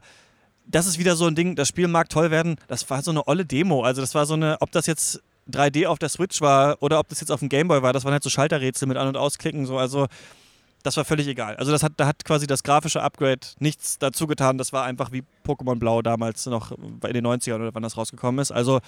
das 0.65 0.87
ist 0.87 0.97
wieder 0.97 1.15
so 1.15 1.27
ein 1.27 1.35
Ding, 1.35 1.55
das 1.55 1.67
Spiel 1.67 1.87
mag 1.87 2.09
toll 2.09 2.31
werden, 2.31 2.55
das 2.67 2.89
war 2.89 3.03
so 3.03 3.11
eine 3.11 3.27
olle 3.27 3.45
Demo. 3.45 3.83
Also 3.83 4.01
das 4.01 4.15
war 4.15 4.25
so 4.25 4.33
eine, 4.33 4.57
ob 4.61 4.71
das 4.71 4.87
jetzt 4.87 5.21
3D 5.51 5.85
auf 5.87 5.99
der 5.99 6.09
Switch 6.09 6.41
war 6.41 6.77
oder 6.81 6.99
ob 6.99 7.09
das 7.09 7.19
jetzt 7.19 7.31
auf 7.31 7.39
dem 7.39 7.49
Gameboy 7.49 7.81
war, 7.81 7.93
das 7.93 8.03
waren 8.03 8.13
halt 8.13 8.23
so 8.23 8.29
Schalterrätsel 8.29 8.87
mit 8.87 8.97
An- 8.97 9.07
und 9.07 9.17
Ausklicken, 9.17 9.65
so, 9.65 9.77
also 9.77 10.07
das 10.85 10.97
war 10.97 11.05
völlig 11.05 11.27
egal. 11.27 11.55
Also 11.55 11.71
das 11.71 11.81
hat, 11.81 11.93
da 11.97 12.05
hat 12.05 12.23
quasi 12.25 12.45
das 12.45 12.63
grafische 12.63 13.01
Upgrade 13.01 13.39
nichts 13.59 13.97
dazu 13.97 14.27
getan. 14.27 14.57
Das 14.57 14.71
war 14.71 14.83
einfach 14.83 15.11
wie 15.11 15.23
Pokémon 15.45 15.79
Blau 15.79 16.01
damals 16.01 16.45
noch 16.45 16.71
in 16.71 17.13
den 17.13 17.25
90ern 17.25 17.55
oder 17.55 17.73
wann 17.73 17.83
das 17.83 17.97
rausgekommen 17.97 18.39
ist. 18.39 18.51
Also 18.51 18.81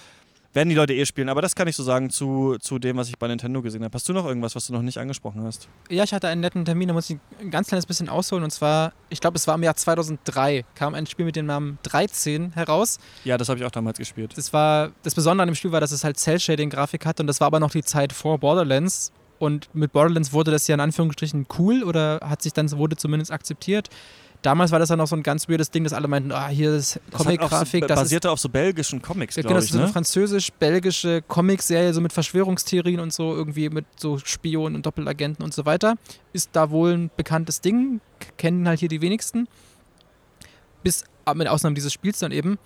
werden 0.53 0.69
die 0.69 0.75
Leute 0.75 0.93
eh 0.93 1.05
spielen. 1.05 1.29
Aber 1.29 1.41
das 1.41 1.55
kann 1.55 1.67
ich 1.67 1.75
so 1.75 1.83
sagen 1.83 2.09
zu, 2.09 2.57
zu 2.59 2.79
dem, 2.79 2.97
was 2.97 3.09
ich 3.09 3.17
bei 3.17 3.27
Nintendo 3.27 3.61
gesehen 3.61 3.83
habe. 3.83 3.93
Hast 3.93 4.07
du 4.09 4.13
noch 4.13 4.25
irgendwas, 4.25 4.55
was 4.55 4.67
du 4.67 4.73
noch 4.73 4.81
nicht 4.81 4.97
angesprochen 4.97 5.43
hast? 5.43 5.67
Ja, 5.89 6.03
ich 6.03 6.13
hatte 6.13 6.27
einen 6.27 6.41
netten 6.41 6.65
Termin, 6.65 6.87
da 6.87 6.93
muss 6.93 7.09
ich 7.09 7.17
ein 7.39 7.51
ganz 7.51 7.67
kleines 7.67 7.85
bisschen 7.85 8.09
ausholen. 8.09 8.43
Und 8.43 8.51
zwar, 8.51 8.93
ich 9.09 9.19
glaube, 9.19 9.37
es 9.37 9.47
war 9.47 9.55
im 9.55 9.63
Jahr 9.63 9.75
2003, 9.75 10.65
kam 10.75 10.95
ein 10.95 11.05
Spiel 11.05 11.25
mit 11.25 11.35
dem 11.35 11.45
Namen 11.45 11.79
13 11.83 12.53
heraus. 12.53 12.99
Ja, 13.23 13.37
das 13.37 13.49
habe 13.49 13.59
ich 13.59 13.65
auch 13.65 13.71
damals 13.71 13.97
gespielt. 13.97 14.33
Das, 14.35 14.53
war, 14.53 14.91
das 15.03 15.15
Besondere 15.15 15.43
an 15.43 15.49
dem 15.49 15.55
Spiel 15.55 15.71
war, 15.71 15.81
dass 15.81 15.91
es 15.91 16.03
halt 16.03 16.17
Cell-Shading-Grafik 16.17 17.05
hatte. 17.05 17.23
Und 17.23 17.27
das 17.27 17.39
war 17.39 17.47
aber 17.47 17.59
noch 17.59 17.71
die 17.71 17.83
Zeit 17.83 18.13
vor 18.13 18.39
Borderlands 18.39 19.11
Und 19.39 19.69
mit 19.73 19.91
Borderlands 19.91 20.33
wurde 20.33 20.51
das 20.51 20.67
ja 20.67 20.75
in 20.75 20.79
Anführungsstrichen 20.81 21.45
cool 21.59 21.83
oder 21.83 22.19
hat 22.23 22.41
sich 22.41 22.53
dann, 22.53 22.69
wurde 22.71 22.95
zumindest 22.95 23.31
akzeptiert. 23.31 23.89
Damals 24.43 24.71
war 24.71 24.77
das 24.79 24.89
dann 24.89 24.99
noch 24.99 25.07
so 25.07 25.15
ein 25.15 25.23
ganz 25.23 25.49
weirdes 25.49 25.71
Ding, 25.71 25.83
dass 25.83 25.93
alle 25.93 26.07
meinten, 26.07 26.31
ah, 26.31 26.47
hier 26.47 26.75
ist 26.75 26.99
Comic-Grafik. 27.11 27.83
So, 27.83 27.87
das 27.87 27.99
basierte 27.99 28.29
auf 28.29 28.39
so 28.39 28.49
belgischen 28.49 29.01
Comics, 29.01 29.35
ja, 29.35 29.41
glaube 29.41 29.55
genau, 29.55 29.59
ich. 29.59 29.65
das 29.65 29.69
ist 29.69 29.71
so 29.73 29.77
Ne? 29.79 29.83
eine 29.85 29.93
französisch-belgische 29.93 31.23
Comic-Serie, 31.23 31.93
so 31.93 32.01
mit 32.01 32.13
Verschwörungstheorien 32.13 32.99
und 32.99 33.11
so, 33.11 33.33
irgendwie 33.35 33.69
mit 33.69 33.85
so 33.97 34.19
Spionen 34.19 34.75
und 34.75 34.85
Doppelagenten 34.85 35.43
und 35.43 35.53
so 35.53 35.65
weiter. 35.65 35.95
Ist 36.33 36.51
da 36.53 36.69
wohl 36.69 36.93
ein 36.93 37.11
bekanntes 37.17 37.61
Ding, 37.61 37.99
kennen 38.37 38.67
halt 38.67 38.79
hier 38.79 38.89
die 38.89 39.01
wenigsten. 39.01 39.47
Bis 40.83 41.03
mit 41.35 41.47
Ausnahme 41.47 41.73
dieses 41.73 41.91
Spiels 41.91 42.19
dann 42.19 42.31
eben. 42.31 42.57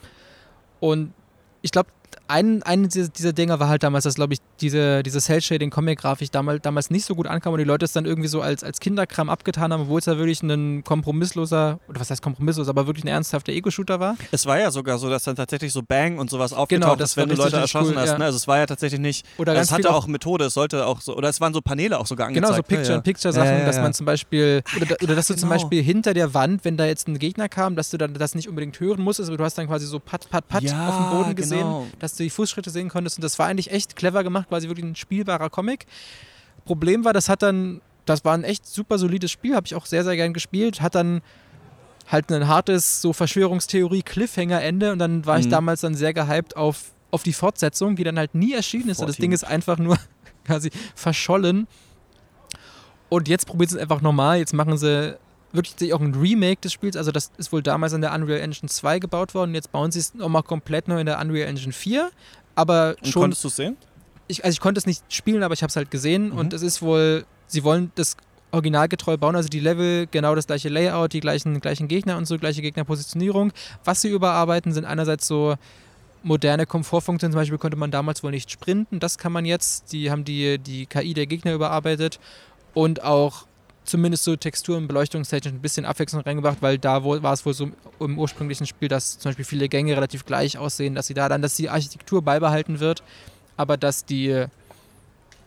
Und 0.82 1.14
ich 1.62 1.72
glaube, 1.72 1.90
ein, 2.32 2.64
ein 2.64 2.88
dieser, 2.90 3.10
dieser 3.10 3.34
Dinger 3.34 3.60
war 3.60 3.68
halt 3.70 3.84
damals, 3.84 4.06
dass, 4.06 4.16
glaube 4.16 4.34
ich, 4.34 4.40
diese, 4.62 5.04
diese 5.04 5.20
Cell-Shading-Comic-Grafik 5.20 6.32
damals, 6.32 6.62
damals 6.62 6.90
nicht 6.90 7.06
so 7.06 7.16
gut 7.16 7.28
ankam 7.28 7.54
und 7.54 7.60
die 7.60 7.66
Leute 7.66 7.86
es 7.86 7.92
dann 7.94 8.06
irgendwie 8.06 8.28
so 8.30 8.42
als, 8.42 8.64
als 8.64 8.80
Kinderkram 8.80 9.30
abgetan 9.30 9.72
haben, 9.74 9.84
obwohl 9.84 10.00
es 10.00 10.06
ja 10.06 10.18
wirklich 10.18 10.42
ein 10.44 10.84
kompromissloser, 10.84 11.80
oder 11.88 12.00
was 12.00 12.10
heißt 12.10 12.22
kompromisslos, 12.22 12.68
aber 12.70 12.88
wirklich 12.88 13.04
ein 13.04 13.10
ernsthafter 13.10 13.52
Ego-Shooter 13.52 14.00
war. 14.00 14.16
Es 14.32 14.46
war 14.46 14.60
ja 14.60 14.72
sogar 14.72 14.98
so, 14.98 15.10
dass 15.10 15.24
dann 15.24 15.36
tatsächlich 15.36 15.74
so 15.74 15.82
Bang 15.84 16.18
und 16.20 16.30
sowas 16.30 16.54
aufgetaucht 16.54 16.82
Genau, 16.82 16.96
das 16.96 17.12
ist, 17.12 17.18
wenn 17.18 17.30
du 17.30 17.36
Leute 17.36 17.58
erschossen 17.58 17.94
cool, 17.94 18.00
hast. 18.02 18.10
ja. 18.12 18.18
Ne? 18.18 18.26
Also 18.26 18.38
es 18.38 18.48
war 18.48 18.58
ja 18.60 18.66
tatsächlich 18.66 19.00
nicht. 19.00 19.26
Oder 19.38 19.56
es 19.56 19.72
hatte 19.72 19.94
auch 19.94 20.08
Methode, 20.08 20.46
es 20.46 20.54
sollte 20.54 20.86
auch 20.86 21.02
so. 21.02 21.16
Oder 21.16 21.30
es 21.30 21.42
waren 21.42 21.54
so 21.54 21.62
Paneele 21.62 22.00
auch 22.00 22.08
sogar 22.08 22.28
angezeigt. 22.28 22.48
Genau, 22.48 22.58
so 22.58 22.64
Picture-in-Picture-Sachen, 22.64 23.48
Ja, 23.48 23.60
ja, 23.60 23.66
dass 23.66 23.78
man 23.78 23.94
zum 23.94 24.06
Beispiel, 24.06 24.64
oder, 24.78 24.86
da- 24.86 24.96
oder 25.04 25.16
dass 25.16 25.28
du 25.28 25.36
zum 25.36 25.50
Genau. 25.50 25.62
Beispiel 25.62 25.82
hinter 25.84 26.14
der 26.14 26.34
Wand, 26.34 26.64
wenn 26.64 26.78
da 26.78 26.86
jetzt 26.86 27.08
ein 27.08 27.20
Gegner 27.20 27.50
kam, 27.50 27.76
dass 27.76 27.90
du 27.90 27.98
dann 27.98 28.14
das 28.14 28.36
nicht 28.36 28.48
unbedingt 28.48 28.80
hören 28.80 29.02
musstest, 29.02 29.30
aber 29.30 29.38
du 29.38 29.44
hast 29.44 29.58
dann 29.58 29.68
quasi 29.68 29.86
so 29.86 30.00
Pat, 30.00 30.30
Pat, 30.30 30.48
Pat 30.48 30.64
auf 30.64 30.98
dem 30.98 31.18
Boden 31.18 31.36
gesehen, 31.36 31.60
genau. 31.60 31.88
dass 32.00 32.16
du 32.16 32.21
die 32.24 32.30
Fußschritte 32.30 32.70
sehen 32.70 32.90
konntest 32.90 33.18
und 33.18 33.24
das 33.24 33.38
war 33.40 33.48
eigentlich 33.48 33.72
echt 33.72 33.96
clever 33.96 34.24
gemacht, 34.24 34.50
quasi 34.50 34.68
wirklich 34.68 34.86
ein 34.86 34.96
spielbarer 34.96 35.50
Comic. 35.50 35.86
Problem 36.66 37.04
war, 37.06 37.14
das 37.14 37.28
hat 37.30 37.42
dann, 37.42 37.82
das 38.06 38.24
war 38.26 38.34
ein 38.34 38.44
echt 38.44 38.66
super 38.66 38.98
solides 38.98 39.32
Spiel, 39.32 39.56
habe 39.56 39.66
ich 39.68 39.76
auch 39.76 39.86
sehr, 39.86 40.04
sehr 40.04 40.16
gern 40.16 40.34
gespielt, 40.34 40.82
hat 40.82 40.96
dann 40.96 41.22
halt 42.08 42.32
ein 42.32 42.48
hartes 42.48 43.02
so 43.02 43.14
Verschwörungstheorie-Cliffhanger-Ende 43.14 44.92
und 44.92 45.00
dann 45.00 45.26
war 45.26 45.40
ich 45.40 45.46
Mhm. 45.46 45.52
damals 45.52 45.82
dann 45.82 45.96
sehr 45.96 46.14
gehypt 46.14 46.56
auf, 46.56 46.92
auf 47.12 47.24
die 47.24 47.34
Fortsetzung, 47.34 47.96
die 47.96 48.04
dann 48.04 48.18
halt 48.18 48.36
nie 48.36 48.54
erschienen 48.54 48.90
ist 48.90 49.00
und 49.00 49.08
das 49.08 49.16
14. 49.16 49.22
Ding 49.22 49.32
ist 49.34 49.44
einfach 49.44 49.78
nur 49.78 49.98
quasi 50.46 50.72
verschollen. 50.96 51.68
Und 53.10 53.28
jetzt 53.28 53.46
probieren 53.46 53.70
sie 53.70 53.76
es 53.76 53.82
einfach 53.82 54.02
nochmal. 54.02 54.38
Jetzt 54.40 54.54
machen 54.54 54.78
sie 54.78 55.18
wirklich 55.54 55.94
auch 55.94 56.00
ein 56.00 56.14
Remake 56.14 56.62
des 56.62 56.74
Spiels. 56.74 56.96
Also 56.96 57.12
das 57.12 57.32
ist 57.38 57.52
wohl 57.52 57.62
damals 57.62 57.94
in 57.94 58.02
der 58.02 58.14
Unreal 58.14 58.40
Engine 58.40 58.70
2 58.70 59.00
gebaut 59.00 59.34
worden. 59.34 59.54
Jetzt 59.54 59.72
bauen 59.72 59.92
sie 59.92 60.00
es 60.00 60.14
nochmal 60.14 60.44
komplett 60.44 60.88
neu 60.88 61.00
in 61.00 61.06
der 61.06 61.20
Unreal 61.20 61.48
Engine 61.48 61.74
4. 61.74 62.10
Aber 62.56 62.96
Und 63.02 63.08
schon, 63.08 63.22
konntest 63.24 63.44
du 63.44 63.48
es 63.48 63.56
sehen? 63.56 63.78
ich, 64.28 64.44
also 64.44 64.54
ich 64.54 64.60
konnte 64.60 64.80
es 64.80 64.86
nicht 64.86 65.04
spielen, 65.14 65.44
aber 65.44 65.54
ich 65.54 65.62
habe 65.62 65.70
es 65.70 65.76
halt 65.76 65.92
gesehen. 65.92 66.30
Mhm. 66.30 66.38
Und 66.38 66.54
es 66.54 66.62
ist 66.62 66.82
wohl, 66.82 67.26
sie 67.48 67.64
wollen 67.64 67.92
das 67.96 68.18
originalgetreu 68.52 69.16
bauen, 69.16 69.36
also 69.36 69.48
die 69.48 69.62
Level, 69.62 70.08
genau 70.12 70.36
das 70.36 70.46
gleiche 70.48 70.68
Layout, 70.68 71.14
die 71.14 71.22
gleichen, 71.22 71.62
gleichen 71.62 71.88
Gegner 71.88 72.18
und 72.18 72.26
so, 72.26 72.38
gleiche 72.38 72.62
Gegnerpositionierung. 72.62 73.54
Was 73.86 74.02
sie 74.02 74.10
überarbeiten, 74.10 74.74
sind 74.74 74.86
einerseits 74.86 75.28
so 75.28 75.56
moderne 76.24 76.66
Komfortfunktionen. 76.66 77.32
Zum 77.32 77.40
Beispiel 77.40 77.58
konnte 77.58 77.78
man 77.78 77.92
damals 77.92 78.24
wohl 78.24 78.32
nicht 78.32 78.52
sprinten. 78.52 79.00
Das 79.00 79.18
kann 79.18 79.32
man 79.32 79.46
jetzt. 79.46 79.92
Die 79.94 80.12
haben 80.12 80.24
die, 80.24 80.60
die 80.60 80.86
KI 80.86 81.14
der 81.14 81.28
Gegner 81.28 81.54
überarbeitet 81.54 82.20
und 82.74 83.04
auch 83.04 83.46
zumindest 83.86 84.24
so 84.24 84.36
Textur- 84.36 84.78
und 84.78 84.88
beleuchtungstechnisch 84.88 85.54
ein 85.54 85.62
bisschen 85.62 85.86
Abwechslung 85.86 86.22
reingebracht, 86.22 86.58
weil 86.62 86.78
da 86.78 87.04
war 87.04 87.34
es 87.34 87.46
wohl 87.46 87.54
so 87.54 87.70
im 88.00 88.20
ursprünglichen 88.20 88.68
Spiel, 88.68 88.88
dass 88.88 89.18
zum 89.18 89.30
Beispiel 89.30 89.46
viele 89.46 89.70
Gänge 89.70 89.96
relativ 89.96 90.26
gleich 90.26 90.58
aussehen, 90.58 90.96
dass 90.96 91.08
sie 91.08 91.14
da 91.14 91.30
dann, 91.30 91.42
dass 91.42 91.56
die 91.56 91.70
Architektur 91.70 92.22
beibehalten 92.22 92.80
wird, 92.80 93.04
aber 93.58 93.78
dass 93.78 94.06
die, 94.06 94.46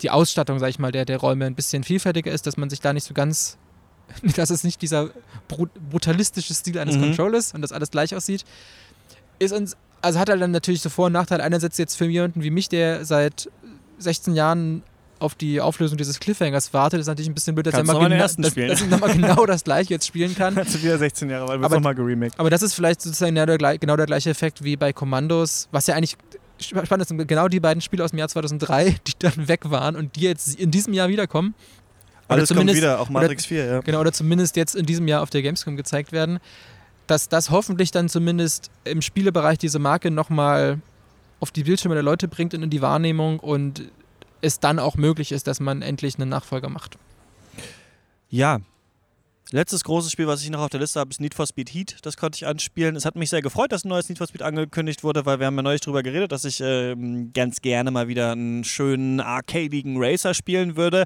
die 0.02 0.10
Ausstattung, 0.10 0.58
sag 0.58 0.68
ich 0.68 0.78
mal, 0.78 0.92
der, 0.92 1.04
der 1.04 1.18
Räume 1.18 1.46
ein 1.46 1.54
bisschen 1.54 1.84
vielfältiger 1.84 2.32
ist, 2.32 2.46
dass 2.46 2.56
man 2.56 2.70
sich 2.70 2.80
da 2.80 2.92
nicht 2.92 3.04
so 3.04 3.14
ganz, 3.14 3.56
dass 4.36 4.50
es 4.50 4.64
nicht 4.64 4.82
dieser 4.82 5.10
brut 5.48 5.70
brutalistische 5.90 6.54
Stil 6.54 6.78
eines 6.78 6.96
Mhm. 6.96 7.02
Controllers 7.02 7.54
und 7.54 7.62
das 7.62 7.72
alles 7.72 7.90
gleich 7.90 8.14
aussieht, 8.14 8.44
ist 9.38 9.52
uns, 9.52 9.76
also 10.02 10.18
hat 10.18 10.28
er 10.28 10.36
dann 10.36 10.50
natürlich 10.50 10.82
so 10.82 10.90
Vor- 10.90 11.06
und 11.06 11.12
Nachteile. 11.12 11.42
Einerseits 11.42 11.78
jetzt 11.78 11.96
für 11.96 12.06
jemanden 12.06 12.42
wie 12.42 12.50
mich, 12.50 12.68
der 12.68 13.04
seit 13.04 13.48
16 13.98 14.34
Jahren 14.34 14.82
auf 15.24 15.34
die 15.34 15.60
Auflösung 15.60 15.98
dieses 15.98 16.20
Cliffhangers 16.20 16.72
wartet, 16.72 17.00
ist 17.00 17.06
natürlich 17.06 17.28
ein 17.28 17.34
bisschen 17.34 17.54
blöd, 17.54 17.66
dass, 17.66 17.74
er 17.74 17.78
Kannst 17.78 17.92
mal 17.92 18.08
gena 18.08 18.18
dass, 18.18 18.36
dass 18.36 18.86
nochmal 18.86 19.12
genau 19.16 19.46
das 19.46 19.64
gleiche 19.64 19.94
jetzt 19.94 20.06
spielen 20.06 20.34
kann. 20.34 20.56
Hast 20.56 20.74
du 20.74 20.82
wieder 20.82 20.98
16 20.98 21.30
Jahre, 21.30 21.48
weil 21.48 21.58
wir 21.58 21.64
Aber- 21.66 21.76
nochmal 21.76 21.94
geremaked. 21.94 22.38
Aber 22.38 22.50
das 22.50 22.62
ist 22.62 22.74
vielleicht 22.74 23.02
sozusagen 23.02 23.34
genau 23.34 23.56
der, 23.56 23.78
genau 23.78 23.96
der 23.96 24.06
gleiche 24.06 24.30
Effekt 24.30 24.62
wie 24.62 24.76
bei 24.76 24.92
Commandos, 24.92 25.68
was 25.72 25.86
ja 25.86 25.94
eigentlich 25.94 26.16
spannend 26.60 27.10
ist, 27.10 27.28
genau 27.28 27.48
die 27.48 27.60
beiden 27.60 27.80
Spiele 27.80 28.04
aus 28.04 28.10
dem 28.10 28.18
Jahr 28.18 28.28
2003, 28.28 28.96
die 29.06 29.12
dann 29.18 29.48
weg 29.48 29.70
waren 29.70 29.96
und 29.96 30.16
die 30.16 30.20
jetzt 30.20 30.58
in 30.58 30.70
diesem 30.70 30.92
Jahr 30.92 31.08
wiederkommen. 31.08 31.54
Oder 32.28 32.38
Alles 32.38 32.54
kommt 32.54 32.72
wieder, 32.72 33.00
auch 33.00 33.10
Matrix 33.10 33.46
4, 33.46 33.64
ja. 33.64 33.80
Genau, 33.80 34.00
oder 34.00 34.12
zumindest 34.12 34.56
jetzt 34.56 34.74
in 34.74 34.86
diesem 34.86 35.08
Jahr 35.08 35.22
auf 35.22 35.30
der 35.30 35.42
Gamescom 35.42 35.76
gezeigt 35.76 36.12
werden, 36.12 36.38
dass 37.06 37.28
das 37.28 37.50
hoffentlich 37.50 37.90
dann 37.90 38.08
zumindest 38.08 38.70
im 38.84 39.02
Spielebereich 39.02 39.58
diese 39.58 39.78
Marke 39.78 40.10
nochmal 40.10 40.78
auf 41.40 41.50
die 41.50 41.64
Bildschirme 41.64 41.94
der 41.94 42.02
Leute 42.02 42.28
bringt 42.28 42.54
und 42.54 42.62
in 42.62 42.70
die 42.70 42.80
Wahrnehmung 42.80 43.40
und 43.40 43.82
es 44.44 44.60
dann 44.60 44.78
auch 44.78 44.96
möglich 44.96 45.32
ist, 45.32 45.46
dass 45.46 45.60
man 45.60 45.82
endlich 45.82 46.16
einen 46.16 46.28
Nachfolger 46.28 46.68
macht. 46.68 46.98
Ja. 48.28 48.60
Letztes 49.50 49.84
großes 49.84 50.10
Spiel, 50.10 50.26
was 50.26 50.42
ich 50.42 50.50
noch 50.50 50.60
auf 50.60 50.70
der 50.70 50.80
Liste 50.80 50.98
habe, 50.98 51.10
ist 51.10 51.20
Need 51.20 51.34
for 51.34 51.46
Speed 51.46 51.72
Heat. 51.72 51.96
Das 52.02 52.16
konnte 52.16 52.36
ich 52.36 52.46
anspielen. 52.46 52.96
Es 52.96 53.04
hat 53.04 53.14
mich 53.14 53.30
sehr 53.30 53.42
gefreut, 53.42 53.72
dass 53.72 53.84
ein 53.84 53.88
neues 53.88 54.08
Need 54.08 54.18
for 54.18 54.26
Speed 54.26 54.42
angekündigt 54.42 55.04
wurde, 55.04 55.26
weil 55.26 55.38
wir 55.38 55.46
haben 55.46 55.56
ja 55.56 55.62
neulich 55.62 55.82
drüber 55.82 56.02
geredet, 56.02 56.32
dass 56.32 56.44
ich 56.44 56.60
ähm, 56.60 57.32
ganz 57.34 57.60
gerne 57.60 57.90
mal 57.90 58.08
wieder 58.08 58.32
einen 58.32 58.64
schönen 58.64 59.20
arcadigen 59.20 59.96
Racer 59.98 60.34
spielen 60.34 60.76
würde. 60.76 61.04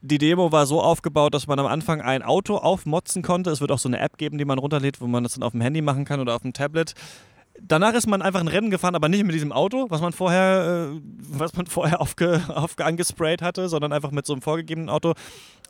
Die 0.00 0.18
Demo 0.18 0.50
war 0.50 0.66
so 0.66 0.82
aufgebaut, 0.82 1.34
dass 1.34 1.46
man 1.46 1.60
am 1.60 1.66
Anfang 1.66 2.00
ein 2.00 2.22
Auto 2.22 2.56
aufmotzen 2.56 3.22
konnte. 3.22 3.50
Es 3.50 3.60
wird 3.60 3.70
auch 3.70 3.78
so 3.78 3.88
eine 3.88 4.00
App 4.00 4.18
geben, 4.18 4.38
die 4.38 4.44
man 4.44 4.58
runterlädt, 4.58 5.00
wo 5.00 5.06
man 5.06 5.22
das 5.22 5.34
dann 5.34 5.44
auf 5.44 5.52
dem 5.52 5.60
Handy 5.60 5.82
machen 5.82 6.04
kann 6.04 6.18
oder 6.18 6.34
auf 6.34 6.42
dem 6.42 6.52
Tablet. 6.52 6.94
Danach 7.68 7.94
ist 7.94 8.08
man 8.08 8.22
einfach 8.22 8.40
ein 8.40 8.48
Rennen 8.48 8.70
gefahren, 8.70 8.96
aber 8.96 9.08
nicht 9.08 9.24
mit 9.24 9.34
diesem 9.34 9.52
Auto, 9.52 9.86
was 9.88 10.00
man 10.00 10.12
vorher, 10.12 10.90
äh, 10.94 11.00
was 11.20 11.54
man 11.54 11.66
vorher 11.68 12.00
aufge, 12.00 12.42
aufge 12.48 12.84
angesprayt 12.84 13.40
hatte, 13.40 13.68
sondern 13.68 13.92
einfach 13.92 14.10
mit 14.10 14.26
so 14.26 14.32
einem 14.32 14.42
vorgegebenen 14.42 14.88
Auto. 14.88 15.14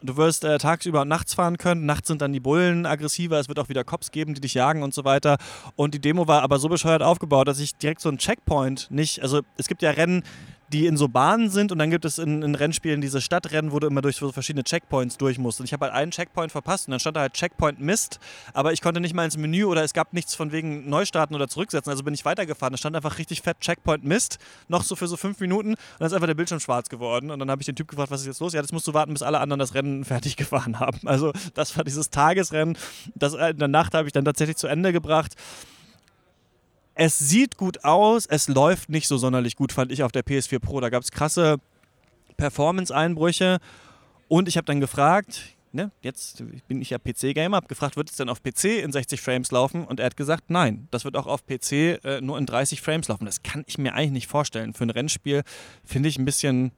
Du 0.03 0.17
wirst 0.17 0.45
äh, 0.45 0.59
tagsüber 0.59 1.03
und 1.03 1.09
nachts 1.09 1.35
fahren 1.35 1.59
können. 1.59 1.87
Nachts 1.87 2.09
sind 2.09 2.23
dann 2.23 2.33
die 2.33 2.41
Bullen 2.41 2.87
aggressiver. 2.87 3.39
Es 3.39 3.49
wird 3.49 3.59
auch 3.59 3.69
wieder 3.69 3.85
Cops 3.85 4.11
geben, 4.11 4.35
die 4.35 4.41
dich 4.41 4.55
jagen 4.55 4.83
und 4.83 4.95
so 4.95 5.05
weiter. 5.05 5.37
Und 5.77 5.95
die 5.95 6.01
Demo 6.01 6.27
war 6.27 6.43
aber 6.43 6.59
so 6.59 6.69
bescheuert 6.69 7.03
aufgebaut, 7.03 7.47
dass 7.47 7.61
ich 7.61 7.77
direkt 7.77 8.01
so 8.01 8.09
einen 8.09 8.19
Checkpoint 8.19 8.91
nicht. 8.91 9.23
Also 9.23 9.43
es 9.57 9.69
gibt 9.69 9.83
ja 9.83 9.91
Rennen, 9.91 10.25
die 10.73 10.87
in 10.87 10.97
so 10.97 11.09
Bahnen 11.09 11.51
sind 11.51 11.71
und 11.71 11.79
dann 11.79 11.91
gibt 11.91 12.05
es 12.05 12.19
in, 12.19 12.43
in 12.43 12.55
Rennspielen 12.55 13.01
diese 13.01 13.21
Stadtrennen, 13.21 13.73
wo 13.73 13.79
du 13.79 13.87
immer 13.87 14.01
durch 14.01 14.17
so 14.17 14.33
verschiedene 14.33 14.65
Checkpoints 14.65 15.19
durch 15.19 15.39
musst. 15.39 15.61
Und 15.61 15.67
ich 15.67 15.73
habe 15.73 15.85
halt 15.85 15.95
einen 15.95 16.11
Checkpoint 16.11 16.51
verpasst 16.51 16.89
und 16.89 16.93
dann 16.93 17.01
stand 17.01 17.17
da 17.17 17.21
halt 17.21 17.35
Checkpoint 17.35 17.81
Mist, 17.81 18.19
aber 18.55 18.73
ich 18.73 18.81
konnte 18.81 19.01
nicht 19.01 19.15
mal 19.15 19.25
ins 19.25 19.37
Menü 19.37 19.65
oder 19.65 19.85
es 19.85 19.93
gab 19.93 20.13
nichts 20.13 20.35
von 20.35 20.53
wegen 20.53 20.89
Neustarten 20.89 21.37
oder 21.37 21.49
zurücksetzen. 21.49 21.91
Also 21.91 22.03
bin 22.03 22.15
ich 22.15 22.25
weitergefahren. 22.25 22.73
Da 22.73 22.79
stand 22.79 22.97
einfach 22.97 23.19
richtig 23.19 23.43
fett 23.43 23.61
Checkpoint 23.61 24.05
Mist, 24.05 24.39
noch 24.69 24.83
so 24.83 24.97
für 24.97 25.07
so 25.07 25.17
fünf 25.17 25.39
Minuten 25.41 25.71
und 25.71 25.79
dann 25.99 26.07
ist 26.07 26.15
einfach 26.15 26.27
der 26.27 26.35
Bildschirm 26.35 26.61
schwarz 26.61 26.89
geworden. 26.89 27.31
Und 27.31 27.39
dann 27.39 27.51
habe 27.51 27.61
ich 27.61 27.67
den 27.67 27.77
Typ 27.77 27.89
gefragt, 27.89 28.11
was 28.11 28.23
ist 28.23 28.27
jetzt 28.27 28.41
los? 28.41 28.53
Ja, 28.55 28.61
jetzt 28.61 28.73
musst 28.73 28.87
du 28.87 28.95
warten, 28.95 29.13
bis 29.13 29.23
alle 29.23 29.41
anderen 29.41 29.59
das 29.59 29.75
Rennen 29.75 30.05
fertig 30.13 30.37
gefahren 30.37 30.81
haben. 30.81 30.99
Also 31.05 31.33
das 31.55 31.77
war 31.77 31.85
dieses 31.85 32.11
Tagesrennen. 32.11 32.77
Das 33.15 33.35
äh, 33.35 33.51
in 33.51 33.59
der 33.59 33.69
Nacht 33.69 33.95
habe 33.95 34.07
ich 34.07 34.13
dann 34.13 34.25
tatsächlich 34.25 34.57
zu 34.57 34.67
Ende 34.67 34.93
gebracht. 34.93 35.35
Es 37.05 37.19
sieht 37.19 37.57
gut 37.57 37.85
aus, 37.85 38.27
es 38.27 38.47
läuft 38.47 38.89
nicht 38.89 39.09
so 39.09 39.17
sonderlich 39.17 39.57
gut, 39.57 39.73
fand 39.73 39.91
ich 39.91 40.05
auf 40.05 40.13
der 40.13 40.25
PS4 40.25 40.61
Pro. 40.61 40.79
Da 40.79 40.89
gab 40.89 41.03
es 41.03 41.11
krasse 41.11 41.57
Performance-Einbrüche 42.37 43.59
und 44.29 44.47
ich 44.47 44.57
habe 44.57 44.67
dann 44.67 44.79
gefragt, 44.79 45.57
ne, 45.73 45.91
jetzt 46.03 46.45
bin 46.69 46.81
ich 46.81 46.91
ja 46.91 46.99
PC-Gamer, 46.99 47.57
habe 47.57 47.67
gefragt, 47.67 47.97
wird 47.97 48.09
es 48.09 48.15
denn 48.15 48.29
auf 48.29 48.41
PC 48.41 48.85
in 48.85 48.93
60 48.93 49.21
Frames 49.21 49.51
laufen? 49.51 49.85
Und 49.85 49.99
er 49.99 50.07
hat 50.07 50.17
gesagt, 50.17 50.45
nein, 50.49 50.87
das 50.93 51.05
wird 51.05 51.17
auch 51.17 51.27
auf 51.27 51.45
PC 51.45 51.73
äh, 52.05 52.21
nur 52.21 52.39
in 52.39 52.47
30 52.47 52.81
Frames 52.81 53.09
laufen. 53.09 53.25
Das 53.25 53.43
kann 53.43 53.65
ich 53.67 53.79
mir 53.79 53.95
eigentlich 53.95 54.13
nicht 54.13 54.29
vorstellen. 54.29 54.73
Für 54.73 54.85
ein 54.85 54.91
Rennspiel 54.91 55.43
finde 55.85 56.09
ich 56.09 56.21
ein 56.21 56.25
bisschen 56.25 56.71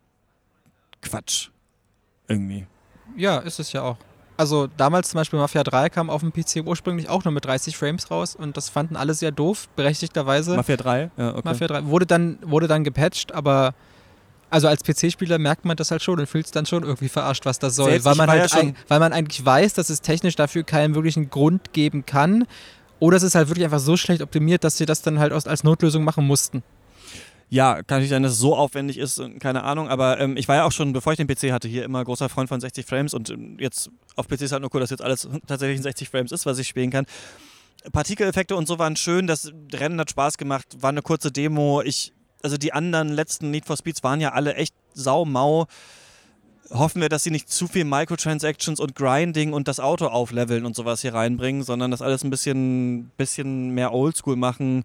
Quatsch. 1.03 1.51
Irgendwie. 2.29 2.67
Ja, 3.15 3.41
ist 3.41 3.61
es 3.61 3.75
ja 3.75 3.83
auch. 3.83 3.99
Also 4.37 4.69
damals 4.77 5.11
zum 5.11 5.19
Beispiel 5.19 5.39
Mafia 5.39 5.63
3 5.63 5.91
kam 5.91 6.11
auf 6.11 6.21
dem 6.21 6.33
PC 6.33 6.67
ursprünglich 6.67 7.09
auch 7.09 7.25
nur 7.25 7.33
mit 7.33 7.45
30 7.45 7.77
Frames 7.77 8.11
raus 8.11 8.35
und 8.35 8.57
das 8.57 8.69
fanden 8.69 8.97
alle 8.97 9.15
sehr 9.15 9.31
doof, 9.31 9.69
berechtigterweise. 9.77 10.57
Mafia 10.57 10.77
3? 10.77 11.11
Ja, 11.17 11.31
okay. 11.31 11.43
Mafia 11.45 11.67
3 11.69 11.87
wurde 11.87 12.07
dann, 12.07 12.39
wurde 12.43 12.67
dann 12.67 12.83
gepatcht, 12.83 13.33
aber 13.33 13.75
also 14.51 14.69
als 14.69 14.83
PC-Spieler 14.85 15.39
merkt 15.39 15.65
man 15.65 15.77
das 15.77 15.91
halt 15.91 16.03
schon 16.03 16.19
und 16.21 16.27
fühlt 16.27 16.47
es 16.47 16.53
dann 16.53 16.67
schon 16.67 16.83
irgendwie 16.83 17.09
verarscht, 17.09 17.45
was 17.45 17.59
das 17.59 17.77
soll. 17.77 17.91
Selbst 17.91 18.05
Weil 18.05 18.15
man, 18.15 18.31
halt 18.31 18.51
ja 18.53 18.59
ein, 18.59 18.77
weil 18.89 19.01
man 19.01 19.13
eigentlich 19.13 19.45
weiß, 19.45 19.75
dass 19.75 19.91
es 19.91 20.01
technisch 20.01 20.37
dafür 20.37 20.63
keinen 20.63 20.95
wirklichen 20.95 21.31
Grund 21.31 21.73
geben 21.73 22.07
kann. 22.07 22.47
Oder 23.01 23.17
es 23.17 23.23
ist 23.23 23.35
halt 23.35 23.49
wirklich 23.49 23.65
einfach 23.65 23.81
so 23.81 23.97
schlecht 23.97 24.23
optimiert, 24.23 24.63
dass 24.63 24.77
sie 24.77 24.87
das 24.87 25.03
dann 25.03 25.19
halt 25.19 25.33
als 25.33 25.65
Notlösung 25.65 26.05
machen 26.05 26.27
mussten. 26.27 26.63
Ja, 27.51 27.83
kann 27.83 28.01
nicht 28.01 28.11
sein, 28.11 28.23
dass 28.23 28.33
es 28.33 28.39
so 28.39 28.57
aufwendig 28.57 28.99
ist, 28.99 29.23
keine 29.39 29.65
Ahnung, 29.65 29.89
aber 29.89 30.19
ähm, 30.19 30.37
ich 30.37 30.49
war 30.49 30.57
ja 30.57 30.65
auch 30.65 30.73
schon, 30.73 30.93
bevor 30.93 31.13
ich 31.13 31.19
den 31.19 31.27
PC 31.27 31.53
hatte, 31.53 31.69
hier 31.69 31.85
immer 31.85 32.03
großer 32.05 32.29
Freund 32.29 32.49
von 32.49 32.61
60 32.61 32.87
Frames 32.87 33.15
und 33.15 33.31
ähm, 33.31 33.59
jetzt 33.61 33.91
auf 34.17 34.29
PC 34.29 34.43
ist 34.43 34.53
halt 34.53 34.63
nur 34.63 34.75
cool, 34.75 34.81
dass 34.81 34.91
jetzt 34.91 35.03
alles 35.03 35.29
tatsächlich 35.47 35.77
in 35.77 35.83
60 35.83 36.09
Frames 36.09 36.33
ist, 36.33 36.47
was 36.47 36.59
ich 36.59 36.67
spielen 36.67 36.91
kann. 36.91 37.07
Partikeleffekte 37.93 38.57
und 38.57 38.67
so 38.67 38.79
waren 38.79 38.97
schön, 38.97 39.27
das 39.27 39.53
Rennen 39.73 40.01
hat 40.01 40.11
Spaß 40.11 40.39
gemacht, 40.39 40.67
war 40.81 40.91
eine 40.91 41.03
kurze 41.03 41.31
Demo. 41.31 41.83
Ich, 41.83 42.13
also 42.43 42.57
die 42.57 42.73
anderen 42.73 43.09
letzten 43.09 43.51
Need 43.51 43.67
for 43.67 43.77
Speeds 43.77 44.03
waren 44.03 44.21
ja 44.21 44.33
alle 44.33 44.55
echt 44.55 44.75
saumau. 44.95 45.67
hoffen 46.71 47.03
wir, 47.03 47.11
dass 47.11 47.25
sie 47.25 47.31
nicht 47.31 47.51
zu 47.51 47.67
viel 47.69 47.85
Microtransactions 47.85 48.81
und 48.81 48.95
Grinding 48.95 49.53
und 49.53 49.69
das 49.69 49.81
Auto 49.81 50.07
aufleveln 50.07 50.65
und 50.65 50.75
sowas 50.75 51.03
hier 51.03 51.13
reinbringen, 51.13 51.63
sondern 51.63 51.91
das 51.91 52.01
alles 52.01 52.25
ein 52.25 52.31
bisschen, 52.31 53.11
bisschen 53.19 53.71
mehr 53.71 53.93
Oldschool 53.93 54.37
machen. 54.37 54.85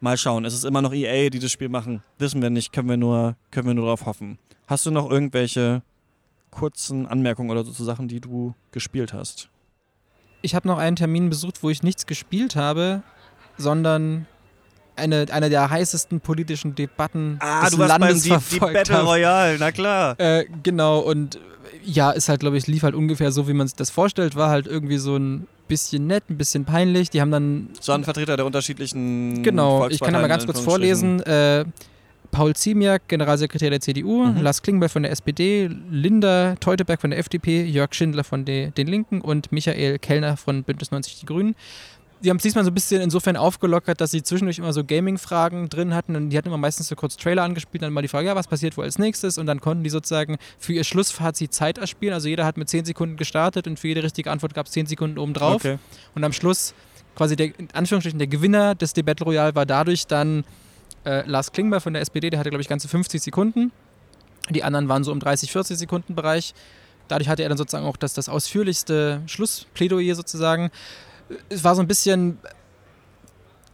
Mal 0.00 0.16
schauen. 0.18 0.44
Es 0.44 0.54
ist 0.54 0.64
immer 0.64 0.82
noch 0.82 0.92
EA, 0.92 1.30
die 1.30 1.38
das 1.38 1.50
Spiel 1.52 1.68
machen. 1.68 2.02
Wissen 2.18 2.42
wir 2.42 2.50
nicht, 2.50 2.72
können 2.72 2.88
wir 2.88 2.96
nur, 2.96 3.36
können 3.50 3.66
wir 3.66 3.74
nur 3.74 3.86
darauf 3.86 4.04
hoffen. 4.06 4.38
Hast 4.66 4.84
du 4.84 4.90
noch 4.90 5.10
irgendwelche 5.10 5.82
kurzen 6.50 7.06
Anmerkungen 7.06 7.50
oder 7.50 7.64
so 7.64 7.72
zu 7.72 7.84
Sachen, 7.84 8.08
die 8.08 8.20
du 8.20 8.54
gespielt 8.72 9.12
hast? 9.12 9.48
Ich 10.42 10.54
habe 10.54 10.68
noch 10.68 10.78
einen 10.78 10.96
Termin 10.96 11.30
besucht, 11.30 11.62
wo 11.62 11.70
ich 11.70 11.82
nichts 11.82 12.06
gespielt 12.06 12.56
habe, 12.56 13.02
sondern 13.56 14.26
eine, 14.96 15.26
eine 15.30 15.50
der 15.50 15.70
heißesten 15.70 16.20
politischen 16.20 16.74
Debatten 16.74 17.36
Ah, 17.40 17.62
des 17.64 17.70
du 17.72 17.78
warst 17.78 17.92
beim 17.92 18.00
Landes 18.02 18.22
die, 18.22 18.28
die 18.30 18.34
verfolgt 18.34 18.74
Battle. 18.74 19.02
Royale, 19.02 19.56
na 19.58 19.72
klar. 19.72 20.18
Äh, 20.18 20.44
genau, 20.62 21.00
und 21.00 21.38
ja, 21.84 22.10
ist 22.10 22.28
halt, 22.28 22.40
glaube 22.40 22.56
ich, 22.56 22.66
lief 22.66 22.82
halt 22.82 22.94
ungefähr 22.94 23.30
so, 23.32 23.48
wie 23.48 23.52
man 23.52 23.66
sich 23.66 23.76
das 23.76 23.90
vorstellt. 23.90 24.34
War 24.36 24.50
halt 24.50 24.66
irgendwie 24.66 24.98
so 24.98 25.16
ein 25.16 25.46
bisschen 25.68 26.06
nett, 26.06 26.24
ein 26.30 26.36
bisschen 26.38 26.64
peinlich. 26.64 27.10
Die 27.10 27.20
haben 27.20 27.30
dann 27.30 27.68
So 27.80 27.92
ein 27.92 28.04
Vertreter 28.04 28.36
der 28.36 28.46
unterschiedlichen 28.46 29.42
Genau, 29.42 29.88
ich 29.88 30.00
kann 30.00 30.14
ja 30.14 30.20
mal 30.20 30.28
ganz 30.28 30.44
kurz 30.46 30.60
vorlesen. 30.60 31.20
Äh, 31.22 31.64
Paul 32.32 32.54
Ziemiak, 32.54 33.08
Generalsekretär 33.08 33.70
der 33.70 33.80
CDU, 33.80 34.24
Mhm. 34.24 34.42
Lars 34.42 34.60
Klingbeil 34.62 34.88
von 34.88 35.02
der 35.02 35.12
SPD, 35.12 35.70
Linda 35.90 36.56
Teuteberg 36.60 37.00
von 37.00 37.10
der 37.10 37.18
FDP, 37.20 37.64
Jörg 37.64 37.94
Schindler 37.94 38.24
von 38.24 38.44
de, 38.44 38.70
den 38.72 38.88
Linken 38.88 39.20
und 39.20 39.52
Michael 39.52 39.98
Kellner 39.98 40.36
von 40.36 40.62
Bündnis 40.64 40.90
90 40.90 41.20
Die 41.20 41.26
Grünen. 41.26 41.54
Die 42.22 42.30
haben 42.30 42.38
es 42.38 42.42
diesmal 42.42 42.64
so 42.64 42.70
ein 42.70 42.74
bisschen 42.74 43.02
insofern 43.02 43.36
aufgelockert, 43.36 44.00
dass 44.00 44.10
sie 44.10 44.22
zwischendurch 44.22 44.58
immer 44.58 44.72
so 44.72 44.84
Gaming-Fragen 44.84 45.68
drin 45.68 45.94
hatten 45.94 46.16
und 46.16 46.30
die 46.30 46.38
hatten 46.38 46.48
immer 46.48 46.56
meistens 46.56 46.88
so 46.88 46.96
kurz 46.96 47.16
Trailer 47.16 47.42
angespielt, 47.42 47.82
dann 47.82 47.92
mal 47.92 48.02
die 48.02 48.08
Frage, 48.08 48.26
ja, 48.26 48.34
was 48.34 48.46
passiert 48.46 48.76
wohl 48.76 48.84
als 48.84 48.98
nächstes 48.98 49.36
und 49.36 49.46
dann 49.46 49.60
konnten 49.60 49.84
die 49.84 49.90
sozusagen 49.90 50.38
für 50.58 50.72
ihr 50.72 50.84
Schlussfazit 50.84 51.52
Zeit 51.52 51.78
erspielen. 51.78 52.14
Also 52.14 52.28
jeder 52.28 52.46
hat 52.46 52.56
mit 52.56 52.68
10 52.68 52.86
Sekunden 52.86 53.16
gestartet 53.16 53.66
und 53.66 53.78
für 53.78 53.88
jede 53.88 54.02
richtige 54.02 54.30
Antwort 54.30 54.54
gab 54.54 54.66
es 54.66 54.72
10 54.72 54.86
Sekunden 54.86 55.18
obendrauf. 55.18 55.56
Okay. 55.56 55.78
Und 56.14 56.24
am 56.24 56.32
Schluss 56.32 56.74
quasi 57.16 57.36
der, 57.36 57.58
in 57.58 57.68
Anführungsstrichen, 57.72 58.18
der 58.18 58.28
Gewinner 58.28 58.74
des 58.74 58.92
Debatte 58.92 59.24
Royale 59.24 59.54
war 59.54 59.66
dadurch 59.66 60.06
dann 60.06 60.44
äh, 61.04 61.26
Lars 61.28 61.52
Klingbeil 61.52 61.80
von 61.80 61.92
der 61.92 62.02
SPD, 62.02 62.30
der 62.30 62.38
hatte, 62.38 62.50
glaube 62.50 62.62
ich, 62.62 62.68
ganze 62.68 62.88
50 62.88 63.22
Sekunden. 63.22 63.72
Die 64.50 64.62
anderen 64.62 64.88
waren 64.88 65.04
so 65.04 65.12
im 65.12 65.20
30, 65.20 65.50
40 65.50 65.78
Sekunden 65.78 66.14
Bereich. 66.14 66.54
Dadurch 67.08 67.28
hatte 67.28 67.42
er 67.42 67.48
dann 67.48 67.58
sozusagen 67.58 67.86
auch 67.86 67.96
das, 67.96 68.14
das 68.14 68.28
ausführlichste 68.28 69.22
Schlussplädoyer 69.26 70.14
sozusagen. 70.14 70.70
Es 71.48 71.64
war 71.64 71.74
so 71.74 71.80
ein 71.82 71.88
bisschen, 71.88 72.38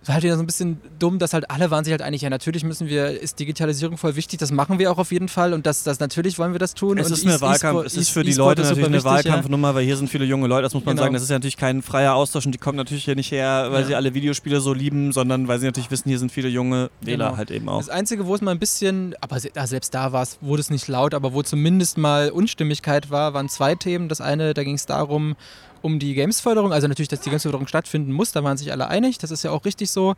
war 0.05 0.15
halt 0.15 0.25
wieder 0.25 0.35
so 0.35 0.43
ein 0.43 0.47
bisschen 0.47 0.81
dumm, 0.99 1.21
dass 1.21 1.33
halt 1.33 1.49
alle 1.49 1.71
waren 1.71 1.85
sich 1.85 1.93
halt 1.93 2.03
einig, 2.03 2.23
ja 2.23 2.31
natürlich 2.31 2.65
müssen 2.65 2.89
wir, 2.89 3.21
ist 3.21 3.39
Digitalisierung 3.39 3.97
voll 3.99 4.17
wichtig, 4.17 4.41
das 4.41 4.51
machen 4.51 4.81
wir 4.81 4.91
auch 4.91 4.99
auf 4.99 5.13
jeden 5.13 5.29
Fall 5.29 5.53
und 5.53 5.65
das, 5.65 5.85
das 5.85 6.01
natürlich 6.01 6.41
wollen 6.41 6.51
wir 6.53 6.59
das 6.59 6.75
tun. 6.75 6.99
Es 6.99 7.07
und 7.07 7.13
ist 7.13 7.25
eine 7.25 7.37
E- 7.37 7.41
Wahlkampf, 7.41 7.85
es 7.85 7.97
ist 7.97 8.09
für 8.09 8.25
die 8.25 8.33
Leute 8.33 8.63
natürlich 8.63 8.85
eine 8.85 8.95
wichtig, 8.97 9.05
ja. 9.05 9.11
Wahlkampfnummer, 9.13 9.77
weil 9.77 9.85
hier 9.85 9.97
sind 9.97 10.09
viele 10.11 10.25
junge 10.25 10.49
Leute, 10.49 10.63
das 10.63 10.75
muss 10.75 10.85
man 10.85 10.97
Genau. 10.97 11.05
sagen. 11.05 11.15
Das 11.15 11.23
ist 11.23 11.29
ja 11.29 11.37
natürlich 11.37 11.57
kein 11.57 11.83
freier 11.83 12.15
Austausch 12.17 12.45
und 12.47 12.53
die 12.53 12.59
kommen 12.59 12.77
natürlich 12.77 13.05
hier 13.05 13.15
nicht 13.15 13.31
her, 13.31 13.69
weil 13.71 13.83
Ja. 13.83 13.87
sie 13.87 13.95
alle 13.95 14.13
Videospiele 14.13 14.61
so 14.61 14.73
lieben, 14.75 15.13
sondern 15.13 15.47
weil 15.47 15.61
sie 15.61 15.67
natürlich 15.67 15.93
wissen, 15.93 16.09
hier 16.09 16.19
sind 16.19 16.33
viele 16.33 16.49
junge 16.49 16.91
Wähler 17.01 17.27
Genau. 17.27 17.37
halt 17.37 17.53
eben 17.53 17.69
auch. 17.69 17.79
Das 17.79 17.89
Einzige, 17.91 18.27
wo 18.27 18.35
es 18.35 18.41
mal 18.41 18.51
ein 18.51 18.59
bisschen, 18.59 19.15
aber 19.21 19.39
selbst 19.39 19.95
da 19.95 20.11
war 20.11 20.23
es, 20.25 20.39
wurde 20.41 20.63
es 20.63 20.71
nicht 20.71 20.89
laut, 20.89 21.15
aber 21.15 21.33
wo 21.33 21.43
zumindest 21.45 21.97
mal 21.97 22.31
Unstimmigkeit 22.31 23.11
war, 23.13 23.35
waren 23.35 23.49
zwei 23.49 23.77
Themen. 23.77 24.09
Das 24.09 24.21
eine, 24.21 24.53
da 24.53 24.65
ging 24.65 24.75
es 24.75 24.87
darum, 24.87 25.37
um 25.83 25.99
die 25.99 26.15
Gamesförderung, 26.15 26.73
also 26.73 26.89
natürlich, 26.89 27.09
dass 27.09 27.21
die 27.21 27.31
Gamesförderung 27.31 27.67
stattfinden 27.67 28.13
muss, 28.13 28.33
da 28.33 28.43
waren 28.43 28.57
sich 28.57 28.73
alle 28.73 28.89
einig, 28.89 29.19
das 29.19 29.31
ist 29.31 29.43
ja 29.43 29.51
auch 29.51 29.65
richtig 29.65 29.91
so. 29.91 30.15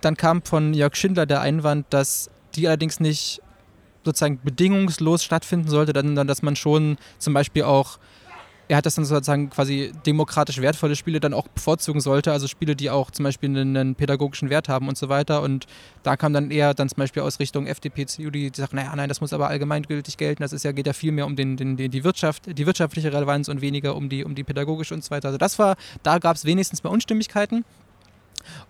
Dann 0.00 0.16
kam 0.16 0.42
von 0.42 0.74
Jörg 0.74 0.96
Schindler 0.96 1.26
der 1.26 1.40
Einwand, 1.40 1.86
dass 1.90 2.30
die 2.56 2.66
allerdings 2.66 3.00
nicht 3.00 3.40
sozusagen 4.04 4.40
bedingungslos 4.42 5.24
stattfinden 5.24 5.68
sollte, 5.68 5.92
sondern 5.94 6.26
dass 6.26 6.42
man 6.42 6.56
schon 6.56 6.98
zum 7.18 7.34
Beispiel 7.34 7.62
auch 7.62 7.98
er 8.68 8.78
hat 8.78 8.86
das 8.86 8.94
dann 8.94 9.04
sozusagen 9.04 9.50
quasi 9.50 9.92
demokratisch 10.06 10.60
wertvolle 10.60 10.96
Spiele 10.96 11.20
dann 11.20 11.34
auch 11.34 11.48
bevorzugen 11.48 12.00
sollte, 12.00 12.32
also 12.32 12.48
Spiele, 12.48 12.74
die 12.74 12.90
auch 12.90 13.10
zum 13.10 13.24
Beispiel 13.24 13.50
einen, 13.50 13.76
einen 13.76 13.94
pädagogischen 13.94 14.48
Wert 14.48 14.68
haben 14.68 14.88
und 14.88 14.96
so 14.96 15.08
weiter. 15.08 15.42
Und 15.42 15.66
da 16.02 16.16
kam 16.16 16.32
dann 16.32 16.50
eher 16.50 16.72
dann 16.72 16.88
zum 16.88 16.96
Beispiel 16.96 17.22
aus 17.22 17.40
Richtung 17.40 17.66
FDP, 17.66 18.06
CDU, 18.06 18.30
die, 18.30 18.50
sagen, 18.54 18.76
naja, 18.76 18.94
nein, 18.96 19.08
das 19.08 19.20
muss 19.20 19.32
aber 19.32 19.48
allgemeingültig 19.48 20.16
gelten. 20.16 20.42
Das 20.42 20.52
ist 20.52 20.64
ja, 20.64 20.72
geht 20.72 20.86
ja 20.86 20.94
viel 20.94 21.12
mehr 21.12 21.26
um 21.26 21.36
den, 21.36 21.56
den, 21.56 21.76
die 21.76 22.04
Wirtschaft, 22.04 22.42
die 22.46 22.66
wirtschaftliche 22.66 23.12
Relevanz 23.12 23.48
und 23.48 23.60
weniger 23.60 23.96
um 23.96 24.08
die, 24.08 24.24
um 24.24 24.34
die 24.34 24.44
pädagogische 24.44 24.94
und 24.94 25.04
so 25.04 25.10
weiter. 25.10 25.28
Also 25.28 25.38
das 25.38 25.58
war, 25.58 25.76
da 26.02 26.18
gab 26.18 26.36
es 26.36 26.44
wenigstens 26.44 26.82
mal 26.82 26.90
Unstimmigkeiten. 26.90 27.64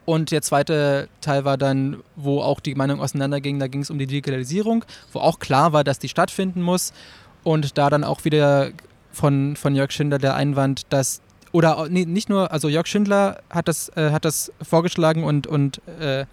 Und 0.05 0.31
der 0.31 0.43
zweite 0.43 1.09
Teil 1.21 1.45
war 1.45 1.57
dann, 1.57 2.03
wo 2.17 2.41
auch 2.41 2.61
die 2.61 2.75
Meinung 2.75 3.01
auseinanderging, 3.01 3.59
da 3.59 3.67
ging 3.67 3.81
es 3.83 3.91
um 3.91 3.99
die 3.99 4.07
Digitalisierung, 4.07 4.85
wo 5.13 5.21
auch 5.21 5.39
klar 5.39 5.73
war, 5.73 5.83
dass 5.83 5.99
die 5.99 6.09
stattfinden 6.09 6.63
muss. 6.63 6.93
Und 7.43 7.77
da 7.77 7.91
dann 7.91 8.05
auch 8.05 8.25
wieder 8.25 8.71
von, 9.15 9.57
von 9.57 9.75
Jörg 9.75 9.91
Schindler 9.93 10.19
der 10.19 10.35
Einwand, 10.35 10.83
dass, 10.91 11.23
oder 11.53 11.87
nee, 11.89 12.05
nicht 12.05 12.29
nur, 12.29 12.53
also 12.53 12.69
Jörg 12.69 12.87
Schindler 12.87 13.43
hat 13.51 13.69
das, 13.69 13.89
äh, 13.97 14.11
hat 14.11 14.25
das 14.25 14.53
vorgeschlagen 14.63 15.25
und, 15.25 15.47
und 15.47 15.81
äh, 16.01 16.27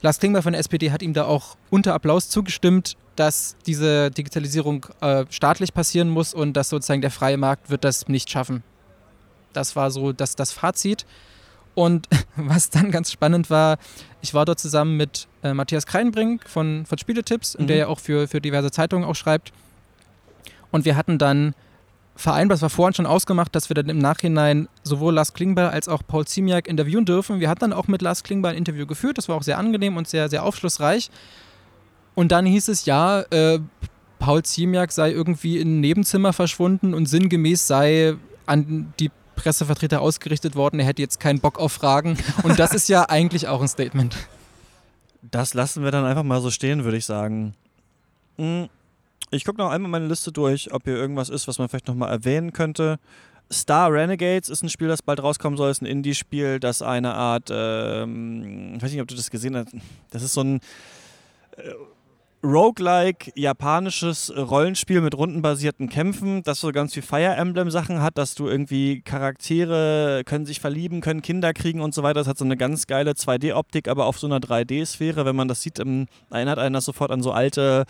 Lars 0.00 0.18
Klingbeil 0.18 0.42
von 0.42 0.52
der 0.52 0.60
SPD 0.60 0.90
hat 0.92 1.02
ihm 1.02 1.12
da 1.12 1.24
auch 1.24 1.56
unter 1.70 1.94
Applaus 1.94 2.28
zugestimmt, 2.28 2.96
dass 3.16 3.56
diese 3.66 4.10
Digitalisierung 4.10 4.86
äh, 5.00 5.24
staatlich 5.28 5.74
passieren 5.74 6.08
muss 6.08 6.34
und 6.34 6.52
dass 6.52 6.68
sozusagen 6.68 7.00
der 7.00 7.10
freie 7.10 7.36
Markt 7.36 7.68
wird 7.68 7.82
das 7.84 8.06
nicht 8.06 8.30
schaffen. 8.30 8.62
Das 9.52 9.74
war 9.74 9.90
so 9.90 10.12
das, 10.12 10.36
das 10.36 10.52
Fazit. 10.52 11.04
Und 11.74 12.08
was 12.36 12.70
dann 12.70 12.90
ganz 12.90 13.10
spannend 13.10 13.50
war, 13.50 13.78
ich 14.20 14.34
war 14.34 14.44
dort 14.44 14.60
zusammen 14.60 14.96
mit 14.96 15.26
äh, 15.42 15.52
Matthias 15.52 15.86
Kreinbrink 15.86 16.48
von, 16.48 16.86
von 16.86 16.98
Spieletipps, 16.98 17.58
Mhm. 17.58 17.66
der 17.66 17.76
ja 17.76 17.86
auch 17.88 17.98
für, 17.98 18.28
für 18.28 18.40
diverse 18.40 18.70
Zeitungen 18.70 19.04
auch 19.04 19.14
schreibt. 19.16 19.52
Und 20.70 20.84
wir 20.84 20.96
hatten 20.96 21.18
dann 21.18 21.54
vereinbart, 22.18 22.56
es 22.56 22.62
war 22.62 22.70
vorhin 22.70 22.94
schon 22.94 23.06
ausgemacht, 23.06 23.54
dass 23.54 23.70
wir 23.70 23.74
dann 23.74 23.88
im 23.88 23.98
Nachhinein 23.98 24.68
sowohl 24.82 25.14
Lars 25.14 25.32
Klingbeil 25.32 25.68
als 25.68 25.88
auch 25.88 26.02
Paul 26.06 26.26
Ziemiak 26.26 26.66
interviewen 26.66 27.04
dürfen. 27.04 27.40
Wir 27.40 27.48
hatten 27.48 27.60
dann 27.60 27.72
auch 27.72 27.86
mit 27.86 28.02
Lars 28.02 28.24
Klingbeil 28.24 28.52
ein 28.52 28.58
Interview 28.58 28.86
geführt, 28.86 29.18
das 29.18 29.28
war 29.28 29.36
auch 29.36 29.42
sehr 29.42 29.58
angenehm 29.58 29.96
und 29.96 30.08
sehr, 30.08 30.28
sehr 30.28 30.44
aufschlussreich. 30.44 31.10
Und 32.14 32.32
dann 32.32 32.44
hieß 32.44 32.68
es, 32.68 32.84
ja, 32.84 33.20
äh, 33.30 33.60
Paul 34.18 34.42
Ziemiak 34.42 34.90
sei 34.90 35.12
irgendwie 35.12 35.58
in 35.58 35.78
ein 35.78 35.80
Nebenzimmer 35.80 36.32
verschwunden 36.32 36.92
und 36.92 37.06
sinngemäß 37.06 37.68
sei 37.68 38.16
an 38.46 38.92
die 38.98 39.12
Pressevertreter 39.36 40.00
ausgerichtet 40.00 40.56
worden, 40.56 40.80
er 40.80 40.86
hätte 40.86 41.00
jetzt 41.00 41.20
keinen 41.20 41.38
Bock 41.38 41.60
auf 41.60 41.72
Fragen. 41.72 42.18
Und 42.42 42.58
das 42.58 42.74
ist 42.74 42.88
ja 42.88 43.08
eigentlich 43.08 43.46
auch 43.46 43.62
ein 43.62 43.68
Statement. 43.68 44.16
Das 45.22 45.54
lassen 45.54 45.84
wir 45.84 45.92
dann 45.92 46.04
einfach 46.04 46.24
mal 46.24 46.40
so 46.40 46.50
stehen, 46.50 46.82
würde 46.82 46.96
ich 46.96 47.06
sagen. 47.06 47.54
Hm, 48.36 48.68
Ich 49.30 49.44
gucke 49.44 49.58
noch 49.58 49.70
einmal 49.70 49.90
meine 49.90 50.06
Liste 50.06 50.32
durch, 50.32 50.72
ob 50.72 50.84
hier 50.84 50.96
irgendwas 50.96 51.28
ist, 51.28 51.46
was 51.48 51.58
man 51.58 51.68
vielleicht 51.68 51.88
nochmal 51.88 52.10
erwähnen 52.10 52.52
könnte. 52.52 52.98
Star 53.52 53.92
Renegades 53.92 54.48
ist 54.48 54.62
ein 54.62 54.68
Spiel, 54.68 54.88
das 54.88 55.02
bald 55.02 55.22
rauskommen 55.22 55.56
soll. 55.56 55.70
ist 55.70 55.82
ein 55.82 55.86
Indie-Spiel, 55.86 56.60
das 56.60 56.82
eine 56.82 57.14
Art, 57.14 57.48
ähm, 57.50 58.74
ich 58.76 58.82
weiß 58.82 58.92
nicht, 58.92 59.00
ob 59.00 59.08
du 59.08 59.14
das 59.14 59.30
gesehen 59.30 59.56
hast. 59.56 59.74
Das 60.10 60.22
ist 60.22 60.34
so 60.34 60.42
ein 60.42 60.60
äh, 61.56 61.72
roguelike 62.44 63.32
japanisches 63.34 64.32
Rollenspiel 64.36 65.00
mit 65.00 65.16
rundenbasierten 65.16 65.88
Kämpfen, 65.88 66.42
das 66.42 66.60
so 66.60 66.70
ganz 66.72 66.94
viel 66.94 67.02
Fire 67.02 67.34
Emblem 67.34 67.70
Sachen 67.70 68.00
hat, 68.00 68.16
dass 68.16 68.34
du 68.34 68.48
irgendwie 68.48 69.00
Charaktere 69.00 70.22
können 70.24 70.46
sich 70.46 70.60
verlieben, 70.60 71.00
können 71.00 71.22
Kinder 71.22 71.52
kriegen 71.52 71.80
und 71.80 71.94
so 71.94 72.02
weiter. 72.02 72.20
Das 72.20 72.28
hat 72.28 72.38
so 72.38 72.44
eine 72.44 72.56
ganz 72.56 72.86
geile 72.86 73.12
2D-Optik, 73.12 73.88
aber 73.88 74.06
auf 74.06 74.18
so 74.18 74.26
einer 74.26 74.38
3D-Sphäre. 74.38 75.24
Wenn 75.24 75.36
man 75.36 75.48
das 75.48 75.62
sieht, 75.62 75.78
erinnert 75.78 76.58
einen 76.58 76.74
das 76.74 76.84
sofort 76.84 77.10
an 77.10 77.22
so 77.22 77.32
alte 77.32 77.84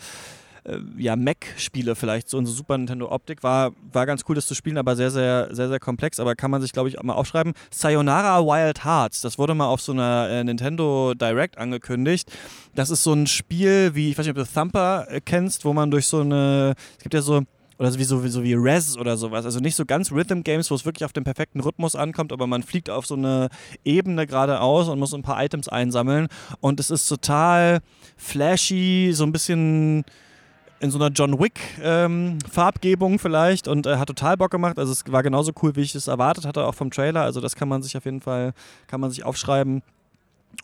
ja, 0.97 1.15
Mac-Spiele 1.15 1.95
vielleicht, 1.95 2.29
so 2.29 2.37
unsere 2.37 2.55
Super 2.55 2.77
Nintendo-Optik. 2.77 3.43
War, 3.43 3.71
war 3.91 4.05
ganz 4.05 4.23
cool, 4.27 4.35
das 4.35 4.47
zu 4.47 4.55
spielen, 4.55 4.77
aber 4.77 4.95
sehr, 4.95 5.11
sehr, 5.11 5.49
sehr, 5.51 5.69
sehr 5.69 5.79
komplex. 5.79 6.19
Aber 6.19 6.35
kann 6.35 6.51
man 6.51 6.61
sich, 6.61 6.71
glaube 6.71 6.89
ich, 6.89 6.99
auch 6.99 7.03
mal 7.03 7.13
aufschreiben. 7.13 7.53
Sayonara 7.71 8.43
Wild 8.45 8.83
Hearts, 8.83 9.21
das 9.21 9.37
wurde 9.37 9.55
mal 9.55 9.67
auf 9.67 9.81
so 9.81 9.91
einer 9.91 10.29
äh, 10.29 10.43
Nintendo 10.43 11.13
Direct 11.13 11.57
angekündigt. 11.57 12.31
Das 12.75 12.89
ist 12.89 13.03
so 13.03 13.13
ein 13.13 13.27
Spiel, 13.27 13.95
wie, 13.95 14.11
ich 14.11 14.17
weiß 14.17 14.25
nicht, 14.25 14.37
ob 14.37 14.45
du 14.45 14.51
Thumper 14.51 15.07
äh, 15.09 15.21
kennst, 15.21 15.65
wo 15.65 15.73
man 15.73 15.91
durch 15.91 16.07
so 16.07 16.21
eine, 16.21 16.75
es 16.97 17.03
gibt 17.03 17.13
ja 17.13 17.21
so, 17.21 17.43
oder 17.79 17.91
so 17.91 17.99
wie, 17.99 18.03
so, 18.03 18.23
wie, 18.23 18.27
so 18.27 18.43
wie 18.43 18.53
Res 18.53 18.97
oder 18.97 19.15
sowas. 19.15 19.45
Also 19.45 19.59
nicht 19.59 19.75
so 19.75 19.85
ganz 19.85 20.11
Rhythm 20.11 20.41
Games, 20.41 20.69
wo 20.69 20.75
es 20.75 20.85
wirklich 20.85 21.05
auf 21.05 21.13
den 21.13 21.23
perfekten 21.23 21.61
Rhythmus 21.61 21.95
ankommt, 21.95 22.33
aber 22.33 22.45
man 22.45 22.61
fliegt 22.61 22.89
auf 22.89 23.05
so 23.05 23.15
eine 23.15 23.47
Ebene 23.85 24.27
geradeaus 24.27 24.89
und 24.89 24.99
muss 24.99 25.13
ein 25.13 25.21
paar 25.21 25.41
Items 25.41 25.69
einsammeln. 25.69 26.27
Und 26.59 26.81
es 26.81 26.91
ist 26.91 27.07
total 27.07 27.79
flashy, 28.17 29.11
so 29.13 29.23
ein 29.23 29.31
bisschen 29.31 30.03
in 30.79 30.91
so 30.91 30.97
einer 30.97 31.09
John 31.09 31.39
Wick 31.39 31.59
ähm, 31.81 32.39
Farbgebung 32.49 33.19
vielleicht 33.19 33.67
und 33.67 33.85
äh, 33.85 33.97
hat 33.97 34.07
total 34.07 34.37
Bock 34.37 34.51
gemacht. 34.51 34.79
Also 34.79 34.91
es 34.91 35.03
war 35.11 35.23
genauso 35.23 35.51
cool, 35.61 35.75
wie 35.75 35.81
ich 35.81 35.95
es 35.95 36.07
erwartet 36.07 36.45
hatte, 36.45 36.65
auch 36.65 36.75
vom 36.75 36.91
Trailer. 36.91 37.21
Also 37.21 37.41
das 37.41 37.55
kann 37.55 37.67
man 37.67 37.81
sich 37.81 37.97
auf 37.97 38.05
jeden 38.05 38.21
Fall, 38.21 38.53
kann 38.87 39.01
man 39.01 39.09
sich 39.11 39.23
aufschreiben. 39.23 39.81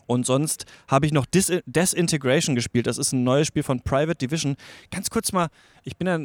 Und 0.06 0.26
sonst 0.26 0.66
habe 0.88 1.06
ich 1.06 1.12
noch 1.12 1.26
Dis 1.26 1.52
Desintegration 1.66 2.54
gespielt. 2.54 2.86
Das 2.86 2.98
ist 2.98 3.12
ein 3.12 3.24
neues 3.24 3.46
Spiel 3.46 3.62
von 3.62 3.80
Private 3.80 4.16
Division. 4.16 4.56
Ganz 4.90 5.10
kurz 5.10 5.32
mal, 5.32 5.48
ich 5.84 5.96
bin 5.96 6.06
ja 6.06 6.18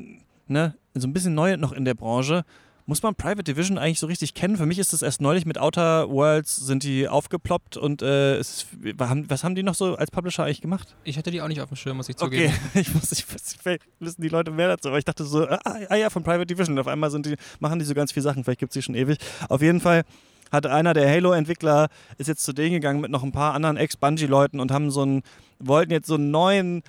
ne, 0.47 0.75
so 0.93 1.07
ein 1.07 1.13
bisschen 1.13 1.35
neu 1.35 1.57
noch 1.57 1.71
in 1.71 1.85
der 1.85 1.93
Branche. 1.93 2.43
Muss 2.85 3.03
man 3.03 3.15
Private 3.15 3.43
Division 3.43 3.77
eigentlich 3.77 3.99
so 3.99 4.07
richtig 4.07 4.33
kennen? 4.33 4.57
Für 4.57 4.65
mich 4.65 4.79
ist 4.79 4.93
es 4.93 5.01
erst 5.01 5.21
neulich 5.21 5.45
mit 5.45 5.57
Outer 5.57 6.09
Worlds 6.09 6.55
sind 6.55 6.83
die 6.83 7.07
aufgeploppt 7.07 7.77
und 7.77 8.01
äh, 8.01 8.35
es, 8.37 8.67
was 8.97 9.43
haben 9.43 9.55
die 9.55 9.63
noch 9.63 9.75
so 9.75 9.95
als 9.95 10.11
Publisher 10.11 10.43
eigentlich 10.43 10.61
gemacht? 10.61 10.95
Ich 11.03 11.17
hatte 11.17 11.31
die 11.31 11.41
auch 11.41 11.47
nicht 11.47 11.61
auf 11.61 11.69
dem 11.69 11.77
Schirm, 11.77 11.97
muss 11.97 12.09
ich 12.09 12.15
zugeben. 12.15 12.53
Okay, 12.71 12.79
ich 12.81 12.93
muss, 12.93 13.11
ich, 13.11 13.25
vielleicht 13.25 13.83
wissen 13.99 14.21
die 14.21 14.29
Leute 14.29 14.51
mehr 14.51 14.67
dazu, 14.67 14.89
aber 14.89 14.97
ich 14.97 15.05
dachte 15.05 15.23
so, 15.23 15.47
ah, 15.47 15.59
ah 15.89 15.95
ja, 15.95 16.09
von 16.09 16.23
Private 16.23 16.45
Division. 16.45 16.77
Auf 16.79 16.87
einmal 16.87 17.11
sind 17.11 17.25
die, 17.25 17.35
machen 17.59 17.79
die 17.79 17.85
so 17.85 17.93
ganz 17.93 18.11
viele 18.11 18.23
Sachen, 18.23 18.43
vielleicht 18.43 18.59
gibt 18.59 18.71
es 18.71 18.73
die 18.73 18.81
schon 18.81 18.95
ewig. 18.95 19.17
Auf 19.49 19.61
jeden 19.61 19.79
Fall 19.79 20.03
hat 20.51 20.65
einer 20.65 20.93
der 20.93 21.09
Halo-Entwickler, 21.09 21.87
ist 22.17 22.27
jetzt 22.27 22.43
zu 22.43 22.53
denen 22.53 22.73
gegangen 22.73 22.99
mit 23.01 23.09
noch 23.09 23.23
ein 23.23 23.31
paar 23.31 23.53
anderen 23.53 23.77
Ex-Bungie-Leuten 23.77 24.59
und 24.59 24.71
haben 24.71 24.91
so 24.91 25.01
einen, 25.01 25.23
wollten 25.59 25.91
jetzt 25.91 26.07
so 26.07 26.15
einen 26.15 26.29
neuen 26.29 26.83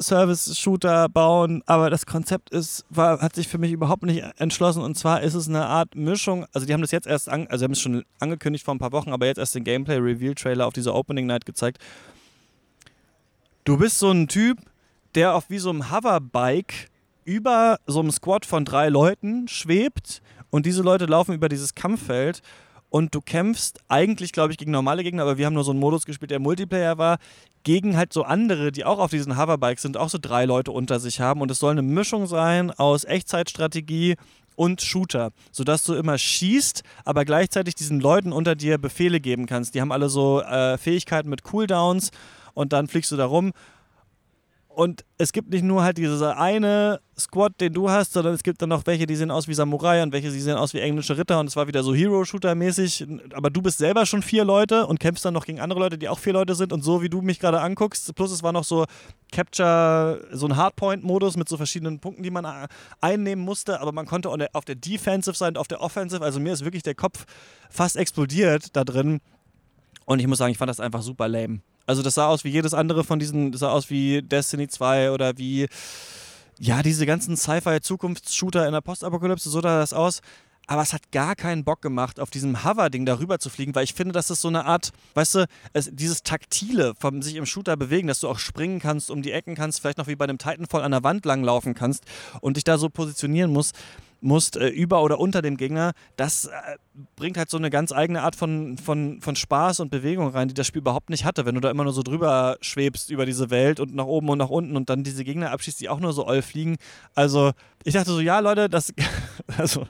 Service-Shooter 0.00 1.08
bauen, 1.08 1.62
aber 1.66 1.90
das 1.90 2.06
Konzept 2.06 2.50
ist, 2.50 2.84
war, 2.90 3.20
hat 3.20 3.34
sich 3.34 3.48
für 3.48 3.58
mich 3.58 3.72
überhaupt 3.72 4.04
nicht 4.04 4.22
entschlossen. 4.38 4.82
Und 4.82 4.96
zwar 4.96 5.22
ist 5.22 5.34
es 5.34 5.48
eine 5.48 5.66
Art 5.66 5.94
Mischung, 5.94 6.46
also 6.52 6.66
die 6.66 6.72
haben 6.72 6.80
das 6.80 6.90
jetzt 6.90 7.06
erst, 7.06 7.28
an, 7.28 7.46
also 7.48 7.64
haben 7.64 7.72
es 7.72 7.80
schon 7.80 8.04
angekündigt 8.18 8.64
vor 8.64 8.74
ein 8.74 8.78
paar 8.78 8.92
Wochen, 8.92 9.12
aber 9.12 9.26
jetzt 9.26 9.38
erst 9.38 9.54
den 9.54 9.64
Gameplay-Reveal-Trailer 9.64 10.66
auf 10.66 10.72
dieser 10.72 10.94
Opening 10.94 11.26
Night 11.26 11.46
gezeigt. 11.46 11.78
Du 13.64 13.76
bist 13.76 13.98
so 13.98 14.10
ein 14.10 14.28
Typ, 14.28 14.58
der 15.14 15.34
auf 15.34 15.50
wie 15.50 15.58
so 15.58 15.70
einem 15.70 15.90
Hoverbike 15.90 16.88
über 17.24 17.78
so 17.86 18.00
einem 18.00 18.10
Squad 18.10 18.46
von 18.46 18.64
drei 18.64 18.88
Leuten 18.88 19.48
schwebt 19.48 20.22
und 20.50 20.64
diese 20.64 20.82
Leute 20.82 21.06
laufen 21.06 21.34
über 21.34 21.48
dieses 21.48 21.74
Kampffeld 21.74 22.40
und 22.90 23.14
du 23.14 23.20
kämpfst 23.20 23.80
eigentlich, 23.88 24.32
glaube 24.32 24.52
ich, 24.52 24.58
gegen 24.58 24.70
normale 24.70 25.02
Gegner, 25.02 25.22
aber 25.22 25.38
wir 25.38 25.46
haben 25.46 25.54
nur 25.54 25.64
so 25.64 25.72
einen 25.72 25.80
Modus 25.80 26.06
gespielt, 26.06 26.30
der 26.30 26.38
Multiplayer 26.38 26.98
war, 26.98 27.18
gegen 27.64 27.96
halt 27.96 28.12
so 28.12 28.22
andere, 28.22 28.72
die 28.72 28.84
auch 28.84 28.98
auf 28.98 29.10
diesen 29.10 29.36
Hoverbikes 29.36 29.82
sind, 29.82 29.96
auch 29.96 30.08
so 30.08 30.18
drei 30.20 30.44
Leute 30.44 30.70
unter 30.70 31.00
sich 31.00 31.20
haben. 31.20 31.40
Und 31.40 31.50
es 31.50 31.58
soll 31.58 31.72
eine 31.72 31.82
Mischung 31.82 32.26
sein 32.26 32.70
aus 32.70 33.04
Echtzeitstrategie 33.04 34.16
und 34.56 34.80
Shooter, 34.80 35.30
sodass 35.52 35.84
du 35.84 35.94
immer 35.94 36.18
schießt, 36.18 36.82
aber 37.04 37.24
gleichzeitig 37.24 37.74
diesen 37.74 38.00
Leuten 38.00 38.32
unter 38.32 38.56
dir 38.56 38.78
Befehle 38.78 39.20
geben 39.20 39.46
kannst. 39.46 39.74
Die 39.74 39.80
haben 39.80 39.92
alle 39.92 40.08
so 40.08 40.40
äh, 40.40 40.78
Fähigkeiten 40.78 41.28
mit 41.28 41.44
Cooldowns 41.44 42.10
und 42.54 42.72
dann 42.72 42.88
fliegst 42.88 43.12
du 43.12 43.16
da 43.16 43.26
rum 43.26 43.52
und 44.78 45.04
es 45.16 45.32
gibt 45.32 45.50
nicht 45.50 45.64
nur 45.64 45.82
halt 45.82 45.98
diese 45.98 46.36
eine 46.36 47.00
Squad, 47.18 47.60
den 47.60 47.72
du 47.72 47.90
hast, 47.90 48.12
sondern 48.12 48.32
es 48.32 48.44
gibt 48.44 48.62
dann 48.62 48.68
noch 48.68 48.86
welche, 48.86 49.06
die 49.06 49.16
sehen 49.16 49.32
aus 49.32 49.48
wie 49.48 49.54
Samurai 49.54 50.04
und 50.04 50.12
welche, 50.12 50.30
die 50.30 50.38
sehen 50.38 50.56
aus 50.56 50.72
wie 50.72 50.78
englische 50.78 51.18
Ritter 51.18 51.40
und 51.40 51.48
es 51.48 51.56
war 51.56 51.66
wieder 51.66 51.82
so 51.82 51.92
Hero-Shooter-mäßig. 51.96 53.34
Aber 53.34 53.50
du 53.50 53.60
bist 53.60 53.78
selber 53.78 54.06
schon 54.06 54.22
vier 54.22 54.44
Leute 54.44 54.86
und 54.86 55.00
kämpfst 55.00 55.24
dann 55.24 55.34
noch 55.34 55.46
gegen 55.46 55.58
andere 55.58 55.80
Leute, 55.80 55.98
die 55.98 56.08
auch 56.08 56.20
vier 56.20 56.32
Leute 56.32 56.54
sind 56.54 56.72
und 56.72 56.84
so 56.84 57.02
wie 57.02 57.08
du 57.08 57.22
mich 57.22 57.40
gerade 57.40 57.60
anguckst. 57.60 58.14
Plus 58.14 58.30
es 58.30 58.44
war 58.44 58.52
noch 58.52 58.62
so 58.62 58.84
Capture, 59.32 60.24
so 60.30 60.46
ein 60.46 60.54
Hardpoint-Modus 60.54 61.36
mit 61.36 61.48
so 61.48 61.56
verschiedenen 61.56 61.98
Punkten, 61.98 62.22
die 62.22 62.30
man 62.30 62.46
einnehmen 63.00 63.44
musste, 63.44 63.80
aber 63.80 63.90
man 63.90 64.06
konnte 64.06 64.30
auf 64.52 64.64
der 64.64 64.76
Defensive 64.76 65.36
sein, 65.36 65.56
auf 65.56 65.66
der 65.66 65.80
Offensive. 65.80 66.22
Also 66.22 66.38
mir 66.38 66.52
ist 66.52 66.64
wirklich 66.64 66.84
der 66.84 66.94
Kopf 66.94 67.24
fast 67.68 67.96
explodiert 67.96 68.76
da 68.76 68.84
drin. 68.84 69.18
Und 70.04 70.20
ich 70.20 70.28
muss 70.28 70.38
sagen, 70.38 70.52
ich 70.52 70.58
fand 70.58 70.68
das 70.68 70.78
einfach 70.78 71.02
super 71.02 71.26
lame. 71.26 71.62
Also 71.88 72.02
das 72.02 72.16
sah 72.16 72.26
aus 72.26 72.44
wie 72.44 72.50
jedes 72.50 72.74
andere 72.74 73.02
von 73.02 73.18
diesen, 73.18 73.50
das 73.50 73.62
sah 73.62 73.70
aus 73.70 73.88
wie 73.88 74.20
Destiny 74.20 74.68
2 74.68 75.10
oder 75.10 75.38
wie, 75.38 75.68
ja, 76.58 76.82
diese 76.82 77.06
ganzen 77.06 77.34
Sci-Fi-Zukunftsshooter 77.34 78.66
in 78.66 78.72
der 78.72 78.82
Postapokalypse, 78.82 79.48
so 79.48 79.62
sah 79.62 79.80
das 79.80 79.94
aus. 79.94 80.20
Aber 80.66 80.82
es 80.82 80.92
hat 80.92 81.10
gar 81.12 81.34
keinen 81.34 81.64
Bock 81.64 81.80
gemacht, 81.80 82.20
auf 82.20 82.28
diesem 82.28 82.62
Hover-Ding 82.62 83.06
darüber 83.06 83.38
zu 83.38 83.48
fliegen, 83.48 83.74
weil 83.74 83.84
ich 83.84 83.94
finde, 83.94 84.12
das 84.12 84.28
ist 84.28 84.42
so 84.42 84.48
eine 84.48 84.66
Art, 84.66 84.90
weißt 85.14 85.36
du, 85.36 85.46
es, 85.72 85.88
dieses 85.90 86.22
Taktile 86.22 86.92
vom 87.00 87.22
sich 87.22 87.36
im 87.36 87.46
Shooter 87.46 87.74
bewegen, 87.78 88.06
dass 88.06 88.20
du 88.20 88.28
auch 88.28 88.38
springen 88.38 88.80
kannst, 88.80 89.10
um 89.10 89.22
die 89.22 89.32
Ecken 89.32 89.54
kannst, 89.54 89.80
vielleicht 89.80 89.96
noch 89.96 90.08
wie 90.08 90.16
bei 90.16 90.24
einem 90.24 90.36
Titanfall 90.36 90.82
an 90.82 90.90
der 90.90 91.04
Wand 91.04 91.24
langlaufen 91.24 91.72
kannst 91.72 92.04
und 92.42 92.58
dich 92.58 92.64
da 92.64 92.76
so 92.76 92.90
positionieren 92.90 93.50
musst 93.50 93.74
musst, 94.20 94.56
äh, 94.56 94.68
über 94.68 95.02
oder 95.02 95.20
unter 95.20 95.42
dem 95.42 95.56
Gegner, 95.56 95.92
das 96.16 96.46
äh, 96.46 96.50
bringt 97.16 97.36
halt 97.36 97.50
so 97.50 97.56
eine 97.56 97.70
ganz 97.70 97.92
eigene 97.92 98.22
Art 98.22 98.36
von, 98.36 98.78
von, 98.78 99.20
von 99.20 99.36
Spaß 99.36 99.80
und 99.80 99.90
Bewegung 99.90 100.28
rein, 100.28 100.48
die 100.48 100.54
das 100.54 100.66
Spiel 100.66 100.80
überhaupt 100.80 101.10
nicht 101.10 101.24
hatte. 101.24 101.46
Wenn 101.46 101.54
du 101.54 101.60
da 101.60 101.70
immer 101.70 101.84
nur 101.84 101.92
so 101.92 102.02
drüber 102.02 102.56
schwebst 102.60 103.10
über 103.10 103.26
diese 103.26 103.50
Welt 103.50 103.80
und 103.80 103.94
nach 103.94 104.06
oben 104.06 104.28
und 104.28 104.38
nach 104.38 104.50
unten 104.50 104.76
und 104.76 104.90
dann 104.90 105.04
diese 105.04 105.24
Gegner 105.24 105.50
abschießt, 105.52 105.80
die 105.80 105.88
auch 105.88 106.00
nur 106.00 106.12
so 106.12 106.26
all 106.26 106.42
fliegen. 106.42 106.76
Also, 107.14 107.52
ich 107.84 107.94
dachte 107.94 108.10
so, 108.10 108.20
ja, 108.20 108.40
Leute, 108.40 108.68
das, 108.68 108.92
also, 109.56 109.86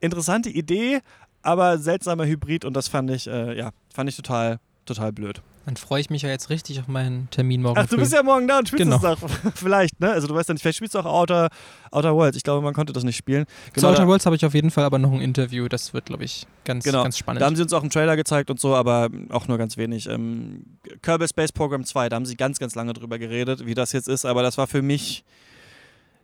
interessante 0.00 0.50
Idee, 0.50 1.00
aber 1.42 1.78
seltsamer 1.78 2.26
Hybrid 2.26 2.64
und 2.64 2.74
das 2.74 2.88
fand 2.88 3.10
ich, 3.10 3.26
äh, 3.26 3.56
ja, 3.56 3.70
fand 3.92 4.10
ich 4.10 4.16
total, 4.16 4.58
total 4.84 5.12
blöd. 5.12 5.42
Dann 5.66 5.76
freue 5.76 6.00
ich 6.00 6.10
mich 6.10 6.22
ja 6.22 6.28
jetzt 6.28 6.48
richtig 6.48 6.78
auf 6.78 6.86
meinen 6.86 7.28
Termin 7.30 7.60
morgen. 7.60 7.76
Ach, 7.76 7.86
du 7.86 7.96
früh. 7.96 7.96
bist 7.96 8.12
ja 8.12 8.22
morgen 8.22 8.46
da 8.46 8.60
und 8.60 8.68
spielst 8.68 8.84
genau. 8.84 8.98
das 8.98 9.18
vielleicht, 9.56 9.98
ne? 9.98 10.12
Also 10.12 10.28
du 10.28 10.34
weißt 10.36 10.48
ja 10.48 10.52
nicht, 10.52 10.62
vielleicht 10.62 10.76
spielst 10.76 10.94
du 10.94 11.00
auch 11.00 11.04
Outer, 11.04 11.48
Outer 11.90 12.14
Worlds. 12.14 12.36
Ich 12.36 12.44
glaube, 12.44 12.62
man 12.62 12.72
konnte 12.72 12.92
das 12.92 13.02
nicht 13.02 13.16
spielen. 13.16 13.46
Genau, 13.72 13.88
Zu 13.88 13.92
Outer 13.92 14.06
Worlds 14.06 14.26
habe 14.26 14.36
ich 14.36 14.46
auf 14.46 14.54
jeden 14.54 14.70
Fall 14.70 14.84
aber 14.84 15.00
noch 15.00 15.10
ein 15.10 15.20
Interview. 15.20 15.66
Das 15.66 15.92
wird, 15.92 16.06
glaube 16.06 16.22
ich, 16.22 16.46
ganz, 16.64 16.84
genau. 16.84 17.02
ganz 17.02 17.18
spannend. 17.18 17.42
Da 17.42 17.46
haben 17.46 17.56
sie 17.56 17.62
uns 17.62 17.72
auch 17.72 17.80
einen 17.80 17.90
Trailer 17.90 18.14
gezeigt 18.14 18.48
und 18.48 18.60
so, 18.60 18.76
aber 18.76 19.08
auch 19.30 19.48
nur 19.48 19.58
ganz 19.58 19.76
wenig. 19.76 20.08
Ähm, 20.08 20.78
Kerbal 21.02 21.26
Space 21.26 21.50
Program 21.50 21.82
2, 21.82 22.10
da 22.10 22.14
haben 22.14 22.26
sie 22.26 22.36
ganz, 22.36 22.60
ganz 22.60 22.76
lange 22.76 22.92
drüber 22.92 23.18
geredet, 23.18 23.66
wie 23.66 23.74
das 23.74 23.90
jetzt 23.90 24.06
ist. 24.06 24.24
Aber 24.24 24.44
das 24.44 24.56
war 24.58 24.68
für 24.68 24.82
mich 24.82 25.24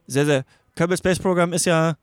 sehr, 0.07 0.25
sehr... 0.25 0.45
Kerbal 0.77 0.97
Space 0.97 1.19
Program 1.19 1.53
ist 1.53 1.67
ja 1.67 1.97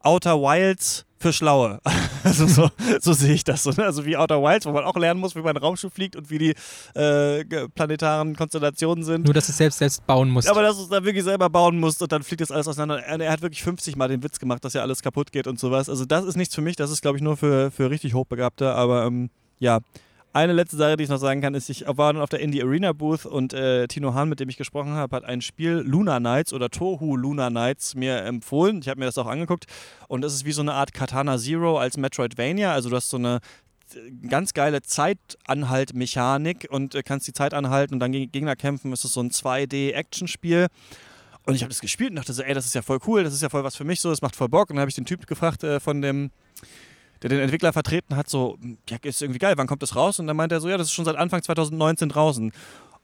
Outer 0.00 0.40
Wilds 0.40 1.06
für 1.18 1.32
Schlaue. 1.32 1.80
Also 2.26 2.48
so, 2.48 2.68
so 3.00 3.12
sehe 3.12 3.34
ich 3.34 3.44
das. 3.44 3.62
So? 3.62 3.70
Also 3.80 4.04
wie 4.04 4.16
Outer 4.16 4.42
Wilds, 4.42 4.66
wo 4.66 4.72
man 4.72 4.82
auch 4.82 4.96
lernen 4.96 5.20
muss, 5.20 5.36
wie 5.36 5.42
man 5.42 5.56
Raumschiff 5.56 5.92
fliegt 5.92 6.16
und 6.16 6.28
wie 6.28 6.38
die 6.38 6.54
äh, 6.94 7.44
planetaren 7.68 8.34
Konstellationen 8.34 9.04
sind. 9.04 9.26
Nur, 9.26 9.32
dass 9.32 9.46
du 9.46 9.52
es 9.52 9.58
selbst, 9.58 9.78
selbst 9.78 10.04
bauen 10.08 10.30
musst. 10.30 10.50
Aber 10.50 10.62
dass 10.62 10.76
du 10.76 10.82
es 10.82 10.88
dann 10.88 11.04
wirklich 11.04 11.22
selber 11.22 11.48
bauen 11.48 11.78
musst 11.78 12.02
und 12.02 12.10
dann 12.10 12.24
fliegt 12.24 12.40
das 12.40 12.50
alles 12.50 12.66
auseinander. 12.66 13.00
Er, 13.04 13.20
er, 13.20 13.30
hat 13.30 13.42
wirklich 13.42 13.62
50 13.62 13.94
Mal 13.94 14.08
den 14.08 14.24
Witz 14.24 14.40
gemacht, 14.40 14.64
dass 14.64 14.72
ja 14.72 14.82
alles 14.82 15.02
kaputt 15.02 15.30
geht 15.30 15.46
und 15.46 15.60
sowas. 15.60 15.88
Also 15.88 16.04
das 16.04 16.24
ist 16.24 16.36
nichts 16.36 16.52
für 16.52 16.62
mich, 16.62 16.74
das 16.74 16.90
ist, 16.90 17.00
glaube 17.00 17.16
ich, 17.16 17.22
nur 17.22 17.36
für, 17.36 17.70
für 17.70 17.90
richtig 17.90 18.14
Hochbegabte. 18.14 18.72
Aber 18.74 19.04
ähm, 19.04 19.30
ja, 19.60 19.78
eine 20.36 20.52
letzte 20.52 20.76
Sache, 20.76 20.96
die 20.96 21.04
ich 21.04 21.08
noch 21.08 21.16
sagen 21.18 21.40
kann, 21.40 21.54
ist, 21.54 21.70
ich 21.70 21.84
war 21.86 22.12
dann 22.12 22.22
auf 22.22 22.28
der 22.28 22.40
Indie 22.40 22.62
Arena 22.62 22.92
Booth 22.92 23.24
und 23.24 23.54
äh, 23.54 23.88
Tino 23.88 24.12
Hahn, 24.12 24.28
mit 24.28 24.38
dem 24.38 24.48
ich 24.48 24.58
gesprochen 24.58 24.92
habe, 24.92 25.16
hat 25.16 25.24
ein 25.24 25.40
Spiel 25.40 25.82
Luna 25.84 26.18
Knights 26.18 26.52
oder 26.52 26.68
Tohu 26.68 27.16
Luna 27.16 27.48
Knights 27.48 27.94
mir 27.94 28.18
empfohlen. 28.22 28.80
Ich 28.80 28.88
habe 28.88 29.00
mir 29.00 29.06
das 29.06 29.16
auch 29.16 29.26
angeguckt 29.26 29.64
und 30.08 30.24
es 30.24 30.34
ist 30.34 30.44
wie 30.44 30.52
so 30.52 30.60
eine 30.60 30.74
Art 30.74 30.92
Katana 30.92 31.38
Zero 31.38 31.78
als 31.78 31.96
Metroidvania. 31.96 32.72
Also 32.72 32.90
du 32.90 32.96
hast 32.96 33.08
so 33.08 33.16
eine 33.16 33.40
äh, 33.94 34.28
ganz 34.28 34.52
geile 34.52 34.82
Zeitanhalt-Mechanik 34.82 36.68
und 36.70 36.94
äh, 36.94 37.02
kannst 37.02 37.26
die 37.26 37.32
Zeit 37.32 37.54
anhalten 37.54 37.94
und 37.94 38.00
dann 38.00 38.12
gegen 38.12 38.30
Gegner 38.30 38.56
kämpfen. 38.56 38.92
Es 38.92 39.04
ist 39.04 39.14
so 39.14 39.22
ein 39.22 39.30
2D-Action-Spiel. 39.30 40.66
Und 41.46 41.54
ich 41.54 41.62
habe 41.62 41.70
das 41.70 41.80
gespielt 41.80 42.10
und 42.10 42.16
dachte 42.16 42.34
so, 42.34 42.42
ey, 42.42 42.52
das 42.52 42.66
ist 42.66 42.74
ja 42.74 42.82
voll 42.82 42.98
cool, 43.06 43.24
das 43.24 43.32
ist 43.32 43.40
ja 43.40 43.48
voll 43.48 43.64
was 43.64 43.76
für 43.76 43.84
mich 43.84 44.00
so, 44.00 44.10
das 44.10 44.20
macht 44.20 44.36
voll 44.36 44.48
Bock. 44.48 44.68
Und 44.68 44.76
dann 44.76 44.80
habe 44.80 44.90
ich 44.90 44.96
den 44.96 45.06
Typ 45.06 45.26
gefragt 45.26 45.64
äh, 45.64 45.80
von 45.80 46.02
dem 46.02 46.30
der 47.22 47.30
den 47.30 47.40
Entwickler 47.40 47.72
vertreten 47.72 48.16
hat, 48.16 48.28
so, 48.28 48.58
ja, 48.88 48.98
ist 49.02 49.22
irgendwie 49.22 49.38
geil, 49.38 49.54
wann 49.56 49.66
kommt 49.66 49.82
das 49.82 49.96
raus? 49.96 50.18
Und 50.18 50.26
dann 50.26 50.36
meinte 50.36 50.54
er 50.54 50.60
so, 50.60 50.68
ja, 50.68 50.76
das 50.76 50.88
ist 50.88 50.92
schon 50.92 51.04
seit 51.04 51.16
Anfang 51.16 51.42
2019 51.42 52.08
draußen. 52.08 52.52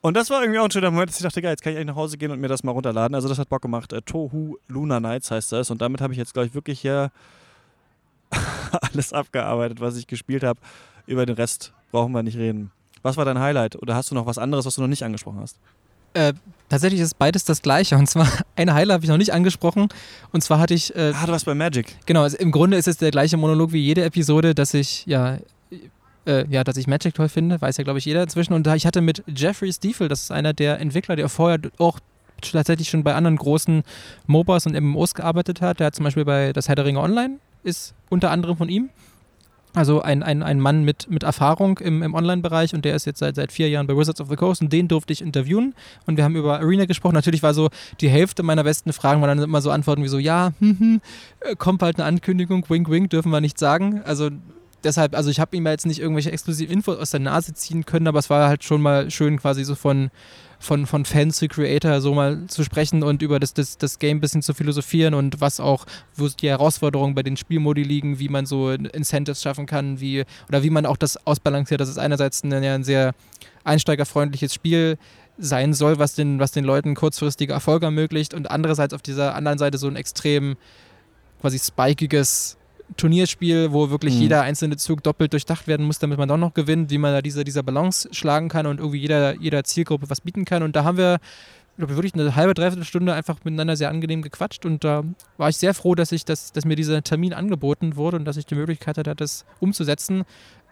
Und 0.03 0.17
das 0.17 0.31
war 0.31 0.43
irgendwie 0.43 0.59
auch 0.59 0.65
ein 0.65 0.71
schöner 0.71 0.91
Moment, 0.91 1.11
dass 1.11 1.17
ich 1.17 1.23
dachte, 1.23 1.41
geil, 1.41 1.53
jetzt 1.53 1.63
kann 1.63 1.73
ich 1.73 1.79
eigentlich 1.79 1.95
nach 1.95 1.97
Hause 1.97 2.19
gehen 2.19 2.33
und 2.33 2.41
mir 2.41 2.49
das 2.49 2.65
mal 2.65 2.73
runterladen. 2.73 3.15
Also 3.15 3.29
das 3.29 3.39
hat 3.39 3.49
Bock 3.49 3.63
gemacht. 3.63 3.93
Äh, 3.93 4.03
Tohu 4.03 4.59
Luna 4.67 4.99
Nights 4.99 5.31
heißt 5.31 5.53
das. 5.53 5.71
Und 5.71 5.81
damit 5.81 6.01
habe 6.01 6.13
ich 6.13 6.19
jetzt, 6.19 6.35
glaube 6.35 6.49
ich, 6.49 6.55
wirklich 6.55 6.81
hier 6.81 7.13
alles 8.73 9.13
abgearbeitet, 9.13 9.81
was 9.81 9.97
ich 9.97 10.09
gespielt 10.09 10.43
habe. 10.43 10.59
Über 11.07 11.25
den 11.25 11.37
Rest 11.37 11.73
brauchen 11.93 12.13
wir 12.13 12.25
nicht 12.25 12.37
reden. 12.37 12.73
Was 13.03 13.17
war 13.17 13.25
dein 13.25 13.39
Highlight? 13.39 13.77
Oder 13.77 13.95
hast 13.95 14.11
du 14.11 14.17
noch 14.17 14.27
was 14.27 14.39
anderes, 14.39 14.67
was 14.67 14.75
du 14.75 14.81
noch 14.81 14.89
nicht 14.89 15.05
angesprochen 15.05 15.39
hast? 15.41 15.59
Äh, 16.15 16.35
tatsächlich 16.69 17.01
ist 17.01 17.19
beides 17.19 17.45
das 17.45 17.63
gleiche. 17.63 17.97
Und 17.97 18.09
zwar, 18.09 18.29
eine 18.57 18.75
Highlight 18.75 18.95
habe 18.95 19.05
ich 19.05 19.11
noch 19.11 19.19
nicht 19.19 19.33
angesprochen. 19.33 19.89
Und 20.33 20.43
zwar 20.43 20.59
hatte 20.59 20.75
ich. 20.75 20.95
Äh, 20.95 21.13
ah, 21.15 21.27
du 21.27 21.33
warst 21.33 21.47
bei 21.47 21.55
Magic. 21.55 21.97
Genau, 22.07 22.23
also 22.23 22.37
im 22.39 22.51
Grunde 22.51 22.77
ist 22.77 22.89
es 22.89 22.97
der 22.97 23.11
gleiche 23.11 23.37
Monolog 23.37 23.73
wie 23.73 23.81
jede 23.81 24.05
Episode, 24.05 24.55
dass 24.55 24.75
ich, 24.75 25.07
ja. 25.07 25.39
Äh, 26.25 26.47
ja, 26.49 26.63
dass 26.63 26.77
ich 26.77 26.87
Magic 26.87 27.15
toll 27.15 27.29
finde, 27.29 27.61
weiß 27.61 27.79
ja, 27.79 27.85
glaube 27.85 27.99
ich, 27.99 28.05
jeder 28.05 28.23
inzwischen. 28.23 28.53
Und 28.53 28.65
ich 28.69 28.87
hatte 28.87 29.01
mit 29.01 29.25
Jeffrey 29.27 29.73
Stiefel, 29.73 30.07
das 30.07 30.23
ist 30.23 30.31
einer 30.31 30.53
der 30.53 30.79
Entwickler, 30.79 31.17
der 31.17 31.29
vorher 31.29 31.59
auch 31.79 31.99
tatsächlich 32.41 32.89
schon 32.89 33.03
bei 33.03 33.15
anderen 33.15 33.37
großen 33.37 33.83
MOBAs 34.29 34.67
und 34.67 34.81
MMOs 34.81 35.15
gearbeitet 35.15 35.61
hat. 35.61 35.81
Der 35.81 35.89
hat 35.89 35.97
zum 35.97 36.05
Beispiel 36.05 36.25
bei 36.25 36.53
das 36.53 36.69
Herr 36.69 36.77
der 36.77 36.85
Ringe 36.85 37.01
Online, 37.01 37.39
ist 37.65 37.95
unter 38.09 38.31
anderem 38.31 38.57
von 38.57 38.69
ihm. 38.69 38.91
Also 39.75 40.03
ein, 40.03 40.23
ein, 40.23 40.43
ein 40.43 40.61
Mann 40.61 40.85
mit, 40.85 41.09
mit 41.09 41.23
Erfahrung 41.23 41.79
im, 41.79 42.03
im 42.03 42.15
Online-Bereich 42.15 42.75
und 42.75 42.85
der 42.85 42.95
ist 42.95 43.07
jetzt 43.07 43.21
seit, 43.21 43.37
seit 43.37 43.53
vier 43.53 43.71
Jahren 43.71 43.87
bei 43.87 43.97
Wizards 43.97 44.21
of 44.21 44.29
the 44.29 44.37
Coast 44.37 44.61
und 44.61 44.71
den 44.73 44.87
durfte 44.87 45.15
ich 45.15 45.23
interviewen 45.23 45.75
und 46.07 46.19
wir 46.19 46.25
haben 46.25 46.37
über 46.37 46.61
Arena 46.61 46.85
gesprochen. 46.85 47.15
Natürlich 47.15 47.43
war 47.43 47.55
so 47.55 47.71
die 48.01 48.11
Hälfte 48.11 48.43
meiner 48.43 48.65
besten 48.65 48.93
Fragen 48.93 49.23
waren 49.23 49.39
dann 49.39 49.49
immer 49.49 49.63
so 49.63 49.71
Antworten 49.71 50.03
wie 50.03 50.09
so, 50.09 50.19
ja, 50.19 50.53
hm, 50.59 50.79
hm, 50.79 51.01
äh, 51.41 51.57
kommt 51.57 51.79
bald 51.79 51.99
eine 51.99 52.07
Ankündigung, 52.07 52.69
wink, 52.69 52.91
wink, 52.91 53.11
dürfen 53.11 53.33
wir 53.33 53.41
nicht 53.41 53.59
sagen. 53.59 54.03
Also 54.05 54.29
deshalb, 54.85 55.17
also 55.17 55.31
ich 55.31 55.41
habe 55.41 55.57
ihm 55.57 55.67
jetzt 55.67 55.87
nicht 55.87 56.01
irgendwelche 56.01 56.33
exklusiven 56.33 56.73
Infos 56.73 56.99
aus 56.99 57.11
der 57.11 57.21
Nase 57.21 57.55
ziehen 57.55 57.87
können, 57.87 58.07
aber 58.07 58.19
es 58.19 58.29
war 58.29 58.49
halt 58.49 58.65
schon 58.65 58.83
mal 58.83 59.11
schön 59.11 59.39
quasi 59.39 59.65
so 59.65 59.75
von 59.75 60.11
von, 60.63 60.87
von 60.87 61.05
Fans 61.05 61.37
zu 61.37 61.49
Creator 61.49 62.01
so 62.01 62.15
mal 62.15 62.47
zu 62.47 62.63
sprechen 62.63 63.03
und 63.03 63.21
über 63.21 63.41
das, 63.41 63.53
das, 63.53 63.79
das 63.79 63.99
Game 63.99 64.19
ein 64.19 64.21
bisschen 64.21 64.43
zu 64.43 64.55
philosophieren 64.55 65.13
und 65.13 65.41
was 65.41 65.59
auch, 65.59 65.85
wo 66.17 66.29
die 66.29 66.49
Herausforderungen 66.49 67.15
bei 67.15 67.25
den 67.25 67.37
Spielmodi 67.37 67.83
liegen, 67.83 68.19
wie 68.21 68.29
man 68.29 68.47
so 68.47 68.71
Incentives 68.71 69.43
schaffen 69.43 69.67
kann, 69.67 70.01
wie, 70.01 70.25
oder 70.49 70.63
wie 70.63 70.71
man 70.71 70.87
auch 70.87 70.97
das 70.97 71.27
ausbalanciert, 71.27 71.81
dass 71.81 71.89
es 71.89 71.99
einerseits 71.99 72.45
ein, 72.45 72.53
ein 72.53 72.85
sehr 72.85 73.13
einsteigerfreundliches 73.65 74.55
Spiel 74.55 74.99
sein 75.37 75.75
soll, 75.75 75.99
was 75.99 76.15
den, 76.15 76.39
was 76.39 76.53
den 76.53 76.65
Leuten 76.65 76.95
kurzfristige 76.95 77.53
Erfolge 77.53 77.87
ermöglicht 77.87 78.33
und 78.33 78.51
andererseits 78.51 78.95
auf 78.95 79.03
dieser 79.03 79.35
anderen 79.35 79.59
Seite 79.59 79.79
so 79.79 79.89
ein 79.89 79.97
extrem 79.97 80.57
quasi 81.41 81.59
spikiges 81.59 82.57
Turnierspiel, 82.97 83.73
wo 83.73 83.91
wirklich 83.91 84.15
Mhm. 84.15 84.21
jeder 84.21 84.43
einzelne 84.43 84.77
Zug 84.77 85.03
doppelt 85.03 85.33
durchdacht 85.33 85.67
werden 85.67 85.87
muss, 85.87 85.99
damit 85.99 86.19
man 86.19 86.29
doch 86.29 86.37
noch 86.37 86.55
gewinnt, 86.55 86.91
wie 86.91 86.99
man 86.99 87.13
da 87.13 87.23
diese, 87.23 87.45
dieser 87.45 87.63
Balance 87.63 88.09
schlagen 88.13 88.49
kann 88.49 88.67
und 88.67 88.79
irgendwie 88.79 88.99
jeder, 88.99 89.35
jeder 89.37 89.65
Zielgruppe 89.65 90.11
was 90.11 90.21
bieten 90.21 90.45
kann. 90.45 90.63
Und 90.63 90.77
da 90.77 90.85
haben 90.85 90.99
wir 90.99 91.19
ich 91.73 91.79
glaube, 91.79 91.97
wirklich 91.97 92.13
eine 92.13 92.37
halbe, 92.37 92.53
dreiviertel 92.53 92.85
Stunde 92.85 93.15
einfach 93.15 93.39
miteinander 93.45 93.77
sehr 93.77 93.89
angenehm 93.89 94.21
gequatscht 94.21 94.67
und 94.67 94.85
da 94.85 95.05
war 95.39 95.49
ich 95.49 95.57
sehr 95.57 95.73
froh, 95.73 95.95
dass 95.95 96.13
ich 96.13 96.27
das, 96.27 96.53
dass 96.53 96.67
mir 96.67 96.77
dieser 96.77 97.03
Termin 97.03 97.33
angeboten 97.33 97.97
wurde 97.97 98.19
und 98.19 98.27
dass 98.27 98.37
ich 98.37 98.45
die 98.45 98.55
Möglichkeit 98.55 98.99
hatte, 98.99 99.17
das 99.17 99.47
umzusetzen. 99.59 100.25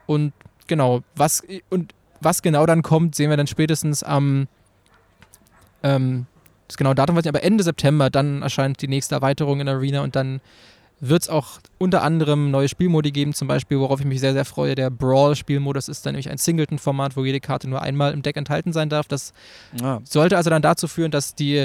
Und 0.04 0.34
genau, 0.66 1.00
was 1.16 1.42
und 1.70 1.94
was 2.20 2.42
genau 2.42 2.66
dann 2.66 2.82
kommt, 2.82 3.14
sehen 3.14 3.30
wir 3.30 3.38
dann 3.38 3.46
spätestens 3.46 4.02
am 4.02 4.46
ähm, 5.82 6.26
das 6.68 6.76
genaue 6.76 6.94
Datum 6.94 7.16
weiß 7.16 7.24
ich, 7.24 7.28
aber 7.28 7.42
Ende 7.42 7.64
September, 7.64 8.10
dann 8.10 8.42
erscheint 8.42 8.80
die 8.82 8.86
nächste 8.88 9.14
Erweiterung 9.14 9.60
in 9.60 9.68
Arena 9.68 10.02
und 10.02 10.14
dann 10.14 10.40
wird 11.01 11.22
es 11.22 11.28
auch 11.28 11.60
unter 11.78 12.02
anderem 12.02 12.51
neue 12.51 12.68
Spielmodi 12.68 13.10
geben, 13.10 13.32
zum 13.32 13.48
Beispiel, 13.48 13.78
worauf 13.81 14.01
ich 14.01 14.06
mich 14.06 14.20
sehr, 14.20 14.35
sehr 14.35 14.44
freue. 14.44 14.74
Der 14.74 14.90
Brawl-Spielmodus 14.90 15.89
ist 15.89 16.05
dann 16.05 16.12
nämlich 16.12 16.28
ein 16.31 16.36
Singleton-Format, 16.39 17.16
wo 17.16 17.24
jede 17.24 17.40
Karte 17.40 17.68
nur 17.68 17.81
einmal 17.81 18.12
im 18.12 18.22
Deck 18.22 18.36
enthalten 18.36 18.72
sein 18.72 18.90
darf. 18.90 19.09
Das 19.09 19.32
Ja. 19.81 20.01
sollte 20.05 20.36
also 20.36 20.51
dann 20.51 20.62
dazu 20.62 20.89
führen, 20.89 21.10
dass 21.10 21.35
die, 21.35 21.64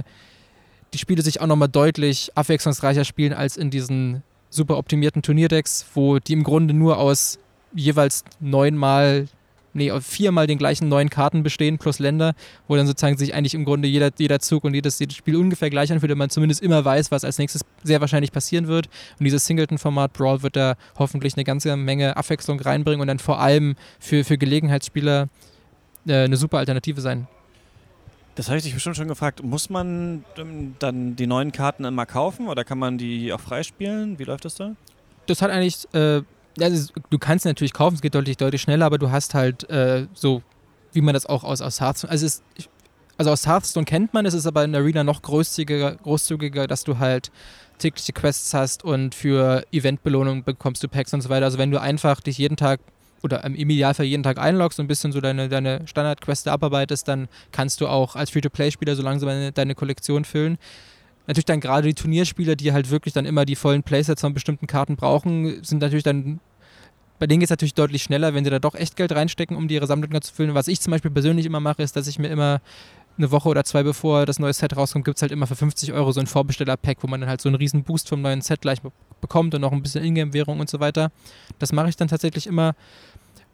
die 0.93 0.97
Spiele 0.97 1.21
sich 1.21 1.41
auch 1.41 1.47
nochmal 1.47 1.67
deutlich 1.67 2.31
abwechslungsreicher 2.35 3.03
spielen 3.03 3.33
als 3.33 3.57
in 3.57 3.69
diesen 3.69 4.23
super 4.49 4.77
optimierten 4.77 5.21
Turnierdecks, 5.21 5.85
wo 5.93 6.19
die 6.19 6.31
im 6.33 6.43
Grunde 6.43 6.73
nur 6.73 6.97
aus 6.97 7.37
jeweils 7.73 8.23
neunmal, 8.39 9.27
nee, 9.75 9.91
viermal 10.01 10.47
den 10.47 10.57
gleichen 10.57 10.89
neun 10.89 11.09
Karten 11.09 11.43
bestehen 11.43 11.77
plus 11.77 11.99
Länder, 11.99 12.33
wo 12.67 12.75
dann 12.75 12.87
sozusagen 12.87 13.17
sich 13.17 13.35
eigentlich 13.35 13.53
im 13.53 13.65
Grunde 13.65 13.87
jeder, 13.87 14.09
jeder 14.17 14.39
Zug 14.39 14.63
und 14.63 14.73
jedes, 14.73 14.97
jedes 14.99 15.15
Spiel 15.15 15.35
ungefähr 15.35 15.69
gleich 15.69 15.91
anfühlt 15.91 16.11
und 16.11 16.17
man 16.17 16.29
zumindest 16.29 16.61
immer 16.61 16.83
weiß, 16.83 17.11
was 17.11 17.23
als 17.23 17.37
nächstes 17.37 17.63
sehr 17.83 18.01
wahrscheinlich 18.01 18.31
passieren 18.31 18.67
wird. 18.67 18.87
Und 19.19 19.25
dieses 19.25 19.45
Singleton-Format 19.45 20.13
Brawl 20.13 20.41
wird 20.41 20.55
da 20.55 20.75
hoffentlich 20.97 21.35
eine 21.35 21.43
ganze 21.43 21.75
Menge 21.75 22.17
Abwechslung 22.17 22.59
reinbringen 22.59 23.01
und 23.01 23.07
dann 23.07 23.19
vor 23.19 23.39
allem 23.39 23.75
für, 23.99 24.23
für 24.23 24.37
Gelegenheitsspieler 24.37 25.29
äh, 26.07 26.23
eine 26.23 26.37
super 26.37 26.57
Alternative 26.57 27.01
sein. 27.01 27.27
Das 28.35 28.47
habe 28.47 28.57
ich 28.57 28.63
dich 28.63 28.73
bestimmt 28.73 28.97
schon 28.97 29.07
gefragt. 29.07 29.43
Muss 29.43 29.69
man 29.69 30.25
ähm, 30.37 30.75
dann 30.79 31.15
die 31.15 31.27
neuen 31.27 31.51
Karten 31.51 31.85
immer 31.85 32.05
kaufen 32.05 32.47
oder 32.47 32.63
kann 32.63 32.77
man 32.77 32.97
die 32.97 33.31
auch 33.31 33.39
freispielen? 33.39 34.19
Wie 34.19 34.23
läuft 34.23 34.45
das 34.45 34.55
da? 34.55 34.75
das 35.27 35.41
hat 35.41 35.51
eigentlich, 35.51 35.87
äh, 35.93 36.21
also 36.59 36.93
du 37.09 37.19
kannst 37.19 37.45
natürlich 37.45 37.73
kaufen, 37.73 37.95
es 37.95 38.01
geht 38.01 38.15
deutlich, 38.15 38.37
deutlich 38.37 38.61
schneller, 38.61 38.85
aber 38.85 38.97
du 38.97 39.11
hast 39.11 39.33
halt 39.33 39.69
äh, 39.69 40.07
so, 40.13 40.41
wie 40.93 41.01
man 41.01 41.13
das 41.13 41.25
auch 41.25 41.43
aus, 41.43 41.61
aus 41.61 41.81
Hearthstone, 41.81 42.11
also, 42.11 42.25
es, 42.25 42.43
also 43.17 43.31
aus 43.31 43.47
Hearthstone 43.47 43.85
kennt 43.85 44.13
man, 44.13 44.25
es 44.25 44.33
ist 44.33 44.45
aber 44.45 44.63
in 44.63 44.75
Arena 44.75 45.03
noch 45.03 45.21
großzügiger, 45.21 45.95
großzügiger, 45.95 46.67
dass 46.67 46.83
du 46.83 46.99
halt 46.99 47.31
tägliche 47.77 48.13
Quests 48.13 48.53
hast 48.53 48.83
und 48.83 49.15
für 49.15 49.65
Eventbelohnungen 49.71 50.43
bekommst 50.43 50.83
du 50.83 50.87
Packs 50.87 51.13
und 51.13 51.21
so 51.21 51.29
weiter. 51.29 51.45
Also 51.45 51.57
wenn 51.57 51.71
du 51.71 51.81
einfach 51.81 52.21
dich 52.21 52.37
jeden 52.37 52.57
Tag 52.57 52.79
oder 53.21 53.43
im 53.43 53.55
Idealfall 53.55 54.05
jeden 54.05 54.23
Tag 54.23 54.37
einloggst 54.37 54.79
und 54.79 54.85
ein 54.85 54.87
bisschen 54.87 55.11
so 55.11 55.19
deine, 55.19 55.49
deine 55.49 55.81
Standardqueste 55.87 56.51
abarbeitest, 56.51 57.07
dann 57.07 57.27
kannst 57.51 57.81
du 57.81 57.87
auch 57.87 58.15
als 58.15 58.29
Free-to-Play-Spieler 58.29 58.95
so 58.95 59.03
langsam 59.03 59.29
deine, 59.29 59.51
deine 59.51 59.75
Kollektion 59.75 60.25
füllen. 60.25 60.57
Natürlich 61.27 61.45
dann 61.45 61.59
gerade 61.59 61.87
die 61.87 61.93
Turnierspieler, 61.93 62.55
die 62.55 62.71
halt 62.73 62.89
wirklich 62.91 63.13
dann 63.13 63.25
immer 63.25 63.45
die 63.45 63.55
vollen 63.55 63.83
Playsets 63.83 64.21
von 64.21 64.33
bestimmten 64.33 64.67
Karten 64.67 64.95
brauchen, 64.95 65.63
sind 65.63 65.79
natürlich 65.81 66.03
dann, 66.03 66.39
bei 67.19 67.27
denen 67.27 67.39
geht 67.39 67.47
es 67.47 67.49
natürlich 67.51 67.73
deutlich 67.73 68.03
schneller, 68.03 68.33
wenn 68.33 68.43
sie 68.43 68.51
da 68.51 68.59
doch 68.59 68.75
echt 68.75 68.95
Geld 68.95 69.11
reinstecken, 69.11 69.57
um 69.57 69.67
die 69.67 69.75
ihre 69.75 69.87
Sammlung 69.87 70.21
zu 70.21 70.33
füllen. 70.33 70.53
Was 70.53 70.67
ich 70.67 70.81
zum 70.81 70.91
Beispiel 70.91 71.11
persönlich 71.11 71.45
immer 71.45 71.59
mache, 71.59 71.81
ist, 71.81 71.95
dass 71.95 72.07
ich 72.07 72.19
mir 72.19 72.27
immer 72.27 72.61
eine 73.17 73.31
Woche 73.31 73.47
oder 73.47 73.63
zwei 73.63 73.81
bevor 73.81 74.25
das 74.25 74.39
neue 74.39 74.51
Set 74.53 74.75
rauskommt, 74.75 75.05
gibt 75.05 75.17
es 75.17 75.21
halt 75.21 75.31
immer 75.31 75.47
für 75.47 75.55
50 75.55 75.93
Euro 75.93 76.11
so 76.11 76.19
ein 76.19 76.27
Vorbesteller-Pack, 76.27 76.97
wo 77.01 77.07
man 77.07 77.21
dann 77.21 77.29
halt 77.29 77.39
so 77.41 77.47
einen 77.49 77.55
riesen 77.55 77.83
Boost 77.83 78.09
vom 78.09 78.21
neuen 78.21 78.41
Set 78.41 78.59
gleich 78.61 78.81
be- 78.81 78.91
bekommt 79.21 79.55
und 79.55 79.61
noch 79.61 79.71
ein 79.71 79.81
bisschen 79.81 80.03
Ingame-Währung 80.03 80.59
und 80.59 80.69
so 80.69 80.79
weiter. 80.81 81.11
Das 81.57 81.71
mache 81.71 81.87
ich 81.89 81.95
dann 81.95 82.09
tatsächlich 82.09 82.45
immer. 82.45 82.75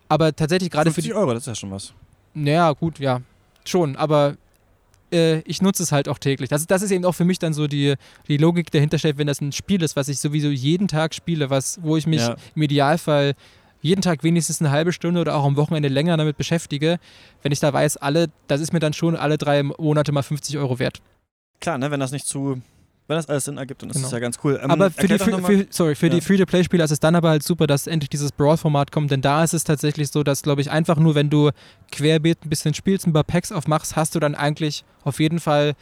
Aber 0.10 0.36
tatsächlich 0.36 0.72
gerade 0.72 0.90
für 0.90 0.96
50 0.96 1.12
die. 1.12 1.16
Euro, 1.18 1.34
das 1.34 1.44
ist 1.44 1.48
ja 1.48 1.56
schon 1.56 1.72
was. 1.72 1.94
Naja, 2.34 2.72
gut, 2.74 2.98
ja. 3.00 3.22
Schon, 3.64 3.96
aber 3.96 4.36
äh, 5.12 5.40
ich 5.42 5.62
nutze 5.62 5.84
es 5.84 5.92
halt 5.92 6.08
auch 6.08 6.18
täglich. 6.18 6.50
Das, 6.50 6.66
das 6.68 6.82
ist 6.82 6.92
eben 6.92 7.06
auch 7.06 7.14
für 7.14 7.26
mich 7.26 7.40
dann 7.40 7.54
so 7.54 7.68
die, 7.68 7.96
die 8.28 8.38
Logik 8.38 8.72
dahinter 8.72 8.98
steht, 9.00 9.18
wenn 9.18 9.28
das 9.28 9.42
ein 9.42 9.52
Spiel 9.52 9.82
ist, 9.84 9.96
was 9.96 10.08
ich 10.08 10.20
sowieso 10.20 10.50
jeden 10.50 10.88
Tag 10.88 11.14
spiele, 11.14 11.50
was, 11.50 11.80
wo 11.84 11.98
ich 11.98 12.08
mich 12.08 12.22
Ja. 12.22 12.36
im 12.56 12.62
Idealfall 12.62 13.34
jeden 13.82 14.02
Tag 14.02 14.24
wenigstens 14.24 14.62
eine 14.62 14.70
halbe 14.72 14.94
Stunde 14.94 15.22
oder 15.22 15.36
auch 15.36 15.44
am 15.46 15.56
Wochenende 15.58 15.90
länger 15.90 16.16
damit 16.18 16.38
beschäftige, 16.38 17.00
wenn 17.42 17.52
ich 17.52 17.60
da 17.60 17.74
weiß, 17.74 17.98
alle, 17.98 18.28
das 18.48 18.62
ist 18.62 18.74
mir 18.74 18.80
dann 18.80 18.94
schon 18.94 19.16
alle 19.16 19.38
drei 19.40 19.64
Monate 19.64 20.12
mal 20.12 20.22
50 20.22 20.58
Euro 20.60 20.78
wert. 20.78 21.02
Klar, 21.60 21.78
ne, 21.78 21.90
wenn 21.92 22.00
das 22.00 22.12
nicht 22.12 22.28
zu, 22.28 22.62
wenn 23.12 23.18
das 23.18 23.30
alles 23.30 23.46
Sinn 23.46 23.58
ergibt, 23.58 23.82
dann 23.84 23.90
ist 23.92 23.96
Genau. 23.98 24.06
das 24.08 24.12
ja 24.14 24.20
ganz 24.20 24.40
cool. 24.44 24.60
Ähm, 24.64 24.72
aber 24.72 24.90
für 24.90 25.08
die, 25.08 25.18
mal- 25.32 25.44
für, 25.44 25.68
sorry, 25.70 25.94
für 25.96 26.08
Ja. 26.08 26.14
die 26.16 26.22
Free-to-Play-Spieler 26.22 26.84
ist 26.86 26.92
es 26.92 27.00
dann 27.00 27.14
aber 27.16 27.30
halt 27.30 27.44
super, 27.44 27.68
dass 27.68 27.86
endlich 27.86 28.10
dieses 28.10 28.32
Brawl-Format 28.32 28.92
kommt, 28.92 29.12
denn 29.12 29.22
da 29.22 29.44
ist 29.44 29.54
es 29.54 29.64
tatsächlich 29.64 30.10
so, 30.10 30.24
dass, 30.24 30.42
glaube 30.42 30.62
ich, 30.62 30.72
einfach 30.72 30.96
nur, 30.98 31.14
wenn 31.14 31.30
du 31.30 31.52
querbeet 31.92 32.46
ein 32.46 32.50
bisschen 32.50 32.74
spielst, 32.74 33.06
ein 33.06 33.14
paar 33.14 33.24
Packs 33.24 33.52
aufmachst, 33.52 33.96
hast 33.96 34.16
du 34.16 34.20
dann 34.20 34.34
eigentlich 34.34 34.84
auf 35.04 35.20
jeden 35.20 35.40
Fall 35.40 35.74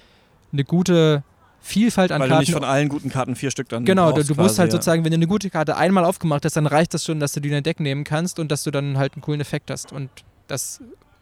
eine 0.51 0.63
gute 0.63 1.23
Vielfalt 1.61 2.11
an 2.13 2.21
weil 2.21 2.29
du 2.29 2.33
Karten. 2.35 2.41
nicht 2.45 2.53
von 2.53 2.63
allen 2.63 2.87
guten 2.89 3.09
Karten 3.09 3.35
vier 3.35 3.51
Stück 3.51 3.67
dann 3.69 3.83
Genau, 3.85 4.07
du, 4.09 4.15
brauchst 4.15 4.29
du 4.29 4.33
musst 4.35 4.47
quasi, 4.47 4.57
halt 4.61 4.71
sozusagen, 4.71 5.03
wenn 5.03 5.11
du 5.11 5.15
eine 5.17 5.27
gute 5.27 5.49
Karte 5.49 5.75
einmal 5.75 6.05
aufgemacht 6.05 6.45
hast, 6.45 6.55
dann 6.55 6.65
reicht 6.65 6.93
das 6.93 7.03
schon, 7.03 7.19
dass 7.19 7.33
du 7.33 7.41
die 7.41 7.49
in 7.49 7.53
dein 7.55 7.63
Deck 7.63 7.79
nehmen 7.81 8.03
kannst 8.05 8.39
und 8.39 8.49
dass 8.49 8.63
du 8.63 8.71
dann 8.71 8.97
halt 8.97 9.13
einen 9.15 9.21
coolen 9.21 9.41
Effekt 9.41 9.69
hast. 9.69 9.91
Und 9.91 10.09
das 10.47 10.79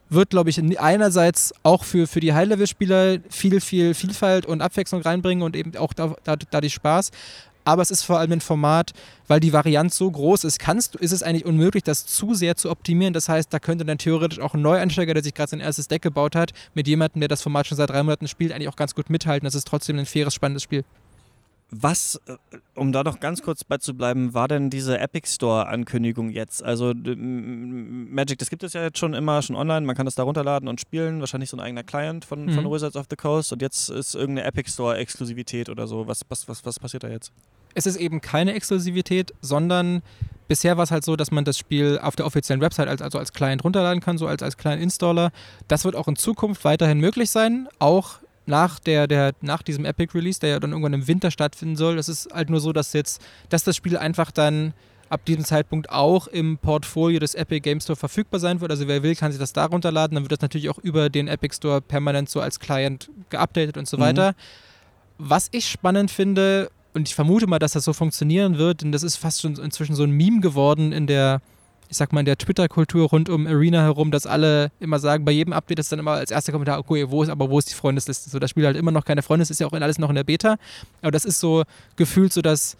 wird, 0.09 0.29
glaube 0.29 0.49
ich, 0.49 0.57
in- 0.57 0.77
einerseits 0.77 1.53
auch 1.63 1.83
für, 1.83 2.07
für 2.07 2.19
die 2.19 2.33
High-Level-Spieler 2.33 3.17
viel, 3.29 3.59
viel 3.61 3.93
Vielfalt 3.93 4.45
und 4.45 4.61
Abwechslung 4.61 5.01
reinbringen 5.01 5.43
und 5.43 5.55
eben 5.55 5.75
auch 5.77 5.93
da, 5.93 6.15
da, 6.23 6.35
dadurch 6.49 6.73
Spaß. 6.73 7.11
Aber 7.65 7.81
es 7.81 7.91
ist 7.91 8.03
vor 8.03 8.17
allem 8.17 8.31
ein 8.31 8.39
Format, 8.39 8.93
weil 9.27 9.41
die 9.41 9.51
Varianz 9.51 9.97
so 9.97 10.09
groß 10.09 10.45
ist, 10.45 10.57
kannst, 10.57 10.95
du- 10.95 10.99
ist 10.99 11.11
es 11.11 11.21
eigentlich 11.21 11.43
unmöglich, 11.45 11.83
das 11.83 12.05
zu 12.05 12.33
sehr 12.33 12.55
zu 12.55 12.69
optimieren. 12.71 13.13
Das 13.13 13.27
heißt, 13.27 13.53
da 13.53 13.59
könnte 13.59 13.83
dann 13.83 13.97
theoretisch 13.97 14.39
auch 14.39 14.53
ein 14.53 14.61
Neueinsteiger, 14.61 15.13
der 15.13 15.21
sich 15.23 15.33
gerade 15.33 15.49
sein 15.49 15.59
erstes 15.59 15.89
Deck 15.89 16.01
gebaut 16.01 16.35
hat, 16.35 16.53
mit 16.73 16.87
jemandem, 16.87 17.19
der 17.19 17.27
das 17.27 17.41
Format 17.41 17.67
schon 17.67 17.75
seit 17.75 17.89
drei 17.89 18.01
Monaten 18.03 18.29
spielt, 18.29 18.53
eigentlich 18.53 18.69
auch 18.69 18.77
ganz 18.77 18.95
gut 18.95 19.09
mithalten. 19.09 19.43
Das 19.45 19.55
ist 19.55 19.67
trotzdem 19.67 19.99
ein 19.99 20.05
faires, 20.05 20.33
spannendes 20.33 20.63
Spiel. 20.63 20.85
Was, 21.69 22.21
äh, 22.27 22.37
um 22.75 22.91
da 22.91 23.03
noch 23.03 23.19
ganz 23.19 23.41
kurz 23.41 23.63
bei 23.63 23.77
zu 23.77 23.93
bleiben, 23.93 24.33
war 24.33 24.47
denn 24.47 24.69
diese 24.69 24.99
Epic 24.99 25.27
Store-Ankündigung 25.27 26.29
jetzt? 26.29 26.63
Also 26.63 26.93
Magic, 26.95 28.39
das 28.39 28.49
gibt 28.49 28.63
es 28.63 28.73
ja 28.73 28.83
jetzt 28.83 28.97
schon 28.97 29.13
immer, 29.13 29.41
schon 29.41 29.55
online, 29.55 29.85
man 29.85 29.95
kann 29.95 30.05
das 30.05 30.15
da 30.15 30.23
runterladen 30.23 30.69
und 30.69 30.79
spielen, 30.79 31.19
wahrscheinlich 31.19 31.49
so 31.49 31.57
ein 31.57 31.61
eigener 31.61 31.83
Client 31.83 32.23
von, 32.23 32.49
von 32.49 32.63
Mhm. 32.63 32.71
Wizards 32.71 32.95
of 32.95 33.07
the 33.09 33.17
Coast 33.17 33.51
und 33.51 33.61
jetzt 33.61 33.89
ist 33.89 34.15
irgendeine 34.15 34.47
Epic 34.47 34.71
Store-Exklusivität 34.71 35.69
oder 35.69 35.87
so. 35.87 36.07
Was, 36.07 36.21
was, 36.29 36.47
was, 36.47 36.65
was 36.65 36.79
passiert 36.79 37.03
da 37.03 37.09
jetzt? 37.09 37.31
es 37.77 37.85
ist 37.85 37.97
eben 37.97 38.21
keine 38.21 38.53
Exklusivität, 38.53 39.33
sondern 39.39 40.01
bisher 40.47 40.77
war 40.77 40.83
es 40.83 40.89
halt 40.89 41.05
so, 41.05 41.15
dass 41.15 41.29
man 41.29 41.45
das 41.45 41.59
Spiel 41.59 41.99
auf 42.01 42.15
der 42.15 42.25
offiziellen 42.25 42.59
Website 42.59 42.87
als, 42.87 43.03
also 43.03 43.19
als 43.19 43.33
Client 43.33 43.63
runterladen 43.63 44.01
kann, 44.01 44.17
so 44.17 44.25
als, 44.25 44.41
als 44.41 44.57
kleinen 44.57 44.81
Installer. 44.81 45.31
Das 45.67 45.85
wird 45.85 45.95
auch 45.95 46.07
in 46.07 46.15
Zukunft 46.15 46.65
weiterhin 46.65 46.99
möglich 46.99 47.29
sein, 47.29 47.67
auch 47.77 48.15
nach, 48.47 48.79
der, 48.79 49.07
der, 49.07 49.33
nach 49.41 49.61
diesem 49.61 49.85
Epic 49.85 50.13
Release, 50.17 50.39
der 50.39 50.49
ja 50.49 50.59
dann 50.59 50.71
irgendwann 50.71 50.93
im 50.93 51.07
Winter 51.07 51.31
stattfinden 51.31 51.75
soll. 51.75 51.97
Es 51.97 52.09
ist 52.09 52.29
halt 52.33 52.49
nur 52.49 52.59
so, 52.59 52.73
dass 52.73 52.93
jetzt, 52.93 53.21
dass 53.49 53.63
das 53.63 53.75
Spiel 53.75 53.97
einfach 53.97 54.31
dann 54.31 54.73
ab 55.09 55.23
diesem 55.25 55.45
Zeitpunkt 55.45 55.89
auch 55.89 56.27
im 56.27 56.57
Portfolio 56.57 57.19
des 57.19 57.33
Epic 57.33 57.61
Game 57.61 57.79
Store 57.79 57.95
verfügbar 57.95 58.39
sein 58.39 58.59
wird. 58.59 58.71
Also 58.71 58.87
wer 58.87 59.03
will, 59.03 59.15
kann 59.15 59.31
sich 59.31 59.39
das 59.39 59.53
da 59.53 59.65
runterladen. 59.65 60.15
Dann 60.15 60.23
wird 60.23 60.33
das 60.33 60.41
natürlich 60.41 60.69
auch 60.69 60.79
über 60.79 61.09
den 61.09 61.27
Epic 61.27 61.55
Store 61.55 61.81
permanent 61.81 62.29
so 62.29 62.41
als 62.41 62.59
Client 62.59 63.09
geupdatet 63.29 63.77
und 63.77 63.87
so 63.87 63.97
Mhm. 63.97 64.01
weiter. 64.01 64.35
Was 65.17 65.47
ich 65.51 65.67
spannend 65.69 66.11
finde, 66.11 66.69
und 66.93 67.07
ich 67.07 67.15
vermute 67.15 67.47
mal, 67.47 67.59
dass 67.59 67.73
das 67.73 67.85
so 67.85 67.93
funktionieren 67.93 68.57
wird, 68.57 68.81
denn 68.81 68.91
das 68.91 69.03
ist 69.03 69.17
fast 69.17 69.41
schon 69.41 69.55
inzwischen 69.57 69.95
so 69.95 70.03
ein 70.03 70.11
Meme 70.11 70.41
geworden 70.41 70.91
in 70.91 71.05
der, 71.07 71.41
ich 71.89 71.97
sag 71.97 72.11
mal, 72.11 72.19
in 72.19 72.25
der 72.25 72.37
Twitter-Kultur 72.37 73.09
rund 73.09 73.29
um 73.29 73.47
Arena 73.47 73.81
herum, 73.81 74.11
dass 74.11 74.25
alle 74.25 74.71
immer 74.79 74.99
sagen, 74.99 75.23
bei 75.23 75.31
jedem 75.31 75.53
Update 75.53 75.79
ist 75.79 75.91
dann 75.91 75.99
immer 75.99 76.11
als 76.11 76.31
erster 76.31 76.51
Kommentar, 76.51 76.79
okay, 76.79 77.09
wo 77.09 77.23
ist, 77.23 77.29
aber 77.29 77.49
wo 77.49 77.59
ist 77.59 77.69
die 77.69 77.75
Freundesliste? 77.75 78.29
So, 78.29 78.39
das 78.39 78.49
Spiel 78.49 78.67
hat 78.67 78.75
immer 78.75 78.91
noch 78.91 79.05
keine 79.05 79.21
Freundesliste, 79.21 79.63
ist 79.63 79.71
ja 79.71 79.77
auch 79.77 79.81
alles 79.81 79.97
noch 79.97 80.09
in 80.09 80.15
der 80.15 80.23
Beta. 80.23 80.57
Aber 81.01 81.11
das 81.11 81.23
ist 81.23 81.39
so 81.39 81.63
gefühlt 81.95 82.33
so, 82.33 82.41
dass, 82.41 82.75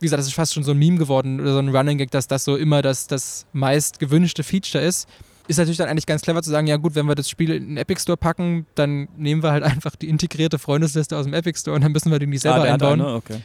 wie 0.00 0.06
gesagt, 0.06 0.20
das 0.20 0.26
ist 0.26 0.34
fast 0.34 0.52
schon 0.52 0.64
so 0.64 0.72
ein 0.72 0.78
Meme 0.78 0.98
geworden 0.98 1.40
oder 1.40 1.54
so 1.54 1.58
ein 1.58 1.74
Running 1.74 1.98
Gag, 1.98 2.10
dass 2.10 2.28
das 2.28 2.44
so 2.44 2.56
immer 2.56 2.82
das, 2.82 3.06
das 3.06 3.46
meist 3.52 3.98
gewünschte 3.98 4.42
Feature 4.42 4.84
ist. 4.84 5.08
Ist 5.48 5.58
natürlich 5.58 5.78
dann 5.78 5.88
eigentlich 5.88 6.06
ganz 6.06 6.22
clever 6.22 6.42
zu 6.42 6.50
sagen, 6.50 6.66
ja 6.66 6.76
gut, 6.76 6.94
wenn 6.96 7.06
wir 7.06 7.14
das 7.14 7.30
Spiel 7.30 7.52
in 7.52 7.68
den 7.68 7.76
Epic 7.76 8.02
Store 8.02 8.16
packen, 8.16 8.66
dann 8.74 9.08
nehmen 9.16 9.42
wir 9.42 9.52
halt 9.52 9.62
einfach 9.62 9.94
die 9.96 10.08
integrierte 10.08 10.58
Freundesliste 10.58 11.16
aus 11.16 11.24
dem 11.24 11.34
Epic 11.34 11.60
Store 11.60 11.76
und 11.76 11.82
dann 11.82 11.92
müssen 11.92 12.10
wir 12.10 12.18
die 12.18 12.26
nicht 12.26 12.42
selber 12.42 12.58
ah, 12.58 12.62
der 12.64 12.72
hat 12.72 12.82
einbauen 12.82 13.00
eine? 13.00 13.14
Okay. 13.14 13.40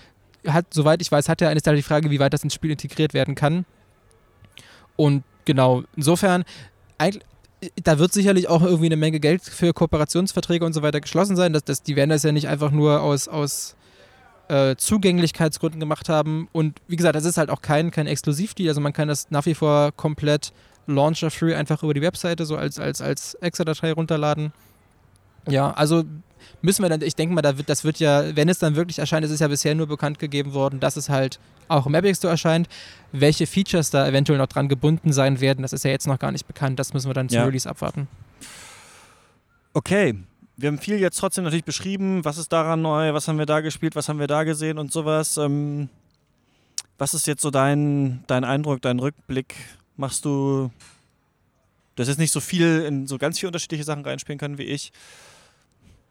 hat, 0.47 0.65
soweit 0.73 1.01
ich 1.01 1.11
weiß, 1.11 1.29
hat 1.29 1.41
er 1.41 1.49
eines 1.49 1.63
Teil 1.63 1.75
die 1.75 1.83
Frage, 1.83 2.09
wie 2.09 2.19
weit 2.19 2.33
das 2.33 2.43
ins 2.43 2.55
Spiel 2.55 2.71
integriert 2.71 3.13
werden 3.13 3.35
kann. 3.35 3.65
Und 4.95 5.23
genau, 5.45 5.83
insofern, 5.95 6.43
eigentlich, 6.97 7.23
da 7.83 7.99
wird 7.99 8.13
sicherlich 8.13 8.49
auch 8.49 8.63
irgendwie 8.63 8.87
eine 8.87 8.97
Menge 8.97 9.19
Geld 9.19 9.43
für 9.43 9.73
Kooperationsverträge 9.73 10.65
und 10.65 10.73
so 10.73 10.81
weiter 10.81 10.99
geschlossen 10.99 11.35
sein. 11.35 11.53
Das, 11.53 11.63
das, 11.63 11.83
die 11.83 11.95
werden 11.95 12.09
das 12.09 12.23
ja 12.23 12.31
nicht 12.31 12.47
einfach 12.47 12.71
nur 12.71 13.01
aus, 13.01 13.27
aus 13.27 13.75
äh, 14.47 14.75
Zugänglichkeitsgründen 14.75 15.79
gemacht 15.79 16.09
haben. 16.09 16.49
Und 16.51 16.79
wie 16.87 16.95
gesagt, 16.95 17.15
das 17.15 17.25
ist 17.25 17.37
halt 17.37 17.49
auch 17.49 17.61
kein, 17.61 17.91
kein 17.91 18.07
Exklusivdeal. 18.07 18.69
Also 18.69 18.81
man 18.81 18.93
kann 18.93 19.07
das 19.07 19.29
nach 19.29 19.45
wie 19.45 19.53
vor 19.53 19.91
komplett 19.91 20.53
launcher-free 20.87 21.55
einfach 21.55 21.83
über 21.83 21.93
die 21.93 22.01
Webseite 22.01 22.45
so 22.45 22.57
als, 22.57 22.79
als, 22.79 23.01
als 23.01 23.35
Excel-Datei 23.35 23.93
runterladen. 23.93 24.51
Ja, 25.47 25.71
also 25.71 26.03
müssen 26.61 26.83
wir 26.83 26.89
dann, 26.89 27.01
ich 27.01 27.15
denke 27.15 27.33
mal, 27.33 27.41
da 27.41 27.57
wird, 27.57 27.69
das 27.69 27.83
wird 27.83 27.99
ja, 27.99 28.35
wenn 28.35 28.49
es 28.49 28.59
dann 28.59 28.75
wirklich 28.75 28.99
erscheint, 28.99 29.25
es 29.25 29.31
ist 29.31 29.39
ja 29.39 29.47
bisher 29.47 29.75
nur 29.75 29.87
bekannt 29.87 30.19
gegeben 30.19 30.53
worden, 30.53 30.79
dass 30.79 30.97
es 30.97 31.09
halt 31.09 31.39
auch 31.71 31.85
im 31.87 31.95
Epic 31.95 32.15
Store 32.15 32.31
erscheint. 32.31 32.67
Welche 33.11 33.47
Features 33.47 33.89
da 33.89 34.07
eventuell 34.07 34.37
noch 34.37 34.47
dran 34.47 34.67
gebunden 34.67 35.11
sein 35.13 35.41
werden, 35.41 35.61
das 35.61 35.73
ist 35.73 35.83
ja 35.83 35.91
jetzt 35.91 36.07
noch 36.07 36.19
gar 36.19 36.31
nicht 36.31 36.47
bekannt. 36.47 36.79
Das 36.79 36.93
müssen 36.93 37.09
wir 37.09 37.13
dann 37.13 37.29
zum 37.29 37.37
Ja. 37.37 37.45
Release 37.45 37.69
abwarten. 37.69 38.07
Okay, 39.73 40.15
wir 40.57 40.67
haben 40.67 40.77
viel 40.79 40.99
jetzt 40.99 41.17
trotzdem 41.17 41.43
natürlich 41.43 41.65
beschrieben. 41.65 42.23
Was 42.25 42.37
ist 42.37 42.51
daran 42.51 42.81
neu? 42.81 43.13
Was 43.13 43.27
haben 43.27 43.39
wir 43.39 43.45
da 43.45 43.61
gespielt? 43.61 43.95
Was 43.95 44.09
haben 44.09 44.19
wir 44.19 44.27
da 44.27 44.43
gesehen 44.43 44.77
und 44.77 44.91
sowas? 44.91 45.37
Ähm, 45.37 45.89
was 46.97 47.13
ist 47.13 47.25
jetzt 47.25 47.41
so 47.41 47.49
dein, 47.49 48.23
dein 48.27 48.43
Eindruck, 48.43 48.81
dein 48.81 48.99
Rückblick? 48.99 49.55
Machst 49.97 50.25
du. 50.25 50.69
Du 51.95 52.01
hast 52.01 52.07
jetzt 52.09 52.19
nicht 52.19 52.31
so 52.31 52.39
viel 52.39 52.83
in 52.87 53.07
so 53.07 53.17
ganz 53.17 53.39
viele 53.39 53.49
unterschiedliche 53.49 53.83
Sachen 53.83 54.03
reinspielen 54.05 54.39
können 54.39 54.57
wie 54.57 54.63
ich. 54.63 54.91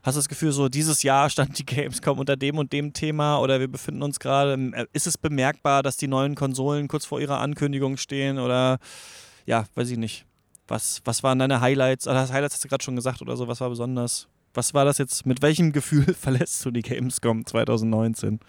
Hast 0.03 0.15
du 0.15 0.19
das 0.21 0.29
Gefühl, 0.29 0.53
so 0.53 0.69
dieses 0.71 1.03
Jahr 1.03 1.29
stand 1.29 1.59
die 1.59 1.67
Gamescom 1.67 2.19
unter 2.19 2.37
dem 2.37 2.57
und 2.57 2.73
dem 2.73 2.95
Thema 2.95 3.39
oder 3.39 3.61
wir 3.61 3.69
befinden 3.69 4.03
uns 4.03 4.19
gerade. 4.19 4.55
äh, 4.73 4.87
Ist 4.93 5.07
es 5.07 5.19
bemerkbar, 5.19 5.83
dass 5.83 5.99
die 5.99 6.09
neuen 6.09 6.35
Konsolen 6.37 6.89
kurz 6.89 7.05
vor 7.05 7.21
ihrer 7.21 7.41
Ankündigung 7.41 7.97
stehen 7.99 8.39
oder 8.39 8.79
ja, 9.45 9.65
weiß 9.75 9.91
ich 9.91 9.99
nicht. 9.99 10.25
Was, 10.69 11.03
was 11.05 11.23
waren 11.23 11.39
deine 11.39 11.61
Highlights? 11.61 12.07
Ah, 12.07 12.15
das 12.15 12.33
Highlights 12.33 12.55
hast 12.55 12.65
du 12.65 12.69
gerade 12.69 12.83
schon 12.85 12.97
gesagt 12.97 13.21
oder 13.21 13.37
so. 13.37 13.49
Was 13.49 13.61
war 13.61 13.69
besonders? 13.69 14.29
Was 14.55 14.73
war 14.73 14.85
das 14.85 14.99
jetzt? 14.99 15.27
Mit 15.27 15.43
welchem 15.43 15.73
Gefühl 15.73 16.15
verlässt 16.19 16.65
du 16.65 16.71
die 16.71 16.83
Gamescom 16.83 17.45
2019? 17.45 18.41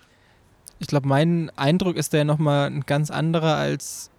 Ich 0.79 0.87
glaube, 0.87 1.07
mein 1.07 1.51
Eindruck 1.57 1.97
ist 1.97 2.13
der 2.13 2.23
nochmal 2.23 2.67
ein 2.67 2.81
ganz 2.85 3.11
anderer 3.11 3.55
als 3.55 4.09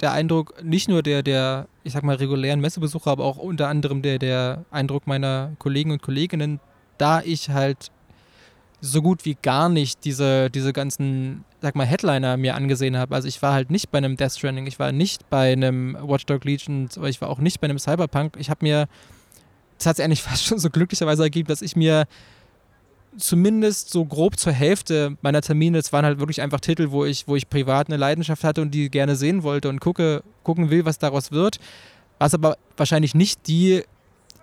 der 0.00 0.12
Eindruck 0.12 0.62
nicht 0.64 0.88
nur 0.88 1.02
der, 1.02 1.22
der, 1.22 1.68
ich 1.84 1.92
sag 1.92 2.02
mal, 2.02 2.16
regulären 2.16 2.60
Messebesucher, 2.60 3.10
aber 3.10 3.24
auch 3.24 3.36
unter 3.36 3.68
anderem 3.68 4.02
der, 4.02 4.18
der 4.18 4.64
Eindruck 4.70 5.06
meiner 5.06 5.52
Kollegen 5.58 5.92
und 5.92 6.02
Kolleginnen, 6.02 6.58
da 7.00 7.22
ich 7.22 7.50
halt 7.50 7.90
so 8.80 9.02
gut 9.02 9.24
wie 9.24 9.36
gar 9.40 9.68
nicht 9.68 10.04
diese, 10.04 10.50
diese 10.50 10.72
ganzen, 10.72 11.44
sag 11.60 11.74
mal, 11.76 11.86
Headliner 11.86 12.36
mir 12.36 12.54
angesehen 12.54 12.96
habe. 12.96 13.14
Also 13.14 13.28
ich 13.28 13.42
war 13.42 13.52
halt 13.52 13.70
nicht 13.70 13.90
bei 13.90 13.98
einem 13.98 14.16
Death 14.16 14.32
Stranding, 14.32 14.66
ich 14.66 14.78
war 14.78 14.92
nicht 14.92 15.28
bei 15.28 15.52
einem 15.52 15.96
Watch 16.00 16.26
Dog 16.26 16.44
Legion, 16.44 16.88
ich 17.04 17.20
war 17.20 17.28
auch 17.28 17.38
nicht 17.38 17.60
bei 17.60 17.66
einem 17.66 17.78
Cyberpunk. 17.78 18.36
Ich 18.38 18.48
habe 18.48 18.64
mir, 18.64 18.88
das 19.78 19.86
hat 19.86 19.96
sich 19.96 20.04
eigentlich 20.04 20.22
fast 20.30 20.44
schon 20.44 20.58
so 20.58 20.70
glücklicherweise 20.70 21.22
ergeben, 21.22 21.48
dass 21.48 21.62
ich 21.62 21.76
mir 21.76 22.06
zumindest 23.16 23.90
so 23.90 24.04
grob 24.04 24.38
zur 24.38 24.52
Hälfte 24.52 25.16
meiner 25.20 25.42
Termine, 25.42 25.78
es 25.78 25.92
waren 25.92 26.04
halt 26.04 26.20
wirklich 26.20 26.40
einfach 26.40 26.60
Titel, 26.60 26.90
wo 26.90 27.04
ich, 27.04 27.26
wo 27.26 27.36
ich 27.36 27.50
privat 27.50 27.88
eine 27.88 27.96
Leidenschaft 27.96 28.44
hatte 28.44 28.62
und 28.62 28.70
die 28.70 28.88
gerne 28.88 29.16
sehen 29.16 29.42
wollte 29.42 29.68
und 29.68 29.80
gucke, 29.80 30.22
gucken 30.44 30.70
will, 30.70 30.84
was 30.84 30.98
daraus 30.98 31.32
wird. 31.32 31.58
Was 32.18 32.34
aber 32.34 32.56
wahrscheinlich 32.76 33.14
nicht 33.14 33.48
die, 33.48 33.82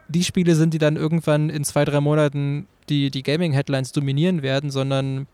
die 0.10 0.24
Spiele 0.24 0.56
sind, 0.56 0.74
die 0.74 0.78
dann 0.78 0.96
irgendwann 0.96 1.50
in 1.50 1.64
zwei, 1.64 1.86
drei 1.86 2.00
Monaten 2.02 2.68
die, 2.90 3.12
die 3.12 3.24
Gaming-Headlines 3.24 3.92
dominieren 3.92 4.42
werden, 4.42 4.72
sondern 4.72 5.28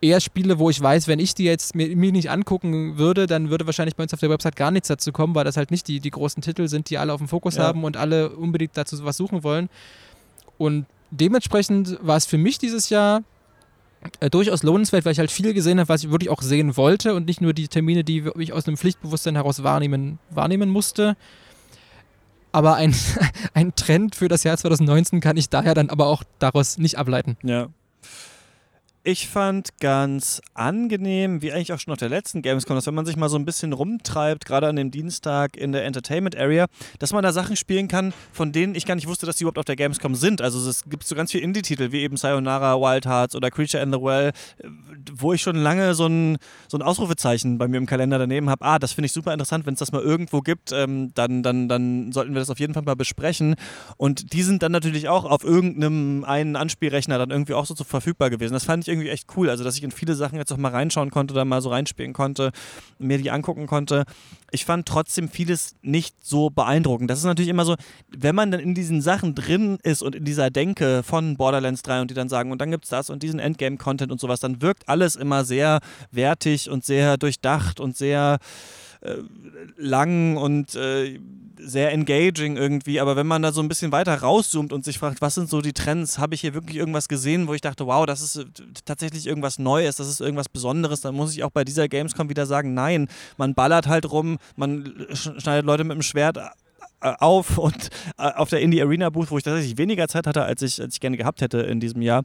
eher 0.00 0.20
Spiele, 0.20 0.58
wo 0.58 0.68
ich 0.68 0.80
weiß, 0.80 1.06
wenn 1.06 1.20
ich 1.20 1.34
die 1.34 1.44
jetzt 1.44 1.76
mir, 1.76 1.94
mir 1.96 2.10
nicht 2.10 2.28
angucken 2.30 2.98
würde, 2.98 3.26
dann 3.28 3.50
würde 3.50 3.66
wahrscheinlich 3.66 3.94
bei 3.94 4.02
uns 4.02 4.12
auf 4.12 4.20
der 4.20 4.30
Website 4.30 4.56
gar 4.56 4.72
nichts 4.72 4.88
dazu 4.88 5.12
kommen, 5.12 5.34
weil 5.34 5.44
das 5.44 5.56
halt 5.56 5.70
nicht 5.70 5.86
die, 5.86 6.00
die 6.00 6.10
großen 6.10 6.42
Titel 6.42 6.66
sind, 6.66 6.90
die 6.90 6.98
alle 6.98 7.12
auf 7.12 7.20
dem 7.20 7.28
Fokus 7.28 7.54
Ja. 7.56 7.62
haben 7.64 7.84
und 7.84 7.96
alle 7.96 8.30
unbedingt 8.30 8.76
dazu 8.76 9.02
was 9.04 9.16
suchen 9.16 9.44
wollen. 9.44 9.68
Und 10.58 10.86
dementsprechend 11.12 11.98
war 12.02 12.16
es 12.16 12.26
für 12.26 12.38
mich 12.38 12.58
dieses 12.58 12.90
Jahr 12.90 13.22
äh, 14.18 14.28
durchaus 14.28 14.64
lohnenswert, 14.64 15.04
weil 15.04 15.12
ich 15.12 15.20
halt 15.20 15.30
viel 15.30 15.54
gesehen 15.54 15.78
habe, 15.78 15.88
was 15.88 16.02
ich 16.02 16.10
wirklich 16.10 16.30
auch 16.30 16.42
sehen 16.42 16.76
wollte 16.76 17.14
und 17.14 17.26
nicht 17.26 17.40
nur 17.40 17.52
die 17.52 17.68
Termine, 17.68 18.02
die 18.02 18.24
ich 18.38 18.52
aus 18.52 18.66
einem 18.66 18.76
Pflichtbewusstsein 18.76 19.36
heraus 19.36 19.62
wahrnehmen, 19.62 20.18
wahrnehmen 20.30 20.68
musste. 20.68 21.16
Aber 22.52 22.76
ein, 22.76 22.94
ein 23.54 23.74
Trend 23.74 24.14
für 24.14 24.28
das 24.28 24.44
Jahr 24.44 24.56
2019 24.56 25.20
kann 25.20 25.36
ich 25.36 25.48
daher 25.48 25.74
dann 25.74 25.90
aber 25.90 26.06
auch 26.06 26.22
daraus 26.38 26.78
nicht 26.78 26.98
ableiten. 26.98 27.36
Ja. 27.42 27.68
Ich 29.04 29.26
fand 29.26 29.80
ganz 29.80 30.40
angenehm, 30.54 31.42
wie 31.42 31.50
eigentlich 31.52 31.72
auch 31.72 31.80
schon 31.80 31.92
auf 31.92 31.98
der 31.98 32.08
letzten 32.08 32.40
Gamescom, 32.40 32.76
dass 32.76 32.86
wenn 32.86 32.94
man 32.94 33.04
sich 33.04 33.16
mal 33.16 33.28
so 33.28 33.36
ein 33.36 33.44
bisschen 33.44 33.72
rumtreibt, 33.72 34.44
gerade 34.44 34.68
an 34.68 34.76
dem 34.76 34.92
Dienstag 34.92 35.56
in 35.56 35.72
der 35.72 35.84
Entertainment 35.84 36.36
Area, 36.36 36.66
dass 37.00 37.12
man 37.12 37.24
da 37.24 37.32
Sachen 37.32 37.56
spielen 37.56 37.88
kann, 37.88 38.14
von 38.32 38.52
denen 38.52 38.76
ich 38.76 38.86
gar 38.86 38.94
nicht 38.94 39.08
wusste, 39.08 39.26
dass 39.26 39.34
die 39.34 39.42
überhaupt 39.42 39.58
auf 39.58 39.64
der 39.64 39.74
Gamescom 39.74 40.14
sind. 40.14 40.40
Also 40.40 40.70
es 40.70 40.84
gibt 40.84 41.02
so 41.02 41.16
ganz 41.16 41.32
viele 41.32 41.42
Indie-Titel, 41.42 41.90
wie 41.90 42.02
eben 42.02 42.16
Sayonara, 42.16 42.76
Wild 42.76 43.04
Hearts 43.04 43.34
oder 43.34 43.50
Creature 43.50 43.82
in 43.82 43.92
the 43.92 44.00
Well, 44.00 44.30
wo 45.12 45.32
ich 45.32 45.42
schon 45.42 45.56
lange 45.56 45.94
so 45.94 46.06
ein, 46.06 46.38
so 46.68 46.78
ein 46.78 46.82
Ausrufezeichen 46.82 47.58
bei 47.58 47.66
mir 47.66 47.78
im 47.78 47.86
Kalender 47.86 48.20
daneben 48.20 48.48
habe. 48.50 48.64
Ah, 48.64 48.78
das 48.78 48.92
finde 48.92 49.06
ich 49.06 49.12
super 49.12 49.32
interessant, 49.32 49.66
wenn 49.66 49.74
es 49.74 49.80
das 49.80 49.90
mal 49.90 50.00
irgendwo 50.00 50.42
gibt, 50.42 50.70
ähm, 50.70 51.10
dann, 51.14 51.42
dann, 51.42 51.68
dann 51.68 52.12
sollten 52.12 52.34
wir 52.34 52.38
das 52.38 52.50
auf 52.50 52.60
jeden 52.60 52.72
Fall 52.72 52.84
mal 52.84 52.94
besprechen. 52.94 53.56
Und 53.96 54.32
die 54.32 54.44
sind 54.44 54.62
dann 54.62 54.70
natürlich 54.70 55.08
auch 55.08 55.24
auf 55.24 55.42
irgendeinem 55.42 56.22
einen 56.22 56.54
Anspielrechner 56.54 57.18
dann 57.18 57.32
irgendwie 57.32 57.54
auch 57.54 57.66
so 57.66 57.74
verfügbar 57.74 58.30
gewesen. 58.30 58.52
Das 58.52 58.62
fand 58.62 58.86
ich 58.86 58.91
irgendwie 58.92 59.08
echt 59.08 59.26
cool. 59.36 59.50
Also, 59.50 59.64
dass 59.64 59.76
ich 59.76 59.82
in 59.82 59.90
viele 59.90 60.14
Sachen 60.14 60.38
jetzt 60.38 60.52
auch 60.52 60.56
mal 60.56 60.70
reinschauen 60.70 61.10
konnte, 61.10 61.34
da 61.34 61.44
mal 61.44 61.60
so 61.60 61.70
reinspielen 61.70 62.12
konnte, 62.12 62.52
mir 62.98 63.18
die 63.18 63.30
angucken 63.30 63.66
konnte. 63.66 64.04
Ich 64.50 64.64
fand 64.64 64.86
trotzdem 64.86 65.28
vieles 65.28 65.74
nicht 65.82 66.14
so 66.20 66.50
beeindruckend. 66.50 67.10
Das 67.10 67.18
ist 67.18 67.24
natürlich 67.24 67.48
immer 67.48 67.64
so, 67.64 67.76
wenn 68.08 68.34
man 68.34 68.50
dann 68.50 68.60
in 68.60 68.74
diesen 68.74 69.00
Sachen 69.00 69.34
drin 69.34 69.78
ist 69.82 70.02
und 70.02 70.14
in 70.14 70.24
dieser 70.24 70.50
Denke 70.50 71.02
von 71.02 71.36
Borderlands 71.36 71.82
3 71.82 72.02
und 72.02 72.10
die 72.10 72.14
dann 72.14 72.28
sagen, 72.28 72.52
und 72.52 72.60
dann 72.60 72.70
gibt 72.70 72.84
es 72.84 72.90
das 72.90 73.10
und 73.10 73.22
diesen 73.22 73.40
Endgame-Content 73.40 74.12
und 74.12 74.20
sowas, 74.20 74.40
dann 74.40 74.60
wirkt 74.62 74.88
alles 74.88 75.16
immer 75.16 75.44
sehr 75.44 75.80
wertig 76.10 76.70
und 76.70 76.84
sehr 76.84 77.16
durchdacht 77.16 77.80
und 77.80 77.96
sehr 77.96 78.38
äh, 79.02 79.16
lang 79.76 80.36
und 80.36 80.74
äh, 80.74 81.18
sehr 81.64 81.92
engaging 81.92 82.56
irgendwie, 82.56 82.98
aber 82.98 83.14
wenn 83.14 83.26
man 83.28 83.42
da 83.42 83.52
so 83.52 83.60
ein 83.60 83.68
bisschen 83.68 83.92
weiter 83.92 84.14
rauszoomt 84.16 84.72
und 84.72 84.84
sich 84.84 84.98
fragt, 84.98 85.20
was 85.20 85.36
sind 85.36 85.48
so 85.48 85.60
die 85.60 85.72
Trends, 85.72 86.18
habe 86.18 86.34
ich 86.34 86.40
hier 86.40 86.54
wirklich 86.54 86.76
irgendwas 86.76 87.06
gesehen, 87.06 87.46
wo 87.46 87.54
ich 87.54 87.60
dachte, 87.60 87.86
wow, 87.86 88.04
das 88.04 88.20
ist 88.20 88.36
äh, 88.36 88.44
tatsächlich 88.84 89.26
irgendwas 89.28 89.60
Neues, 89.60 89.96
das 89.96 90.08
ist 90.08 90.20
irgendwas 90.20 90.48
Besonderes, 90.48 91.02
dann 91.02 91.14
muss 91.14 91.32
ich 91.32 91.44
auch 91.44 91.50
bei 91.50 91.62
dieser 91.64 91.88
Gamescom 91.88 92.28
wieder 92.28 92.46
sagen, 92.46 92.74
nein, 92.74 93.06
man 93.36 93.54
ballert 93.54 93.86
halt 93.86 94.10
rum, 94.10 94.38
man 94.56 94.84
sch- 95.12 95.40
schneidet 95.40 95.64
Leute 95.64 95.84
mit 95.84 95.94
dem 95.94 96.02
Schwert 96.02 96.36
äh, 96.38 97.12
auf 97.18 97.58
und 97.58 97.90
auf 98.16 98.48
der 98.50 98.60
Indie 98.60 98.82
Arena 98.82 99.10
Booth, 99.10 99.30
wo 99.30 99.38
ich 99.38 99.44
tatsächlich 99.44 99.78
weniger 99.78 100.08
Zeit 100.08 100.26
hatte, 100.26 100.42
als 100.42 100.62
ich, 100.62 100.80
als 100.80 100.94
ich 100.94 101.00
gerne 101.00 101.16
gehabt 101.16 101.42
hätte 101.42 101.58
in 101.58 101.78
diesem 101.78 102.02
Jahr. 102.02 102.24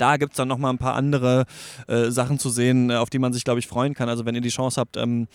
Da 0.00 0.16
gibt 0.16 0.32
es 0.32 0.36
dann 0.36 0.48
nochmal 0.48 0.72
ein 0.72 0.78
paar 0.78 0.94
andere 0.94 1.44
äh, 1.86 2.10
Sachen 2.10 2.38
zu 2.38 2.48
sehen, 2.48 2.90
äh, 2.90 2.96
auf 2.96 3.10
die 3.10 3.18
man 3.18 3.32
sich, 3.32 3.44
glaube 3.44 3.60
ich, 3.60 3.66
freuen 3.66 3.94
kann. 3.94 4.08
Also 4.08 4.24
wenn 4.24 4.34
ihr 4.34 4.40
die 4.40 4.48
Chance 4.48 4.80
habt, 4.80 4.96
ähm, 4.96 5.28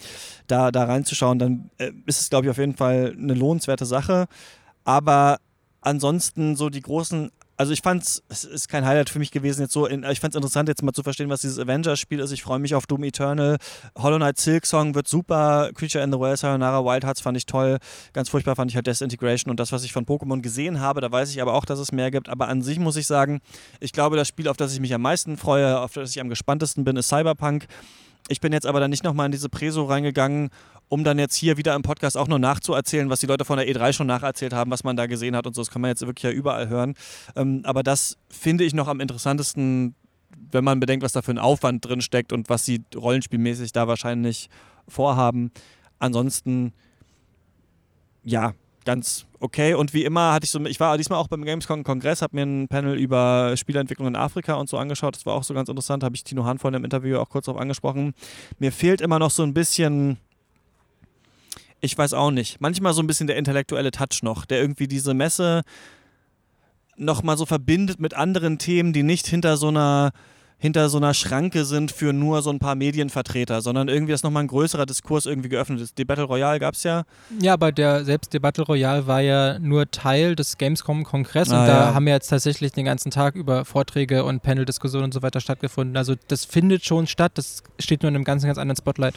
da, 0.47 0.71
da 0.71 0.85
reinzuschauen, 0.85 1.37
dann 1.37 1.69
äh, 1.77 1.91
ist 2.05 2.19
es, 2.19 2.29
glaube 2.29 2.45
ich, 2.45 2.51
auf 2.51 2.57
jeden 2.57 2.75
Fall 2.75 3.15
eine 3.17 3.33
lohnenswerte 3.33 3.85
Sache. 3.85 4.25
Aber 4.83 5.37
ansonsten 5.81 6.55
so 6.55 6.69
die 6.69 6.81
großen, 6.81 7.31
also 7.57 7.71
ich 7.71 7.81
fand 7.81 8.03
es, 8.03 8.43
ist 8.43 8.67
kein 8.67 8.85
Highlight 8.85 9.09
für 9.09 9.19
mich 9.19 9.31
gewesen 9.31 9.61
jetzt 9.61 9.73
so, 9.73 9.85
in, 9.85 10.03
ich 10.03 10.19
fand 10.19 10.33
es 10.33 10.37
interessant 10.37 10.67
jetzt 10.67 10.83
mal 10.83 10.91
zu 10.91 11.03
verstehen, 11.03 11.29
was 11.29 11.41
dieses 11.41 11.57
Avengers-Spiel 11.59 12.19
ist. 12.19 12.31
Ich 12.31 12.43
freue 12.43 12.59
mich 12.59 12.75
auf 12.75 12.85
Doom 12.85 13.03
Eternal. 13.03 13.57
Hollow 13.97 14.17
Knight 14.17 14.37
Silk 14.37 14.65
Song 14.65 14.95
wird 14.95 15.07
super. 15.07 15.71
Creature 15.73 16.03
in 16.03 16.11
the 16.11 16.19
Well, 16.19 16.35
Sayonara, 16.35 16.83
Wild 16.83 17.05
Hearts 17.05 17.21
fand 17.21 17.37
ich 17.37 17.45
toll. 17.45 17.77
Ganz 18.13 18.29
furchtbar 18.29 18.55
fand 18.55 18.71
ich 18.71 18.75
halt 18.75 18.87
Desintegration 18.87 19.51
und 19.51 19.59
das, 19.59 19.71
was 19.71 19.83
ich 19.83 19.93
von 19.93 20.05
Pokémon 20.05 20.41
gesehen 20.41 20.79
habe. 20.79 21.01
Da 21.01 21.11
weiß 21.11 21.31
ich 21.31 21.41
aber 21.41 21.53
auch, 21.53 21.65
dass 21.65 21.79
es 21.79 21.91
mehr 21.91 22.11
gibt. 22.11 22.29
Aber 22.29 22.47
an 22.47 22.61
sich 22.61 22.79
muss 22.79 22.97
ich 22.97 23.07
sagen, 23.07 23.41
ich 23.79 23.93
glaube, 23.93 24.17
das 24.17 24.27
Spiel, 24.27 24.47
auf 24.47 24.57
das 24.57 24.73
ich 24.73 24.79
mich 24.79 24.93
am 24.93 25.01
meisten 25.01 25.37
freue, 25.37 25.79
auf 25.79 25.93
das 25.93 26.11
ich 26.11 26.19
am 26.19 26.29
gespanntesten 26.29 26.83
bin, 26.83 26.97
ist 26.97 27.07
Cyberpunk. 27.07 27.67
Ich 28.27 28.41
bin 28.41 28.53
jetzt 28.53 28.65
aber 28.65 28.79
dann 28.79 28.89
nicht 28.89 29.03
nochmal 29.03 29.27
in 29.27 29.31
diese 29.31 29.49
Preso 29.49 29.85
reingegangen, 29.85 30.49
um 30.87 31.03
dann 31.03 31.19
jetzt 31.19 31.35
hier 31.35 31.57
wieder 31.57 31.75
im 31.75 31.81
Podcast 31.81 32.17
auch 32.17 32.27
nur 32.27 32.39
nachzuerzählen, 32.39 33.09
was 33.09 33.19
die 33.19 33.25
Leute 33.25 33.45
von 33.45 33.57
der 33.57 33.67
E3 33.67 33.93
schon 33.93 34.07
nacherzählt 34.07 34.53
haben, 34.53 34.71
was 34.71 34.83
man 34.83 34.95
da 34.95 35.07
gesehen 35.07 35.35
hat 35.35 35.47
und 35.47 35.53
so. 35.53 35.61
Das 35.61 35.71
kann 35.71 35.81
man 35.81 35.89
jetzt 35.89 36.05
wirklich 36.05 36.23
ja 36.23 36.31
überall 36.31 36.69
hören. 36.69 36.95
Ähm, 37.35 37.61
aber 37.63 37.83
das 37.83 38.17
finde 38.29 38.63
ich 38.63 38.73
noch 38.73 38.87
am 38.87 38.99
interessantesten, 38.99 39.95
wenn 40.51 40.63
man 40.63 40.79
bedenkt, 40.79 41.03
was 41.03 41.13
da 41.13 41.21
für 41.21 41.31
ein 41.31 41.39
Aufwand 41.39 41.85
drin 41.85 42.01
steckt 42.01 42.33
und 42.33 42.49
was 42.49 42.65
sie 42.65 42.83
rollenspielmäßig 42.95 43.71
da 43.71 43.87
wahrscheinlich 43.87 44.49
vorhaben. 44.87 45.51
Ansonsten, 45.99 46.73
ja, 48.23 48.53
ganz 48.85 49.25
okay. 49.39 49.73
Und 49.73 49.93
wie 49.93 50.03
immer 50.03 50.33
hatte 50.33 50.45
ich 50.45 50.51
so, 50.51 50.63
ich 50.65 50.79
war 50.79 50.97
diesmal 50.97 51.19
auch 51.19 51.27
beim 51.27 51.43
Gamescom-Kongress, 51.43 52.21
habe 52.21 52.35
mir 52.35 52.43
ein 52.43 52.67
Panel 52.67 52.97
über 52.97 53.55
Spieleentwicklung 53.57 54.07
in 54.07 54.15
Afrika 54.15 54.53
und 54.55 54.69
so 54.69 54.77
angeschaut. 54.77 55.15
Das 55.15 55.25
war 55.25 55.33
auch 55.33 55.43
so 55.43 55.53
ganz 55.53 55.67
interessant. 55.67 56.03
Habe 56.03 56.15
ich 56.15 56.23
Tino 56.23 56.45
Hahn 56.45 56.59
vorhin 56.59 56.77
im 56.77 56.85
Interview 56.85 57.17
auch 57.17 57.29
kurz 57.29 57.45
darauf 57.45 57.59
angesprochen. 57.59 58.13
Mir 58.59 58.71
fehlt 58.71 59.01
immer 59.01 59.19
noch 59.19 59.31
so 59.31 59.43
ein 59.43 59.53
bisschen, 59.53 60.17
ich 61.81 61.97
weiß 61.97 62.13
auch 62.13 62.31
nicht, 62.31 62.61
manchmal 62.61 62.93
so 62.93 63.01
ein 63.01 63.07
bisschen 63.07 63.27
der 63.27 63.37
intellektuelle 63.37 63.91
Touch 63.91 64.23
noch, 64.23 64.45
der 64.45 64.59
irgendwie 64.61 64.87
diese 64.87 65.13
Messe 65.13 65.61
nochmal 66.97 67.37
so 67.37 67.45
verbindet 67.45 67.99
mit 67.99 68.13
anderen 68.13 68.57
Themen, 68.57 68.93
die 68.93 69.03
nicht 69.03 69.27
hinter 69.27 69.57
so 69.57 69.67
einer 69.67 70.11
hinter 70.57 70.87
so 70.87 70.97
einer 70.97 71.13
Schranke 71.13 71.65
sind 71.65 71.91
für 71.91 72.13
nur 72.13 72.41
so 72.41 72.49
ein 72.49 72.59
paar 72.59 72.75
Medienvertreter, 72.75 73.61
sondern 73.61 73.89
irgendwie 73.89 74.13
ist 74.13 74.23
nochmal 74.23 74.43
ein 74.43 74.47
größerer 74.47 74.85
Diskurs 74.85 75.25
irgendwie 75.25 75.49
geöffnet 75.49 75.81
ist. 75.81 75.97
Die 75.97 76.05
Battle 76.05 76.23
Royale 76.23 76.59
gab 76.59 76.75
es 76.75 76.83
ja. 76.83 77.03
Ja, 77.41 77.53
aber 77.53 77.73
der 77.73 78.05
selbst 78.05 78.33
der 78.33 78.39
Battle 78.39 78.63
Royale 78.63 79.05
war 79.05 79.19
ja 79.19 79.59
nur 79.59 79.91
Teil 79.91 80.33
des 80.35 80.57
Gamescom-Kongress 80.57 81.49
und 81.49 81.55
Ah, 81.55 81.67
da 81.67 81.79
ja. 81.89 81.93
haben 81.93 82.07
ja 82.07 82.13
jetzt 82.15 82.29
tatsächlich 82.29 82.71
den 82.71 82.85
ganzen 82.85 83.11
Tag 83.11 83.35
über 83.35 83.65
Vorträge 83.65 84.23
und 84.23 84.43
Panel-Diskussionen 84.43 85.03
und 85.05 85.13
so 85.13 85.21
weiter 85.21 85.41
stattgefunden. 85.41 85.97
Also 85.97 86.15
das 86.29 86.45
findet 86.45 86.85
schon 86.85 87.05
statt, 87.05 87.33
das 87.35 87.61
steht 87.77 88.01
nur 88.01 88.07
in 88.09 88.15
einem 88.15 88.23
ganz, 88.23 88.43
ganz 88.43 88.57
anderen 88.57 88.77
Spotlight. 88.77 89.15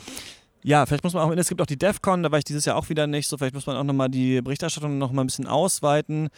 Ja, 0.62 0.86
vielleicht 0.86 1.04
muss 1.04 1.14
man 1.14 1.22
auch, 1.22 1.36
es 1.36 1.48
gibt 1.48 1.60
auch 1.60 1.66
die 1.66 1.78
DEFCON, 1.78 2.22
da 2.22 2.32
war 2.32 2.38
ich 2.38 2.44
dieses 2.44 2.64
Jahr 2.64 2.76
auch 2.76 2.88
wieder 2.88 3.06
nicht, 3.06 3.28
so 3.28 3.38
vielleicht 3.38 3.54
muss 3.54 3.66
man 3.66 3.76
auch 3.76 3.84
nochmal 3.84 4.08
die 4.08 4.42
Berichterstattung 4.42 4.98
nochmal 4.98 5.24
ein 5.24 5.28
bisschen 5.28 5.46
ausweiten. 5.46 6.28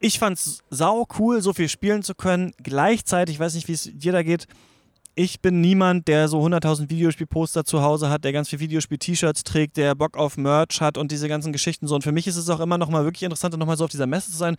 ich 0.00 0.18
fand's 0.18 0.62
sau 0.70 1.06
cool, 1.18 1.42
so 1.42 1.52
viel 1.52 1.68
spielen 1.68 2.02
zu 2.02 2.14
können. 2.14 2.52
Gleichzeitig, 2.62 3.34
ich 3.36 3.40
weiß 3.40 3.54
nicht, 3.54 3.68
wie 3.68 3.74
es 3.74 3.90
dir 3.92 4.12
da 4.12 4.22
geht, 4.22 4.46
ich 5.14 5.40
bin 5.40 5.60
niemand, 5.60 6.08
der 6.08 6.28
so 6.28 6.42
100.000 6.42 6.88
Videospielposter 6.88 7.64
zu 7.64 7.82
Hause 7.82 8.08
hat, 8.08 8.24
der 8.24 8.32
ganz 8.32 8.48
viel 8.48 8.60
Videospiel-T-Shirts 8.60 9.44
trägt, 9.44 9.76
der 9.76 9.94
Bock 9.94 10.16
auf 10.16 10.38
Merch 10.38 10.80
hat 10.80 10.96
und 10.96 11.12
diese 11.12 11.28
ganzen 11.28 11.52
Geschichten 11.52 11.86
so. 11.86 11.94
Und 11.94 12.02
für 12.02 12.12
mich 12.12 12.26
ist 12.26 12.36
es 12.36 12.48
auch 12.48 12.60
immer 12.60 12.78
noch 12.78 12.88
mal 12.88 13.04
wirklich 13.04 13.24
interessant, 13.24 13.56
nochmal 13.58 13.76
so 13.76 13.84
auf 13.84 13.90
dieser 13.90 14.06
Messe 14.06 14.30
zu 14.30 14.36
sein 14.38 14.56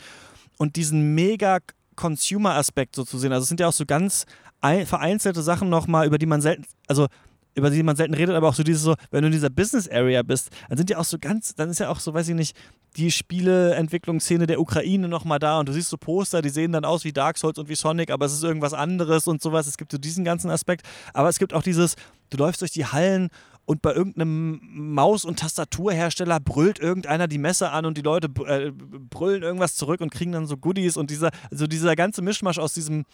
und 0.57 0.75
diesen 0.75 1.15
mega 1.15 1.59
Consumer-Aspekt 1.95 2.95
so 2.95 3.03
zu 3.05 3.17
sehen. 3.17 3.31
Also 3.31 3.43
es 3.43 3.49
sind 3.49 3.59
ja 3.59 3.67
auch 3.67 3.73
so 3.73 3.85
ganz 3.85 4.25
vereinzelte 4.61 5.41
Sachen 5.41 5.69
nochmal, 5.69 6.07
über 6.07 6.17
die 6.17 6.25
man 6.25 6.41
selten, 6.41 6.65
also 6.87 7.07
über 7.55 7.69
die 7.69 7.83
man 7.83 7.95
selten 7.95 8.13
redet, 8.13 8.35
aber 8.35 8.47
auch 8.47 8.53
so 8.53 8.63
dieses 8.63 8.81
so, 8.81 8.95
wenn 9.09 9.21
du 9.21 9.27
in 9.27 9.33
dieser 9.33 9.49
Business 9.49 9.89
Area 9.89 10.23
bist, 10.23 10.49
dann 10.69 10.77
sind 10.77 10.89
ja 10.89 10.97
auch 10.97 11.05
so 11.05 11.17
ganz, 11.19 11.53
dann 11.55 11.69
ist 11.69 11.79
ja 11.79 11.89
auch 11.89 11.99
so, 11.99 12.13
weiß 12.13 12.29
ich 12.29 12.35
nicht, 12.35 12.55
die 12.97 13.11
Spieleentwicklungsszene 13.11 14.47
der 14.47 14.59
Ukraine 14.59 15.07
nochmal 15.07 15.39
da 15.39 15.59
und 15.59 15.67
du 15.67 15.73
siehst 15.73 15.89
so 15.89 15.97
Poster, 15.97 16.41
die 16.41 16.49
sehen 16.49 16.71
dann 16.71 16.85
aus 16.85 17.03
wie 17.03 17.13
Dark 17.13 17.37
Souls 17.37 17.57
und 17.57 17.69
wie 17.69 17.75
Sonic, 17.75 18.11
aber 18.11 18.25
es 18.25 18.33
ist 18.33 18.43
irgendwas 18.43 18.73
anderes 18.73 19.27
und 19.27 19.41
sowas. 19.41 19.67
Es 19.67 19.77
gibt 19.77 19.91
so 19.91 19.97
diesen 19.97 20.23
ganzen 20.23 20.49
Aspekt, 20.49 20.85
aber 21.13 21.29
es 21.29 21.39
gibt 21.39 21.53
auch 21.53 21.63
dieses, 21.63 21.95
du 22.29 22.37
läufst 22.37 22.61
durch 22.61 22.71
die 22.71 22.85
Hallen 22.85 23.29
und 23.65 23.81
bei 23.81 23.93
irgendeinem 23.93 24.59
Maus- 24.63 25.23
und 25.23 25.39
Tastaturhersteller 25.39 26.39
brüllt 26.39 26.79
irgendeiner 26.79 27.27
die 27.27 27.37
Messe 27.37 27.71
an 27.71 27.85
und 27.85 27.97
die 27.97 28.01
Leute 28.01 28.27
äh, 28.45 28.71
brüllen 28.71 29.43
irgendwas 29.43 29.75
zurück 29.75 30.01
und 30.01 30.11
kriegen 30.11 30.31
dann 30.31 30.47
so 30.47 30.57
Goodies 30.57 30.97
und 30.97 31.11
dieser, 31.11 31.31
also 31.49 31.67
dieser 31.67 31.95
ganze 31.95 32.21
Mischmasch 32.21 32.59
aus 32.59 32.73
diesem 32.73 33.05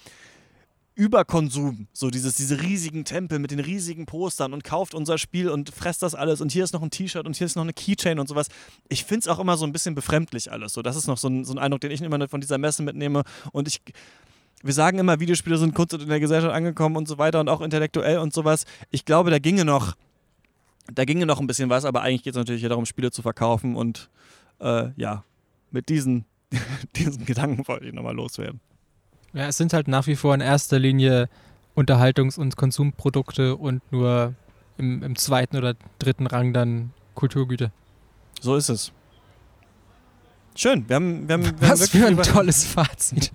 Überkonsum, 0.97 1.87
so 1.93 2.09
dieses, 2.09 2.33
diese 2.35 2.61
riesigen 2.61 3.05
Tempel 3.05 3.37
mit 3.37 3.51
den 3.51 3.59
riesigen 3.59 4.07
Postern 4.07 4.51
und 4.51 4.63
kauft 4.63 4.95
unser 4.95 5.19
Spiel 5.19 5.49
und 5.49 5.69
fresst 5.69 6.01
das 6.01 6.15
alles 6.15 6.41
und 6.41 6.51
hier 6.51 6.63
ist 6.63 6.73
noch 6.73 6.81
ein 6.81 6.89
T-Shirt 6.89 7.27
und 7.27 7.35
hier 7.35 7.45
ist 7.45 7.55
noch 7.55 7.63
eine 7.63 7.73
Keychain 7.73 8.17
und 8.17 8.27
sowas. 8.27 8.47
Ich 8.89 9.03
finde 9.03 9.19
es 9.19 9.27
auch 9.27 9.37
immer 9.37 9.57
so 9.57 9.65
ein 9.65 9.71
bisschen 9.71 9.93
befremdlich 9.93 10.51
alles. 10.51 10.73
So, 10.73 10.81
das 10.81 10.95
ist 10.95 11.05
noch 11.05 11.19
so 11.19 11.27
ein, 11.27 11.45
so 11.45 11.53
ein 11.53 11.59
Eindruck, 11.59 11.81
den 11.81 11.91
ich 11.91 12.01
immer 12.01 12.27
von 12.27 12.41
dieser 12.41 12.57
Messe 12.57 12.81
mitnehme 12.81 13.23
und 13.51 13.67
ich 13.67 13.81
wir 14.63 14.73
sagen 14.73 14.97
immer, 14.97 15.19
Videospiele 15.19 15.57
sind 15.59 15.75
kurz 15.75 15.93
in 15.93 16.09
der 16.09 16.19
Gesellschaft 16.19 16.51
angekommen 16.51 16.95
und 16.95 17.07
so 17.07 17.19
weiter 17.19 17.39
und 17.39 17.47
auch 17.47 17.61
intellektuell 17.61 18.17
und 18.17 18.33
sowas. 18.33 18.65
Ich 18.89 19.05
glaube, 19.05 19.29
da 19.29 19.37
ginge 19.37 19.65
noch, 19.65 19.95
da 20.91 21.05
ginge 21.05 21.27
noch 21.27 21.39
ein 21.39 21.45
bisschen 21.45 21.69
was, 21.69 21.85
aber 21.85 22.01
eigentlich 22.01 22.23
geht 22.23 22.33
es 22.33 22.37
natürlich 22.37 22.63
darum, 22.63 22.87
Spiele 22.87 23.11
zu 23.11 23.21
verkaufen 23.21 23.75
und 23.75 24.09
äh, 24.59 24.89
ja, 24.95 25.23
mit 25.69 25.89
diesen, 25.89 26.25
diesen 26.95 27.25
Gedanken 27.25 27.67
wollte 27.67 27.85
ich 27.85 27.93
nochmal 27.93 28.15
loswerden. 28.15 28.59
Ja, 29.33 29.47
es 29.47 29.57
sind 29.57 29.73
halt 29.73 29.87
nach 29.87 30.07
wie 30.07 30.15
vor 30.15 30.33
in 30.33 30.41
erster 30.41 30.79
Linie 30.79 31.29
Unterhaltungs- 31.75 32.39
und 32.39 32.57
Konsumprodukte 32.57 33.55
und 33.55 33.81
nur 33.91 34.33
im, 34.77 35.03
im 35.03 35.15
zweiten 35.15 35.57
oder 35.57 35.75
dritten 35.99 36.27
Rang 36.27 36.53
dann 36.53 36.91
Kulturgüter. 37.15 37.71
So 38.41 38.55
ist 38.55 38.69
es. 38.69 38.91
Schön, 40.55 40.89
wir 40.89 40.95
haben, 40.95 41.27
wir 41.27 41.33
haben, 41.33 41.43
wir 41.43 41.69
Was 41.69 41.81
haben 41.93 41.99
für 41.99 42.07
ein 42.07 42.17
tolles 42.17 42.63
Fazit. 42.65 43.31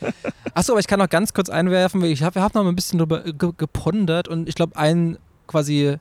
Achso, 0.54 0.72
aber 0.72 0.80
ich 0.80 0.88
kann 0.88 0.98
noch 0.98 1.08
ganz 1.08 1.32
kurz 1.32 1.48
einwerfen, 1.48 2.02
ich 2.04 2.22
habe 2.22 2.40
hab 2.40 2.54
noch 2.54 2.64
mal 2.64 2.70
ein 2.70 2.76
bisschen 2.76 2.98
drüber 2.98 3.22
gepondert 3.22 4.26
und 4.28 4.48
ich 4.48 4.54
glaube, 4.54 4.76
ein 4.76 5.18
quasi 5.46 5.98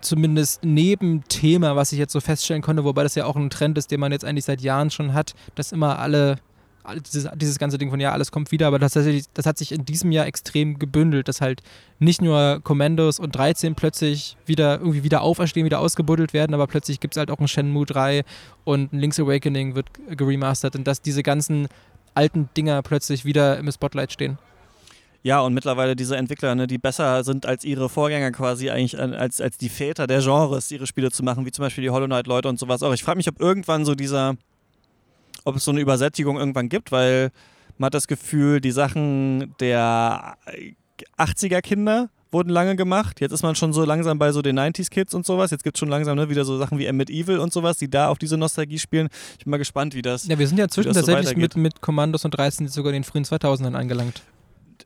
zumindest 0.00 0.64
Nebenthema, 0.64 1.74
was 1.74 1.92
ich 1.92 1.98
jetzt 1.98 2.12
so 2.12 2.20
feststellen 2.20 2.62
konnte, 2.62 2.84
wobei 2.84 3.02
das 3.02 3.16
ja 3.16 3.24
auch 3.24 3.34
ein 3.34 3.50
Trend 3.50 3.76
ist, 3.78 3.90
den 3.90 3.98
man 3.98 4.12
jetzt 4.12 4.24
eigentlich 4.24 4.44
seit 4.44 4.60
Jahren 4.60 4.90
schon 4.90 5.14
hat, 5.14 5.34
dass 5.56 5.72
immer 5.72 5.98
alle 5.98 6.38
dieses, 6.94 7.28
dieses 7.36 7.58
ganze 7.58 7.78
Ding 7.78 7.90
von 7.90 8.00
ja, 8.00 8.12
alles 8.12 8.30
kommt 8.32 8.52
wieder, 8.52 8.66
aber 8.66 8.78
das, 8.78 8.92
das 8.92 9.46
hat 9.46 9.58
sich 9.58 9.72
in 9.72 9.84
diesem 9.84 10.12
Jahr 10.12 10.26
extrem 10.26 10.78
gebündelt, 10.78 11.28
dass 11.28 11.40
halt 11.40 11.62
nicht 11.98 12.22
nur 12.22 12.60
Commandos 12.62 13.18
und 13.18 13.34
13 13.34 13.74
plötzlich 13.74 14.36
wieder 14.46 14.78
irgendwie 14.78 15.02
wieder 15.02 15.22
auferstehen, 15.22 15.64
wieder 15.64 15.80
ausgebuddelt 15.80 16.32
werden, 16.32 16.54
aber 16.54 16.66
plötzlich 16.66 17.00
gibt 17.00 17.14
es 17.14 17.18
halt 17.18 17.30
auch 17.30 17.38
ein 17.38 17.48
Shenmue 17.48 17.86
3 17.86 18.24
und 18.64 18.92
ein 18.92 18.98
Link's 18.98 19.18
Awakening 19.18 19.74
wird 19.74 19.86
geremastert 20.16 20.76
und 20.76 20.84
dass 20.86 21.02
diese 21.02 21.22
ganzen 21.22 21.68
alten 22.14 22.48
Dinger 22.56 22.82
plötzlich 22.82 23.24
wieder 23.24 23.58
im 23.58 23.70
Spotlight 23.70 24.12
stehen. 24.12 24.38
Ja, 25.22 25.40
und 25.40 25.52
mittlerweile 25.52 25.96
diese 25.96 26.16
Entwickler, 26.16 26.54
ne, 26.54 26.66
die 26.66 26.78
besser 26.78 27.24
sind 27.24 27.44
als 27.44 27.64
ihre 27.64 27.88
Vorgänger 27.88 28.30
quasi, 28.30 28.70
eigentlich 28.70 28.98
als, 28.98 29.40
als 29.40 29.58
die 29.58 29.68
Väter 29.68 30.06
der 30.06 30.20
Genres, 30.20 30.70
ihre 30.70 30.86
Spiele 30.86 31.10
zu 31.10 31.24
machen, 31.24 31.44
wie 31.44 31.50
zum 31.50 31.64
Beispiel 31.64 31.82
die 31.82 31.90
Hollow 31.90 32.06
Knight-Leute 32.06 32.48
und 32.48 32.58
sowas 32.58 32.82
auch. 32.82 32.92
Ich 32.92 33.02
frage 33.02 33.16
mich, 33.16 33.28
ob 33.28 33.40
irgendwann 33.40 33.84
so 33.84 33.94
dieser, 33.94 34.36
ob 35.48 35.56
es 35.56 35.64
so 35.64 35.70
eine 35.70 35.80
Übersättigung 35.80 36.36
irgendwann 36.36 36.68
gibt, 36.68 36.92
weil 36.92 37.30
man 37.78 37.86
hat 37.86 37.94
das 37.94 38.06
Gefühl, 38.06 38.60
die 38.60 38.70
Sachen 38.70 39.54
der 39.60 40.36
80er 41.16 41.60
Kinder 41.60 42.10
wurden 42.32 42.50
lange 42.50 42.76
gemacht. 42.76 43.20
Jetzt 43.20 43.32
ist 43.32 43.42
man 43.42 43.54
schon 43.54 43.72
so 43.72 43.84
langsam 43.84 44.18
bei 44.18 44.32
so 44.32 44.42
den 44.42 44.58
90s 44.58 44.90
Kids 44.90 45.14
und 45.14 45.24
sowas. 45.24 45.50
Jetzt 45.50 45.64
gibt 45.64 45.76
es 45.76 45.80
schon 45.80 45.88
langsam 45.88 46.16
ne, 46.16 46.28
wieder 46.28 46.44
so 46.44 46.58
Sachen 46.58 46.78
wie 46.78 46.86
Emmett 46.86 47.10
Evil 47.10 47.38
und 47.38 47.52
sowas, 47.52 47.78
die 47.78 47.88
da 47.88 48.08
auf 48.08 48.18
diese 48.18 48.36
Nostalgie 48.36 48.78
spielen. 48.78 49.08
Ich 49.38 49.44
bin 49.44 49.50
mal 49.50 49.56
gespannt, 49.56 49.94
wie 49.94 50.02
das. 50.02 50.26
Ja, 50.26 50.38
wir 50.38 50.46
sind 50.46 50.58
ja 50.58 50.68
zwischen 50.68 50.92
tatsächlich 50.92 51.28
so 51.28 51.36
mit, 51.36 51.56
mit 51.56 51.80
Kommandos 51.80 52.24
und 52.24 52.32
13 52.32 52.68
sogar 52.68 52.92
in 52.92 53.02
den 53.02 53.04
frühen 53.04 53.24
2000ern 53.24 53.74
angelangt. 53.74 54.22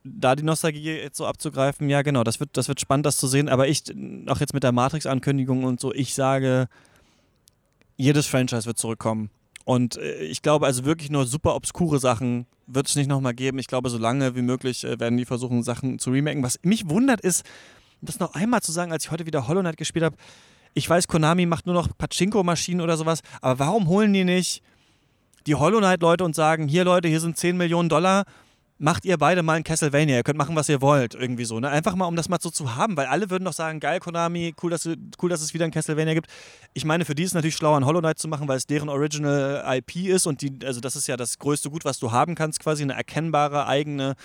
Da 0.05 0.35
die 0.35 0.43
Nostalgie 0.43 0.93
jetzt 0.93 1.17
so 1.17 1.27
abzugreifen, 1.27 1.89
ja 1.89 2.03
genau, 2.03 2.25
das 2.25 2.41
wird, 2.41 2.57
das 2.57 2.69
wird 2.69 2.81
spannend, 2.81 3.07
das 3.07 3.17
zu 3.17 3.27
sehen. 3.27 3.49
Aber 3.49 3.69
ich, 3.69 3.83
auch 4.29 4.41
jetzt 4.41 4.55
mit 4.55 4.63
der 4.63 4.73
Matrix-Ankündigung 4.73 5.65
und 5.65 5.81
so, 5.81 5.93
ich 5.93 6.15
sage, 6.15 6.69
jedes 7.97 8.27
Franchise 8.27 8.67
wird 8.67 8.79
zurückkommen. 8.79 9.31
Und 9.65 9.97
äh, 9.97 10.23
ich 10.23 10.43
glaube 10.43 10.67
also 10.67 10.85
wirklich 10.85 11.11
nur 11.11 11.27
super 11.27 11.55
obskure 11.55 11.99
Sachen 11.99 12.47
wird 12.67 12.89
es 12.89 12.97
nicht 12.97 13.09
nochmal 13.09 13.35
geben. 13.35 13.59
Ich 13.59 13.67
glaube, 13.67 13.91
so 13.91 13.99
lange 13.99 14.35
wie 14.35 14.43
möglich 14.43 14.85
äh, 14.85 14.99
werden 14.99 15.17
die 15.17 15.25
versuchen, 15.25 15.63
Sachen 15.63 15.99
zu 15.99 16.11
remaken. 16.11 16.43
Was 16.43 16.59
mich 16.63 16.89
wundert 16.89 17.21
ist, 17.21 17.45
das 18.01 18.19
noch 18.19 18.35
einmal 18.35 18.63
zu 18.63 18.73
sagen, 18.73 18.93
als 18.93 19.05
ich 19.05 19.11
heute 19.11 19.27
wieder 19.27 19.47
Hollow 19.49 19.61
Knight 19.61 19.77
gespielt 19.77 20.05
habe, 20.05 20.17
ich 20.75 20.89
weiß, 20.89 21.07
Konami 21.07 21.47
macht 21.47 21.67
nur 21.67 21.75
noch 21.75 21.89
Pachinko-Maschinen 21.97 22.81
oder 22.81 22.97
sowas, 22.97 23.21
aber 23.41 23.59
warum 23.59 23.89
holen 23.89 24.13
die 24.13 24.25
nicht 24.25 24.63
die 25.47 25.55
Hollow 25.55 25.79
Knight-Leute 25.79 26.25
und 26.25 26.35
sagen, 26.35 26.69
hier 26.69 26.85
Leute, 26.85 27.09
hier 27.09 27.21
sind 27.21 27.37
10 27.37 27.57
Millionen 27.57 27.89
Dollar, 27.89 28.25
macht 28.83 29.05
ihr 29.05 29.17
beide 29.17 29.45
mal 29.45 29.55
ein 29.55 29.63
Castlevania. 29.63 30.17
Ihr 30.17 30.23
könnt 30.25 30.39
machen, 30.39 30.57
was 30.57 30.69
ihr 30.69 30.83
wollt. 30.83 31.15
Irgendwie 31.15 31.45
so. 31.45 31.61
Ne? 31.61 31.71
Einfach 31.71 31.95
mal, 31.95 32.07
um 32.07 32.17
das 32.17 32.29
mal 32.29 32.41
so 32.41 32.51
zu 32.51 32.75
haben, 32.75 32.97
weil 32.97 33.07
alle 33.07 33.31
würden 33.31 33.45
doch 33.45 33.53
sagen, 33.53 33.79
geil, 33.79 34.01
Konami, 34.01 34.55
cool 34.61 34.71
dass, 34.71 34.89
cool, 35.23 35.31
dass 35.31 35.41
es 35.41 35.55
wieder 35.55 35.65
ein 35.65 35.71
Castlevania 35.71 36.15
gibt. 36.15 36.27
Ich 36.75 36.85
meine, 36.85 37.05
für 37.05 37.15
die 37.15 37.23
ist 37.23 37.31
es 37.31 37.35
natürlich 37.35 37.55
schlauer, 37.55 37.77
ein 37.77 37.87
Hollow 37.87 38.01
Knight 38.01 38.19
zu 38.19 38.27
machen, 38.27 38.49
weil 38.49 38.57
es 38.57 38.67
deren 38.67 38.89
Original 38.89 39.63
IP 39.77 40.09
ist 40.09 40.27
und 40.27 40.43
die, 40.43 40.53
also 40.65 40.81
das 40.81 40.97
ist 40.97 41.07
ja 41.07 41.17
das 41.17 41.39
größte 41.39 41.71
Gut, 41.71 41.85
was 41.85 42.01
du 42.01 42.11
haben 42.11 42.35
kannst, 42.35 42.59
quasi 42.59 42.83
eine 42.83 42.95
erkennbare 42.95 43.69
eigene 43.69 44.17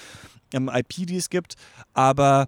ähm, 0.51 0.71
IP, 0.73 1.05
die 1.05 1.17
es 1.17 1.29
gibt. 1.29 1.53
Aber 1.93 2.47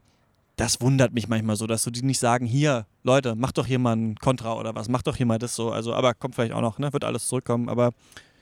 das 0.55 0.81
wundert 0.81 1.13
mich 1.13 1.27
manchmal 1.27 1.57
so, 1.57 1.67
dass 1.67 1.83
du 1.83 1.91
die 1.91 2.01
nicht 2.01 2.19
sagen, 2.19 2.47
hier, 2.47 2.87
Leute, 3.03 3.35
mach 3.35 3.51
doch 3.51 3.67
hier 3.67 3.77
mal 3.77 3.95
ein 3.95 4.15
Contra 4.15 4.53
oder 4.55 4.73
was, 4.73 4.89
mach 4.89 5.03
doch 5.03 5.15
hier 5.15 5.27
mal 5.27 5.37
das 5.37 5.55
so. 5.55 5.71
Also, 5.71 5.93
aber 5.93 6.15
kommt 6.15 6.33
vielleicht 6.33 6.53
auch 6.53 6.61
noch, 6.61 6.79
ne? 6.79 6.91
Wird 6.91 7.03
alles 7.03 7.27
zurückkommen. 7.27 7.69
Aber 7.69 7.91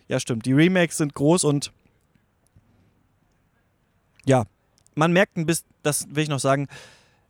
ja, 0.07 0.21
stimmt. 0.21 0.45
Die 0.45 0.53
Remakes 0.53 0.97
sind 0.97 1.13
groß 1.13 1.43
und 1.43 1.73
ja, 4.27 4.45
man 4.95 5.13
merkt 5.13 5.37
ein 5.37 5.45
bisschen, 5.45 5.67
das 5.83 6.07
will 6.09 6.23
ich 6.23 6.29
noch 6.29 6.39
sagen, 6.39 6.67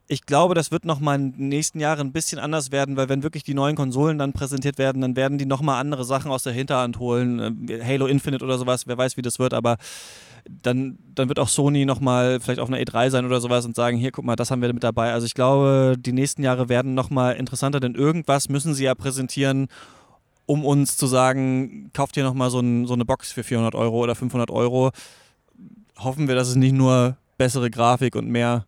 ich 0.10 0.26
glaube, 0.26 0.56
das 0.56 0.72
wird 0.72 0.86
noch 0.86 1.02
mal 1.02 1.16
in 1.16 1.34
den 1.34 1.50
nächsten 1.50 1.80
Jahren 1.82 2.08
ein 2.08 2.12
bisschen 2.14 2.40
anders 2.40 2.72
werden, 2.72 2.96
weil 2.96 3.10
wenn 3.10 3.24
wirklich 3.24 3.44
die 3.44 3.54
neuen 3.54 3.76
Konsolen 3.76 4.18
dann 4.18 4.32
präsentiert 4.32 4.78
werden, 4.78 5.02
dann 5.02 5.18
werden 5.18 5.38
die 5.38 5.46
noch 5.46 5.62
mal 5.62 5.80
andere 5.80 6.06
Sachen 6.06 6.32
aus 6.32 6.44
der 6.44 6.54
Hinterhand 6.54 6.98
holen. 7.00 7.68
Äh, 7.70 7.84
Halo 7.84 8.08
Infinite 8.08 8.44
oder 8.44 8.58
sowas, 8.58 8.88
wer 8.88 8.98
weiß, 8.98 9.18
wie 9.18 9.22
das 9.22 9.38
wird, 9.38 9.54
aber 9.54 9.78
dann, 10.64 10.98
dann 11.14 11.28
wird 11.28 11.40
auch 11.40 11.50
Sony 11.50 11.86
noch 11.86 12.00
mal 12.00 12.40
vielleicht 12.40 12.62
auf 12.62 12.70
einer 12.70 12.78
E3 12.78 13.10
sein 13.10 13.26
oder 13.26 13.42
sowas 13.42 13.66
und 13.66 13.76
sagen, 13.76 13.98
hier, 13.98 14.12
guck 14.12 14.24
mal, 14.24 14.38
das 14.38 14.50
haben 14.50 14.62
wir 14.62 14.72
mit 14.72 14.84
dabei. 14.84 15.12
Also 15.12 15.26
ich 15.26 15.34
glaube, 15.34 15.96
die 16.00 16.14
nächsten 16.14 16.42
Jahre 16.42 16.70
werden 16.70 16.94
noch 16.94 17.10
mal 17.10 17.34
interessanter, 17.34 17.82
denn 17.82 17.96
irgendwas 17.96 18.48
müssen 18.48 18.74
sie 18.74 18.86
ja 18.86 18.96
präsentieren, 18.96 19.68
um 20.46 20.64
uns 20.64 20.96
zu 20.96 21.06
sagen, 21.06 21.92
kauft 21.94 22.16
hier 22.16 22.24
noch 22.24 22.34
mal 22.34 22.50
so, 22.50 22.62
ein, 22.62 22.86
so 22.86 22.94
eine 22.94 23.04
Box 23.04 23.34
für 23.34 23.44
400 23.44 23.76
Euro 23.76 23.98
oder 23.98 24.16
500 24.16 24.50
Euro 24.52 24.92
hoffen 26.00 26.28
wir, 26.28 26.36
dass 26.36 26.48
es 26.48 26.56
nicht 26.56 26.74
nur 26.74 27.18
bessere 27.38 27.70
Grafik 27.70 28.16
und 28.16 28.28
mehr, 28.30 28.66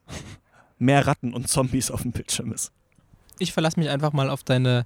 mehr 0.77 1.05
Ratten 1.07 1.33
und 1.33 1.47
Zombies 1.47 1.91
auf 1.91 2.03
dem 2.03 2.11
Bildschirm 2.11 2.51
ist. 2.51 2.71
Ich 3.39 3.53
verlasse 3.53 3.79
mich 3.79 3.89
einfach 3.89 4.13
mal 4.13 4.29
auf 4.29 4.43
deine 4.43 4.85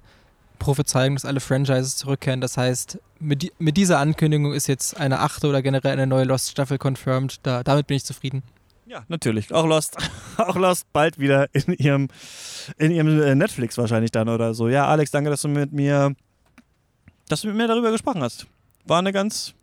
Prophezeiung, 0.58 1.14
dass 1.14 1.24
alle 1.24 1.40
Franchises 1.40 1.96
zurückkehren. 1.96 2.40
Das 2.40 2.56
heißt, 2.56 2.98
mit, 3.18 3.52
mit 3.58 3.76
dieser 3.76 3.98
Ankündigung 3.98 4.52
ist 4.52 4.66
jetzt 4.66 4.96
eine 4.96 5.20
achte 5.20 5.48
oder 5.48 5.62
generell 5.62 5.92
eine 5.92 6.06
neue 6.06 6.24
Lost-Staffel 6.24 6.78
confirmed. 6.78 7.40
Da, 7.42 7.62
damit 7.62 7.86
bin 7.86 7.96
ich 7.96 8.04
zufrieden. 8.04 8.42
Ja, 8.86 9.02
natürlich. 9.08 9.52
Auch 9.52 9.66
Lost, 9.66 9.96
auch 10.36 10.56
Lost 10.56 10.92
bald 10.92 11.18
wieder 11.18 11.48
in 11.52 11.72
ihrem, 11.74 12.08
in 12.78 12.90
ihrem 12.90 13.20
äh, 13.20 13.34
Netflix 13.34 13.76
wahrscheinlich 13.78 14.10
dann 14.10 14.28
oder 14.28 14.54
so. 14.54 14.68
Ja, 14.68 14.86
Alex, 14.86 15.10
danke, 15.10 15.30
dass 15.30 15.42
du 15.42 15.48
mit 15.48 15.72
mir, 15.72 16.14
dass 17.28 17.40
du 17.40 17.48
mit 17.48 17.56
mir 17.56 17.66
darüber 17.66 17.90
gesprochen 17.90 18.22
hast. 18.22 18.46
War 18.86 18.98
eine 18.98 19.12
ganz 19.12 19.54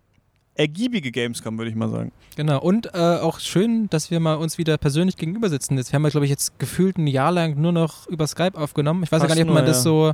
ergiebige 0.55 1.11
Gamescom, 1.11 1.57
würde 1.57 1.69
ich 1.69 1.75
mal 1.75 1.89
sagen. 1.89 2.11
Genau, 2.35 2.59
und 2.61 2.93
äh, 2.93 2.97
auch 2.97 3.39
schön, 3.39 3.89
dass 3.89 4.11
wir 4.11 4.19
mal 4.19 4.35
uns 4.35 4.57
wieder 4.57 4.77
persönlich 4.77 5.17
gegenüber 5.17 5.49
sitzen. 5.49 5.77
wir 5.77 5.83
haben 5.83 6.03
ja, 6.03 6.09
glaube 6.09 6.25
ich, 6.25 6.29
jetzt 6.29 6.59
gefühlt 6.59 6.97
ein 6.97 7.07
Jahr 7.07 7.31
lang 7.31 7.59
nur 7.59 7.71
noch 7.71 8.07
über 8.07 8.27
Skype 8.27 8.57
aufgenommen. 8.57 9.03
Ich 9.03 9.11
weiß 9.11 9.21
Fast 9.21 9.29
ja 9.29 9.35
gar 9.35 9.35
nicht, 9.35 9.49
ob 9.49 9.53
man 9.53 9.63
nur, 9.63 9.73
das 9.73 9.83
so 9.83 10.13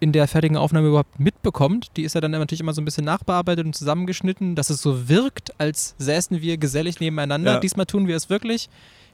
in 0.00 0.12
der 0.12 0.26
fertigen 0.26 0.56
Aufnahme 0.56 0.88
überhaupt 0.88 1.20
mitbekommt. 1.20 1.96
Die 1.96 2.02
ist 2.02 2.14
ja 2.14 2.20
dann 2.20 2.32
natürlich 2.32 2.60
immer 2.60 2.72
so 2.72 2.82
ein 2.82 2.84
bisschen 2.84 3.04
nachbearbeitet 3.04 3.64
und 3.64 3.74
zusammengeschnitten, 3.74 4.56
dass 4.56 4.68
es 4.68 4.82
so 4.82 5.08
wirkt, 5.08 5.58
als 5.60 5.94
säßen 5.98 6.42
wir 6.42 6.58
gesellig 6.58 6.98
nebeneinander. 6.98 7.52
Ja. 7.54 7.60
Diesmal 7.60 7.86
tun 7.86 8.08
wir 8.08 8.16
es 8.16 8.28
wirklich. 8.28 8.68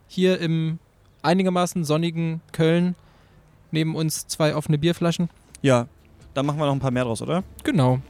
Hier 0.07 0.41
im 0.41 0.79
einigermaßen 1.23 1.85
sonnigen 1.85 2.41
Köln 2.53 2.95
neben 3.71 3.95
uns 3.95 4.27
zwei 4.29 4.55
offene 4.55 4.79
Bierflaschen. 4.79 5.29
Ja, 5.61 5.89
da 6.35 6.43
machen 6.43 6.59
wir 6.59 6.67
noch 6.67 6.73
ein 6.73 6.81
paar 6.81 6.91
mehr 6.91 7.05
draus, 7.05 7.21
oder? 7.21 7.45
Genau. 7.65 8.01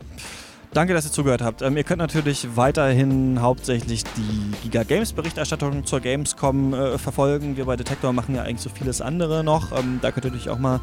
Danke, 0.75 0.93
dass 0.93 1.07
ihr 1.07 1.13
zugehört 1.13 1.41
habt. 1.41 1.63
Ähm, 1.63 1.77
ihr 1.79 1.85
könnt 1.85 1.99
natürlich 1.99 2.47
weiterhin 2.55 3.41
hauptsächlich 3.41 4.05
die 4.05 4.53
Giga 4.63 4.83
Games 4.83 5.15
Berichterstattung 5.15 5.87
zur 5.87 6.01
Gamescom 6.01 6.75
äh, 6.75 6.99
verfolgen. 6.99 7.57
Wir 7.57 7.65
bei 7.65 7.77
Detektor 7.77 8.13
machen 8.13 8.35
ja 8.35 8.43
eigentlich 8.43 8.61
so 8.61 8.71
vieles 8.71 9.01
andere 9.01 9.43
noch. 9.43 9.73
Ähm, 9.73 9.99
da 10.03 10.11
könnt 10.13 10.27
ihr 10.27 10.31
natürlich 10.31 10.51
auch 10.51 10.59
mal 10.59 10.81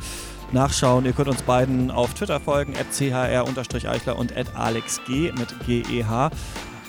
nachschauen. 0.51 1.05
Ihr 1.05 1.13
könnt 1.13 1.27
uns 1.27 1.43
beiden 1.43 1.91
auf 1.91 2.15
Twitter 2.15 2.39
folgen, 2.39 2.73
chr-eichler 2.73 4.17
und 4.17 4.33
alexg 4.55 5.07
mit 5.07 5.55
GEH 5.67 6.31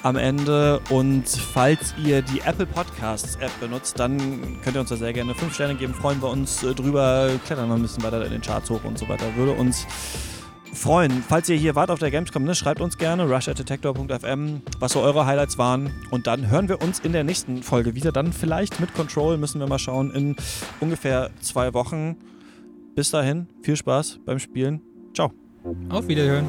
am 0.02 0.16
Ende. 0.16 0.80
Und 0.88 1.28
falls 1.28 1.94
ihr 2.02 2.22
die 2.22 2.40
Apple 2.40 2.66
Podcasts 2.66 3.36
App 3.36 3.50
benutzt, 3.60 3.98
dann 3.98 4.60
könnt 4.62 4.76
ihr 4.76 4.80
uns 4.80 4.88
da 4.88 4.96
sehr 4.96 5.12
gerne 5.12 5.34
5 5.34 5.52
Sterne 5.52 5.74
geben. 5.74 5.92
Freuen 5.92 6.22
wir 6.22 6.30
uns 6.30 6.62
äh, 6.62 6.74
drüber. 6.74 7.28
Klettern 7.44 7.68
wir 7.68 7.74
ein 7.74 7.82
bisschen 7.82 8.02
weiter 8.02 8.24
in 8.24 8.32
den 8.32 8.40
Charts 8.40 8.70
hoch 8.70 8.84
und 8.84 8.98
so 8.98 9.06
weiter. 9.08 9.26
Würde 9.36 9.52
uns 9.52 9.86
freuen. 10.76 11.24
Falls 11.26 11.48
ihr 11.48 11.56
hier 11.56 11.74
wart 11.74 11.90
auf 11.90 11.98
der 11.98 12.10
Gamescom, 12.10 12.44
ne, 12.44 12.54
schreibt 12.54 12.80
uns 12.80 12.98
gerne 12.98 13.28
rush.detector.fm, 13.28 14.62
was 14.78 14.92
so 14.92 15.00
eure 15.00 15.26
Highlights 15.26 15.58
waren. 15.58 15.90
Und 16.10 16.26
dann 16.26 16.50
hören 16.50 16.68
wir 16.68 16.82
uns 16.82 17.00
in 17.00 17.12
der 17.12 17.24
nächsten 17.24 17.62
Folge 17.62 17.94
wieder. 17.94 18.12
Dann 18.12 18.32
vielleicht 18.32 18.80
mit 18.80 18.94
Control, 18.94 19.38
müssen 19.38 19.60
wir 19.60 19.66
mal 19.66 19.78
schauen, 19.78 20.12
in 20.12 20.36
ungefähr 20.80 21.30
zwei 21.40 21.74
Wochen. 21.74 22.16
Bis 22.94 23.10
dahin, 23.10 23.48
viel 23.62 23.76
Spaß 23.76 24.20
beim 24.24 24.38
Spielen. 24.38 24.80
Ciao. 25.14 25.32
Auf 25.88 26.06
Wiederhören. 26.08 26.48